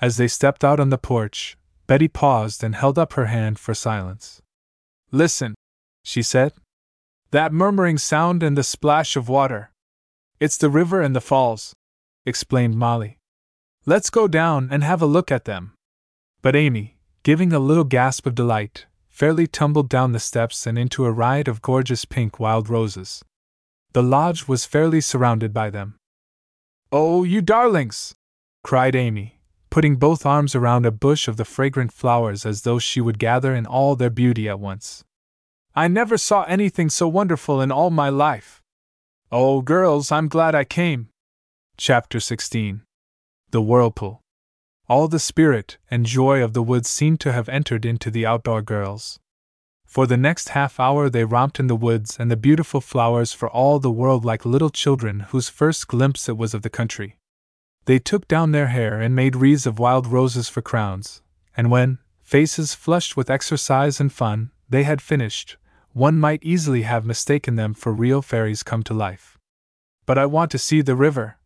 As 0.00 0.16
they 0.16 0.28
stepped 0.28 0.62
out 0.62 0.78
on 0.78 0.90
the 0.90 0.98
porch, 0.98 1.56
Betty 1.86 2.08
paused 2.08 2.62
and 2.62 2.74
held 2.74 2.98
up 2.98 3.14
her 3.14 3.26
hand 3.26 3.58
for 3.58 3.74
silence. 3.74 4.42
Listen, 5.10 5.54
she 6.04 6.22
said. 6.22 6.52
That 7.30 7.52
murmuring 7.52 7.98
sound 7.98 8.42
and 8.42 8.56
the 8.56 8.62
splash 8.62 9.16
of 9.16 9.28
water. 9.28 9.70
It's 10.40 10.58
the 10.58 10.70
river 10.70 11.00
and 11.00 11.16
the 11.16 11.20
falls, 11.20 11.74
explained 12.26 12.76
Molly. 12.76 13.18
Let's 13.86 14.10
go 14.10 14.28
down 14.28 14.68
and 14.70 14.84
have 14.84 15.00
a 15.00 15.06
look 15.06 15.32
at 15.32 15.44
them. 15.44 15.72
But 16.42 16.54
Amy, 16.54 16.98
giving 17.22 17.52
a 17.52 17.58
little 17.58 17.84
gasp 17.84 18.26
of 18.26 18.34
delight, 18.34 18.86
fairly 19.12 19.46
tumbled 19.46 19.90
down 19.90 20.12
the 20.12 20.18
steps 20.18 20.66
and 20.66 20.78
into 20.78 21.04
a 21.04 21.12
riot 21.12 21.46
of 21.46 21.60
gorgeous 21.60 22.06
pink 22.06 22.40
wild 22.40 22.70
roses. 22.70 23.22
The 23.92 24.02
lodge 24.02 24.48
was 24.48 24.64
fairly 24.64 25.02
surrounded 25.02 25.52
by 25.52 25.68
them. 25.68 25.96
Oh, 26.90 27.22
you 27.22 27.42
darlings! 27.42 28.14
cried 28.64 28.96
Amy, 28.96 29.38
putting 29.68 29.96
both 29.96 30.24
arms 30.24 30.54
around 30.54 30.86
a 30.86 30.90
bush 30.90 31.28
of 31.28 31.36
the 31.36 31.44
fragrant 31.44 31.92
flowers 31.92 32.46
as 32.46 32.62
though 32.62 32.78
she 32.78 33.02
would 33.02 33.18
gather 33.18 33.54
in 33.54 33.66
all 33.66 33.96
their 33.96 34.10
beauty 34.10 34.48
at 34.48 34.58
once. 34.58 35.04
I 35.74 35.88
never 35.88 36.16
saw 36.16 36.44
anything 36.44 36.88
so 36.88 37.06
wonderful 37.06 37.60
in 37.60 37.70
all 37.70 37.90
my 37.90 38.08
life. 38.08 38.62
Oh, 39.30 39.60
girls, 39.60 40.10
I'm 40.10 40.28
glad 40.28 40.54
I 40.54 40.64
came. 40.64 41.10
Chapter 41.76 42.18
16 42.18 42.82
The 43.50 43.62
Whirlpool. 43.62 44.21
All 44.92 45.08
the 45.08 45.18
spirit 45.18 45.78
and 45.90 46.04
joy 46.04 46.44
of 46.44 46.52
the 46.52 46.62
woods 46.62 46.86
seemed 46.90 47.18
to 47.20 47.32
have 47.32 47.48
entered 47.48 47.86
into 47.86 48.10
the 48.10 48.26
outdoor 48.26 48.60
girls. 48.60 49.18
For 49.86 50.06
the 50.06 50.18
next 50.18 50.50
half 50.50 50.78
hour 50.78 51.08
they 51.08 51.24
romped 51.24 51.58
in 51.58 51.66
the 51.66 51.74
woods 51.74 52.18
and 52.20 52.30
the 52.30 52.36
beautiful 52.36 52.82
flowers 52.82 53.32
for 53.32 53.48
all 53.48 53.78
the 53.78 53.90
world 53.90 54.22
like 54.22 54.44
little 54.44 54.68
children 54.68 55.20
whose 55.30 55.48
first 55.48 55.88
glimpse 55.88 56.28
it 56.28 56.36
was 56.36 56.52
of 56.52 56.60
the 56.60 56.68
country. 56.68 57.16
They 57.86 57.98
took 57.98 58.28
down 58.28 58.52
their 58.52 58.66
hair 58.66 59.00
and 59.00 59.16
made 59.16 59.34
wreaths 59.34 59.64
of 59.64 59.78
wild 59.78 60.06
roses 60.06 60.50
for 60.50 60.60
crowns, 60.60 61.22
and 61.56 61.70
when, 61.70 61.98
faces 62.20 62.74
flushed 62.74 63.16
with 63.16 63.30
exercise 63.30 63.98
and 63.98 64.12
fun, 64.12 64.50
they 64.68 64.82
had 64.82 65.00
finished, 65.00 65.56
one 65.94 66.18
might 66.18 66.44
easily 66.44 66.82
have 66.82 67.06
mistaken 67.06 67.56
them 67.56 67.72
for 67.72 67.94
real 67.94 68.20
fairies 68.20 68.62
come 68.62 68.82
to 68.82 68.92
life. 68.92 69.38
But 70.04 70.18
I 70.18 70.26
want 70.26 70.50
to 70.50 70.58
see 70.58 70.82
the 70.82 70.96
river, 70.96 71.38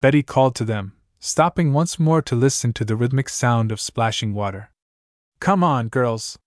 Betty 0.00 0.24
called 0.24 0.56
to 0.56 0.64
them, 0.64 0.94
stopping 1.20 1.72
once 1.72 1.98
more 1.98 2.22
to 2.22 2.34
listen 2.34 2.72
to 2.72 2.84
the 2.84 2.96
rhythmic 2.96 3.28
sound 3.28 3.70
of 3.70 3.80
splashing 3.80 4.34
water. 4.34 4.70
Come 5.38 5.62
on, 5.62 5.88
girls. 5.88 6.38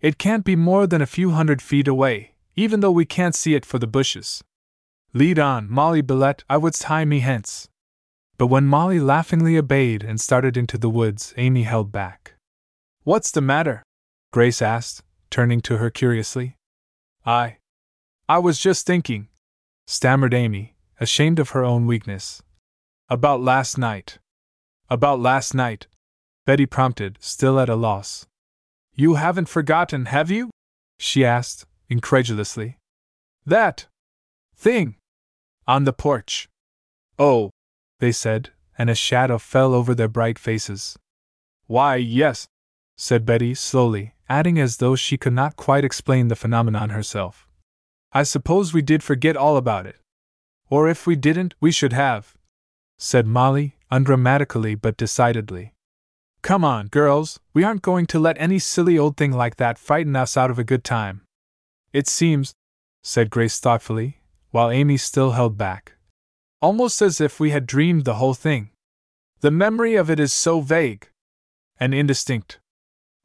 It 0.00 0.18
can't 0.18 0.44
be 0.44 0.56
more 0.56 0.86
than 0.86 1.02
a 1.02 1.06
few 1.06 1.30
hundred 1.30 1.60
feet 1.60 1.88
away, 1.88 2.34
even 2.56 2.80
though 2.80 2.92
we 2.92 3.04
can't 3.04 3.34
see 3.34 3.54
it 3.54 3.66
for 3.66 3.78
the 3.78 3.86
bushes. 3.86 4.42
Lead 5.12 5.38
on, 5.38 5.70
Molly 5.70 6.00
Billette, 6.00 6.44
I 6.48 6.56
would 6.56 6.74
tie 6.74 7.04
me 7.04 7.20
hence. 7.20 7.68
But 8.38 8.48
when 8.48 8.66
Molly 8.66 8.98
laughingly 8.98 9.56
obeyed 9.56 10.02
and 10.02 10.20
started 10.20 10.56
into 10.56 10.78
the 10.78 10.90
woods, 10.90 11.34
Amy 11.36 11.62
held 11.62 11.92
back. 11.92 12.34
What's 13.02 13.30
the 13.30 13.40
matter? 13.40 13.82
Grace 14.32 14.60
asked, 14.60 15.02
turning 15.30 15.60
to 15.62 15.78
her 15.78 15.90
curiously. 15.90 16.56
I. 17.24 17.58
I 18.28 18.38
was 18.38 18.58
just 18.58 18.86
thinking, 18.86 19.28
stammered 19.86 20.34
Amy, 20.34 20.74
ashamed 20.98 21.38
of 21.38 21.50
her 21.50 21.64
own 21.64 21.86
weakness. 21.86 22.42
About 23.10 23.42
last 23.42 23.76
night. 23.76 24.18
About 24.88 25.20
last 25.20 25.54
night, 25.54 25.88
Betty 26.46 26.64
prompted, 26.64 27.18
still 27.20 27.60
at 27.60 27.68
a 27.68 27.74
loss. 27.74 28.26
You 28.94 29.14
haven't 29.14 29.48
forgotten, 29.48 30.06
have 30.06 30.30
you? 30.30 30.50
she 30.98 31.24
asked, 31.24 31.66
incredulously. 31.90 32.78
That 33.44 33.86
thing 34.56 34.96
on 35.66 35.84
the 35.84 35.92
porch. 35.92 36.48
Oh, 37.18 37.50
they 38.00 38.12
said, 38.12 38.50
and 38.78 38.88
a 38.88 38.94
shadow 38.94 39.36
fell 39.38 39.74
over 39.74 39.94
their 39.94 40.08
bright 40.08 40.38
faces. 40.38 40.96
Why, 41.66 41.96
yes, 41.96 42.46
said 42.96 43.26
Betty 43.26 43.54
slowly, 43.54 44.14
adding 44.30 44.58
as 44.58 44.78
though 44.78 44.96
she 44.96 45.18
could 45.18 45.34
not 45.34 45.56
quite 45.56 45.84
explain 45.84 46.28
the 46.28 46.36
phenomenon 46.36 46.90
herself. 46.90 47.46
I 48.12 48.22
suppose 48.22 48.72
we 48.72 48.82
did 48.82 49.02
forget 49.02 49.36
all 49.36 49.58
about 49.58 49.86
it. 49.86 49.96
Or 50.70 50.88
if 50.88 51.06
we 51.06 51.16
didn't, 51.16 51.54
we 51.60 51.70
should 51.70 51.92
have, 51.92 52.34
said 52.98 53.26
Molly, 53.26 53.76
undramatically 53.90 54.80
but 54.80 54.96
decidedly. 54.96 55.74
Come 56.42 56.64
on, 56.64 56.88
girls, 56.88 57.40
we 57.54 57.64
aren't 57.64 57.82
going 57.82 58.06
to 58.06 58.18
let 58.18 58.36
any 58.38 58.58
silly 58.58 58.98
old 58.98 59.16
thing 59.16 59.32
like 59.32 59.56
that 59.56 59.78
frighten 59.78 60.14
us 60.14 60.36
out 60.36 60.50
of 60.50 60.58
a 60.58 60.64
good 60.64 60.84
time. 60.84 61.22
It 61.92 62.06
seems, 62.06 62.54
said 63.02 63.30
Grace 63.30 63.58
thoughtfully, 63.58 64.20
while 64.50 64.70
Amy 64.70 64.96
still 64.96 65.32
held 65.32 65.56
back. 65.56 65.94
Almost 66.60 67.00
as 67.02 67.20
if 67.20 67.40
we 67.40 67.50
had 67.50 67.66
dreamed 67.66 68.04
the 68.04 68.14
whole 68.14 68.34
thing. 68.34 68.70
The 69.40 69.50
memory 69.50 69.94
of 69.94 70.10
it 70.10 70.20
is 70.20 70.32
so 70.32 70.60
vague 70.60 71.08
and 71.78 71.94
indistinct. 71.94 72.60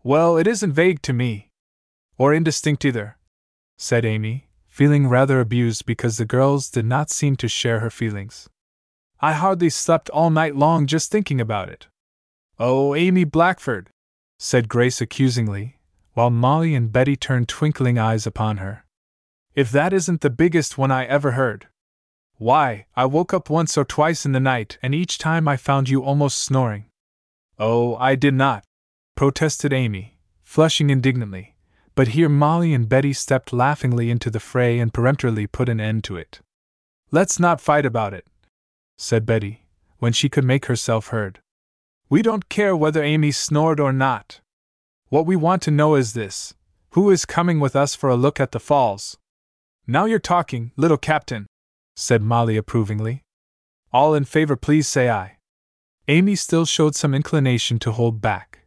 Well, 0.04 0.38
it 0.38 0.48
isn't 0.48 0.74
vague 0.74 1.02
to 1.04 1.14
me. 1.14 1.50
Or 2.18 2.34
indistinct 2.34 2.84
either, 2.84 3.18
said 3.78 4.06
Amy, 4.06 4.50
feeling 4.68 5.08
rather 5.08 5.40
abused 5.40 5.86
because 5.86 6.18
the 6.18 6.26
girls 6.26 6.70
did 6.70 6.86
not 6.86 7.10
seem 7.10 7.36
to 7.38 7.48
share 7.48 7.80
her 7.80 7.90
feelings. 7.90 8.50
I 9.22 9.34
hardly 9.34 9.70
slept 9.70 10.10
all 10.12 10.30
night 10.30 10.56
long 10.56 10.88
just 10.88 11.12
thinking 11.12 11.42
about 11.42 11.70
it. 11.70 11.88
Oh, 12.58 12.96
Amy 12.96 13.26
Blackford, 13.26 13.90
said 14.38 14.70
Grace 14.70 15.02
accusingly, 15.02 15.78
while 16.14 16.30
Molly 16.30 16.74
and 16.74 16.92
Betty 16.92 17.16
turned 17.16 17.50
twinkling 17.50 17.98
eyes 17.98 18.26
upon 18.26 18.58
her. 18.58 18.86
If 19.56 19.72
that 19.72 19.92
isn't 19.92 20.22
the 20.22 20.30
biggest 20.30 20.78
one 20.78 20.92
I 20.92 21.06
ever 21.06 21.32
heard. 21.32 21.68
Why, 22.38 22.86
I 22.96 23.06
woke 23.06 23.34
up 23.34 23.50
once 23.50 23.78
or 23.78 23.84
twice 23.84 24.26
in 24.26 24.32
the 24.32 24.40
night, 24.40 24.78
and 24.82 24.96
each 24.96 25.18
time 25.18 25.48
I 25.48 25.58
found 25.58 25.90
you 25.90 26.02
almost 26.02 26.40
snoring. 26.40 26.86
Oh, 27.58 27.98
I 27.98 28.16
did 28.16 28.34
not, 28.34 28.64
protested 29.16 29.74
Amy, 29.74 30.18
flushing 30.44 30.90
indignantly, 30.90 31.56
but 31.96 32.10
here 32.10 32.30
Molly 32.30 32.74
and 32.74 32.88
Betty 32.88 33.12
stepped 33.12 33.52
laughingly 33.52 34.10
into 34.10 34.30
the 34.30 34.40
fray 34.40 34.80
and 34.80 34.94
peremptorily 34.94 35.48
put 35.48 35.68
an 35.68 35.82
end 35.82 36.06
to 36.06 36.16
it. 36.16 36.40
Let's 37.12 37.38
not 37.38 37.60
fight 37.60 37.86
about 37.86 38.14
it, 38.14 38.26
said 39.00 39.26
Betty, 39.26 39.66
when 39.98 40.14
she 40.14 40.30
could 40.30 40.44
make 40.44 40.66
herself 40.66 41.08
heard. 41.08 41.40
We 42.10 42.22
don't 42.22 42.50
care 42.50 42.76
whether 42.76 43.02
Amy 43.02 43.32
snored 43.32 43.80
or 43.80 43.92
not. 43.92 44.42
What 45.08 45.26
we 45.26 45.36
want 45.36 45.64
to 45.64 45.72
know 45.72 45.96
is 45.96 46.14
this 46.14 46.54
who 46.92 47.10
is 47.10 47.26
coming 47.26 47.60
with 47.60 47.76
us 47.76 47.96
for 47.96 48.10
a 48.10 48.16
look 48.16 48.40
at 48.40 48.52
the 48.52 48.60
falls? 48.60 49.18
Now 49.88 50.06
you're 50.06 50.20
talking, 50.20 50.72
little 50.76 50.98
captain, 50.98 51.48
said 51.96 52.22
Molly 52.22 52.58
approvingly. 52.58 53.24
All 53.94 54.14
in 54.14 54.26
favor, 54.26 54.56
please 54.56 54.88
say 54.88 55.10
aye. 55.10 55.38
Amy 56.08 56.36
still 56.36 56.66
showed 56.66 56.96
some 56.96 57.16
inclination 57.16 57.80
to 57.80 57.92
hold 57.92 58.22
back 58.22 58.60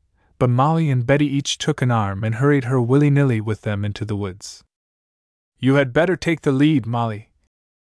but 0.43 0.51
Molly 0.51 0.91
and 0.91 1.07
Betty 1.07 1.27
each 1.27 1.57
took 1.57 1.83
an 1.83 1.93
arm 1.93 2.25
and 2.25 2.35
hurried 2.35 2.65
her 2.65 2.83
willy 2.83 3.11
nilly 3.11 3.41
with 3.41 3.61
them 3.61 3.85
into 3.85 4.05
the 4.05 4.17
woods. 4.17 4.65
You 5.61 5.75
had 5.75 5.93
better 5.93 6.17
take 6.17 6.41
the 6.41 6.51
lead, 6.51 6.85
Molly, 6.85 7.31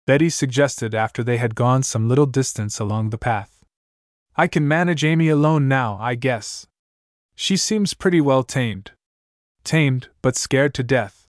Betty 0.07 0.31
suggested 0.31 0.95
after 0.95 1.23
they 1.23 1.37
had 1.37 1.55
gone 1.55 1.83
some 1.83 2.09
little 2.09 2.27
distance 2.27 2.81
along 2.81 3.11
the 3.11 3.19
path. 3.19 3.61
I 4.37 4.49
can 4.49 4.67
manage 4.67 5.05
Amy 5.05 5.29
alone 5.29 5.69
now, 5.69 5.99
I 6.01 6.15
guess. 6.15 6.67
She 7.35 7.57
seems 7.57 7.95
pretty 7.95 8.21
well 8.21 8.43
tamed. 8.43 8.93
Tamed, 9.63 10.09
but 10.21 10.37
scared 10.37 10.75
to 10.75 10.83
death. 10.83 11.27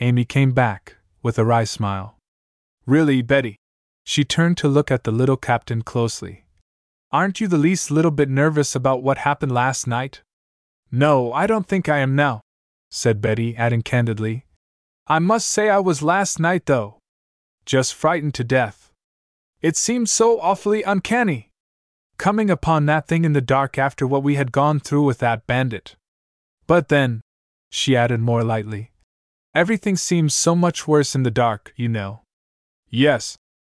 Amy 0.00 0.24
came 0.24 0.52
back, 0.52 0.96
with 1.22 1.38
a 1.38 1.44
wry 1.44 1.64
smile. 1.64 2.16
Really, 2.86 3.22
Betty? 3.22 3.56
She 4.04 4.24
turned 4.24 4.56
to 4.58 4.68
look 4.68 4.90
at 4.90 5.04
the 5.04 5.12
little 5.12 5.36
captain 5.36 5.82
closely. 5.82 6.44
Aren't 7.12 7.40
you 7.40 7.48
the 7.48 7.58
least 7.58 7.90
little 7.90 8.10
bit 8.10 8.28
nervous 8.28 8.74
about 8.74 9.02
what 9.02 9.18
happened 9.18 9.52
last 9.52 9.86
night? 9.86 10.22
No, 10.90 11.32
I 11.32 11.46
don't 11.46 11.66
think 11.66 11.88
I 11.88 11.98
am 11.98 12.16
now, 12.16 12.40
said 12.90 13.20
Betty, 13.20 13.56
adding 13.56 13.82
candidly. 13.82 14.46
I 15.06 15.18
must 15.18 15.48
say 15.48 15.68
I 15.68 15.78
was 15.78 16.02
last 16.02 16.40
night, 16.40 16.66
though. 16.66 16.98
Just 17.64 17.94
frightened 17.94 18.34
to 18.34 18.44
death. 18.44 18.90
It 19.62 19.76
seemed 19.76 20.08
so 20.08 20.40
awfully 20.40 20.82
uncanny. 20.82 21.50
Coming 22.18 22.50
upon 22.50 22.86
that 22.86 23.08
thing 23.08 23.24
in 23.24 23.32
the 23.32 23.40
dark 23.40 23.78
after 23.78 24.06
what 24.06 24.22
we 24.22 24.34
had 24.34 24.52
gone 24.52 24.78
through 24.78 25.04
with 25.04 25.18
that 25.18 25.46
bandit. 25.46 25.96
But 26.66 26.88
then, 26.88 27.22
she 27.70 27.96
added 27.96 28.20
more 28.20 28.44
lightly, 28.44 28.92
everything 29.54 29.96
seems 29.96 30.34
so 30.34 30.54
much 30.54 30.88
worse 30.88 31.14
in 31.14 31.22
the 31.22 31.30
dark, 31.30 31.72
you 31.76 31.88
know. 31.88 32.22
Yes, 32.90 33.36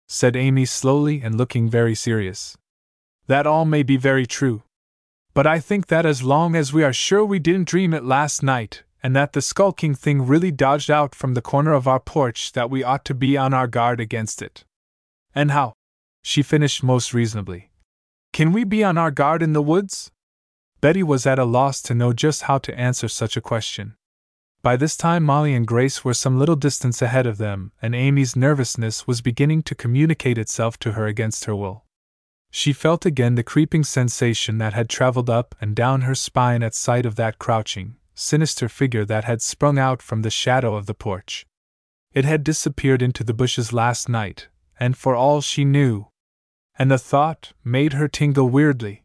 said 0.08 0.36
Amy 0.36 0.66
slowly 0.66 1.22
and 1.22 1.38
looking 1.38 1.70
very 1.70 1.96
serious. 1.96 2.58
That 3.28 3.48
all 3.48 3.66
may 3.66 3.84
be 3.84 3.98
very 3.98 4.26
true. 4.26 4.64
But 5.34 5.46
I 5.46 5.60
think 5.60 5.88
that 5.88 6.06
as 6.06 6.24
long 6.24 6.56
as 6.56 6.72
we 6.72 6.84
are 6.84 6.94
sure 6.94 7.26
we 7.26 7.40
didn't 7.40 7.68
dream 7.68 7.94
it 7.94 8.06
last 8.06 8.42
night, 8.42 8.84
and 9.06 9.16
that 9.16 9.34
the 9.34 9.42
skulking 9.42 9.94
thing 9.94 10.26
really 10.26 10.50
dodged 10.50 10.90
out 10.90 11.14
from 11.14 11.36
the 11.36 11.42
corner 11.42 11.74
of 11.74 11.88
our 11.88 12.00
porch, 12.00 12.54
that 12.54 12.72
we 12.72 12.84
ought 12.84 13.06
to 13.06 13.14
be 13.14 13.38
on 13.38 13.54
our 13.54 13.68
guard 13.68 14.00
against 14.00 14.42
it. 14.42 14.66
And 15.36 15.52
how? 15.52 15.74
She 16.24 16.42
finished 16.42 16.82
most 16.82 17.14
reasonably. 17.14 17.70
Can 18.34 18.52
we 18.52 18.64
be 18.64 18.84
on 18.84 18.98
our 18.98 19.12
guard 19.12 19.44
in 19.44 19.54
the 19.54 19.62
woods? 19.62 20.10
Betty 20.82 21.04
was 21.04 21.28
at 21.28 21.38
a 21.38 21.46
loss 21.46 21.84
to 21.84 21.94
know 21.94 22.14
just 22.14 22.42
how 22.50 22.58
to 22.58 22.80
answer 22.80 23.08
such 23.08 23.38
a 23.38 23.42
question. 23.42 23.94
By 24.64 24.76
this 24.76 24.98
time, 24.98 25.22
Molly 25.22 25.54
and 25.54 25.68
Grace 25.68 26.04
were 26.04 26.16
some 26.16 26.40
little 26.40 26.56
distance 26.56 27.00
ahead 27.00 27.28
of 27.28 27.38
them, 27.38 27.74
and 27.84 27.94
Amy's 27.94 28.36
nervousness 28.36 29.06
was 29.06 29.22
beginning 29.22 29.62
to 29.66 29.76
communicate 29.76 30.40
itself 30.40 30.80
to 30.80 30.94
her 30.94 31.06
against 31.06 31.46
her 31.46 31.56
will. 31.56 31.86
She 32.50 32.74
felt 32.74 33.06
again 33.06 33.36
the 33.36 33.44
creeping 33.44 33.84
sensation 33.84 34.58
that 34.58 34.74
had 34.74 34.90
traveled 34.90 35.30
up 35.30 35.54
and 35.62 35.76
down 35.76 36.02
her 36.02 36.16
spine 36.16 36.64
at 36.64 36.74
sight 36.74 37.06
of 37.06 37.18
that 37.18 37.38
crouching, 37.38 37.98
sinister 38.16 38.68
figure 38.68 39.06
that 39.06 39.26
had 39.26 39.42
sprung 39.42 39.78
out 39.78 40.02
from 40.02 40.22
the 40.22 40.30
shadow 40.32 40.76
of 40.76 40.88
the 40.88 40.94
porch. 40.94 41.46
It 42.14 42.26
had 42.26 42.44
disappeared 42.44 43.02
into 43.02 43.24
the 43.24 43.34
bushes 43.34 43.74
last 43.74 44.10
night, 44.10 44.48
and 44.80 44.98
for 44.98 45.16
all 45.16 45.42
she 45.42 45.66
knew, 45.66 46.08
and 46.80 46.90
the 46.90 46.98
thought 46.98 47.54
made 47.64 47.94
her 47.94 48.08
tingle 48.08 48.50
weirdly. 48.50 49.04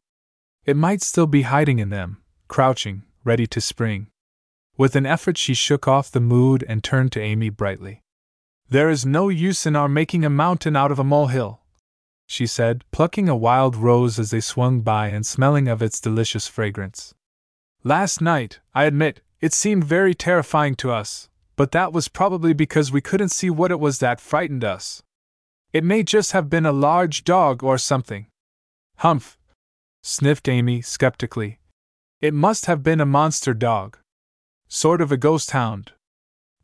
It 0.64 0.76
might 0.76 1.02
still 1.02 1.26
be 1.26 1.42
hiding 1.42 1.78
in 1.78 1.90
them, 1.90 2.22
crouching, 2.48 3.02
ready 3.24 3.47
to 3.48 3.60
spring. 3.60 4.06
With 4.76 4.97
an 4.97 5.06
effort, 5.06 5.36
she 5.36 5.55
shook 5.55 5.86
off 5.86 6.10
the 6.10 6.20
mood 6.20 6.64
and 6.68 6.82
turned 6.82 7.12
to 7.12 7.20
Amy 7.20 7.50
brightly. 7.50 8.02
There 8.68 8.89
is 8.89 9.05
no 9.05 9.28
use 9.28 9.66
in 9.66 9.74
our 9.76 9.89
making 9.89 10.24
a 10.24 10.30
mountain 10.30 10.76
out 10.76 10.92
of 10.92 10.98
a 10.98 11.05
molehill, 11.05 11.60
she 12.30 12.47
said, 12.47 12.84
plucking 12.92 13.28
a 13.28 13.34
wild 13.34 13.74
rose 13.74 14.16
as 14.16 14.30
they 14.30 14.40
swung 14.40 14.82
by 14.82 15.08
and 15.08 15.26
smelling 15.26 15.66
of 15.66 15.82
its 15.82 16.00
delicious 16.00 16.47
fragrance. 16.47 17.12
Last 17.83 18.20
night, 18.20 18.60
I 18.75 18.84
admit, 18.84 19.23
it 19.41 19.55
seemed 19.55 19.84
very 19.84 20.15
terrifying 20.15 20.75
to 20.76 20.91
us, 20.91 21.31
but 21.57 21.73
that 21.73 21.94
was 21.94 22.09
probably 22.09 22.52
because 22.52 22.92
we 22.92 23.00
couldn't 23.00 23.31
see 23.31 23.49
what 23.49 23.70
it 23.70 23.81
was 23.81 24.00
that 24.00 24.20
frightened 24.20 24.65
us. 24.65 25.02
It 25.73 25.83
may 25.83 26.02
just 26.02 26.33
have 26.33 26.50
been 26.50 26.67
a 26.67 26.73
large 26.73 27.25
dog 27.25 27.62
or 27.62 27.78
something. 27.78 28.26
Humph! 28.99 29.39
sniffed 30.02 30.47
Amy 30.47 30.83
skeptically. 30.83 31.59
It 32.20 32.34
must 32.34 32.67
have 32.67 32.83
been 32.83 33.00
a 33.00 33.07
monster 33.07 33.55
dog. 33.55 33.97
Sort 34.68 35.00
of 35.00 35.10
a 35.10 35.17
ghost 35.17 35.52
hound. 35.52 35.92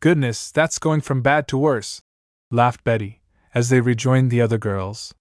Goodness, 0.00 0.50
that's 0.50 0.78
going 0.78 1.00
from 1.00 1.22
bad 1.22 1.48
to 1.48 1.56
worse, 1.56 2.02
laughed 2.50 2.84
Betty, 2.84 3.22
as 3.54 3.70
they 3.70 3.80
rejoined 3.80 4.30
the 4.30 4.42
other 4.42 4.58
girls. 4.58 5.14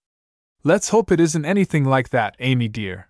Let's 0.62 0.90
hope 0.90 1.10
it 1.10 1.22
isn't 1.22 1.46
anything 1.46 1.86
like 1.86 2.10
that, 2.10 2.36
Amy 2.40 2.68
dear. 2.68 3.08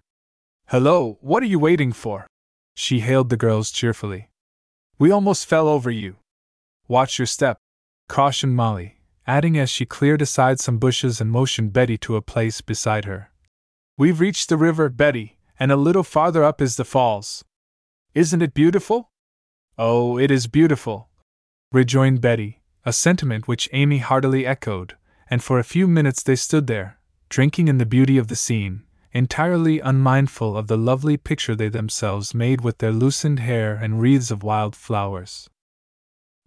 Hello, 0.68 1.18
what 1.22 1.42
are 1.42 1.48
you 1.48 1.58
waiting 1.58 1.92
for? 1.92 2.28
She 2.76 3.00
hailed 3.00 3.30
the 3.30 3.38
girls 3.38 3.72
cheerfully. 3.72 4.30
We 5.00 5.10
almost 5.10 5.46
fell 5.46 5.68
over 5.68 5.90
you. 5.90 6.18
Watch 6.88 7.18
your 7.18 7.26
step, 7.26 7.58
cautioned 8.08 8.56
Molly, 8.56 9.00
adding 9.26 9.58
as 9.58 9.70
she 9.70 9.86
cleared 9.86 10.22
aside 10.22 10.60
some 10.60 10.78
bushes 10.78 11.20
and 11.20 11.32
motioned 11.32 11.74
Betty 11.74 11.98
to 12.00 12.16
a 12.16 12.22
place 12.22 12.62
beside 12.62 13.06
her. 13.06 13.32
We've 13.98 14.20
reached 14.20 14.50
the 14.50 14.58
river, 14.58 14.90
Betty, 14.90 15.38
and 15.58 15.72
a 15.72 15.78
little 15.78 16.04
farther 16.04 16.44
up 16.44 16.62
is 16.62 16.76
the 16.76 16.86
falls. 16.86 17.44
Isn't 18.14 18.42
it 18.42 18.54
beautiful? 18.54 19.10
Oh, 19.78 20.18
it 20.18 20.30
is 20.30 20.48
beautiful, 20.48 21.10
rejoined 21.72 22.22
Betty, 22.22 22.62
a 22.86 22.94
sentiment 22.94 23.48
which 23.48 23.70
Amy 23.74 23.98
heartily 23.98 24.46
echoed, 24.46 24.96
and 25.30 25.44
for 25.44 25.60
a 25.60 25.64
few 25.64 25.88
minutes 25.88 26.24
they 26.24 26.36
stood 26.36 26.68
there, 26.68 27.00
drinking 27.30 27.68
in 27.68 27.78
the 27.78 27.86
beauty 27.86 28.18
of 28.18 28.28
the 28.28 28.36
scene, 28.36 28.84
entirely 29.16 29.80
unmindful 29.80 30.58
of 30.58 30.68
the 30.68 30.78
lovely 30.78 31.16
picture 31.16 31.56
they 31.56 31.70
themselves 31.70 32.36
made 32.36 32.60
with 32.60 32.80
their 32.80 32.92
loosened 32.92 33.40
hair 33.40 33.74
and 33.74 34.02
wreaths 34.02 34.30
of 34.30 34.44
wild 34.44 34.76
flowers. 34.76 35.50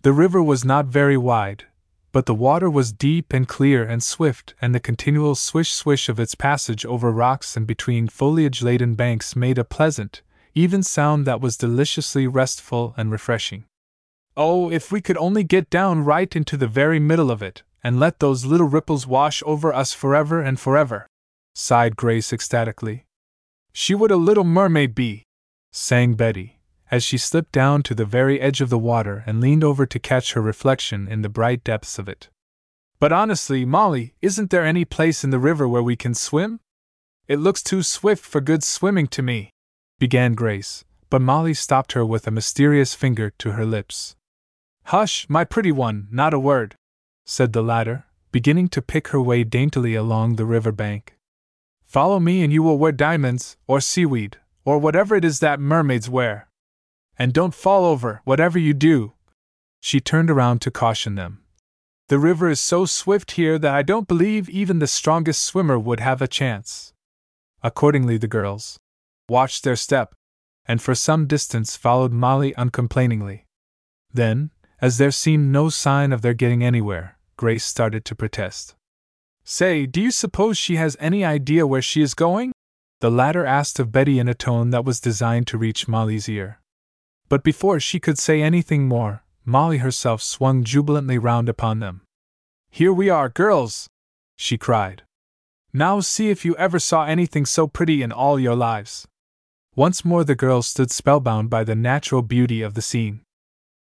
The 0.02 0.12
river 0.12 0.42
was 0.42 0.66
not 0.66 0.84
very 0.84 1.16
wide, 1.16 1.64
but 2.12 2.26
the 2.26 2.34
water 2.34 2.68
was 2.68 2.92
deep 2.92 3.32
and 3.32 3.48
clear 3.48 3.84
and 3.84 4.02
swift, 4.02 4.55
and 4.60 4.74
the 4.74 4.80
continual 4.80 5.34
swish 5.34 5.72
swish 5.72 6.10
of 6.10 6.20
its 6.20 6.34
passage 6.34 6.84
over 6.84 7.10
rocks 7.10 7.56
and 7.56 7.66
between 7.66 8.06
foliage 8.06 8.62
laden 8.62 8.94
banks 8.94 9.34
made 9.34 9.56
a 9.56 9.64
pleasant, 9.64 10.20
even 10.55 10.82
sound 10.82 11.26
that 11.26 11.40
was 11.40 11.56
deliciously 11.56 12.26
restful 12.26 12.92
and 12.98 13.10
refreshing. 13.10 13.64
Oh, 14.36 14.70
if 14.70 14.92
we 14.92 15.00
could 15.00 15.16
only 15.16 15.42
get 15.42 15.70
down 15.70 16.05
right 16.05 16.36
into 16.36 16.58
the 16.58 16.68
very 16.68 17.00
middle 17.00 17.30
of 17.30 17.42
it, 17.42 17.62
and 17.82 17.98
let 17.98 18.18
those 18.18 18.44
little 18.44 18.68
ripples 18.68 19.06
wash 19.06 19.42
over 19.47 19.72
us 19.72 19.94
forever 19.94 20.42
and 20.42 20.60
forever, 20.60 21.06
sighed 21.55 21.97
Grace 21.97 22.33
ecstatically. 22.33 23.07
She 23.73 23.94
would 23.94 24.10
a 24.10 24.17
little 24.17 24.44
mermaid 24.44 24.94
be, 24.94 25.25
sang 25.73 26.15
Betty, 26.15 26.60
as 26.91 27.05
she 27.05 27.18
slipped 27.18 27.52
down 27.52 27.83
to 27.85 27.94
the 27.94 28.05
very 28.05 28.41
edge 28.41 28.60
of 28.60 28.70
the 28.70 28.78
water 28.78 29.23
and 29.27 29.41
leaned 29.41 29.65
over 29.65 29.86
to 29.86 29.99
catch 29.99 30.33
her 30.33 30.43
reflection 30.43 31.09
in 31.09 31.23
the 31.23 31.28
bright 31.28 31.62
depths 31.65 31.99
of 31.99 32.09
it. 32.09 32.28
But 33.01 33.12
honestly, 33.12 33.65
Molly, 33.65 34.15
isn't 34.20 34.51
there 34.51 34.65
any 34.65 34.85
place 34.85 35.23
in 35.23 35.31
the 35.31 35.39
river 35.39 35.68
where 35.68 35.83
we 35.83 35.97
can 35.97 36.15
swim? 36.15 36.60
It 37.28 37.39
looks 37.39 37.62
too 37.62 37.83
swift 37.83 38.25
for 38.25 38.41
good 38.41 38.65
swimming 38.65 39.07
to 39.09 39.23
me 39.23 39.52
began 39.99 40.35
Grace, 40.35 40.85
but 41.10 41.20
Molly 41.20 41.55
stopped 41.55 41.93
her 41.93 42.07
with 42.07 42.27
a 42.27 42.31
mysterious 42.31 42.94
finger 42.94 43.31
to 43.39 43.52
her 43.52 43.67
lips. 43.67 44.15
Hush, 44.85 45.28
my 45.28 45.44
pretty 45.44 45.73
one, 45.73 46.09
not 46.10 46.33
a 46.33 46.39
word, 46.39 46.77
said 47.27 47.52
the 47.52 47.62
latter, 47.62 48.05
beginning 48.31 48.68
to 48.68 48.83
pick 48.83 49.09
her 49.09 49.20
way 49.20 49.44
daintily 49.44 49.94
along 49.94 50.36
the 50.36 50.44
river 50.44 50.73
bank. 50.73 51.17
Follow 51.89 52.20
me 52.20 52.44
and 52.44 52.52
you 52.52 52.62
will 52.62 52.76
wear 52.76 52.92
diamonds, 52.92 53.57
or 53.67 53.81
seaweed, 53.81 54.36
or 54.62 54.78
whatever 54.78 55.17
it 55.17 55.25
is 55.25 55.41
that 55.41 55.58
mermaids 55.58 56.10
wear. 56.10 56.49
And 57.18 57.33
don't 57.33 57.55
fall 57.55 57.86
over, 57.86 58.20
whatever 58.25 58.58
you 58.58 58.75
do. 58.75 59.15
She 59.81 59.99
turned 59.99 60.31
around 60.31 60.60
to 60.60 60.70
caution 60.70 61.15
them. 61.15 61.41
The 62.08 62.18
river 62.18 62.50
is 62.50 62.60
so 62.60 62.84
swift 62.84 63.33
here 63.33 63.58
that 63.58 63.75
I 63.75 63.83
don't 63.83 64.07
believe 64.07 64.50
even 64.50 64.81
the 64.81 64.86
strongest 64.86 65.42
swimmer 65.42 65.78
would 65.78 66.00
have 66.00 66.20
a 66.20 66.28
chance. 66.28 66.92
Accordingly, 67.62 68.18
the 68.18 68.28
girls, 68.28 68.78
watched 69.26 69.65
their 69.65 69.76
step, 69.76 70.15
and 70.67 70.83
for 70.83 70.94
some 70.94 71.26
distance 71.26 71.75
followed 71.75 72.12
Molly 72.12 72.52
uncomplainingly. 72.55 73.47
Then, 74.12 74.50
as 74.81 74.99
there 74.99 75.10
seemed 75.10 75.50
no 75.50 75.70
sign 75.70 76.12
of 76.12 76.20
their 76.20 76.34
getting 76.34 76.62
anywhere, 76.62 77.18
Grace 77.36 77.65
started 77.65 78.05
to 78.05 78.15
protest. 78.15 78.75
Say, 79.51 79.86
do 79.86 80.02
you 80.02 80.10
suppose 80.10 80.59
she 80.59 80.77
has 80.77 80.94
any 81.01 81.25
idea 81.25 81.67
where 81.67 81.81
she 81.81 82.02
is 82.02 82.12
going? 82.12 82.52
The 83.01 83.10
latter 83.10 83.47
asked 83.47 83.78
of 83.81 83.91
Betty 83.91 84.18
in 84.18 84.28
a 84.28 84.35
tone 84.35 84.68
that 84.73 84.85
was 84.85 85.01
designed 85.01 85.47
to 85.47 85.57
reach 85.57 85.89
Molly's 85.89 86.28
ear. 86.28 86.60
But 87.31 87.44
before 87.44 87.81
she 87.81 87.99
could 87.99 88.18
say 88.18 88.43
anything 88.43 88.86
more, 88.86 89.23
Molly 89.47 89.78
herself 89.78 90.20
swung 90.20 90.65
jubilantly 90.65 91.17
round 91.17 91.49
upon 91.49 91.81
them. 91.81 92.02
Here 92.68 92.93
we 92.93 93.09
are, 93.09 93.31
girls! 93.31 93.89
she 94.36 94.59
cried. 94.59 95.05
Now 95.73 96.01
see 96.01 96.28
if 96.28 96.44
you 96.44 96.55
ever 96.57 96.78
saw 96.78 97.07
anything 97.07 97.47
so 97.47 97.67
pretty 97.67 98.02
in 98.02 98.12
all 98.12 98.39
your 98.39 98.55
lives. 98.55 99.09
Once 99.75 100.05
more 100.05 100.25
the 100.25 100.35
girls 100.35 100.67
stood 100.67 100.91
spellbound 100.91 101.49
by 101.49 101.65
the 101.65 101.75
natural 101.75 102.20
beauty 102.20 102.60
of 102.60 102.75
the 102.75 102.83
scene. 102.83 103.23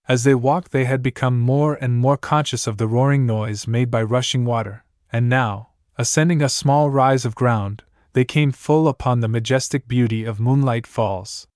As 0.07 0.25
they 0.25 0.35
walked, 0.35 0.71
they 0.71 0.85
had 0.85 1.01
become 1.01 1.39
more 1.39 1.73
and 1.73 1.97
more 1.97 2.17
conscious 2.17 2.67
of 2.67 2.77
the 2.77 2.87
roaring 2.87 3.25
noise 3.25 3.65
made 3.65 3.89
by 3.89 4.03
rushing 4.03 4.45
water, 4.45 4.84
and 5.11 5.29
now, 5.29 5.69
ascending 5.97 6.41
a 6.41 6.49
small 6.49 6.89
rise 6.89 7.25
of 7.25 7.35
ground, 7.35 7.83
they 8.13 8.25
came 8.25 8.51
full 8.51 8.87
upon 8.87 9.19
the 9.19 9.27
majestic 9.27 9.87
beauty 9.87 10.23
of 10.23 10.39
Moonlight 10.39 10.87
Falls. 10.87 11.47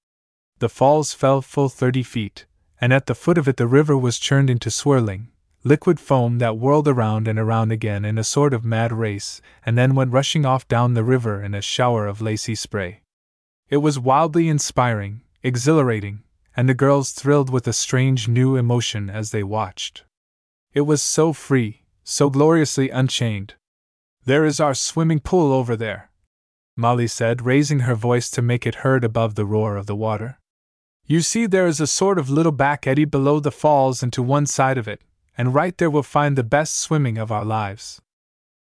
The 0.59 0.69
falls 0.69 1.13
fell 1.13 1.41
full 1.41 1.69
thirty 1.69 2.03
feet, 2.03 2.45
and 2.81 2.91
at 2.91 3.05
the 3.05 3.15
foot 3.15 3.37
of 3.37 3.47
it 3.47 3.57
the 3.57 3.67
river 3.67 3.97
was 3.97 4.19
churned 4.19 4.49
into 4.49 4.69
swirling, 4.69 5.29
liquid 5.63 5.99
foam 5.99 6.37
that 6.39 6.57
whirled 6.57 6.87
around 6.87 7.27
and 7.27 7.39
around 7.39 7.71
again 7.71 8.05
in 8.05 8.17
a 8.17 8.23
sort 8.23 8.53
of 8.53 8.65
mad 8.65 8.91
race, 8.91 9.41
and 9.65 9.77
then 9.77 9.95
went 9.95 10.11
rushing 10.11 10.45
off 10.45 10.67
down 10.67 10.93
the 10.93 11.03
river 11.03 11.43
in 11.43 11.53
a 11.53 11.61
shower 11.61 12.07
of 12.07 12.21
lacy 12.21 12.55
spray. 12.55 13.01
It 13.69 13.77
was 13.77 13.99
wildly 13.99 14.49
inspiring, 14.49 15.21
exhilarating, 15.43 16.23
and 16.55 16.67
the 16.67 16.73
girls 16.73 17.11
thrilled 17.11 17.49
with 17.49 17.67
a 17.67 17.73
strange 17.73 18.27
new 18.27 18.55
emotion 18.55 19.09
as 19.09 19.31
they 19.31 19.43
watched. 19.43 20.03
It 20.73 20.81
was 20.81 21.01
so 21.01 21.33
free, 21.33 21.83
so 22.09 22.29
gloriously 22.29 22.89
unchained. 22.89 23.55
There 24.25 24.45
is 24.45 24.59
our 24.59 24.73
swimming 24.73 25.19
pool 25.19 25.53
over 25.53 25.75
there, 25.75 26.09
Molly 26.75 27.07
said, 27.07 27.41
raising 27.41 27.81
her 27.81 27.95
voice 27.95 28.29
to 28.31 28.41
make 28.41 28.65
it 28.65 28.83
heard 28.83 29.03
above 29.03 29.35
the 29.35 29.45
roar 29.45 29.75
of 29.75 29.85
the 29.85 29.95
water. 29.95 30.39
You 31.05 31.21
see, 31.21 31.45
there 31.45 31.67
is 31.67 31.79
a 31.79 31.87
sort 31.87 32.19
of 32.19 32.29
little 32.29 32.51
back 32.51 32.85
eddy 32.87 33.05
below 33.05 33.39
the 33.39 33.51
falls 33.51 34.03
and 34.03 34.13
to 34.13 34.23
one 34.23 34.45
side 34.45 34.77
of 34.77 34.87
it, 34.87 35.01
and 35.37 35.53
right 35.53 35.77
there 35.77 35.89
we'll 35.89 36.03
find 36.03 36.37
the 36.37 36.43
best 36.43 36.75
swimming 36.75 37.17
of 37.17 37.31
our 37.31 37.45
lives. 37.45 38.01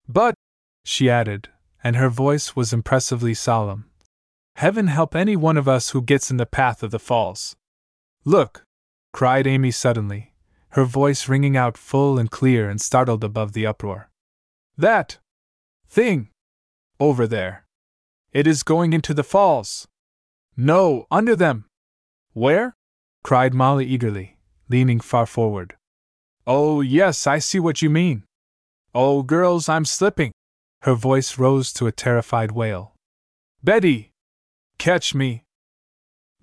But, 0.07 0.33
she 0.85 1.09
added, 1.09 1.49
and 1.83 1.95
her 1.95 2.09
voice 2.09 2.55
was 2.55 2.73
impressively 2.73 3.33
solemn, 3.33 3.85
Heaven 4.57 4.87
help 4.87 5.15
any 5.15 5.35
one 5.35 5.55
of 5.55 5.67
us 5.67 5.91
who 5.91 6.01
gets 6.01 6.31
in 6.31 6.37
the 6.37 6.47
path 6.47 6.81
of 6.81 6.89
the 6.89 6.97
falls. 6.97 7.55
Look! 8.25 8.63
cried 9.13 9.45
Amy 9.45 9.69
suddenly, 9.69 10.33
her 10.77 10.85
voice 10.85 11.27
ringing 11.27 11.57
out 11.57 11.75
full 11.75 12.19
and 12.19 12.29
clear 12.29 12.69
and 12.69 12.79
startled 12.79 13.23
above 13.23 13.53
the 13.53 13.65
uproar. 13.65 14.11
That 14.77 15.17
thing 15.89 16.29
over 16.99 17.25
there. 17.25 17.65
It 18.31 18.45
is 18.45 18.61
going 18.61 18.93
into 18.93 19.15
the 19.15 19.23
falls. 19.23 19.87
No, 20.55 21.07
under 21.09 21.35
them. 21.35 21.65
Where? 22.33 22.75
cried 23.23 23.55
Molly 23.55 23.87
eagerly, 23.87 24.37
leaning 24.69 24.99
far 24.99 25.25
forward. 25.25 25.75
Oh, 26.45 26.81
yes, 26.81 27.25
I 27.25 27.39
see 27.39 27.59
what 27.59 27.81
you 27.81 27.89
mean. 27.89 28.21
Oh, 28.93 29.23
girls, 29.23 29.67
I'm 29.67 29.83
slipping. 29.83 30.31
Her 30.83 30.93
voice 30.93 31.39
rose 31.39 31.73
to 31.73 31.87
a 31.87 31.91
terrified 31.91 32.51
wail. 32.51 32.93
Betty! 33.63 34.11
Catch 34.77 35.15
me! 35.15 35.41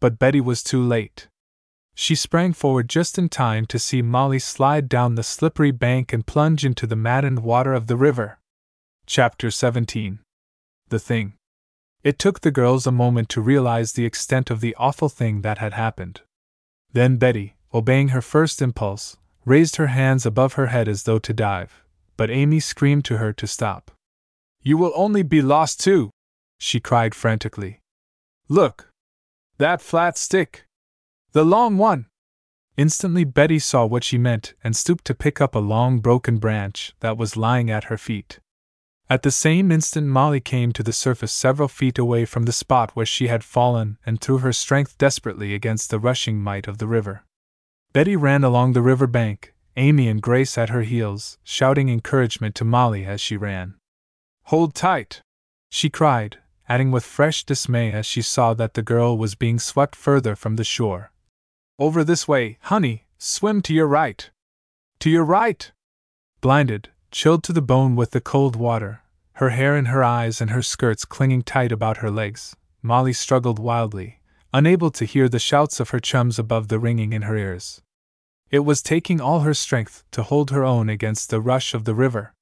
But 0.00 0.18
Betty 0.18 0.40
was 0.40 0.64
too 0.64 0.82
late. 0.82 1.28
She 1.94 2.14
sprang 2.14 2.52
forward 2.52 2.89
just 2.89 3.18
in 3.18 3.28
time 3.28 3.66
to 3.66 3.78
see 3.78 4.02
Molly 4.02 4.39
slide 4.39 4.89
down 4.89 5.14
the 5.14 5.23
slippery 5.23 5.70
bank 5.70 6.12
and 6.12 6.26
plunge 6.26 6.64
into 6.64 6.86
the 6.86 6.97
maddened 6.97 7.40
water 7.40 7.73
of 7.73 7.86
the 7.86 7.97
river. 7.97 8.39
Chapter 9.06 9.50
17 9.50 10.18
The 10.89 10.98
Thing 10.98 11.34
it 12.05 12.18
took 12.18 12.40
the 12.40 12.50
girls 12.50 12.86
a 12.86 12.92
moment 12.92 13.31
to 13.31 13.40
realize 13.40 13.92
the 13.92 14.05
extent 14.05 14.50
of 14.50 14.60
the 14.60 14.74
awful 14.78 15.08
thing 15.08 15.40
that 15.40 15.56
had 15.56 15.73
happened. 15.73 16.20
Then 16.92 17.16
Betty, 17.16 17.56
obeying 17.73 18.08
her 18.08 18.20
first 18.20 18.60
impulse, 18.60 19.16
raised 19.47 19.76
her 19.76 19.86
hands 19.86 20.26
above 20.26 20.52
her 20.52 20.66
head 20.66 20.86
as 20.86 21.05
though 21.05 21.18
to 21.18 21.32
dive, 21.32 21.82
but 22.18 22.31
Amy 22.31 22.60
screamed 22.60 23.06
to 23.06 23.16
her 23.16 23.32
to 23.32 23.47
stop. 23.47 23.90
You 24.60 24.76
will 24.76 24.92
only 24.94 25.23
be 25.23 25.40
lost 25.40 25.81
too, 25.81 26.10
she 26.58 26.78
cried 26.78 27.14
frantically. 27.14 27.81
Look! 28.48 28.90
That 29.56 29.81
flat 29.81 30.18
stick! 30.18 30.66
The 31.34 31.44
long 31.44 31.78
one! 31.78 32.06
Instantly 32.76 33.24
Betty 33.24 33.58
saw 33.58 33.86
what 33.86 34.04
she 34.04 34.18
meant 34.18 34.54
and 34.62 34.76
stooped 34.76 35.04
to 35.06 35.16
pick 35.16 35.40
up 35.40 35.56
a 35.56 35.58
long 35.58 35.98
broken 35.98 36.38
branch 36.38 36.94
that 37.00 37.18
was 37.18 37.36
lying 37.36 37.72
at 37.72 37.90
her 37.90 37.98
feet. 37.98 38.38
At 39.10 39.24
the 39.24 39.32
same 39.32 39.72
instant, 39.72 40.06
Molly 40.06 40.38
came 40.38 40.70
to 40.72 40.84
the 40.84 40.92
surface 40.92 41.32
several 41.32 41.66
feet 41.66 41.98
away 41.98 42.24
from 42.24 42.44
the 42.44 42.52
spot 42.52 42.92
where 42.94 43.04
she 43.04 43.26
had 43.26 43.42
fallen 43.42 43.98
and 44.06 44.20
threw 44.20 44.38
her 44.38 44.52
strength 44.52 44.96
desperately 44.96 45.54
against 45.54 45.90
the 45.90 45.98
rushing 45.98 46.40
might 46.40 46.68
of 46.68 46.78
the 46.78 46.86
river. 46.86 47.24
Betty 47.92 48.14
ran 48.14 48.44
along 48.44 48.72
the 48.72 48.80
river 48.80 49.08
bank, 49.08 49.54
Amy 49.76 50.06
and 50.06 50.22
Grace 50.22 50.56
at 50.56 50.68
her 50.68 50.82
heels, 50.82 51.36
shouting 51.42 51.88
encouragement 51.88 52.54
to 52.54 52.64
Molly 52.64 53.04
as 53.04 53.20
she 53.20 53.36
ran. 53.36 53.74
Hold 54.44 54.72
tight! 54.72 55.20
she 55.68 55.90
cried, 55.90 56.38
adding 56.68 56.92
with 56.92 57.04
fresh 57.04 57.42
dismay 57.42 57.90
as 57.90 58.06
she 58.06 58.22
saw 58.22 58.54
that 58.54 58.74
the 58.74 58.82
girl 58.82 59.18
was 59.18 59.34
being 59.34 59.58
swept 59.58 59.96
further 59.96 60.36
from 60.36 60.54
the 60.54 60.62
shore. 60.62 61.10
Over 61.78 62.04
this 62.04 62.28
way, 62.28 62.58
honey, 62.62 63.06
swim 63.18 63.60
to 63.62 63.74
your 63.74 63.88
right! 63.88 64.30
To 65.00 65.10
your 65.10 65.24
right! 65.24 65.72
Blinded, 66.40 66.90
chilled 67.10 67.42
to 67.44 67.52
the 67.52 67.62
bone 67.62 67.96
with 67.96 68.12
the 68.12 68.20
cold 68.20 68.54
water, 68.54 69.02
her 69.34 69.48
hair 69.48 69.76
in 69.76 69.86
her 69.86 70.04
eyes 70.04 70.40
and 70.40 70.50
her 70.50 70.62
skirts 70.62 71.04
clinging 71.04 71.42
tight 71.42 71.72
about 71.72 71.96
her 71.96 72.10
legs, 72.10 72.54
Molly 72.80 73.12
struggled 73.12 73.58
wildly, 73.58 74.20
unable 74.52 74.92
to 74.92 75.04
hear 75.04 75.28
the 75.28 75.40
shouts 75.40 75.80
of 75.80 75.90
her 75.90 75.98
chums 75.98 76.38
above 76.38 76.68
the 76.68 76.78
ringing 76.78 77.12
in 77.12 77.22
her 77.22 77.36
ears. 77.36 77.82
It 78.50 78.60
was 78.60 78.80
taking 78.80 79.20
all 79.20 79.40
her 79.40 79.54
strength 79.54 80.04
to 80.12 80.22
hold 80.22 80.52
her 80.52 80.64
own 80.64 80.88
against 80.88 81.30
the 81.30 81.40
rush 81.40 81.74
of 81.74 81.84
the 81.84 81.94
river. 81.94 82.34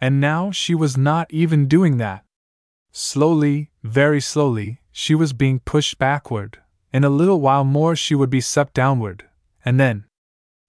And 0.00 0.18
now 0.18 0.50
she 0.50 0.74
was 0.74 0.96
not 0.96 1.30
even 1.30 1.68
doing 1.68 1.98
that. 1.98 2.24
Slowly, 2.90 3.70
very 3.82 4.20
slowly, 4.20 4.80
she 4.90 5.14
was 5.14 5.34
being 5.34 5.60
pushed 5.60 5.98
backward. 5.98 6.61
In 6.92 7.04
a 7.04 7.10
little 7.10 7.40
while 7.40 7.64
more 7.64 7.96
she 7.96 8.14
would 8.14 8.30
be 8.30 8.40
sucked 8.40 8.74
downward, 8.74 9.24
and 9.64 9.80
then. 9.80 10.04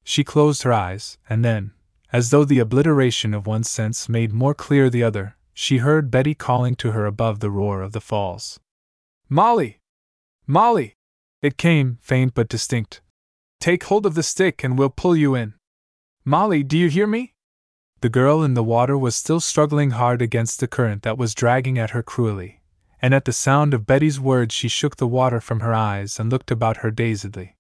She 0.04 0.24
closed 0.24 0.64
her 0.64 0.74
eyes, 0.74 1.18
and 1.30 1.44
then, 1.44 1.74
as 2.12 2.30
though 2.30 2.46
the 2.46 2.60
obliteration 2.60 3.34
of 3.34 3.48
one 3.48 3.64
sense 3.64 4.08
made 4.08 4.32
more 4.32 4.54
clear 4.54 4.90
the 4.90 5.04
other, 5.04 5.36
she 5.54 5.78
heard 5.78 6.12
Betty 6.12 6.34
calling 6.34 6.76
to 6.76 6.92
her 6.92 7.06
above 7.06 7.40
the 7.40 7.52
roar 7.52 7.82
of 7.82 7.92
the 7.92 8.02
falls. 8.02 8.60
Molly! 9.30 9.80
Molly! 10.48 10.96
It 11.42 11.58
came, 11.58 11.98
faint 12.02 12.34
but 12.34 12.48
distinct. 12.48 13.02
Take 13.60 13.84
hold 13.86 14.06
of 14.06 14.16
the 14.16 14.24
stick 14.24 14.64
and 14.64 14.78
we'll 14.78 14.90
pull 14.90 15.16
you 15.16 15.36
in. 15.36 15.54
Molly, 16.26 16.64
do 16.64 16.78
you 16.78 16.90
hear 16.90 17.08
me? 17.08 17.34
The 18.02 18.10
girl 18.10 18.44
in 18.44 18.54
the 18.54 18.64
water 18.64 18.98
was 18.98 19.16
still 19.16 19.40
struggling 19.40 19.92
hard 19.92 20.22
against 20.22 20.60
the 20.60 20.68
current 20.68 21.04
that 21.04 21.18
was 21.18 21.34
dragging 21.34 21.78
at 21.78 21.92
her 21.92 22.04
cruelly, 22.04 22.62
and 23.04 23.14
at 23.14 23.26
the 23.26 23.34
sound 23.34 23.74
of 23.74 23.86
Betty's 23.86 24.18
words 24.18 24.56
she 24.56 24.70
shook 24.70 24.96
the 24.96 25.06
water 25.06 25.42
from 25.42 25.60
her 25.60 25.74
eyes 25.74 26.22
and 26.22 26.32
looked 26.32 26.50
about 26.50 26.78
her 26.78 26.90
dazedly. 26.90 27.58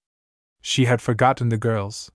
She 0.62 0.86
had 0.86 1.02
forgotten 1.02 1.50
the 1.50 1.58
girls, 1.58 2.10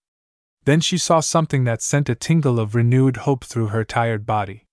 then 0.64 0.80
she 0.80 0.96
saw 0.96 1.20
something 1.20 1.64
that 1.64 1.82
sent 1.82 2.08
a 2.08 2.14
tingle 2.14 2.58
of 2.58 2.74
renewed 2.74 3.18
hope 3.18 3.44
through 3.44 3.66
her 3.66 3.84
tired 3.84 4.24
body. 4.24 4.64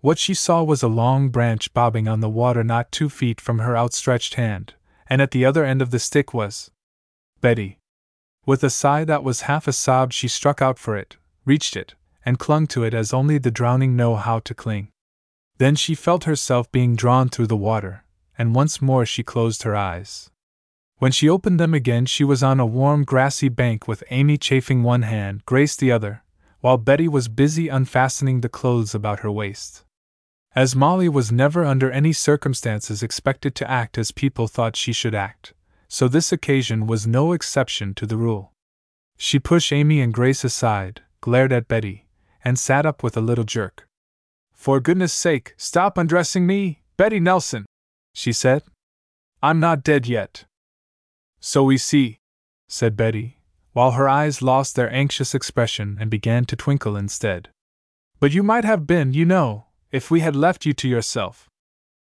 What 0.00 0.16
she 0.16 0.32
saw 0.32 0.62
was 0.62 0.84
a 0.84 0.88
long 0.88 1.30
branch 1.30 1.74
bobbing 1.74 2.06
on 2.06 2.20
the 2.20 2.28
water 2.28 2.62
not 2.62 2.92
two 2.92 3.08
feet 3.08 3.40
from 3.40 3.58
her 3.58 3.76
outstretched 3.76 4.34
hand, 4.34 4.74
and 5.08 5.20
at 5.20 5.32
the 5.32 5.44
other 5.44 5.64
end 5.64 5.82
of 5.82 5.90
the 5.90 5.98
stick 5.98 6.32
was 6.32 6.70
Betty. 7.40 7.80
With 8.46 8.62
a 8.62 8.70
sigh 8.70 9.02
that 9.06 9.24
was 9.24 9.42
half 9.42 9.66
a 9.66 9.72
sob, 9.72 10.12
she 10.12 10.28
struck 10.28 10.62
out 10.62 10.78
for 10.78 10.96
it, 10.96 11.16
reached 11.44 11.76
it, 11.76 11.96
and 12.24 12.38
clung 12.38 12.68
to 12.68 12.84
it 12.84 12.94
as 12.94 13.12
only 13.12 13.38
the 13.38 13.50
drowning 13.50 13.96
know 13.96 14.14
how 14.14 14.38
to 14.38 14.54
cling. 14.54 14.90
Then 15.58 15.74
she 15.74 15.94
felt 15.94 16.24
herself 16.24 16.70
being 16.70 16.96
drawn 16.96 17.28
through 17.28 17.48
the 17.48 17.56
water, 17.56 18.04
and 18.36 18.54
once 18.54 18.80
more 18.80 19.04
she 19.04 19.22
closed 19.22 19.64
her 19.64 19.74
eyes. 19.76 20.30
When 20.98 21.12
she 21.12 21.28
opened 21.28 21.60
them 21.60 21.74
again, 21.74 22.06
she 22.06 22.24
was 22.24 22.42
on 22.42 22.60
a 22.60 22.66
warm 22.66 23.04
grassy 23.04 23.48
bank 23.48 23.86
with 23.86 24.04
Amy 24.10 24.38
chafing 24.38 24.82
one 24.82 25.02
hand, 25.02 25.44
Grace 25.46 25.76
the 25.76 25.92
other, 25.92 26.22
while 26.60 26.76
Betty 26.76 27.08
was 27.08 27.28
busy 27.28 27.68
unfastening 27.68 28.40
the 28.40 28.48
clothes 28.48 28.94
about 28.94 29.20
her 29.20 29.30
waist. 29.30 29.84
As 30.54 30.74
Molly 30.74 31.08
was 31.08 31.30
never 31.30 31.64
under 31.64 31.90
any 31.90 32.12
circumstances 32.12 33.02
expected 33.02 33.54
to 33.56 33.70
act 33.70 33.98
as 33.98 34.12
people 34.12 34.48
thought 34.48 34.76
she 34.76 34.92
should 34.92 35.14
act, 35.14 35.54
so 35.88 36.08
this 36.08 36.32
occasion 36.32 36.86
was 36.86 37.06
no 37.06 37.32
exception 37.32 37.94
to 37.94 38.06
the 38.06 38.16
rule. 38.16 38.52
She 39.16 39.38
pushed 39.38 39.72
Amy 39.72 40.00
and 40.00 40.14
Grace 40.14 40.44
aside, 40.44 41.02
glared 41.20 41.52
at 41.52 41.68
Betty, 41.68 42.06
and 42.44 42.58
sat 42.58 42.86
up 42.86 43.02
with 43.02 43.16
a 43.16 43.20
little 43.20 43.44
jerk. 43.44 43.87
For 44.68 44.80
goodness 44.80 45.14
sake, 45.14 45.54
stop 45.56 45.96
undressing 45.96 46.46
me, 46.46 46.82
Betty 46.98 47.20
Nelson, 47.20 47.64
she 48.12 48.34
said. 48.34 48.64
I'm 49.42 49.60
not 49.60 49.82
dead 49.82 50.06
yet. 50.06 50.44
So 51.40 51.64
we 51.64 51.78
see, 51.78 52.18
said 52.68 52.94
Betty, 52.94 53.38
while 53.72 53.92
her 53.92 54.10
eyes 54.10 54.42
lost 54.42 54.76
their 54.76 54.92
anxious 54.92 55.34
expression 55.34 55.96
and 55.98 56.10
began 56.10 56.44
to 56.44 56.54
twinkle 56.54 56.96
instead. 56.96 57.48
But 58.20 58.34
you 58.34 58.42
might 58.42 58.66
have 58.66 58.86
been, 58.86 59.14
you 59.14 59.24
know, 59.24 59.68
if 59.90 60.10
we 60.10 60.20
had 60.20 60.36
left 60.36 60.66
you 60.66 60.74
to 60.74 60.86
yourself. 60.86 61.48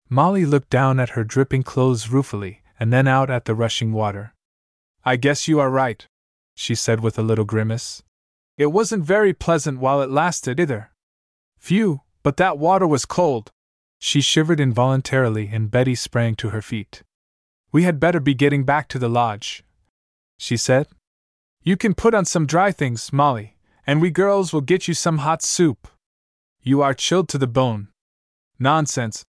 Molly 0.08 0.46
looked 0.46 0.70
down 0.70 1.00
at 1.00 1.18
her 1.18 1.24
dripping 1.24 1.64
clothes 1.64 2.10
ruefully, 2.10 2.62
and 2.80 2.94
then 2.94 3.08
out 3.08 3.32
at 3.32 3.46
the 3.46 3.56
rushing 3.56 3.92
water. 3.92 4.36
I 5.04 5.16
guess 5.16 5.48
you 5.48 5.60
are 5.60 5.72
right, 5.72 6.06
she 6.54 6.76
said 6.76 7.00
with 7.00 7.18
a 7.18 7.24
little 7.24 7.44
grimace. 7.44 8.04
It 8.56 8.68
wasn't 8.68 9.04
very 9.04 9.34
pleasant 9.34 9.80
while 9.80 10.00
it 10.04 10.12
lasted 10.12 10.60
either. 10.60 10.92
Phew, 11.58 12.02
but 12.24 12.38
that 12.38 12.58
water 12.58 12.88
was 12.88 13.06
cold. 13.06 13.52
She 14.00 14.22
shivered 14.22 14.60
involuntarily, 14.60 15.50
and 15.52 15.72
Betty 15.72 15.96
sprang 15.96 16.36
to 16.36 16.50
her 16.50 16.62
feet. 16.62 17.04
We 17.72 17.84
had 17.84 18.00
better 18.00 18.20
be 18.20 18.34
getting 18.34 18.64
back 18.64 18.88
to 18.90 19.00
the 19.00 19.10
lodge, 19.10 19.64
she 20.38 20.58
said. 20.58 20.88
You 21.64 21.78
can 21.78 21.94
put 21.94 22.14
on 22.14 22.26
some 22.26 22.48
dry 22.48 22.72
things, 22.72 23.14
Molly, 23.14 23.56
and 23.86 24.02
we 24.02 24.10
girls 24.10 24.52
will 24.52 24.62
get 24.62 24.88
you 24.88 24.94
some 24.94 25.20
hot 25.20 25.44
soup. 25.44 25.88
You 26.62 26.82
are 26.82 26.94
chilled 26.94 27.30
to 27.30 27.38
the 27.38 27.48
bone. 27.48 27.90
Nonsense, 28.60 29.24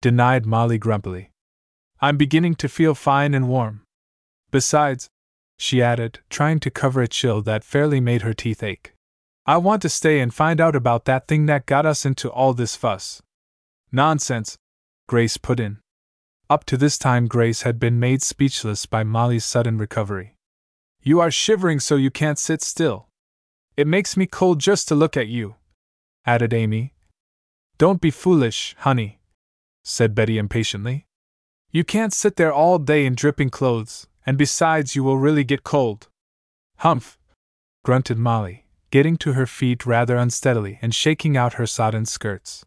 denied 0.00 0.46
Molly 0.46 0.78
grumpily. 0.78 1.30
I'm 2.00 2.16
beginning 2.16 2.54
to 2.56 2.68
feel 2.68 2.94
fine 2.94 3.34
and 3.34 3.48
warm. 3.48 3.82
Besides, 4.50 5.08
she 5.58 5.82
added, 5.82 6.20
trying 6.30 6.60
to 6.60 6.70
cover 6.70 7.02
a 7.02 7.08
chill 7.08 7.42
that 7.42 7.64
fairly 7.64 8.00
made 8.00 8.22
her 8.22 8.32
teeth 8.32 8.62
ache. 8.62 8.92
I 9.48 9.56
want 9.56 9.80
to 9.80 9.88
stay 9.88 10.20
and 10.20 10.32
find 10.32 10.60
out 10.60 10.76
about 10.76 11.06
that 11.06 11.26
thing 11.26 11.46
that 11.46 11.64
got 11.64 11.86
us 11.86 12.04
into 12.04 12.28
all 12.28 12.52
this 12.52 12.76
fuss. 12.76 13.22
Nonsense, 13.90 14.58
Grace 15.06 15.38
put 15.38 15.58
in. 15.58 15.78
Up 16.50 16.66
to 16.66 16.76
this 16.76 16.98
time, 16.98 17.26
Grace 17.26 17.62
had 17.62 17.80
been 17.80 17.98
made 17.98 18.20
speechless 18.20 18.84
by 18.84 19.04
Molly's 19.04 19.46
sudden 19.46 19.78
recovery. 19.78 20.36
You 21.02 21.20
are 21.20 21.30
shivering 21.30 21.80
so 21.80 21.96
you 21.96 22.10
can't 22.10 22.38
sit 22.38 22.60
still. 22.60 23.08
It 23.74 23.86
makes 23.86 24.18
me 24.18 24.26
cold 24.26 24.60
just 24.60 24.86
to 24.88 24.94
look 24.94 25.16
at 25.16 25.28
you, 25.28 25.54
added 26.26 26.52
Amy. 26.52 26.92
Don't 27.78 28.02
be 28.02 28.10
foolish, 28.10 28.76
honey, 28.80 29.18
said 29.82 30.14
Betty 30.14 30.36
impatiently. 30.36 31.06
You 31.70 31.84
can't 31.84 32.12
sit 32.12 32.36
there 32.36 32.52
all 32.52 32.78
day 32.78 33.06
in 33.06 33.14
dripping 33.14 33.48
clothes, 33.48 34.08
and 34.26 34.36
besides, 34.36 34.94
you 34.94 35.02
will 35.02 35.16
really 35.16 35.42
get 35.42 35.64
cold. 35.64 36.08
Humph! 36.80 37.16
grunted 37.82 38.18
Molly, 38.18 38.66
getting 38.90 39.16
to 39.18 39.32
her 39.34 39.46
feet 39.46 39.86
rather 39.86 40.16
unsteadily 40.16 40.78
and 40.80 40.94
shaking 40.94 41.36
out 41.36 41.54
her 41.54 41.66
sodden 41.66 42.06
skirts. 42.06 42.64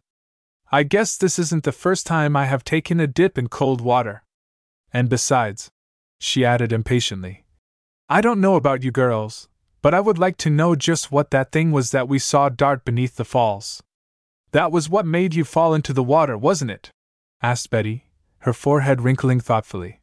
I 0.71 0.83
guess 0.83 1.17
this 1.17 1.37
isn't 1.37 1.63
the 1.63 1.71
first 1.71 2.05
time 2.05 2.35
I 2.35 2.45
have 2.45 2.63
taken 2.63 2.99
a 2.99 3.07
dip 3.07 3.37
in 3.37 3.49
cold 3.49 3.81
water. 3.81 4.23
And 4.93 5.09
besides, 5.09 5.69
she 6.19 6.45
added 6.45 6.71
impatiently, 6.71 7.45
I 8.07 8.21
don't 8.21 8.41
know 8.41 8.55
about 8.55 8.83
you 8.83 8.91
girls, 8.91 9.49
but 9.81 9.93
I 9.93 9.99
would 9.99 10.17
like 10.17 10.37
to 10.37 10.49
know 10.49 10.75
just 10.75 11.11
what 11.11 11.31
that 11.31 11.51
thing 11.51 11.71
was 11.71 11.91
that 11.91 12.07
we 12.07 12.19
saw 12.19 12.49
dart 12.49 12.85
beneath 12.85 13.15
the 13.15 13.25
falls. 13.25 13.81
That 14.51 14.71
was 14.71 14.89
what 14.89 15.05
made 15.05 15.33
you 15.33 15.43
fall 15.43 15.73
into 15.73 15.93
the 15.93 16.03
water, 16.03 16.37
wasn't 16.37 16.71
it? 16.71 16.91
asked 17.41 17.69
Betty, 17.69 18.05
her 18.39 18.53
forehead 18.53 19.01
wrinkling 19.01 19.39
thoughtfully. 19.39 19.99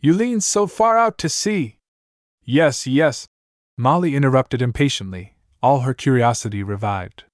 You 0.00 0.14
leaned 0.14 0.42
so 0.42 0.66
far 0.66 0.98
out 0.98 1.18
to 1.18 1.28
see. 1.28 1.76
Yes, 2.44 2.86
yes, 2.86 3.26
Molly 3.76 4.14
interrupted 4.14 4.60
impatiently, 4.60 5.33
all 5.64 5.80
her 5.80 5.94
curiosity 5.94 6.62
revived. 6.62 7.24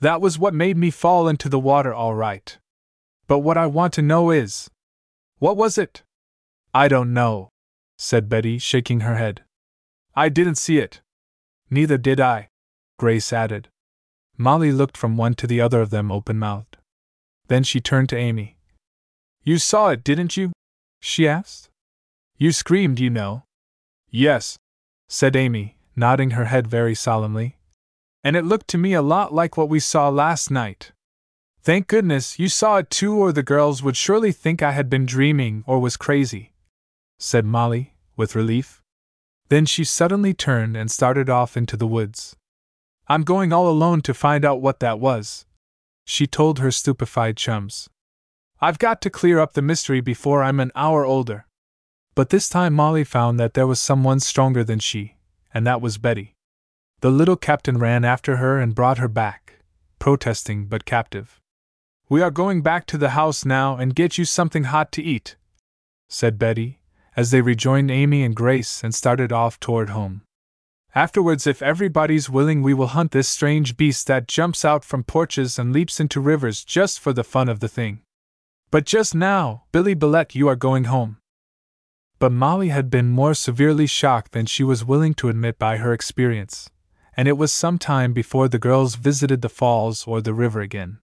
That 0.00 0.22
was 0.22 0.38
what 0.38 0.54
made 0.54 0.78
me 0.78 0.90
fall 0.90 1.28
into 1.28 1.50
the 1.50 1.58
water, 1.58 1.92
all 1.92 2.14
right. 2.14 2.56
But 3.26 3.40
what 3.40 3.58
I 3.58 3.66
want 3.66 3.92
to 3.92 4.00
know 4.00 4.30
is. 4.30 4.70
What 5.38 5.58
was 5.58 5.76
it? 5.76 6.02
I 6.72 6.88
don't 6.88 7.12
know, 7.12 7.50
said 7.98 8.30
Betty, 8.30 8.56
shaking 8.56 9.00
her 9.00 9.16
head. 9.16 9.42
I 10.16 10.30
didn't 10.30 10.54
see 10.54 10.78
it. 10.78 11.02
Neither 11.68 11.98
did 11.98 12.20
I, 12.20 12.48
Grace 12.98 13.34
added. 13.34 13.68
Molly 14.38 14.72
looked 14.72 14.96
from 14.96 15.18
one 15.18 15.34
to 15.34 15.46
the 15.46 15.60
other 15.60 15.82
of 15.82 15.90
them 15.90 16.10
open 16.10 16.38
mouthed. 16.38 16.78
Then 17.48 17.64
she 17.64 17.82
turned 17.82 18.08
to 18.08 18.16
Amy. 18.16 18.56
You 19.44 19.58
saw 19.58 19.90
it, 19.90 20.02
didn't 20.02 20.38
you? 20.38 20.52
she 21.00 21.28
asked. 21.28 21.68
You 22.38 22.50
screamed, 22.50 22.98
you 22.98 23.10
know. 23.10 23.42
Yes, 24.08 24.56
said 25.06 25.36
Amy, 25.36 25.76
nodding 25.94 26.30
her 26.30 26.46
head 26.46 26.66
very 26.66 26.94
solemnly 26.94 27.57
and 28.24 28.36
it 28.36 28.44
looked 28.44 28.68
to 28.68 28.78
me 28.78 28.92
a 28.92 29.02
lot 29.02 29.32
like 29.32 29.56
what 29.56 29.68
we 29.68 29.80
saw 29.80 30.08
last 30.08 30.50
night. 30.50 30.92
Thank 31.62 31.86
goodness 31.86 32.38
you 32.38 32.48
saw 32.48 32.76
it 32.76 32.90
too, 32.90 33.16
or 33.16 33.32
the 33.32 33.42
girls 33.42 33.82
would 33.82 33.96
surely 33.96 34.32
think 34.32 34.62
I 34.62 34.72
had 34.72 34.88
been 34.88 35.06
dreaming 35.06 35.64
or 35.66 35.78
was 35.78 35.96
crazy, 35.96 36.52
said 37.18 37.44
Molly, 37.44 37.94
with 38.16 38.34
relief. 38.34 38.82
Then 39.48 39.66
she 39.66 39.84
suddenly 39.84 40.34
turned 40.34 40.76
and 40.76 40.90
started 40.90 41.28
off 41.28 41.56
into 41.56 41.76
the 41.76 41.86
woods. 41.86 42.36
I'm 43.08 43.22
going 43.22 43.52
all 43.52 43.68
alone 43.68 44.02
to 44.02 44.14
find 44.14 44.44
out 44.44 44.60
what 44.60 44.80
that 44.80 45.00
was, 45.00 45.46
she 46.04 46.26
told 46.26 46.58
her 46.58 46.70
stupefied 46.70 47.36
chums. 47.36 47.88
I've 48.60 48.78
got 48.78 49.02
to 49.02 49.10
clear 49.10 49.38
up 49.38 49.52
the 49.52 49.62
mystery 49.62 50.00
before 50.00 50.42
I'm 50.42 50.58
an 50.58 50.72
hour 50.74 51.04
older. 51.04 51.46
But 52.14 52.30
this 52.30 52.48
time 52.48 52.72
Molly 52.72 53.04
found 53.04 53.38
that 53.38 53.54
there 53.54 53.66
was 53.66 53.78
someone 53.78 54.20
stronger 54.20 54.64
than 54.64 54.78
she, 54.78 55.16
and 55.52 55.66
that 55.66 55.80
was 55.80 55.98
Betty. 55.98 56.34
The 57.00 57.10
little 57.12 57.36
captain 57.36 57.78
ran 57.78 58.04
after 58.04 58.38
her 58.38 58.58
and 58.58 58.74
brought 58.74 58.98
her 58.98 59.06
back, 59.06 59.60
protesting 60.00 60.66
but 60.66 60.84
captive. 60.84 61.40
We 62.08 62.22
are 62.22 62.32
going 62.32 62.60
back 62.60 62.86
to 62.86 62.98
the 62.98 63.10
house 63.10 63.44
now 63.44 63.76
and 63.76 63.94
get 63.94 64.18
you 64.18 64.24
something 64.24 64.64
hot 64.64 64.90
to 64.92 65.02
eat, 65.02 65.36
said 66.08 66.40
Betty, 66.40 66.80
as 67.14 67.30
they 67.30 67.40
rejoined 67.40 67.92
Amy 67.92 68.24
and 68.24 68.34
Grace 68.34 68.82
and 68.82 68.92
started 68.92 69.30
off 69.30 69.60
toward 69.60 69.90
home. 69.90 70.22
Afterwards, 70.92 71.46
if 71.46 71.62
everybody's 71.62 72.28
willing, 72.28 72.62
we 72.62 72.74
will 72.74 72.88
hunt 72.88 73.12
this 73.12 73.28
strange 73.28 73.76
beast 73.76 74.08
that 74.08 74.26
jumps 74.26 74.64
out 74.64 74.84
from 74.84 75.04
porches 75.04 75.56
and 75.56 75.72
leaps 75.72 76.00
into 76.00 76.20
rivers 76.20 76.64
just 76.64 76.98
for 76.98 77.12
the 77.12 77.22
fun 77.22 77.48
of 77.48 77.60
the 77.60 77.68
thing. 77.68 78.00
But 78.72 78.86
just 78.86 79.14
now, 79.14 79.62
Billy 79.70 79.94
Billette, 79.94 80.34
you 80.34 80.48
are 80.48 80.56
going 80.56 80.84
home. 80.84 81.18
But 82.18 82.32
Molly 82.32 82.70
had 82.70 82.90
been 82.90 83.08
more 83.10 83.34
severely 83.34 83.86
shocked 83.86 84.32
than 84.32 84.46
she 84.46 84.64
was 84.64 84.84
willing 84.84 85.14
to 85.14 85.28
admit 85.28 85.60
by 85.60 85.76
her 85.76 85.92
experience 85.92 86.70
and 87.18 87.26
it 87.26 87.36
was 87.36 87.52
some 87.52 87.78
time 87.78 88.12
before 88.12 88.46
the 88.46 88.60
girls 88.60 88.94
visited 88.94 89.42
the 89.42 89.48
falls 89.48 90.06
or 90.06 90.20
the 90.20 90.32
river 90.32 90.60
again. 90.60 91.00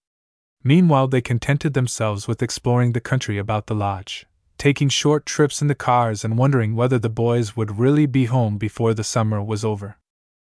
Meanwhile, 0.63 1.09
they 1.09 1.19
contented 1.19 1.73
themselves 1.73 2.25
with 2.25 2.41
exploring 2.41 2.93
the 2.93 3.01
country 3.01 3.37
about 3.37 3.67
the 3.67 3.75
lodge, 3.75 4.25
taking 4.57 4.87
short 4.87 5.25
trips 5.25 5.61
in 5.61 5.67
the 5.67 5.75
cars 5.75 6.23
and 6.23 6.37
wondering 6.37 6.73
whether 6.73 6.97
the 6.97 7.09
boys 7.09 7.57
would 7.57 7.77
really 7.77 8.05
be 8.05 8.25
home 8.25 8.57
before 8.57 8.93
the 8.93 9.03
summer 9.03 9.43
was 9.43 9.65
over. 9.65 9.97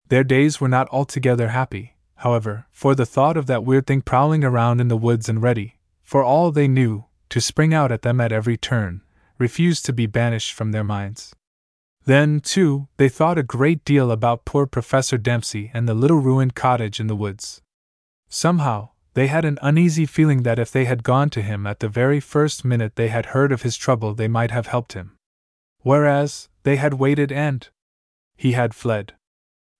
Their 0.10 0.24
days 0.24 0.62
were 0.62 0.68
not 0.68 0.90
altogether 0.92 1.48
happy, 1.48 1.96
however, 2.18 2.68
for 2.72 2.94
the 2.94 3.08
thought 3.08 3.36
of 3.36 3.48
that 3.48 3.64
weird 3.64 3.88
thing 3.88 4.04
prowling 4.04 4.44
around 4.44 4.80
in 4.80 4.90
the 4.90 4.96
woods 4.96 5.28
and 5.28 5.42
ready, 5.42 5.80
for 6.04 6.24
all 6.24 6.52
they 6.52 6.68
knew, 6.68 7.06
to 7.30 7.42
spring 7.42 7.74
out 7.74 7.92
at 7.92 8.04
them 8.04 8.22
at 8.22 8.32
every 8.32 8.58
turn, 8.58 9.02
refused 9.40 9.86
to 9.88 9.92
be 9.92 10.06
banished 10.06 10.54
from 10.54 10.72
their 10.72 10.84
minds. 10.84 11.34
Then, 12.08 12.40
too, 12.40 12.88
they 12.96 13.10
thought 13.10 13.38
a 13.38 13.44
great 13.44 13.84
deal 13.84 14.12
about 14.12 14.46
poor 14.46 14.66
Professor 14.66 15.18
Dempsey 15.18 15.72
and 15.74 15.90
the 15.90 15.94
little 15.94 16.20
ruined 16.20 16.56
cottage 16.56 17.02
in 17.02 17.08
the 17.08 17.18
woods. 17.18 17.62
Somehow, 18.30 18.92
they 19.14 19.28
had 19.28 19.44
an 19.44 19.60
uneasy 19.62 20.06
feeling 20.06 20.44
that 20.44 20.58
if 20.58 20.72
they 20.72 20.86
had 20.86 21.04
gone 21.04 21.30
to 21.32 21.42
him 21.42 21.68
at 21.68 21.82
the 21.82 21.90
very 21.90 22.22
first 22.22 22.64
minute 22.64 22.96
they 22.96 23.10
had 23.10 23.28
heard 23.36 23.52
of 23.52 23.64
his 23.64 23.76
trouble, 23.76 24.14
they 24.14 24.30
might 24.30 24.52
have 24.52 24.68
helped 24.68 24.94
him. 24.94 25.18
Whereas, 25.82 26.48
they 26.64 26.78
had 26.78 26.94
waited 26.94 27.30
and 27.30 27.68
he 28.38 28.54
had 28.54 28.74
fled. 28.74 29.16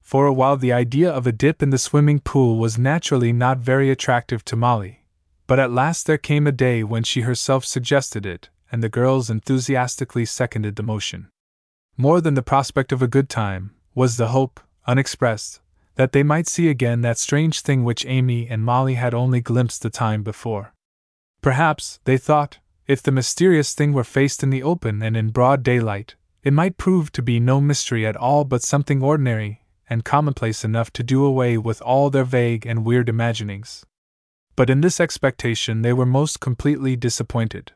For 0.02 0.26
a 0.26 0.34
while, 0.34 0.58
the 0.58 0.74
idea 0.74 1.10
of 1.10 1.28
a 1.28 1.32
dip 1.32 1.64
in 1.64 1.70
the 1.70 1.78
swimming 1.78 2.20
pool 2.20 2.58
was 2.58 2.78
naturally 2.78 3.32
not 3.32 3.60
very 3.60 3.90
attractive 3.90 4.44
to 4.46 4.58
Molly, 4.58 5.06
but 5.48 5.60
at 5.60 5.72
last 5.72 6.06
there 6.06 6.18
came 6.18 6.46
a 6.46 6.52
day 6.52 6.84
when 6.84 7.04
she 7.04 7.22
herself 7.22 7.64
suggested 7.64 8.26
it, 8.26 8.50
and 8.70 8.84
the 8.84 8.90
girls 8.90 9.30
enthusiastically 9.30 10.26
seconded 10.26 10.76
the 10.76 10.84
motion. 10.84 11.30
More 12.00 12.22
than 12.22 12.36
the 12.36 12.44
prospect 12.44 12.92
of 12.92 13.02
a 13.02 13.08
good 13.08 13.28
time, 13.28 13.72
was 13.96 14.18
the 14.18 14.28
hope, 14.28 14.60
unexpressed, 14.86 15.62
that 15.96 16.12
they 16.12 16.22
might 16.22 16.48
see 16.48 16.70
again 16.70 17.02
that 17.02 17.18
strange 17.18 17.62
thing 17.62 17.84
which 17.84 18.06
Amy 18.06 18.48
and 18.48 18.64
Molly 18.64 18.94
had 18.94 19.16
only 19.16 19.42
glimpsed 19.42 19.82
the 19.82 19.90
time 19.90 20.22
before. 20.22 20.74
Perhaps, 21.42 22.00
they 22.04 22.18
thought, 22.18 22.60
if 22.86 23.02
the 23.02 23.12
mysterious 23.12 23.74
thing 23.74 23.94
were 23.94 24.04
faced 24.04 24.44
in 24.44 24.52
the 24.52 24.62
open 24.62 25.02
and 25.02 25.18
in 25.18 25.30
broad 25.30 25.64
daylight, 25.64 26.14
it 26.44 26.54
might 26.54 26.78
prove 26.78 27.12
to 27.14 27.24
be 27.24 27.40
no 27.40 27.60
mystery 27.60 28.06
at 28.06 28.16
all 28.16 28.44
but 28.46 28.62
something 28.62 29.02
ordinary 29.02 29.64
and 29.90 30.06
commonplace 30.06 30.64
enough 30.64 30.92
to 30.94 31.04
do 31.04 31.26
away 31.26 31.58
with 31.58 31.82
all 31.82 32.12
their 32.12 32.24
vague 32.24 32.66
and 32.66 32.86
weird 32.86 33.10
imaginings. 33.10 33.86
But 34.56 34.70
in 34.70 34.82
this 34.82 35.00
expectation 35.00 35.82
they 35.82 35.94
were 35.94 36.06
most 36.06 36.40
completely 36.40 36.96
disappointed. 36.96 37.74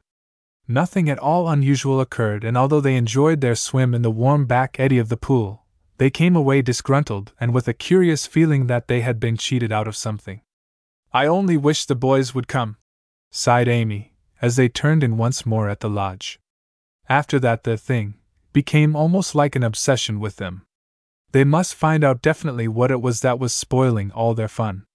Nothing 0.67 1.09
at 1.09 1.19
all 1.19 1.49
unusual 1.49 1.99
occurred, 1.99 2.43
and 2.43 2.57
although 2.57 2.81
they 2.81 2.95
enjoyed 2.95 3.41
their 3.41 3.55
swim 3.55 3.93
in 3.93 4.01
the 4.01 4.11
warm 4.11 4.45
back 4.45 4.79
eddy 4.79 4.97
of 4.97 5.09
the 5.09 5.17
pool, 5.17 5.65
they 5.97 6.09
came 6.09 6.35
away 6.35 6.61
disgruntled 6.61 7.33
and 7.39 7.53
with 7.53 7.67
a 7.67 7.73
curious 7.73 8.25
feeling 8.25 8.67
that 8.67 8.87
they 8.87 9.01
had 9.01 9.19
been 9.19 9.37
cheated 9.37 9.71
out 9.71 9.87
of 9.87 9.95
something. 9.95 10.41
I 11.13 11.25
only 11.27 11.57
wish 11.57 11.85
the 11.85 11.95
boys 11.95 12.33
would 12.33 12.47
come, 12.47 12.77
sighed 13.31 13.67
Amy, 13.67 14.13
as 14.41 14.55
they 14.55 14.69
turned 14.69 15.03
in 15.03 15.17
once 15.17 15.45
more 15.45 15.69
at 15.69 15.81
the 15.81 15.89
lodge. 15.89 16.39
After 17.09 17.39
that, 17.39 17.63
the 17.63 17.77
thing 17.77 18.15
became 18.53 18.95
almost 18.95 19.35
like 19.35 19.55
an 19.55 19.63
obsession 19.63 20.19
with 20.19 20.37
them. 20.37 20.63
They 21.31 21.43
must 21.43 21.75
find 21.75 22.03
out 22.03 22.21
definitely 22.21 22.67
what 22.67 22.91
it 22.91 23.01
was 23.01 23.21
that 23.21 23.39
was 23.39 23.53
spoiling 23.53 24.11
all 24.11 24.33
their 24.33 24.47
fun. 24.47 24.85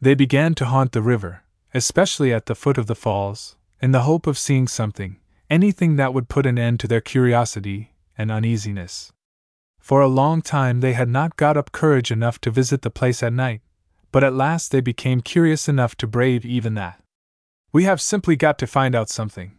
They 0.00 0.14
began 0.14 0.54
to 0.56 0.66
haunt 0.66 0.92
the 0.92 1.02
river, 1.02 1.42
especially 1.74 2.32
at 2.32 2.46
the 2.46 2.54
foot 2.54 2.78
of 2.78 2.86
the 2.86 2.94
falls, 2.94 3.56
in 3.80 3.92
the 3.92 4.02
hope 4.02 4.26
of 4.26 4.38
seeing 4.38 4.68
something, 4.68 5.18
anything 5.48 5.96
that 5.96 6.12
would 6.12 6.28
put 6.28 6.46
an 6.46 6.58
end 6.58 6.78
to 6.80 6.88
their 6.88 7.00
curiosity 7.00 7.92
and 8.16 8.30
uneasiness. 8.30 9.12
For 9.78 10.00
a 10.00 10.08
long 10.08 10.42
time 10.42 10.80
they 10.80 10.92
had 10.92 11.08
not 11.08 11.36
got 11.36 11.56
up 11.56 11.72
courage 11.72 12.10
enough 12.10 12.40
to 12.42 12.50
visit 12.50 12.82
the 12.82 12.90
place 12.90 13.22
at 13.22 13.32
night, 13.32 13.62
but 14.12 14.22
at 14.22 14.34
last 14.34 14.70
they 14.70 14.80
became 14.80 15.20
curious 15.20 15.68
enough 15.68 15.96
to 15.96 16.06
brave 16.06 16.44
even 16.44 16.74
that. 16.74 17.00
We 17.72 17.84
have 17.84 18.00
simply 18.00 18.36
got 18.36 18.58
to 18.58 18.66
find 18.66 18.94
out 18.94 19.08
something. 19.08 19.52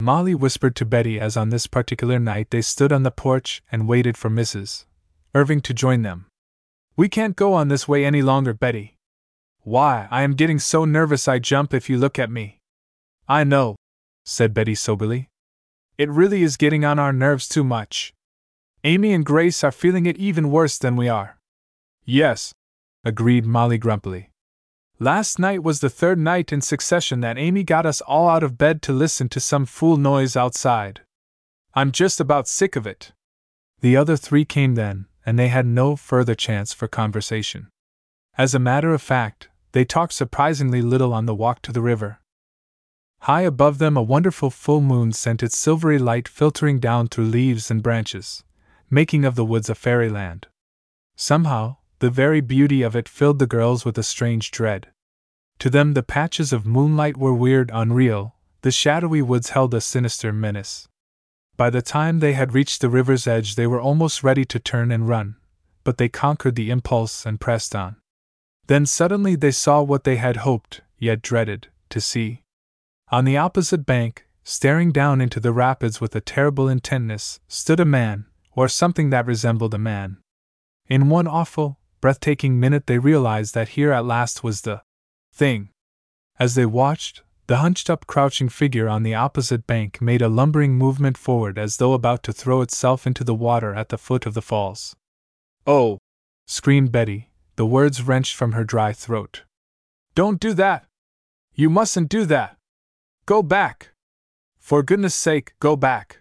Molly 0.00 0.34
whispered 0.34 0.74
to 0.76 0.84
Betty 0.84 1.20
as 1.20 1.36
on 1.36 1.50
this 1.50 1.66
particular 1.66 2.18
night 2.18 2.50
they 2.50 2.62
stood 2.62 2.92
on 2.92 3.02
the 3.02 3.10
porch 3.10 3.62
and 3.70 3.86
waited 3.86 4.16
for 4.16 4.30
Mrs. 4.30 4.86
Irving 5.34 5.60
to 5.60 5.74
join 5.74 6.02
them. 6.02 6.26
We 6.96 7.08
can't 7.08 7.36
go 7.36 7.54
on 7.54 7.68
this 7.68 7.86
way 7.86 8.04
any 8.04 8.22
longer, 8.22 8.52
Betty. 8.52 8.96
Why, 9.60 10.08
I 10.10 10.22
am 10.22 10.34
getting 10.34 10.58
so 10.58 10.84
nervous 10.84 11.28
I 11.28 11.38
jump 11.38 11.72
if 11.72 11.88
you 11.88 11.98
look 11.98 12.18
at 12.18 12.30
me. 12.30 12.58
I 13.28 13.44
know, 13.44 13.76
said 14.24 14.54
Betty 14.54 14.74
soberly. 14.74 15.28
It 15.98 16.10
really 16.10 16.42
is 16.42 16.56
getting 16.56 16.84
on 16.84 16.98
our 16.98 17.12
nerves 17.12 17.48
too 17.48 17.64
much. 17.64 18.12
Amy 18.84 19.12
and 19.12 19.24
Grace 19.24 19.62
are 19.62 19.70
feeling 19.70 20.06
it 20.06 20.16
even 20.16 20.50
worse 20.50 20.78
than 20.78 20.96
we 20.96 21.08
are. 21.08 21.38
Yes, 22.04 22.52
agreed 23.04 23.46
Molly 23.46 23.78
grumpily. 23.78 24.30
Last 24.98 25.38
night 25.38 25.62
was 25.62 25.80
the 25.80 25.90
third 25.90 26.18
night 26.18 26.52
in 26.52 26.60
succession 26.60 27.20
that 27.20 27.38
Amy 27.38 27.64
got 27.64 27.86
us 27.86 28.00
all 28.00 28.28
out 28.28 28.42
of 28.42 28.58
bed 28.58 28.82
to 28.82 28.92
listen 28.92 29.28
to 29.30 29.40
some 29.40 29.66
fool 29.66 29.96
noise 29.96 30.36
outside. 30.36 31.00
I'm 31.74 31.92
just 31.92 32.20
about 32.20 32.48
sick 32.48 32.76
of 32.76 32.86
it. 32.86 33.12
The 33.80 33.96
other 33.96 34.16
three 34.16 34.44
came 34.44 34.74
then, 34.74 35.06
and 35.26 35.38
they 35.38 35.48
had 35.48 35.66
no 35.66 35.96
further 35.96 36.34
chance 36.34 36.72
for 36.72 36.86
conversation. 36.86 37.68
As 38.38 38.54
a 38.54 38.60
matter 38.60 38.94
of 38.94 39.02
fact, 39.02 39.48
they 39.72 39.84
talked 39.84 40.12
surprisingly 40.12 40.82
little 40.82 41.12
on 41.12 41.26
the 41.26 41.34
walk 41.34 41.62
to 41.62 41.72
the 41.72 41.82
river. 41.82 42.20
High 43.26 43.42
above 43.42 43.78
them, 43.78 43.96
a 43.96 44.02
wonderful 44.02 44.50
full 44.50 44.80
moon 44.80 45.12
sent 45.12 45.44
its 45.44 45.56
silvery 45.56 45.96
light 45.96 46.26
filtering 46.26 46.80
down 46.80 47.06
through 47.06 47.26
leaves 47.26 47.70
and 47.70 47.80
branches, 47.80 48.42
making 48.90 49.24
of 49.24 49.36
the 49.36 49.44
woods 49.44 49.70
a 49.70 49.76
fairyland. 49.76 50.48
Somehow, 51.14 51.76
the 52.00 52.10
very 52.10 52.40
beauty 52.40 52.82
of 52.82 52.96
it 52.96 53.08
filled 53.08 53.38
the 53.38 53.46
girls 53.46 53.84
with 53.84 53.96
a 53.96 54.02
strange 54.02 54.50
dread. 54.50 54.88
To 55.60 55.70
them, 55.70 55.94
the 55.94 56.02
patches 56.02 56.52
of 56.52 56.66
moonlight 56.66 57.16
were 57.16 57.32
weird, 57.32 57.70
unreal, 57.72 58.34
the 58.62 58.72
shadowy 58.72 59.22
woods 59.22 59.50
held 59.50 59.72
a 59.72 59.80
sinister 59.80 60.32
menace. 60.32 60.88
By 61.56 61.70
the 61.70 61.80
time 61.80 62.18
they 62.18 62.32
had 62.32 62.54
reached 62.54 62.80
the 62.80 62.88
river's 62.88 63.28
edge, 63.28 63.54
they 63.54 63.68
were 63.68 63.80
almost 63.80 64.24
ready 64.24 64.44
to 64.46 64.58
turn 64.58 64.90
and 64.90 65.08
run, 65.08 65.36
but 65.84 65.96
they 65.96 66.08
conquered 66.08 66.56
the 66.56 66.70
impulse 66.70 67.24
and 67.24 67.40
pressed 67.40 67.76
on. 67.76 67.98
Then 68.66 68.84
suddenly 68.84 69.36
they 69.36 69.52
saw 69.52 69.80
what 69.80 70.02
they 70.02 70.16
had 70.16 70.38
hoped, 70.38 70.80
yet 70.98 71.22
dreaded, 71.22 71.68
to 71.90 72.00
see. 72.00 72.41
On 73.12 73.26
the 73.26 73.36
opposite 73.36 73.84
bank, 73.84 74.26
staring 74.42 74.90
down 74.90 75.20
into 75.20 75.38
the 75.38 75.52
rapids 75.52 76.00
with 76.00 76.16
a 76.16 76.20
terrible 76.22 76.66
intentness, 76.66 77.40
stood 77.46 77.78
a 77.78 77.84
man, 77.84 78.24
or 78.56 78.68
something 78.68 79.10
that 79.10 79.26
resembled 79.26 79.74
a 79.74 79.78
man. 79.78 80.16
In 80.88 81.10
one 81.10 81.26
awful, 81.26 81.78
breathtaking 82.00 82.58
minute, 82.58 82.86
they 82.86 82.98
realized 82.98 83.52
that 83.54 83.76
here 83.76 83.92
at 83.92 84.06
last 84.06 84.42
was 84.42 84.62
the 84.62 84.80
thing. 85.30 85.68
As 86.38 86.54
they 86.54 86.64
watched, 86.64 87.22
the 87.48 87.58
hunched 87.58 87.90
up, 87.90 88.06
crouching 88.06 88.48
figure 88.48 88.88
on 88.88 89.02
the 89.02 89.14
opposite 89.14 89.66
bank 89.66 90.00
made 90.00 90.22
a 90.22 90.30
lumbering 90.30 90.72
movement 90.72 91.18
forward 91.18 91.58
as 91.58 91.76
though 91.76 91.92
about 91.92 92.22
to 92.22 92.32
throw 92.32 92.62
itself 92.62 93.06
into 93.06 93.24
the 93.24 93.34
water 93.34 93.74
at 93.74 93.90
the 93.90 93.98
foot 93.98 94.24
of 94.24 94.32
the 94.32 94.40
falls. 94.40 94.96
Oh! 95.66 95.98
screamed 96.46 96.90
Betty, 96.90 97.30
the 97.56 97.66
words 97.66 98.02
wrenched 98.02 98.34
from 98.34 98.52
her 98.52 98.64
dry 98.64 98.94
throat. 98.94 99.42
Don't 100.14 100.40
do 100.40 100.54
that! 100.54 100.86
You 101.54 101.68
mustn't 101.68 102.08
do 102.08 102.24
that! 102.24 102.56
Go 103.24 103.42
back! 103.42 103.90
For 104.58 104.82
goodness 104.82 105.14
sake, 105.14 105.54
go 105.60 105.76
back! 105.76 106.18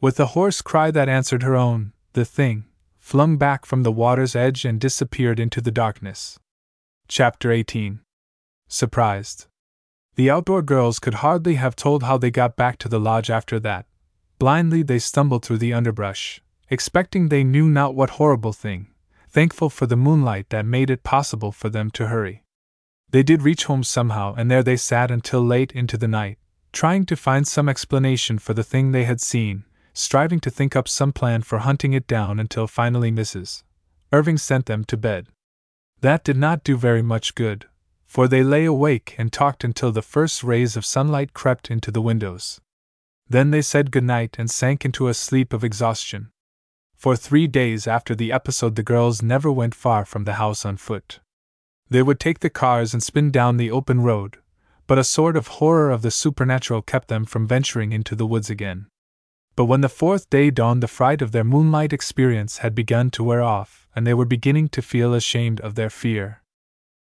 With 0.00 0.18
a 0.18 0.26
hoarse 0.26 0.62
cry 0.62 0.90
that 0.90 1.08
answered 1.08 1.42
her 1.42 1.54
own, 1.54 1.92
the 2.12 2.24
thing 2.24 2.64
flung 2.98 3.36
back 3.36 3.66
from 3.66 3.82
the 3.82 3.92
water's 3.92 4.34
edge 4.34 4.64
and 4.64 4.80
disappeared 4.80 5.38
into 5.38 5.60
the 5.60 5.70
darkness. 5.70 6.38
Chapter 7.06 7.52
18 7.52 8.00
Surprised. 8.66 9.46
The 10.16 10.30
outdoor 10.30 10.62
girls 10.62 10.98
could 10.98 11.14
hardly 11.14 11.54
have 11.54 11.76
told 11.76 12.02
how 12.02 12.18
they 12.18 12.30
got 12.30 12.56
back 12.56 12.78
to 12.78 12.88
the 12.88 13.00
lodge 13.00 13.30
after 13.30 13.60
that. 13.60 13.86
Blindly 14.38 14.82
they 14.82 14.98
stumbled 14.98 15.44
through 15.44 15.58
the 15.58 15.72
underbrush, 15.72 16.40
expecting 16.70 17.28
they 17.28 17.44
knew 17.44 17.68
not 17.68 17.94
what 17.94 18.10
horrible 18.10 18.52
thing, 18.52 18.88
thankful 19.28 19.70
for 19.70 19.86
the 19.86 19.96
moonlight 19.96 20.50
that 20.50 20.64
made 20.64 20.90
it 20.90 21.02
possible 21.02 21.52
for 21.52 21.68
them 21.68 21.90
to 21.92 22.08
hurry. 22.08 22.43
They 23.14 23.22
did 23.22 23.42
reach 23.42 23.66
home 23.66 23.84
somehow, 23.84 24.34
and 24.36 24.50
there 24.50 24.64
they 24.64 24.76
sat 24.76 25.12
until 25.12 25.40
late 25.40 25.70
into 25.70 25.96
the 25.96 26.08
night, 26.08 26.36
trying 26.72 27.06
to 27.06 27.14
find 27.14 27.46
some 27.46 27.68
explanation 27.68 28.40
for 28.40 28.54
the 28.54 28.64
thing 28.64 28.90
they 28.90 29.04
had 29.04 29.20
seen, 29.20 29.62
striving 29.92 30.40
to 30.40 30.50
think 30.50 30.74
up 30.74 30.88
some 30.88 31.12
plan 31.12 31.42
for 31.42 31.58
hunting 31.58 31.92
it 31.92 32.08
down 32.08 32.40
until 32.40 32.66
finally 32.66 33.12
Mrs. 33.12 33.62
Irving 34.12 34.36
sent 34.36 34.66
them 34.66 34.82
to 34.86 34.96
bed. 34.96 35.28
That 36.00 36.24
did 36.24 36.36
not 36.36 36.64
do 36.64 36.76
very 36.76 37.02
much 37.02 37.36
good, 37.36 37.66
for 38.04 38.26
they 38.26 38.42
lay 38.42 38.64
awake 38.64 39.14
and 39.16 39.32
talked 39.32 39.62
until 39.62 39.92
the 39.92 40.02
first 40.02 40.42
rays 40.42 40.76
of 40.76 40.84
sunlight 40.84 41.34
crept 41.34 41.70
into 41.70 41.92
the 41.92 42.02
windows. 42.02 42.60
Then 43.28 43.52
they 43.52 43.62
said 43.62 43.92
good 43.92 44.02
night 44.02 44.34
and 44.40 44.50
sank 44.50 44.84
into 44.84 45.06
a 45.06 45.14
sleep 45.14 45.52
of 45.52 45.62
exhaustion. 45.62 46.32
For 46.96 47.14
three 47.14 47.46
days 47.46 47.86
after 47.86 48.16
the 48.16 48.32
episode, 48.32 48.74
the 48.74 48.82
girls 48.82 49.22
never 49.22 49.52
went 49.52 49.76
far 49.76 50.04
from 50.04 50.24
the 50.24 50.32
house 50.32 50.64
on 50.64 50.78
foot. 50.78 51.20
They 51.90 52.02
would 52.02 52.18
take 52.18 52.40
the 52.40 52.50
cars 52.50 52.92
and 52.92 53.02
spin 53.02 53.30
down 53.30 53.56
the 53.56 53.70
open 53.70 54.00
road, 54.00 54.38
but 54.86 54.98
a 54.98 55.04
sort 55.04 55.36
of 55.36 55.46
horror 55.46 55.90
of 55.90 56.02
the 56.02 56.10
supernatural 56.10 56.82
kept 56.82 57.08
them 57.08 57.24
from 57.24 57.46
venturing 57.46 57.92
into 57.92 58.14
the 58.14 58.26
woods 58.26 58.50
again. 58.50 58.86
But 59.56 59.66
when 59.66 59.82
the 59.82 59.88
fourth 59.88 60.28
day 60.30 60.50
dawned, 60.50 60.82
the 60.82 60.88
fright 60.88 61.22
of 61.22 61.32
their 61.32 61.44
moonlight 61.44 61.92
experience 61.92 62.58
had 62.58 62.74
begun 62.74 63.10
to 63.10 63.22
wear 63.22 63.42
off, 63.42 63.86
and 63.94 64.06
they 64.06 64.14
were 64.14 64.24
beginning 64.24 64.68
to 64.70 64.82
feel 64.82 65.14
ashamed 65.14 65.60
of 65.60 65.74
their 65.74 65.90
fear. 65.90 66.42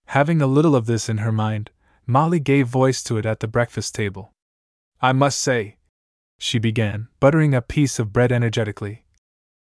Having 0.07 0.41
a 0.41 0.47
little 0.47 0.75
of 0.75 0.85
this 0.85 1.07
in 1.07 1.19
her 1.19 1.31
mind, 1.31 1.71
Molly 2.05 2.39
gave 2.39 2.67
voice 2.67 3.01
to 3.03 3.17
it 3.17 3.25
at 3.25 3.39
the 3.39 3.47
breakfast 3.47 3.95
table. 3.95 4.33
I 5.01 5.13
must 5.13 5.39
say, 5.39 5.77
she 6.37 6.59
began, 6.59 7.07
buttering 7.19 7.53
a 7.53 7.61
piece 7.61 7.99
of 7.99 8.11
bread 8.11 8.31
energetically, 8.31 9.05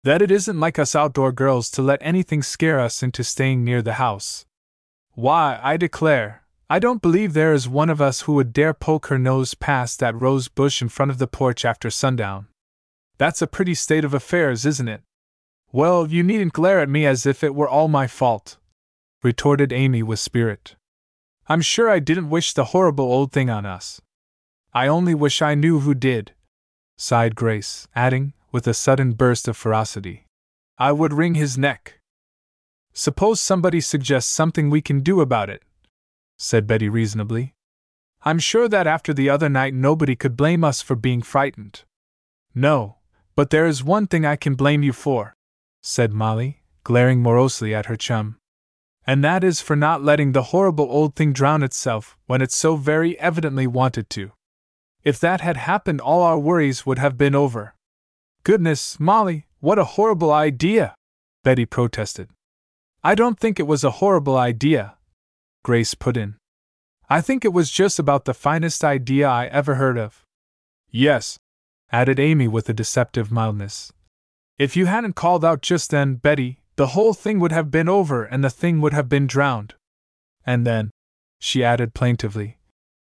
that 0.03 0.21
it 0.21 0.31
isn't 0.31 0.59
like 0.59 0.79
us 0.79 0.95
outdoor 0.95 1.33
girls 1.33 1.69
to 1.71 1.81
let 1.81 1.99
anything 2.01 2.41
scare 2.41 2.79
us 2.79 3.03
into 3.03 3.23
staying 3.23 3.65
near 3.65 3.81
the 3.81 3.95
house. 3.95 4.45
Why, 5.17 5.59
I 5.63 5.77
declare, 5.77 6.43
I 6.69 6.77
don't 6.77 7.01
believe 7.01 7.33
there 7.33 7.51
is 7.51 7.67
one 7.67 7.89
of 7.89 7.99
us 7.99 8.21
who 8.21 8.33
would 8.33 8.53
dare 8.53 8.75
poke 8.75 9.07
her 9.07 9.17
nose 9.17 9.55
past 9.55 9.99
that 9.99 10.21
rose 10.21 10.47
bush 10.47 10.79
in 10.79 10.89
front 10.89 11.09
of 11.09 11.17
the 11.17 11.25
porch 11.25 11.65
after 11.65 11.89
sundown. 11.89 12.49
That's 13.17 13.41
a 13.41 13.47
pretty 13.47 13.73
state 13.73 14.05
of 14.05 14.13
affairs, 14.13 14.63
isn't 14.63 14.87
it? 14.87 15.01
Well, 15.71 16.05
you 16.05 16.21
needn't 16.21 16.53
glare 16.53 16.81
at 16.81 16.87
me 16.87 17.07
as 17.07 17.25
if 17.25 17.43
it 17.43 17.55
were 17.55 17.67
all 17.67 17.87
my 17.87 18.05
fault 18.05 18.57
retorted 19.23 19.73
Amy 19.73 20.03
with 20.03 20.19
spirit. 20.19 20.75
I'm 21.47 21.61
sure 21.61 21.89
I 21.89 21.97
didn't 21.97 22.29
wish 22.29 22.53
the 22.53 22.65
horrible 22.65 23.05
old 23.05 23.31
thing 23.31 23.49
on 23.49 23.65
us. 23.65 23.99
I 24.71 24.85
only 24.85 25.15
wish 25.15 25.41
I 25.41 25.55
knew 25.55 25.79
who 25.79 25.95
did, 25.95 26.35
sighed 26.95 27.35
Grace, 27.35 27.87
adding, 27.95 28.33
with 28.51 28.67
a 28.67 28.75
sudden 28.75 29.13
burst 29.13 29.47
of 29.47 29.57
ferocity, 29.57 30.27
I 30.77 30.91
would 30.91 31.11
wring 31.11 31.33
his 31.33 31.57
neck. 31.57 31.96
Suppose 32.97 33.39
somebody 33.39 33.79
suggests 33.79 34.31
something 34.31 34.69
we 34.69 34.81
can 34.81 35.01
do 35.01 35.21
about 35.21 35.49
it, 35.49 35.61
said 36.37 36.65
Betty 36.65 36.89
reasonably. 36.89 37.53
I'm 38.23 38.39
sure 38.39 38.67
that 38.67 38.87
after 38.87 39.13
the 39.13 39.29
other 39.29 39.49
night 39.49 39.73
nobody 39.73 40.15
could 40.15 40.35
blame 40.35 40.63
us 40.63 40.81
for 40.81 40.95
being 40.95 41.21
frightened. 41.21 41.83
No, 42.55 42.97
but 43.35 43.51
there 43.51 43.67
is 43.67 43.83
one 43.83 44.07
thing 44.07 44.25
I 44.25 44.35
can 44.35 44.55
blame 44.55 44.81
you 44.81 44.93
for, 44.93 45.35
said 45.81 46.11
Molly, 46.11 46.63
glaring 46.83 47.21
morosely 47.21 47.75
at 47.75 47.85
her 47.85 47.95
chum 47.95 48.37
and 49.07 49.23
that 49.23 49.41
is 49.41 49.61
for 49.61 49.77
not 49.77 50.03
letting 50.03 50.33
the 50.33 50.51
horrible 50.51 50.85
old 50.91 51.15
thing 51.15 51.31
drown 51.31 51.63
itself 51.63 52.17
when 52.27 52.41
it 52.41 52.51
so 52.51 52.75
very 52.75 53.17
evidently 53.19 53.65
wanted 53.65 54.09
to. 54.09 54.33
If 55.01 55.17
that 55.21 55.39
had 55.39 55.55
happened, 55.55 56.01
all 56.01 56.21
our 56.21 56.37
worries 56.37 56.85
would 56.85 56.99
have 56.99 57.17
been 57.17 57.33
over. 57.33 57.73
Goodness, 58.43 58.99
Molly, 58.99 59.47
what 59.61 59.79
a 59.79 59.95
horrible 59.95 60.33
idea! 60.33 60.93
Betty 61.45 61.65
protested. 61.65 62.27
I 63.07 63.15
don't 63.15 63.39
think 63.39 63.57
it 63.57 63.67
was 63.67 63.85
a 63.85 64.01
horrible 64.03 64.35
idea, 64.35 64.95
Grace 65.63 65.93
put 65.93 66.17
in. 66.17 66.35
I 67.09 67.21
think 67.21 67.45
it 67.45 67.53
was 67.53 67.71
just 67.71 67.99
about 67.99 68.25
the 68.25 68.33
finest 68.33 68.83
idea 68.83 69.29
I 69.29 69.45
ever 69.45 69.75
heard 69.75 69.97
of. 69.97 70.23
Yes, 70.91 71.37
added 71.89 72.19
Amy 72.19 72.49
with 72.49 72.67
a 72.67 72.73
deceptive 72.73 73.31
mildness. 73.31 73.93
If 74.59 74.75
you 74.75 74.87
hadn't 74.87 75.15
called 75.15 75.45
out 75.45 75.61
just 75.61 75.89
then, 75.91 76.15
Betty, 76.15 76.59
the 76.75 76.87
whole 76.87 77.13
thing 77.13 77.39
would 77.39 77.53
have 77.53 77.71
been 77.71 77.87
over 77.87 78.25
and 78.25 78.43
the 78.43 78.49
thing 78.49 78.81
would 78.81 78.91
have 78.91 79.07
been 79.07 79.25
drowned. 79.25 79.75
And 80.45 80.67
then, 80.67 80.91
she 81.39 81.63
added 81.63 81.93
plaintively, 81.93 82.57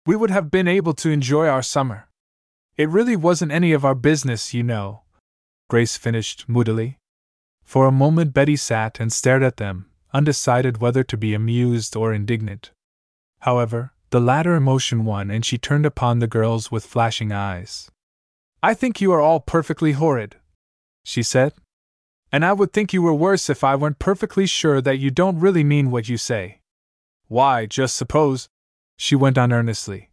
we 0.07 0.15
would 0.15 0.31
have 0.31 0.49
been 0.49 0.67
able 0.67 0.95
to 0.95 1.11
enjoy 1.11 1.45
our 1.45 1.61
summer. 1.61 2.09
It 2.77 2.89
really 2.89 3.15
wasn't 3.15 3.51
any 3.51 3.73
of 3.73 3.85
our 3.85 3.93
business, 3.93 4.55
you 4.55 4.63
know, 4.63 5.03
Grace 5.69 5.97
finished 5.97 6.49
moodily. 6.49 6.97
For 7.63 7.87
a 7.87 7.91
moment, 7.91 8.33
Betty 8.33 8.55
sat 8.55 8.99
and 8.99 9.11
stared 9.11 9.43
at 9.43 9.57
them, 9.57 9.89
undecided 10.13 10.77
whether 10.77 11.03
to 11.03 11.17
be 11.17 11.33
amused 11.33 11.95
or 11.95 12.13
indignant. 12.13 12.71
However, 13.39 13.93
the 14.11 14.19
latter 14.21 14.55
emotion 14.55 15.05
won, 15.05 15.31
and 15.31 15.43
she 15.43 15.57
turned 15.57 15.85
upon 15.85 16.19
the 16.19 16.27
girls 16.27 16.71
with 16.71 16.85
flashing 16.85 17.31
eyes. 17.31 17.89
I 18.61 18.73
think 18.73 19.01
you 19.01 19.11
are 19.11 19.21
all 19.21 19.39
perfectly 19.39 19.93
horrid, 19.93 20.37
she 21.03 21.23
said. 21.23 21.53
And 22.31 22.45
I 22.45 22.53
would 22.53 22.73
think 22.73 22.93
you 22.93 23.01
were 23.01 23.13
worse 23.13 23.49
if 23.49 23.63
I 23.63 23.75
weren't 23.75 23.99
perfectly 23.99 24.45
sure 24.45 24.81
that 24.81 24.97
you 24.97 25.11
don't 25.11 25.39
really 25.39 25.63
mean 25.63 25.91
what 25.91 26.09
you 26.09 26.17
say. 26.17 26.61
Why, 27.27 27.65
just 27.65 27.97
suppose, 27.97 28.49
she 28.97 29.15
went 29.15 29.37
on 29.37 29.51
earnestly, 29.51 30.11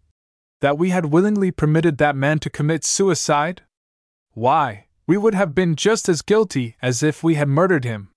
that 0.60 0.78
we 0.78 0.90
had 0.90 1.06
willingly 1.06 1.50
permitted 1.50 1.98
that 1.98 2.16
man 2.16 2.38
to 2.40 2.50
commit 2.50 2.84
suicide? 2.84 3.62
Why, 4.32 4.86
we 5.10 5.16
would 5.16 5.34
have 5.34 5.56
been 5.56 5.74
just 5.74 6.08
as 6.08 6.22
guilty 6.22 6.76
as 6.80 7.02
if 7.02 7.24
we 7.24 7.34
had 7.34 7.48
murdered 7.48 7.82
him. 7.82 8.10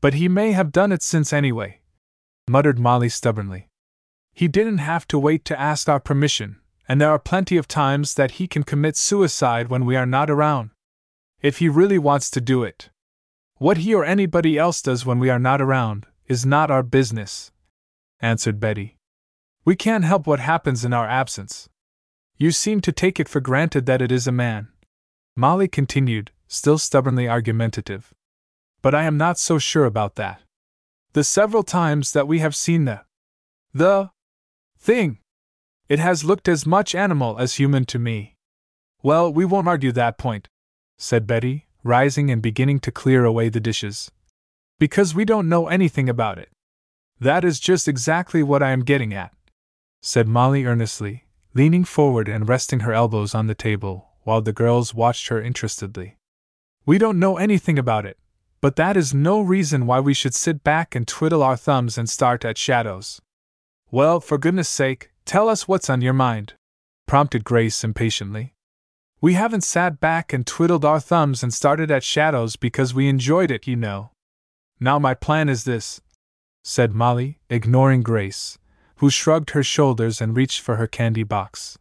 But 0.00 0.14
he 0.14 0.28
may 0.28 0.52
have 0.52 0.70
done 0.70 0.92
it 0.92 1.02
since 1.02 1.32
anyway, 1.32 1.80
muttered 2.48 2.78
Molly 2.78 3.08
stubbornly. 3.08 3.66
He 4.32 4.46
didn't 4.46 4.78
have 4.78 5.08
to 5.08 5.18
wait 5.18 5.44
to 5.46 5.60
ask 5.60 5.88
our 5.88 5.98
permission, 5.98 6.60
and 6.88 7.00
there 7.00 7.10
are 7.10 7.18
plenty 7.18 7.56
of 7.56 7.66
times 7.66 8.14
that 8.14 8.38
he 8.38 8.46
can 8.46 8.62
commit 8.62 8.96
suicide 8.96 9.70
when 9.70 9.84
we 9.84 9.96
are 9.96 10.06
not 10.06 10.30
around. 10.30 10.70
If 11.42 11.58
he 11.58 11.68
really 11.68 11.98
wants 11.98 12.30
to 12.30 12.40
do 12.40 12.62
it. 12.62 12.90
What 13.56 13.78
he 13.78 13.92
or 13.92 14.04
anybody 14.04 14.56
else 14.56 14.80
does 14.82 15.04
when 15.04 15.18
we 15.18 15.30
are 15.30 15.40
not 15.40 15.60
around 15.60 16.06
is 16.28 16.46
not 16.46 16.70
our 16.70 16.84
business, 16.84 17.50
answered 18.20 18.60
Betty. 18.60 18.98
We 19.64 19.74
can't 19.74 20.04
help 20.04 20.28
what 20.28 20.38
happens 20.38 20.84
in 20.84 20.92
our 20.92 21.08
absence. 21.08 21.68
You 22.36 22.52
seem 22.52 22.80
to 22.82 22.92
take 22.92 23.18
it 23.18 23.28
for 23.28 23.40
granted 23.40 23.86
that 23.86 24.00
it 24.00 24.12
is 24.12 24.28
a 24.28 24.38
man. 24.46 24.68
Molly 25.36 25.68
continued, 25.68 26.32
still 26.48 26.78
stubbornly 26.78 27.28
argumentative. 27.28 28.12
But 28.82 28.94
I 28.94 29.04
am 29.04 29.16
not 29.16 29.38
so 29.38 29.58
sure 29.58 29.84
about 29.84 30.16
that. 30.16 30.42
The 31.12 31.24
several 31.24 31.62
times 31.62 32.12
that 32.12 32.28
we 32.28 32.38
have 32.38 32.54
seen 32.54 32.84
the. 32.84 33.02
the. 33.74 34.10
thing. 34.78 35.18
It 35.88 35.98
has 35.98 36.24
looked 36.24 36.48
as 36.48 36.66
much 36.66 36.94
animal 36.94 37.38
as 37.38 37.54
human 37.54 37.84
to 37.86 37.98
me. 37.98 38.36
Well, 39.02 39.32
we 39.32 39.44
won't 39.44 39.68
argue 39.68 39.92
that 39.92 40.18
point, 40.18 40.48
said 40.98 41.26
Betty, 41.26 41.66
rising 41.82 42.30
and 42.30 42.40
beginning 42.40 42.80
to 42.80 42.92
clear 42.92 43.24
away 43.24 43.48
the 43.48 43.60
dishes. 43.60 44.10
Because 44.78 45.14
we 45.14 45.24
don't 45.24 45.48
know 45.48 45.68
anything 45.68 46.08
about 46.08 46.38
it. 46.38 46.50
That 47.18 47.44
is 47.44 47.60
just 47.60 47.88
exactly 47.88 48.42
what 48.42 48.62
I 48.62 48.70
am 48.70 48.80
getting 48.80 49.12
at, 49.12 49.32
said 50.00 50.28
Molly 50.28 50.64
earnestly, 50.64 51.24
leaning 51.54 51.84
forward 51.84 52.28
and 52.28 52.48
resting 52.48 52.80
her 52.80 52.92
elbows 52.92 53.34
on 53.34 53.46
the 53.46 53.54
table, 53.54 54.09
while 54.22 54.40
the 54.40 54.52
girls 54.52 54.94
watched 54.94 55.28
her 55.28 55.40
interestedly. 55.40 56.16
We 56.86 56.98
don't 56.98 57.18
know 57.18 57.36
anything 57.36 57.78
about 57.78 58.06
it, 58.06 58.18
but 58.60 58.76
that 58.76 58.96
is 58.96 59.14
no 59.14 59.40
reason 59.40 59.86
why 59.86 60.00
we 60.00 60.14
should 60.14 60.34
sit 60.34 60.62
back 60.62 60.94
and 60.94 61.06
twiddle 61.06 61.42
our 61.42 61.56
thumbs 61.56 61.96
and 61.96 62.08
start 62.08 62.44
at 62.44 62.58
shadows. 62.58 63.20
Well, 63.90 64.20
for 64.20 64.38
goodness 64.38 64.68
sake, 64.68 65.10
tell 65.24 65.48
us 65.48 65.66
what's 65.66 65.90
on 65.90 66.00
your 66.00 66.12
mind, 66.12 66.54
prompted 67.06 67.44
Grace 67.44 67.82
impatiently. 67.82 68.54
We 69.20 69.34
haven't 69.34 69.64
sat 69.64 70.00
back 70.00 70.32
and 70.32 70.46
twiddled 70.46 70.84
our 70.84 71.00
thumbs 71.00 71.42
and 71.42 71.52
started 71.52 71.90
at 71.90 72.04
shadows 72.04 72.56
because 72.56 72.94
we 72.94 73.08
enjoyed 73.08 73.50
it, 73.50 73.66
you 73.66 73.76
know. 73.76 74.12
Now, 74.78 74.98
my 74.98 75.12
plan 75.12 75.48
is 75.48 75.64
this, 75.64 76.00
said 76.62 76.94
Molly, 76.94 77.40
ignoring 77.50 78.02
Grace, 78.02 78.58
who 78.96 79.10
shrugged 79.10 79.50
her 79.50 79.62
shoulders 79.62 80.20
and 80.20 80.36
reached 80.36 80.60
for 80.60 80.76
her 80.76 80.86
candy 80.86 81.22
box. 81.22 81.78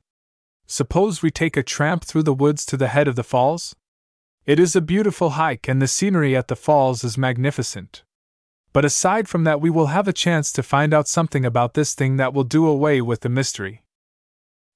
Suppose 0.71 1.23
we 1.23 1.31
take 1.31 1.57
a 1.57 1.63
tramp 1.63 2.03
through 2.03 2.21
the 2.21 2.33
woods 2.33 2.63
to 2.67 2.77
the 2.77 2.89
head 2.89 3.07
of 3.07 3.15
the 3.15 3.23
falls? 3.23 3.75
It 4.45 4.59
is 4.59 4.75
a 4.75 4.81
beautiful 4.81 5.31
hike 5.31 5.67
and 5.67 5.81
the 5.81 5.87
scenery 5.87 6.35
at 6.35 6.47
the 6.47 6.55
falls 6.55 7.03
is 7.03 7.17
magnificent. 7.17 8.03
But 8.71 8.85
aside 8.85 9.27
from 9.27 9.45
that, 9.45 9.61
we 9.61 9.71
will 9.71 9.87
have 9.87 10.07
a 10.07 10.13
chance 10.13 10.51
to 10.51 10.61
find 10.61 10.93
out 10.93 11.07
something 11.07 11.43
about 11.43 11.73
this 11.73 11.95
thing 11.95 12.17
that 12.17 12.35
will 12.35 12.43
do 12.43 12.67
away 12.67 13.01
with 13.01 13.21
the 13.21 13.29
mystery. 13.29 13.81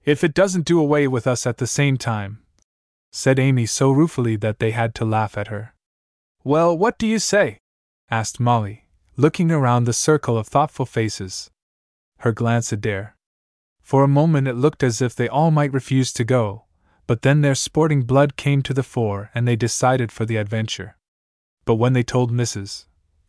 If 0.03 0.23
it 0.23 0.33
doesn't 0.33 0.65
do 0.65 0.79
away 0.79 1.07
with 1.07 1.27
us 1.27 1.45
at 1.45 1.57
the 1.57 1.67
same 1.67 1.97
time, 1.97 2.39
said 3.11 3.37
Amy 3.37 3.67
so 3.67 3.91
ruefully 3.91 4.35
that 4.37 4.57
they 4.57 4.71
had 4.71 4.95
to 4.95 5.05
laugh 5.05 5.37
at 5.37 5.49
her. 5.49 5.75
Well, 6.43 6.75
what 6.75 6.97
do 6.97 7.05
you 7.05 7.19
say? 7.19 7.59
asked 8.09 8.39
Molly, 8.39 8.87
looking 9.15 9.51
around 9.51 9.83
the 9.83 9.93
circle 9.93 10.39
of 10.39 10.47
thoughtful 10.47 10.87
faces. 10.87 11.51
Her 12.17 12.31
glance 12.31 12.71
Adair. 12.71 13.15
For 13.83 14.03
a 14.03 14.07
moment 14.07 14.47
it 14.47 14.55
looked 14.55 14.81
as 14.81 15.01
if 15.01 15.13
they 15.13 15.27
all 15.27 15.51
might 15.51 15.73
refuse 15.73 16.11
to 16.13 16.23
go, 16.23 16.63
but 17.05 17.21
then 17.21 17.41
their 17.41 17.53
sporting 17.53 18.03
blood 18.03 18.37
came 18.37 18.63
to 18.63 18.73
the 18.73 18.81
fore 18.81 19.29
and 19.35 19.47
they 19.47 19.57
decided 19.57 20.11
for 20.11 20.25
the 20.25 20.37
adventure. 20.37 20.97
But 21.65 21.75
when 21.75 21.93
they 21.93 22.03
told 22.03 22.31
Mrs. 22.31 22.85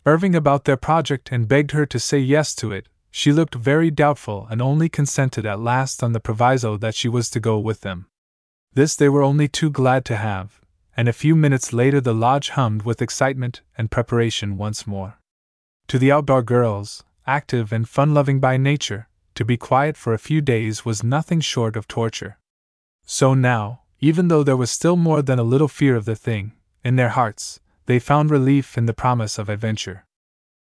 Irving 0.07 0.35
about 0.35 0.65
their 0.65 0.77
project 0.77 1.31
and 1.33 1.49
begged 1.49 1.73
her 1.73 1.85
to 1.87 1.99
say 1.99 2.19
yes 2.19 2.55
to 2.57 2.73
it, 2.73 2.89
she 3.11 3.33
looked 3.33 3.55
very 3.55 3.91
doubtful 3.91 4.47
and 4.51 4.63
only 4.63 4.89
consented 4.89 5.45
at 5.45 5.61
last 5.61 6.03
on 6.03 6.13
the 6.13 6.21
proviso 6.21 6.77
that 6.77 6.95
she 6.95 7.09
was 7.09 7.29
to 7.31 7.41
go 7.41 7.59
with 7.59 7.81
them. 7.81 8.07
This 8.75 8.97
they 8.97 9.09
were 9.09 9.23
only 9.23 9.49
too 9.49 9.71
glad 9.71 10.05
to 10.07 10.17
have, 10.17 10.61
and 10.97 11.09
a 11.09 11.13
few 11.13 11.37
minutes 11.37 11.73
later 11.73 12.01
the 12.01 12.15
lodge 12.15 12.51
hummed 12.51 12.83
with 12.83 13.03
excitement 13.03 13.61
and 13.79 13.91
preparation 13.91 14.57
once 14.57 14.87
more. 14.87 15.19
To 15.89 15.99
the 15.99 16.11
outdoor 16.11 16.43
girls, 16.43 17.05
active 17.27 17.73
and 17.73 17.89
fun 17.89 18.15
loving 18.15 18.41
by 18.41 18.57
nature, 18.57 19.09
to 19.35 19.45
be 19.45 19.57
quiet 19.57 19.97
for 19.97 20.13
a 20.13 20.19
few 20.19 20.41
days 20.41 20.85
was 20.85 21.03
nothing 21.03 21.41
short 21.41 21.77
of 21.77 21.89
torture. 21.89 22.39
So 23.05 23.35
now, 23.35 23.83
even 24.01 24.29
though 24.29 24.43
there 24.43 24.57
was 24.57 24.71
still 24.71 24.97
more 24.97 25.23
than 25.23 25.39
a 25.39 25.45
little 25.45 25.69
fear 25.69 25.97
of 25.97 26.05
the 26.05 26.17
thing, 26.17 26.53
in 26.83 26.97
their 26.97 27.11
hearts, 27.11 27.61
they 27.87 27.99
found 27.99 28.31
relief 28.31 28.79
in 28.79 28.87
the 28.87 28.95
promise 28.95 29.39
of 29.39 29.49
adventure. 29.49 30.05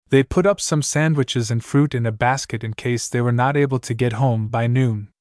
They 0.09 0.23
put 0.23 0.45
up 0.45 0.59
some 0.59 0.81
sandwiches 0.81 1.49
and 1.49 1.63
fruit 1.63 1.95
in 1.95 2.05
a 2.05 2.11
basket 2.11 2.63
in 2.63 2.73
case 2.73 3.07
they 3.07 3.21
were 3.21 3.31
not 3.31 3.55
able 3.55 3.79
to 3.79 3.93
get 3.93 4.13
home 4.13 4.47
by 4.47 4.67
noon, 4.67 5.11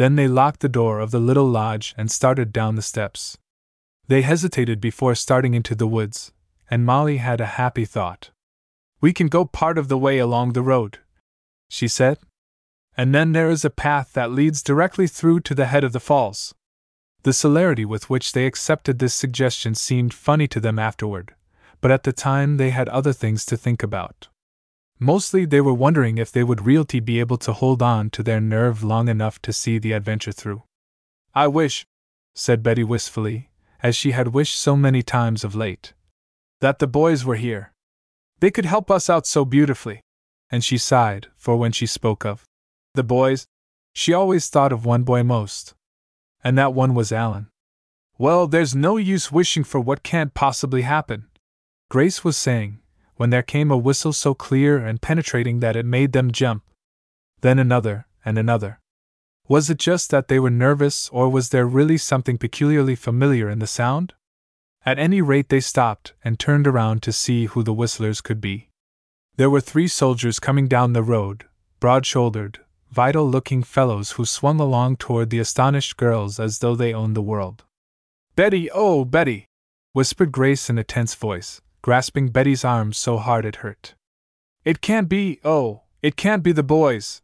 then 0.00 0.16
they 0.16 0.28
locked 0.28 0.60
the 0.60 0.68
door 0.70 0.98
of 0.98 1.10
the 1.10 1.18
little 1.18 1.44
lodge 1.44 1.94
and 1.94 2.10
started 2.10 2.54
down 2.54 2.74
the 2.74 2.80
steps. 2.80 3.36
They 4.08 4.22
hesitated 4.22 4.80
before 4.80 5.14
starting 5.14 5.52
into 5.52 5.74
the 5.74 5.86
woods, 5.86 6.32
and 6.70 6.86
Molly 6.86 7.18
had 7.18 7.38
a 7.38 7.60
happy 7.60 7.84
thought. 7.84 8.30
We 9.02 9.12
can 9.12 9.26
go 9.26 9.44
part 9.44 9.76
of 9.76 9.88
the 9.88 9.98
way 9.98 10.18
along 10.18 10.54
the 10.54 10.62
road, 10.62 11.00
she 11.68 11.86
said. 11.86 12.16
And 12.96 13.14
then 13.14 13.32
there 13.32 13.50
is 13.50 13.64
a 13.64 13.70
path 13.70 14.12
that 14.12 14.32
leads 14.32 14.62
directly 14.62 15.06
through 15.06 15.40
to 15.40 15.54
the 15.54 15.66
head 15.66 15.84
of 15.84 15.92
the 15.92 16.00
falls. 16.00 16.54
The 17.22 17.32
celerity 17.32 17.84
with 17.84 18.08
which 18.08 18.32
they 18.32 18.46
accepted 18.46 18.98
this 18.98 19.14
suggestion 19.14 19.74
seemed 19.74 20.14
funny 20.14 20.48
to 20.48 20.60
them 20.60 20.78
afterward, 20.78 21.34
but 21.80 21.90
at 21.90 22.02
the 22.02 22.12
time 22.12 22.56
they 22.56 22.70
had 22.70 22.88
other 22.88 23.12
things 23.12 23.44
to 23.46 23.56
think 23.56 23.82
about. 23.82 24.28
Mostly 24.98 25.44
they 25.44 25.60
were 25.60 25.74
wondering 25.74 26.18
if 26.18 26.32
they 26.32 26.44
would 26.44 26.66
really 26.66 27.00
be 27.00 27.20
able 27.20 27.38
to 27.38 27.52
hold 27.52 27.82
on 27.82 28.10
to 28.10 28.22
their 28.22 28.40
nerve 28.40 28.82
long 28.82 29.08
enough 29.08 29.40
to 29.42 29.52
see 29.52 29.78
the 29.78 29.92
adventure 29.92 30.32
through. 30.32 30.62
I 31.34 31.46
wish, 31.46 31.86
said 32.34 32.62
Betty 32.62 32.84
wistfully, 32.84 33.50
as 33.82 33.96
she 33.96 34.10
had 34.10 34.28
wished 34.28 34.58
so 34.58 34.76
many 34.76 35.02
times 35.02 35.44
of 35.44 35.54
late, 35.54 35.94
that 36.60 36.80
the 36.80 36.86
boys 36.86 37.24
were 37.24 37.36
here. 37.36 37.72
They 38.40 38.50
could 38.50 38.66
help 38.66 38.90
us 38.90 39.08
out 39.08 39.26
so 39.26 39.44
beautifully. 39.44 40.00
And 40.50 40.64
she 40.64 40.78
sighed, 40.78 41.28
for 41.36 41.56
when 41.56 41.70
she 41.70 41.86
spoke 41.86 42.24
of 42.26 42.44
the 42.94 43.04
boys, 43.04 43.46
she 43.92 44.12
always 44.12 44.48
thought 44.48 44.72
of 44.72 44.84
one 44.84 45.02
boy 45.02 45.22
most. 45.22 45.74
And 46.42 46.56
that 46.58 46.74
one 46.74 46.94
was 46.94 47.12
Alan. 47.12 47.48
Well, 48.18 48.46
there's 48.46 48.74
no 48.74 48.96
use 48.96 49.32
wishing 49.32 49.64
for 49.64 49.80
what 49.80 50.02
can't 50.02 50.34
possibly 50.34 50.82
happen, 50.82 51.30
Grace 51.90 52.22
was 52.22 52.36
saying, 52.36 52.78
when 53.16 53.30
there 53.30 53.42
came 53.42 53.68
a 53.68 53.76
whistle 53.76 54.12
so 54.12 54.32
clear 54.32 54.78
and 54.78 55.02
penetrating 55.02 55.58
that 55.58 55.74
it 55.74 55.84
made 55.84 56.12
them 56.12 56.30
jump. 56.30 56.62
Then 57.40 57.58
another, 57.58 58.06
and 58.24 58.38
another. 58.38 58.78
Was 59.48 59.68
it 59.68 59.78
just 59.78 60.10
that 60.10 60.28
they 60.28 60.38
were 60.38 60.50
nervous, 60.50 61.08
or 61.08 61.28
was 61.28 61.48
there 61.48 61.66
really 61.66 61.98
something 61.98 62.38
peculiarly 62.38 62.94
familiar 62.94 63.50
in 63.50 63.58
the 63.58 63.66
sound? 63.66 64.14
At 64.86 65.00
any 65.00 65.20
rate, 65.20 65.48
they 65.48 65.58
stopped 65.58 66.14
and 66.22 66.38
turned 66.38 66.68
around 66.68 67.02
to 67.02 67.12
see 67.12 67.46
who 67.46 67.64
the 67.64 67.74
whistlers 67.74 68.20
could 68.20 68.40
be. 68.40 68.68
There 69.34 69.50
were 69.50 69.60
three 69.60 69.88
soldiers 69.88 70.38
coming 70.38 70.68
down 70.68 70.92
the 70.92 71.02
road, 71.02 71.46
broad 71.80 72.06
shouldered, 72.06 72.60
vital 72.90 73.28
looking 73.28 73.62
fellows 73.62 74.12
who 74.12 74.24
swung 74.24 74.58
along 74.58 74.96
toward 74.96 75.30
the 75.30 75.38
astonished 75.38 75.96
girls 75.96 76.40
as 76.40 76.58
though 76.58 76.74
they 76.74 76.92
owned 76.92 77.14
the 77.14 77.22
world. 77.22 77.64
Betty, 78.34 78.70
oh, 78.70 79.04
Betty! 79.04 79.46
whispered 79.92 80.32
Grace 80.32 80.68
in 80.68 80.78
a 80.78 80.84
tense 80.84 81.14
voice, 81.14 81.60
grasping 81.82 82.28
Betty's 82.28 82.64
arm 82.64 82.92
so 82.92 83.18
hard 83.18 83.44
it 83.44 83.56
hurt. 83.56 83.94
It 84.64 84.80
can't 84.80 85.08
be, 85.08 85.40
oh, 85.44 85.82
it 86.02 86.16
can't 86.16 86.42
be 86.42 86.52
the 86.52 86.62
boys! 86.62 87.22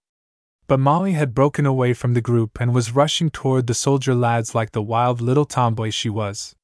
But 0.68 0.80
Molly 0.80 1.12
had 1.12 1.34
broken 1.34 1.66
away 1.66 1.94
from 1.94 2.14
the 2.14 2.20
group 2.20 2.60
and 2.60 2.74
was 2.74 2.94
rushing 2.94 3.30
toward 3.30 3.66
the 3.66 3.74
soldier 3.74 4.14
lads 4.14 4.54
like 4.54 4.72
the 4.72 4.82
wild 4.82 5.20
little 5.20 5.44
tomboy 5.44 5.90
she 5.90 6.08
was. 6.08 6.56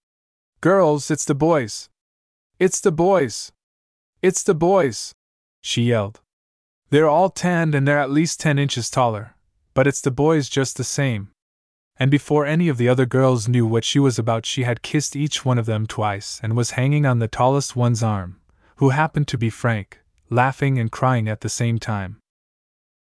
Girls, 0.61 1.11
it's 1.11 1.25
the 1.25 1.35
boys! 1.35 1.89
It's 2.59 2.81
the 2.81 2.93
boys! 2.93 3.53
It's 4.23 4.43
the 4.43 4.55
boys! 4.55 5.13
she 5.61 5.83
yelled. 5.83 6.21
They're 6.93 7.09
all 7.09 7.31
tanned 7.31 7.75
and 7.75 7.89
they're 7.89 7.99
at 7.99 8.13
least 8.13 8.39
ten 8.39 8.57
inches 8.57 8.89
taller, 8.89 9.35
but 9.75 9.89
it's 9.89 10.01
the 10.01 10.13
boys 10.13 10.49
just 10.49 10.77
the 10.77 10.85
same 10.85 11.33
and 12.03 12.11
before 12.11 12.47
any 12.47 12.69
of 12.69 12.79
the 12.79 12.89
other 12.89 13.07
girls 13.07 13.47
knew 13.47 13.65
what 13.65 13.85
she 13.85 14.01
was 14.01 14.19
about, 14.19 14.47
she 14.47 14.65
had 14.65 14.83
kissed 14.83 15.15
each 15.15 15.45
one 15.45 15.57
of 15.57 15.67
them 15.67 15.87
twice 15.87 16.41
and 16.43 16.57
was 16.57 16.73
hanging 16.73 17.07
on 17.07 17.21
the 17.21 17.29
tallest 17.29 17.77
one's 17.77 18.03
arm, 18.03 18.41
who 18.77 18.89
happened 18.89 19.29
to 19.29 19.39
be 19.39 19.51
Frank, 19.51 20.01
laughing 20.31 20.79
and 20.79 20.91
crying 20.91 21.29
at 21.29 21.43
the 21.43 21.49
same 21.49 21.79
time. 21.79 22.19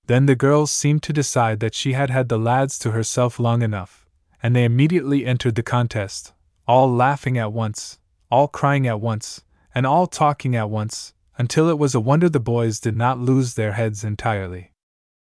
Then 0.07 0.27
the 0.27 0.35
girls 0.35 0.73
seemed 0.73 1.05
to 1.05 1.13
decide 1.13 1.61
that 1.61 1.75
she 1.75 1.93
had 1.93 2.11
had 2.11 2.29
the 2.29 2.37
lads 2.37 2.81
to 2.81 2.91
herself 2.91 3.39
long 3.39 3.63
enough, 3.63 4.07
and 4.43 4.57
they 4.57 4.65
immediately 4.65 5.25
entered 5.25 5.55
the 5.55 5.63
contest, 5.63 6.33
all 6.67 6.93
laughing 6.93 7.39
at 7.39 7.53
once, 7.53 7.99
all 8.31 8.49
crying 8.49 8.89
at 8.89 9.01
once, 9.01 9.43
and 9.73 9.87
all 9.87 10.07
talking 10.07 10.57
at 10.57 10.69
once, 10.71 11.13
until 11.41 11.71
it 11.71 11.79
was 11.79 11.95
a 11.95 12.01
wonder 12.01 12.29
the 12.29 12.39
boys 12.39 12.79
did 12.79 12.95
not 12.95 13.19
lose 13.19 13.55
their 13.55 13.73
heads 13.73 14.05
entirely. 14.05 14.75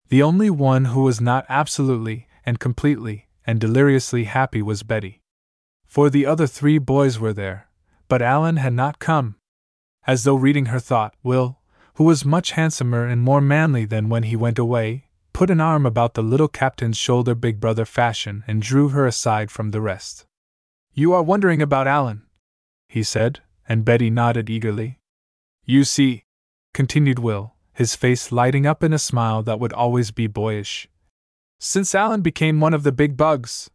The 0.07 0.23
only 0.23 0.49
one 0.49 0.85
who 0.85 1.03
was 1.03 1.21
not 1.21 1.45
absolutely 1.47 2.27
and 2.43 2.59
completely 2.59 3.27
and 3.45 3.59
deliriously 3.59 4.23
happy 4.23 4.63
was 4.63 4.81
Betty. 4.81 5.21
For 5.85 6.09
the 6.09 6.25
other 6.25 6.47
three 6.47 6.79
boys 6.79 7.19
were 7.19 7.31
there, 7.31 7.69
but 8.07 8.23
Alan 8.23 8.57
had 8.57 8.73
not 8.73 8.97
come. 8.97 9.35
As 10.07 10.23
though 10.23 10.33
reading 10.33 10.65
her 10.73 10.79
thought, 10.79 11.13
Will, 11.21 11.59
who 11.93 12.05
was 12.05 12.25
much 12.25 12.53
handsomer 12.53 13.05
and 13.05 13.21
more 13.21 13.39
manly 13.39 13.85
than 13.85 14.09
when 14.09 14.23
he 14.23 14.35
went 14.35 14.57
away, 14.57 15.09
put 15.31 15.51
an 15.51 15.61
arm 15.61 15.85
about 15.85 16.15
the 16.15 16.23
little 16.23 16.47
captain's 16.47 16.97
shoulder, 16.97 17.35
big 17.35 17.59
brother 17.59 17.85
fashion, 17.85 18.43
and 18.47 18.63
drew 18.63 18.89
her 18.89 19.05
aside 19.05 19.51
from 19.51 19.69
the 19.69 19.79
rest. 19.79 20.25
You 20.91 21.13
are 21.13 21.21
wondering 21.21 21.61
about 21.61 21.85
Alan, 21.85 22.23
he 22.88 23.03
said, 23.03 23.41
and 23.67 23.85
Betty 23.85 24.09
nodded 24.09 24.49
eagerly. 24.49 24.99
You 25.69 25.83
see, 25.83 26.23
continued 26.73 27.19
Will, 27.19 27.53
his 27.73 27.95
face 27.95 28.31
lighting 28.31 28.65
up 28.65 28.83
in 28.83 28.91
a 28.91 28.98
smile 28.98 29.43
that 29.43 29.59
would 29.59 29.72
always 29.72 30.09
be 30.09 30.25
boyish. 30.25 30.89
Since 31.59 31.93
Alan 31.93 32.22
became 32.22 32.59
one 32.59 32.73
of 32.73 32.81
the 32.81 32.91
big 32.91 33.15
bugs, 33.15 33.69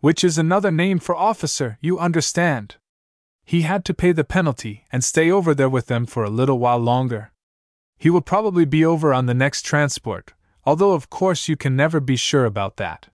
which 0.00 0.24
is 0.24 0.38
another 0.38 0.72
name 0.72 0.98
for 0.98 1.14
officer, 1.14 1.78
you 1.80 2.00
understand. 2.00 2.78
He 3.44 3.62
had 3.62 3.84
to 3.84 3.94
pay 3.94 4.10
the 4.10 4.24
penalty 4.24 4.86
and 4.90 5.04
stay 5.04 5.30
over 5.30 5.54
there 5.54 5.68
with 5.68 5.86
them 5.86 6.04
for 6.04 6.24
a 6.24 6.30
little 6.30 6.58
while 6.58 6.80
longer. 6.80 7.30
He 7.96 8.10
will 8.10 8.22
probably 8.22 8.64
be 8.64 8.84
over 8.84 9.14
on 9.14 9.26
the 9.26 9.32
next 9.32 9.62
transport, 9.62 10.32
although 10.64 10.94
of 10.94 11.10
course 11.10 11.46
you 11.46 11.56
can 11.56 11.76
never 11.76 12.00
be 12.00 12.16
sure 12.16 12.44
about 12.44 12.76
that. 12.78 13.06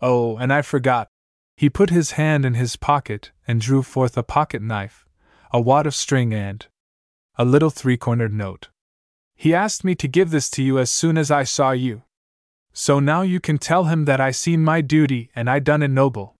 Oh, 0.00 0.36
and 0.36 0.52
I 0.52 0.62
forgot. 0.62 1.08
He 1.56 1.68
put 1.68 1.90
his 1.90 2.12
hand 2.12 2.44
in 2.44 2.54
his 2.54 2.76
pocket 2.76 3.32
and 3.44 3.60
drew 3.60 3.82
forth 3.82 4.16
a 4.16 4.22
pocket 4.22 4.62
knife, 4.62 5.04
a 5.50 5.60
wad 5.60 5.88
of 5.88 5.96
string, 5.96 6.32
and 6.32 6.64
a 7.40 7.44
little 7.44 7.70
three 7.70 7.96
cornered 7.96 8.34
note. 8.34 8.68
He 9.34 9.54
asked 9.54 9.82
me 9.82 9.94
to 9.94 10.06
give 10.06 10.30
this 10.30 10.50
to 10.50 10.62
you 10.62 10.78
as 10.78 10.90
soon 10.90 11.16
as 11.16 11.30
I 11.30 11.44
saw 11.44 11.70
you. 11.70 12.02
So 12.74 13.00
now 13.00 13.22
you 13.22 13.40
can 13.40 13.56
tell 13.56 13.84
him 13.84 14.04
that 14.04 14.20
I 14.20 14.30
seen 14.30 14.62
my 14.62 14.82
duty 14.82 15.30
and 15.34 15.48
I 15.48 15.58
done 15.58 15.82
it 15.82 15.88
noble. 15.88 16.36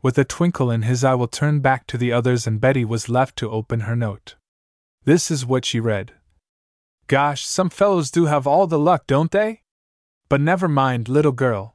With 0.00 0.16
a 0.16 0.24
twinkle 0.24 0.70
in 0.70 0.80
his 0.80 1.04
eye, 1.04 1.14
will 1.14 1.28
turn 1.28 1.60
back 1.60 1.86
to 1.88 1.98
the 1.98 2.10
others, 2.10 2.46
and 2.46 2.58
Betty 2.58 2.86
was 2.86 3.10
left 3.10 3.36
to 3.36 3.50
open 3.50 3.80
her 3.80 3.94
note. 3.94 4.36
This 5.04 5.30
is 5.30 5.44
what 5.44 5.66
she 5.66 5.78
read. 5.78 6.14
Gosh, 7.06 7.44
some 7.44 7.68
fellows 7.68 8.10
do 8.10 8.24
have 8.24 8.46
all 8.46 8.66
the 8.66 8.78
luck, 8.78 9.06
don't 9.06 9.32
they? 9.32 9.60
But 10.30 10.40
never 10.40 10.68
mind, 10.68 11.06
little 11.06 11.32
girl. 11.32 11.74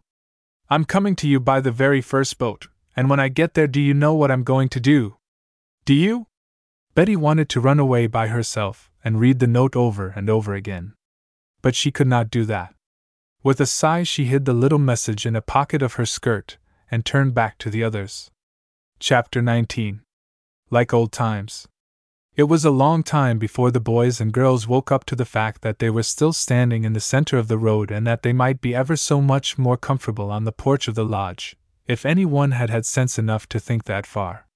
I'm 0.71 0.85
coming 0.85 1.15
to 1.17 1.27
you 1.27 1.39
by 1.39 1.61
the 1.61 1.69
very 1.69 2.01
first 2.01 2.39
boat, 2.39 2.67
and 2.95 3.11
when 3.11 3.19
I 3.19 3.27
get 3.27 3.53
there, 3.53 3.67
do 3.67 3.79
you 3.79 3.93
know 3.93 4.15
what 4.15 4.31
I'm 4.31 4.43
going 4.43 4.69
to 4.69 4.79
do? 4.79 5.17
Do 5.85 5.93
you? 5.93 6.25
Betty 6.95 7.17
wanted 7.17 7.49
to 7.49 7.59
run 7.59 7.77
away 7.77 8.07
by 8.07 8.27
herself 8.29 8.89
and 9.03 9.19
read 9.19 9.39
the 9.39 9.47
note 9.47 9.75
over 9.75 10.13
and 10.15 10.29
over 10.29 10.55
again. 10.55 10.93
But 11.61 11.75
she 11.75 11.91
could 11.91 12.07
not 12.07 12.31
do 12.31 12.45
that. 12.45 12.73
With 13.43 13.59
a 13.59 13.65
sigh, 13.65 14.03
she 14.03 14.25
hid 14.25 14.45
the 14.45 14.53
little 14.53 14.79
message 14.79 15.25
in 15.25 15.35
a 15.35 15.41
pocket 15.41 15.81
of 15.81 15.95
her 15.95 16.05
skirt 16.05 16.57
and 16.89 17.03
turned 17.03 17.33
back 17.33 17.57
to 17.57 17.69
the 17.69 17.83
others. 17.83 18.31
Chapter 18.97 19.41
19 19.41 20.03
Like 20.69 20.93
Old 20.93 21.11
Times. 21.11 21.67
It 22.37 22.43
was 22.43 22.63
a 22.63 22.71
long 22.71 23.03
time 23.03 23.39
before 23.39 23.71
the 23.71 23.81
boys 23.81 24.21
and 24.21 24.31
girls 24.31 24.65
woke 24.65 24.89
up 24.89 25.03
to 25.05 25.17
the 25.17 25.25
fact 25.25 25.63
that 25.63 25.79
they 25.79 25.89
were 25.89 26.03
still 26.03 26.31
standing 26.31 26.85
in 26.85 26.93
the 26.93 27.01
center 27.01 27.37
of 27.37 27.49
the 27.49 27.57
road 27.57 27.91
and 27.91 28.07
that 28.07 28.23
they 28.23 28.33
might 28.33 28.61
be 28.61 28.73
ever 28.73 28.95
so 28.95 29.19
much 29.19 29.57
more 29.57 29.75
comfortable 29.75 30.31
on 30.31 30.45
the 30.45 30.53
porch 30.53 30.87
of 30.87 30.95
the 30.95 31.05
lodge, 31.05 31.57
if 31.87 32.05
any 32.05 32.23
one 32.23 32.51
had 32.51 32.69
had 32.69 32.85
sense 32.85 33.19
enough 33.19 33.49
to 33.49 33.59
think 33.59 33.83
that 33.83 34.05
far. 34.05 34.47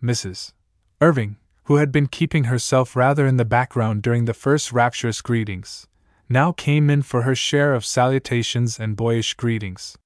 Mrs. 0.00 0.52
Irving, 1.00 1.38
who 1.64 1.76
had 1.76 1.92
been 1.92 2.06
keeping 2.06 2.44
herself 2.44 2.96
rather 2.96 3.26
in 3.26 3.36
the 3.36 3.44
background 3.44 4.02
during 4.02 4.24
the 4.24 4.34
first 4.34 4.72
rapturous 4.72 5.20
greetings, 5.20 5.86
now 6.28 6.52
came 6.52 6.90
in 6.90 7.02
for 7.02 7.22
her 7.22 7.34
share 7.34 7.74
of 7.74 7.84
salutations 7.84 8.80
and 8.80 8.96
boyish 8.96 9.34
greetings. 9.34 9.96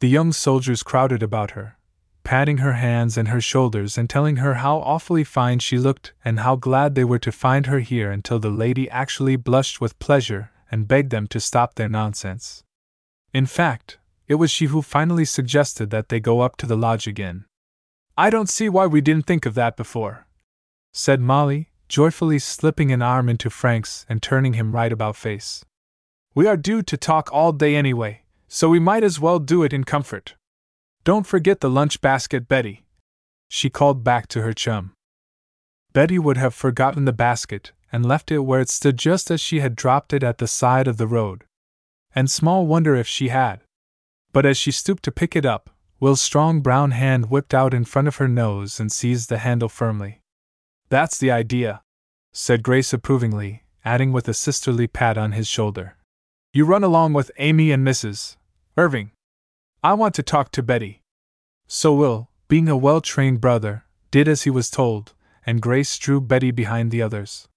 The 0.00 0.08
young 0.08 0.32
soldiers 0.32 0.82
crowded 0.82 1.22
about 1.22 1.52
her, 1.52 1.76
patting 2.22 2.58
her 2.58 2.74
hands 2.74 3.16
and 3.16 3.28
her 3.28 3.40
shoulders 3.40 3.96
and 3.96 4.10
telling 4.10 4.36
her 4.36 4.54
how 4.54 4.78
awfully 4.78 5.24
fine 5.24 5.58
she 5.58 5.78
looked 5.78 6.12
and 6.24 6.40
how 6.40 6.56
glad 6.56 6.94
they 6.94 7.04
were 7.04 7.18
to 7.20 7.32
find 7.32 7.66
her 7.66 7.80
here 7.80 8.10
until 8.10 8.38
the 8.38 8.50
lady 8.50 8.90
actually 8.90 9.36
blushed 9.36 9.80
with 9.80 9.98
pleasure 9.98 10.50
and 10.70 10.88
begged 10.88 11.10
them 11.10 11.26
to 11.28 11.40
stop 11.40 11.74
their 11.74 11.88
nonsense. 11.88 12.64
In 13.32 13.46
fact, 13.46 13.98
it 14.28 14.34
was 14.34 14.50
she 14.50 14.66
who 14.66 14.82
finally 14.82 15.24
suggested 15.24 15.90
that 15.90 16.08
they 16.08 16.20
go 16.20 16.40
up 16.40 16.56
to 16.56 16.66
the 16.66 16.76
lodge 16.76 17.06
again. 17.06 17.44
I 18.16 18.30
don't 18.30 18.48
see 18.48 18.68
why 18.68 18.86
we 18.86 19.00
didn't 19.00 19.26
think 19.26 19.46
of 19.46 19.54
that 19.54 19.76
before, 19.76 20.25
said 20.98 21.20
Molly, 21.20 21.68
joyfully 21.90 22.38
slipping 22.38 22.90
an 22.90 23.02
arm 23.02 23.28
into 23.28 23.50
Frank's 23.50 24.06
and 24.08 24.22
turning 24.22 24.54
him 24.54 24.72
right 24.72 24.90
about 24.90 25.14
face. 25.14 25.62
We 26.34 26.46
are 26.46 26.56
due 26.56 26.80
to 26.84 26.96
talk 26.96 27.28
all 27.30 27.52
day 27.52 27.76
anyway, 27.76 28.22
so 28.48 28.70
we 28.70 28.78
might 28.78 29.04
as 29.04 29.20
well 29.20 29.38
do 29.38 29.62
it 29.62 29.74
in 29.74 29.84
comfort. 29.84 30.36
Don't 31.04 31.26
forget 31.26 31.60
the 31.60 31.68
lunch 31.68 32.00
basket, 32.00 32.48
Betty. 32.48 32.86
She 33.50 33.68
called 33.68 34.04
back 34.04 34.26
to 34.28 34.40
her 34.40 34.54
chum. 34.54 34.94
Betty 35.92 36.18
would 36.18 36.38
have 36.38 36.54
forgotten 36.54 37.04
the 37.04 37.12
basket 37.12 37.72
and 37.92 38.06
left 38.06 38.32
it 38.32 38.38
where 38.38 38.62
it 38.62 38.70
stood 38.70 38.96
just 38.96 39.30
as 39.30 39.38
she 39.38 39.60
had 39.60 39.76
dropped 39.76 40.14
it 40.14 40.22
at 40.22 40.38
the 40.38 40.48
side 40.48 40.88
of 40.88 40.96
the 40.96 41.06
road. 41.06 41.44
And 42.14 42.30
small 42.30 42.66
wonder 42.66 42.96
if 42.96 43.06
she 43.06 43.28
had. 43.28 43.60
But 44.32 44.46
as 44.46 44.56
she 44.56 44.70
stooped 44.70 45.02
to 45.02 45.12
pick 45.12 45.36
it 45.36 45.44
up, 45.44 45.68
Will's 46.00 46.22
strong 46.22 46.62
brown 46.62 46.92
hand 46.92 47.28
whipped 47.28 47.52
out 47.52 47.74
in 47.74 47.84
front 47.84 48.08
of 48.08 48.16
her 48.16 48.28
nose 48.28 48.80
and 48.80 48.90
seized 48.90 49.28
the 49.28 49.38
handle 49.38 49.68
firmly. 49.68 50.22
That's 50.88 51.18
the 51.18 51.30
idea, 51.30 51.82
said 52.32 52.62
Grace 52.62 52.92
approvingly, 52.92 53.64
adding 53.84 54.12
with 54.12 54.28
a 54.28 54.34
sisterly 54.34 54.86
pat 54.86 55.18
on 55.18 55.32
his 55.32 55.48
shoulder. 55.48 55.96
You 56.52 56.64
run 56.64 56.84
along 56.84 57.12
with 57.12 57.30
Amy 57.38 57.72
and 57.72 57.86
Mrs. 57.86 58.36
Irving. 58.76 59.10
I 59.82 59.94
want 59.94 60.14
to 60.14 60.22
talk 60.22 60.52
to 60.52 60.62
Betty. 60.62 61.02
So 61.66 61.92
Will, 61.94 62.30
being 62.48 62.68
a 62.68 62.76
well 62.76 63.00
trained 63.00 63.40
brother, 63.40 63.84
did 64.10 64.28
as 64.28 64.42
he 64.42 64.50
was 64.50 64.70
told, 64.70 65.12
and 65.44 65.60
Grace 65.60 65.98
drew 65.98 66.20
Betty 66.20 66.50
behind 66.52 66.90
the 66.90 67.02
others. 67.02 67.48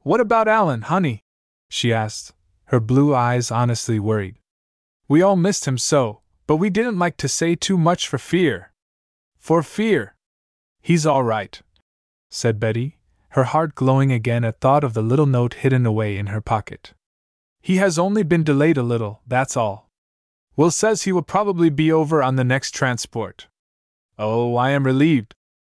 What 0.00 0.20
about 0.20 0.48
Alan, 0.48 0.82
honey? 0.82 1.20
she 1.68 1.92
asked, 1.92 2.32
her 2.66 2.80
blue 2.80 3.14
eyes 3.14 3.50
honestly 3.50 3.98
worried. 3.98 4.36
We 5.08 5.20
all 5.20 5.36
missed 5.36 5.66
him 5.66 5.76
so, 5.76 6.20
but 6.46 6.56
we 6.56 6.70
didn't 6.70 6.98
like 6.98 7.16
to 7.18 7.28
say 7.28 7.54
too 7.54 7.76
much 7.76 8.08
for 8.08 8.18
fear. 8.18 8.72
For 9.38 9.62
fear. 9.62 10.14
He's 10.80 11.06
all 11.06 11.22
right, 11.22 11.60
said 12.34 12.58
Betty, 12.58 12.96
her 13.30 13.44
heart 13.44 13.74
glowing 13.74 14.10
again 14.10 14.42
at 14.42 14.58
thought 14.58 14.82
of 14.82 14.94
the 14.94 15.02
little 15.02 15.26
note 15.26 15.54
hidden 15.54 15.84
away 15.84 16.16
in 16.16 16.28
her 16.28 16.40
pocket. 16.40 16.94
He 17.60 17.76
has 17.76 17.98
only 17.98 18.22
been 18.22 18.42
delayed 18.42 18.78
a 18.78 18.82
little, 18.82 19.20
that's 19.26 19.56
all. 19.56 19.90
Will 20.56 20.70
says 20.70 21.02
he 21.02 21.12
will 21.12 21.22
probably 21.22 21.68
be 21.68 21.92
over 21.92 22.22
on 22.22 22.36
the 22.36 22.44
next 22.44 22.72
transport. 22.72 23.48
Oh, 24.18 24.56
I 24.56 24.70
am 24.70 24.84
relieved, 24.84 25.34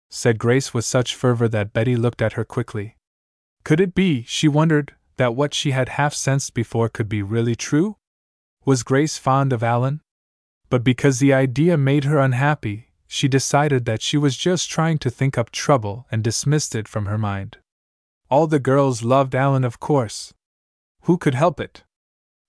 said 0.09 0.39
Grace 0.39 0.73
with 0.73 0.83
such 0.83 1.15
fervor 1.15 1.47
that 1.47 1.73
Betty 1.73 1.95
looked 1.95 2.21
at 2.21 2.33
her 2.33 2.43
quickly. 2.43 2.95
Could 3.63 3.79
it 3.79 3.93
be, 3.93 4.23
she 4.23 4.47
wondered, 4.47 4.95
that 5.17 5.35
what 5.35 5.53
she 5.53 5.71
had 5.71 5.89
half 5.89 6.13
sensed 6.13 6.53
before 6.53 6.89
could 6.89 7.07
be 7.07 7.21
really 7.21 7.55
true? 7.55 7.97
Was 8.65 8.83
Grace 8.83 9.17
fond 9.17 9.53
of 9.53 9.63
Alan? 9.63 10.01
But 10.69 10.83
because 10.83 11.19
the 11.19 11.33
idea 11.33 11.77
made 11.77 12.03
her 12.03 12.17
unhappy, 12.17 12.86
she 13.07 13.27
decided 13.27 13.85
that 13.85 14.01
she 14.01 14.17
was 14.17 14.35
just 14.35 14.69
trying 14.69 14.97
to 14.99 15.09
think 15.09 15.37
up 15.37 15.49
trouble 15.49 16.05
and 16.11 16.23
dismissed 16.23 16.75
it 16.75 16.87
from 16.87 17.05
her 17.05 17.17
mind. 17.17 17.57
All 18.29 18.47
the 18.47 18.59
girls 18.59 19.03
loved 19.03 19.33
Alan, 19.33 19.63
of 19.63 19.79
course. 19.79 20.33
Who 21.03 21.17
could 21.17 21.33
help 21.33 21.59
it? 21.59 21.83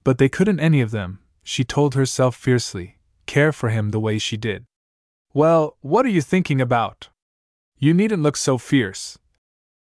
But 0.02 0.18
they 0.18 0.28
couldn't 0.28 0.60
any 0.60 0.80
of 0.80 0.90
them, 0.90 1.20
she 1.42 1.64
told 1.64 1.94
herself 1.94 2.34
fiercely, 2.34 2.98
care 3.26 3.52
for 3.52 3.68
him 3.68 3.90
the 3.90 4.00
way 4.00 4.18
she 4.18 4.36
did. 4.36 4.64
Well, 5.32 5.76
what 5.80 6.04
are 6.04 6.10
you 6.10 6.22
thinking 6.22 6.60
about? 6.60 7.08
You 7.78 7.94
needn't 7.94 8.22
look 8.22 8.36
so 8.36 8.58
fierce. 8.58 9.18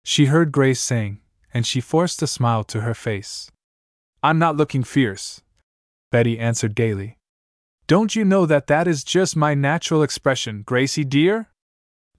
She 0.05 0.27
heard 0.27 0.51
Grace 0.51 0.81
saying, 0.81 1.21
and 1.53 1.65
she 1.65 1.81
forced 1.81 2.21
a 2.23 2.27
smile 2.27 2.65
to 2.65 2.81
her 2.81 2.95
face. 2.95 3.51
I'm 4.23 4.39
not 4.39 4.57
looking 4.57 4.83
fierce, 4.83 5.43
Betty 6.11 6.39
answered 6.39 6.75
gaily. 6.75 7.19
Don't 7.87 8.17
you 8.17 8.25
know 8.25 8.47
that 8.47 8.67
that 8.69 8.89
is 8.89 9.05
just 9.05 9.37
my 9.37 9.53
natural 9.53 10.03
expression, 10.03 10.63
Gracie 10.65 11.05
dear? 11.05 11.51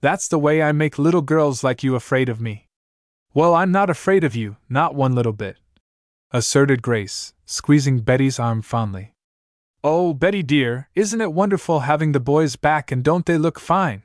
That's 0.00 0.28
the 0.28 0.38
way 0.38 0.62
I 0.62 0.70
make 0.70 0.96
little 0.96 1.22
girls 1.22 1.64
like 1.64 1.82
you 1.82 1.96
afraid 1.96 2.28
of 2.28 2.40
me. 2.40 2.68
Well, 3.34 3.52
I'm 3.52 3.72
not 3.72 3.90
afraid 3.90 4.22
of 4.22 4.36
you, 4.36 4.58
not 4.68 4.94
one 4.94 5.16
little 5.16 5.32
bit, 5.32 5.56
asserted 6.30 6.82
Grace, 6.82 7.34
squeezing 7.46 7.98
Betty's 7.98 8.38
arm 8.38 8.62
fondly. 8.62 9.12
Oh, 9.82 10.14
Betty 10.14 10.44
dear, 10.44 10.88
isn't 10.94 11.20
it 11.20 11.32
wonderful 11.32 11.80
having 11.80 12.12
the 12.12 12.20
boys 12.20 12.54
back 12.54 12.92
and 12.92 13.02
don't 13.02 13.26
they 13.26 13.36
look 13.36 13.58
fine? 13.58 14.04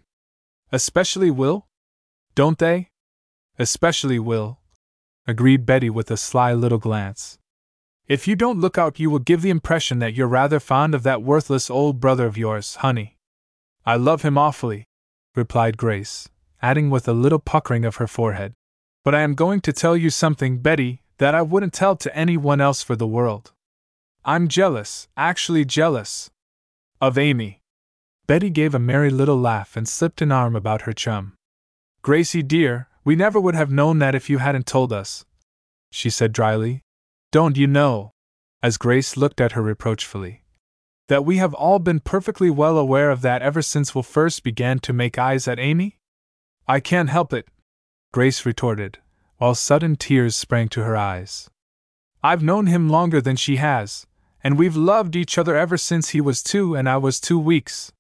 Especially 0.72 1.30
Will? 1.30 1.68
Don't 2.34 2.58
they? 2.58 2.90
Especially 3.60 4.18
Will, 4.18 4.58
agreed 5.28 5.68
Betty 5.68 5.92
with 5.92 6.10
a 6.10 6.18
sly 6.18 6.54
little 6.54 6.80
glance. 6.80 7.38
If 8.12 8.28
you 8.28 8.36
don't 8.36 8.60
look 8.60 8.78
out, 8.78 9.00
you 9.00 9.10
will 9.10 9.20
give 9.20 9.42
the 9.42 9.50
impression 9.50 10.00
that 10.00 10.14
you're 10.14 10.28
rather 10.28 10.60
fond 10.60 10.94
of 10.94 11.04
that 11.04 11.24
worthless 11.24 11.70
old 11.70 12.02
brother 12.02 12.26
of 12.26 12.38
yours, 12.38 12.76
honey. 12.76 13.16
I 13.86 13.96
love 13.96 14.24
him 14.24 14.38
awfully, 14.38 14.84
replied 15.34 15.78
Grace, 15.78 16.28
adding 16.62 16.90
with 16.90 17.08
a 17.08 17.14
little 17.14 17.40
puckering 17.40 17.86
of 17.86 17.96
her 17.96 18.08
forehead. 18.08 18.52
But 19.06 19.16
I 19.16 19.22
am 19.22 19.34
going 19.34 19.62
to 19.62 19.72
tell 19.72 19.96
you 19.96 20.10
something, 20.10 20.58
Betty, 20.58 21.04
that 21.20 21.34
I 21.34 21.42
wouldn't 21.42 21.72
tell 21.72 21.96
to 21.96 22.14
anyone 22.14 22.60
else 22.60 22.84
for 22.84 22.98
the 22.98 23.08
world. 23.08 23.54
I'm 24.26 24.50
jealous, 24.50 25.08
actually 25.16 25.64
jealous. 25.64 26.30
Of 27.00 27.18
Amy. 27.18 27.62
Betty 28.28 28.50
gave 28.50 28.76
a 28.76 28.88
merry 28.92 29.10
little 29.10 29.40
laugh 29.40 29.78
and 29.78 29.88
slipped 29.88 30.22
an 30.22 30.34
arm 30.34 30.54
about 30.58 30.82
her 30.82 30.92
chum. 30.92 31.38
Gracie 32.02 32.44
dear, 32.44 32.90
we 33.06 33.16
never 33.16 33.40
would 33.40 33.56
have 33.56 33.72
known 33.72 34.00
that 34.00 34.16
if 34.16 34.30
you 34.30 34.40
hadn't 34.40 34.68
told 34.68 34.92
us, 34.92 35.24
she 35.92 36.10
said 36.10 36.34
dryly, 36.34 36.82
don't 37.32 37.58
you 37.58 37.66
know, 37.66 38.12
as 38.62 38.78
Grace 38.78 39.16
looked 39.16 39.40
at 39.40 39.54
her 39.54 39.62
reproachfully, 39.62 40.44
that 41.08 41.26
we 41.26 41.38
have 41.38 41.54
all 41.54 41.80
been 41.80 42.02
perfectly 42.02 42.50
well 42.50 42.78
aware 42.78 43.10
of 43.10 43.22
that 43.22 43.42
ever 43.42 43.62
since 43.62 43.96
Will 43.96 44.04
first 44.04 44.44
began 44.44 44.80
to 44.80 44.94
make 44.94 45.18
eyes 45.18 45.48
at 45.48 45.60
Amy? 45.60 45.98
I 46.68 46.80
can't 46.80 47.10
help 47.10 47.34
it, 47.34 47.48
Grace 48.14 48.46
retorted, 48.46 49.00
while 49.38 49.56
sudden 49.56 49.96
tears 49.96 50.36
sprang 50.36 50.68
to 50.70 50.84
her 50.84 50.98
eyes. 50.98 51.50
I've 52.22 52.44
known 52.44 52.68
him 52.68 52.90
longer 52.90 53.22
than 53.22 53.38
she 53.38 53.56
has, 53.56 54.06
and 54.44 54.58
we've 54.58 54.76
loved 54.76 55.16
each 55.16 55.38
other 55.38 55.56
ever 55.56 55.78
since 55.78 56.10
he 56.10 56.22
was 56.22 56.44
two 56.44 56.76
and 56.76 56.88
I 56.90 56.98
was 56.98 57.20
two 57.20 57.40
weeks. 57.40 57.94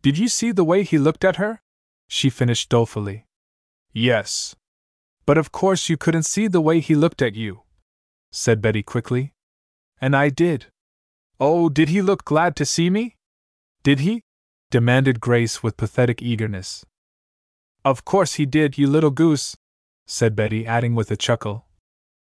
Did 0.00 0.18
you 0.18 0.28
see 0.28 0.50
the 0.50 0.64
way 0.64 0.82
he 0.82 0.98
looked 0.98 1.24
at 1.24 1.36
her? 1.36 1.60
She 2.08 2.30
finished 2.30 2.70
dolefully. 2.70 3.26
Yes. 3.92 4.56
But 5.26 5.38
of 5.38 5.52
course 5.52 5.88
you 5.88 5.96
couldn't 5.96 6.24
see 6.24 6.48
the 6.48 6.60
way 6.60 6.80
he 6.80 6.94
looked 6.94 7.22
at 7.22 7.34
you, 7.34 7.62
said 8.32 8.60
Betty 8.60 8.82
quickly. 8.82 9.32
And 10.00 10.16
I 10.16 10.30
did. 10.30 10.66
Oh, 11.38 11.68
did 11.68 11.90
he 11.90 12.02
look 12.02 12.24
glad 12.24 12.56
to 12.56 12.66
see 12.66 12.90
me? 12.90 13.16
Did 13.84 14.00
he? 14.00 14.22
demanded 14.70 15.20
Grace 15.20 15.62
with 15.62 15.76
pathetic 15.76 16.22
eagerness. 16.22 16.84
Of 17.84 18.04
course 18.04 18.34
he 18.34 18.46
did, 18.46 18.78
you 18.78 18.86
little 18.86 19.10
goose, 19.10 19.54
said 20.06 20.34
Betty, 20.34 20.66
adding 20.66 20.94
with 20.94 21.10
a 21.10 21.16
chuckle. 21.16 21.66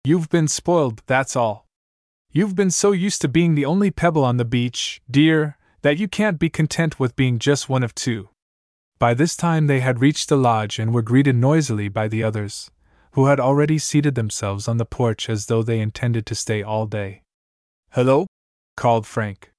You've 0.03 0.31
been 0.31 0.49
spoiled, 0.49 1.03
that's 1.07 1.37
all. 1.37 1.67
You've 2.33 2.55
been 2.55 2.71
so 2.71 2.93
used 2.93 3.21
to 3.23 3.29
being 3.29 3.55
the 3.55 3.67
only 3.67 3.91
pebble 3.91 4.25
on 4.25 4.39
the 4.39 4.45
beach, 4.45 5.03
dear, 5.11 5.59
that 5.83 5.99
you 5.99 6.09
can't 6.09 6.39
be 6.39 6.49
content 6.49 6.99
with 6.99 7.17
being 7.17 7.39
just 7.39 7.69
one 7.69 7.83
of 7.83 7.95
two. 7.95 8.31
By 8.99 9.15
this 9.15 9.37
time 9.37 9.67
they 9.67 9.81
had 9.81 10.01
reached 10.01 10.29
the 10.29 10.37
lodge 10.37 10.79
and 10.79 10.93
were 10.93 11.03
greeted 11.03 11.37
noisily 11.37 11.89
by 11.89 12.09
the 12.09 12.23
others, 12.23 12.71
who 13.19 13.27
had 13.27 13.41
already 13.41 13.79
seated 13.79 14.15
themselves 14.15 14.69
on 14.69 14.77
the 14.77 14.85
porch 14.85 15.29
as 15.29 15.47
though 15.47 15.61
they 15.61 15.81
intended 15.81 16.25
to 16.25 16.37
stay 16.37 16.63
all 16.63 16.87
day. 16.87 17.21
Hello? 17.91 18.29
called 18.77 19.09
Frank. 19.09 19.51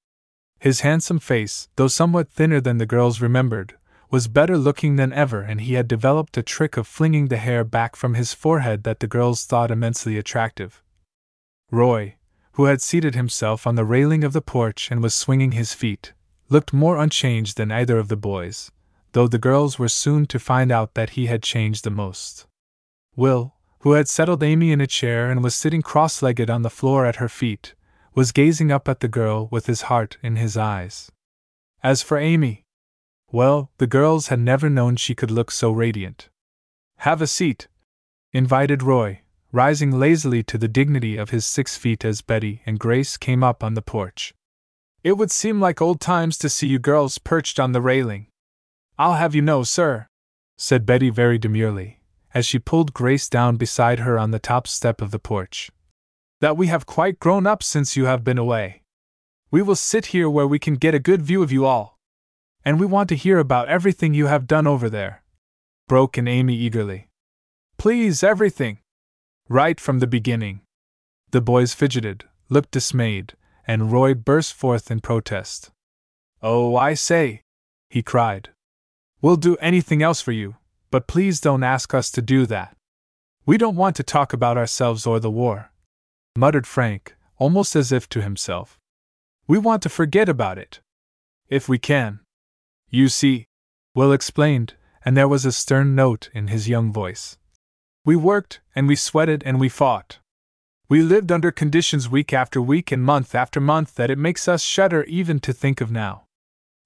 His 0.62 0.80
handsome 0.80 1.20
face, 1.20 1.68
though 1.76 1.90
somewhat 1.90 2.32
thinner 2.32 2.62
than 2.62 2.78
the 2.78 2.86
girls 2.86 3.20
remembered, 3.20 3.76
was 4.10 4.30
better 4.30 4.58
looking 4.58 4.96
than 4.96 5.12
ever, 5.12 5.42
and 5.42 5.60
he 5.60 5.74
had 5.74 5.90
developed 5.90 6.38
a 6.38 6.42
trick 6.42 6.78
of 6.78 6.88
flinging 6.88 7.28
the 7.28 7.36
hair 7.36 7.66
back 7.66 7.98
from 7.98 8.14
his 8.14 8.34
forehead 8.34 8.86
that 8.86 9.02
the 9.02 9.08
girls 9.08 9.44
thought 9.44 9.72
immensely 9.72 10.18
attractive. 10.18 10.82
Roy, 11.70 12.16
who 12.54 12.64
had 12.64 12.82
seated 12.82 13.14
himself 13.14 13.68
on 13.68 13.76
the 13.76 13.84
railing 13.84 14.24
of 14.24 14.32
the 14.32 14.42
porch 14.42 14.90
and 14.90 15.04
was 15.04 15.14
swinging 15.14 15.52
his 15.52 15.74
feet, 15.74 16.14
looked 16.48 16.72
more 16.72 16.98
unchanged 16.98 17.58
than 17.58 17.74
either 17.74 17.98
of 17.98 18.08
the 18.08 18.16
boys, 18.16 18.72
though 19.12 19.28
the 19.28 19.38
girls 19.38 19.78
were 19.78 19.90
soon 19.90 20.26
to 20.28 20.40
find 20.40 20.72
out 20.72 20.94
that 20.94 21.10
he 21.10 21.26
had 21.26 21.44
changed 21.44 21.84
the 21.84 21.92
most. 21.92 22.46
Will, 23.20 23.54
who 23.80 23.92
had 23.92 24.08
settled 24.08 24.42
Amy 24.42 24.72
in 24.72 24.80
a 24.80 24.88
chair 24.88 25.30
and 25.30 25.44
was 25.44 25.54
sitting 25.54 25.82
cross 25.82 26.22
legged 26.22 26.50
on 26.50 26.62
the 26.62 26.70
floor 26.70 27.06
at 27.06 27.18
her 27.18 27.28
feet, 27.28 27.76
was 28.16 28.32
gazing 28.32 28.72
up 28.72 28.88
at 28.88 29.02
the 29.02 29.10
girl 29.10 29.50
with 29.52 29.66
his 29.66 29.84
heart 29.84 30.18
in 30.24 30.38
his 30.38 30.56
eyes. 30.56 31.12
As 31.84 32.02
for 32.02 32.18
Amy, 32.18 32.64
well, 33.30 33.72
the 33.78 33.88
girls 33.88 34.28
had 34.28 34.40
never 34.40 34.70
known 34.70 34.96
she 34.96 35.16
could 35.16 35.32
look 35.32 35.52
so 35.52 35.70
radiant. 35.70 36.30
Have 37.00 37.22
a 37.22 37.28
seat, 37.28 37.68
invited 38.32 38.84
Roy, 38.84 39.20
rising 39.52 39.92
lazily 39.92 40.42
to 40.44 40.58
the 40.58 40.70
dignity 40.70 41.18
of 41.18 41.32
his 41.32 41.46
six 41.46 41.76
feet 41.76 42.06
as 42.06 42.22
Betty 42.22 42.62
and 42.66 42.80
Grace 42.80 43.18
came 43.18 43.44
up 43.44 43.66
on 43.66 43.74
the 43.74 43.82
porch. 43.82 44.34
It 45.04 45.18
would 45.18 45.30
seem 45.30 45.60
like 45.60 45.82
old 45.82 46.00
times 46.00 46.38
to 46.38 46.48
see 46.48 46.68
you 46.68 46.80
girls 46.80 47.18
perched 47.18 47.60
on 47.60 47.74
the 47.74 47.82
railing. 47.82 48.28
I'll 48.98 49.16
have 49.16 49.36
you 49.36 49.42
know, 49.42 49.64
sir, 49.64 50.08
said 50.58 50.86
Betty 50.86 51.10
very 51.10 51.38
demurely, 51.38 51.99
as 52.34 52.46
she 52.46 52.60
pulled 52.60 52.94
Grace 52.94 53.28
down 53.30 53.58
beside 53.58 54.00
her 54.00 54.18
on 54.18 54.32
the 54.32 54.40
top 54.40 54.68
step 54.68 55.02
of 55.02 55.12
the 55.12 55.20
porch, 55.20 55.72
that 56.42 56.58
we 56.58 56.68
have 56.68 56.86
quite 56.86 57.20
grown 57.20 57.48
up 57.48 57.64
since 57.64 57.98
you 57.98 58.06
have 58.06 58.24
been 58.24 58.38
away. 58.38 58.82
We 59.52 59.62
will 59.62 59.76
sit 59.76 60.08
here 60.08 60.30
where 60.30 60.48
we 60.48 60.60
can 60.60 60.76
get 60.76 60.94
a 60.94 61.00
good 61.00 61.22
view 61.22 61.42
of 61.42 61.52
you 61.52 61.66
all. 61.66 61.98
And 62.64 62.80
we 62.80 62.86
want 62.86 63.10
to 63.10 63.16
hear 63.16 63.40
about 63.40 63.68
everything 63.68 64.14
you 64.14 64.28
have 64.28 64.46
done 64.46 64.68
over 64.68 64.90
there. 64.90 65.24
Broke 65.88 66.18
in 66.18 66.28
Amy 66.28 66.56
eagerly. 66.56 67.08
Please, 67.78 68.24
everything. 68.24 68.80
Right 69.48 69.80
from 69.80 70.00
the 70.00 70.08
beginning. 70.08 70.62
The 71.32 71.42
boys 71.42 71.74
fidgeted, 71.74 72.26
looked 72.50 72.72
dismayed, 72.72 73.34
and 73.66 73.92
Roy 73.92 74.14
burst 74.14 74.54
forth 74.54 74.92
in 74.92 75.00
protest. 75.00 75.72
Oh, 76.42 76.76
I 76.76 76.94
say! 76.94 77.42
he 77.90 78.04
cried. 78.04 78.50
We'll 79.22 79.36
do 79.36 79.56
anything 79.58 80.04
else 80.04 80.22
for 80.22 80.32
you, 80.32 80.56
but 80.92 81.08
please 81.08 81.40
don't 81.40 81.64
ask 81.64 81.94
us 81.94 82.12
to 82.12 82.22
do 82.22 82.46
that. 82.46 82.76
We 83.46 83.58
don't 83.58 83.76
want 83.76 83.96
to 83.98 84.04
talk 84.04 84.34
about 84.34 84.58
ourselves 84.58 85.06
or 85.08 85.20
the 85.20 85.32
war, 85.32 85.72
muttered 86.36 86.68
Frank, 86.68 87.16
almost 87.38 87.76
as 87.76 87.92
if 87.92 88.08
to 88.10 88.22
himself. 88.22 88.80
We 89.48 89.58
want 89.58 89.82
to 89.84 89.90
forget 89.90 90.30
about 90.30 90.58
it. 90.58 90.82
If 91.48 91.68
we 91.68 91.80
can. 91.80 92.20
You 92.90 93.08
see, 93.08 93.46
Will 93.96 94.12
explained, 94.12 94.76
and 95.04 95.18
there 95.18 95.28
was 95.28 95.46
a 95.46 95.52
stern 95.52 95.96
note 95.96 96.30
in 96.34 96.48
his 96.48 96.70
young 96.70 96.92
voice. 96.92 97.38
We 98.06 98.16
worked, 98.16 98.60
and 98.76 98.88
we 98.88 98.96
sweated, 98.96 99.44
and 99.46 99.60
we 99.60 99.70
fought. 99.70 100.20
We 100.88 101.02
lived 101.02 101.32
under 101.32 101.52
conditions 101.52 102.10
week 102.10 102.34
after 102.34 102.62
week 102.62 102.92
and 102.92 103.04
month 103.04 103.36
after 103.36 103.60
month 103.60 103.96
that 103.96 104.10
it 104.10 104.18
makes 104.18 104.48
us 104.48 104.64
shudder 104.64 105.04
even 105.04 105.40
to 105.42 105.54
think 105.54 105.82
of 105.82 105.92
now. 105.92 106.26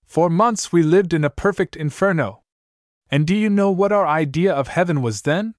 For 0.05 0.29
months 0.29 0.71
we 0.71 0.83
lived 0.83 1.13
in 1.13 1.23
a 1.23 1.29
perfect 1.29 1.75
inferno. 1.75 2.42
And 3.13 3.27
do 3.27 3.35
you 3.35 3.47
know 3.47 3.69
what 3.69 3.91
our 3.91 4.07
idea 4.07 4.51
of 4.51 4.69
heaven 4.69 5.03
was 5.03 5.21
then? 5.21 5.53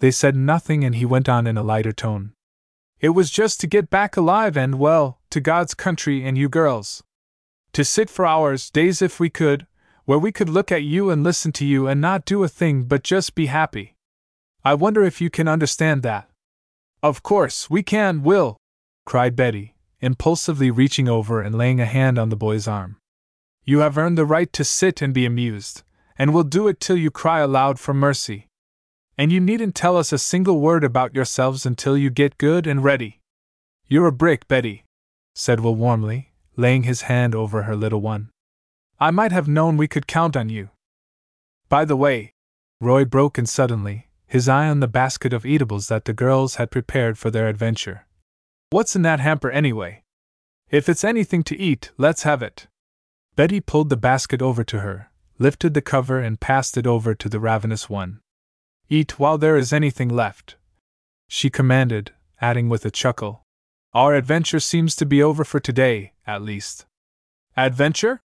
They 0.00 0.10
said 0.10 0.34
nothing, 0.34 0.82
and 0.82 0.96
he 0.96 1.04
went 1.04 1.28
on 1.28 1.46
in 1.46 1.56
a 1.56 1.62
lighter 1.62 1.92
tone. 1.92 2.32
It 2.98 3.10
was 3.10 3.30
just 3.30 3.60
to 3.60 3.68
get 3.68 3.90
back 3.90 4.16
alive 4.16 4.56
and, 4.56 4.74
well, 4.74 5.20
to 5.30 5.40
God's 5.40 5.72
country 5.72 6.24
and 6.24 6.36
you 6.36 6.48
girls. 6.48 7.04
To 7.74 7.84
sit 7.84 8.10
for 8.10 8.26
hours, 8.26 8.70
days 8.70 9.02
if 9.02 9.20
we 9.20 9.30
could, 9.30 9.68
where 10.04 10.18
we 10.18 10.32
could 10.32 10.48
look 10.48 10.72
at 10.72 10.82
you 10.82 11.10
and 11.10 11.22
listen 11.22 11.52
to 11.52 11.64
you 11.64 11.86
and 11.86 12.00
not 12.00 12.24
do 12.24 12.42
a 12.42 12.48
thing 12.48 12.82
but 12.82 13.04
just 13.04 13.36
be 13.36 13.46
happy. 13.46 13.94
I 14.64 14.74
wonder 14.74 15.04
if 15.04 15.20
you 15.20 15.30
can 15.30 15.46
understand 15.46 16.02
that. 16.02 16.28
Of 17.04 17.22
course, 17.22 17.70
we 17.70 17.84
can, 17.84 18.24
Will, 18.24 18.56
cried 19.06 19.36
Betty, 19.36 19.76
impulsively 20.00 20.72
reaching 20.72 21.08
over 21.08 21.40
and 21.40 21.54
laying 21.54 21.80
a 21.80 21.86
hand 21.86 22.18
on 22.18 22.30
the 22.30 22.42
boy's 22.44 22.66
arm. 22.66 22.96
You 23.64 23.78
have 23.78 23.96
earned 23.96 24.18
the 24.18 24.26
right 24.26 24.52
to 24.54 24.64
sit 24.64 25.00
and 25.00 25.14
be 25.14 25.24
amused, 25.24 25.84
and 26.20 26.34
we'll 26.34 26.44
do 26.44 26.68
it 26.68 26.78
till 26.80 26.98
you 26.98 27.10
cry 27.10 27.40
aloud 27.40 27.80
for 27.80 27.94
mercy. 27.94 28.46
And 29.16 29.32
you 29.32 29.40
needn't 29.40 29.74
tell 29.74 29.96
us 29.96 30.12
a 30.12 30.18
single 30.18 30.60
word 30.60 30.84
about 30.84 31.14
yourselves 31.14 31.64
until 31.64 31.96
you 31.96 32.10
get 32.10 32.36
good 32.36 32.66
and 32.66 32.84
ready. 32.84 33.20
You're 33.88 34.08
a 34.08 34.12
brick, 34.12 34.46
Betty, 34.46 34.84
said 35.34 35.60
Will 35.60 35.74
warmly, 35.74 36.34
laying 36.58 36.82
his 36.82 37.08
hand 37.08 37.34
over 37.34 37.62
her 37.62 37.74
little 37.74 38.02
one. 38.02 38.28
I 38.98 39.10
might 39.10 39.32
have 39.32 39.48
known 39.48 39.78
we 39.78 39.88
could 39.88 40.06
count 40.06 40.36
on 40.36 40.50
you. 40.50 40.68
By 41.70 41.86
the 41.86 41.96
way, 41.96 42.34
Roy 42.82 43.06
broke 43.06 43.38
in 43.38 43.46
suddenly, 43.46 44.08
his 44.26 44.46
eye 44.46 44.68
on 44.68 44.80
the 44.80 44.88
basket 44.88 45.32
of 45.32 45.46
eatables 45.46 45.88
that 45.88 46.04
the 46.04 46.12
girls 46.12 46.56
had 46.56 46.70
prepared 46.70 47.16
for 47.16 47.30
their 47.30 47.48
adventure. 47.48 48.06
What's 48.68 48.94
in 48.94 49.00
that 49.02 49.20
hamper 49.20 49.50
anyway? 49.50 50.02
If 50.68 50.86
it's 50.86 51.02
anything 51.02 51.44
to 51.44 51.58
eat, 51.58 51.92
let's 51.96 52.24
have 52.24 52.42
it. 52.42 52.66
Betty 53.36 53.62
pulled 53.62 53.88
the 53.88 53.96
basket 53.96 54.42
over 54.42 54.62
to 54.64 54.80
her, 54.80 55.09
lifted 55.40 55.72
the 55.72 55.82
cover, 55.82 56.20
and 56.20 56.38
passed 56.38 56.76
it 56.76 56.86
over 56.86 57.14
to 57.14 57.28
the 57.28 57.40
ravenous 57.40 57.88
one. 57.88 58.20
Eat 58.88 59.18
while 59.18 59.38
there 59.38 59.56
is 59.56 59.72
anything 59.72 60.08
left. 60.08 60.56
She 61.26 61.48
commanded, 61.48 62.12
adding 62.40 62.68
with 62.68 62.84
a 62.84 62.90
chuckle, 62.90 63.42
Our 63.94 64.14
adventure 64.14 64.60
seems 64.60 64.94
to 64.96 65.06
be 65.06 65.22
over 65.22 65.42
for 65.42 65.58
today, 65.58 66.12
at 66.26 66.42
least. 66.42 66.86
Adventure? 67.56 68.20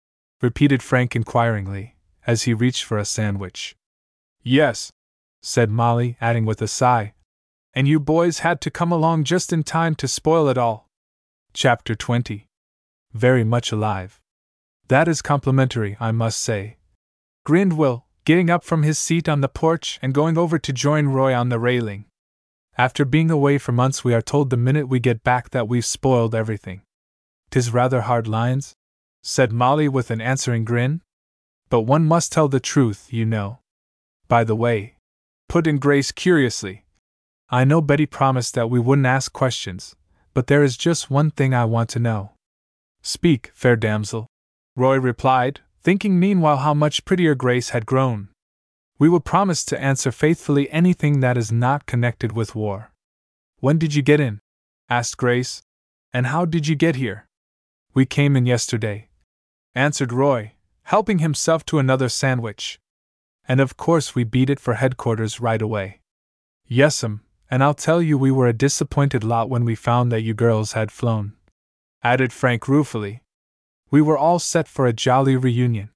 repeated 0.42 0.82
Frank 0.82 1.16
inquiringly, 1.16 1.98
as 2.26 2.44
he 2.44 2.54
reached 2.54 2.84
for 2.84 2.98
a 2.98 3.06
sandwich. 3.06 3.76
Yes, 4.42 4.92
said 5.42 5.70
Molly, 5.70 6.18
adding 6.22 6.46
with 6.46 6.62
a 6.62 6.68
sigh. 6.68 7.14
And 7.74 7.88
you 7.88 8.00
boys 8.00 8.40
had 8.40 8.62
to 8.62 8.72
come 8.72 8.92
along 8.92 9.26
just 9.26 9.52
in 9.52 9.64
time 9.64 9.96
to 9.96 10.08
spoil 10.08 10.48
it 10.48 10.58
all. 10.58 10.88
Chapter 11.54 11.94
20 11.94 12.48
Very 13.14 13.44
much 13.44 13.72
alive. 13.72 14.20
That 14.88 15.08
is 15.08 15.22
complimentary, 15.22 15.98
I 16.00 16.12
must 16.12 16.42
say. 16.42 16.78
Grinned 17.44 17.74
Will, 17.74 18.06
getting 18.24 18.52
up 18.52 18.64
from 18.64 18.84
his 18.84 19.00
seat 19.00 19.28
on 19.28 19.42
the 19.42 19.50
porch 19.50 19.98
and 20.02 20.14
going 20.14 20.38
over 20.38 20.60
to 20.60 20.72
join 20.72 21.08
Roy 21.08 21.34
on 21.34 21.50
the 21.50 21.58
railing. 21.58 22.06
After 22.78 23.04
being 23.04 23.32
away 23.32 23.58
for 23.58 23.72
months, 23.72 24.04
we 24.04 24.14
are 24.14 24.22
told 24.22 24.50
the 24.50 24.58
minute 24.58 24.88
we 24.88 25.00
get 25.00 25.24
back 25.24 25.50
that 25.50 25.68
we've 25.68 25.86
spoiled 25.86 26.36
everything. 26.36 26.82
Tis 27.50 27.74
rather 27.74 28.02
hard 28.02 28.28
lines, 28.28 28.74
said 29.24 29.52
Molly 29.52 29.90
with 29.90 30.12
an 30.12 30.22
answering 30.22 30.66
grin. 30.66 31.02
But 31.70 31.82
one 31.82 32.06
must 32.06 32.32
tell 32.32 32.48
the 32.48 32.60
truth, 32.60 33.12
you 33.12 33.26
know. 33.26 33.60
By 34.28 34.44
the 34.44 34.56
way, 34.56 34.96
put 35.50 35.68
in 35.68 35.80
Grace 35.80 36.12
curiously. 36.12 36.86
I 37.50 37.64
know 37.64 37.82
Betty 37.82 38.06
promised 38.06 38.54
that 38.54 38.70
we 38.70 38.80
wouldn't 38.80 39.08
ask 39.08 39.34
questions, 39.34 39.96
but 40.34 40.48
there 40.48 40.64
is 40.64 40.78
just 40.78 41.10
one 41.10 41.32
thing 41.32 41.54
I 41.54 41.66
want 41.66 41.90
to 41.92 42.00
know. 42.00 42.32
Speak, 43.02 43.52
fair 43.54 43.76
damsel. 43.76 44.28
Roy 44.76 44.98
replied, 44.98 45.62
thinking 45.82 46.20
meanwhile 46.20 46.58
how 46.58 46.74
much 46.74 47.06
prettier 47.06 47.34
Grace 47.36 47.70
had 47.70 47.86
grown. 47.86 48.30
We 49.00 49.10
will 49.10 49.20
promise 49.20 49.66
to 49.66 49.82
answer 49.82 50.12
faithfully 50.12 50.70
anything 50.70 51.22
that 51.22 51.38
is 51.38 51.52
not 51.52 51.88
connected 51.88 52.34
with 52.34 52.56
war. 52.56 52.92
When 53.60 53.80
did 53.80 53.96
you 53.96 54.04
get 54.04 54.20
in? 54.20 54.40
asked 54.90 55.18
Grace. 55.18 55.64
And 56.14 56.28
how 56.28 56.46
did 56.46 56.68
you 56.68 56.76
get 56.76 56.98
here? 56.98 57.28
We 57.94 58.06
came 58.06 58.36
in 58.36 58.46
yesterday, 58.46 59.10
answered 59.74 60.14
Roy, 60.14 60.54
helping 60.84 61.20
himself 61.20 61.66
to 61.66 61.80
another 61.80 62.10
sandwich. 62.10 62.80
And 63.48 63.60
of 63.60 63.76
course 63.76 64.14
we 64.14 64.24
beat 64.24 64.50
it 64.50 64.60
for 64.60 64.76
headquarters 64.76 65.42
right 65.42 65.62
away. 65.62 66.02
Yes'm, 66.70 67.06
um, 67.06 67.22
And 67.50 67.64
I'll 67.64 67.74
tell 67.74 68.02
you, 68.02 68.18
we 68.18 68.32
were 68.32 68.48
a 68.48 68.54
disappointed 68.54 69.24
lot 69.24 69.50
when 69.50 69.66
we 69.66 69.76
found 69.76 70.12
that 70.12 70.22
you 70.22 70.34
girls 70.34 70.72
had 70.72 70.92
flown. 70.92 71.34
Added 72.04 72.32
Frank 72.32 72.68
ruefully. 72.68 73.24
We 73.92 74.02
were 74.02 74.18
all 74.18 74.40
set 74.40 74.70
for 74.70 74.88
a 74.88 74.94
jolly 74.94 75.36
reunion. 75.36 75.90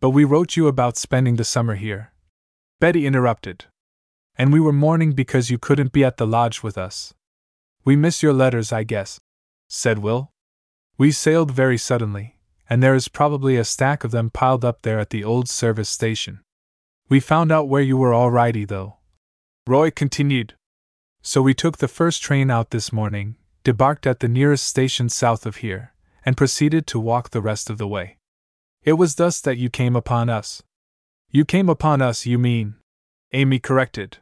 But 0.00 0.10
we 0.10 0.24
wrote 0.24 0.54
you 0.54 0.68
about 0.68 0.98
spending 0.98 1.36
the 1.36 1.44
summer 1.44 1.76
here. 1.76 2.12
Betty 2.78 3.06
interrupted. 3.06 3.64
And 4.36 4.52
we 4.52 4.60
were 4.60 4.72
mourning 4.72 5.12
because 5.12 5.50
you 5.50 5.56
couldn't 5.56 5.92
be 5.92 6.04
at 6.04 6.18
the 6.18 6.26
lodge 6.26 6.62
with 6.62 6.76
us. 6.76 7.14
We 7.84 7.96
miss 7.96 8.22
your 8.22 8.34
letters, 8.34 8.70
I 8.70 8.84
guess, 8.84 9.18
said 9.68 9.98
Will. 9.98 10.30
We 10.98 11.10
sailed 11.10 11.50
very 11.50 11.78
suddenly, 11.78 12.38
and 12.68 12.82
there 12.82 12.94
is 12.94 13.08
probably 13.08 13.56
a 13.56 13.64
stack 13.64 14.04
of 14.04 14.10
them 14.10 14.28
piled 14.28 14.64
up 14.64 14.82
there 14.82 15.00
at 15.00 15.10
the 15.10 15.24
old 15.24 15.48
service 15.48 15.88
station. 15.88 16.40
We 17.08 17.18
found 17.18 17.50
out 17.50 17.68
where 17.68 17.82
you 17.82 17.96
were 17.96 18.12
alrighty, 18.12 18.68
though. 18.68 18.98
Roy 19.66 19.90
continued. 19.90 20.54
So 21.22 21.40
we 21.40 21.54
took 21.54 21.78
the 21.78 21.88
first 21.88 22.22
train 22.22 22.50
out 22.50 22.70
this 22.70 22.92
morning, 22.92 23.36
debarked 23.64 24.06
at 24.06 24.20
the 24.20 24.28
nearest 24.28 24.64
station 24.64 25.08
south 25.08 25.46
of 25.46 25.56
here, 25.56 25.92
and 26.24 26.36
proceeded 26.36 26.86
to 26.88 27.00
walk 27.00 27.30
the 27.30 27.42
rest 27.42 27.70
of 27.70 27.78
the 27.78 27.88
way. 27.88 28.18
It 28.82 28.94
was 28.94 29.14
thus 29.14 29.40
that 29.40 29.58
you 29.58 29.70
came 29.70 29.96
upon 29.96 30.28
us. 30.28 30.62
You 31.30 31.44
came 31.44 31.68
upon 31.68 32.02
us, 32.02 32.26
you 32.26 32.38
mean? 32.38 32.74
Amy 33.32 33.58
corrected. 33.58 34.18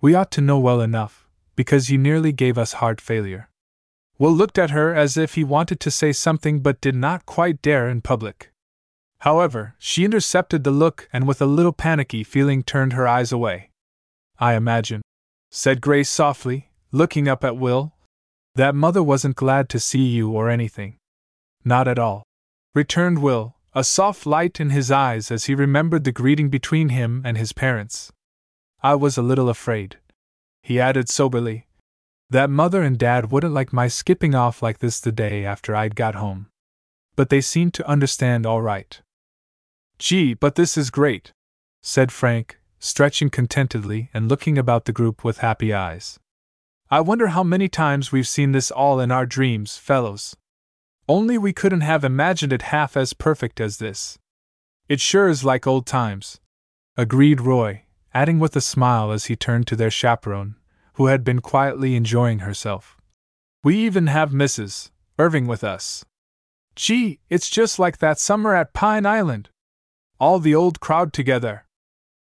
We 0.00 0.14
ought 0.14 0.30
to 0.32 0.40
know 0.40 0.58
well 0.58 0.80
enough, 0.80 1.26
because 1.56 1.90
you 1.90 1.98
nearly 1.98 2.32
gave 2.32 2.58
us 2.58 2.74
heart 2.74 3.00
failure. 3.00 3.48
Will 4.18 4.32
looked 4.32 4.58
at 4.58 4.70
her 4.70 4.94
as 4.94 5.16
if 5.16 5.34
he 5.34 5.44
wanted 5.44 5.80
to 5.80 5.90
say 5.90 6.12
something 6.12 6.60
but 6.60 6.80
did 6.80 6.94
not 6.94 7.26
quite 7.26 7.62
dare 7.62 7.88
in 7.88 8.00
public. 8.00 8.52
However, 9.20 9.74
she 9.78 10.04
intercepted 10.04 10.64
the 10.64 10.70
look 10.70 11.08
and 11.12 11.26
with 11.26 11.40
a 11.40 11.46
little 11.46 11.72
panicky 11.72 12.22
feeling 12.22 12.62
turned 12.62 12.92
her 12.92 13.08
eyes 13.08 13.32
away. 13.32 13.70
I 14.38 14.54
imagine, 14.54 15.02
said 15.50 15.80
Grace 15.80 16.10
softly, 16.10 16.70
looking 16.92 17.26
up 17.26 17.42
at 17.42 17.56
Will, 17.56 17.94
that 18.54 18.74
mother 18.74 19.02
wasn't 19.02 19.36
glad 19.36 19.68
to 19.70 19.80
see 19.80 20.02
you 20.02 20.30
or 20.30 20.50
anything. 20.50 20.98
Not 21.64 21.88
at 21.88 21.98
all, 21.98 22.24
returned 22.74 23.22
Will, 23.22 23.56
a 23.74 23.82
soft 23.82 24.26
light 24.26 24.60
in 24.60 24.70
his 24.70 24.90
eyes 24.90 25.30
as 25.30 25.44
he 25.44 25.54
remembered 25.54 26.04
the 26.04 26.12
greeting 26.12 26.48
between 26.48 26.90
him 26.90 27.22
and 27.24 27.36
his 27.36 27.52
parents. 27.52 28.12
I 28.82 28.94
was 28.94 29.16
a 29.16 29.22
little 29.22 29.48
afraid, 29.48 29.98
he 30.62 30.80
added 30.80 31.08
soberly, 31.08 31.66
that 32.30 32.50
mother 32.50 32.82
and 32.82 32.98
dad 32.98 33.30
wouldn't 33.30 33.54
like 33.54 33.72
my 33.72 33.88
skipping 33.88 34.34
off 34.34 34.62
like 34.62 34.78
this 34.78 34.98
the 35.00 35.12
day 35.12 35.44
after 35.44 35.76
I'd 35.76 35.94
got 35.94 36.14
home. 36.14 36.48
But 37.16 37.28
they 37.28 37.40
seemed 37.40 37.74
to 37.74 37.88
understand 37.88 38.44
all 38.44 38.62
right. 38.62 39.00
Gee, 39.98 40.34
but 40.34 40.56
this 40.56 40.76
is 40.76 40.90
great, 40.90 41.32
said 41.82 42.10
Frank, 42.10 42.58
stretching 42.78 43.30
contentedly 43.30 44.10
and 44.12 44.28
looking 44.28 44.58
about 44.58 44.84
the 44.84 44.92
group 44.92 45.22
with 45.22 45.38
happy 45.38 45.72
eyes. 45.72 46.18
I 46.90 47.00
wonder 47.00 47.28
how 47.28 47.42
many 47.44 47.68
times 47.68 48.10
we've 48.10 48.28
seen 48.28 48.52
this 48.52 48.70
all 48.70 49.00
in 49.00 49.12
our 49.12 49.26
dreams, 49.26 49.76
fellows. 49.76 50.34
Only 51.08 51.36
we 51.36 51.52
couldn't 51.52 51.82
have 51.82 52.02
imagined 52.02 52.52
it 52.52 52.62
half 52.62 52.96
as 52.96 53.12
perfect 53.12 53.60
as 53.60 53.76
this. 53.76 54.18
It 54.88 55.00
sure 55.00 55.28
is 55.28 55.44
like 55.44 55.66
old 55.66 55.86
times. 55.86 56.40
Agreed 56.96 57.40
Roy, 57.40 57.82
adding 58.14 58.38
with 58.38 58.56
a 58.56 58.60
smile 58.60 59.12
as 59.12 59.26
he 59.26 59.36
turned 59.36 59.66
to 59.66 59.76
their 59.76 59.90
chaperone, 59.90 60.56
who 60.94 61.06
had 61.06 61.24
been 61.24 61.40
quietly 61.40 61.94
enjoying 61.94 62.40
herself. 62.40 62.96
We 63.62 63.76
even 63.78 64.06
have 64.06 64.30
Mrs. 64.30 64.90
Irving 65.18 65.46
with 65.46 65.62
us. 65.62 66.04
Gee, 66.76 67.20
it's 67.28 67.50
just 67.50 67.78
like 67.78 67.98
that 67.98 68.18
summer 68.18 68.54
at 68.54 68.72
Pine 68.72 69.06
Island. 69.06 69.50
All 70.18 70.38
the 70.38 70.54
old 70.54 70.80
crowd 70.80 71.12
together. 71.12 71.66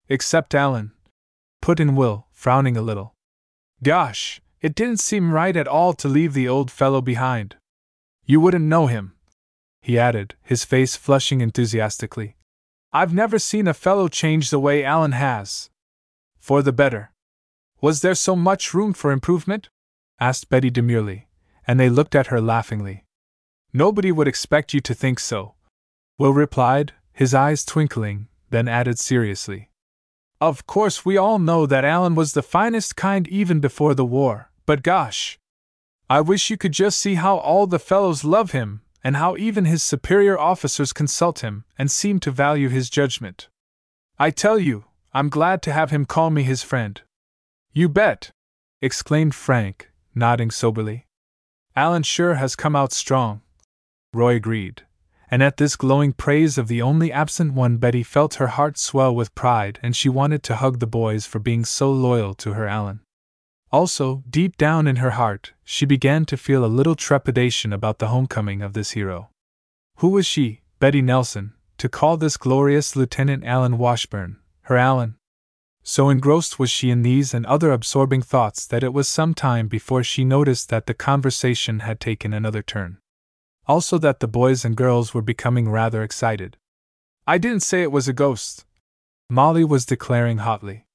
Except 0.07 0.55
Alan. 0.55 0.91
Put 1.61 1.79
in 1.79 1.95
Will, 1.95 2.27
frowning 2.31 2.77
a 2.77 2.81
little. 2.81 3.13
Gosh, 3.83 4.41
it 4.61 4.75
didn't 4.75 4.99
seem 4.99 5.31
right 5.31 5.55
at 5.55 5.67
all 5.67 5.93
to 5.93 6.07
leave 6.07 6.33
the 6.33 6.47
old 6.47 6.71
fellow 6.71 7.01
behind. 7.01 7.57
You 8.29 8.39
wouldn't 8.39 8.65
know 8.65 8.85
him, 8.85 9.13
he 9.81 9.97
added, 9.97 10.35
his 10.43 10.63
face 10.63 10.95
flushing 10.95 11.41
enthusiastically. 11.41 12.35
I've 12.93 13.11
never 13.11 13.39
seen 13.39 13.67
a 13.67 13.73
fellow 13.73 14.07
change 14.07 14.51
the 14.51 14.59
way 14.59 14.83
Alan 14.83 15.13
has. 15.13 15.71
For 16.37 16.61
the 16.61 16.71
better. 16.71 17.11
Was 17.81 18.01
there 18.01 18.13
so 18.13 18.35
much 18.35 18.71
room 18.71 18.93
for 18.93 19.11
improvement? 19.11 19.69
asked 20.19 20.47
Betty 20.47 20.69
demurely, 20.69 21.27
and 21.65 21.79
they 21.79 21.89
looked 21.89 22.13
at 22.13 22.27
her 22.27 22.39
laughingly. 22.39 23.03
Nobody 23.73 24.11
would 24.11 24.27
expect 24.27 24.75
you 24.75 24.79
to 24.81 24.93
think 24.93 25.19
so. 25.19 25.55
Will 26.19 26.31
replied, 26.31 26.93
his 27.11 27.33
eyes 27.33 27.65
twinkling, 27.65 28.27
then 28.51 28.67
added 28.67 28.99
seriously. 28.99 29.71
Of 30.39 30.67
course, 30.67 31.03
we 31.03 31.17
all 31.17 31.39
know 31.39 31.65
that 31.65 31.83
Alan 31.83 32.13
was 32.13 32.33
the 32.33 32.43
finest 32.43 32.95
kind 32.95 33.27
even 33.27 33.59
before 33.59 33.95
the 33.95 34.05
war, 34.05 34.51
but 34.67 34.83
gosh! 34.83 35.39
I 36.09 36.21
wish 36.21 36.49
you 36.49 36.57
could 36.57 36.71
just 36.71 36.99
see 36.99 37.15
how 37.15 37.37
all 37.37 37.67
the 37.67 37.77
fellows 37.77 38.23
love 38.23 38.51
him, 38.51 38.81
and 39.03 39.15
how 39.15 39.37
even 39.37 39.65
his 39.65 39.83
superior 39.83 40.39
officers 40.39 40.91
consult 40.91 41.39
him 41.39 41.65
and 41.77 41.91
seem 41.91 42.19
to 42.21 42.31
value 42.31 42.69
his 42.69 42.89
judgment. 42.89 43.47
I 44.17 44.31
tell 44.31 44.57
you, 44.57 44.85
I'm 45.13 45.29
glad 45.29 45.61
to 45.63 45.71
have 45.71 45.91
him 45.91 46.05
call 46.05 46.31
me 46.31 46.43
his 46.43 46.63
friend. 46.63 46.99
You 47.73 47.89
bet! 47.89 48.31
exclaimed 48.81 49.35
Frank, 49.35 49.91
nodding 50.15 50.49
soberly. 50.49 51.05
Alan 51.75 52.03
sure 52.03 52.35
has 52.35 52.55
come 52.55 52.75
out 52.75 52.91
strong. 52.91 53.41
Roy 54.11 54.35
agreed, 54.35 54.83
and 55.29 55.43
at 55.43 55.57
this 55.57 55.75
glowing 55.75 56.13
praise 56.13 56.57
of 56.57 56.67
the 56.67 56.81
only 56.81 57.11
absent 57.11 57.53
one, 57.53 57.77
Betty 57.77 58.01
felt 58.01 58.35
her 58.35 58.47
heart 58.47 58.79
swell 58.79 59.15
with 59.15 59.35
pride 59.35 59.79
and 59.83 59.95
she 59.95 60.09
wanted 60.09 60.41
to 60.43 60.55
hug 60.55 60.79
the 60.79 60.87
boys 60.87 61.27
for 61.27 61.37
being 61.37 61.63
so 61.63 61.91
loyal 61.91 62.33
to 62.35 62.53
her 62.53 62.67
Alan. 62.67 63.01
Also, 63.71 64.23
deep 64.29 64.57
down 64.57 64.87
in 64.87 64.95
her 64.95 65.11
heart, 65.11 65.53
she 65.63 65.85
began 65.85 66.25
to 66.25 66.37
feel 66.37 66.65
a 66.65 66.67
little 66.67 66.95
trepidation 66.95 67.71
about 67.71 67.99
the 67.99 68.07
homecoming 68.07 68.61
of 68.61 68.73
this 68.73 68.91
hero. 68.91 69.29
Who 69.97 70.09
was 70.09 70.25
she, 70.25 70.61
Betty 70.79 71.01
Nelson, 71.01 71.53
to 71.77 71.87
call 71.87 72.17
this 72.17 72.35
glorious 72.37 72.95
Lieutenant 72.95 73.43
Alan 73.45 73.77
Washburn, 73.77 74.37
her 74.63 74.77
Alan? 74.77 75.15
So 75.83 76.09
engrossed 76.09 76.57
was 76.57 76.71
she 76.71 76.89
in 76.89 77.03
these 77.03 77.33
and 77.33 77.45
other 77.45 77.71
absorbing 77.71 78.21
thoughts 78.21 78.65
that 78.65 78.83
it 78.83 78.93
was 78.93 79.07
some 79.07 79.33
time 79.33 79.67
before 79.67 80.03
she 80.03 80.25
noticed 80.25 80.69
that 80.69 80.87
the 80.87 80.93
conversation 80.93 81.79
had 81.79 81.99
taken 81.99 82.33
another 82.33 82.63
turn. 82.63 82.97
Also, 83.67 83.97
that 83.99 84.19
the 84.19 84.27
boys 84.27 84.65
and 84.65 84.75
girls 84.75 85.13
were 85.13 85.21
becoming 85.21 85.69
rather 85.69 86.01
excited. 86.01 86.57
I 87.27 87.37
didn't 87.37 87.61
say 87.63 87.83
it 87.83 87.91
was 87.91 88.07
a 88.07 88.13
ghost, 88.13 88.65
Molly 89.29 89.63
was 89.63 89.85
declaring 89.85 90.39
hotly. 90.39 90.85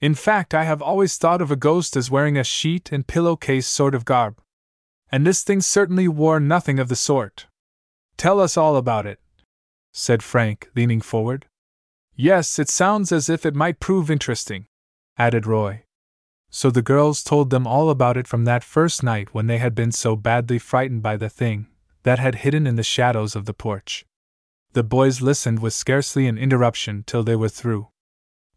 In 0.00 0.14
fact, 0.14 0.54
I 0.54 0.64
have 0.64 0.82
always 0.82 1.16
thought 1.16 1.40
of 1.40 1.50
a 1.50 1.56
ghost 1.56 1.96
as 1.96 2.10
wearing 2.10 2.36
a 2.36 2.44
sheet 2.44 2.92
and 2.92 3.06
pillowcase 3.06 3.66
sort 3.66 3.94
of 3.94 4.04
garb. 4.04 4.40
And 5.10 5.26
this 5.26 5.42
thing 5.42 5.60
certainly 5.60 6.08
wore 6.08 6.40
nothing 6.40 6.78
of 6.78 6.88
the 6.88 6.96
sort. 6.96 7.46
Tell 8.16 8.40
us 8.40 8.56
all 8.56 8.76
about 8.76 9.06
it, 9.06 9.20
said 9.92 10.22
Frank, 10.22 10.68
leaning 10.74 11.00
forward. 11.00 11.46
Yes, 12.14 12.58
it 12.58 12.68
sounds 12.68 13.12
as 13.12 13.28
if 13.28 13.46
it 13.46 13.54
might 13.54 13.80
prove 13.80 14.10
interesting, 14.10 14.66
added 15.16 15.46
Roy. 15.46 15.84
So 16.50 16.70
the 16.70 16.82
girls 16.82 17.22
told 17.22 17.50
them 17.50 17.66
all 17.66 17.90
about 17.90 18.16
it 18.16 18.26
from 18.26 18.44
that 18.44 18.64
first 18.64 19.02
night 19.02 19.34
when 19.34 19.46
they 19.46 19.58
had 19.58 19.74
been 19.74 19.92
so 19.92 20.16
badly 20.16 20.58
frightened 20.58 21.02
by 21.02 21.16
the 21.16 21.28
thing 21.28 21.66
that 22.02 22.18
had 22.18 22.36
hidden 22.36 22.66
in 22.66 22.76
the 22.76 22.82
shadows 22.82 23.34
of 23.34 23.46
the 23.46 23.54
porch. 23.54 24.06
The 24.72 24.82
boys 24.82 25.20
listened 25.20 25.60
with 25.60 25.72
scarcely 25.72 26.26
an 26.26 26.38
interruption 26.38 27.04
till 27.06 27.22
they 27.22 27.36
were 27.36 27.48
through. 27.48 27.88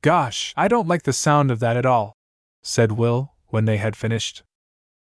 Gosh, 0.01 0.53
I 0.55 0.67
don't 0.67 0.87
like 0.87 1.03
the 1.03 1.13
sound 1.13 1.51
of 1.51 1.59
that 1.59 1.75
at 1.75 1.85
all, 1.85 2.13
said 2.61 2.93
Will, 2.93 3.33
when 3.47 3.65
they 3.65 3.77
had 3.77 3.95
finished. 3.95 4.43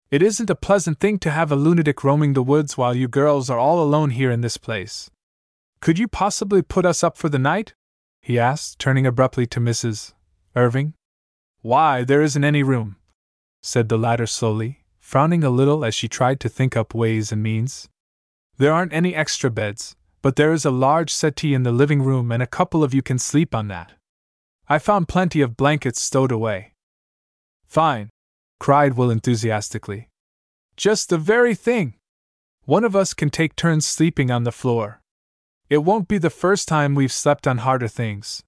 It 0.10 0.24
isn't 0.24 0.50
a 0.50 0.56
pleasant 0.56 1.00
thing 1.00 1.20
to 1.20 1.32
have 1.32 1.52
a 1.52 1.56
lunatic 1.56 2.04
roaming 2.04 2.34
the 2.34 2.42
woods 2.42 2.78
while 2.78 2.96
you 2.96 3.08
girls 3.08 3.50
are 3.50 3.60
all 3.60 3.84
alone 3.84 4.12
here 4.12 4.32
in 4.32 4.42
this 4.42 4.58
place. 4.58 5.12
Could 5.82 6.00
you 6.00 6.08
possibly 6.08 6.62
put 6.62 6.86
us 6.86 7.04
up 7.04 7.18
for 7.18 7.30
the 7.30 7.38
night? 7.38 7.74
he 8.22 8.40
asked, 8.40 8.80
turning 8.80 9.06
abruptly 9.06 9.46
to 9.48 9.60
Mrs. 9.60 10.14
Irving. 10.56 10.94
Why, 11.62 12.04
there 12.04 12.22
isn't 12.22 12.44
any 12.44 12.64
room, 12.64 12.96
said 13.62 13.90
the 13.90 13.98
latter 13.98 14.26
slowly, 14.26 14.86
frowning 15.00 15.44
a 15.44 15.50
little 15.50 15.86
as 15.86 15.94
she 15.94 16.08
tried 16.08 16.40
to 16.40 16.50
think 16.50 16.76
up 16.76 16.96
ways 16.96 17.32
and 17.32 17.44
means. 17.44 17.88
There 18.58 18.74
aren't 18.74 18.94
any 18.94 19.14
extra 19.14 19.52
beds, 19.52 19.96
but 20.22 20.36
there 20.36 20.54
is 20.54 20.66
a 20.66 20.72
large 20.72 21.14
settee 21.14 21.54
in 21.54 21.64
the 21.64 21.72
living 21.72 22.02
room 22.02 22.32
and 22.32 22.42
a 22.42 22.48
couple 22.48 22.84
of 22.84 22.94
you 22.94 23.02
can 23.04 23.20
sleep 23.20 23.54
on 23.54 23.68
that. 23.68 23.94
I 24.70 24.80
found 24.80 25.08
plenty 25.08 25.42
of 25.42 25.56
blankets 25.56 26.02
stowed 26.02 26.32
away. 26.32 26.74
Fine, 27.66 28.10
cried 28.60 28.96
Will 28.96 29.10
enthusiastically. 29.10 30.10
Just 30.76 31.10
the 31.10 31.18
very 31.18 31.56
thing! 31.56 31.96
One 32.66 32.84
of 32.84 32.96
us 32.96 33.14
can 33.14 33.30
take 33.30 33.56
turns 33.56 33.88
sleeping 33.88 34.30
on 34.30 34.44
the 34.44 34.52
floor. 34.52 35.00
It 35.70 35.80
won't 35.80 36.10
be 36.10 36.18
the 36.18 36.30
first 36.30 36.68
time 36.68 36.96
we've 36.96 37.14
slept 37.14 37.48
on 37.48 37.60
harder 37.60 37.88
things. 37.88 38.44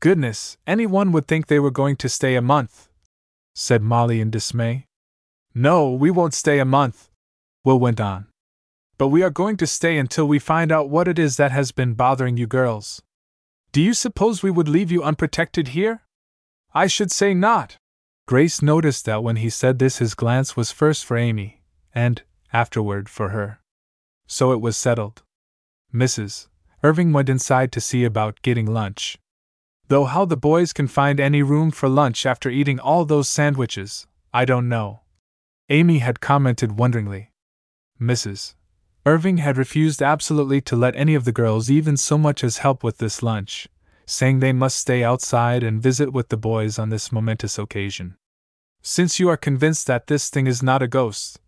Goodness, 0.00 0.56
anyone 0.66 1.12
would 1.12 1.28
think 1.28 1.46
they 1.46 1.60
were 1.60 1.70
going 1.70 1.96
to 1.96 2.08
stay 2.08 2.34
a 2.34 2.42
month, 2.42 2.88
said 3.54 3.80
Molly 3.80 4.20
in 4.20 4.30
dismay. 4.30 4.86
No, 5.54 5.92
we 5.92 6.10
won't 6.10 6.34
stay 6.34 6.58
a 6.58 6.64
month, 6.64 7.10
Will 7.64 7.78
went 7.78 8.00
on. 8.00 8.26
But 8.98 9.08
we 9.08 9.22
are 9.22 9.30
going 9.30 9.56
to 9.58 9.68
stay 9.68 9.98
until 9.98 10.26
we 10.26 10.40
find 10.40 10.72
out 10.72 10.90
what 10.90 11.06
it 11.06 11.18
is 11.18 11.36
that 11.36 11.52
has 11.52 11.70
been 11.70 11.94
bothering 11.94 12.36
you 12.36 12.48
girls. 12.48 13.02
Do 13.74 13.82
you 13.82 13.92
suppose 13.92 14.40
we 14.40 14.52
would 14.52 14.68
leave 14.68 14.92
you 14.92 15.02
unprotected 15.02 15.68
here? 15.74 16.02
I 16.72 16.86
should 16.86 17.10
say 17.10 17.34
not, 17.34 17.76
Grace 18.24 18.62
noticed 18.62 19.04
that 19.06 19.24
when 19.24 19.34
he 19.34 19.50
said 19.50 19.80
this, 19.80 19.98
his 19.98 20.14
glance 20.14 20.56
was 20.56 20.70
first 20.70 21.04
for 21.04 21.16
Amy, 21.16 21.60
and, 21.92 22.22
afterward, 22.52 23.08
for 23.08 23.30
her. 23.30 23.58
So 24.28 24.52
it 24.52 24.60
was 24.60 24.76
settled. 24.76 25.24
Mrs. 25.92 26.46
Irving 26.84 27.12
went 27.12 27.28
inside 27.28 27.72
to 27.72 27.80
see 27.80 28.04
about 28.04 28.42
getting 28.42 28.66
lunch. 28.66 29.18
Though 29.88 30.04
how 30.04 30.24
the 30.24 30.36
boys 30.36 30.72
can 30.72 30.86
find 30.86 31.18
any 31.18 31.42
room 31.42 31.72
for 31.72 31.88
lunch 31.88 32.24
after 32.24 32.48
eating 32.48 32.78
all 32.78 33.04
those 33.04 33.28
sandwiches, 33.28 34.06
I 34.32 34.44
don't 34.44 34.68
know. 34.68 35.00
Amy 35.68 35.98
had 35.98 36.20
commented 36.20 36.78
wonderingly. 36.78 37.32
Mrs. 38.00 38.54
Irving 39.06 39.36
had 39.36 39.58
refused 39.58 40.00
absolutely 40.00 40.62
to 40.62 40.76
let 40.76 40.96
any 40.96 41.14
of 41.14 41.24
the 41.24 41.32
girls 41.32 41.70
even 41.70 41.96
so 41.96 42.16
much 42.16 42.42
as 42.42 42.58
help 42.58 42.82
with 42.82 42.98
this 42.98 43.22
lunch, 43.22 43.68
saying 44.06 44.40
they 44.40 44.52
must 44.52 44.78
stay 44.78 45.04
outside 45.04 45.62
and 45.62 45.82
visit 45.82 46.10
with 46.10 46.30
the 46.30 46.38
boys 46.38 46.78
on 46.78 46.88
this 46.88 47.12
momentous 47.12 47.58
occasion. 47.58 48.16
Since 48.80 49.20
you 49.20 49.28
are 49.28 49.36
convinced 49.36 49.86
that 49.86 50.06
this 50.06 50.30
thing 50.30 50.46
is 50.46 50.62
not 50.62 50.82
a 50.82 50.88
ghost, 50.88 51.38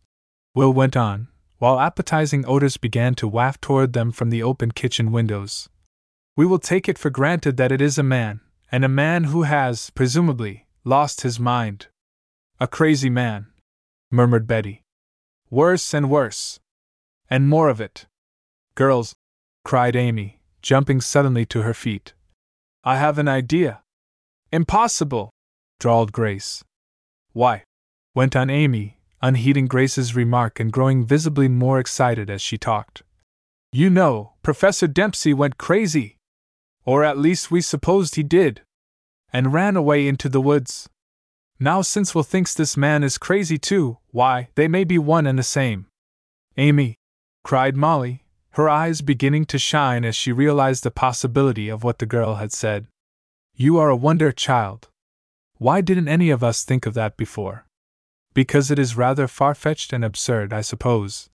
Will 0.55 0.73
went 0.73 0.97
on, 0.97 1.29
while 1.59 1.81
appetizing 1.81 2.45
odors 2.47 2.77
began 2.77 3.15
to 3.15 3.29
waft 3.29 3.63
toward 3.63 3.95
them 3.95 4.13
from 4.13 4.29
the 4.29 4.43
open 4.43 4.71
kitchen 4.71 5.11
windows. 5.11 5.71
We 6.37 6.45
will 6.45 6.59
take 6.59 6.89
it 6.89 6.99
for 6.99 7.09
granted 7.09 7.57
that 7.57 7.73
it 7.73 7.81
is 7.81 7.97
a 7.97 8.03
man, 8.03 8.41
and 8.71 8.85
a 8.85 8.89
man 8.89 9.25
who 9.25 9.45
has, 9.45 9.89
presumably, 9.91 10.67
lost 10.85 11.23
his 11.23 11.41
mind. 11.41 11.87
A 12.61 12.67
crazy 12.67 13.09
man, 13.09 13.47
murmured 14.11 14.47
Betty. 14.47 14.83
Worse 15.49 15.95
and 15.95 16.11
worse. 16.11 16.61
And 17.29 17.49
more 17.49 17.69
of 17.69 17.81
it. 17.81 18.07
Girls, 18.75 19.15
cried 19.65 19.97
Amy, 19.97 20.41
jumping 20.63 21.01
suddenly 21.01 21.45
to 21.47 21.63
her 21.63 21.75
feet. 21.75 22.15
I 22.85 22.97
have 22.97 23.19
an 23.19 23.29
idea. 23.29 23.83
Impossible, 24.53 25.31
drawled 25.81 26.13
Grace. 26.13 26.63
Why? 27.33 27.65
went 28.15 28.35
on 28.35 28.49
Amy, 28.49 28.99
unheeding 29.21 29.67
Grace's 29.67 30.15
remark 30.15 30.59
and 30.59 30.73
growing 30.73 31.05
visibly 31.05 31.49
more 31.49 31.79
excited 31.79 32.31
as 32.31 32.41
she 32.41 32.57
talked. 32.57 33.03
You 33.73 33.91
know, 33.91 34.33
Professor 34.43 34.87
Dempsey 34.87 35.35
went 35.35 35.59
crazy. 35.59 36.17
Or 36.85 37.05
at 37.05 37.19
least 37.19 37.51
we 37.51 37.61
supposed 37.61 38.15
he 38.15 38.23
did. 38.23 38.63
And 39.33 39.53
ran 39.53 39.77
away 39.77 40.09
into 40.09 40.29
the 40.29 40.41
woods. 40.41 40.89
Now, 41.59 41.83
since 41.83 42.15
Will 42.15 42.23
thinks 42.23 42.55
this 42.55 42.77
man 42.77 43.03
is 43.03 43.19
crazy 43.19 43.59
too, 43.59 43.99
why, 44.13 44.49
they 44.55 44.69
may 44.69 44.85
be 44.85 44.99
one 44.99 45.27
and 45.27 45.39
the 45.39 45.43
same. 45.43 45.87
Amy, 46.57 46.97
cried 47.47 47.77
Molly, 47.77 48.25
her 48.55 48.69
eyes 48.69 49.03
beginning 49.03 49.45
to 49.45 49.57
shine 49.57 50.05
as 50.05 50.17
she 50.17 50.33
realized 50.33 50.83
the 50.83 50.91
possibility 50.91 51.69
of 51.69 51.85
what 51.85 52.01
the 52.01 52.05
girl 52.05 52.35
had 52.35 52.51
said. 52.53 52.89
You 53.55 53.79
are 53.79 53.89
a 53.89 53.95
wonder 53.95 54.33
child. 54.33 54.89
Why 55.59 55.81
didn't 55.81 56.09
any 56.09 56.31
of 56.31 56.43
us 56.43 56.65
think 56.65 56.87
of 56.87 56.95
that 56.95 57.17
before? 57.17 57.65
Because 58.35 58.73
it 58.73 58.81
is 58.81 58.97
rather 58.97 59.29
far 59.29 59.55
fetched 59.55 59.93
and 59.93 60.05
absurd, 60.05 60.53
I 60.53 60.61
suppose, 60.61 61.31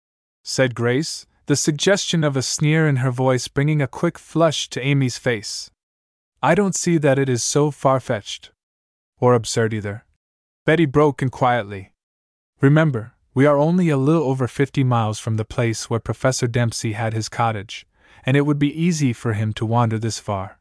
said 0.42 0.74
Grace, 0.74 1.26
the 1.44 1.56
suggestion 1.56 2.24
of 2.24 2.38
a 2.38 2.42
sneer 2.42 2.88
in 2.88 2.96
her 3.04 3.10
voice 3.10 3.46
bringing 3.46 3.82
a 3.82 3.86
quick 3.86 4.18
flush 4.18 4.70
to 4.70 4.80
Amy's 4.80 5.18
face. 5.18 5.70
I 6.42 6.54
don't 6.54 6.74
see 6.74 6.96
that 6.96 7.18
it 7.18 7.28
is 7.28 7.44
so 7.44 7.70
far 7.70 8.00
fetched. 8.00 8.50
Or 9.20 9.34
absurd 9.34 9.74
either. 9.74 10.06
Betty 10.64 10.86
broke 10.86 11.20
in 11.20 11.28
quietly. 11.28 11.92
Remember, 12.62 13.12
we 13.38 13.46
are 13.46 13.56
only 13.56 13.88
a 13.88 13.96
little 13.96 14.24
over 14.24 14.48
50 14.48 14.82
miles 14.82 15.20
from 15.20 15.36
the 15.36 15.44
place 15.44 15.88
where 15.88 16.00
Professor 16.00 16.48
Dempsey 16.48 16.94
had 16.94 17.12
his 17.12 17.28
cottage, 17.28 17.86
and 18.26 18.36
it 18.36 18.40
would 18.40 18.58
be 18.58 18.74
easy 18.74 19.12
for 19.12 19.34
him 19.34 19.52
to 19.52 19.64
wander 19.64 19.96
this 19.96 20.18
far. 20.18 20.58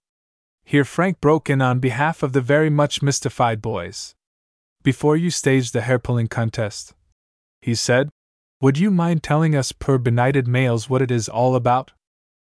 Here 0.64 0.86
Frank 0.86 1.20
broke 1.20 1.50
in 1.50 1.60
on 1.60 1.80
behalf 1.80 2.22
of 2.22 2.34
the 2.34 2.40
very 2.54 2.70
much 2.70 3.02
mystified 3.02 3.64
boys. 3.64 4.14
Before 4.84 5.18
you 5.18 5.32
stage 5.32 5.72
the 5.72 5.82
hair 5.82 5.98
pulling 5.98 6.28
contest, 6.28 6.94
he 7.64 7.74
said, 7.74 8.10
would 8.62 8.78
you 8.78 8.92
mind 8.92 9.24
telling 9.24 9.56
us 9.56 9.72
per 9.72 9.98
benighted 9.98 10.48
males 10.48 10.88
what 10.88 11.02
it 11.02 11.10
is 11.10 11.28
all 11.28 11.56
about? 11.56 11.94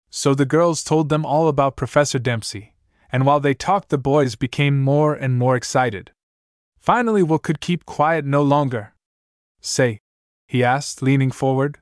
So 0.08 0.34
the 0.34 0.46
girls 0.46 0.82
told 0.82 1.10
them 1.10 1.26
all 1.26 1.48
about 1.48 1.76
Professor 1.76 2.18
Dempsey, 2.18 2.72
and 3.12 3.26
while 3.26 3.40
they 3.40 3.52
talked, 3.52 3.90
the 3.90 3.98
boys 3.98 4.36
became 4.36 4.80
more 4.80 5.12
and 5.12 5.38
more 5.38 5.54
excited. 5.54 6.12
Finally, 6.78 7.22
Will 7.22 7.38
could 7.38 7.60
keep 7.60 7.84
quiet 7.84 8.24
no 8.24 8.40
longer. 8.40 8.94
Say, 9.60 10.00
he 10.48 10.62
asked, 10.62 11.02
leaning 11.02 11.30
forward. 11.30 11.78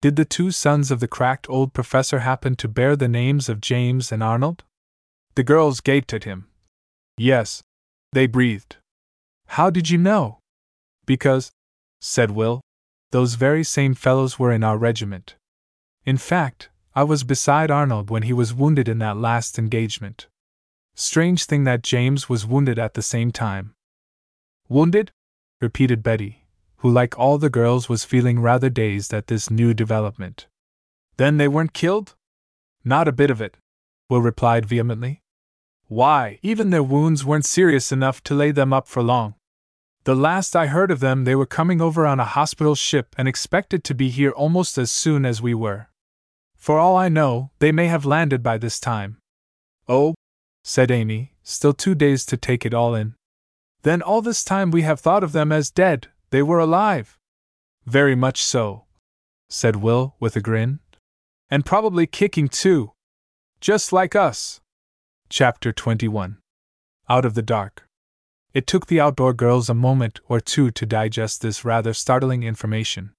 Did 0.00 0.16
the 0.16 0.24
two 0.24 0.50
sons 0.50 0.90
of 0.90 1.00
the 1.00 1.08
cracked 1.08 1.48
old 1.48 1.72
professor 1.72 2.20
happen 2.20 2.54
to 2.56 2.68
bear 2.68 2.94
the 2.96 3.08
names 3.08 3.48
of 3.48 3.60
James 3.60 4.12
and 4.12 4.22
Arnold? 4.22 4.64
The 5.34 5.42
girls 5.42 5.80
gaped 5.80 6.12
at 6.12 6.24
him. 6.24 6.46
Yes, 7.16 7.62
they 8.12 8.26
breathed. 8.26 8.76
How 9.48 9.70
did 9.70 9.90
you 9.90 9.98
know? 9.98 10.38
Because, 11.06 11.50
said 12.00 12.30
Will, 12.30 12.60
those 13.10 13.34
very 13.34 13.64
same 13.64 13.94
fellows 13.94 14.38
were 14.38 14.52
in 14.52 14.62
our 14.62 14.76
regiment. 14.76 15.36
In 16.04 16.16
fact, 16.16 16.68
I 16.94 17.04
was 17.04 17.24
beside 17.24 17.70
Arnold 17.70 18.10
when 18.10 18.24
he 18.24 18.32
was 18.32 18.54
wounded 18.54 18.88
in 18.88 18.98
that 18.98 19.16
last 19.16 19.58
engagement. 19.58 20.26
Strange 20.94 21.44
thing 21.44 21.64
that 21.64 21.82
James 21.82 22.28
was 22.28 22.46
wounded 22.46 22.78
at 22.78 22.94
the 22.94 23.02
same 23.02 23.30
time. 23.30 23.74
Wounded? 24.68 25.10
repeated 25.60 26.02
Betty, 26.02 26.44
who, 26.78 26.90
like 26.90 27.18
all 27.18 27.38
the 27.38 27.50
girls, 27.50 27.88
was 27.88 28.04
feeling 28.04 28.40
rather 28.40 28.70
dazed 28.70 29.12
at 29.14 29.26
this 29.26 29.50
new 29.50 29.74
development. 29.74 30.46
Then 31.16 31.36
they 31.36 31.48
weren't 31.48 31.72
killed? 31.72 32.14
Not 32.84 33.08
a 33.08 33.12
bit 33.12 33.30
of 33.30 33.40
it, 33.40 33.56
Will 34.08 34.20
replied 34.22 34.66
vehemently. 34.66 35.22
Why, 35.88 36.38
even 36.42 36.70
their 36.70 36.82
wounds 36.82 37.24
weren't 37.24 37.44
serious 37.44 37.90
enough 37.92 38.22
to 38.24 38.34
lay 38.34 38.50
them 38.50 38.72
up 38.72 38.86
for 38.86 39.02
long. 39.02 39.34
The 40.04 40.14
last 40.14 40.54
I 40.54 40.66
heard 40.66 40.90
of 40.90 41.00
them, 41.00 41.24
they 41.24 41.34
were 41.34 41.46
coming 41.46 41.80
over 41.80 42.06
on 42.06 42.20
a 42.20 42.24
hospital 42.24 42.74
ship 42.74 43.14
and 43.18 43.26
expected 43.26 43.84
to 43.84 43.94
be 43.94 44.08
here 44.08 44.30
almost 44.30 44.78
as 44.78 44.90
soon 44.90 45.26
as 45.26 45.42
we 45.42 45.54
were. 45.54 45.88
For 46.56 46.78
all 46.78 46.96
I 46.96 47.08
know, 47.08 47.50
they 47.58 47.72
may 47.72 47.86
have 47.86 48.04
landed 48.04 48.42
by 48.42 48.58
this 48.58 48.80
time. 48.80 49.18
Oh, 49.88 50.14
said 50.62 50.90
Amy, 50.90 51.34
still 51.42 51.72
too 51.72 51.94
dazed 51.94 52.28
to 52.28 52.36
take 52.36 52.64
it 52.64 52.74
all 52.74 52.94
in. 52.94 53.14
Then 53.82 54.02
all 54.02 54.22
this 54.22 54.44
time 54.44 54.70
we 54.70 54.82
have 54.82 55.00
thought 55.00 55.24
of 55.24 55.32
them 55.32 55.52
as 55.52 55.70
dead, 55.70 56.08
they 56.30 56.42
were 56.42 56.58
alive. 56.58 57.18
Very 57.86 58.14
much 58.14 58.42
so, 58.42 58.84
said 59.48 59.76
Will, 59.76 60.14
with 60.20 60.36
a 60.36 60.40
grin. 60.40 60.80
And 61.50 61.64
probably 61.64 62.06
kicking 62.06 62.48
too. 62.48 62.92
Just 63.60 63.92
like 63.92 64.14
us. 64.14 64.60
Chapter 65.30 65.72
21 65.72 66.38
Out 67.08 67.24
of 67.24 67.34
the 67.34 67.42
Dark. 67.42 67.86
It 68.52 68.66
took 68.66 68.86
the 68.86 69.00
outdoor 69.00 69.32
girls 69.32 69.68
a 69.68 69.74
moment 69.74 70.20
or 70.28 70.40
two 70.40 70.70
to 70.70 70.86
digest 70.86 71.42
this 71.42 71.64
rather 71.64 71.94
startling 71.94 72.42
information. 72.42 73.12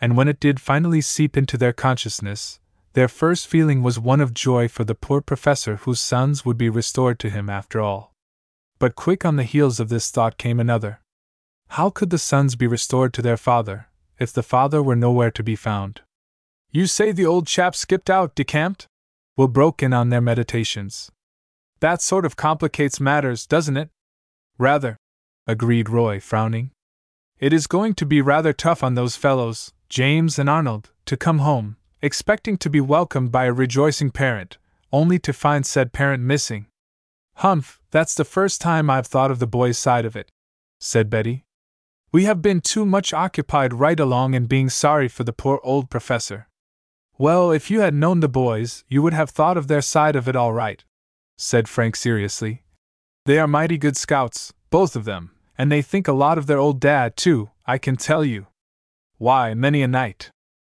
And 0.00 0.16
when 0.16 0.28
it 0.28 0.40
did 0.40 0.60
finally 0.60 1.00
seep 1.00 1.36
into 1.36 1.56
their 1.56 1.72
consciousness, 1.72 2.60
their 2.92 3.08
first 3.08 3.46
feeling 3.46 3.82
was 3.82 3.98
one 3.98 4.20
of 4.20 4.34
joy 4.34 4.68
for 4.68 4.84
the 4.84 4.94
poor 4.94 5.20
professor 5.20 5.76
whose 5.76 6.00
sons 6.00 6.44
would 6.44 6.56
be 6.56 6.68
restored 6.70 7.18
to 7.20 7.30
him 7.30 7.50
after 7.50 7.80
all. 7.80 8.12
But 8.78 8.94
quick 8.94 9.24
on 9.24 9.36
the 9.36 9.42
heels 9.42 9.80
of 9.80 9.88
this 9.88 10.10
thought 10.10 10.38
came 10.38 10.60
another. 10.60 11.00
How 11.70 11.90
could 11.90 12.10
the 12.10 12.18
sons 12.18 12.56
be 12.56 12.66
restored 12.66 13.12
to 13.14 13.22
their 13.22 13.36
father, 13.36 13.88
if 14.18 14.32
the 14.32 14.42
father 14.42 14.82
were 14.82 14.96
nowhere 14.96 15.30
to 15.30 15.42
be 15.42 15.54
found? 15.54 16.00
You 16.72 16.86
say 16.86 17.12
the 17.12 17.26
old 17.26 17.46
chap 17.46 17.74
skipped 17.74 18.10
out, 18.10 18.34
decamped? 18.34 18.86
Will 19.36 19.48
broke 19.48 19.82
in 19.82 19.92
on 19.92 20.08
their 20.08 20.20
meditations. 20.20 21.10
That 21.80 22.02
sort 22.02 22.24
of 22.24 22.36
complicates 22.36 22.98
matters, 22.98 23.46
doesn't 23.46 23.76
it? 23.76 23.90
Rather, 24.58 24.96
agreed 25.46 25.88
Roy, 25.88 26.18
frowning. 26.18 26.72
It 27.38 27.52
is 27.52 27.68
going 27.68 27.94
to 27.94 28.06
be 28.06 28.20
rather 28.20 28.52
tough 28.52 28.82
on 28.82 28.94
those 28.94 29.14
fellows, 29.14 29.72
James 29.88 30.38
and 30.38 30.50
Arnold, 30.50 30.90
to 31.06 31.16
come 31.16 31.38
home, 31.38 31.76
expecting 32.02 32.58
to 32.58 32.68
be 32.68 32.80
welcomed 32.80 33.30
by 33.30 33.44
a 33.44 33.52
rejoicing 33.52 34.10
parent, 34.10 34.58
only 34.92 35.18
to 35.20 35.32
find 35.32 35.64
said 35.64 35.92
parent 35.92 36.24
missing. 36.24 36.66
Humph, 37.36 37.80
that's 37.92 38.16
the 38.16 38.24
first 38.24 38.60
time 38.60 38.90
I've 38.90 39.06
thought 39.06 39.30
of 39.30 39.38
the 39.38 39.46
boys' 39.46 39.78
side 39.78 40.04
of 40.04 40.16
it, 40.16 40.28
said 40.80 41.08
Betty. 41.08 41.44
We 42.10 42.24
have 42.24 42.40
been 42.40 42.62
too 42.62 42.86
much 42.86 43.12
occupied 43.12 43.74
right 43.74 44.00
along 44.00 44.32
in 44.32 44.46
being 44.46 44.70
sorry 44.70 45.08
for 45.08 45.24
the 45.24 45.32
poor 45.32 45.60
old 45.62 45.90
professor. 45.90 46.48
Well, 47.18 47.50
if 47.50 47.70
you 47.70 47.80
had 47.80 47.92
known 47.92 48.20
the 48.20 48.28
boys, 48.28 48.84
you 48.88 49.02
would 49.02 49.12
have 49.12 49.28
thought 49.28 49.58
of 49.58 49.68
their 49.68 49.82
side 49.82 50.16
of 50.16 50.26
it 50.26 50.36
all 50.36 50.54
right, 50.54 50.82
said 51.36 51.68
Frank 51.68 51.96
seriously. 51.96 52.62
They 53.26 53.38
are 53.38 53.46
mighty 53.46 53.76
good 53.76 53.96
scouts, 53.96 54.54
both 54.70 54.96
of 54.96 55.04
them, 55.04 55.32
and 55.58 55.70
they 55.70 55.82
think 55.82 56.08
a 56.08 56.12
lot 56.12 56.38
of 56.38 56.46
their 56.46 56.58
old 56.58 56.80
dad, 56.80 57.14
too, 57.16 57.50
I 57.66 57.76
can 57.76 57.96
tell 57.96 58.24
you. 58.24 58.46
Why, 59.18 59.52
many 59.52 59.82
a 59.82 59.88
night. 59.88 60.30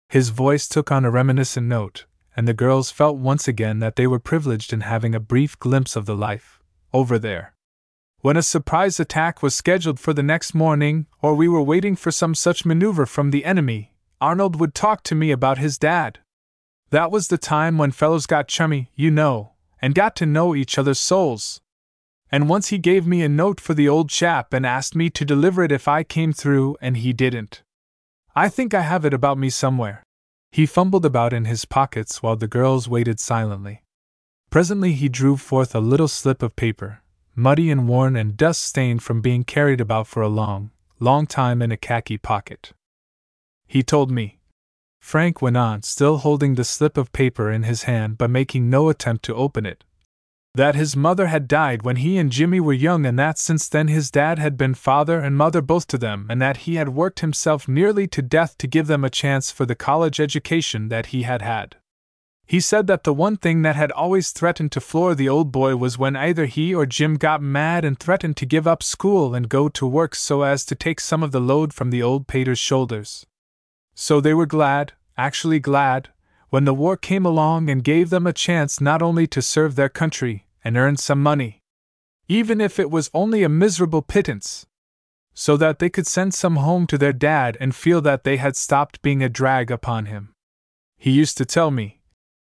His 0.08 0.30
voice 0.30 0.68
took 0.68 0.90
on 0.90 1.04
a 1.04 1.10
reminiscent 1.10 1.66
note, 1.66 2.06
and 2.34 2.48
the 2.48 2.54
girls 2.54 2.90
felt 2.90 3.18
once 3.18 3.46
again 3.46 3.80
that 3.80 3.96
they 3.96 4.06
were 4.06 4.20
privileged 4.20 4.72
in 4.72 4.82
having 4.82 5.14
a 5.14 5.20
brief 5.20 5.58
glimpse 5.58 5.96
of 5.96 6.06
the 6.06 6.16
life 6.16 6.60
over 6.94 7.18
there. 7.18 7.55
When 8.20 8.36
a 8.36 8.42
surprise 8.42 8.98
attack 8.98 9.42
was 9.42 9.54
scheduled 9.54 10.00
for 10.00 10.12
the 10.12 10.22
next 10.22 10.54
morning, 10.54 11.06
or 11.22 11.34
we 11.34 11.48
were 11.48 11.62
waiting 11.62 11.96
for 11.96 12.10
some 12.10 12.34
such 12.34 12.64
maneuver 12.64 13.06
from 13.06 13.30
the 13.30 13.44
enemy, 13.44 13.92
Arnold 14.20 14.58
would 14.58 14.74
talk 14.74 15.02
to 15.04 15.14
me 15.14 15.30
about 15.30 15.58
his 15.58 15.78
dad. 15.78 16.18
That 16.90 17.10
was 17.10 17.28
the 17.28 17.38
time 17.38 17.78
when 17.78 17.90
fellows 17.90 18.26
got 18.26 18.48
chummy, 18.48 18.90
you 18.94 19.10
know, 19.10 19.52
and 19.82 19.94
got 19.94 20.16
to 20.16 20.26
know 20.26 20.54
each 20.54 20.78
other's 20.78 20.98
souls. 20.98 21.60
And 22.30 22.48
once 22.48 22.68
he 22.68 22.78
gave 22.78 23.06
me 23.06 23.22
a 23.22 23.28
note 23.28 23.60
for 23.60 23.74
the 23.74 23.88
old 23.88 24.08
chap 24.08 24.52
and 24.52 24.66
asked 24.66 24.96
me 24.96 25.10
to 25.10 25.24
deliver 25.24 25.62
it 25.62 25.70
if 25.70 25.86
I 25.86 26.02
came 26.02 26.32
through, 26.32 26.76
and 26.80 26.96
he 26.96 27.12
didn't. 27.12 27.62
I 28.34 28.48
think 28.48 28.74
I 28.74 28.82
have 28.82 29.04
it 29.04 29.14
about 29.14 29.38
me 29.38 29.50
somewhere. 29.50 30.02
He 30.50 30.66
fumbled 30.66 31.04
about 31.04 31.32
in 31.32 31.44
his 31.44 31.64
pockets 31.64 32.22
while 32.22 32.36
the 32.36 32.48
girls 32.48 32.88
waited 32.88 33.20
silently. 33.20 33.82
Presently 34.50 34.92
he 34.92 35.08
drew 35.08 35.36
forth 35.36 35.74
a 35.74 35.80
little 35.80 36.08
slip 36.08 36.42
of 36.42 36.56
paper, 36.56 37.02
muddy 37.36 37.70
and 37.70 37.86
worn 37.86 38.16
and 38.16 38.36
dust 38.36 38.62
stained 38.62 39.02
from 39.02 39.20
being 39.20 39.44
carried 39.44 39.80
about 39.80 40.06
for 40.06 40.22
a 40.22 40.28
long, 40.28 40.70
long 40.98 41.26
time 41.26 41.60
in 41.60 41.70
a 41.70 41.76
khaki 41.76 42.16
pocket. 42.16 42.72
He 43.66 43.82
told 43.82 44.10
me, 44.10 44.40
Frank 45.00 45.40
went 45.40 45.56
on, 45.56 45.82
still 45.82 46.16
holding 46.18 46.54
the 46.54 46.64
slip 46.64 46.96
of 46.96 47.12
paper 47.12 47.50
in 47.50 47.62
his 47.62 47.84
hand 47.84 48.18
but 48.18 48.30
making 48.30 48.70
no 48.70 48.88
attempt 48.88 49.24
to 49.26 49.34
open 49.34 49.66
it, 49.66 49.84
that 50.54 50.74
his 50.74 50.96
mother 50.96 51.26
had 51.26 51.46
died 51.46 51.82
when 51.82 51.96
he 51.96 52.16
and 52.16 52.32
Jimmy 52.32 52.60
were 52.60 52.72
young, 52.72 53.04
and 53.04 53.18
that 53.18 53.38
since 53.38 53.68
then 53.68 53.88
his 53.88 54.10
dad 54.10 54.38
had 54.38 54.56
been 54.56 54.74
father 54.74 55.20
and 55.20 55.36
mother 55.36 55.60
both 55.60 55.86
to 55.88 55.98
them, 55.98 56.26
and 56.30 56.40
that 56.40 56.58
he 56.58 56.76
had 56.76 56.88
worked 56.88 57.20
himself 57.20 57.68
nearly 57.68 58.06
to 58.06 58.22
death 58.22 58.56
to 58.58 58.66
give 58.66 58.86
them 58.86 59.04
a 59.04 59.10
chance 59.10 59.50
for 59.50 59.66
the 59.66 59.74
college 59.74 60.18
education 60.18 60.88
that 60.88 61.06
he 61.06 61.22
had 61.24 61.42
had. 61.42 61.76
He 62.48 62.60
said 62.60 62.86
that 62.86 63.02
the 63.02 63.12
one 63.12 63.36
thing 63.36 63.62
that 63.62 63.74
had 63.74 63.90
always 63.90 64.30
threatened 64.30 64.70
to 64.72 64.80
floor 64.80 65.16
the 65.16 65.28
old 65.28 65.50
boy 65.50 65.74
was 65.74 65.98
when 65.98 66.14
either 66.14 66.46
he 66.46 66.72
or 66.72 66.86
Jim 66.86 67.16
got 67.16 67.42
mad 67.42 67.84
and 67.84 67.98
threatened 67.98 68.36
to 68.36 68.46
give 68.46 68.68
up 68.68 68.84
school 68.84 69.34
and 69.34 69.48
go 69.48 69.68
to 69.68 69.86
work 69.86 70.14
so 70.14 70.42
as 70.42 70.64
to 70.66 70.76
take 70.76 71.00
some 71.00 71.24
of 71.24 71.32
the 71.32 71.40
load 71.40 71.72
from 71.72 71.90
the 71.90 72.02
old 72.02 72.28
pater's 72.28 72.60
shoulders. 72.60 73.26
So 73.96 74.20
they 74.20 74.32
were 74.32 74.46
glad, 74.46 74.92
actually 75.16 75.58
glad, 75.58 76.10
when 76.50 76.64
the 76.64 76.74
war 76.74 76.96
came 76.96 77.26
along 77.26 77.68
and 77.68 77.82
gave 77.82 78.10
them 78.10 78.28
a 78.28 78.32
chance 78.32 78.80
not 78.80 79.02
only 79.02 79.26
to 79.26 79.42
serve 79.42 79.74
their 79.74 79.88
country, 79.88 80.46
and 80.62 80.76
earn 80.76 80.96
some 80.96 81.22
money. 81.22 81.60
Even 82.28 82.60
if 82.60 82.78
it 82.78 82.90
was 82.90 83.10
only 83.12 83.42
a 83.42 83.48
miserable 83.48 84.02
pittance. 84.02 84.66
So 85.34 85.56
that 85.56 85.80
they 85.80 85.90
could 85.90 86.06
send 86.06 86.32
some 86.32 86.56
home 86.56 86.86
to 86.88 86.98
their 86.98 87.12
dad 87.12 87.56
and 87.60 87.74
feel 87.74 88.00
that 88.02 88.24
they 88.24 88.36
had 88.36 88.56
stopped 88.56 89.02
being 89.02 89.22
a 89.22 89.28
drag 89.28 89.70
upon 89.70 90.06
him. 90.06 90.32
He 90.96 91.10
used 91.10 91.36
to 91.38 91.44
tell 91.44 91.70
me. 91.70 92.00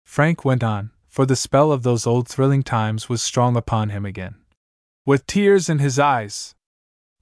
Frank 0.09 0.43
went 0.43 0.65
on, 0.65 0.91
for 1.07 1.27
the 1.27 1.37
spell 1.37 1.71
of 1.71 1.83
those 1.83 2.07
old 2.07 2.27
thrilling 2.27 2.63
times 2.63 3.11
was 3.11 3.21
strong 3.21 3.59
upon 3.59 3.91
him 3.91 4.07
again. 4.07 4.37
With 5.05 5.27
tears 5.27 5.69
in 5.69 5.81
his 5.81 5.99
eyes. 5.99 6.55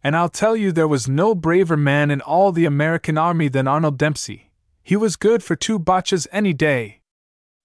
And 0.04 0.16
I'll 0.16 0.28
tell 0.28 0.56
you, 0.56 0.70
there 0.70 0.86
was 0.86 1.08
no 1.08 1.34
braver 1.34 1.76
man 1.76 2.12
in 2.12 2.20
all 2.20 2.52
the 2.52 2.64
American 2.64 3.18
army 3.18 3.48
than 3.48 3.66
Arnold 3.66 3.98
Dempsey. 3.98 4.52
He 4.84 4.94
was 4.94 5.16
good 5.16 5.42
for 5.42 5.56
two 5.56 5.80
Boches 5.80 6.28
any 6.30 6.52
day 6.52 7.00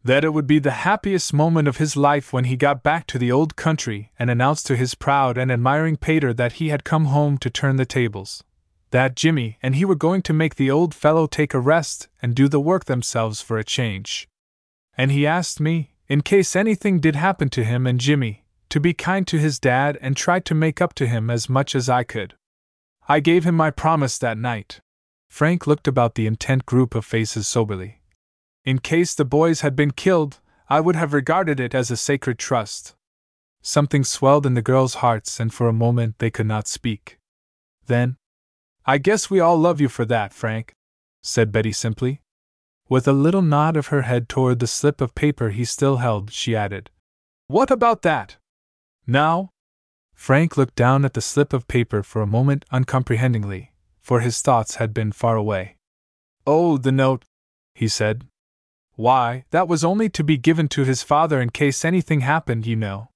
that 0.03 0.23
it 0.23 0.33
would 0.33 0.47
be 0.47 0.57
the 0.57 0.81
happiest 0.89 1.31
moment 1.35 1.67
of 1.67 1.77
his 1.77 1.95
life 1.95 2.33
when 2.33 2.45
he 2.45 2.57
got 2.57 2.81
back 2.81 3.05
to 3.05 3.19
the 3.19 3.31
old 3.31 3.55
country 3.55 4.11
and 4.17 4.31
announced 4.31 4.65
to 4.65 4.75
his 4.75 4.95
proud 4.95 5.37
and 5.37 5.51
admiring 5.51 5.97
pater 5.97 6.33
that 6.33 6.53
he 6.53 6.69
had 6.69 6.83
come 6.83 7.05
home 7.05 7.37
to 7.37 7.49
turn 7.51 7.75
the 7.75 7.85
tables. 7.85 8.43
That 8.89 9.15
Jimmy 9.15 9.59
and 9.61 9.75
he 9.75 9.85
were 9.85 9.95
going 9.95 10.23
to 10.23 10.33
make 10.33 10.55
the 10.55 10.71
old 10.71 10.95
fellow 10.95 11.27
take 11.27 11.53
a 11.53 11.59
rest 11.59 12.09
and 12.23 12.33
do 12.33 12.47
the 12.47 12.59
work 12.59 12.85
themselves 12.85 13.39
for 13.39 13.59
a 13.59 13.63
change. 13.63 14.27
And 15.01 15.11
he 15.11 15.25
asked 15.25 15.59
me, 15.59 15.95
in 16.07 16.21
case 16.21 16.55
anything 16.55 16.99
did 16.99 17.15
happen 17.15 17.49
to 17.49 17.63
him 17.63 17.87
and 17.87 17.99
Jimmy, 17.99 18.45
to 18.69 18.79
be 18.79 18.93
kind 18.93 19.25
to 19.25 19.39
his 19.39 19.57
dad 19.57 19.97
and 19.99 20.15
try 20.15 20.39
to 20.41 20.53
make 20.53 20.79
up 20.79 20.93
to 20.93 21.07
him 21.07 21.31
as 21.31 21.49
much 21.49 21.73
as 21.73 21.89
I 21.89 22.03
could. 22.03 22.35
I 23.09 23.19
gave 23.19 23.43
him 23.43 23.55
my 23.55 23.71
promise 23.71 24.19
that 24.19 24.37
night. 24.37 24.79
Frank 25.27 25.65
looked 25.65 25.87
about 25.87 26.13
the 26.13 26.27
intent 26.27 26.67
group 26.67 26.93
of 26.93 27.03
faces 27.03 27.47
soberly. 27.47 28.03
In 28.63 28.77
case 28.77 29.15
the 29.15 29.25
boys 29.25 29.61
had 29.61 29.75
been 29.75 29.89
killed, 29.89 30.39
I 30.69 30.79
would 30.79 30.95
have 30.95 31.13
regarded 31.13 31.59
it 31.59 31.73
as 31.73 31.89
a 31.89 31.97
sacred 31.97 32.37
trust. 32.37 32.93
Something 33.63 34.03
swelled 34.03 34.45
in 34.45 34.53
the 34.53 34.61
girls' 34.61 35.01
hearts, 35.01 35.39
and 35.39 35.51
for 35.51 35.67
a 35.67 35.73
moment 35.73 36.19
they 36.19 36.29
could 36.29 36.45
not 36.45 36.67
speak. 36.67 37.17
Then, 37.87 38.17
I 38.85 38.99
guess 38.99 39.31
we 39.31 39.39
all 39.39 39.57
love 39.57 39.81
you 39.81 39.89
for 39.89 40.05
that, 40.05 40.31
Frank, 40.31 40.73
said 41.23 41.51
Betty 41.51 41.71
simply. 41.71 42.21
With 42.91 43.07
a 43.07 43.13
little 43.13 43.41
nod 43.41 43.77
of 43.77 43.87
her 43.87 44.01
head 44.01 44.27
toward 44.27 44.59
the 44.59 44.67
slip 44.67 44.99
of 44.99 45.15
paper 45.15 45.51
he 45.51 45.63
still 45.63 45.97
held, 46.03 46.29
she 46.33 46.57
added, 46.57 46.89
What 47.47 47.71
about 47.71 48.01
that? 48.01 48.35
Now? 49.07 49.51
Frank 50.13 50.57
looked 50.57 50.75
down 50.75 51.05
at 51.05 51.13
the 51.13 51.21
slip 51.21 51.53
of 51.53 51.69
paper 51.69 52.03
for 52.03 52.21
a 52.21 52.27
moment 52.27 52.65
uncomprehendingly, 52.69 53.71
for 54.01 54.19
his 54.19 54.41
thoughts 54.41 54.75
had 54.75 54.93
been 54.93 55.13
far 55.13 55.37
away. 55.37 55.77
Oh, 56.45 56.77
the 56.77 56.91
note, 56.91 57.23
he 57.73 57.87
said, 57.87 58.25
why, 58.95 59.45
that 59.51 59.69
was 59.69 59.85
only 59.85 60.09
to 60.09 60.21
be 60.21 60.35
given 60.35 60.67
to 60.67 60.83
his 60.83 61.01
father 61.01 61.39
in 61.39 61.49
case 61.49 61.85
anything 61.85 62.19
happened, 62.19 62.67
you 62.67 62.75
know. 62.75 63.07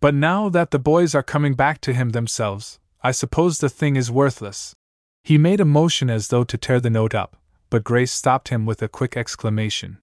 But 0.00 0.16
now 0.16 0.48
that 0.48 0.72
the 0.72 0.80
boys 0.80 1.14
are 1.14 1.22
coming 1.22 1.54
back 1.54 1.80
to 1.82 1.94
him 1.94 2.10
themselves, 2.10 2.80
I 3.00 3.12
suppose 3.12 3.58
the 3.58 3.68
thing 3.68 3.94
is 3.94 4.10
worthless. 4.10 4.74
He 5.22 5.38
made 5.38 5.60
a 5.60 5.64
motion 5.64 6.10
as 6.10 6.26
though 6.28 6.42
to 6.42 6.58
tear 6.58 6.80
the 6.80 6.90
note 6.90 7.14
up, 7.14 7.36
but 7.74 7.82
Grace 7.82 8.12
stopped 8.12 8.50
him 8.50 8.66
with 8.66 8.80
a 8.82 8.88
quick 8.88 9.16
exclamation. 9.16 9.98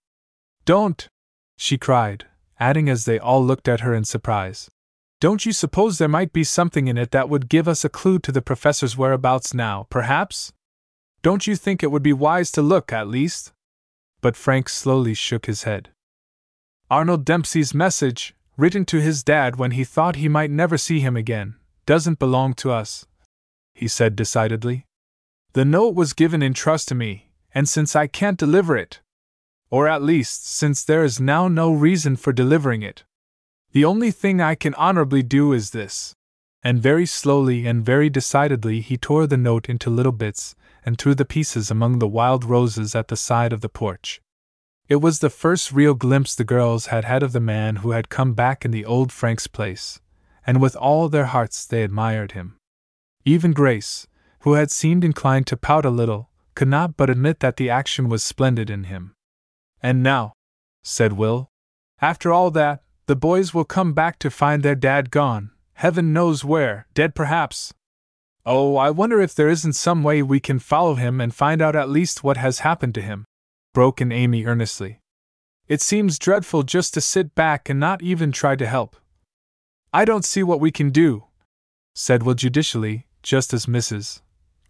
Don't! 0.65 1.07
she 1.55 1.77
cried, 1.77 2.25
adding 2.59 2.89
as 2.89 3.05
they 3.05 3.17
all 3.17 3.41
looked 3.41 3.69
at 3.69 3.79
her 3.79 3.95
in 3.95 4.03
surprise. 4.03 4.69
Don't 5.21 5.45
you 5.45 5.53
suppose 5.53 5.97
there 5.97 6.09
might 6.09 6.33
be 6.33 6.43
something 6.43 6.89
in 6.89 6.97
it 6.97 7.11
that 7.11 7.29
would 7.29 7.47
give 7.47 7.69
us 7.69 7.85
a 7.85 7.89
clue 7.89 8.19
to 8.19 8.31
the 8.33 8.41
professor's 8.41 8.97
whereabouts 8.97 9.53
now, 9.53 9.87
perhaps? 9.89 10.51
Don't 11.21 11.47
you 11.47 11.55
think 11.55 11.81
it 11.81 11.91
would 11.91 12.03
be 12.03 12.11
wise 12.11 12.51
to 12.51 12.61
look, 12.61 12.91
at 12.91 13.07
least? 13.07 13.53
but 14.19 14.35
Frank 14.35 14.67
slowly 14.67 15.13
shook 15.13 15.45
his 15.45 15.63
head. 15.63 15.91
Arnold 16.89 17.23
Dempsey's 17.23 17.73
message, 17.73 18.35
written 18.57 18.83
to 18.83 18.99
his 18.99 19.23
dad 19.23 19.55
when 19.55 19.71
he 19.71 19.85
thought 19.85 20.17
he 20.17 20.27
might 20.27 20.51
never 20.51 20.77
see 20.77 20.99
him 20.99 21.15
again, 21.15 21.55
doesn't 21.85 22.19
belong 22.19 22.53
to 22.55 22.69
us, 22.69 23.05
he 23.73 23.87
said 23.87 24.17
decidedly. 24.17 24.85
The 25.53 25.63
note 25.63 25.95
was 25.95 26.11
given 26.11 26.41
in 26.41 26.53
trust 26.53 26.89
to 26.89 26.95
me, 26.95 27.30
and 27.53 27.67
since 27.67 27.95
I 27.95 28.07
can't 28.07 28.37
deliver 28.37 28.77
it, 28.77 29.01
or 29.69 29.87
at 29.87 30.01
least 30.01 30.47
since 30.47 30.83
there 30.83 31.03
is 31.03 31.19
now 31.19 31.47
no 31.47 31.71
reason 31.71 32.15
for 32.15 32.33
delivering 32.33 32.81
it, 32.81 33.03
the 33.71 33.85
only 33.85 34.11
thing 34.11 34.41
I 34.41 34.55
can 34.55 34.73
honorably 34.75 35.23
do 35.23 35.53
is 35.53 35.71
this. 35.71 36.13
And 36.63 36.81
very 36.81 37.05
slowly 37.05 37.65
and 37.65 37.83
very 37.83 38.09
decidedly 38.09 38.81
he 38.81 38.97
tore 38.97 39.25
the 39.25 39.37
note 39.37 39.69
into 39.69 39.89
little 39.89 40.11
bits 40.11 40.55
and 40.85 40.97
threw 40.97 41.15
the 41.15 41.25
pieces 41.25 41.71
among 41.71 41.99
the 41.99 42.07
wild 42.07 42.43
roses 42.43 42.93
at 42.95 43.07
the 43.07 43.15
side 43.15 43.53
of 43.53 43.61
the 43.61 43.69
porch. 43.69 44.21
It 44.87 44.97
was 44.97 45.19
the 45.19 45.29
first 45.29 45.71
real 45.71 45.93
glimpse 45.93 46.35
the 46.35 46.43
girls 46.43 46.87
had 46.87 47.05
had 47.05 47.23
of 47.23 47.31
the 47.31 47.39
man 47.39 47.77
who 47.77 47.91
had 47.91 48.09
come 48.09 48.33
back 48.33 48.65
in 48.65 48.71
the 48.71 48.85
old 48.85 49.11
Frank's 49.11 49.47
place, 49.47 50.01
and 50.45 50.61
with 50.61 50.75
all 50.75 51.07
their 51.07 51.27
hearts 51.27 51.65
they 51.65 51.81
admired 51.81 52.33
him. 52.33 52.57
Even 53.23 53.53
Grace, 53.53 54.05
who 54.41 54.53
had 54.53 54.69
seemed 54.69 55.03
inclined 55.03 55.47
to 55.47 55.55
pout 55.55 55.85
a 55.85 55.89
little, 55.89 56.29
could 56.61 56.67
not 56.67 56.95
but 56.95 57.09
admit 57.09 57.39
that 57.39 57.57
the 57.57 57.71
action 57.71 58.07
was 58.07 58.23
splendid 58.23 58.69
in 58.69 58.83
him. 58.83 59.15
And 59.81 60.03
now, 60.03 60.33
said 60.83 61.13
Will, 61.13 61.49
after 61.99 62.31
all 62.31 62.51
that, 62.51 62.83
the 63.07 63.15
boys 63.15 63.51
will 63.51 63.65
come 63.65 63.93
back 63.93 64.19
to 64.19 64.29
find 64.29 64.61
their 64.61 64.75
dad 64.75 65.09
gone, 65.09 65.49
heaven 65.73 66.13
knows 66.13 66.45
where, 66.45 66.85
dead 66.93 67.15
perhaps, 67.15 67.73
Oh, 68.45 68.77
I 68.77 68.91
wonder 68.91 69.19
if 69.19 69.33
there 69.33 69.49
isn't 69.49 69.73
some 69.73 70.03
way 70.03 70.21
we 70.21 70.39
can 70.39 70.59
follow 70.59 70.93
him 70.93 71.19
and 71.19 71.33
find 71.33 71.63
out 71.63 71.75
at 71.75 71.89
least 71.89 72.23
what 72.23 72.37
has 72.37 72.59
happened 72.59 72.93
to 72.93 73.01
him, 73.01 73.25
broke 73.73 73.99
in 73.99 74.11
Amy 74.11 74.45
earnestly. 74.45 74.99
It 75.67 75.81
seems 75.81 76.19
dreadful 76.19 76.61
just 76.61 76.93
to 76.93 77.01
sit 77.01 77.33
back 77.33 77.69
and 77.69 77.79
not 77.79 78.03
even 78.03 78.31
try 78.31 78.55
to 78.55 78.67
help. 78.67 78.95
I 79.91 80.05
don't 80.05 80.25
see 80.25 80.43
what 80.43 80.59
we 80.59 80.69
can 80.69 80.91
do, 80.91 81.23
said 81.95 82.21
Will 82.21 82.35
judicially, 82.35 83.07
just 83.23 83.51
as 83.51 83.65
Mrs. 83.65 84.21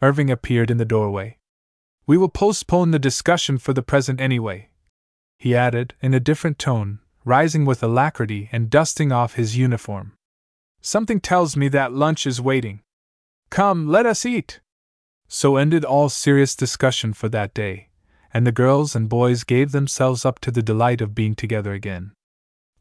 Irving 0.01 0.31
appeared 0.31 0.71
in 0.71 0.77
the 0.77 0.85
doorway. 0.85 1.37
We 2.11 2.17
will 2.17 2.27
postpone 2.27 2.91
the 2.91 2.99
discussion 2.99 3.57
for 3.57 3.71
the 3.71 3.81
present 3.81 4.19
anyway, 4.19 4.67
he 5.39 5.55
added, 5.55 5.93
in 6.01 6.13
a 6.13 6.19
different 6.19 6.59
tone, 6.59 6.99
rising 7.23 7.63
with 7.63 7.81
alacrity 7.81 8.49
and 8.51 8.69
dusting 8.69 9.13
off 9.13 9.35
his 9.35 9.55
uniform. 9.55 10.11
Something 10.81 11.21
tells 11.21 11.55
me 11.55 11.69
that 11.69 11.93
lunch 11.93 12.27
is 12.27 12.41
waiting. 12.41 12.81
Come, 13.49 13.87
let 13.87 14.05
us 14.05 14.25
eat! 14.25 14.59
So 15.29 15.55
ended 15.55 15.85
all 15.85 16.09
serious 16.09 16.53
discussion 16.53 17.13
for 17.13 17.29
that 17.29 17.53
day, 17.53 17.87
and 18.33 18.45
the 18.45 18.51
girls 18.51 18.93
and 18.93 19.07
boys 19.07 19.45
gave 19.45 19.71
themselves 19.71 20.25
up 20.25 20.39
to 20.39 20.51
the 20.51 20.61
delight 20.61 20.99
of 20.99 21.15
being 21.15 21.33
together 21.33 21.71
again. 21.71 22.11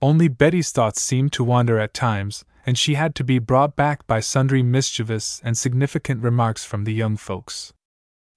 Only 0.02 0.26
Betty's 0.26 0.72
thoughts 0.72 1.00
seemed 1.00 1.32
to 1.34 1.44
wander 1.44 1.78
at 1.78 1.94
times, 1.94 2.44
and 2.66 2.76
she 2.76 2.94
had 2.94 3.14
to 3.14 3.22
be 3.22 3.38
brought 3.38 3.76
back 3.76 4.08
by 4.08 4.18
sundry 4.18 4.64
mischievous 4.64 5.40
and 5.44 5.56
significant 5.56 6.20
remarks 6.20 6.64
from 6.64 6.82
the 6.82 6.92
young 6.92 7.16
folks. 7.16 7.72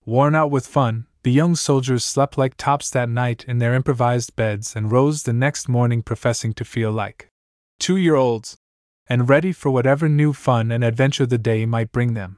Worn 0.05 0.35
out 0.35 0.51
with 0.51 0.67
fun, 0.67 1.07
the 1.23 1.31
young 1.31 1.55
soldiers 1.55 2.03
slept 2.03 2.37
like 2.37 2.57
tops 2.57 2.89
that 2.89 3.07
night 3.07 3.45
in 3.47 3.59
their 3.59 3.73
improvised 3.73 4.35
beds 4.35 4.75
and 4.75 4.91
rose 4.91 5.23
the 5.23 5.31
next 5.31 5.69
morning 5.69 6.01
professing 6.01 6.53
to 6.53 6.65
feel 6.65 6.91
like 6.91 7.29
two 7.79 7.95
year 7.95 8.15
olds, 8.15 8.57
and 9.07 9.29
ready 9.29 9.53
for 9.53 9.69
whatever 9.71 10.09
new 10.09 10.33
fun 10.33 10.71
and 10.71 10.83
adventure 10.83 11.25
the 11.25 11.37
day 11.37 11.65
might 11.65 11.91
bring 11.91 12.13
them. 12.13 12.37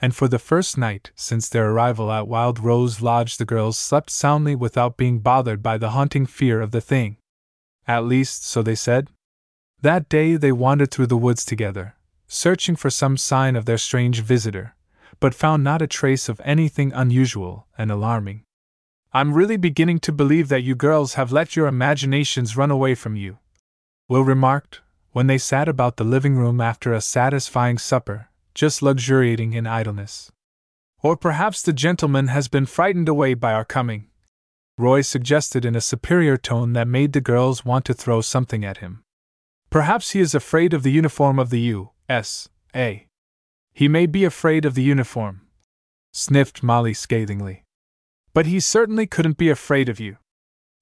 And 0.00 0.14
for 0.14 0.28
the 0.28 0.38
first 0.38 0.76
night 0.76 1.10
since 1.14 1.48
their 1.48 1.70
arrival 1.70 2.12
at 2.12 2.28
Wild 2.28 2.58
Rose 2.58 3.00
Lodge, 3.00 3.36
the 3.38 3.44
girls 3.44 3.78
slept 3.78 4.10
soundly 4.10 4.54
without 4.54 4.96
being 4.96 5.20
bothered 5.20 5.62
by 5.62 5.78
the 5.78 5.90
haunting 5.90 6.26
fear 6.26 6.60
of 6.60 6.70
the 6.70 6.82
thing. 6.82 7.16
At 7.86 8.04
least, 8.04 8.44
so 8.44 8.62
they 8.62 8.74
said. 8.74 9.08
That 9.82 10.08
day 10.08 10.36
they 10.36 10.52
wandered 10.52 10.90
through 10.90 11.08
the 11.08 11.16
woods 11.16 11.44
together, 11.44 11.96
searching 12.26 12.76
for 12.76 12.90
some 12.90 13.16
sign 13.16 13.56
of 13.56 13.64
their 13.64 13.78
strange 13.78 14.20
visitor, 14.20 14.75
but 15.20 15.34
found 15.34 15.64
not 15.64 15.82
a 15.82 15.86
trace 15.86 16.28
of 16.28 16.40
anything 16.44 16.92
unusual 16.92 17.66
and 17.76 17.90
alarming. 17.90 18.42
I'm 19.12 19.34
really 19.34 19.56
beginning 19.56 20.00
to 20.00 20.12
believe 20.12 20.48
that 20.48 20.62
you 20.62 20.74
girls 20.74 21.14
have 21.14 21.32
let 21.32 21.56
your 21.56 21.66
imaginations 21.66 22.56
run 22.56 22.70
away 22.70 22.94
from 22.94 23.16
you, 23.16 23.38
Will 24.08 24.22
remarked, 24.22 24.82
when 25.10 25.26
they 25.26 25.38
sat 25.38 25.68
about 25.68 25.96
the 25.96 26.04
living 26.04 26.36
room 26.36 26.60
after 26.60 26.92
a 26.92 27.00
satisfying 27.00 27.76
supper, 27.76 28.28
just 28.54 28.82
luxuriating 28.82 29.52
in 29.52 29.66
idleness. 29.66 30.30
Or 31.02 31.16
perhaps 31.16 31.60
the 31.60 31.72
gentleman 31.72 32.28
has 32.28 32.46
been 32.46 32.66
frightened 32.66 33.08
away 33.08 33.34
by 33.34 33.52
our 33.52 33.64
coming. 33.64 34.06
Roy 34.78 35.00
suggested 35.00 35.64
in 35.64 35.74
a 35.74 35.80
superior 35.80 36.36
tone 36.36 36.72
that 36.74 36.86
made 36.86 37.14
the 37.14 37.20
girls 37.20 37.64
want 37.64 37.84
to 37.86 37.94
throw 37.94 38.20
something 38.20 38.64
at 38.64 38.78
him. 38.78 39.02
Perhaps 39.70 40.10
he 40.10 40.20
is 40.20 40.34
afraid 40.34 40.72
of 40.72 40.84
the 40.84 40.92
uniform 40.92 41.38
of 41.38 41.50
the 41.50 41.60
U.S.A. 41.60 43.05
He 43.76 43.88
may 43.88 44.06
be 44.06 44.24
afraid 44.24 44.64
of 44.64 44.74
the 44.74 44.82
uniform, 44.82 45.42
sniffed 46.10 46.62
Molly 46.62 46.94
scathingly. 46.94 47.66
But 48.32 48.46
he 48.46 48.58
certainly 48.58 49.06
couldn't 49.06 49.36
be 49.36 49.50
afraid 49.50 49.90
of 49.90 50.00
you. 50.00 50.16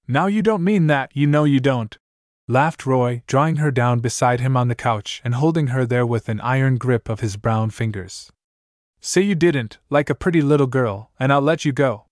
Now 0.07 0.27
you 0.27 0.41
don't 0.41 0.63
mean 0.63 0.87
that, 0.87 1.11
you 1.13 1.27
know 1.27 1.43
you 1.43 1.59
don't, 1.59 1.97
laughed 2.47 2.85
Roy, 2.85 3.21
drawing 3.27 3.57
her 3.57 3.69
down 3.69 3.99
beside 3.99 4.39
him 4.39 4.55
on 4.55 4.69
the 4.69 4.75
couch 4.75 5.21
and 5.25 5.35
holding 5.35 5.67
her 5.67 5.85
there 5.85 6.05
with 6.05 6.29
an 6.29 6.39
iron 6.39 6.77
grip 6.77 7.09
of 7.09 7.19
his 7.19 7.35
brown 7.35 7.69
fingers. 7.69 8.31
Say 9.01 9.23
you 9.23 9.35
didn't, 9.35 9.77
like 9.89 10.09
a 10.09 10.15
pretty 10.15 10.41
little 10.41 10.65
girl, 10.65 11.11
and 11.19 11.33
I'll 11.33 11.41
let 11.41 11.65
you 11.65 11.73
go. 11.73 12.05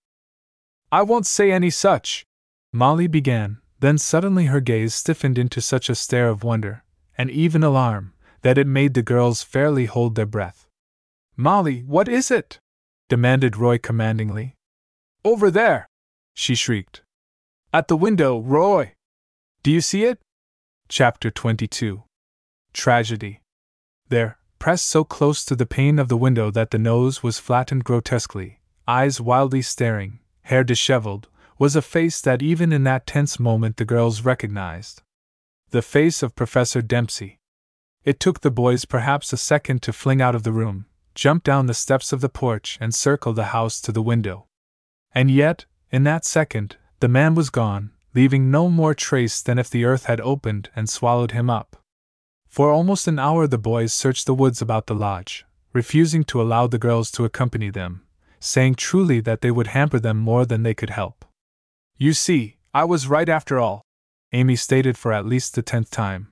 I 0.91 1.01
won't 1.03 1.25
say 1.25 1.53
any 1.53 1.69
such, 1.69 2.25
Molly 2.73 3.07
began, 3.07 3.59
then 3.79 3.97
suddenly 3.97 4.47
her 4.47 4.59
gaze 4.59 4.93
stiffened 4.93 5.37
into 5.37 5.61
such 5.61 5.89
a 5.89 5.95
stare 5.95 6.27
of 6.27 6.43
wonder, 6.43 6.83
and 7.17 7.31
even 7.31 7.63
alarm, 7.63 8.11
that 8.41 8.57
it 8.57 8.67
made 8.67 8.95
the 8.95 9.01
girls 9.01 9.43
fairly 9.43 9.85
hold 9.85 10.15
their 10.15 10.25
breath. 10.25 10.67
Molly, 11.35 11.81
what 11.81 12.07
is 12.07 12.29
it? 12.29 12.59
demanded 13.09 13.57
Roy 13.57 13.77
commandingly. 13.77 14.55
Over 15.25 15.49
there! 15.49 15.87
she 16.35 16.53
shrieked. 16.53 17.01
At 17.73 17.87
the 17.87 17.97
window, 17.97 18.39
Roy! 18.39 18.93
Do 19.63 19.71
you 19.71 19.81
see 19.81 20.03
it? 20.03 20.19
Chapter 20.89 21.31
22 21.31 22.03
Tragedy. 22.73 23.41
There, 24.09 24.37
pressed 24.59 24.85
so 24.85 25.03
close 25.03 25.43
to 25.45 25.55
the 25.55 25.65
pane 25.65 25.97
of 25.97 26.07
the 26.07 26.17
window 26.17 26.51
that 26.51 26.69
the 26.69 26.77
nose 26.77 27.23
was 27.23 27.39
flattened 27.39 27.83
grotesquely, 27.83 28.59
eyes 28.87 29.19
wildly 29.19 29.63
staring, 29.63 30.19
hair 30.43 30.63
disheveled, 30.63 31.29
was 31.57 31.75
a 31.75 31.81
face 31.81 32.21
that 32.21 32.43
even 32.43 32.71
in 32.71 32.83
that 32.83 33.07
tense 33.07 33.39
moment 33.39 33.77
the 33.77 33.85
girls 33.85 34.21
recognized. 34.21 35.01
The 35.71 35.81
face 35.81 36.21
of 36.21 36.35
Professor 36.35 36.83
Dempsey. 36.83 37.39
It 38.03 38.19
took 38.19 38.41
the 38.41 38.51
boys 38.51 38.85
perhaps 38.85 39.33
a 39.33 39.37
second 39.37 39.81
to 39.81 39.93
fling 39.93 40.21
out 40.21 40.35
of 40.35 40.43
the 40.43 40.51
room, 40.51 40.85
jump 41.15 41.43
down 41.43 41.67
the 41.67 41.73
steps 41.73 42.11
of 42.11 42.21
the 42.21 42.29
porch, 42.29 42.77
and 42.81 42.93
circled 42.93 43.35
the 43.35 43.53
house 43.55 43.79
to 43.81 43.91
the 43.91 44.01
window. 44.01 44.45
And 45.13 45.29
yet, 45.29 45.65
in 45.91 46.03
that 46.03 46.25
second, 46.25 46.77
the 46.99 47.07
man 47.07 47.35
was 47.35 47.49
gone, 47.49 47.91
leaving 48.13 48.49
no 48.49 48.69
more 48.69 48.93
trace 48.93 49.41
than 49.41 49.59
if 49.59 49.69
the 49.69 49.85
earth 49.85 50.05
had 50.05 50.21
opened 50.21 50.69
and 50.75 50.89
swallowed 50.89 51.31
him 51.31 51.49
up. 51.49 51.77
For 52.47 52.71
almost 52.71 53.07
an 53.07 53.19
hour 53.19 53.47
the 53.47 53.57
boys 53.57 53.93
searched 53.93 54.25
the 54.25 54.33
woods 54.33 54.61
about 54.61 54.87
the 54.87 54.95
lodge, 54.95 55.45
refusing 55.73 56.23
to 56.25 56.41
allow 56.41 56.67
the 56.67 56.77
girls 56.77 57.09
to 57.11 57.25
accompany 57.25 57.69
them, 57.69 58.03
saying 58.39 58.75
truly 58.75 59.19
that 59.21 59.41
they 59.41 59.51
would 59.51 59.67
hamper 59.67 59.99
them 59.99 60.17
more 60.17 60.45
than 60.45 60.63
they 60.63 60.73
could 60.73 60.91
help. 60.91 61.25
You 61.97 62.13
see, 62.13 62.57
I 62.73 62.83
was 62.83 63.07
right 63.07 63.29
after 63.29 63.59
all, 63.59 63.81
Amy 64.31 64.55
stated 64.55 64.97
for 64.97 65.13
at 65.13 65.25
least 65.25 65.55
the 65.55 65.61
tenth 65.61 65.89
time. 65.91 66.29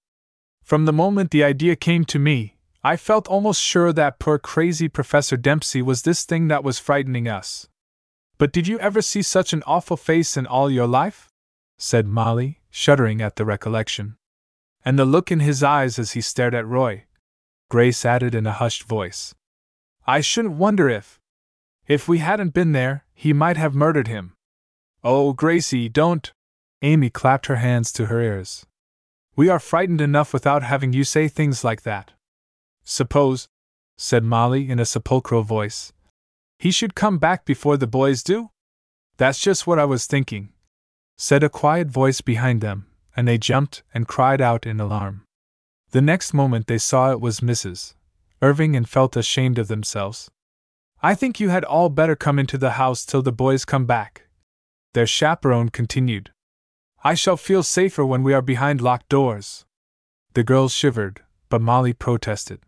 From 0.64 0.86
the 0.86 0.94
moment 0.94 1.32
the 1.32 1.44
idea 1.44 1.76
came 1.76 2.06
to 2.06 2.20
me, 2.20 2.58
I 2.84 2.98
felt 2.98 3.28
almost 3.28 3.62
sure 3.62 3.94
that 3.94 4.20
poor 4.20 4.40
crazy 4.40 4.88
Professor 4.88 5.38
Dempsey 5.38 5.82
was 5.82 6.02
this 6.02 6.26
thing 6.26 6.48
that 6.48 6.64
was 6.64 6.80
frightening 6.80 7.28
us. 7.28 7.68
But 8.38 8.52
did 8.52 8.68
you 8.68 8.80
ever 8.80 9.02
see 9.02 9.22
such 9.22 9.54
an 9.54 9.64
awful 9.68 9.98
face 9.98 10.36
in 10.36 10.48
all 10.48 10.70
your 10.70 10.88
life? 10.88 11.30
said 11.78 12.08
Molly, 12.08 12.62
shuddering 12.70 13.22
at 13.22 13.36
the 13.36 13.46
recollection 13.46 14.18
and 14.84 14.98
the 14.98 15.06
look 15.06 15.32
in 15.32 15.40
his 15.40 15.64
eyes 15.64 16.00
as 16.00 16.12
he 16.12 16.22
stared 16.22 16.56
at 16.56 16.68
Roy. 16.68 17.06
Grace 17.70 18.06
added 18.06 18.36
in 18.36 18.48
a 18.48 18.52
hushed 18.52 18.84
voice. 18.84 19.34
I 20.06 20.22
shouldn't 20.22 20.56
wonder 20.56 20.90
if. 20.90 21.20
If 21.88 22.08
we 22.08 22.18
hadn't 22.18 22.54
been 22.54 22.72
there, 22.72 23.06
he 23.14 23.34
might 23.34 23.58
have 23.58 23.76
murdered 23.76 24.08
him. 24.08 24.34
Oh, 25.04 25.34
Gracie, 25.34 25.90
don't. 25.90 26.32
Amy 26.82 27.10
clapped 27.10 27.46
her 27.46 27.58
hands 27.58 27.92
to 27.94 28.08
her 28.08 28.22
ears. 28.22 28.66
We 29.36 29.50
are 29.50 29.60
frightened 29.60 30.02
enough 30.02 30.34
without 30.34 30.64
having 30.64 30.94
you 30.94 31.04
say 31.04 31.28
things 31.28 31.64
like 31.64 31.84
that. 31.84 32.12
Suppose, 32.84 33.48
said 33.98 34.24
Molly 34.24 34.70
in 34.70 34.80
a 34.80 34.86
sepulchral 34.86 35.44
voice, 35.44 35.94
he 36.58 36.72
should 36.72 36.96
come 36.96 37.18
back 37.18 37.46
before 37.46 37.78
the 37.78 37.88
boys 37.88 38.24
do? 38.24 38.50
That's 39.18 39.40
just 39.40 39.66
what 39.66 39.80
I 39.80 39.86
was 39.86 40.06
thinking, 40.06 40.54
said 41.18 41.44
a 41.44 41.50
quiet 41.50 41.88
voice 41.88 42.22
behind 42.22 42.62
them, 42.62 42.88
and 43.16 43.28
they 43.28 43.38
jumped 43.38 43.84
and 43.94 44.08
cried 44.08 44.42
out 44.42 44.66
in 44.66 44.80
alarm. 44.80 45.24
The 45.92 46.02
next 46.02 46.34
moment 46.34 46.68
they 46.68 46.78
saw 46.78 47.12
it 47.12 47.20
was 47.20 47.42
Mrs. 47.42 47.96
Irving 48.42 48.76
and 48.76 48.88
felt 48.88 49.16
ashamed 49.16 49.60
of 49.60 49.68
themselves. 49.68 50.32
I 51.04 51.16
think 51.16 51.40
you 51.40 51.50
had 51.50 51.64
all 51.64 51.90
better 51.90 52.16
come 52.16 52.40
into 52.40 52.58
the 52.58 52.72
house 52.72 53.06
till 53.06 53.22
the 53.22 53.32
boys 53.32 53.66
come 53.66 53.86
back. 53.86 54.28
Their 54.94 55.08
chaperone 55.08 55.70
continued. 55.70 56.32
I 57.04 57.16
shall 57.16 57.38
feel 57.38 57.64
safer 57.64 58.06
when 58.06 58.24
we 58.24 58.34
are 58.34 58.42
behind 58.42 58.82
locked 58.82 59.10
doors. 59.10 59.66
The 60.34 60.44
girls 60.44 60.74
shivered, 60.74 61.22
but 61.50 61.62
Molly 61.62 61.94
protested. 61.94 62.62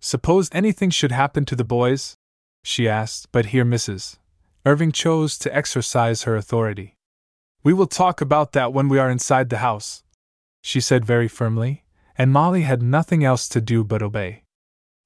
Suppose 0.00 0.48
anything 0.52 0.90
should 0.90 1.12
happen 1.12 1.44
to 1.46 1.56
the 1.56 1.64
boys? 1.64 2.16
she 2.62 2.88
asked, 2.88 3.28
but 3.32 3.46
here 3.46 3.64
Mrs. 3.64 4.18
Irving 4.64 4.92
chose 4.92 5.38
to 5.38 5.54
exercise 5.54 6.22
her 6.22 6.36
authority. 6.36 6.96
We 7.62 7.72
will 7.72 7.86
talk 7.86 8.20
about 8.20 8.52
that 8.52 8.72
when 8.72 8.88
we 8.88 8.98
are 8.98 9.10
inside 9.10 9.48
the 9.48 9.58
house, 9.58 10.02
she 10.62 10.80
said 10.80 11.04
very 11.04 11.28
firmly, 11.28 11.84
and 12.16 12.32
Molly 12.32 12.62
had 12.62 12.82
nothing 12.82 13.24
else 13.24 13.48
to 13.48 13.60
do 13.60 13.84
but 13.84 14.02
obey. 14.02 14.44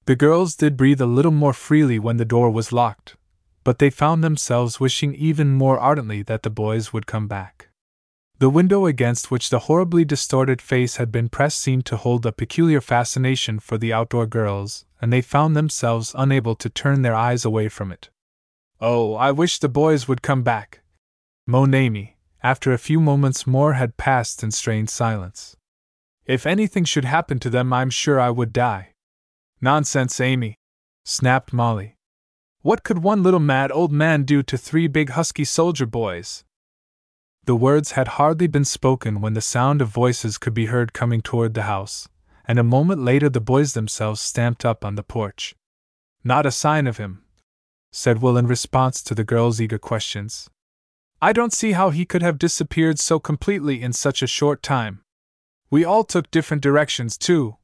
The 0.06 0.16
girls 0.16 0.56
did 0.56 0.76
breathe 0.76 1.00
a 1.00 1.06
little 1.06 1.30
more 1.30 1.52
freely 1.52 1.98
when 1.98 2.16
the 2.16 2.24
door 2.24 2.50
was 2.50 2.72
locked, 2.72 3.16
but 3.64 3.78
they 3.78 3.90
found 3.90 4.24
themselves 4.24 4.80
wishing 4.80 5.14
even 5.14 5.52
more 5.52 5.78
ardently 5.78 6.22
that 6.22 6.42
the 6.42 6.50
boys 6.50 6.92
would 6.92 7.06
come 7.06 7.28
back. 7.28 7.68
The 8.42 8.50
window 8.50 8.86
against 8.86 9.30
which 9.30 9.50
the 9.50 9.70
horribly 9.70 10.04
distorted 10.04 10.60
face 10.60 10.96
had 10.96 11.12
been 11.12 11.28
pressed 11.28 11.60
seemed 11.60 11.86
to 11.86 11.96
hold 11.96 12.26
a 12.26 12.32
peculiar 12.32 12.80
fascination 12.80 13.60
for 13.60 13.78
the 13.78 13.92
outdoor 13.92 14.26
girls, 14.26 14.84
and 15.00 15.12
they 15.12 15.20
found 15.20 15.54
themselves 15.54 16.12
unable 16.18 16.56
to 16.56 16.68
turn 16.68 17.02
their 17.02 17.14
eyes 17.14 17.44
away 17.44 17.68
from 17.68 17.92
it. 17.92 18.10
Oh, 18.80 19.14
I 19.14 19.30
wish 19.30 19.60
the 19.60 19.68
boys 19.68 20.08
would 20.08 20.22
come 20.22 20.42
back, 20.42 20.80
moaned 21.46 21.76
Amy, 21.76 22.16
after 22.42 22.72
a 22.72 22.78
few 22.78 22.98
moments 22.98 23.46
more 23.46 23.74
had 23.74 23.96
passed 23.96 24.42
in 24.42 24.50
strained 24.50 24.90
silence. 24.90 25.56
If 26.26 26.44
anything 26.44 26.82
should 26.82 27.04
happen 27.04 27.38
to 27.38 27.48
them, 27.48 27.72
I'm 27.72 27.90
sure 27.90 28.18
I 28.18 28.30
would 28.30 28.52
die. 28.52 28.94
Nonsense, 29.60 30.20
Amy, 30.20 30.56
snapped 31.04 31.52
Molly. 31.52 31.96
What 32.62 32.82
could 32.82 33.04
one 33.04 33.22
little 33.22 33.38
mad 33.38 33.70
old 33.70 33.92
man 33.92 34.24
do 34.24 34.42
to 34.42 34.58
three 34.58 34.88
big 34.88 35.10
husky 35.10 35.44
soldier 35.44 35.86
boys? 35.86 36.42
The 37.44 37.56
words 37.56 37.92
had 37.92 38.08
hardly 38.08 38.46
been 38.46 38.64
spoken 38.64 39.20
when 39.20 39.34
the 39.34 39.40
sound 39.40 39.82
of 39.82 39.88
voices 39.88 40.38
could 40.38 40.54
be 40.54 40.66
heard 40.66 40.92
coming 40.92 41.20
toward 41.20 41.54
the 41.54 41.62
house, 41.62 42.08
and 42.44 42.56
a 42.56 42.62
moment 42.62 43.02
later 43.02 43.28
the 43.28 43.40
boys 43.40 43.74
themselves 43.74 44.20
stamped 44.20 44.64
up 44.64 44.84
on 44.84 44.94
the 44.94 45.02
porch. 45.02 45.56
Not 46.22 46.46
a 46.46 46.52
sign 46.52 46.86
of 46.86 46.98
him, 46.98 47.24
said 47.90 48.22
Will 48.22 48.36
in 48.36 48.46
response 48.46 49.02
to 49.02 49.14
the 49.14 49.24
girl's 49.24 49.60
eager 49.60 49.78
questions. 49.78 50.48
I 51.20 51.32
don't 51.32 51.52
see 51.52 51.72
how 51.72 51.90
he 51.90 52.04
could 52.04 52.22
have 52.22 52.38
disappeared 52.38 53.00
so 53.00 53.18
completely 53.18 53.82
in 53.82 53.92
such 53.92 54.22
a 54.22 54.28
short 54.28 54.62
time. 54.62 55.02
We 55.68 55.84
all 55.84 56.04
took 56.04 56.30
different 56.30 56.62
directions, 56.62 57.18
too, 57.18 57.56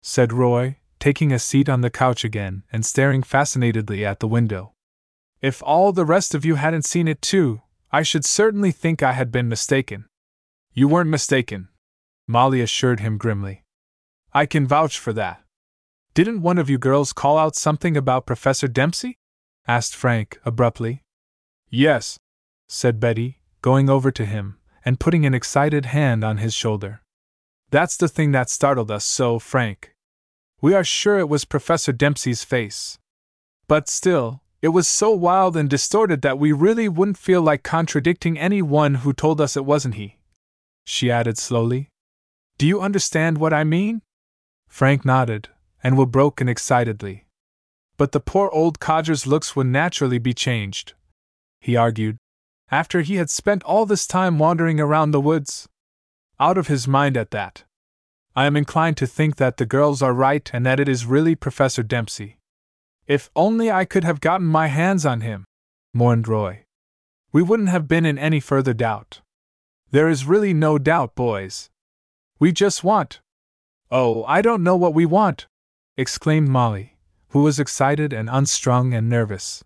said 0.00 0.32
Roy, 0.32 0.78
taking 1.00 1.32
a 1.32 1.38
seat 1.38 1.68
on 1.68 1.80
the 1.80 1.90
couch 1.90 2.24
again 2.24 2.62
and 2.72 2.86
staring 2.86 3.24
fascinatedly 3.24 4.04
at 4.04 4.20
the 4.20 4.28
window. 4.28 4.74
If 5.40 5.62
all 5.62 5.92
the 5.92 6.04
rest 6.04 6.34
of 6.34 6.44
you 6.44 6.54
hadn't 6.54 6.84
seen 6.84 7.08
it 7.08 7.20
too, 7.20 7.62
I 7.90 8.02
should 8.02 8.24
certainly 8.24 8.70
think 8.70 9.02
I 9.02 9.12
had 9.12 9.32
been 9.32 9.48
mistaken. 9.48 10.06
You 10.74 10.88
weren't 10.88 11.10
mistaken, 11.10 11.68
Molly 12.26 12.60
assured 12.60 13.00
him 13.00 13.16
grimly. 13.16 13.64
I 14.32 14.44
can 14.44 14.66
vouch 14.66 14.98
for 14.98 15.14
that. 15.14 15.42
Didn't 16.12 16.42
one 16.42 16.58
of 16.58 16.68
you 16.68 16.76
girls 16.78 17.12
call 17.12 17.38
out 17.38 17.56
something 17.56 17.96
about 17.96 18.26
Professor 18.26 18.68
Dempsey? 18.68 19.16
asked 19.66 19.96
Frank 19.96 20.38
abruptly. 20.44 21.02
Yes, 21.70 22.18
said 22.68 23.00
Betty, 23.00 23.40
going 23.62 23.88
over 23.88 24.10
to 24.10 24.24
him 24.26 24.58
and 24.84 25.00
putting 25.00 25.24
an 25.24 25.34
excited 25.34 25.86
hand 25.86 26.24
on 26.24 26.38
his 26.38 26.54
shoulder. 26.54 27.00
That's 27.70 27.96
the 27.96 28.08
thing 28.08 28.32
that 28.32 28.50
startled 28.50 28.90
us 28.90 29.04
so, 29.04 29.38
Frank. 29.38 29.92
We 30.60 30.74
are 30.74 30.84
sure 30.84 31.18
it 31.18 31.28
was 31.28 31.44
Professor 31.44 31.92
Dempsey's 31.92 32.44
face. 32.44 32.98
But 33.66 33.88
still, 33.88 34.42
it 34.60 34.68
was 34.68 34.88
so 34.88 35.10
wild 35.12 35.56
and 35.56 35.70
distorted 35.70 36.22
that 36.22 36.38
we 36.38 36.52
really 36.52 36.88
wouldn't 36.88 37.18
feel 37.18 37.40
like 37.40 37.62
contradicting 37.62 38.38
any 38.38 38.60
one 38.60 38.96
who 38.96 39.12
told 39.12 39.40
us 39.40 39.56
it 39.56 39.64
wasn't 39.64 39.94
he. 39.94 40.16
She 40.84 41.10
added 41.10 41.38
slowly. 41.38 41.90
Do 42.56 42.66
you 42.66 42.80
understand 42.80 43.38
what 43.38 43.52
I 43.52 43.62
mean? 43.62 44.02
Frank 44.66 45.04
nodded, 45.04 45.48
and 45.82 45.96
Will 45.96 46.06
broke 46.06 46.40
in 46.40 46.48
excitedly. 46.48 47.26
But 47.96 48.12
the 48.12 48.20
poor 48.20 48.50
old 48.52 48.80
codger's 48.80 49.26
looks 49.26 49.54
would 49.54 49.68
naturally 49.68 50.18
be 50.18 50.34
changed, 50.34 50.94
he 51.60 51.76
argued, 51.76 52.16
after 52.70 53.00
he 53.02 53.16
had 53.16 53.30
spent 53.30 53.62
all 53.62 53.86
this 53.86 54.06
time 54.06 54.38
wandering 54.38 54.80
around 54.80 55.12
the 55.12 55.20
woods. 55.20 55.68
Out 56.40 56.58
of 56.58 56.66
his 56.66 56.88
mind 56.88 57.16
at 57.16 57.30
that. 57.30 57.64
I 58.34 58.46
am 58.46 58.56
inclined 58.56 58.96
to 58.98 59.06
think 59.06 59.36
that 59.36 59.56
the 59.56 59.66
girls 59.66 60.02
are 60.02 60.12
right 60.12 60.48
and 60.52 60.64
that 60.66 60.78
it 60.78 60.88
is 60.88 61.06
really 61.06 61.34
Professor 61.34 61.82
Dempsey. 61.82 62.37
If 63.08 63.30
only 63.34 63.72
I 63.72 63.86
could 63.86 64.04
have 64.04 64.20
gotten 64.20 64.46
my 64.46 64.66
hands 64.66 65.06
on 65.06 65.22
him, 65.22 65.46
mourned 65.94 66.28
Roy. 66.28 66.64
We 67.32 67.42
wouldn't 67.42 67.70
have 67.70 67.88
been 67.88 68.04
in 68.04 68.18
any 68.18 68.38
further 68.38 68.74
doubt. 68.74 69.22
There 69.90 70.10
is 70.10 70.26
really 70.26 70.52
no 70.52 70.76
doubt, 70.76 71.14
boys. 71.14 71.70
We 72.38 72.52
just 72.52 72.84
want. 72.84 73.20
Oh, 73.90 74.24
I 74.24 74.42
don't 74.42 74.62
know 74.62 74.76
what 74.76 74.92
we 74.92 75.06
want, 75.06 75.46
exclaimed 75.96 76.48
Molly, 76.48 76.98
who 77.28 77.42
was 77.42 77.58
excited 77.58 78.12
and 78.12 78.28
unstrung 78.30 78.92
and 78.92 79.08
nervous. 79.08 79.64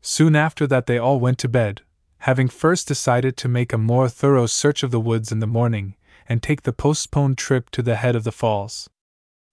Soon 0.00 0.36
after 0.36 0.64
that, 0.68 0.86
they 0.86 0.98
all 0.98 1.18
went 1.18 1.38
to 1.38 1.48
bed, 1.48 1.82
having 2.18 2.48
first 2.48 2.86
decided 2.86 3.36
to 3.38 3.48
make 3.48 3.72
a 3.72 3.78
more 3.78 4.08
thorough 4.08 4.46
search 4.46 4.84
of 4.84 4.92
the 4.92 5.00
woods 5.00 5.32
in 5.32 5.40
the 5.40 5.48
morning 5.48 5.96
and 6.28 6.40
take 6.40 6.62
the 6.62 6.72
postponed 6.72 7.38
trip 7.38 7.70
to 7.70 7.82
the 7.82 7.96
head 7.96 8.14
of 8.14 8.22
the 8.22 8.30
falls. 8.30 8.88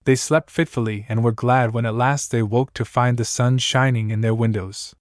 They 0.06 0.16
slept 0.16 0.50
fitfully 0.50 1.06
and 1.10 1.24
were 1.24 1.32
glad 1.32 1.74
when 1.74 1.86
at 1.86 1.96
last 1.96 2.32
they 2.32 2.42
woke 2.42 2.74
to 2.76 2.86
find 2.86 3.18
the 3.18 3.26
sun 3.26 3.58
shining 3.58 4.10
in 4.12 4.22
their 4.22 4.36
windows. 4.36 4.96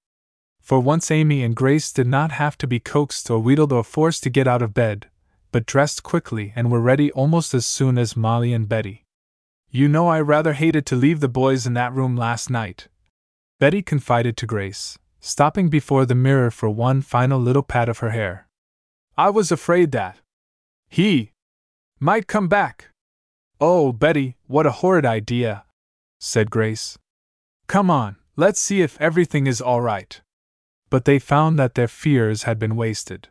For 0.60 0.81
once 0.81 1.10
Amy 1.10 1.42
and 1.42 1.55
Grace 1.55 1.92
did 1.92 2.07
not 2.07 2.33
have 2.33 2.57
to 2.58 2.66
be 2.66 2.81
coaxed 2.81 3.31
or 3.31 3.39
wheedled 3.39 3.73
or 3.73 3.84
forced 3.84 4.23
to 4.23 4.31
get 4.31 4.49
out 4.49 4.62
of 4.62 4.74
bed, 4.74 5.10
but 5.52 5.66
dressed 5.66 6.02
quickly 6.02 6.52
and 6.57 6.70
were 6.70 6.81
ready 6.81 7.12
almost 7.12 7.55
as 7.55 7.66
soon 7.66 7.99
as 7.99 8.16
Molly 8.16 8.52
and 8.52 8.68
Betty. 8.68 9.05
You 9.70 9.89
know, 9.89 10.08
I 10.08 10.20
rather 10.20 10.55
hated 10.55 10.86
to 10.86 10.97
leave 10.97 11.20
the 11.20 11.28
boys 11.28 11.66
in 11.66 11.74
that 11.74 11.92
room 11.92 12.16
last 12.16 12.49
night, 12.49 12.89
Betty 13.60 13.83
confided 13.83 14.36
to 14.39 14.47
Grace, 14.47 14.99
stopping 15.20 15.68
before 15.68 16.07
the 16.07 16.15
mirror 16.15 16.50
for 16.50 16.68
one 16.68 17.02
final 17.02 17.39
little 17.39 17.62
pat 17.62 17.89
of 17.89 17.99
her 17.99 18.10
hair. 18.10 18.49
I 19.16 19.31
was 19.31 19.52
afraid 19.52 19.92
that 19.92 20.18
he 20.89 21.33
might 22.00 22.26
come 22.26 22.49
back. 22.49 22.91
Oh, 23.67 23.94
Betty, 23.94 24.36
what 24.47 24.67
a 24.67 24.78
horrid 24.83 25.07
idea, 25.07 25.65
said 26.20 26.51
Grace. 26.51 26.99
Come 27.67 27.91
on, 27.91 28.17
let's 28.36 28.60
see 28.60 28.83
if 28.83 29.01
everything 29.01 29.47
is 29.47 29.62
all 29.62 29.81
right. 29.81 30.20
But 30.91 31.07
they 31.07 31.18
found 31.18 31.59
that 31.59 31.75
their 31.75 31.89
fears 31.89 32.43
had 32.43 32.59
been 32.59 32.76
wasted. 32.76 33.28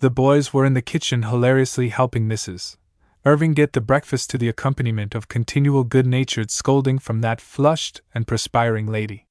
The 0.00 0.10
boys 0.10 0.52
were 0.52 0.66
in 0.66 0.74
the 0.74 0.82
kitchen 0.82 1.22
hilariously 1.22 1.88
helping 1.88 2.28
Mrs. 2.28 2.76
Irving 3.24 3.54
get 3.54 3.72
the 3.72 3.80
breakfast 3.80 4.28
to 4.28 4.36
the 4.36 4.50
accompaniment 4.50 5.14
of 5.14 5.28
continual 5.28 5.82
good 5.82 6.06
natured 6.06 6.50
scolding 6.50 6.98
from 6.98 7.22
that 7.22 7.40
flushed 7.40 8.02
and 8.14 8.26
perspiring 8.26 8.86
lady. 8.86 9.24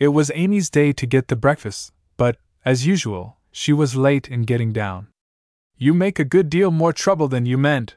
It 0.00 0.08
was 0.08 0.32
Amy's 0.34 0.68
day 0.68 0.92
to 0.94 1.06
get 1.06 1.28
the 1.28 1.36
breakfast, 1.36 1.92
but, 2.16 2.38
as 2.64 2.88
usual, 2.88 3.36
she 3.52 3.72
was 3.72 3.94
late 3.94 4.26
in 4.26 4.42
getting 4.42 4.72
down. 4.72 5.06
You 5.78 5.94
make 5.94 6.18
a 6.18 6.24
good 6.24 6.50
deal 6.50 6.72
more 6.72 6.92
trouble 6.92 7.28
than 7.28 7.46
you 7.46 7.56
meant, 7.56 7.94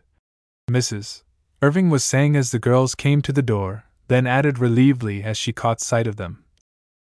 Mrs. 0.69 1.23
Irving 1.64 1.90
was 1.90 2.03
saying 2.03 2.35
as 2.35 2.51
the 2.51 2.59
girls 2.59 2.93
came 2.93 3.22
to 3.22 3.32
the 3.32 3.42
door, 3.42 3.85
then 4.09 4.27
added 4.27 4.56
relievedly 4.56 5.24
as 5.24 5.38
she 5.38 5.53
caught 5.53 5.80
sight 5.80 6.08
of 6.08 6.17
them. 6.17 6.43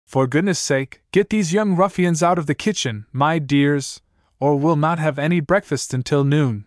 For 0.05 0.27
goodness 0.27 0.59
sake, 0.59 1.01
get 1.13 1.29
these 1.29 1.53
young 1.53 1.77
ruffians 1.77 2.21
out 2.21 2.38
of 2.38 2.45
the 2.45 2.53
kitchen, 2.53 3.05
my 3.13 3.39
dears, 3.39 4.01
or 4.38 4.59
we'll 4.59 4.75
not 4.75 4.99
have 4.99 5.17
any 5.17 5.39
breakfast 5.39 5.93
until 5.93 6.25
noon. 6.25 6.65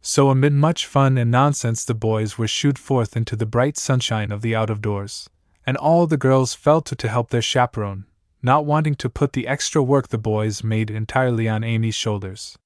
So, 0.00 0.30
amid 0.30 0.54
much 0.54 0.86
fun 0.86 1.18
and 1.18 1.30
nonsense, 1.30 1.84
the 1.84 1.92
boys 1.92 2.38
were 2.38 2.48
shooed 2.48 2.78
forth 2.78 3.14
into 3.14 3.36
the 3.36 3.44
bright 3.44 3.76
sunshine 3.76 4.32
of 4.32 4.40
the 4.40 4.56
out 4.56 4.70
of 4.70 4.80
doors, 4.80 5.28
and 5.66 5.76
all 5.76 6.06
the 6.06 6.16
girls 6.16 6.54
fell 6.54 6.80
to 6.80 6.96
to 6.96 7.08
help 7.10 7.28
their 7.28 7.42
chaperone, 7.42 8.06
not 8.42 8.64
wanting 8.64 8.94
to 8.94 9.10
put 9.10 9.34
the 9.34 9.46
extra 9.46 9.82
work 9.82 10.08
the 10.08 10.16
boys 10.16 10.64
made 10.64 10.90
entirely 10.90 11.46
on 11.46 11.62
Amy's 11.62 11.94
shoulders. 11.94 12.56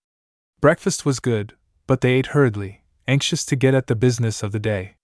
Breakfast 0.61 1.05
was 1.05 1.19
good, 1.19 1.55
but 1.89 2.01
they 2.01 2.13
ate 2.13 2.27
hurriedly, 2.27 2.80
anxious 3.11 3.45
to 3.45 3.57
get 3.57 3.75
at 3.75 3.89
the 3.89 3.97
business 3.97 4.43
of 4.45 4.53
the 4.53 4.61
day. 4.61 4.95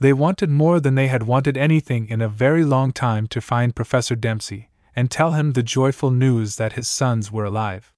They 0.00 0.12
wanted 0.12 0.50
more 0.50 0.80
than 0.80 0.96
they 0.96 1.06
had 1.06 1.22
wanted 1.22 1.56
anything 1.56 2.08
in 2.08 2.20
a 2.20 2.28
very 2.44 2.64
long 2.64 2.92
time 2.92 3.28
to 3.28 3.40
find 3.40 3.76
Professor 3.80 4.16
Dempsey 4.16 4.68
and 4.96 5.10
tell 5.10 5.32
him 5.32 5.52
the 5.52 5.62
joyful 5.62 6.10
news 6.10 6.56
that 6.56 6.72
his 6.72 6.88
sons 6.88 7.30
were 7.30 7.44
alive. 7.44 7.94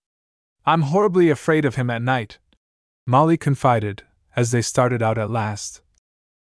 I'm 0.67 0.83
horribly 0.83 1.31
afraid 1.31 1.65
of 1.65 1.77
him 1.77 1.89
at 1.89 2.03
night, 2.03 2.39
Molly 3.07 3.39
confided, 3.39 4.03
as 4.37 4.51
they 4.51 4.61
started 4.61 5.03
out 5.03 5.17
at 5.17 5.31
last. 5.31 5.81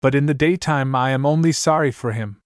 But 0.00 0.14
in 0.14 0.26
the 0.26 0.42
daytime 0.46 0.94
I 0.94 1.10
am 1.10 1.26
only 1.26 1.50
sorry 1.50 1.90
for 1.90 2.12
him. 2.12 2.40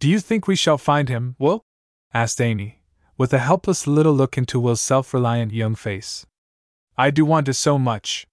Do 0.00 0.10
you 0.10 0.18
think 0.18 0.48
we 0.48 0.56
shall 0.56 0.78
find 0.78 1.08
him, 1.08 1.36
Will? 1.38 1.64
asked 2.12 2.40
Amy, 2.40 2.82
with 3.16 3.32
a 3.32 3.38
helpless 3.38 3.86
little 3.86 4.12
look 4.12 4.36
into 4.36 4.58
Will's 4.58 4.80
self 4.80 5.14
reliant 5.14 5.52
young 5.52 5.76
face. 5.76 6.26
I 6.98 7.10
do 7.10 7.24
want 7.24 7.46
to 7.46 7.54
so 7.54 7.78
much 7.78 8.26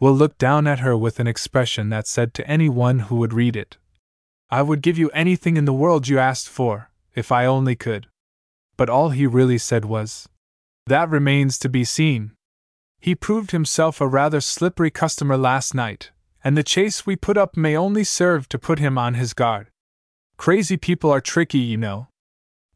Will 0.00 0.14
look 0.14 0.38
down 0.38 0.66
at 0.66 0.78
her 0.80 0.96
with 0.96 1.18
an 1.18 1.26
expression 1.26 1.88
that 1.88 2.06
said 2.06 2.32
to 2.34 2.48
anyone 2.48 3.00
who 3.00 3.16
would 3.16 3.32
read 3.32 3.56
it, 3.56 3.76
I 4.50 4.62
would 4.62 4.80
give 4.80 4.96
you 4.96 5.10
anything 5.10 5.56
in 5.56 5.66
the 5.66 5.72
world 5.72 6.08
you 6.08 6.18
asked 6.18 6.48
for, 6.48 6.90
if 7.14 7.30
I 7.30 7.44
only 7.44 7.76
could. 7.76 8.06
But 8.76 8.88
all 8.88 9.10
he 9.10 9.26
really 9.26 9.58
said 9.58 9.84
was, 9.84 10.28
That 10.86 11.10
remains 11.10 11.58
to 11.58 11.68
be 11.68 11.84
seen. 11.84 12.32
He 13.00 13.14
proved 13.14 13.50
himself 13.50 14.00
a 14.00 14.06
rather 14.06 14.40
slippery 14.40 14.90
customer 14.90 15.36
last 15.36 15.74
night, 15.74 16.12
and 16.42 16.56
the 16.56 16.62
chase 16.62 17.04
we 17.04 17.16
put 17.16 17.36
up 17.36 17.56
may 17.56 17.76
only 17.76 18.04
serve 18.04 18.48
to 18.48 18.58
put 18.58 18.78
him 18.78 18.96
on 18.96 19.14
his 19.14 19.34
guard. 19.34 19.68
Crazy 20.36 20.76
people 20.76 21.10
are 21.10 21.20
tricky, 21.20 21.58
you 21.58 21.76
know. 21.76 22.08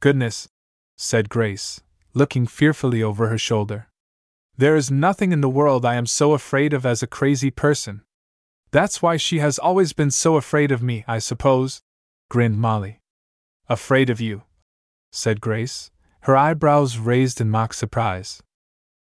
Goodness, 0.00 0.48
said 0.96 1.28
Grace, 1.28 1.80
looking 2.12 2.46
fearfully 2.46 3.02
over 3.02 3.28
her 3.28 3.38
shoulder. 3.38 3.88
There 4.62 4.76
is 4.76 4.92
nothing 4.92 5.32
in 5.32 5.40
the 5.40 5.48
world 5.48 5.84
I 5.84 5.96
am 5.96 6.06
so 6.06 6.34
afraid 6.34 6.72
of 6.72 6.86
as 6.86 7.02
a 7.02 7.08
crazy 7.08 7.50
person. 7.50 8.02
That's 8.70 9.02
why 9.02 9.16
she 9.16 9.40
has 9.40 9.58
always 9.58 9.92
been 9.92 10.12
so 10.12 10.36
afraid 10.36 10.70
of 10.70 10.80
me, 10.80 11.04
I 11.08 11.18
suppose, 11.18 11.82
grinned 12.30 12.60
Molly. 12.60 13.00
Afraid 13.68 14.08
of 14.08 14.20
you, 14.20 14.44
said 15.10 15.40
Grace, 15.40 15.90
her 16.20 16.36
eyebrows 16.36 16.96
raised 16.96 17.40
in 17.40 17.50
mock 17.50 17.74
surprise. 17.74 18.40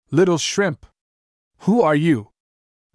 Little 0.10 0.40
shrimp! 0.40 0.88
Who 1.60 1.84
are 1.84 1.94
you? 1.94 2.32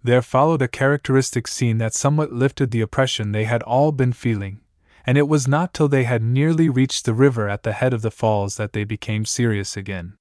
There 0.03 0.21
followed 0.21 0.61
a 0.61 0.67
characteristic 0.67 1.47
scene 1.47 1.77
that 1.77 1.93
somewhat 1.93 2.33
lifted 2.33 2.71
the 2.71 2.81
oppression 2.81 3.31
they 3.31 3.45
had 3.45 3.63
all 3.63 3.93
been 3.93 4.11
feeling, 4.11 4.59
and 5.05 5.17
it 5.17 5.29
was 5.29 5.47
not 5.47 5.73
till 5.73 5.87
they 5.87 6.03
had 6.03 6.21
nearly 6.21 6.67
reached 6.67 7.05
the 7.05 7.13
river 7.13 7.47
at 7.47 7.63
the 7.63 7.71
head 7.71 7.93
of 7.93 8.01
the 8.01 8.11
falls 8.11 8.57
that 8.57 8.73
they 8.73 8.83
became 8.83 9.23
serious 9.23 9.77
again. 9.77 10.17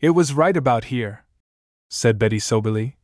It 0.00 0.14
was 0.16 0.32
right 0.32 0.56
about 0.56 0.84
here, 0.84 1.23
said 1.94 2.18
Betty 2.18 2.40
soberly. 2.40 2.96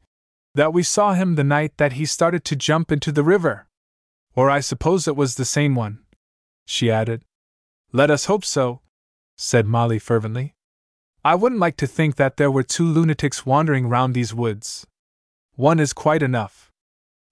That 0.56 0.72
we 0.72 0.82
saw 0.82 1.14
him 1.14 1.36
the 1.36 1.44
night 1.44 1.76
that 1.76 1.92
he 1.92 2.04
started 2.04 2.44
to 2.46 2.56
jump 2.56 2.90
into 2.90 3.12
the 3.12 3.22
river. 3.22 3.68
Or 4.34 4.50
I 4.50 4.58
suppose 4.58 5.06
it 5.06 5.14
was 5.14 5.36
the 5.36 5.44
same 5.44 5.76
one, 5.76 6.00
she 6.64 6.90
added. 6.90 7.22
Let 7.92 8.10
us 8.10 8.24
hope 8.24 8.44
so, 8.44 8.80
said 9.36 9.66
Molly 9.66 10.00
fervently. 10.00 10.56
I 11.24 11.36
wouldn't 11.36 11.60
like 11.60 11.76
to 11.76 11.86
think 11.86 12.16
that 12.16 12.36
there 12.36 12.50
were 12.50 12.64
two 12.64 12.84
lunatics 12.84 13.46
wandering 13.46 13.86
round 13.88 14.12
these 14.12 14.34
woods. 14.34 14.86
One 15.54 15.78
is 15.78 15.92
quite 15.92 16.22
enough. 16.22 16.72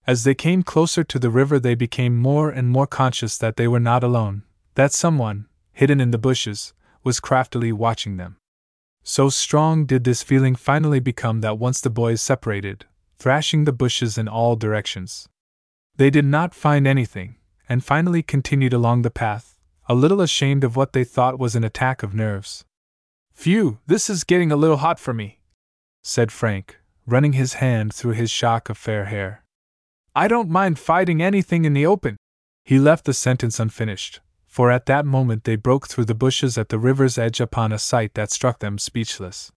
As 0.06 0.22
they 0.22 0.34
came 0.34 0.62
closer 0.62 1.02
to 1.02 1.18
the 1.18 1.30
river, 1.30 1.58
they 1.58 1.74
became 1.74 2.16
more 2.16 2.50
and 2.50 2.70
more 2.70 2.86
conscious 2.86 3.36
that 3.38 3.56
they 3.56 3.66
were 3.66 3.80
not 3.80 4.04
alone, 4.04 4.44
that 4.74 4.92
someone, 4.92 5.48
hidden 5.72 6.00
in 6.00 6.12
the 6.12 6.18
bushes, 6.18 6.72
was 7.02 7.20
craftily 7.20 7.72
watching 7.72 8.16
them. 8.16 8.37
So 9.10 9.30
strong 9.30 9.86
did 9.86 10.04
this 10.04 10.22
feeling 10.22 10.54
finally 10.54 11.00
become 11.00 11.40
that 11.40 11.58
once 11.58 11.80
the 11.80 11.88
boys 11.88 12.20
separated, 12.20 12.84
thrashing 13.18 13.64
the 13.64 13.72
bushes 13.72 14.18
in 14.18 14.28
all 14.28 14.54
directions. 14.54 15.26
They 15.96 16.10
did 16.10 16.26
not 16.26 16.54
find 16.54 16.86
anything, 16.86 17.36
and 17.70 17.82
finally 17.82 18.22
continued 18.22 18.74
along 18.74 19.00
the 19.00 19.10
path, 19.10 19.56
a 19.88 19.94
little 19.94 20.20
ashamed 20.20 20.62
of 20.62 20.76
what 20.76 20.92
they 20.92 21.04
thought 21.04 21.38
was 21.38 21.56
an 21.56 21.64
attack 21.64 22.02
of 22.02 22.12
nerves. 22.12 22.66
Phew, 23.32 23.78
this 23.86 24.10
is 24.10 24.24
getting 24.24 24.52
a 24.52 24.56
little 24.56 24.76
hot 24.76 25.00
for 25.00 25.14
me, 25.14 25.40
said 26.02 26.30
Frank, 26.30 26.76
running 27.06 27.32
his 27.32 27.54
hand 27.54 27.94
through 27.94 28.12
his 28.12 28.30
shock 28.30 28.68
of 28.68 28.76
fair 28.76 29.06
hair. 29.06 29.42
I 30.14 30.28
don't 30.28 30.50
mind 30.50 30.78
fighting 30.78 31.22
anything 31.22 31.64
in 31.64 31.72
the 31.72 31.86
open. 31.86 32.18
He 32.62 32.78
left 32.78 33.06
the 33.06 33.14
sentence 33.14 33.58
unfinished, 33.58 34.20
for 34.58 34.72
at 34.72 34.86
that 34.86 35.06
moment 35.06 35.44
they 35.44 35.54
broke 35.54 35.86
through 35.86 36.04
the 36.04 36.16
bushes 36.16 36.58
at 36.58 36.68
the 36.68 36.80
river's 36.80 37.16
edge 37.16 37.38
upon 37.38 37.70
a 37.70 37.78
sight 37.78 38.14
that 38.14 38.28
struck 38.28 38.58
them 38.58 38.76
speechless. 38.76 39.52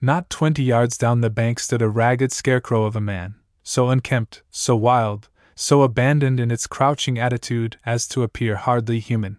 Not 0.00 0.30
twenty 0.30 0.62
yards 0.62 0.96
down 0.96 1.22
the 1.22 1.28
bank 1.28 1.58
stood 1.58 1.82
a 1.82 1.88
ragged 1.88 2.30
scarecrow 2.30 2.84
of 2.84 2.94
a 2.94 3.00
man, 3.00 3.34
so 3.64 3.88
unkempt, 3.88 4.44
so 4.48 4.76
wild, 4.76 5.28
so 5.56 5.82
abandoned 5.82 6.38
in 6.38 6.52
its 6.52 6.68
crouching 6.68 7.18
attitude 7.18 7.78
as 7.84 8.06
to 8.06 8.22
appear 8.22 8.54
hardly 8.54 9.00
human. 9.00 9.38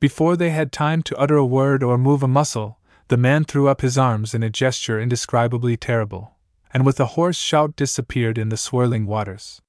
Before 0.00 0.34
they 0.34 0.48
had 0.48 0.72
time 0.72 1.02
to 1.02 1.18
utter 1.18 1.36
a 1.36 1.44
word 1.44 1.82
or 1.82 1.98
move 1.98 2.22
a 2.22 2.26
muscle, 2.26 2.80
the 3.08 3.18
man 3.18 3.44
threw 3.44 3.68
up 3.68 3.82
his 3.82 3.98
arms 3.98 4.32
in 4.32 4.42
a 4.42 4.48
gesture 4.48 4.98
indescribably 4.98 5.76
terrible, 5.76 6.38
and 6.72 6.86
with 6.86 6.98
a 6.98 7.12
hoarse 7.20 7.36
shout 7.36 7.76
disappeared 7.76 8.38
in 8.38 8.48
the 8.48 8.56
swirling 8.56 9.04
waters. 9.04 9.60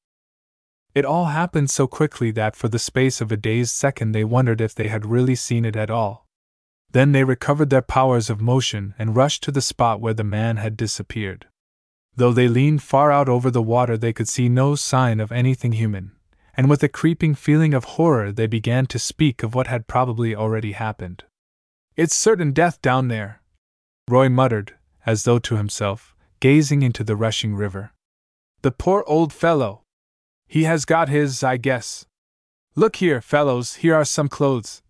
It 0.93 1.05
all 1.05 1.25
happened 1.25 1.71
so 1.71 1.87
quickly 1.87 2.29
that 2.31 2.55
for 2.55 2.67
the 2.67 2.77
space 2.77 3.19
of 3.19 3.31
a 3.31 3.37
dazed 3.37 3.71
second 3.71 4.11
they 4.11 4.23
wondered 4.23 4.61
if 4.61 4.75
they 4.75 4.89
had 4.89 5.05
really 5.05 5.35
seen 5.35 5.65
it 5.65 5.75
at 5.75 5.89
all. 5.89 6.27
Then 6.91 7.11
they 7.11 7.23
recovered 7.23 7.71
their 7.71 7.81
powers 7.81 8.29
of 8.29 8.39
motion 8.39 8.93
and 8.99 9.15
rushed 9.15 9.41
to 9.43 9.51
the 9.51 9.61
spot 9.61 9.99
where 9.99 10.13
the 10.13 10.23
man 10.23 10.57
had 10.57 10.77
disappeared. 10.77 11.47
Though 12.15 12.31
they 12.31 12.47
leaned 12.47 12.83
far 12.83 13.11
out 13.11 13.27
over 13.27 13.49
the 13.49 13.63
water, 13.63 13.97
they 13.97 14.13
could 14.13 14.29
see 14.29 14.47
no 14.47 14.75
sign 14.75 15.19
of 15.19 15.31
anything 15.31 15.71
human, 15.71 16.11
and 16.55 16.69
with 16.69 16.83
a 16.83 16.87
creeping 16.89 17.33
feeling 17.33 17.73
of 17.73 17.83
horror, 17.83 18.31
they 18.31 18.45
began 18.45 18.85
to 18.87 18.99
speak 18.99 19.41
of 19.41 19.55
what 19.55 19.65
had 19.65 19.87
probably 19.87 20.35
already 20.35 20.73
happened. 20.73 21.23
It's 21.95 22.15
certain 22.15 22.51
death 22.51 22.79
down 22.83 23.07
there, 23.07 23.41
Roy 24.07 24.29
muttered, 24.29 24.75
as 25.07 25.23
though 25.23 25.39
to 25.39 25.55
himself, 25.55 26.15
gazing 26.39 26.83
into 26.83 27.03
the 27.03 27.15
rushing 27.15 27.55
river. 27.55 27.93
The 28.61 28.71
poor 28.71 29.03
old 29.07 29.33
fellow! 29.33 29.82
He 30.53 30.65
has 30.65 30.85
got 30.85 31.09
his, 31.09 31.41
I 31.41 31.57
guess. 31.57 32.05
Look 32.75 32.97
here, 32.97 33.21
fellows, 33.21 33.77
here 33.77 33.95
are 33.95 34.05
some 34.05 34.29
clothes. 34.29 34.83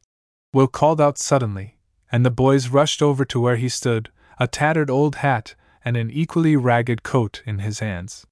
Will 0.52 0.68
called 0.68 1.00
out 1.00 1.18
suddenly, 1.18 1.78
and 2.12 2.26
the 2.26 2.30
boys 2.30 2.68
rushed 2.68 3.02
over 3.02 3.24
to 3.24 3.40
where 3.40 3.56
he 3.56 3.70
stood, 3.70 4.10
a 4.38 4.46
tattered 4.46 4.90
old 4.90 5.16
hat 5.24 5.56
and 5.86 5.96
an 5.96 6.12
equally 6.12 6.58
ragged 6.58 7.02
coat 7.04 7.42
in 7.46 7.60
his 7.60 7.80
hands. 7.80 8.28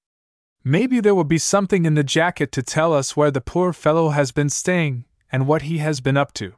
Maybe 0.65 0.99
there 0.99 1.15
will 1.15 1.23
be 1.23 1.37
something 1.37 1.85
in 1.85 1.93
the 1.93 2.03
jacket 2.03 2.51
to 2.51 2.61
tell 2.61 2.93
us 2.93 3.15
where 3.15 3.31
the 3.31 3.39
poor 3.39 3.71
fellow 3.71 4.09
has 4.09 4.33
been 4.33 4.49
staying 4.49 5.05
and 5.31 5.47
what 5.47 5.61
he 5.61 5.77
has 5.77 6.01
been 6.01 6.17
up 6.17 6.33
to. 6.33 6.55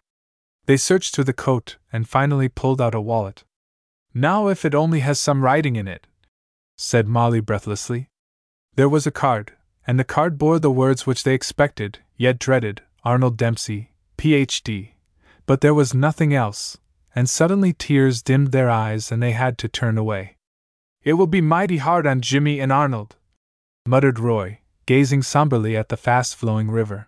They 0.66 0.78
searched 0.78 1.14
through 1.14 1.26
the 1.26 1.34
coat 1.34 1.78
and 1.92 2.10
finally 2.10 2.50
pulled 2.50 2.82
out 2.82 2.96
a 2.96 3.00
wallet. 3.00 3.44
Now, 4.12 4.48
if 4.48 4.66
it 4.66 4.74
only 4.74 5.02
has 5.02 5.20
some 5.20 5.44
writing 5.44 5.76
in 5.76 5.88
it, 5.88 6.08
said 6.78 7.08
Molly 7.08 7.42
breathlessly. 7.42 8.10
There 8.74 8.90
was 8.90 9.06
a 9.06 9.12
card, 9.12 9.54
and 9.86 10.00
the 10.00 10.04
card 10.04 10.38
bore 10.38 10.60
the 10.60 10.72
words 10.72 11.06
which 11.06 11.24
they 11.24 11.34
expected, 11.34 12.00
yet 12.18 12.40
dreaded 12.40 12.82
Arnold 13.04 13.38
Dempsey, 13.38 13.92
Ph.D. 14.18 14.94
But 15.46 15.62
there 15.62 15.74
was 15.74 15.94
nothing 15.94 16.34
else, 16.34 16.78
and 17.16 17.30
suddenly 17.30 17.74
tears 17.74 18.22
dimmed 18.22 18.52
their 18.52 18.70
eyes 18.70 19.12
and 19.12 19.22
they 19.22 19.32
had 19.32 19.58
to 19.60 19.68
turn 19.68 19.98
away. 19.98 20.38
It 21.04 21.14
will 21.14 21.28
be 21.28 21.42
mighty 21.42 21.78
hard 21.78 22.08
on 22.08 22.22
Jimmy 22.22 22.60
and 22.60 22.72
Arnold, 22.72 23.18
muttered 23.86 24.20
Roy, 24.20 24.60
gazing 24.86 25.22
somberly 25.22 25.76
at 25.76 25.90
the 25.90 25.98
fast 25.98 26.36
flowing 26.36 26.72
river. 26.72 27.08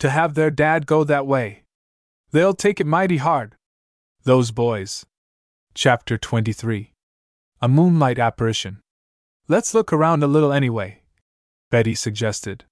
To 0.00 0.10
have 0.10 0.34
their 0.34 0.50
dad 0.50 0.86
go 0.86 1.04
that 1.04 1.26
way. 1.26 1.62
They'll 2.32 2.54
take 2.54 2.80
it 2.80 2.86
mighty 2.86 3.16
hard. 3.16 3.56
Those 4.24 4.50
boys. 4.50 5.06
Chapter 5.74 6.18
23 6.18 6.92
A 7.62 7.68
Moonlight 7.68 8.18
Apparition. 8.18 8.80
Let's 9.48 9.72
look 9.72 9.92
around 9.92 10.22
a 10.22 10.26
little 10.26 10.52
anyway, 10.52 11.00
Betty 11.74 11.96
suggested. 11.96 12.66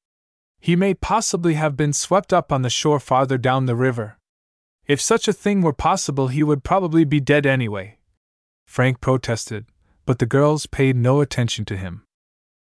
He 0.61 0.77
may 0.77 0.95
possibly 0.95 1.55
have 1.55 1.77
been 1.77 1.93
swept 1.93 2.33
up 2.33 2.53
on 2.53 2.63
the 2.63 2.71
shore 2.71 3.01
farther 3.01 3.37
down 3.37 3.67
the 3.67 3.75
river. 3.75 4.17
If 4.87 5.01
such 5.01 5.27
a 5.27 5.33
thing 5.33 5.61
were 5.61 5.73
possible, 5.73 6.29
he 6.29 6.45
would 6.45 6.63
probably 6.63 7.03
be 7.03 7.19
dead 7.19 7.45
anyway. 7.45 7.99
Frank 8.65 9.01
protested, 9.01 9.67
but 10.07 10.21
the 10.21 10.33
girls 10.37 10.67
paid 10.67 10.95
no 10.95 11.21
attention 11.21 11.65
to 11.65 11.77
him. 11.77 12.05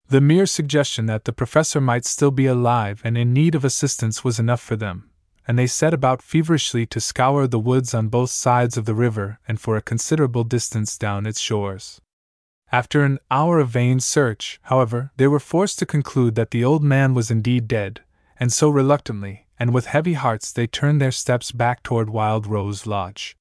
The 0.07 0.21
mere 0.21 0.45
suggestion 0.45 1.07
that 1.07 1.25
the 1.25 1.33
professor 1.33 1.81
might 1.81 2.05
still 2.05 2.31
be 2.31 2.45
alive 2.45 3.01
and 3.03 3.17
in 3.17 3.33
need 3.33 3.53
of 3.53 3.65
assistance 3.65 4.23
was 4.23 4.39
enough 4.39 4.61
for 4.61 4.77
them, 4.77 5.09
and 5.45 5.59
they 5.59 5.67
set 5.67 5.93
about 5.93 6.21
feverishly 6.21 6.85
to 6.85 7.01
scour 7.01 7.47
the 7.47 7.59
woods 7.59 7.93
on 7.93 8.07
both 8.07 8.29
sides 8.29 8.77
of 8.77 8.85
the 8.85 8.95
river 8.95 9.39
and 9.45 9.59
for 9.59 9.75
a 9.75 9.81
considerable 9.81 10.45
distance 10.45 10.97
down 10.97 11.25
its 11.25 11.41
shores. 11.41 11.99
After 12.71 13.03
an 13.03 13.17
hour 13.31 13.59
of 13.59 13.69
vain 13.69 13.99
search, 13.99 14.59
however, 14.63 15.11
they 15.17 15.27
were 15.27 15.39
forced 15.39 15.79
to 15.79 15.87
conclude 15.87 16.35
that 16.35 16.51
the 16.51 16.63
old 16.63 16.83
man 16.83 17.15
was 17.15 17.31
indeed 17.31 17.67
dead, 17.67 18.01
and 18.39 18.53
so 18.53 18.69
reluctantly, 18.69 19.47
and 19.57 19.73
with 19.73 19.87
heavy 19.87 20.13
hearts, 20.13 20.51
they 20.51 20.67
turned 20.67 21.01
their 21.01 21.11
steps 21.11 21.51
back 21.51 21.81
toward 21.81 22.11
Wild 22.11 22.45
Rose 22.45 22.85
Lodge. 22.85 23.35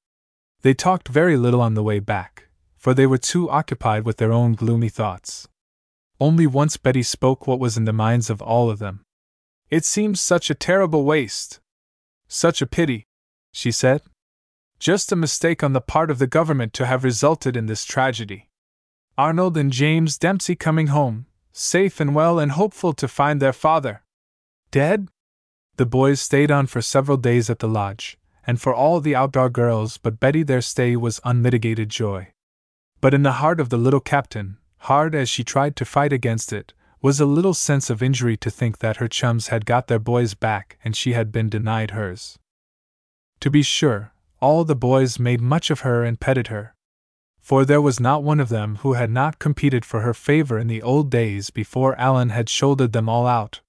They 0.62 0.72
talked 0.72 1.08
very 1.08 1.36
little 1.36 1.60
on 1.60 1.74
the 1.74 1.82
way 1.82 1.98
back, 1.98 2.48
for 2.76 2.94
they 2.94 3.06
were 3.06 3.18
too 3.18 3.50
occupied 3.50 4.04
with 4.04 4.16
their 4.16 4.32
own 4.32 4.54
gloomy 4.54 4.88
thoughts. 4.88 5.46
Only 6.18 6.46
once 6.46 6.78
Betty 6.78 7.02
spoke 7.02 7.46
what 7.46 7.60
was 7.60 7.76
in 7.76 7.84
the 7.84 7.92
minds 7.92 8.30
of 8.30 8.40
all 8.40 8.70
of 8.70 8.78
them. 8.78 9.04
It 9.68 9.84
seems 9.84 10.20
such 10.20 10.48
a 10.48 10.54
terrible 10.54 11.04
waste. 11.04 11.60
Such 12.28 12.62
a 12.62 12.66
pity, 12.66 13.04
she 13.52 13.70
said. 13.70 14.00
Just 14.78 15.12
a 15.12 15.16
mistake 15.16 15.62
on 15.62 15.74
the 15.74 15.80
part 15.80 16.10
of 16.10 16.18
the 16.18 16.26
government 16.26 16.72
to 16.74 16.86
have 16.86 17.04
resulted 17.04 17.56
in 17.56 17.66
this 17.66 17.84
tragedy. 17.84 18.47
Arnold 19.18 19.56
and 19.56 19.72
James 19.72 20.16
Dempsey 20.16 20.54
coming 20.54 20.86
home, 20.86 21.26
safe 21.50 21.98
and 21.98 22.14
well 22.14 22.38
and 22.38 22.52
hopeful 22.52 22.92
to 22.92 23.08
find 23.08 23.42
their 23.42 23.52
father. 23.52 24.04
Dead? 24.70 25.08
The 25.76 25.86
boys 25.86 26.20
stayed 26.20 26.52
on 26.52 26.68
for 26.68 26.80
several 26.80 27.16
days 27.16 27.50
at 27.50 27.58
the 27.58 27.66
lodge, 27.66 28.16
and 28.46 28.60
for 28.60 28.72
all 28.72 29.00
the 29.00 29.16
outdoor 29.16 29.50
girls 29.50 29.98
but 29.98 30.20
Betty 30.20 30.44
their 30.44 30.60
stay 30.60 30.94
was 30.94 31.20
unmitigated 31.24 31.88
joy. 31.88 32.28
But 33.00 33.12
in 33.12 33.24
the 33.24 33.40
heart 33.42 33.58
of 33.58 33.70
the 33.70 33.76
little 33.76 33.98
captain, 33.98 34.58
hard 34.82 35.16
as 35.16 35.28
she 35.28 35.42
tried 35.42 35.74
to 35.76 35.84
fight 35.84 36.12
against 36.12 36.52
it, 36.52 36.72
was 37.02 37.18
a 37.18 37.26
little 37.26 37.54
sense 37.54 37.90
of 37.90 38.00
injury 38.00 38.36
to 38.36 38.52
think 38.52 38.78
that 38.78 38.98
her 38.98 39.08
chums 39.08 39.48
had 39.48 39.66
got 39.66 39.88
their 39.88 39.98
boys 39.98 40.34
back 40.34 40.78
and 40.84 40.94
she 40.94 41.14
had 41.14 41.32
been 41.32 41.48
denied 41.48 41.90
hers. 41.90 42.38
To 43.40 43.50
be 43.50 43.62
sure, 43.62 44.12
all 44.40 44.62
the 44.62 44.76
boys 44.76 45.18
made 45.18 45.40
much 45.40 45.70
of 45.70 45.80
her 45.80 46.04
and 46.04 46.20
petted 46.20 46.46
her. 46.48 46.76
For 47.48 47.64
there 47.64 47.80
was 47.80 47.98
not 47.98 48.22
one 48.22 48.40
of 48.40 48.50
them 48.50 48.76
who 48.82 48.92
had 48.92 49.10
not 49.10 49.38
competed 49.38 49.82
for 49.82 50.02
her 50.02 50.12
favor 50.12 50.58
in 50.58 50.66
the 50.66 50.82
old 50.82 51.08
days 51.08 51.48
before 51.48 51.98
Alan 51.98 52.28
had 52.28 52.50
shouldered 52.50 52.92
them 52.92 53.08
all 53.08 53.26
out, 53.26 53.62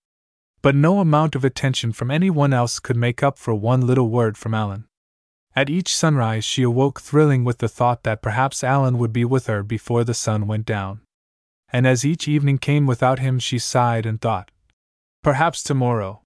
but 0.62 0.76
no 0.76 1.00
amount 1.00 1.34
of 1.34 1.46
attention 1.46 1.94
from 1.94 2.12
anyone 2.12 2.52
else 2.52 2.78
could 2.78 2.98
make 2.98 3.24
up 3.24 3.40
for 3.40 3.56
one 3.56 3.88
little 3.88 4.10
word 4.10 4.38
from 4.38 4.54
Alan. 4.54 4.84
At 5.56 5.70
each 5.70 5.96
sunrise, 5.96 6.44
she 6.44 6.62
awoke 6.62 7.00
thrilling 7.00 7.46
with 7.46 7.60
the 7.60 7.70
thought 7.70 8.04
that 8.04 8.22
perhaps 8.22 8.66
Alan 8.66 8.98
would 8.98 9.14
be 9.14 9.24
with 9.24 9.48
her 9.48 9.64
before 9.64 10.04
the 10.04 10.14
sun 10.14 10.46
went 10.46 10.66
down. 10.66 11.00
And 11.72 11.88
as 11.88 12.04
each 12.04 12.28
evening 12.28 12.58
came 12.58 12.86
without 12.86 13.20
him, 13.20 13.40
she 13.40 13.60
sighed 13.60 14.06
and 14.06 14.20
thought, 14.20 14.52
Perhaps 15.24 15.64
tomorrow. 15.64 16.20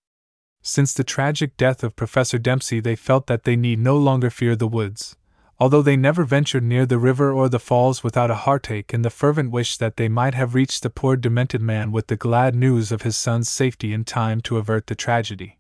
Since 0.64 0.96
the 0.96 1.04
tragic 1.04 1.56
death 1.58 1.84
of 1.84 1.96
Professor 1.96 2.40
Dempsey, 2.40 2.80
they 2.80 2.96
felt 2.96 3.28
that 3.28 3.44
they 3.44 3.56
need 3.56 3.78
no 3.78 3.96
longer 3.96 4.32
fear 4.32 4.56
the 4.56 4.68
woods, 4.68 5.16
although 5.64 5.82
they 5.82 5.96
never 5.96 6.26
ventured 6.26 6.62
near 6.62 6.86
the 6.86 6.98
river 6.98 7.32
or 7.32 7.48
the 7.48 7.58
falls 7.58 8.04
without 8.04 8.30
a 8.30 8.44
heartache 8.44 8.92
and 8.92 9.06
the 9.06 9.10
fervent 9.10 9.50
wish 9.50 9.78
that 9.78 9.96
they 9.96 10.10
might 10.10 10.34
have 10.34 10.54
reached 10.54 10.84
the 10.84 10.90
poor 10.90 11.16
demented 11.16 11.62
man 11.62 11.90
with 11.90 12.08
the 12.08 12.18
glad 12.18 12.54
news 12.54 12.92
of 12.92 13.04
his 13.04 13.16
son's 13.16 13.48
safety 13.48 13.94
in 13.94 14.04
time 14.04 14.42
to 14.42 14.58
avert 14.58 14.88
the 14.88 14.94
tragedy. 14.94 15.58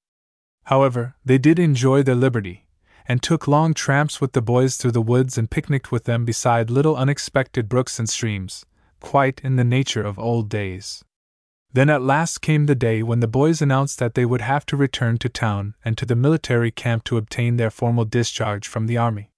However, 0.65 1.15
they 1.23 1.37
did 1.37 1.57
enjoy 1.57 2.03
their 2.03 2.15
liberty, 2.15 2.65
and 3.07 3.23
took 3.23 3.47
long 3.47 3.73
tramps 3.73 4.19
with 4.19 4.33
the 4.33 4.41
boys 4.41 4.75
through 4.75 4.91
the 4.91 5.01
woods 5.01 5.37
and 5.37 5.49
picnicked 5.49 5.89
with 5.89 6.03
them 6.03 6.25
beside 6.25 6.69
little 6.69 6.97
unexpected 6.97 7.69
brooks 7.69 7.97
and 7.97 8.09
streams, 8.09 8.65
quite 8.99 9.39
in 9.41 9.55
the 9.55 9.63
nature 9.63 10.03
of 10.03 10.19
old 10.19 10.49
days. 10.49 11.05
Then 11.71 11.89
at 11.89 12.01
last 12.01 12.41
came 12.41 12.65
the 12.65 12.75
day 12.75 13.03
when 13.03 13.21
the 13.21 13.35
boys 13.39 13.61
announced 13.61 13.99
that 13.99 14.15
they 14.15 14.25
would 14.25 14.41
have 14.41 14.65
to 14.65 14.75
return 14.75 15.17
to 15.19 15.29
town 15.29 15.75
and 15.85 15.97
to 15.97 16.05
the 16.05 16.17
military 16.17 16.71
camp 16.71 17.05
to 17.05 17.15
obtain 17.15 17.55
their 17.55 17.71
formal 17.71 18.03
discharge 18.03 18.67
from 18.67 18.87
the 18.87 18.97
army. 18.97 19.29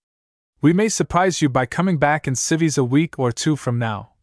We 0.62 0.74
may 0.74 0.90
surprise 0.90 1.42
you 1.42 1.50
by 1.50 1.66
coming 1.66 1.98
back 1.98 2.28
in 2.28 2.36
civvies 2.36 2.78
a 2.78 2.84
week 2.84 3.20
or 3.20 3.32
two 3.32 3.56
from 3.56 3.78
now. 3.78 4.14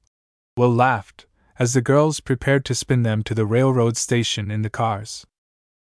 Will 0.57 0.73
laughed, 0.73 1.27
as 1.59 1.75
the 1.75 1.81
girls 1.81 2.21
prepared 2.21 2.65
to 2.65 2.75
spin 2.75 3.03
them 3.03 3.23
to 3.25 3.35
the 3.35 3.47
railroad 3.47 3.97
station 3.97 4.51
in 4.51 4.63
the 4.63 4.71
cars. 4.71 5.27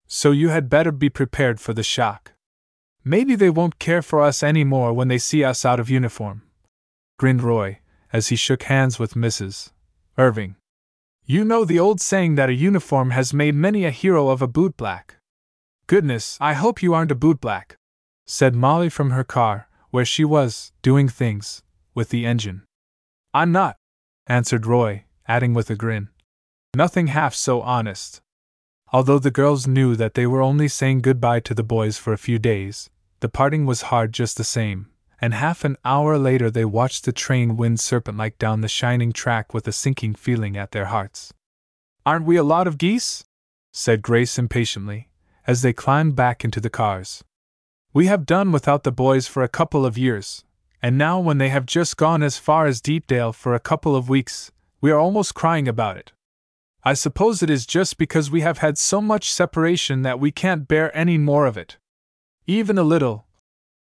So 0.07 0.31
you 0.31 0.49
had 0.49 0.69
better 0.69 0.91
be 0.91 1.09
prepared 1.09 1.59
for 1.59 1.73
the 1.73 1.83
shock. 1.83 2.33
Maybe 3.03 3.35
they 3.35 3.49
won't 3.49 3.79
care 3.79 4.01
for 4.01 4.21
us 4.21 4.41
any 4.41 4.63
more 4.63 4.93
when 4.93 5.07
they 5.07 5.17
see 5.17 5.43
us 5.43 5.65
out 5.65 5.79
of 5.79 5.89
uniform. 5.89 6.43
Grinned 7.17 7.43
Roy, 7.43 7.79
as 8.11 8.27
he 8.29 8.35
shook 8.35 8.63
hands 8.63 8.97
with 8.97 9.13
Mrs. 9.13 9.71
Irving. 10.17 10.55
You 11.25 11.43
know 11.43 11.65
the 11.65 11.79
old 11.79 11.99
saying 11.99 12.35
that 12.35 12.49
a 12.49 12.53
uniform 12.53 13.09
has 13.11 13.33
made 13.33 13.55
many 13.55 13.83
a 13.83 13.91
hero 13.91 14.29
of 14.29 14.41
a 14.41 14.47
bootblack. 14.47 15.17
Goodness, 15.87 16.37
I 16.39 16.53
hope 16.53 16.81
you 16.81 16.93
aren't 16.93 17.11
a 17.11 17.15
bootblack, 17.15 17.77
said 18.25 18.55
Molly 18.55 18.89
from 18.89 19.09
her 19.09 19.23
car, 19.23 19.67
where 19.95 20.03
she 20.03 20.25
was, 20.25 20.73
doing 20.81 21.07
things, 21.07 21.63
with 21.93 22.09
the 22.09 22.25
engine. 22.25 22.63
I'm 23.33 23.53
not, 23.53 23.77
answered 24.27 24.65
Roy, 24.65 25.05
adding 25.25 25.53
with 25.53 25.69
a 25.69 25.75
grin. 25.77 26.09
Nothing 26.75 27.07
half 27.07 27.33
so 27.33 27.61
honest. 27.61 28.19
Although 28.91 29.19
the 29.19 29.31
girls 29.31 29.67
knew 29.67 29.95
that 29.95 30.13
they 30.13 30.27
were 30.27 30.41
only 30.41 30.67
saying 30.67 30.99
goodbye 30.99 31.39
to 31.39 31.53
the 31.53 31.63
boys 31.63 31.97
for 31.97 32.11
a 32.11 32.17
few 32.17 32.37
days, 32.37 32.89
the 33.21 33.29
parting 33.29 33.65
was 33.65 33.83
hard 33.83 34.11
just 34.11 34.35
the 34.35 34.43
same, 34.43 34.87
and 35.21 35.33
half 35.33 35.63
an 35.63 35.77
hour 35.85 36.17
later 36.17 36.51
they 36.51 36.65
watched 36.65 37.05
the 37.05 37.13
train 37.13 37.55
wind 37.55 37.79
serpent 37.79 38.17
like 38.17 38.37
down 38.37 38.59
the 38.59 38.67
shining 38.67 39.13
track 39.13 39.53
with 39.53 39.65
a 39.65 39.71
sinking 39.71 40.15
feeling 40.15 40.57
at 40.57 40.71
their 40.71 40.87
hearts. 40.87 41.33
Aren't 42.05 42.25
we 42.25 42.35
a 42.35 42.43
lot 42.43 42.67
of 42.67 42.77
geese? 42.77 43.23
said 43.71 44.01
Grace 44.01 44.37
impatiently, 44.37 45.07
as 45.47 45.61
they 45.61 45.71
climbed 45.71 46.17
back 46.17 46.43
into 46.43 46.59
the 46.59 46.69
cars. 46.69 47.23
We 47.95 48.07
have 48.07 48.25
done 48.25 48.51
without 48.51 48.83
the 48.83 48.91
boys 48.91 49.25
for 49.25 49.41
a 49.41 49.47
couple 49.47 49.85
of 49.85 49.97
years, 49.97 50.43
and 50.81 50.97
now 50.97 51.17
when 51.21 51.37
they 51.37 51.47
have 51.47 51.65
just 51.65 51.95
gone 51.95 52.23
as 52.23 52.37
far 52.37 52.65
as 52.65 52.81
Deepdale 52.81 53.31
for 53.31 53.55
a 53.55 53.59
couple 53.61 53.95
of 53.95 54.09
weeks, 54.09 54.51
we 54.81 54.91
are 54.91 54.99
almost 54.99 55.33
crying 55.33 55.65
about 55.65 55.95
it. 55.95 56.11
I 56.83 56.93
suppose 56.93 57.41
it 57.41 57.49
is 57.49 57.65
just 57.65 57.97
because 57.97 58.29
we 58.29 58.41
have 58.41 58.57
had 58.57 58.77
so 58.77 58.99
much 58.99 59.31
separation 59.31 60.01
that 60.01 60.19
we 60.19 60.29
can't 60.29 60.67
bear 60.67 60.91
any 60.93 61.17
more 61.17 61.45
of 61.45 61.55
it. 61.55 61.77
Even 62.45 62.77
a 62.77 62.83
little, 62.83 63.27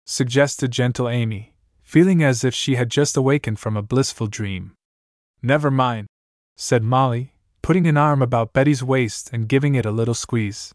suggested 0.05 0.73
gentle 0.73 1.09
Amy, 1.09 1.55
feeling 1.83 2.23
as 2.23 2.45
if 2.45 2.55
she 2.55 2.75
had 2.75 2.91
just 2.91 3.17
awakened 3.17 3.61
from 3.61 3.79
a 3.79 3.83
blissful 3.83 4.27
dream. 4.27 4.73
Never 5.41 5.71
mind, 5.71 6.07
said 6.55 6.83
Molly, 6.83 7.33
putting 7.63 7.87
an 7.87 7.97
arm 7.97 8.21
about 8.21 8.53
Betty's 8.53 8.85
waist 8.85 9.31
and 9.33 9.49
giving 9.49 9.75
it 9.75 9.87
a 9.87 9.91
little 9.91 10.13
squeeze. 10.13 10.75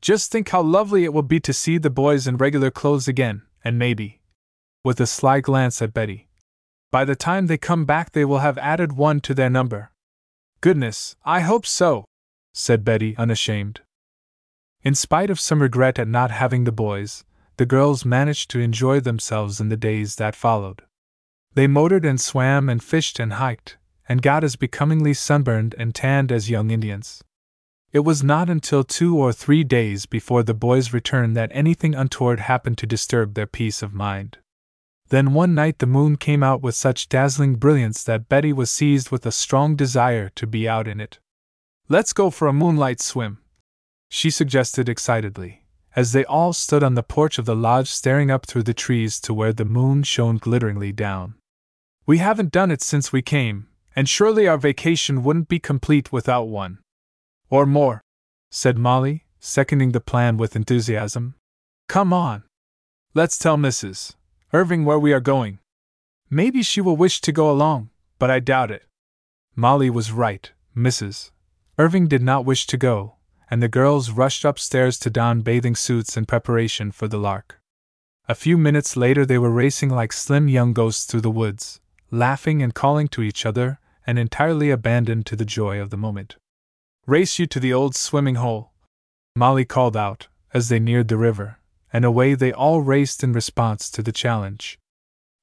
Just 0.00 0.32
think 0.32 0.48
how 0.48 0.62
lovely 0.62 1.04
it 1.04 1.12
will 1.12 1.22
be 1.22 1.40
to 1.40 1.52
see 1.52 1.76
the 1.76 1.90
boys 1.90 2.26
in 2.26 2.36
regular 2.36 2.70
clothes 2.70 3.06
again, 3.06 3.42
and 3.62 3.78
maybe, 3.78 4.20
with 4.82 5.00
a 5.00 5.06
sly 5.06 5.40
glance 5.40 5.82
at 5.82 5.92
Betty, 5.92 6.28
by 6.90 7.04
the 7.04 7.14
time 7.14 7.46
they 7.46 7.58
come 7.58 7.84
back 7.84 8.12
they 8.12 8.24
will 8.24 8.38
have 8.38 8.56
added 8.58 8.94
one 8.94 9.20
to 9.20 9.34
their 9.34 9.50
number. 9.50 9.92
Goodness, 10.60 11.16
I 11.24 11.40
hope 11.40 11.66
so, 11.66 12.04
said 12.54 12.84
Betty, 12.84 13.14
unashamed. 13.16 13.80
In 14.82 14.94
spite 14.94 15.28
of 15.28 15.38
some 15.38 15.60
regret 15.60 15.98
at 15.98 16.08
not 16.08 16.30
having 16.30 16.64
the 16.64 16.72
boys, 16.72 17.24
the 17.58 17.66
girls 17.66 18.06
managed 18.06 18.50
to 18.50 18.60
enjoy 18.60 19.00
themselves 19.00 19.60
in 19.60 19.68
the 19.68 19.76
days 19.76 20.16
that 20.16 20.34
followed. 20.34 20.82
They 21.52 21.66
motored 21.66 22.06
and 22.06 22.18
swam 22.18 22.70
and 22.70 22.82
fished 22.82 23.20
and 23.20 23.34
hiked, 23.34 23.76
and 24.08 24.22
got 24.22 24.44
as 24.44 24.56
becomingly 24.56 25.12
sunburned 25.12 25.74
and 25.76 25.94
tanned 25.94 26.32
as 26.32 26.48
young 26.48 26.70
Indians. 26.70 27.22
It 27.92 28.00
was 28.00 28.22
not 28.22 28.48
until 28.48 28.84
two 28.84 29.18
or 29.18 29.32
three 29.32 29.64
days 29.64 30.06
before 30.06 30.44
the 30.44 30.54
boys 30.54 30.92
returned 30.92 31.36
that 31.36 31.50
anything 31.52 31.94
untoward 31.94 32.40
happened 32.40 32.78
to 32.78 32.86
disturb 32.86 33.34
their 33.34 33.48
peace 33.48 33.82
of 33.82 33.92
mind. 33.92 34.38
Then 35.08 35.34
one 35.34 35.56
night 35.56 35.80
the 35.80 35.86
moon 35.86 36.16
came 36.16 36.44
out 36.44 36.62
with 36.62 36.76
such 36.76 37.08
dazzling 37.08 37.56
brilliance 37.56 38.04
that 38.04 38.28
Betty 38.28 38.52
was 38.52 38.70
seized 38.70 39.10
with 39.10 39.26
a 39.26 39.32
strong 39.32 39.74
desire 39.74 40.28
to 40.36 40.46
be 40.46 40.68
out 40.68 40.86
in 40.86 41.00
it. 41.00 41.18
Let's 41.88 42.12
go 42.12 42.30
for 42.30 42.46
a 42.46 42.52
moonlight 42.52 43.00
swim, 43.00 43.38
she 44.08 44.30
suggested 44.30 44.88
excitedly, 44.88 45.64
as 45.96 46.12
they 46.12 46.24
all 46.24 46.52
stood 46.52 46.84
on 46.84 46.94
the 46.94 47.02
porch 47.02 47.38
of 47.38 47.44
the 47.44 47.56
lodge 47.56 47.88
staring 47.90 48.30
up 48.30 48.46
through 48.46 48.62
the 48.62 48.74
trees 48.74 49.18
to 49.20 49.34
where 49.34 49.52
the 49.52 49.64
moon 49.64 50.04
shone 50.04 50.38
glitteringly 50.38 50.92
down. 50.92 51.34
We 52.06 52.18
haven't 52.18 52.52
done 52.52 52.70
it 52.70 52.82
since 52.82 53.12
we 53.12 53.22
came, 53.22 53.66
and 53.96 54.08
surely 54.08 54.46
our 54.46 54.58
vacation 54.58 55.24
wouldn't 55.24 55.48
be 55.48 55.58
complete 55.58 56.12
without 56.12 56.44
one. 56.44 56.78
Or 57.50 57.66
more, 57.66 58.00
said 58.50 58.78
Molly, 58.78 59.24
seconding 59.40 59.90
the 59.90 60.00
plan 60.00 60.36
with 60.36 60.54
enthusiasm. 60.54 61.34
Come 61.88 62.12
on. 62.12 62.44
Let's 63.12 63.38
tell 63.38 63.56
Mrs. 63.56 64.14
Irving 64.52 64.84
where 64.84 64.98
we 64.98 65.12
are 65.12 65.20
going. 65.20 65.58
Maybe 66.30 66.62
she 66.62 66.80
will 66.80 66.96
wish 66.96 67.20
to 67.22 67.32
go 67.32 67.50
along, 67.50 67.90
but 68.20 68.30
I 68.30 68.38
doubt 68.38 68.70
it. 68.70 68.84
Molly 69.56 69.90
was 69.90 70.12
right, 70.12 70.52
Mrs. 70.76 71.32
Irving 71.76 72.06
did 72.06 72.22
not 72.22 72.44
wish 72.44 72.68
to 72.68 72.76
go, 72.76 73.16
and 73.50 73.60
the 73.60 73.68
girls 73.68 74.12
rushed 74.12 74.44
upstairs 74.44 74.96
to 75.00 75.10
don 75.10 75.40
bathing 75.40 75.74
suits 75.74 76.16
in 76.16 76.26
preparation 76.26 76.92
for 76.92 77.08
the 77.08 77.18
lark. 77.18 77.60
A 78.28 78.36
few 78.36 78.56
minutes 78.56 78.96
later, 78.96 79.26
they 79.26 79.38
were 79.38 79.50
racing 79.50 79.90
like 79.90 80.12
slim 80.12 80.48
young 80.48 80.72
ghosts 80.72 81.04
through 81.04 81.22
the 81.22 81.30
woods, 81.32 81.80
laughing 82.12 82.62
and 82.62 82.72
calling 82.74 83.08
to 83.08 83.22
each 83.22 83.44
other, 83.44 83.80
and 84.06 84.20
entirely 84.20 84.70
abandoned 84.70 85.26
to 85.26 85.34
the 85.34 85.44
joy 85.44 85.80
of 85.80 85.90
the 85.90 85.96
moment. 85.96 86.36
Race 87.10 87.40
you 87.40 87.46
to 87.48 87.58
the 87.58 87.72
old 87.72 87.96
swimming 87.96 88.36
hole, 88.36 88.70
Molly 89.34 89.64
called 89.64 89.96
out, 89.96 90.28
as 90.54 90.68
they 90.68 90.78
neared 90.78 91.08
the 91.08 91.16
river, 91.16 91.58
and 91.92 92.04
away 92.04 92.36
they 92.36 92.52
all 92.52 92.82
raced 92.82 93.24
in 93.24 93.32
response 93.32 93.90
to 93.90 94.00
the 94.00 94.12
challenge. 94.12 94.78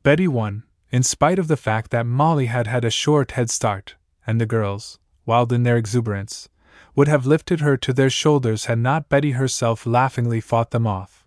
Betty 0.02 0.30
won, 0.30 0.64
in 0.92 1.04
spite 1.04 1.38
of 1.38 1.50
the 1.50 1.58
fact 1.58 1.92
that 1.92 2.06
Molly 2.06 2.46
had 2.46 2.68
had 2.68 2.86
a 2.86 2.90
short 2.90 3.32
head 3.32 3.50
start, 3.50 3.96
and 4.26 4.40
the 4.40 4.46
girls, 4.46 4.98
wild 5.26 5.52
in 5.52 5.64
their 5.64 5.76
exuberance, 5.76 6.48
would 6.96 7.10
have 7.10 7.26
lifted 7.26 7.60
her 7.60 7.76
to 7.76 7.92
their 7.92 8.10
shoulders 8.10 8.68
had 8.68 8.80
not 8.80 9.10
Betty 9.10 9.32
herself 9.32 9.86
laughingly 9.86 10.40
fought 10.40 10.72
them 10.72 10.88
off. 10.88 11.26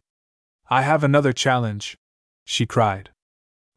I 0.70 0.80
have 0.80 1.04
another 1.04 1.34
challenge, 1.34 1.98
she 2.46 2.64
cried. 2.64 3.10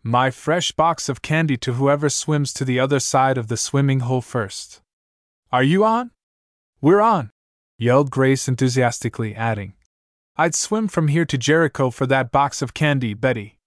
My 0.01 0.31
fresh 0.31 0.71
box 0.71 1.09
of 1.09 1.21
candy 1.21 1.57
to 1.57 1.73
whoever 1.73 2.07
swims 2.07 2.53
to 2.53 2.63
the 2.63 2.79
other 2.79 3.01
side 3.01 3.37
of 3.37 3.49
the 3.49 3.57
swimming 3.57 3.99
hole 3.99 4.21
first. 4.21 4.79
Are 5.51 5.61
you 5.61 5.83
on? 5.83 6.11
We're 6.83 6.99
on! 6.99 7.31
yelled 7.77 8.11
Grace 8.11 8.49
enthusiastically, 8.49 9.33
adding, 9.33 9.73
I'd 10.35 10.53
swim 10.53 10.89
from 10.89 11.07
here 11.07 11.23
to 11.23 11.37
Jericho 11.37 11.89
for 11.89 12.05
that 12.07 12.29
box 12.29 12.61
of 12.61 12.73
candy, 12.73 13.13
Betty. 13.13 13.57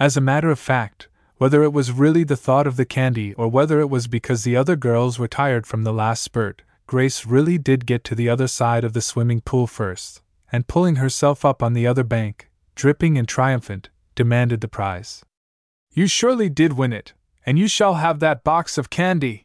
As 0.00 0.16
a 0.16 0.22
matter 0.22 0.48
of 0.48 0.58
fact, 0.58 1.10
whether 1.36 1.62
it 1.62 1.74
was 1.74 1.92
really 1.92 2.24
the 2.24 2.34
thought 2.34 2.66
of 2.66 2.78
the 2.78 2.86
candy 2.86 3.34
or 3.34 3.46
whether 3.48 3.78
it 3.80 3.90
was 3.90 4.06
because 4.06 4.42
the 4.42 4.56
other 4.56 4.74
girls 4.74 5.18
were 5.18 5.28
tired 5.28 5.66
from 5.66 5.84
the 5.84 5.92
last 5.92 6.22
spurt, 6.22 6.62
Grace 6.86 7.26
really 7.26 7.58
did 7.58 7.84
get 7.84 8.04
to 8.04 8.14
the 8.14 8.30
other 8.30 8.48
side 8.48 8.84
of 8.84 8.94
the 8.94 9.02
swimming 9.02 9.42
pool 9.42 9.66
first, 9.66 10.22
and 10.50 10.66
pulling 10.66 10.96
herself 10.96 11.44
up 11.44 11.62
on 11.62 11.74
the 11.74 11.86
other 11.86 12.04
bank, 12.04 12.48
dripping 12.74 13.18
and 13.18 13.28
triumphant, 13.28 13.90
demanded 14.14 14.62
the 14.62 14.66
prize. 14.68 15.22
You 15.92 16.06
surely 16.06 16.48
did 16.48 16.72
win 16.72 16.94
it, 16.94 17.12
and 17.44 17.58
you 17.58 17.68
shall 17.68 17.96
have 17.96 18.20
that 18.20 18.44
box 18.44 18.78
of 18.78 18.88
candy. 18.88 19.44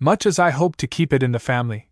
Much 0.00 0.26
as 0.26 0.40
I 0.40 0.50
hope 0.50 0.74
to 0.78 0.88
keep 0.88 1.12
it 1.12 1.22
in 1.22 1.30
the 1.30 1.38
family, 1.38 1.88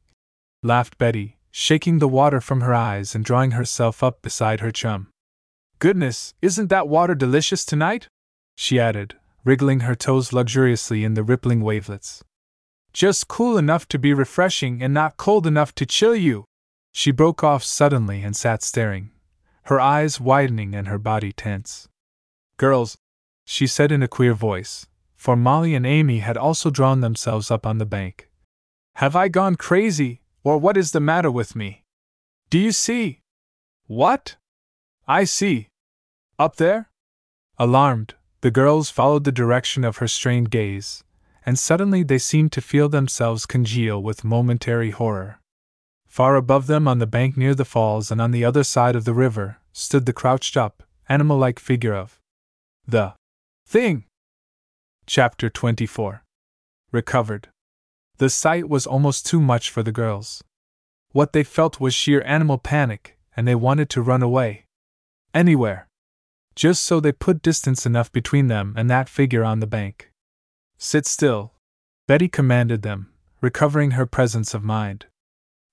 laughed 0.62 0.98
Betty, 0.98 1.38
shaking 1.50 1.98
the 1.98 2.08
water 2.08 2.40
from 2.40 2.60
her 2.60 2.74
eyes 2.74 3.14
and 3.14 3.24
drawing 3.24 3.52
herself 3.52 4.02
up 4.02 4.22
beside 4.22 4.60
her 4.60 4.70
chum. 4.70 5.08
Goodness, 5.78 6.34
isn't 6.42 6.68
that 6.68 6.88
water 6.88 7.14
delicious 7.14 7.64
tonight? 7.64 8.08
she 8.54 8.78
added, 8.78 9.16
wriggling 9.44 9.80
her 9.80 9.94
toes 9.94 10.32
luxuriously 10.32 11.02
in 11.02 11.14
the 11.14 11.22
rippling 11.22 11.62
wavelets. 11.62 12.22
Just 12.92 13.28
cool 13.28 13.56
enough 13.56 13.88
to 13.88 13.98
be 13.98 14.12
refreshing 14.12 14.82
and 14.82 14.92
not 14.92 15.16
cold 15.16 15.46
enough 15.46 15.74
to 15.76 15.86
chill 15.86 16.14
you. 16.14 16.44
She 16.92 17.10
broke 17.10 17.42
off 17.42 17.62
suddenly 17.62 18.22
and 18.22 18.36
sat 18.36 18.62
staring, 18.62 19.10
her 19.64 19.80
eyes 19.80 20.20
widening 20.20 20.74
and 20.74 20.88
her 20.88 20.98
body 20.98 21.32
tense. 21.32 21.88
Girls, 22.56 22.98
she 23.46 23.66
said 23.66 23.90
in 23.90 24.02
a 24.02 24.08
queer 24.08 24.34
voice, 24.34 24.86
for 25.16 25.36
Molly 25.36 25.74
and 25.74 25.86
Amy 25.86 26.18
had 26.18 26.36
also 26.36 26.68
drawn 26.68 27.00
themselves 27.00 27.50
up 27.50 27.64
on 27.64 27.78
the 27.78 27.86
bank. 27.86 28.28
Have 28.96 29.16
I 29.16 29.28
gone 29.28 29.54
crazy, 29.54 30.20
or 30.42 30.58
what 30.58 30.76
is 30.76 30.92
the 30.92 31.00
matter 31.00 31.30
with 31.30 31.54
me? 31.54 31.84
Do 32.48 32.58
you 32.58 32.72
see? 32.72 33.20
What? 33.86 34.36
I 35.06 35.24
see. 35.24 35.68
Up 36.38 36.56
there? 36.56 36.88
Alarmed, 37.58 38.14
the 38.40 38.50
girls 38.50 38.90
followed 38.90 39.24
the 39.24 39.32
direction 39.32 39.84
of 39.84 39.98
her 39.98 40.08
strained 40.08 40.50
gaze, 40.50 41.04
and 41.44 41.58
suddenly 41.58 42.02
they 42.02 42.18
seemed 42.18 42.52
to 42.52 42.60
feel 42.60 42.88
themselves 42.88 43.46
congeal 43.46 44.02
with 44.02 44.24
momentary 44.24 44.90
horror. 44.90 45.40
Far 46.08 46.36
above 46.36 46.66
them 46.66 46.88
on 46.88 46.98
the 46.98 47.06
bank 47.06 47.36
near 47.36 47.54
the 47.54 47.64
falls 47.64 48.10
and 48.10 48.20
on 48.20 48.30
the 48.30 48.44
other 48.44 48.64
side 48.64 48.96
of 48.96 49.04
the 49.04 49.14
river 49.14 49.58
stood 49.72 50.06
the 50.06 50.12
crouched 50.12 50.56
up, 50.56 50.82
animal 51.08 51.38
like 51.38 51.58
figure 51.58 51.94
of 51.94 52.18
the 52.86 53.14
thing. 53.66 54.04
Chapter 55.06 55.50
24 55.50 56.24
Recovered. 56.92 57.48
The 58.20 58.28
sight 58.28 58.68
was 58.68 58.86
almost 58.86 59.24
too 59.24 59.40
much 59.40 59.70
for 59.70 59.82
the 59.82 59.92
girls. 59.92 60.44
What 61.12 61.32
they 61.32 61.42
felt 61.42 61.80
was 61.80 61.94
sheer 61.94 62.22
animal 62.26 62.58
panic, 62.58 63.16
and 63.34 63.48
they 63.48 63.54
wanted 63.54 63.88
to 63.90 64.02
run 64.02 64.22
away. 64.22 64.66
Anywhere. 65.32 65.88
Just 66.54 66.82
so 66.82 67.00
they 67.00 67.12
put 67.12 67.40
distance 67.40 67.86
enough 67.86 68.12
between 68.12 68.48
them 68.48 68.74
and 68.76 68.90
that 68.90 69.08
figure 69.08 69.42
on 69.42 69.60
the 69.60 69.66
bank. 69.66 70.12
Sit 70.76 71.06
still, 71.06 71.54
Betty 72.06 72.28
commanded 72.28 72.82
them, 72.82 73.10
recovering 73.40 73.92
her 73.92 74.04
presence 74.04 74.52
of 74.52 74.62
mind. 74.62 75.06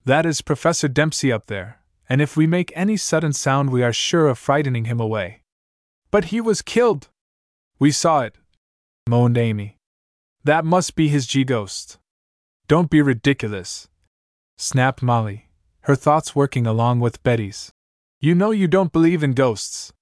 That 0.06 0.26
is 0.26 0.40
Professor 0.40 0.88
Dempsey 0.88 1.34
up 1.34 1.48
there, 1.48 1.82
and 2.08 2.22
if 2.22 2.38
we 2.38 2.48
make 2.48 2.72
any 2.74 2.96
sudden 2.96 3.34
sound, 3.34 3.72
we 3.72 3.84
are 3.84 3.92
sure 3.92 4.30
of 4.30 4.40
frightening 4.40 4.86
him 4.86 5.02
away. 5.02 5.42
But 6.12 6.32
he 6.32 6.40
was 6.40 6.62
killed! 6.62 7.10
We 7.78 7.92
saw 7.92 8.22
it, 8.22 8.38
moaned 9.06 9.38
Amy. 9.38 9.76
That 10.46 10.64
must 10.64 10.96
be 10.96 11.10
his 11.10 11.28
G 11.28 11.44
ghost. 11.44 11.98
Don't 12.68 12.90
be 12.90 13.02
ridiculous, 13.02 13.88
snapped 14.58 15.02
Molly, 15.02 15.48
her 15.84 15.96
thoughts 15.96 16.36
working 16.36 16.68
along 16.68 17.00
with 17.00 17.24
Betty's. 17.24 17.72
You 18.20 18.36
know 18.36 18.52
you 18.52 18.68
don't 18.68 18.92
believe 18.92 19.24
in 19.24 19.32
ghosts. 19.32 19.94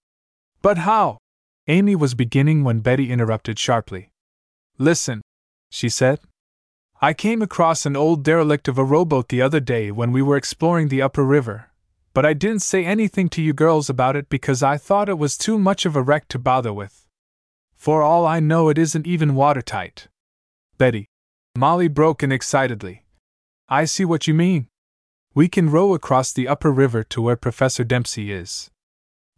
But 0.64 0.80
how? 0.80 1.20
Amy 1.68 1.96
was 1.96 2.16
beginning 2.16 2.64
when 2.64 2.80
Betty 2.80 3.12
interrupted 3.12 3.60
sharply. 3.60 4.10
Listen, 4.80 5.22
she 5.70 5.90
said. 5.90 6.22
I 7.00 7.14
came 7.14 7.44
across 7.44 7.86
an 7.86 7.96
old 7.96 8.24
derelict 8.24 8.68
of 8.68 8.80
a 8.80 8.84
rowboat 8.84 9.30
the 9.30 9.44
other 9.44 9.60
day 9.60 9.92
when 9.92 10.12
we 10.12 10.24
were 10.24 10.38
exploring 10.38 10.88
the 10.88 11.04
upper 11.04 11.24
river, 11.24 11.70
but 12.16 12.26
I 12.26 12.34
didn't 12.34 12.64
say 12.64 12.84
anything 12.84 13.30
to 13.30 13.44
you 13.44 13.54
girls 13.54 13.92
about 13.92 14.16
it 14.16 14.28
because 14.28 14.64
I 14.64 14.78
thought 14.78 15.08
it 15.08 15.20
was 15.20 15.38
too 15.38 15.60
much 15.60 15.86
of 15.86 15.96
a 15.96 16.02
wreck 16.02 16.28
to 16.30 16.40
bother 16.40 16.74
with. 16.74 17.06
For 17.76 18.02
all 18.02 18.26
I 18.26 18.40
know, 18.40 18.70
it 18.70 18.80
isn't 18.80 19.06
even 19.06 19.36
watertight. 19.36 20.08
Betty, 20.80 21.06
Molly 21.58 21.88
broke 21.88 22.22
in 22.22 22.32
excitedly. 22.32 23.06
I 23.70 23.86
see 23.86 24.04
what 24.04 24.28
you 24.28 24.34
mean. 24.34 24.68
We 25.34 25.48
can 25.48 25.72
row 25.72 25.94
across 25.94 26.34
the 26.34 26.48
upper 26.48 26.72
river 26.72 27.04
to 27.06 27.22
where 27.22 27.36
Professor 27.36 27.84
Dempsey 27.84 28.32
is. 28.32 28.70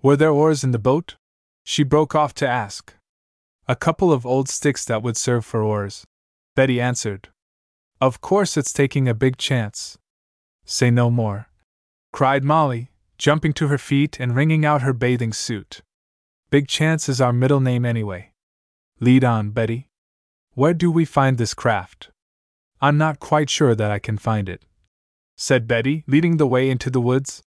Were 0.02 0.16
there 0.16 0.32
oars 0.32 0.64
in 0.64 0.72
the 0.72 0.80
boat? 0.80 1.16
She 1.64 1.84
broke 1.84 2.16
off 2.16 2.34
to 2.36 2.48
ask. 2.48 2.94
A 3.68 3.76
couple 3.76 4.12
of 4.12 4.26
old 4.26 4.50
sticks 4.50 4.84
that 4.86 5.04
would 5.04 5.18
serve 5.18 5.46
for 5.46 5.62
oars. 5.62 6.06
Betty 6.56 6.82
answered. 6.82 7.30
Of 8.02 8.22
course, 8.22 8.58
it's 8.58 8.74
taking 8.74 9.08
a 9.08 9.14
big 9.14 9.38
chance. 9.38 9.98
Say 10.66 10.92
no 10.92 11.10
more, 11.10 11.48
cried 12.14 12.44
Molly, 12.44 12.90
jumping 13.18 13.54
to 13.54 13.68
her 13.68 13.78
feet 13.78 14.20
and 14.20 14.36
wringing 14.36 14.66
out 14.66 14.82
her 14.82 14.94
bathing 14.94 15.34
suit. 15.34 15.82
Big 16.50 16.68
Chance 16.68 17.10
is 17.10 17.20
our 17.20 17.34
middle 17.34 17.60
name 17.60 17.86
anyway. 17.86 18.32
Lead 19.00 19.24
on, 19.24 19.52
Betty. 19.52 19.87
Where 20.58 20.74
do 20.74 20.90
we 20.90 21.06
find 21.06 21.38
this 21.38 21.54
craft? 21.54 22.10
I'm 22.82 22.98
not 22.98 23.20
quite 23.20 23.48
sure 23.48 23.76
that 23.76 23.92
I 23.92 24.00
can 24.00 24.18
find 24.18 24.50
it, 24.50 24.66
said 25.36 25.68
Betty, 25.68 26.04
leading 26.08 26.38
the 26.38 26.48
way 26.48 26.72
into 26.72 26.90
the 26.90 27.00
woods. 27.00 27.44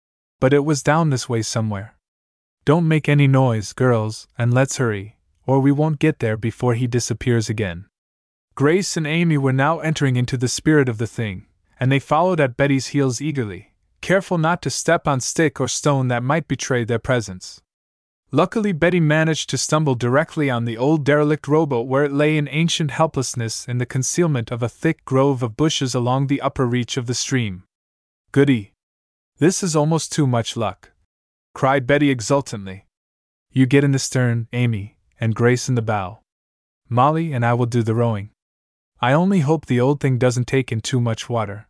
But 0.41 0.55
it 0.55 0.65
was 0.65 0.83
down 0.83 1.11
this 1.11 1.29
way 1.29 1.43
somewhere. 1.43 1.97
Don't 2.65 2.89
make 2.89 3.07
any 3.07 3.27
noise, 3.27 3.75
girls, 3.75 4.27
and 4.39 4.55
let's 4.55 4.79
hurry, 4.79 5.19
or 5.47 5.61
we 5.61 5.71
won't 5.71 5.99
get 5.99 6.21
there 6.21 6.39
before 6.39 6.73
he 6.73 6.87
disappears 6.87 7.51
again. 7.51 7.85
Grace 8.55 8.97
and 8.97 9.07
Amy 9.07 9.37
were 9.37 9.53
now 9.53 9.81
entering 9.81 10.17
into 10.17 10.39
the 10.39 10.49
spirit 10.49 10.89
of 10.89 10.97
the 10.97 11.07
thing, 11.07 11.45
and 11.79 11.93
they 11.93 11.99
followed 11.99 12.41
at 12.41 12.57
Betty's 12.57 12.87
heels 12.87 13.21
eagerly, 13.21 13.75
careful 14.01 14.39
not 14.39 14.63
to 14.63 14.71
step 14.71 15.07
on 15.07 15.21
stick 15.21 15.61
or 15.61 15.69
stone 15.69 16.09
that 16.09 16.23
might 16.23 16.49
betray 16.49 16.85
their 16.85 16.99
presence. 16.99 17.61
Luckily, 18.35 18.73
Betty 18.73 18.99
managed 18.99 19.49
to 19.51 19.57
stumble 19.57 19.95
directly 19.95 20.51
on 20.51 20.65
the 20.65 20.77
old 20.77 21.05
derelict 21.05 21.47
rowboat 21.47 21.87
where 21.87 22.03
it 22.03 22.13
lay 22.13 22.37
in 22.37 22.49
ancient 22.49 22.91
helplessness 22.91 23.69
in 23.69 23.79
the 23.79 23.87
concealment 23.87 24.51
of 24.51 24.61
a 24.61 24.69
thick 24.69 25.05
grove 25.05 25.41
of 25.45 25.57
bushes 25.57 25.95
along 25.95 26.27
the 26.27 26.41
upper 26.41 26.67
reach 26.67 26.97
of 26.97 27.07
the 27.07 27.15
stream. 27.15 27.63
Goody! 28.33 28.73
This 29.39 29.63
is 29.63 29.77
almost 29.77 30.11
too 30.11 30.27
much 30.27 30.57
luck! 30.57 30.91
cried 31.55 31.87
Betty 31.87 32.11
exultantly. 32.11 32.87
You 33.53 33.67
get 33.67 33.85
in 33.85 33.93
the 33.93 34.01
stern, 34.01 34.49
Amy, 34.53 34.97
and 35.21 35.37
Grace 35.37 35.69
in 35.69 35.77
the 35.77 35.81
bow. 35.81 36.19
Molly 36.89 37.33
and 37.33 37.47
I 37.47 37.55
will 37.55 37.67
do 37.67 37.85
the 37.85 37.95
rowing. 37.95 38.31
I 39.01 39.13
only 39.13 39.41
hope 39.41 39.67
the 39.67 39.81
old 39.81 40.01
thing 40.01 40.19
doesn't 40.19 40.49
take 40.49 40.73
in 40.73 40.81
too 40.81 41.01
much 41.01 41.29
water, 41.29 41.69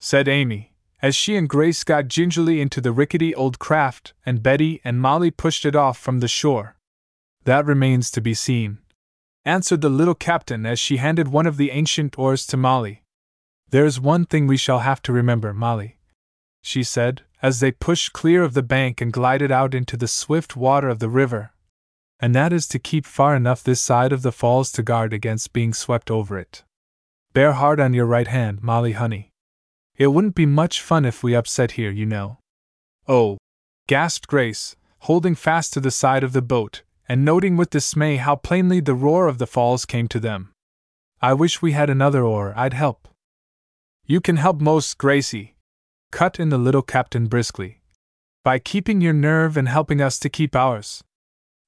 said 0.00 0.28
Amy, 0.28 0.69
as 1.02 1.14
she 1.16 1.36
and 1.36 1.48
Grace 1.48 1.84
got 1.84 2.08
gingerly 2.08 2.60
into 2.60 2.80
the 2.80 2.92
rickety 2.92 3.34
old 3.34 3.58
craft 3.58 4.12
and 4.26 4.42
Betty 4.42 4.80
and 4.84 5.00
Molly 5.00 5.30
pushed 5.30 5.64
it 5.64 5.74
off 5.74 5.98
from 5.98 6.20
the 6.20 6.28
shore. 6.28 6.76
That 7.44 7.64
remains 7.64 8.10
to 8.12 8.20
be 8.20 8.34
seen, 8.34 8.78
answered 9.44 9.80
the 9.80 9.88
little 9.88 10.14
captain 10.14 10.66
as 10.66 10.78
she 10.78 10.98
handed 10.98 11.28
one 11.28 11.46
of 11.46 11.56
the 11.56 11.70
ancient 11.70 12.18
oars 12.18 12.46
to 12.48 12.56
Molly. 12.56 13.02
There's 13.70 14.00
one 14.00 14.26
thing 14.26 14.46
we 14.46 14.56
shall 14.56 14.80
have 14.80 15.00
to 15.02 15.12
remember, 15.12 15.54
Molly, 15.54 15.96
she 16.60 16.82
said, 16.82 17.22
as 17.40 17.60
they 17.60 17.72
pushed 17.72 18.12
clear 18.12 18.42
of 18.42 18.52
the 18.52 18.62
bank 18.62 19.00
and 19.00 19.12
glided 19.12 19.50
out 19.50 19.74
into 19.74 19.96
the 19.96 20.08
swift 20.08 20.56
water 20.56 20.88
of 20.88 20.98
the 20.98 21.08
river, 21.08 21.52
and 22.18 22.34
that 22.34 22.52
is 22.52 22.68
to 22.68 22.78
keep 22.78 23.06
far 23.06 23.34
enough 23.34 23.64
this 23.64 23.80
side 23.80 24.12
of 24.12 24.22
the 24.22 24.32
falls 24.32 24.70
to 24.72 24.82
guard 24.82 25.14
against 25.14 25.54
being 25.54 25.72
swept 25.72 26.10
over 26.10 26.38
it. 26.38 26.64
Bear 27.32 27.52
hard 27.52 27.80
on 27.80 27.94
your 27.94 28.06
right 28.06 28.26
hand, 28.26 28.62
Molly 28.62 28.92
honey. 28.92 29.29
It 30.00 30.14
wouldn't 30.14 30.34
be 30.34 30.46
much 30.46 30.80
fun 30.80 31.04
if 31.04 31.22
we 31.22 31.34
upset 31.34 31.72
here, 31.72 31.90
you 31.90 32.06
know. 32.06 32.38
Oh! 33.06 33.36
gasped 33.86 34.28
Grace, 34.28 34.74
holding 35.00 35.34
fast 35.34 35.74
to 35.74 35.80
the 35.80 35.90
side 35.90 36.24
of 36.24 36.32
the 36.32 36.40
boat, 36.40 36.82
and 37.06 37.22
noting 37.22 37.54
with 37.54 37.68
dismay 37.68 38.16
how 38.16 38.36
plainly 38.36 38.80
the 38.80 38.94
roar 38.94 39.28
of 39.28 39.36
the 39.36 39.46
falls 39.46 39.84
came 39.84 40.08
to 40.08 40.18
them. 40.18 40.52
I 41.20 41.34
wish 41.34 41.60
we 41.60 41.72
had 41.72 41.90
another 41.90 42.22
oar, 42.22 42.54
I'd 42.56 42.72
help. 42.72 43.08
You 44.06 44.22
can 44.22 44.36
help 44.36 44.58
most, 44.58 44.96
Gracie, 44.96 45.56
cut 46.10 46.40
in 46.40 46.48
the 46.48 46.56
little 46.56 46.80
captain 46.80 47.26
briskly. 47.26 47.82
By 48.42 48.58
keeping 48.58 49.02
your 49.02 49.12
nerve 49.12 49.58
and 49.58 49.68
helping 49.68 50.00
us 50.00 50.18
to 50.20 50.30
keep 50.30 50.56
ours. 50.56 51.04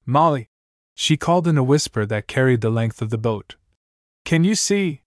Molly, 0.07 0.49
she 0.95 1.17
called 1.17 1.47
in 1.47 1.55
a 1.55 1.63
whisper 1.63 2.03
that 2.07 2.27
carried 2.27 2.61
the 2.61 2.71
length 2.71 2.99
of 2.99 3.11
the 3.11 3.19
boat. 3.19 3.57
Can 4.25 4.43
you 4.43 4.55
see 4.55 5.03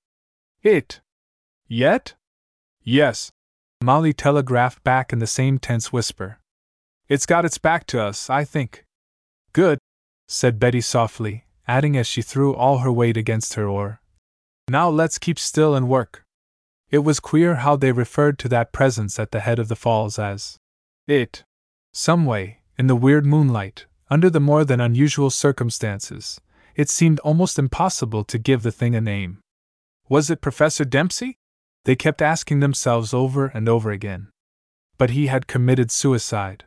it? 0.63 1.01
Yet? 1.67 2.15
Yes. 2.89 3.31
Molly 3.83 4.13
telegraphed 4.13 4.85
back 4.85 5.13
in 5.13 5.19
the 5.19 5.27
same 5.27 5.59
tense 5.59 5.93
whisper. 5.93 6.39
It's 7.09 7.27
got 7.27 7.45
its 7.45 7.59
back 7.59 7.85
to 7.89 8.01
us, 8.01 8.31
I 8.31 8.45
think. 8.45 8.85
Good, 9.53 9.81
said 10.29 10.61
Betty 10.61 10.81
softly, 10.81 11.47
adding 11.67 11.97
as 11.97 12.07
she 12.07 12.23
threw 12.23 12.55
all 12.55 12.79
her 12.79 12.93
weight 12.93 13.17
against 13.17 13.55
her 13.55 13.67
oar. 13.67 14.01
Now 14.69 14.89
let's 14.89 15.19
keep 15.19 15.37
still 15.37 15.75
and 15.75 15.89
work. 15.89 16.23
It 16.89 16.99
was 16.99 17.19
queer 17.19 17.57
how 17.57 17.75
they 17.75 17.91
referred 17.91 18.39
to 18.39 18.49
that 18.51 18.73
presence 18.73 19.19
at 19.19 19.33
the 19.33 19.41
head 19.41 19.59
of 19.59 19.67
the 19.67 19.75
falls 19.75 20.17
as 20.17 20.57
it. 21.09 21.43
Some 21.93 22.25
way, 22.25 22.61
in 22.79 22.87
the 22.87 22.95
weird 22.95 23.27
moonlight, 23.27 23.87
under 24.09 24.31
the 24.31 24.41
more 24.41 24.65
than 24.65 24.81
unusual 24.81 25.31
circumstances, 25.31 26.41
it 26.77 26.89
seemed 26.89 27.19
almost 27.21 27.59
impossible 27.59 28.23
to 28.23 28.39
give 28.39 28.63
the 28.63 28.71
thing 28.71 28.95
a 28.95 29.01
name. 29.01 29.41
Was 30.09 30.31
it 30.31 30.41
Professor 30.41 30.85
Dempsey? 30.85 31.37
They 31.87 31.95
kept 31.95 32.21
asking 32.21 32.59
themselves 32.59 33.15
over 33.15 33.47
and 33.47 33.69
over 33.69 33.93
again. 33.93 34.27
But 34.99 35.11
he 35.11 35.29
had 35.29 35.47
committed 35.47 35.93
suicide. 35.93 36.65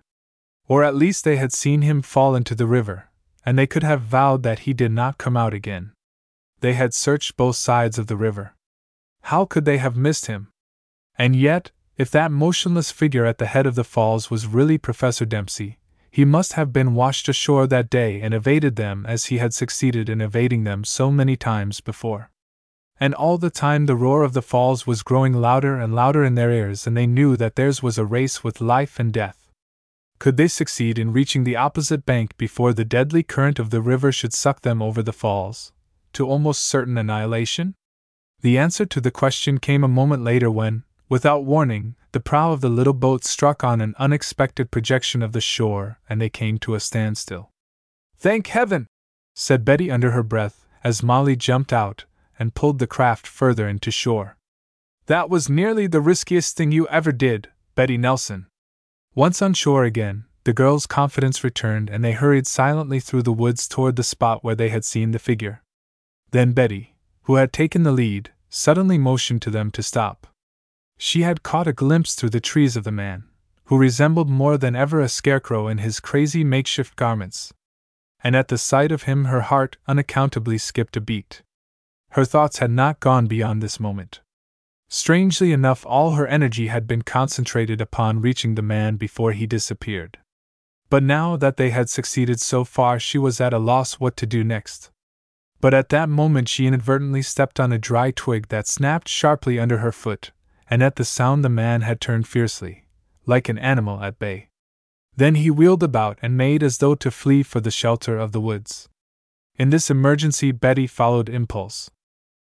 Or 0.66 0.82
at 0.82 0.96
least 0.96 1.26
they 1.26 1.36
had 1.36 1.52
seen 1.52 1.82
him 1.82 2.02
fall 2.02 2.36
into 2.36 2.56
the 2.56 2.66
river, 2.66 3.10
and 3.46 3.60
they 3.60 3.68
could 3.68 3.84
have 3.84 4.00
vowed 4.00 4.44
that 4.44 4.60
he 4.60 4.74
did 4.74 4.94
not 4.94 5.18
come 5.18 5.36
out 5.36 5.54
again. 5.54 5.92
They 6.62 6.72
had 6.72 6.94
searched 6.94 7.36
both 7.36 7.58
sides 7.58 8.00
of 8.00 8.08
the 8.08 8.16
river. 8.16 8.56
How 9.24 9.44
could 9.44 9.66
they 9.66 9.78
have 9.78 9.98
missed 9.98 10.28
him? 10.28 10.52
And 11.18 11.36
yet, 11.36 11.72
if 11.98 12.10
that 12.12 12.32
motionless 12.32 12.90
figure 12.90 13.26
at 13.26 13.40
the 13.40 13.48
head 13.48 13.66
of 13.66 13.76
the 13.76 13.84
falls 13.84 14.32
was 14.32 14.48
really 14.48 14.78
Professor 14.78 15.26
Dempsey, 15.26 15.80
he 16.10 16.24
must 16.24 16.54
have 16.54 16.72
been 16.72 16.94
washed 16.94 17.28
ashore 17.28 17.68
that 17.68 17.90
day 17.90 18.22
and 18.22 18.34
evaded 18.34 18.78
them 18.78 19.06
as 19.06 19.26
he 19.26 19.40
had 19.40 19.54
succeeded 19.54 20.08
in 20.08 20.22
evading 20.22 20.64
them 20.64 20.86
so 20.86 21.12
many 21.12 21.36
times 21.36 21.82
before 21.82 22.32
and 23.00 23.14
all 23.14 23.38
the 23.38 23.50
time 23.50 23.86
the 23.86 23.96
roar 23.96 24.24
of 24.24 24.34
the 24.34 24.42
falls 24.42 24.86
was 24.86 25.04
growing 25.04 25.34
louder 25.34 25.80
and 25.80 25.96
louder 25.96 26.24
in 26.24 26.36
their 26.36 26.52
ears, 26.52 26.86
and 26.86 26.98
they 26.98 27.08
knew 27.08 27.38
that 27.38 27.56
theirs 27.56 27.82
was 27.82 27.98
a 27.98 28.06
race 28.06 28.44
with 28.44 28.62
life 28.62 29.00
and 29.00 29.14
death. 29.14 29.50
Could 30.20 30.36
they 30.36 30.50
succeed 30.50 31.00
in 31.00 31.14
reaching 31.14 31.46
the 31.46 31.56
opposite 31.56 32.06
bank 32.06 32.36
before 32.38 32.74
the 32.74 32.84
deadly 32.84 33.24
current 33.24 33.58
of 33.58 33.70
the 33.70 33.82
river 33.82 34.12
should 34.12 34.34
suck 34.34 34.62
them 34.62 34.82
over 34.82 35.02
the 35.02 35.14
falls, 35.14 35.72
to 36.14 36.28
almost 36.28 36.64
certain 36.64 36.98
annihilation? 36.98 37.76
The 38.42 38.58
answer 38.58 38.86
to 38.86 39.00
the 39.00 39.12
question 39.12 39.60
came 39.60 39.84
a 39.84 39.88
moment 39.88 40.24
later 40.24 40.52
when, 40.52 40.84
without 41.08 41.46
warning, 41.46 41.96
the 42.12 42.20
prow 42.20 42.52
of 42.52 42.62
the 42.62 42.70
little 42.70 42.94
boat 42.94 43.24
struck 43.24 43.64
on 43.64 43.80
an 43.80 43.96
unexpected 43.98 44.72
projection 44.72 45.22
of 45.22 45.32
the 45.32 45.42
shore 45.42 46.00
and 46.10 46.20
they 46.20 46.30
came 46.30 46.58
to 46.60 46.76
a 46.76 46.80
standstill. 46.80 47.52
Thank 48.18 48.48
heaven! 48.48 48.88
said 49.36 49.64
Betty 49.64 49.90
under 49.90 50.12
her 50.12 50.24
breath, 50.24 50.66
as 50.84 51.04
Molly 51.04 51.38
jumped 51.38 51.72
out, 51.72 52.06
and 52.40 52.56
pulled 52.56 52.80
the 52.80 52.88
craft 52.88 53.28
further 53.28 53.68
into 53.68 53.92
shore. 53.92 54.38
That 55.08 55.30
was 55.30 55.50
nearly 55.50 55.86
the 55.86 56.02
riskiest 56.02 56.56
thing 56.56 56.72
you 56.72 56.88
ever 56.88 57.12
did, 57.12 57.50
Betty 57.76 57.98
Nelson. 57.98 58.48
Once 59.14 59.42
on 59.42 59.54
shore 59.54 59.84
again, 59.84 60.26
the 60.46 60.54
girls' 60.54 60.88
confidence 60.88 61.44
returned 61.44 61.90
and 61.90 62.04
they 62.04 62.14
hurried 62.14 62.48
silently 62.48 63.00
through 63.00 63.24
the 63.24 63.34
woods 63.34 63.68
toward 63.68 63.96
the 63.96 64.04
spot 64.04 64.44
where 64.44 64.56
they 64.56 64.70
had 64.70 64.86
seen 64.86 65.12
the 65.12 65.20
figure. 65.20 65.62
Then 66.32 66.54
Betty, 66.54 66.96
who 67.24 67.36
had 67.36 67.52
taken 67.52 67.84
the 67.84 67.92
lead, 67.92 68.32
suddenly 68.50 68.98
motioned 68.98 69.42
to 69.44 69.50
them 69.50 69.72
to 69.72 69.84
stop. 69.84 70.28
She 70.98 71.22
had 71.22 71.44
caught 71.44 71.68
a 71.68 71.74
glimpse 71.74 72.16
through 72.16 72.32
the 72.32 72.40
trees 72.40 72.76
of 72.76 72.84
the 72.84 72.92
man, 72.92 73.26
who 73.66 73.78
resembled 73.78 74.30
more 74.30 74.58
than 74.58 74.76
ever 74.76 75.00
a 75.00 75.10
scarecrow 75.10 75.68
in 75.68 75.78
his 75.78 76.00
crazy 76.00 76.44
makeshift 76.44 76.96
garments. 76.96 77.54
And 78.24 78.36
at 78.36 78.48
the 78.48 78.58
sight 78.58 78.92
of 78.92 79.04
him, 79.04 79.26
her 79.26 79.42
heart 79.42 79.78
unaccountably 79.88 80.58
skipped 80.58 80.98
a 80.98 81.02
beat. 81.02 81.42
Her 82.12 82.26
thoughts 82.26 82.58
had 82.58 82.72
not 82.72 83.00
gone 83.00 83.28
beyond 83.28 83.62
this 83.62 83.80
moment. 83.80 84.22
Strangely 84.90 85.52
enough, 85.52 85.86
all 85.86 86.12
her 86.12 86.26
energy 86.26 86.68
had 86.68 86.88
been 86.88 87.04
concentrated 87.04 87.80
upon 87.80 88.22
reaching 88.22 88.56
the 88.56 88.64
man 88.64 88.96
before 88.96 89.32
he 89.34 89.46
disappeared. 89.46 90.18
But 90.90 91.04
now 91.04 91.36
that 91.36 91.58
they 91.58 91.70
had 91.70 91.90
succeeded 91.90 92.40
so 92.42 92.64
far, 92.64 93.00
she 93.00 93.20
was 93.20 93.40
at 93.40 93.54
a 93.54 93.60
loss 93.60 94.00
what 94.00 94.18
to 94.18 94.26
do 94.26 94.44
next. 94.44 94.90
But 95.62 95.76
at 95.76 95.90
that 95.90 96.10
moment, 96.10 96.50
she 96.50 96.66
inadvertently 96.66 97.22
stepped 97.22 97.60
on 97.60 97.72
a 97.72 97.78
dry 97.78 98.10
twig 98.10 98.48
that 98.48 98.66
snapped 98.66 99.08
sharply 99.08 99.60
under 99.60 99.78
her 99.78 99.92
foot, 99.92 100.32
and 100.68 100.82
at 100.82 100.96
the 100.96 101.06
sound, 101.06 101.46
the 101.46 101.50
man 101.50 101.82
had 101.82 102.02
turned 102.02 102.28
fiercely, 102.28 102.86
like 103.28 103.50
an 103.50 103.60
animal 103.60 104.02
at 104.02 104.18
bay. 104.18 104.50
Then 105.16 105.36
he 105.36 105.52
wheeled 105.52 105.84
about 105.84 106.18
and 106.24 106.36
made 106.36 106.64
as 106.64 106.80
though 106.80 106.96
to 106.96 107.12
flee 107.12 107.44
for 107.44 107.60
the 107.60 107.72
shelter 107.72 108.18
of 108.18 108.32
the 108.32 108.42
woods. 108.42 108.90
In 109.56 109.70
this 109.70 109.92
emergency, 109.92 110.52
Betty 110.52 110.88
followed 110.88 111.30
impulse. 111.30 111.92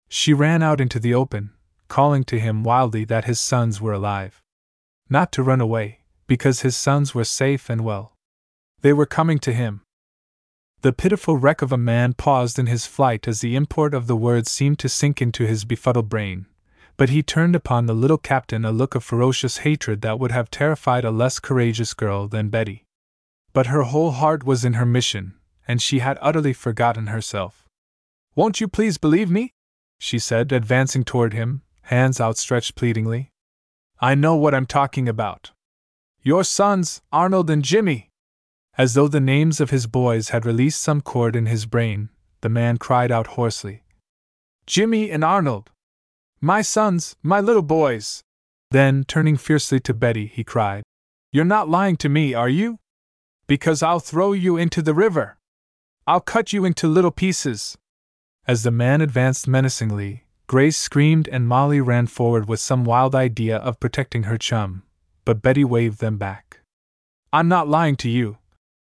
She 0.09 0.33
ran 0.33 0.63
out 0.63 0.81
into 0.81 0.99
the 0.99 1.13
open, 1.13 1.51
calling 1.87 2.23
to 2.25 2.39
him 2.39 2.63
wildly 2.63 3.05
that 3.05 3.25
his 3.25 3.39
sons 3.39 3.79
were 3.79 3.93
alive. 3.93 4.41
Not 5.07 5.31
to 5.33 5.43
run 5.43 5.61
away, 5.61 5.99
because 6.27 6.61
his 6.61 6.75
sons 6.75 7.13
were 7.13 7.23
safe 7.23 7.69
and 7.69 7.81
well. 7.81 8.13
They 8.81 8.91
were 8.91 9.05
coming 9.05 9.39
to 9.39 9.53
him. 9.53 9.81
The 10.81 10.93
pitiful 10.93 11.37
wreck 11.37 11.61
of 11.61 11.71
a 11.71 11.77
man 11.77 12.13
paused 12.13 12.57
in 12.57 12.65
his 12.65 12.85
flight 12.85 13.27
as 13.27 13.41
the 13.41 13.55
import 13.55 13.93
of 13.93 14.07
the 14.07 14.15
words 14.15 14.49
seemed 14.49 14.79
to 14.79 14.89
sink 14.89 15.21
into 15.21 15.45
his 15.45 15.65
befuddled 15.65 16.09
brain, 16.09 16.47
but 16.95 17.09
he 17.09 17.21
turned 17.21 17.55
upon 17.55 17.85
the 17.85 17.93
little 17.93 18.17
captain 18.17 18.65
a 18.65 18.71
look 18.71 18.95
of 18.95 19.03
ferocious 19.03 19.57
hatred 19.59 20.01
that 20.01 20.19
would 20.19 20.31
have 20.31 20.49
terrified 20.49 21.05
a 21.05 21.11
less 21.11 21.37
courageous 21.39 21.93
girl 21.93 22.27
than 22.27 22.49
Betty. 22.49 22.85
But 23.53 23.67
her 23.67 23.83
whole 23.83 24.11
heart 24.11 24.43
was 24.43 24.63
in 24.63 24.73
her 24.73 24.85
mission, 24.85 25.33
and 25.67 25.81
she 25.81 25.99
had 25.99 26.17
utterly 26.21 26.53
forgotten 26.53 27.07
herself. 27.07 27.67
Won't 28.35 28.61
you 28.61 28.67
please 28.67 28.97
believe 28.97 29.29
me? 29.29 29.53
She 29.99 30.17
said, 30.17 30.51
advancing 30.51 31.03
toward 31.03 31.33
him, 31.33 31.61
hands 31.83 32.19
outstretched 32.19 32.75
pleadingly. 32.75 33.31
I 33.99 34.15
know 34.15 34.35
what 34.35 34.55
I'm 34.55 34.65
talking 34.65 35.09
about. 35.09 35.51
Your 36.23 36.43
sons, 36.43 37.01
Arnold 37.11 37.49
and 37.49 37.63
Jimmy. 37.63 38.09
As 38.77 38.93
though 38.93 39.09
the 39.09 39.19
names 39.19 39.59
of 39.59 39.71
his 39.71 39.87
boys 39.87 40.29
had 40.29 40.45
released 40.45 40.81
some 40.81 41.01
chord 41.01 41.35
in 41.35 41.45
his 41.47 41.65
brain, 41.65 42.09
the 42.41 42.49
man 42.49 42.77
cried 42.77 43.11
out 43.11 43.27
hoarsely 43.27 43.83
Jimmy 44.65 45.11
and 45.11 45.23
Arnold! 45.23 45.71
My 46.39 46.61
sons, 46.61 47.17
my 47.21 47.41
little 47.41 47.61
boys! 47.61 48.23
Then, 48.71 49.03
turning 49.03 49.35
fiercely 49.35 49.79
to 49.81 49.93
Betty, 49.93 50.27
he 50.27 50.43
cried, 50.43 50.83
You're 51.31 51.43
not 51.43 51.67
lying 51.67 51.97
to 51.97 52.07
me, 52.07 52.33
are 52.33 52.47
you? 52.47 52.77
Because 53.47 53.83
I'll 53.83 53.99
throw 53.99 54.31
you 54.31 54.55
into 54.55 54.81
the 54.81 54.93
river! 54.93 55.37
I'll 56.07 56.21
cut 56.21 56.53
you 56.53 56.63
into 56.63 56.87
little 56.87 57.11
pieces! 57.11 57.77
As 58.49 58.63
the 58.63 58.71
man 58.71 58.99
advanced 58.99 59.47
menacingly, 59.47 60.23
Grace 60.47 60.75
screamed 60.75 61.27
and 61.27 61.47
Molly 61.47 61.79
ran 61.79 62.07
forward 62.07 62.49
with 62.49 62.59
some 62.59 62.83
wild 62.83 63.13
idea 63.13 63.57
of 63.57 63.79
protecting 63.79 64.23
her 64.23 64.39
chum, 64.39 64.81
but 65.23 65.43
Betty 65.43 65.63
waved 65.63 65.99
them 65.99 66.17
back. 66.17 66.61
I'm 67.31 67.47
not 67.47 67.67
lying 67.67 67.95
to 67.97 68.09
you, 68.09 68.39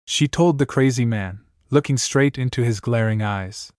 she 0.07 0.29
told 0.29 0.59
the 0.59 0.67
crazy 0.67 1.05
man, 1.05 1.41
looking 1.69 1.97
straight 1.97 2.39
into 2.39 2.63
his 2.63 2.79
glaring 2.79 3.23
eyes. 3.23 3.73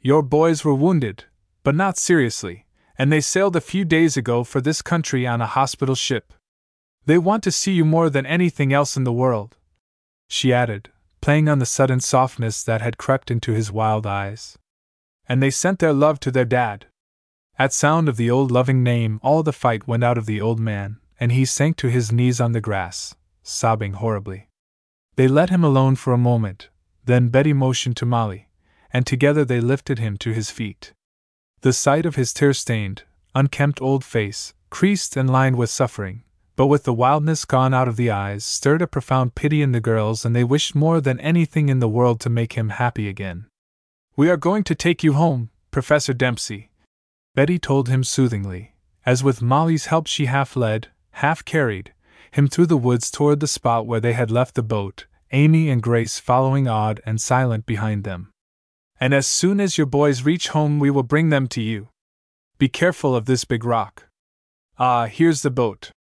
Your 0.00 0.22
boys 0.22 0.64
were 0.64 0.76
wounded, 0.76 1.24
but 1.64 1.74
not 1.74 1.98
seriously, 1.98 2.66
and 2.96 3.10
they 3.10 3.20
sailed 3.20 3.56
a 3.56 3.60
few 3.60 3.84
days 3.84 4.16
ago 4.16 4.44
for 4.44 4.60
this 4.60 4.80
country 4.80 5.26
on 5.26 5.40
a 5.40 5.54
hospital 5.58 5.96
ship. 5.96 6.32
They 7.06 7.18
want 7.18 7.42
to 7.42 7.50
see 7.50 7.72
you 7.72 7.84
more 7.84 8.10
than 8.10 8.26
anything 8.26 8.72
else 8.72 8.96
in 8.96 9.02
the 9.02 9.12
world. 9.12 9.56
She 10.28 10.52
added, 10.52 10.88
playing 11.20 11.48
on 11.48 11.58
the 11.58 11.66
sudden 11.66 11.98
softness 11.98 12.62
that 12.62 12.80
had 12.80 12.96
crept 12.96 13.28
into 13.28 13.50
his 13.50 13.72
wild 13.72 14.06
eyes. 14.06 14.56
And 15.30 15.40
they 15.40 15.50
sent 15.50 15.78
their 15.78 15.92
love 15.92 16.18
to 16.20 16.32
their 16.32 16.44
dad. 16.44 16.86
At 17.56 17.72
sound 17.72 18.08
of 18.08 18.16
the 18.16 18.28
old 18.28 18.50
loving 18.50 18.82
name, 18.82 19.20
all 19.22 19.44
the 19.44 19.52
fight 19.52 19.86
went 19.86 20.02
out 20.02 20.18
of 20.18 20.26
the 20.26 20.40
old 20.40 20.58
man, 20.58 20.98
and 21.20 21.30
he 21.30 21.44
sank 21.44 21.76
to 21.76 21.88
his 21.88 22.10
knees 22.10 22.40
on 22.40 22.50
the 22.50 22.60
grass, 22.60 23.14
sobbing 23.44 23.92
horribly. 23.92 24.48
They 25.14 25.28
let 25.28 25.50
him 25.50 25.62
alone 25.62 25.94
for 25.94 26.12
a 26.12 26.18
moment, 26.18 26.68
then 27.04 27.28
Betty 27.28 27.52
motioned 27.52 27.96
to 27.98 28.06
Molly, 28.06 28.48
and 28.92 29.06
together 29.06 29.44
they 29.44 29.60
lifted 29.60 30.00
him 30.00 30.16
to 30.16 30.32
his 30.32 30.50
feet. 30.50 30.94
The 31.60 31.72
sight 31.72 32.06
of 32.06 32.16
his 32.16 32.32
tear 32.32 32.52
stained, 32.52 33.04
unkempt 33.32 33.80
old 33.80 34.02
face, 34.02 34.54
creased 34.68 35.16
and 35.16 35.30
lined 35.30 35.54
with 35.54 35.70
suffering, 35.70 36.24
but 36.56 36.66
with 36.66 36.82
the 36.82 36.92
wildness 36.92 37.44
gone 37.44 37.72
out 37.72 37.86
of 37.86 37.94
the 37.94 38.10
eyes, 38.10 38.44
stirred 38.44 38.82
a 38.82 38.88
profound 38.88 39.36
pity 39.36 39.62
in 39.62 39.70
the 39.70 39.80
girls, 39.80 40.24
and 40.24 40.34
they 40.34 40.42
wished 40.42 40.74
more 40.74 41.00
than 41.00 41.20
anything 41.20 41.68
in 41.68 41.78
the 41.78 41.88
world 41.88 42.18
to 42.18 42.30
make 42.30 42.54
him 42.54 42.70
happy 42.70 43.08
again. 43.08 43.46
We 44.20 44.28
are 44.28 44.36
going 44.36 44.64
to 44.64 44.74
take 44.74 45.02
you 45.02 45.14
home, 45.14 45.48
Professor 45.70 46.12
Dempsey, 46.12 46.68
Betty 47.34 47.58
told 47.58 47.88
him 47.88 48.04
soothingly, 48.04 48.74
as 49.06 49.24
with 49.24 49.40
Molly's 49.40 49.86
help 49.86 50.06
she 50.06 50.26
half 50.26 50.56
led, 50.56 50.88
half 51.12 51.42
carried, 51.42 51.94
him 52.30 52.46
through 52.46 52.66
the 52.66 52.76
woods 52.76 53.10
toward 53.10 53.40
the 53.40 53.46
spot 53.46 53.86
where 53.86 53.98
they 53.98 54.12
had 54.12 54.30
left 54.30 54.56
the 54.56 54.62
boat, 54.62 55.06
Amy 55.32 55.70
and 55.70 55.82
Grace 55.82 56.18
following 56.18 56.68
odd 56.68 57.00
and 57.06 57.18
silent 57.18 57.64
behind 57.64 58.04
them. 58.04 58.30
And 59.00 59.14
as 59.14 59.26
soon 59.26 59.58
as 59.58 59.78
your 59.78 59.86
boys 59.86 60.22
reach 60.22 60.48
home, 60.48 60.78
we 60.78 60.90
will 60.90 61.02
bring 61.02 61.30
them 61.30 61.46
to 61.48 61.62
you. 61.62 61.88
Be 62.58 62.68
careful 62.68 63.16
of 63.16 63.24
this 63.24 63.46
big 63.46 63.64
rock. 63.64 64.08
Ah, 64.78 65.06
here's 65.06 65.40
the 65.40 65.50
boat. 65.50 65.92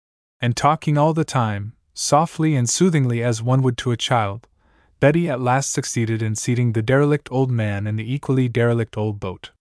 And 0.41 0.57
talking 0.57 0.97
all 0.97 1.13
the 1.13 1.23
time, 1.23 1.71
softly 1.93 2.53
and 2.57 2.69
soothingly 2.69 3.23
as 3.23 3.41
one 3.41 3.61
would 3.61 3.77
to 3.77 3.91
a 3.91 3.95
child, 3.95 4.49
Betty 4.99 5.29
at 5.29 5.39
last 5.39 5.71
succeeded 5.71 6.21
in 6.21 6.35
seating 6.35 6.73
the 6.73 6.81
derelict 6.81 7.29
old 7.31 7.49
man 7.49 7.87
in 7.87 7.95
the 7.95 8.13
equally 8.13 8.49
derelict 8.49 8.97
old 8.97 9.19
boat. 9.19 9.51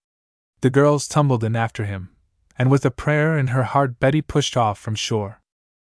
The 0.63 0.71
girls 0.71 1.07
tumbled 1.07 1.45
in 1.45 1.55
after 1.55 1.85
him, 1.85 2.11
and 2.59 2.71
with 2.71 2.85
a 2.85 2.91
prayer 2.91 3.39
in 3.39 3.49
her 3.49 3.63
heart, 3.63 4.01
Betty 4.01 4.21
pushed 4.21 4.57
off 4.57 4.81
from 4.81 4.97
shore. 4.97 5.41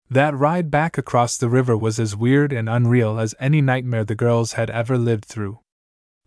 That 0.09 0.35
ride 0.35 0.69
back 0.69 0.98
across 0.98 1.38
the 1.38 1.48
river 1.48 1.77
was 1.77 2.00
as 2.00 2.18
weird 2.18 2.51
and 2.51 2.68
unreal 2.68 3.18
as 3.18 3.34
any 3.40 3.61
nightmare 3.61 4.03
the 4.03 4.16
girls 4.16 4.53
had 4.53 4.69
ever 4.72 4.98
lived 4.98 5.24
through. 5.24 5.59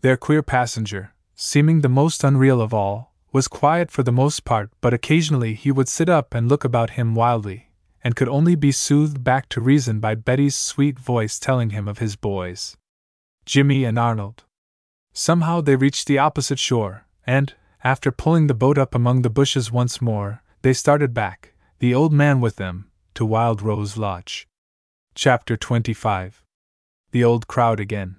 Their 0.00 0.16
queer 0.16 0.42
passenger, 0.42 1.12
seeming 1.34 1.82
the 1.82 1.91
most 1.91 2.24
unreal 2.24 2.62
of 2.62 2.73
all, 2.73 3.12
was 3.31 3.47
quiet 3.47 3.91
for 3.91 4.02
the 4.02 4.12
most 4.12 4.44
part, 4.44 4.70
but 4.81 4.94
occasionally 4.94 5.52
he 5.52 5.70
would 5.70 5.89
sit 5.89 6.08
up 6.08 6.32
and 6.32 6.49
look 6.49 6.65
about 6.65 6.91
him 6.91 7.15
wildly, 7.15 7.68
and 8.02 8.16
could 8.16 8.28
only 8.28 8.55
be 8.55 8.73
soothed 8.73 9.23
back 9.23 9.50
to 9.50 9.60
reason 9.60 10.00
by 10.00 10.15
Betty's 10.15 10.57
sweet 10.57 10.99
voice 10.99 11.39
telling 11.39 11.70
him 11.70 11.89
of 11.89 11.99
his 11.99 12.16
boys. 12.16 12.76
Jimmy 13.45 13.85
and 13.85 13.99
Arnold. 13.99 14.45
Somehow 15.12 15.61
they 15.61 15.77
reached 15.77 16.07
the 16.07 16.19
opposite 16.19 16.59
shore, 16.59 17.07
and, 17.27 17.55
after 17.85 18.12
pulling 18.12 18.47
the 18.47 18.55
boat 18.55 18.79
up 18.79 18.95
among 18.95 19.23
the 19.23 19.31
bushes 19.31 19.73
once 19.73 20.01
more, 20.01 20.43
they 20.62 20.73
started 20.73 21.12
back, 21.12 21.55
the 21.81 21.95
old 21.95 22.12
man 22.12 22.41
with 22.41 22.57
them, 22.57 22.91
to 23.15 23.27
Wild 23.27 23.61
Rose 23.61 23.97
Lodge. 23.97 24.47
Chapter 25.15 25.57
25 25.57 26.45
The 27.11 27.25
Old 27.25 27.49
Crowd 27.49 27.81
Again. 27.81 28.17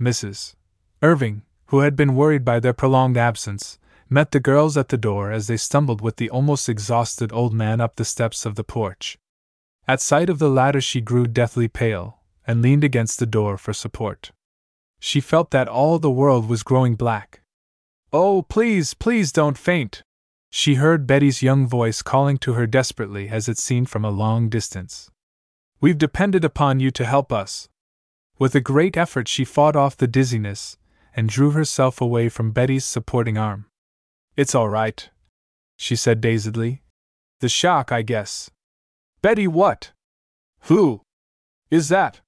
Mrs. 0.00 0.54
Irving, 1.02 1.42
who 1.66 1.80
had 1.80 1.94
been 1.94 2.16
worried 2.16 2.44
by 2.44 2.58
their 2.58 2.72
prolonged 2.72 3.16
absence, 3.16 3.78
met 4.08 4.30
the 4.30 4.40
girls 4.40 4.76
at 4.76 4.88
the 4.88 4.96
door 4.96 5.30
as 5.30 5.46
they 5.46 5.56
stumbled 5.56 6.00
with 6.00 6.16
the 6.16 6.30
almost 6.30 6.68
exhausted 6.68 7.32
old 7.32 7.52
man 7.52 7.80
up 7.80 7.96
the 7.96 8.04
steps 8.04 8.44
of 8.46 8.54
the 8.54 8.64
porch. 8.64 9.18
At 9.86 10.00
sight 10.00 10.30
of 10.30 10.38
the 10.38 10.50
latter, 10.50 10.80
she 10.80 11.00
grew 11.00 11.26
deathly 11.26 11.68
pale 11.68 12.18
and 12.46 12.62
leaned 12.62 12.84
against 12.84 13.18
the 13.18 13.26
door 13.26 13.56
for 13.56 13.72
support. 13.72 14.32
She 15.00 15.20
felt 15.20 15.50
that 15.50 15.68
all 15.68 15.98
the 15.98 16.10
world 16.10 16.48
was 16.48 16.62
growing 16.62 16.94
black. 16.94 17.42
Oh, 18.12 18.42
please, 18.42 18.94
please 18.94 19.32
don't 19.32 19.58
faint, 19.58 20.02
she 20.56 20.76
heard 20.76 21.04
Betty's 21.04 21.42
young 21.42 21.66
voice 21.66 22.00
calling 22.00 22.38
to 22.38 22.52
her 22.52 22.64
desperately 22.64 23.28
as 23.28 23.48
it 23.48 23.58
seemed 23.58 23.90
from 23.90 24.04
a 24.04 24.10
long 24.10 24.48
distance. 24.48 25.10
We've 25.80 25.98
depended 25.98 26.44
upon 26.44 26.78
you 26.78 26.92
to 26.92 27.04
help 27.04 27.32
us. 27.32 27.68
With 28.38 28.54
a 28.54 28.60
great 28.60 28.96
effort, 28.96 29.26
she 29.26 29.44
fought 29.44 29.74
off 29.74 29.96
the 29.96 30.06
dizziness 30.06 30.76
and 31.16 31.28
drew 31.28 31.50
herself 31.50 32.00
away 32.00 32.28
from 32.28 32.52
Betty's 32.52 32.84
supporting 32.84 33.36
arm. 33.36 33.66
It's 34.36 34.54
all 34.54 34.68
right, 34.68 35.10
she 35.76 35.96
said 35.96 36.20
dazedly. 36.20 36.82
The 37.40 37.48
shock, 37.48 37.90
I 37.90 38.02
guess. 38.02 38.48
Betty, 39.22 39.48
what? 39.48 39.90
Who? 40.70 41.02
Is 41.68 41.88
that? 41.88 42.20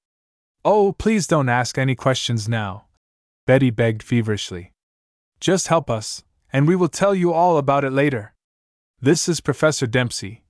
Oh, 0.69 0.91
please 0.91 1.29
don't 1.29 1.49
ask 1.49 1.79
any 1.79 1.95
questions 1.95 2.49
now, 2.49 2.87
Betty 3.47 3.71
begged 3.71 4.03
feverishly. 4.03 4.73
Just 5.39 5.69
help 5.69 5.89
us, 5.89 6.25
and 6.53 6.67
we 6.67 6.75
will 6.75 6.89
tell 6.89 7.15
you 7.15 7.33
all 7.33 7.57
about 7.57 7.85
it 7.85 7.93
later. 7.93 8.35
This 9.01 9.29
is 9.29 9.41
Professor 9.41 9.87
Dempsey, 9.87 10.43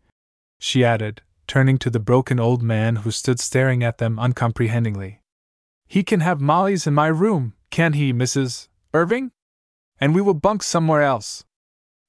she 0.58 0.82
added, 0.82 1.20
turning 1.46 1.76
to 1.76 1.90
the 1.90 2.00
broken 2.00 2.40
old 2.40 2.62
man 2.62 2.96
who 2.96 3.10
stood 3.10 3.38
staring 3.38 3.84
at 3.84 3.98
them 3.98 4.18
uncomprehendingly. 4.18 5.20
He 5.86 6.02
can 6.02 6.20
have 6.20 6.40
Molly's 6.40 6.86
in 6.86 6.94
my 6.94 7.08
room, 7.08 7.52
can 7.68 7.92
he, 7.92 8.14
Mrs. 8.14 8.68
Irving? 8.94 9.32
And 10.00 10.14
we 10.14 10.22
will 10.22 10.32
bunk 10.32 10.62
somewhere 10.62 11.02
else. 11.02 11.44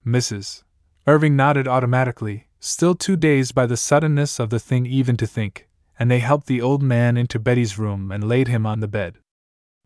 Mrs. 0.06 0.64
Irving 1.08 1.36
nodded 1.36 1.68
automatically, 1.68 2.48
still 2.62 2.96
too 2.96 3.18
dazed 3.18 3.54
by 3.54 3.66
the 3.66 3.76
suddenness 3.76 4.40
of 4.40 4.50
the 4.50 4.60
thing 4.60 4.86
even 4.86 5.18
to 5.18 5.28
think, 5.28 5.67
and 6.00 6.10
they 6.10 6.20
helped 6.20 6.48
the 6.48 6.62
old 6.62 6.82
man 6.82 7.18
into 7.18 7.40
Betty's 7.40 7.78
room 7.78 8.12
and 8.12 8.28
laid 8.28 8.48
him 8.48 8.66
on 8.66 8.80
the 8.80 8.88
bed. 8.88 9.18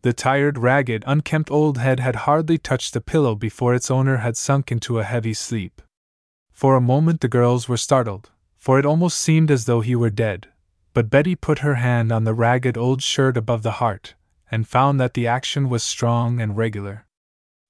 The 0.02 0.14
tired, 0.14 0.58
ragged, 0.58 1.04
unkempt 1.06 1.52
old 1.52 1.78
head 1.78 2.00
had 2.00 2.28
hardly 2.28 2.58
touched 2.58 2.94
the 2.94 3.02
pillow 3.02 3.36
before 3.36 3.76
its 3.76 3.92
owner 3.92 4.18
had 4.18 4.36
sunk 4.36 4.72
into 4.72 5.00
a 5.00 5.04
heavy 5.04 5.34
sleep. 5.34 5.82
For 6.52 6.76
a 6.76 6.82
moment 6.82 7.22
the 7.22 7.28
girls 7.28 7.70
were 7.70 7.78
startled, 7.78 8.32
for 8.58 8.80
it 8.80 8.86
almost 8.86 9.20
seemed 9.20 9.52
as 9.52 9.66
though 9.66 9.82
he 9.82 9.96
were 9.96 10.10
dead. 10.10 10.48
But 10.94 11.10
Betty 11.10 11.36
put 11.36 11.60
her 11.60 11.76
hand 11.76 12.12
on 12.12 12.24
the 12.24 12.34
ragged 12.34 12.78
old 12.78 13.02
shirt 13.02 13.38
above 13.38 13.64
the 13.64 13.80
heart, 13.84 14.16
and 14.50 14.68
found 14.68 15.00
that 15.00 15.14
the 15.14 15.28
action 15.28 15.70
was 15.70 15.84
strong 15.84 16.42
and 16.42 16.58
regular. 16.58 17.06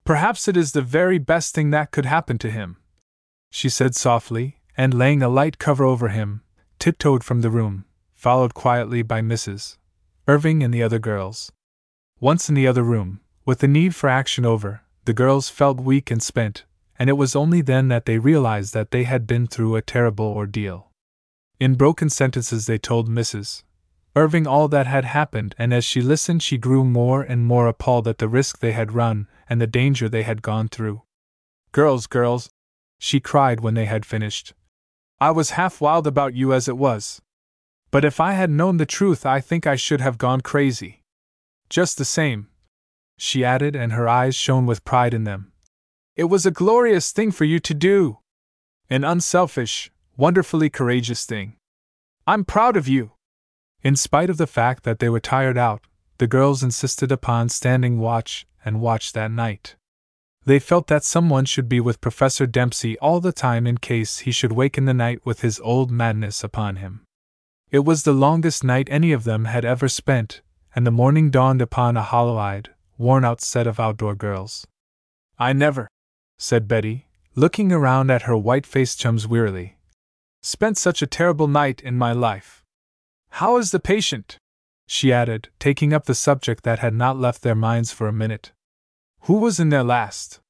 Perhaps 0.03 0.47
it 0.47 0.57
is 0.57 0.71
the 0.71 0.81
very 0.81 1.19
best 1.19 1.53
thing 1.53 1.69
that 1.69 1.91
could 1.91 2.05
happen 2.05 2.37
to 2.39 2.49
him, 2.49 2.77
she 3.51 3.69
said 3.69 3.93
softly, 3.93 4.61
and 4.75 4.93
laying 4.93 5.21
a 5.21 5.29
light 5.29 5.59
cover 5.59 5.83
over 5.83 6.07
him, 6.07 6.41
tiptoed 6.79 7.23
from 7.23 7.41
the 7.41 7.51
room, 7.51 7.85
followed 8.21 8.53
quietly 8.53 9.01
by 9.01 9.19
Mrs. 9.19 9.77
Irving 10.27 10.61
and 10.61 10.71
the 10.71 10.83
other 10.83 10.99
girls. 10.99 11.51
Once 12.19 12.49
in 12.49 12.53
the 12.53 12.67
other 12.67 12.83
room, 12.83 13.19
with 13.47 13.57
the 13.57 13.67
need 13.67 13.95
for 13.95 14.07
action 14.07 14.45
over, 14.45 14.81
the 15.05 15.13
girls 15.13 15.49
felt 15.49 15.79
weak 15.79 16.11
and 16.11 16.21
spent, 16.21 16.63
and 16.99 17.09
it 17.09 17.17
was 17.17 17.35
only 17.35 17.61
then 17.61 17.87
that 17.87 18.05
they 18.05 18.19
realized 18.19 18.75
that 18.75 18.91
they 18.91 19.05
had 19.05 19.25
been 19.25 19.47
through 19.47 19.75
a 19.75 19.81
terrible 19.81 20.27
ordeal. 20.27 20.91
In 21.59 21.73
broken 21.73 22.11
sentences, 22.11 22.67
they 22.67 22.77
told 22.77 23.09
Mrs. 23.09 23.63
Irving 24.15 24.45
all 24.45 24.67
that 24.67 24.85
had 24.85 25.05
happened, 25.05 25.55
and 25.57 25.73
as 25.73 25.83
she 25.83 25.99
listened, 25.99 26.43
she 26.43 26.59
grew 26.59 26.83
more 26.83 27.23
and 27.23 27.43
more 27.43 27.65
appalled 27.65 28.07
at 28.07 28.19
the 28.19 28.29
risk 28.29 28.59
they 28.59 28.73
had 28.73 28.91
run 28.91 29.27
and 29.49 29.59
the 29.59 29.65
danger 29.65 30.07
they 30.07 30.21
had 30.21 30.43
gone 30.43 30.67
through. 30.67 31.01
Girls, 31.71 32.05
girls, 32.05 32.51
she 32.99 33.19
cried 33.19 33.61
when 33.61 33.73
they 33.73 33.85
had 33.85 34.05
finished. 34.05 34.53
I 35.19 35.31
was 35.31 35.57
half 35.57 35.81
wild 35.81 36.05
about 36.05 36.35
you 36.35 36.53
as 36.53 36.67
it 36.67 36.77
was. 36.77 37.19
But 37.91 38.05
if 38.05 38.19
I 38.21 38.33
had 38.33 38.49
known 38.49 38.77
the 38.77 38.85
truth, 38.85 39.25
I 39.25 39.41
think 39.41 39.67
I 39.67 39.75
should 39.75 39.99
have 39.99 40.17
gone 40.17 40.41
crazy. 40.41 41.03
Just 41.69 41.97
the 41.97 42.05
same, 42.05 42.47
she 43.17 43.45
added, 43.45 43.75
and 43.75 43.93
her 43.93 44.07
eyes 44.07 44.33
shone 44.33 44.65
with 44.65 44.85
pride 44.85 45.13
in 45.13 45.25
them. 45.25 45.51
It 46.15 46.25
was 46.25 46.45
a 46.45 46.51
glorious 46.51 47.11
thing 47.11 47.31
for 47.31 47.45
you 47.45 47.59
to 47.59 47.73
do. 47.73 48.19
An 48.89 49.03
unselfish, 49.03 49.91
wonderfully 50.17 50.69
courageous 50.69 51.25
thing. 51.25 51.57
I'm 52.25 52.45
proud 52.45 52.77
of 52.77 52.87
you. 52.87 53.11
In 53.83 53.95
spite 53.95 54.29
of 54.29 54.37
the 54.37 54.47
fact 54.47 54.83
that 54.83 54.99
they 54.99 55.09
were 55.09 55.19
tired 55.19 55.57
out, 55.57 55.81
the 56.17 56.27
girls 56.27 56.63
insisted 56.63 57.11
upon 57.11 57.49
standing 57.49 57.99
watch 57.99 58.45
and 58.63 58.79
watch 58.79 59.13
that 59.13 59.31
night. 59.31 59.75
They 60.45 60.59
felt 60.59 60.87
that 60.87 61.03
someone 61.03 61.45
should 61.45 61.69
be 61.69 61.79
with 61.79 62.01
Professor 62.01 62.47
Dempsey 62.47 62.97
all 62.99 63.19
the 63.19 63.31
time 63.31 63.67
in 63.67 63.77
case 63.77 64.19
he 64.19 64.31
should 64.31 64.51
wake 64.51 64.77
in 64.77 64.85
the 64.85 64.93
night 64.93 65.25
with 65.25 65.41
his 65.41 65.59
old 65.59 65.91
madness 65.91 66.43
upon 66.43 66.77
him. 66.77 67.01
It 67.71 67.85
was 67.85 68.03
the 68.03 68.11
longest 68.11 68.65
night 68.65 68.89
any 68.91 69.13
of 69.13 69.23
them 69.23 69.45
had 69.45 69.63
ever 69.63 69.87
spent, 69.87 70.41
and 70.75 70.85
the 70.85 70.91
morning 70.91 71.31
dawned 71.31 71.61
upon 71.61 71.95
a 71.95 72.03
hollow 72.03 72.37
eyed, 72.37 72.69
worn 72.97 73.23
out 73.23 73.39
set 73.39 73.65
of 73.65 73.79
outdoor 73.79 74.13
girls. 74.13 74.67
I 75.39 75.53
never, 75.53 75.87
said 76.37 76.67
Betty, 76.67 77.07
looking 77.33 77.71
around 77.71 78.11
at 78.11 78.23
her 78.23 78.35
white 78.35 78.65
faced 78.65 78.99
chums 78.99 79.25
wearily, 79.25 79.77
spent 80.41 80.77
such 80.77 81.01
a 81.01 81.07
terrible 81.07 81.47
night 81.47 81.79
in 81.81 81.97
my 81.97 82.11
life. 82.11 82.61
How 83.29 83.57
is 83.57 83.71
the 83.71 83.79
patient? 83.79 84.37
she 84.85 85.13
added, 85.13 85.47
taking 85.57 85.93
up 85.93 86.03
the 86.03 86.13
subject 86.13 86.63
that 86.63 86.79
had 86.79 86.93
not 86.93 87.17
left 87.17 87.41
their 87.41 87.55
minds 87.55 87.93
for 87.93 88.09
a 88.09 88.13
minute. 88.13 88.51
Who 89.21 89.35
was 89.35 89.61
in 89.61 89.69
there 89.69 89.83
last? 89.83 90.41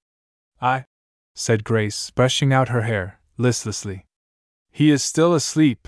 I, 0.59 0.85
said 1.35 1.63
Grace, 1.63 2.09
brushing 2.09 2.51
out 2.51 2.69
her 2.69 2.81
hair, 2.81 3.19
listlessly. 3.37 4.07
He 4.71 4.89
is 4.89 5.03
still 5.03 5.35
asleep. 5.35 5.87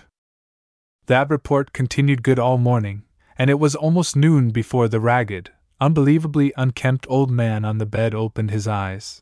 That 1.08 1.30
report 1.30 1.74
continued 1.74 2.24
good 2.24 2.40
all 2.40 2.58
morning, 2.58 3.04
and 3.38 3.50
it 3.50 3.60
was 3.60 3.76
almost 3.76 4.16
noon 4.16 4.52
before 4.52 4.88
the 4.88 5.00
ragged, 5.00 5.52
unbelievably 5.80 6.54
unkempt 6.58 7.06
old 7.10 7.30
man 7.30 7.66
on 7.66 7.78
the 7.78 7.86
bed 7.86 8.14
opened 8.14 8.52
his 8.52 8.68
eyes. 8.68 9.22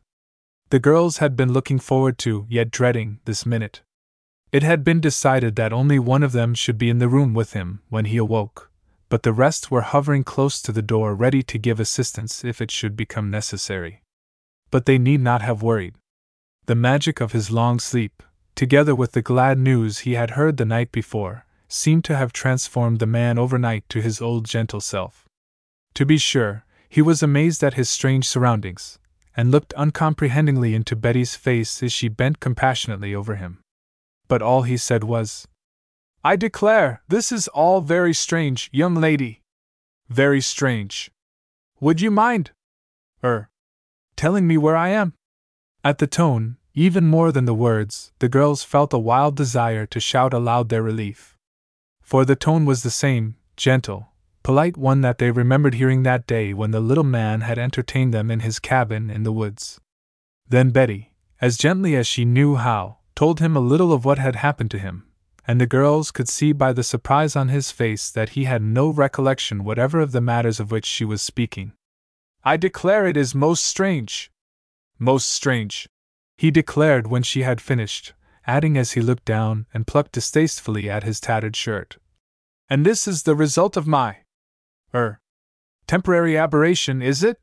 The 0.69 0.79
girls 0.79 1.17
had 1.17 1.35
been 1.35 1.51
looking 1.51 1.79
forward 1.79 2.17
to, 2.19 2.45
yet 2.49 2.71
dreading, 2.71 3.19
this 3.25 3.45
minute. 3.45 3.81
It 4.51 4.63
had 4.63 4.83
been 4.83 4.99
decided 4.99 5.55
that 5.55 5.73
only 5.73 5.99
one 5.99 6.23
of 6.23 6.31
them 6.31 6.53
should 6.53 6.77
be 6.77 6.89
in 6.89 6.99
the 6.99 7.09
room 7.09 7.33
with 7.33 7.53
him 7.53 7.81
when 7.89 8.05
he 8.05 8.17
awoke 8.17 8.71
but 9.11 9.23
the 9.23 9.33
rest 9.33 9.69
were 9.69 9.81
hovering 9.81 10.23
close 10.23 10.61
to 10.61 10.71
the 10.71 10.81
door 10.81 11.13
ready 11.13 11.43
to 11.43 11.57
give 11.57 11.81
assistance 11.81 12.45
if 12.45 12.61
it 12.61 12.71
should 12.71 12.95
become 12.95 13.29
necessary. 13.29 14.01
But 14.71 14.85
they 14.85 14.97
need 14.97 15.19
not 15.19 15.41
have 15.41 15.61
worried. 15.61 15.95
The 16.67 16.75
magic 16.75 17.19
of 17.19 17.33
his 17.33 17.51
long 17.51 17.77
sleep, 17.77 18.23
together 18.55 18.95
with 18.95 19.11
the 19.11 19.21
glad 19.21 19.59
news 19.59 19.99
he 19.99 20.13
had 20.13 20.31
heard 20.31 20.55
the 20.55 20.63
night 20.63 20.93
before, 20.93 21.45
seemed 21.71 22.03
to 22.03 22.15
have 22.15 22.33
transformed 22.33 22.99
the 22.99 23.05
man 23.05 23.37
overnight 23.37 23.87
to 23.89 24.01
his 24.01 24.21
old 24.21 24.45
gentle 24.45 24.81
self. 24.81 25.25
To 25.93 26.05
be 26.05 26.17
sure, 26.17 26.65
he 26.89 27.01
was 27.01 27.23
amazed 27.23 27.63
at 27.63 27.75
his 27.75 27.89
strange 27.89 28.27
surroundings, 28.27 28.99
and 29.35 29.51
looked 29.51 29.73
uncomprehendingly 29.77 30.75
into 30.75 30.95
Betty's 30.95 31.35
face 31.35 31.81
as 31.81 31.93
she 31.93 32.09
bent 32.09 32.39
compassionately 32.39 33.15
over 33.15 33.35
him. 33.35 33.59
But 34.27 34.41
all 34.41 34.63
he 34.63 34.77
said 34.77 35.03
was, 35.03 35.47
I 36.23 36.35
declare, 36.35 37.01
this 37.07 37.31
is 37.31 37.47
all 37.47 37.81
very 37.81 38.13
strange, 38.13 38.69
young 38.73 38.95
lady. 38.95 39.41
Very 40.09 40.41
strange. 40.41 41.09
Would 41.79 42.01
you 42.01 42.11
mind? 42.11 42.51
Er. 43.23 43.49
Telling 44.15 44.45
me 44.45 44.57
where 44.57 44.75
I 44.75 44.89
am? 44.89 45.13
At 45.83 45.97
the 45.97 46.07
tone, 46.07 46.57
even 46.73 47.07
more 47.07 47.31
than 47.31 47.45
the 47.45 47.53
words, 47.53 48.11
the 48.19 48.29
girls 48.29 48.63
felt 48.63 48.93
a 48.93 48.99
wild 48.99 49.35
desire 49.35 49.85
to 49.87 49.99
shout 49.99 50.33
aloud 50.33 50.69
their 50.69 50.83
relief. 50.83 51.37
For 52.11 52.25
the 52.25 52.35
tone 52.35 52.65
was 52.65 52.83
the 52.83 52.89
same, 52.89 53.37
gentle, 53.55 54.11
polite 54.43 54.75
one 54.75 54.99
that 54.99 55.17
they 55.17 55.31
remembered 55.31 55.75
hearing 55.75 56.03
that 56.03 56.27
day 56.27 56.53
when 56.53 56.71
the 56.71 56.81
little 56.81 57.05
man 57.05 57.39
had 57.39 57.57
entertained 57.57 58.13
them 58.13 58.29
in 58.29 58.41
his 58.41 58.59
cabin 58.59 59.09
in 59.09 59.23
the 59.23 59.31
woods. 59.31 59.79
Then 60.45 60.71
Betty, 60.71 61.13
as 61.39 61.55
gently 61.55 61.95
as 61.95 62.05
she 62.05 62.25
knew 62.25 62.57
how, 62.57 62.97
told 63.15 63.39
him 63.39 63.55
a 63.55 63.61
little 63.61 63.93
of 63.93 64.03
what 64.03 64.17
had 64.17 64.35
happened 64.35 64.71
to 64.71 64.77
him, 64.77 65.07
and 65.47 65.61
the 65.61 65.65
girls 65.65 66.11
could 66.11 66.27
see 66.27 66.51
by 66.51 66.73
the 66.73 66.83
surprise 66.83 67.37
on 67.37 67.47
his 67.47 67.71
face 67.71 68.11
that 68.11 68.31
he 68.31 68.43
had 68.43 68.61
no 68.61 68.89
recollection 68.89 69.63
whatever 69.63 70.01
of 70.01 70.11
the 70.11 70.19
matters 70.19 70.59
of 70.59 70.69
which 70.69 70.85
she 70.85 71.05
was 71.05 71.21
speaking. 71.21 71.71
I 72.43 72.57
declare 72.57 73.07
it 73.07 73.15
is 73.15 73.33
most 73.33 73.65
strange. 73.65 74.29
Most 74.99 75.29
strange, 75.29 75.87
he 76.35 76.51
declared 76.51 77.07
when 77.07 77.23
she 77.23 77.43
had 77.43 77.61
finished, 77.61 78.11
adding 78.45 78.77
as 78.77 78.91
he 78.91 78.99
looked 78.99 79.23
down 79.23 79.65
and 79.73 79.87
plucked 79.87 80.11
distastefully 80.11 80.89
at 80.89 81.03
his 81.03 81.21
tattered 81.21 81.55
shirt. 81.55 81.95
And 82.71 82.85
this 82.85 83.05
is 83.05 83.23
the 83.23 83.35
result 83.35 83.75
of 83.75 83.85
my. 83.85 84.19
er. 84.95 85.19
temporary 85.87 86.37
aberration, 86.37 87.01
is 87.01 87.21
it? 87.21 87.37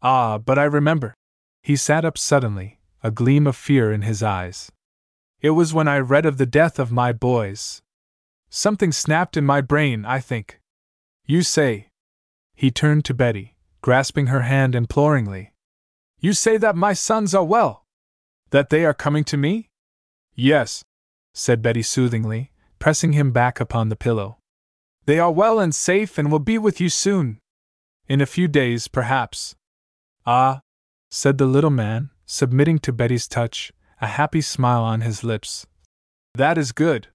Ah, 0.00 0.38
but 0.38 0.56
I 0.56 0.62
remember. 0.62 1.14
He 1.64 1.74
sat 1.74 2.04
up 2.04 2.16
suddenly, 2.16 2.78
a 3.02 3.10
gleam 3.10 3.48
of 3.48 3.56
fear 3.56 3.92
in 3.92 4.02
his 4.02 4.22
eyes. 4.22 4.70
It 5.40 5.50
was 5.50 5.74
when 5.74 5.88
I 5.88 5.98
read 5.98 6.24
of 6.26 6.38
the 6.38 6.46
death 6.46 6.78
of 6.78 6.92
my 6.92 7.12
boys. 7.12 7.82
Something 8.50 8.92
snapped 8.92 9.36
in 9.36 9.44
my 9.44 9.62
brain, 9.62 10.04
I 10.04 10.20
think. 10.20 10.60
You 11.26 11.42
say. 11.42 11.88
He 12.54 12.70
turned 12.70 13.04
to 13.06 13.14
Betty, 13.14 13.56
grasping 13.80 14.28
her 14.28 14.42
hand 14.42 14.76
imploringly. 14.76 15.54
You 16.20 16.34
say 16.34 16.56
that 16.58 16.76
my 16.76 16.92
sons 16.92 17.34
are 17.34 17.42
well? 17.42 17.84
That 18.50 18.70
they 18.70 18.84
are 18.84 18.94
coming 18.94 19.24
to 19.24 19.36
me? 19.36 19.70
Yes, 20.36 20.84
said 21.34 21.62
Betty 21.62 21.82
soothingly, 21.82 22.52
pressing 22.78 23.12
him 23.12 23.32
back 23.32 23.58
upon 23.58 23.88
the 23.88 23.96
pillow. 23.96 24.38
They 25.04 25.18
are 25.18 25.32
well 25.32 25.58
and 25.58 25.74
safe 25.74 26.18
and 26.18 26.30
will 26.30 26.38
be 26.38 26.58
with 26.58 26.80
you 26.80 26.88
soon. 26.88 27.38
In 28.08 28.20
a 28.20 28.26
few 28.26 28.48
days, 28.48 28.88
perhaps. 28.88 29.54
Ah, 30.26 30.60
said 31.10 31.38
the 31.38 31.46
little 31.46 31.70
man, 31.70 32.10
submitting 32.26 32.78
to 32.80 32.92
Betty's 32.92 33.26
touch, 33.26 33.72
a 34.00 34.06
happy 34.06 34.40
smile 34.40 34.82
on 34.82 35.00
his 35.00 35.24
lips. 35.24 35.66
That 36.34 36.56
is 36.56 36.72
good. 36.72 37.08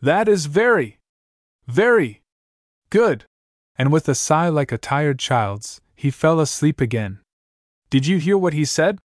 That 0.00 0.28
is 0.28 0.46
very, 0.46 0.98
very 1.66 2.22
good. 2.90 3.24
And 3.76 3.90
with 3.90 4.08
a 4.08 4.14
sigh 4.14 4.48
like 4.48 4.70
a 4.70 4.78
tired 4.78 5.18
child's, 5.18 5.80
he 5.96 6.10
fell 6.10 6.40
asleep 6.40 6.80
again. 6.80 7.20
Did 7.90 8.06
you 8.06 8.18
hear 8.18 8.38
what 8.38 8.52
he 8.52 8.64
said? 8.64 8.98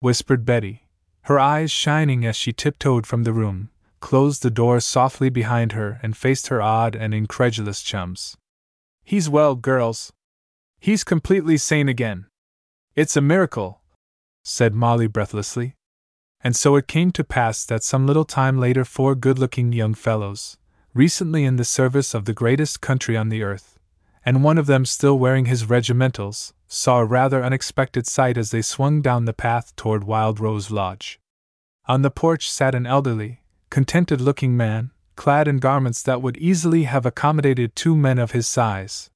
whispered 0.00 0.44
Betty, 0.44 0.86
her 1.22 1.38
eyes 1.38 1.70
shining 1.70 2.24
as 2.24 2.36
she 2.36 2.52
tiptoed 2.52 3.06
from 3.06 3.24
the 3.24 3.32
room, 3.32 3.70
closed 4.06 4.44
the 4.44 4.50
door 4.52 4.78
softly 4.78 5.28
behind 5.28 5.72
her, 5.72 5.98
and 6.00 6.16
faced 6.16 6.46
her 6.46 6.62
odd 6.62 6.94
and 6.94 7.12
incredulous 7.12 7.82
chums. 7.82 8.36
He's 9.02 9.28
well, 9.28 9.56
girls. 9.56 10.12
He's 10.78 11.02
completely 11.02 11.56
sane 11.56 11.88
again. 11.88 12.26
It's 12.94 13.16
a 13.16 13.20
miracle, 13.20 13.80
said 14.44 14.76
Molly 14.76 15.08
breathlessly. 15.08 15.74
And 16.40 16.54
so 16.54 16.76
it 16.76 16.86
came 16.86 17.10
to 17.10 17.24
pass 17.24 17.64
that 17.64 17.82
some 17.82 18.06
little 18.06 18.24
time 18.24 18.60
later 18.60 18.84
four 18.84 19.16
good 19.16 19.40
looking 19.40 19.72
young 19.72 19.92
fellows, 19.92 20.56
recently 20.94 21.44
in 21.44 21.56
the 21.56 21.64
service 21.64 22.14
of 22.14 22.26
the 22.26 22.32
greatest 22.32 22.80
country 22.80 23.16
on 23.16 23.28
the 23.28 23.42
earth, 23.42 23.76
and 24.24 24.44
one 24.44 24.56
of 24.56 24.66
them 24.66 24.84
still 24.84 25.18
wearing 25.18 25.46
his 25.46 25.68
regimentals, 25.68 26.52
saw 26.68 27.00
a 27.00 27.04
rather 27.04 27.42
unexpected 27.42 28.06
sight 28.06 28.38
as 28.38 28.52
they 28.52 28.62
swung 28.62 29.02
down 29.02 29.24
the 29.24 29.32
path 29.32 29.74
toward 29.74 30.04
Wild 30.04 30.38
Rose 30.38 30.70
Lodge. 30.70 31.18
On 31.86 32.02
the 32.02 32.10
porch 32.12 32.48
sat 32.48 32.72
an 32.72 32.86
elderly, 32.86 33.40
contented 33.70 34.20
looking 34.20 34.56
man, 34.56 34.90
clad 35.16 35.48
in 35.48 35.58
garments 35.58 36.02
that 36.02 36.22
would 36.22 36.36
easily 36.36 36.84
have 36.84 37.06
accommodated 37.06 37.74
two 37.74 37.96
men 37.96 38.18
of 38.18 38.32
his 38.32 38.46
size. 38.46 39.10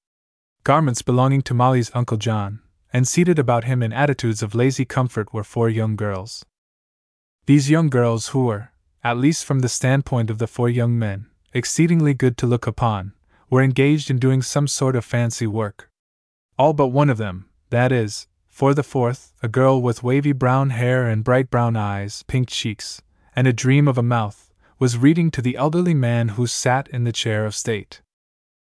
Garments 0.65 1.03
belonging 1.03 1.43
to 1.43 1.55
Molly's 1.55 1.91
Uncle 1.95 2.17
John, 2.17 2.61
and 2.93 3.07
seated 3.07 3.39
about 3.39 3.65
him 3.65 3.83
in 3.83 3.93
attitudes 3.93 4.43
of 4.43 4.55
lazy 4.55 4.85
comfort 4.85 5.33
were 5.33 5.45
four 5.45 5.69
young 5.69 5.97
girls. 5.97 6.45
These 7.47 7.70
young 7.70 7.89
girls, 7.89 8.29
who 8.29 8.45
were, 8.45 8.70
at 9.03 9.17
least 9.17 9.45
from 9.45 9.61
the 9.61 9.69
standpoint 9.69 10.31
of 10.31 10.39
the 10.39 10.47
four 10.47 10.69
young 10.69 10.99
men, 10.99 11.27
exceedingly 11.53 12.15
good 12.15 12.37
to 12.39 12.47
look 12.47 12.67
upon, 12.67 13.12
were 13.49 13.62
engaged 13.62 14.11
in 14.11 14.19
doing 14.19 14.43
some 14.43 14.69
sort 14.69 14.97
of 14.97 15.05
fancy 15.05 15.47
work. 15.47 15.91
All 16.59 16.73
but 16.73 16.89
one 16.89 17.11
of 17.11 17.19
them, 17.19 17.49
that 17.70 17.93
is, 17.93 18.27
for 18.49 18.75
the 18.75 18.83
fourth, 18.83 19.33
a 19.43 19.49
girl 19.49 19.81
with 19.81 20.03
wavy 20.03 20.33
brown 20.33 20.70
hair 20.70 21.09
and 21.09 21.25
bright 21.25 21.51
brown 21.51 21.77
eyes, 21.77 22.23
pink 22.25 22.49
cheeks, 22.49 23.01
and 23.41 23.49
a 23.49 23.55
dream 23.55 23.89
of 23.89 23.97
a 23.97 24.02
mouth, 24.02 24.52
was 24.78 24.99
reading 24.99 25.31
to 25.31 25.41
the 25.41 25.57
elderly 25.57 25.94
man 25.94 26.28
who 26.36 26.47
sat 26.47 26.86
in 26.89 27.05
the 27.05 27.10
chair 27.10 27.47
of 27.47 27.55
state. 27.55 28.02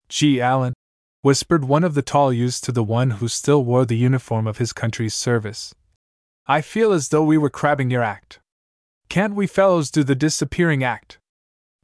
Gee, 0.09 0.41
Alan, 0.41 0.73
whispered 1.21 1.65
one 1.65 1.83
of 1.83 1.95
the 1.95 2.01
tall 2.01 2.33
youths 2.33 2.61
to 2.61 2.71
the 2.71 2.85
one 2.85 3.11
who 3.19 3.27
still 3.27 3.65
wore 3.65 3.85
the 3.85 3.97
uniform 3.97 4.47
of 4.47 4.59
his 4.59 4.73
country's 4.73 5.15
service. 5.15 5.75
I 6.47 6.61
feel 6.61 6.93
as 6.93 7.09
though 7.09 7.25
we 7.25 7.37
were 7.37 7.51
crabbing 7.51 7.91
your 7.91 8.05
act. 8.05 8.39
Can't 9.09 9.35
we 9.35 9.49
fellows 9.49 9.91
do 9.91 10.05
the 10.05 10.15
disappearing 10.15 10.85
act? 10.85 11.19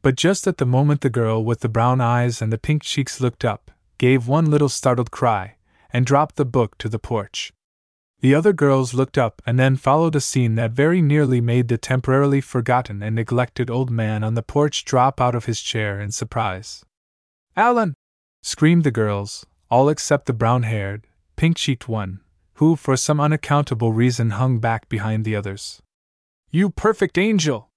But 0.00 0.14
just 0.14 0.47
at 0.47 0.58
the 0.58 0.64
moment 0.64 1.00
the 1.00 1.10
girl 1.10 1.44
with 1.44 1.62
the 1.62 1.68
brown 1.68 2.00
eyes 2.00 2.40
and 2.40 2.52
the 2.52 2.58
pink 2.58 2.84
cheeks 2.84 3.20
looked 3.20 3.44
up, 3.44 3.73
gave 3.98 4.28
one 4.28 4.52
little 4.52 4.68
startled 4.68 5.10
cry, 5.10 5.56
and 5.92 6.06
dropped 6.06 6.36
the 6.36 6.44
book 6.44 6.78
to 6.78 6.89
the 6.89 7.00
porch. 7.00 7.52
The 8.25 8.35
other 8.35 8.55
girls 8.55 8.94
looked 8.94 9.19
up 9.19 9.43
and 9.44 9.59
then 9.59 9.77
followed 9.77 10.17
a 10.17 10.20
scene 10.20 10.55
that 10.55 10.70
very 10.70 11.03
nearly 11.03 11.43
made 11.43 11.69
the 11.69 11.77
temporarily 11.77 12.41
forgotten 12.41 13.03
and 13.03 13.15
neglected 13.15 13.69
old 13.69 13.91
man 13.91 14.25
on 14.25 14.33
the 14.33 14.43
porch 14.43 14.86
drop 14.86 15.20
out 15.20 15.35
of 15.35 15.44
his 15.44 15.61
chair 15.61 16.01
in 16.01 16.11
surprise. 16.11 16.86
Alan! 17.55 17.93
screamed 18.43 18.83
the 18.83 18.91
girls, 18.91 19.44
all 19.70 19.91
except 19.91 20.25
the 20.25 20.33
brown 20.33 20.62
haired, 20.62 21.07
pink 21.36 21.59
cheeked 21.59 21.86
one, 21.86 22.20
who 22.55 22.77
for 22.77 22.97
some 22.97 23.20
unaccountable 23.20 23.93
reason 23.93 24.31
hung 24.31 24.59
back 24.59 24.89
behind 24.89 25.27
the 25.27 25.36
others. 25.36 25.83
You 26.51 26.70
perfect 26.70 27.19
angel! 27.19 27.69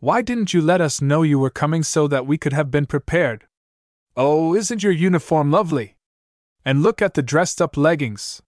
Why 0.00 0.20
didn't 0.20 0.52
you 0.52 0.60
let 0.60 0.82
us 0.82 1.00
know 1.00 1.22
you 1.22 1.38
were 1.38 1.48
coming 1.48 1.82
so 1.82 2.06
that 2.08 2.26
we 2.26 2.36
could 2.36 2.52
have 2.52 2.70
been 2.70 2.84
prepared? 2.84 3.46
Oh, 4.18 4.54
isn't 4.54 4.82
your 4.82 4.92
uniform 4.92 5.50
lovely? 5.50 5.96
And 6.62 6.82
look 6.82 7.00
at 7.00 7.14
the 7.14 7.22
dressed 7.22 7.62
up 7.62 7.74
leggings. 7.78 8.42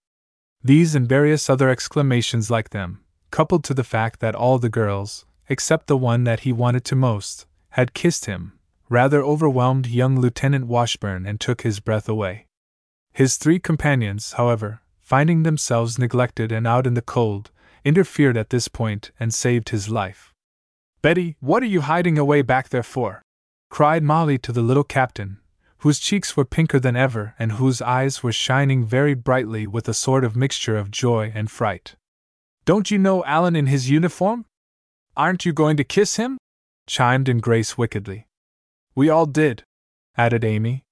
These 0.63 0.93
and 0.93 1.09
various 1.09 1.49
other 1.49 1.69
exclamations 1.69 2.51
like 2.51 2.69
them, 2.69 2.99
coupled 3.31 3.63
to 3.63 3.73
the 3.73 3.83
fact 3.83 4.19
that 4.19 4.35
all 4.35 4.59
the 4.59 4.69
girls, 4.69 5.25
except 5.49 5.87
the 5.87 5.97
one 5.97 6.23
that 6.25 6.41
he 6.41 6.53
wanted 6.53 6.85
to 6.85 6.95
most, 6.95 7.47
had 7.71 7.95
kissed 7.95 8.25
him, 8.25 8.59
rather 8.87 9.23
overwhelmed 9.23 9.87
young 9.87 10.19
Lieutenant 10.19 10.67
Washburn 10.67 11.25
and 11.25 11.39
took 11.39 11.61
his 11.61 11.79
breath 11.79 12.07
away. 12.07 12.45
His 13.11 13.37
three 13.37 13.57
companions, 13.57 14.33
however, 14.33 14.81
finding 14.99 15.43
themselves 15.43 15.97
neglected 15.97 16.51
and 16.51 16.67
out 16.67 16.85
in 16.85 16.93
the 16.93 17.01
cold, 17.01 17.49
interfered 17.83 18.37
at 18.37 18.51
this 18.51 18.67
point 18.67 19.11
and 19.19 19.33
saved 19.33 19.69
his 19.69 19.89
life. 19.89 20.31
Betty, 21.01 21.35
what 21.39 21.63
are 21.63 21.73
you 21.73 21.81
hiding 21.81 22.17
away 22.19 22.43
back 22.43 22.69
there 22.69 22.83
for? 22.83 23.23
cried 23.69 24.03
Molly 24.03 24.37
to 24.37 24.51
the 24.51 24.61
little 24.61 24.83
captain, 24.83 25.40
whose 25.81 25.99
cheeks 25.99 26.37
were 26.37 26.45
pinker 26.45 26.79
than 26.79 26.95
ever 26.95 27.33
and 27.39 27.53
whose 27.53 27.81
eyes 27.81 28.21
were 28.21 28.31
shining 28.31 28.85
very 28.85 29.15
brightly 29.15 29.65
with 29.65 29.87
a 29.89 29.93
sort 29.93 30.23
of 30.23 30.35
mixture 30.35 30.77
of 30.77 30.91
joy 30.91 31.31
and 31.33 31.49
fright. 31.49 31.95
Don't 32.65 32.91
you 32.91 32.99
know 32.99 33.25
Alan 33.25 33.55
in 33.55 33.65
his 33.65 33.89
uniform? 33.89 34.45
Aren't 35.17 35.43
you 35.43 35.53
going 35.53 35.77
to 35.77 35.83
kiss 35.83 36.17
him? 36.17 36.37
chimed 36.85 37.27
in 37.27 37.39
Grace 37.39 37.79
wickedly. 37.79 38.27
We 38.93 39.09
all 39.09 39.25
did, 39.25 39.63
added 40.15 40.43
Amy. 40.43 40.83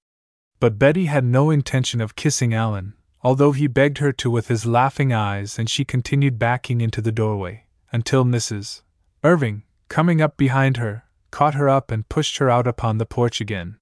But 0.59 0.80
Betty 0.80 1.06
had 1.06 1.24
no 1.24 1.51
intention 1.51 2.01
of 2.01 2.16
kissing 2.16 2.56
Alan, 2.56 2.93
although 3.22 3.51
he 3.51 3.68
begged 3.68 4.00
her 4.00 4.11
to 4.14 4.32
with 4.32 4.48
his 4.48 4.66
laughing 4.66 5.14
eyes, 5.14 5.59
and 5.59 5.69
she 5.69 5.85
continued 5.85 6.40
backing 6.40 6.82
into 6.82 7.00
the 7.00 7.11
doorway, 7.11 7.66
until 7.92 8.26
Mrs. 8.26 8.82
Irving, 9.24 9.64
coming 9.88 10.19
up 10.19 10.35
behind 10.35 10.77
her, 10.77 11.03
caught 11.30 11.53
her 11.53 11.69
up 11.69 11.92
and 11.92 12.09
pushed 12.09 12.38
her 12.38 12.50
out 12.50 12.66
upon 12.66 12.98
the 12.98 13.06
porch 13.06 13.40
again. 13.40 13.77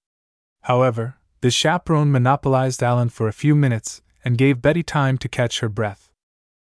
However, 0.68 1.16
the 1.40 1.50
chaperone 1.50 2.12
monopolized 2.12 2.84
Alan 2.84 3.08
for 3.08 3.30
a 3.30 3.40
few 3.42 3.56
minutes 3.56 4.02
and 4.26 4.38
gave 4.38 4.62
Betty 4.62 4.84
time 4.84 5.18
to 5.20 5.30
catch 5.30 5.62
her 5.62 5.70
breath. 5.70 6.12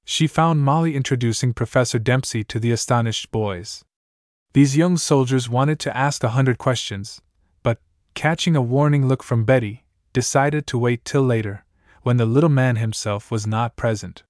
She 0.04 0.26
found 0.26 0.64
Molly 0.64 0.96
introducing 0.96 1.54
Professor 1.54 2.00
Dempsey 2.00 2.42
to 2.42 2.58
the 2.58 2.72
astonished 2.72 3.30
boys. 3.30 3.84
These 4.52 4.76
young 4.76 4.96
soldiers 4.96 5.48
wanted 5.48 5.78
to 5.78 5.96
ask 5.96 6.24
a 6.24 6.30
hundred 6.30 6.58
questions, 6.58 7.20
but, 7.62 7.78
catching 8.14 8.56
a 8.56 8.60
warning 8.60 9.06
look 9.06 9.22
from 9.22 9.44
Betty, 9.44 9.84
decided 10.12 10.66
to 10.66 10.78
wait 10.78 11.04
till 11.04 11.22
later, 11.22 11.64
when 12.02 12.16
the 12.16 12.26
little 12.26 12.50
man 12.50 12.74
himself 12.74 13.30
was 13.30 13.46
not 13.46 13.76
present. 13.76 14.24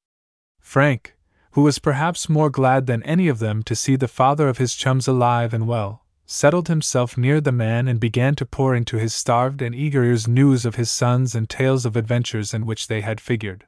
Frank, 0.61 1.17
who 1.53 1.63
was 1.63 1.79
perhaps 1.79 2.29
more 2.29 2.51
glad 2.51 2.87
than 2.87 3.03
any 3.05 3.29
of 3.29 3.39
them 3.39 3.63
to 3.63 3.75
see 3.75 3.97
the 3.97 4.09
father 4.09 4.47
of 4.47 4.59
his 4.59 4.75
chums 4.75 5.09
alive 5.09 5.55
and 5.55 5.67
well, 5.67 6.04
settled 6.27 6.69
himself 6.69 7.19
near 7.19 7.41
the 7.41 7.53
man 7.53 7.87
and 7.87 8.01
began 8.01 8.35
to 8.35 8.47
pour 8.47 8.75
into 8.75 8.97
his 8.97 9.15
starved 9.15 9.61
and 9.61 9.75
eager 9.75 10.05
ears 10.05 10.27
news 10.27 10.65
of 10.65 10.77
his 10.77 10.91
sons 10.91 11.35
and 11.35 11.49
tales 11.49 11.85
of 11.85 11.97
adventures 11.97 12.55
in 12.55 12.67
which 12.67 12.89
they 12.89 13.01
had 13.01 13.21
figured. 13.21 13.67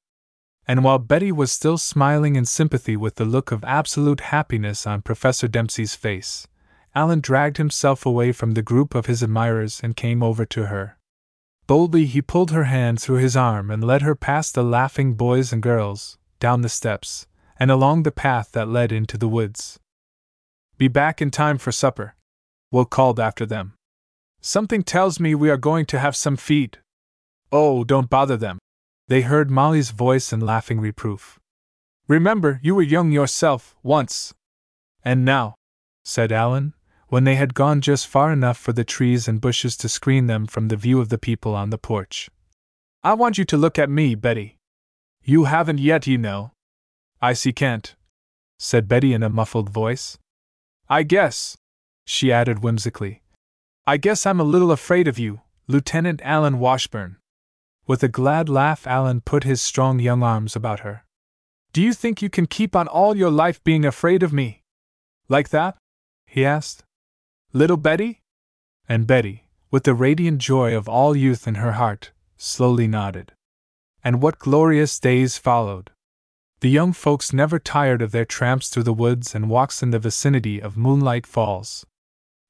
And 0.66 0.82
while 0.82 0.98
Betty 0.98 1.30
was 1.30 1.52
still 1.52 1.78
smiling 1.78 2.34
in 2.34 2.44
sympathy 2.44 2.96
with 2.96 3.16
the 3.16 3.24
look 3.24 3.52
of 3.52 3.62
absolute 3.64 4.20
happiness 4.20 4.86
on 4.86 5.02
Professor 5.02 5.46
Dempsey's 5.46 5.94
face, 5.94 6.48
Alan 6.94 7.20
dragged 7.20 7.58
himself 7.58 8.06
away 8.06 8.32
from 8.32 8.52
the 8.52 8.62
group 8.62 8.94
of 8.94 9.06
his 9.06 9.22
admirers 9.22 9.80
and 9.82 9.94
came 9.94 10.22
over 10.22 10.46
to 10.46 10.66
her. 10.66 10.96
Boldly 11.66 12.06
he 12.06 12.22
pulled 12.22 12.52
her 12.52 12.64
hand 12.64 13.00
through 13.00 13.18
his 13.18 13.36
arm 13.36 13.70
and 13.70 13.84
led 13.84 14.02
her 14.02 14.14
past 14.14 14.54
the 14.54 14.64
laughing 14.64 15.14
boys 15.14 15.52
and 15.52 15.62
girls, 15.62 16.16
down 16.40 16.62
the 16.62 16.68
steps, 16.68 17.26
and 17.58 17.70
along 17.70 18.02
the 18.02 18.12
path 18.12 18.52
that 18.52 18.68
led 18.68 18.92
into 18.92 19.18
the 19.18 19.28
woods. 19.28 19.78
Be 20.78 20.88
back 20.88 21.20
in 21.20 21.30
time 21.30 21.58
for 21.58 21.72
supper. 21.72 22.14
Will 22.70 22.84
called 22.84 23.20
after 23.20 23.46
them. 23.46 23.74
Something 24.40 24.82
tells 24.82 25.18
me 25.18 25.34
we 25.34 25.50
are 25.50 25.56
going 25.56 25.86
to 25.86 25.98
have 25.98 26.16
some 26.16 26.36
feed. 26.36 26.78
Oh, 27.52 27.84
don't 27.84 28.10
bother 28.10 28.36
them. 28.36 28.58
They 29.08 29.22
heard 29.22 29.50
Molly's 29.50 29.90
voice 29.90 30.32
and 30.32 30.42
laughing 30.42 30.80
reproof. 30.80 31.38
Remember, 32.08 32.60
you 32.62 32.74
were 32.74 32.82
young 32.82 33.12
yourself, 33.12 33.76
once. 33.82 34.34
And 35.04 35.24
now, 35.24 35.54
said 36.04 36.32
Alan, 36.32 36.74
when 37.08 37.24
they 37.24 37.36
had 37.36 37.54
gone 37.54 37.80
just 37.80 38.06
far 38.06 38.32
enough 38.32 38.58
for 38.58 38.72
the 38.72 38.84
trees 38.84 39.28
and 39.28 39.40
bushes 39.40 39.76
to 39.76 39.88
screen 39.88 40.26
them 40.26 40.46
from 40.46 40.68
the 40.68 40.76
view 40.76 41.00
of 41.00 41.08
the 41.08 41.18
people 41.18 41.54
on 41.54 41.70
the 41.70 41.78
porch. 41.78 42.28
I 43.02 43.14
want 43.14 43.38
you 43.38 43.44
to 43.44 43.56
look 43.56 43.78
at 43.78 43.90
me, 43.90 44.14
Betty. 44.14 44.56
You 45.22 45.44
haven't 45.44 45.78
yet, 45.78 46.06
you 46.06 46.18
know. 46.18 46.52
I 47.20 47.32
see 47.32 47.52
can't, 47.52 47.94
said 48.58 48.88
Betty 48.88 49.12
in 49.12 49.22
a 49.22 49.30
muffled 49.30 49.70
voice. 49.70 50.18
I 50.88 51.02
guess, 51.04 51.56
she 52.06 52.32
added 52.32 52.60
whimsically, 52.60 53.22
I 53.86 53.98
guess 53.98 54.26
I'm 54.26 54.40
a 54.40 54.44
little 54.44 54.72
afraid 54.72 55.06
of 55.06 55.18
you, 55.18 55.42
Lieutenant 55.68 56.20
Alan 56.24 56.58
Washburn. 56.58 57.18
With 57.86 58.02
a 58.02 58.08
glad 58.08 58.48
laugh, 58.48 58.86
Alan 58.86 59.20
put 59.20 59.44
his 59.44 59.62
strong 59.62 60.00
young 60.00 60.22
arms 60.22 60.56
about 60.56 60.80
her. 60.80 61.04
Do 61.72 61.82
you 61.82 61.92
think 61.92 62.20
you 62.20 62.28
can 62.28 62.46
keep 62.46 62.74
on 62.74 62.88
all 62.88 63.16
your 63.16 63.30
life 63.30 63.62
being 63.62 63.84
afraid 63.84 64.22
of 64.22 64.32
me? 64.32 64.62
Like 65.28 65.50
that? 65.50 65.76
he 66.26 66.44
asked. 66.44 66.82
Little 67.52 67.76
Betty? 67.76 68.22
And 68.88 69.06
Betty, 69.06 69.48
with 69.70 69.84
the 69.84 69.94
radiant 69.94 70.38
joy 70.38 70.76
of 70.76 70.88
all 70.88 71.16
youth 71.16 71.46
in 71.46 71.56
her 71.56 71.72
heart, 71.72 72.12
slowly 72.36 72.88
nodded. 72.88 73.32
And 74.02 74.22
what 74.22 74.38
glorious 74.38 74.98
days 74.98 75.38
followed! 75.38 75.90
The 76.60 76.70
young 76.70 76.92
folks 76.92 77.32
never 77.32 77.58
tired 77.58 78.02
of 78.02 78.12
their 78.12 78.24
tramps 78.24 78.68
through 78.68 78.84
the 78.84 78.92
woods 78.92 79.34
and 79.34 79.50
walks 79.50 79.82
in 79.82 79.90
the 79.90 79.98
vicinity 79.98 80.60
of 80.60 80.76
Moonlight 80.76 81.26
Falls. 81.26 81.84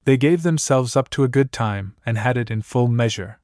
They 0.07 0.17
gave 0.17 0.45
themselves 0.45 0.95
up 0.95 1.11
to 1.11 1.25
a 1.25 1.29
good 1.29 1.51
time 1.51 1.97
and 2.07 2.17
had 2.17 2.37
it 2.37 2.49
in 2.49 2.63
full 2.63 2.87
measure. 2.87 3.41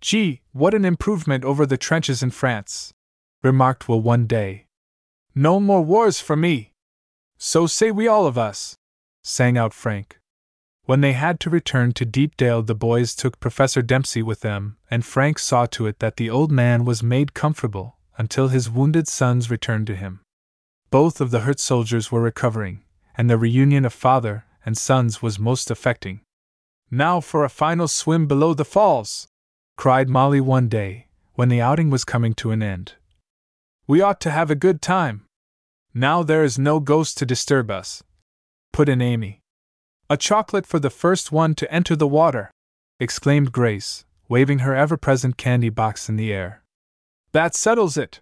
Gee, 0.00 0.42
what 0.52 0.72
an 0.72 0.84
improvement 0.84 1.44
over 1.44 1.66
the 1.66 1.76
trenches 1.76 2.22
in 2.22 2.30
France! 2.30 2.94
remarked 3.42 3.88
Will 3.88 4.00
one 4.00 4.28
day. 4.28 4.66
No 5.34 5.58
more 5.58 5.82
wars 5.82 6.20
for 6.20 6.36
me! 6.36 6.72
So 7.36 7.66
say 7.66 7.90
we 7.90 8.06
all 8.06 8.26
of 8.26 8.38
us! 8.38 8.76
sang 9.24 9.58
out 9.58 9.74
Frank. 9.74 10.20
When 10.84 11.00
they 11.00 11.14
had 11.14 11.40
to 11.40 11.50
return 11.50 11.92
to 11.94 12.04
Deepdale, 12.04 12.62
the 12.62 12.76
boys 12.76 13.16
took 13.16 13.40
Professor 13.40 13.82
Dempsey 13.82 14.22
with 14.22 14.40
them, 14.40 14.76
and 14.88 15.04
Frank 15.04 15.40
saw 15.40 15.66
to 15.66 15.86
it 15.88 15.98
that 15.98 16.16
the 16.16 16.30
old 16.30 16.52
man 16.52 16.84
was 16.84 17.02
made 17.02 17.34
comfortable 17.34 17.98
until 18.16 18.48
his 18.48 18.70
wounded 18.70 19.08
sons 19.08 19.50
returned 19.50 19.88
to 19.88 19.96
him. 19.96 20.20
Both 20.90 21.20
of 21.20 21.32
the 21.32 21.40
hurt 21.40 21.58
soldiers 21.58 22.12
were 22.12 22.22
recovering, 22.22 22.84
and 23.16 23.28
the 23.28 23.36
reunion 23.36 23.84
of 23.84 23.92
father 23.92 24.44
and 24.68 24.76
sons 24.76 25.22
was 25.22 25.38
most 25.38 25.70
affecting. 25.70 26.20
Now 26.90 27.22
for 27.22 27.42
a 27.42 27.48
final 27.48 27.88
swim 27.88 28.26
below 28.26 28.52
the 28.52 28.66
falls! 28.66 29.26
cried 29.78 30.10
Molly 30.10 30.42
one 30.42 30.68
day, 30.68 31.06
when 31.36 31.48
the 31.48 31.62
outing 31.62 31.88
was 31.88 32.04
coming 32.04 32.34
to 32.34 32.50
an 32.50 32.62
end. 32.62 32.92
We 33.86 34.02
ought 34.02 34.20
to 34.20 34.30
have 34.30 34.50
a 34.50 34.62
good 34.66 34.82
time. 34.82 35.24
Now 35.94 36.22
there 36.22 36.44
is 36.44 36.58
no 36.58 36.80
ghost 36.80 37.16
to 37.16 37.24
disturb 37.24 37.70
us. 37.70 38.02
Put 38.70 38.90
in 38.90 39.00
Amy. 39.00 39.40
A 40.10 40.18
chocolate 40.18 40.66
for 40.66 40.78
the 40.78 40.90
first 40.90 41.32
one 41.32 41.54
to 41.54 41.72
enter 41.72 41.96
the 41.96 42.06
water! 42.06 42.50
exclaimed 43.00 43.52
Grace, 43.52 44.04
waving 44.28 44.58
her 44.58 44.74
ever 44.74 44.98
present 44.98 45.38
candy 45.38 45.70
box 45.70 46.10
in 46.10 46.16
the 46.16 46.30
air. 46.30 46.62
That 47.32 47.54
settles 47.54 47.96
it! 47.96 48.20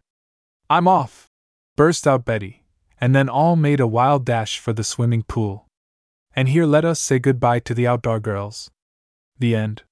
I'm 0.71 0.87
off! 0.87 1.27
burst 1.75 2.07
out 2.07 2.25
Betty, 2.25 2.63
and 3.01 3.17
then 3.17 3.29
all 3.29 3.57
made 3.57 3.81
a 3.81 3.89
wild 3.89 4.25
dash 4.25 4.61
for 4.61 4.73
the 4.73 4.85
swimming 4.85 5.25
pool. 5.25 5.66
And 6.37 6.51
here 6.51 6.67
let 6.67 6.85
us 6.85 7.01
say 7.01 7.19
goodbye 7.19 7.61
to 7.61 7.73
the 7.73 7.87
outdoor 7.87 8.21
girls. 8.21 8.71
The 9.39 9.57
end. 9.57 9.85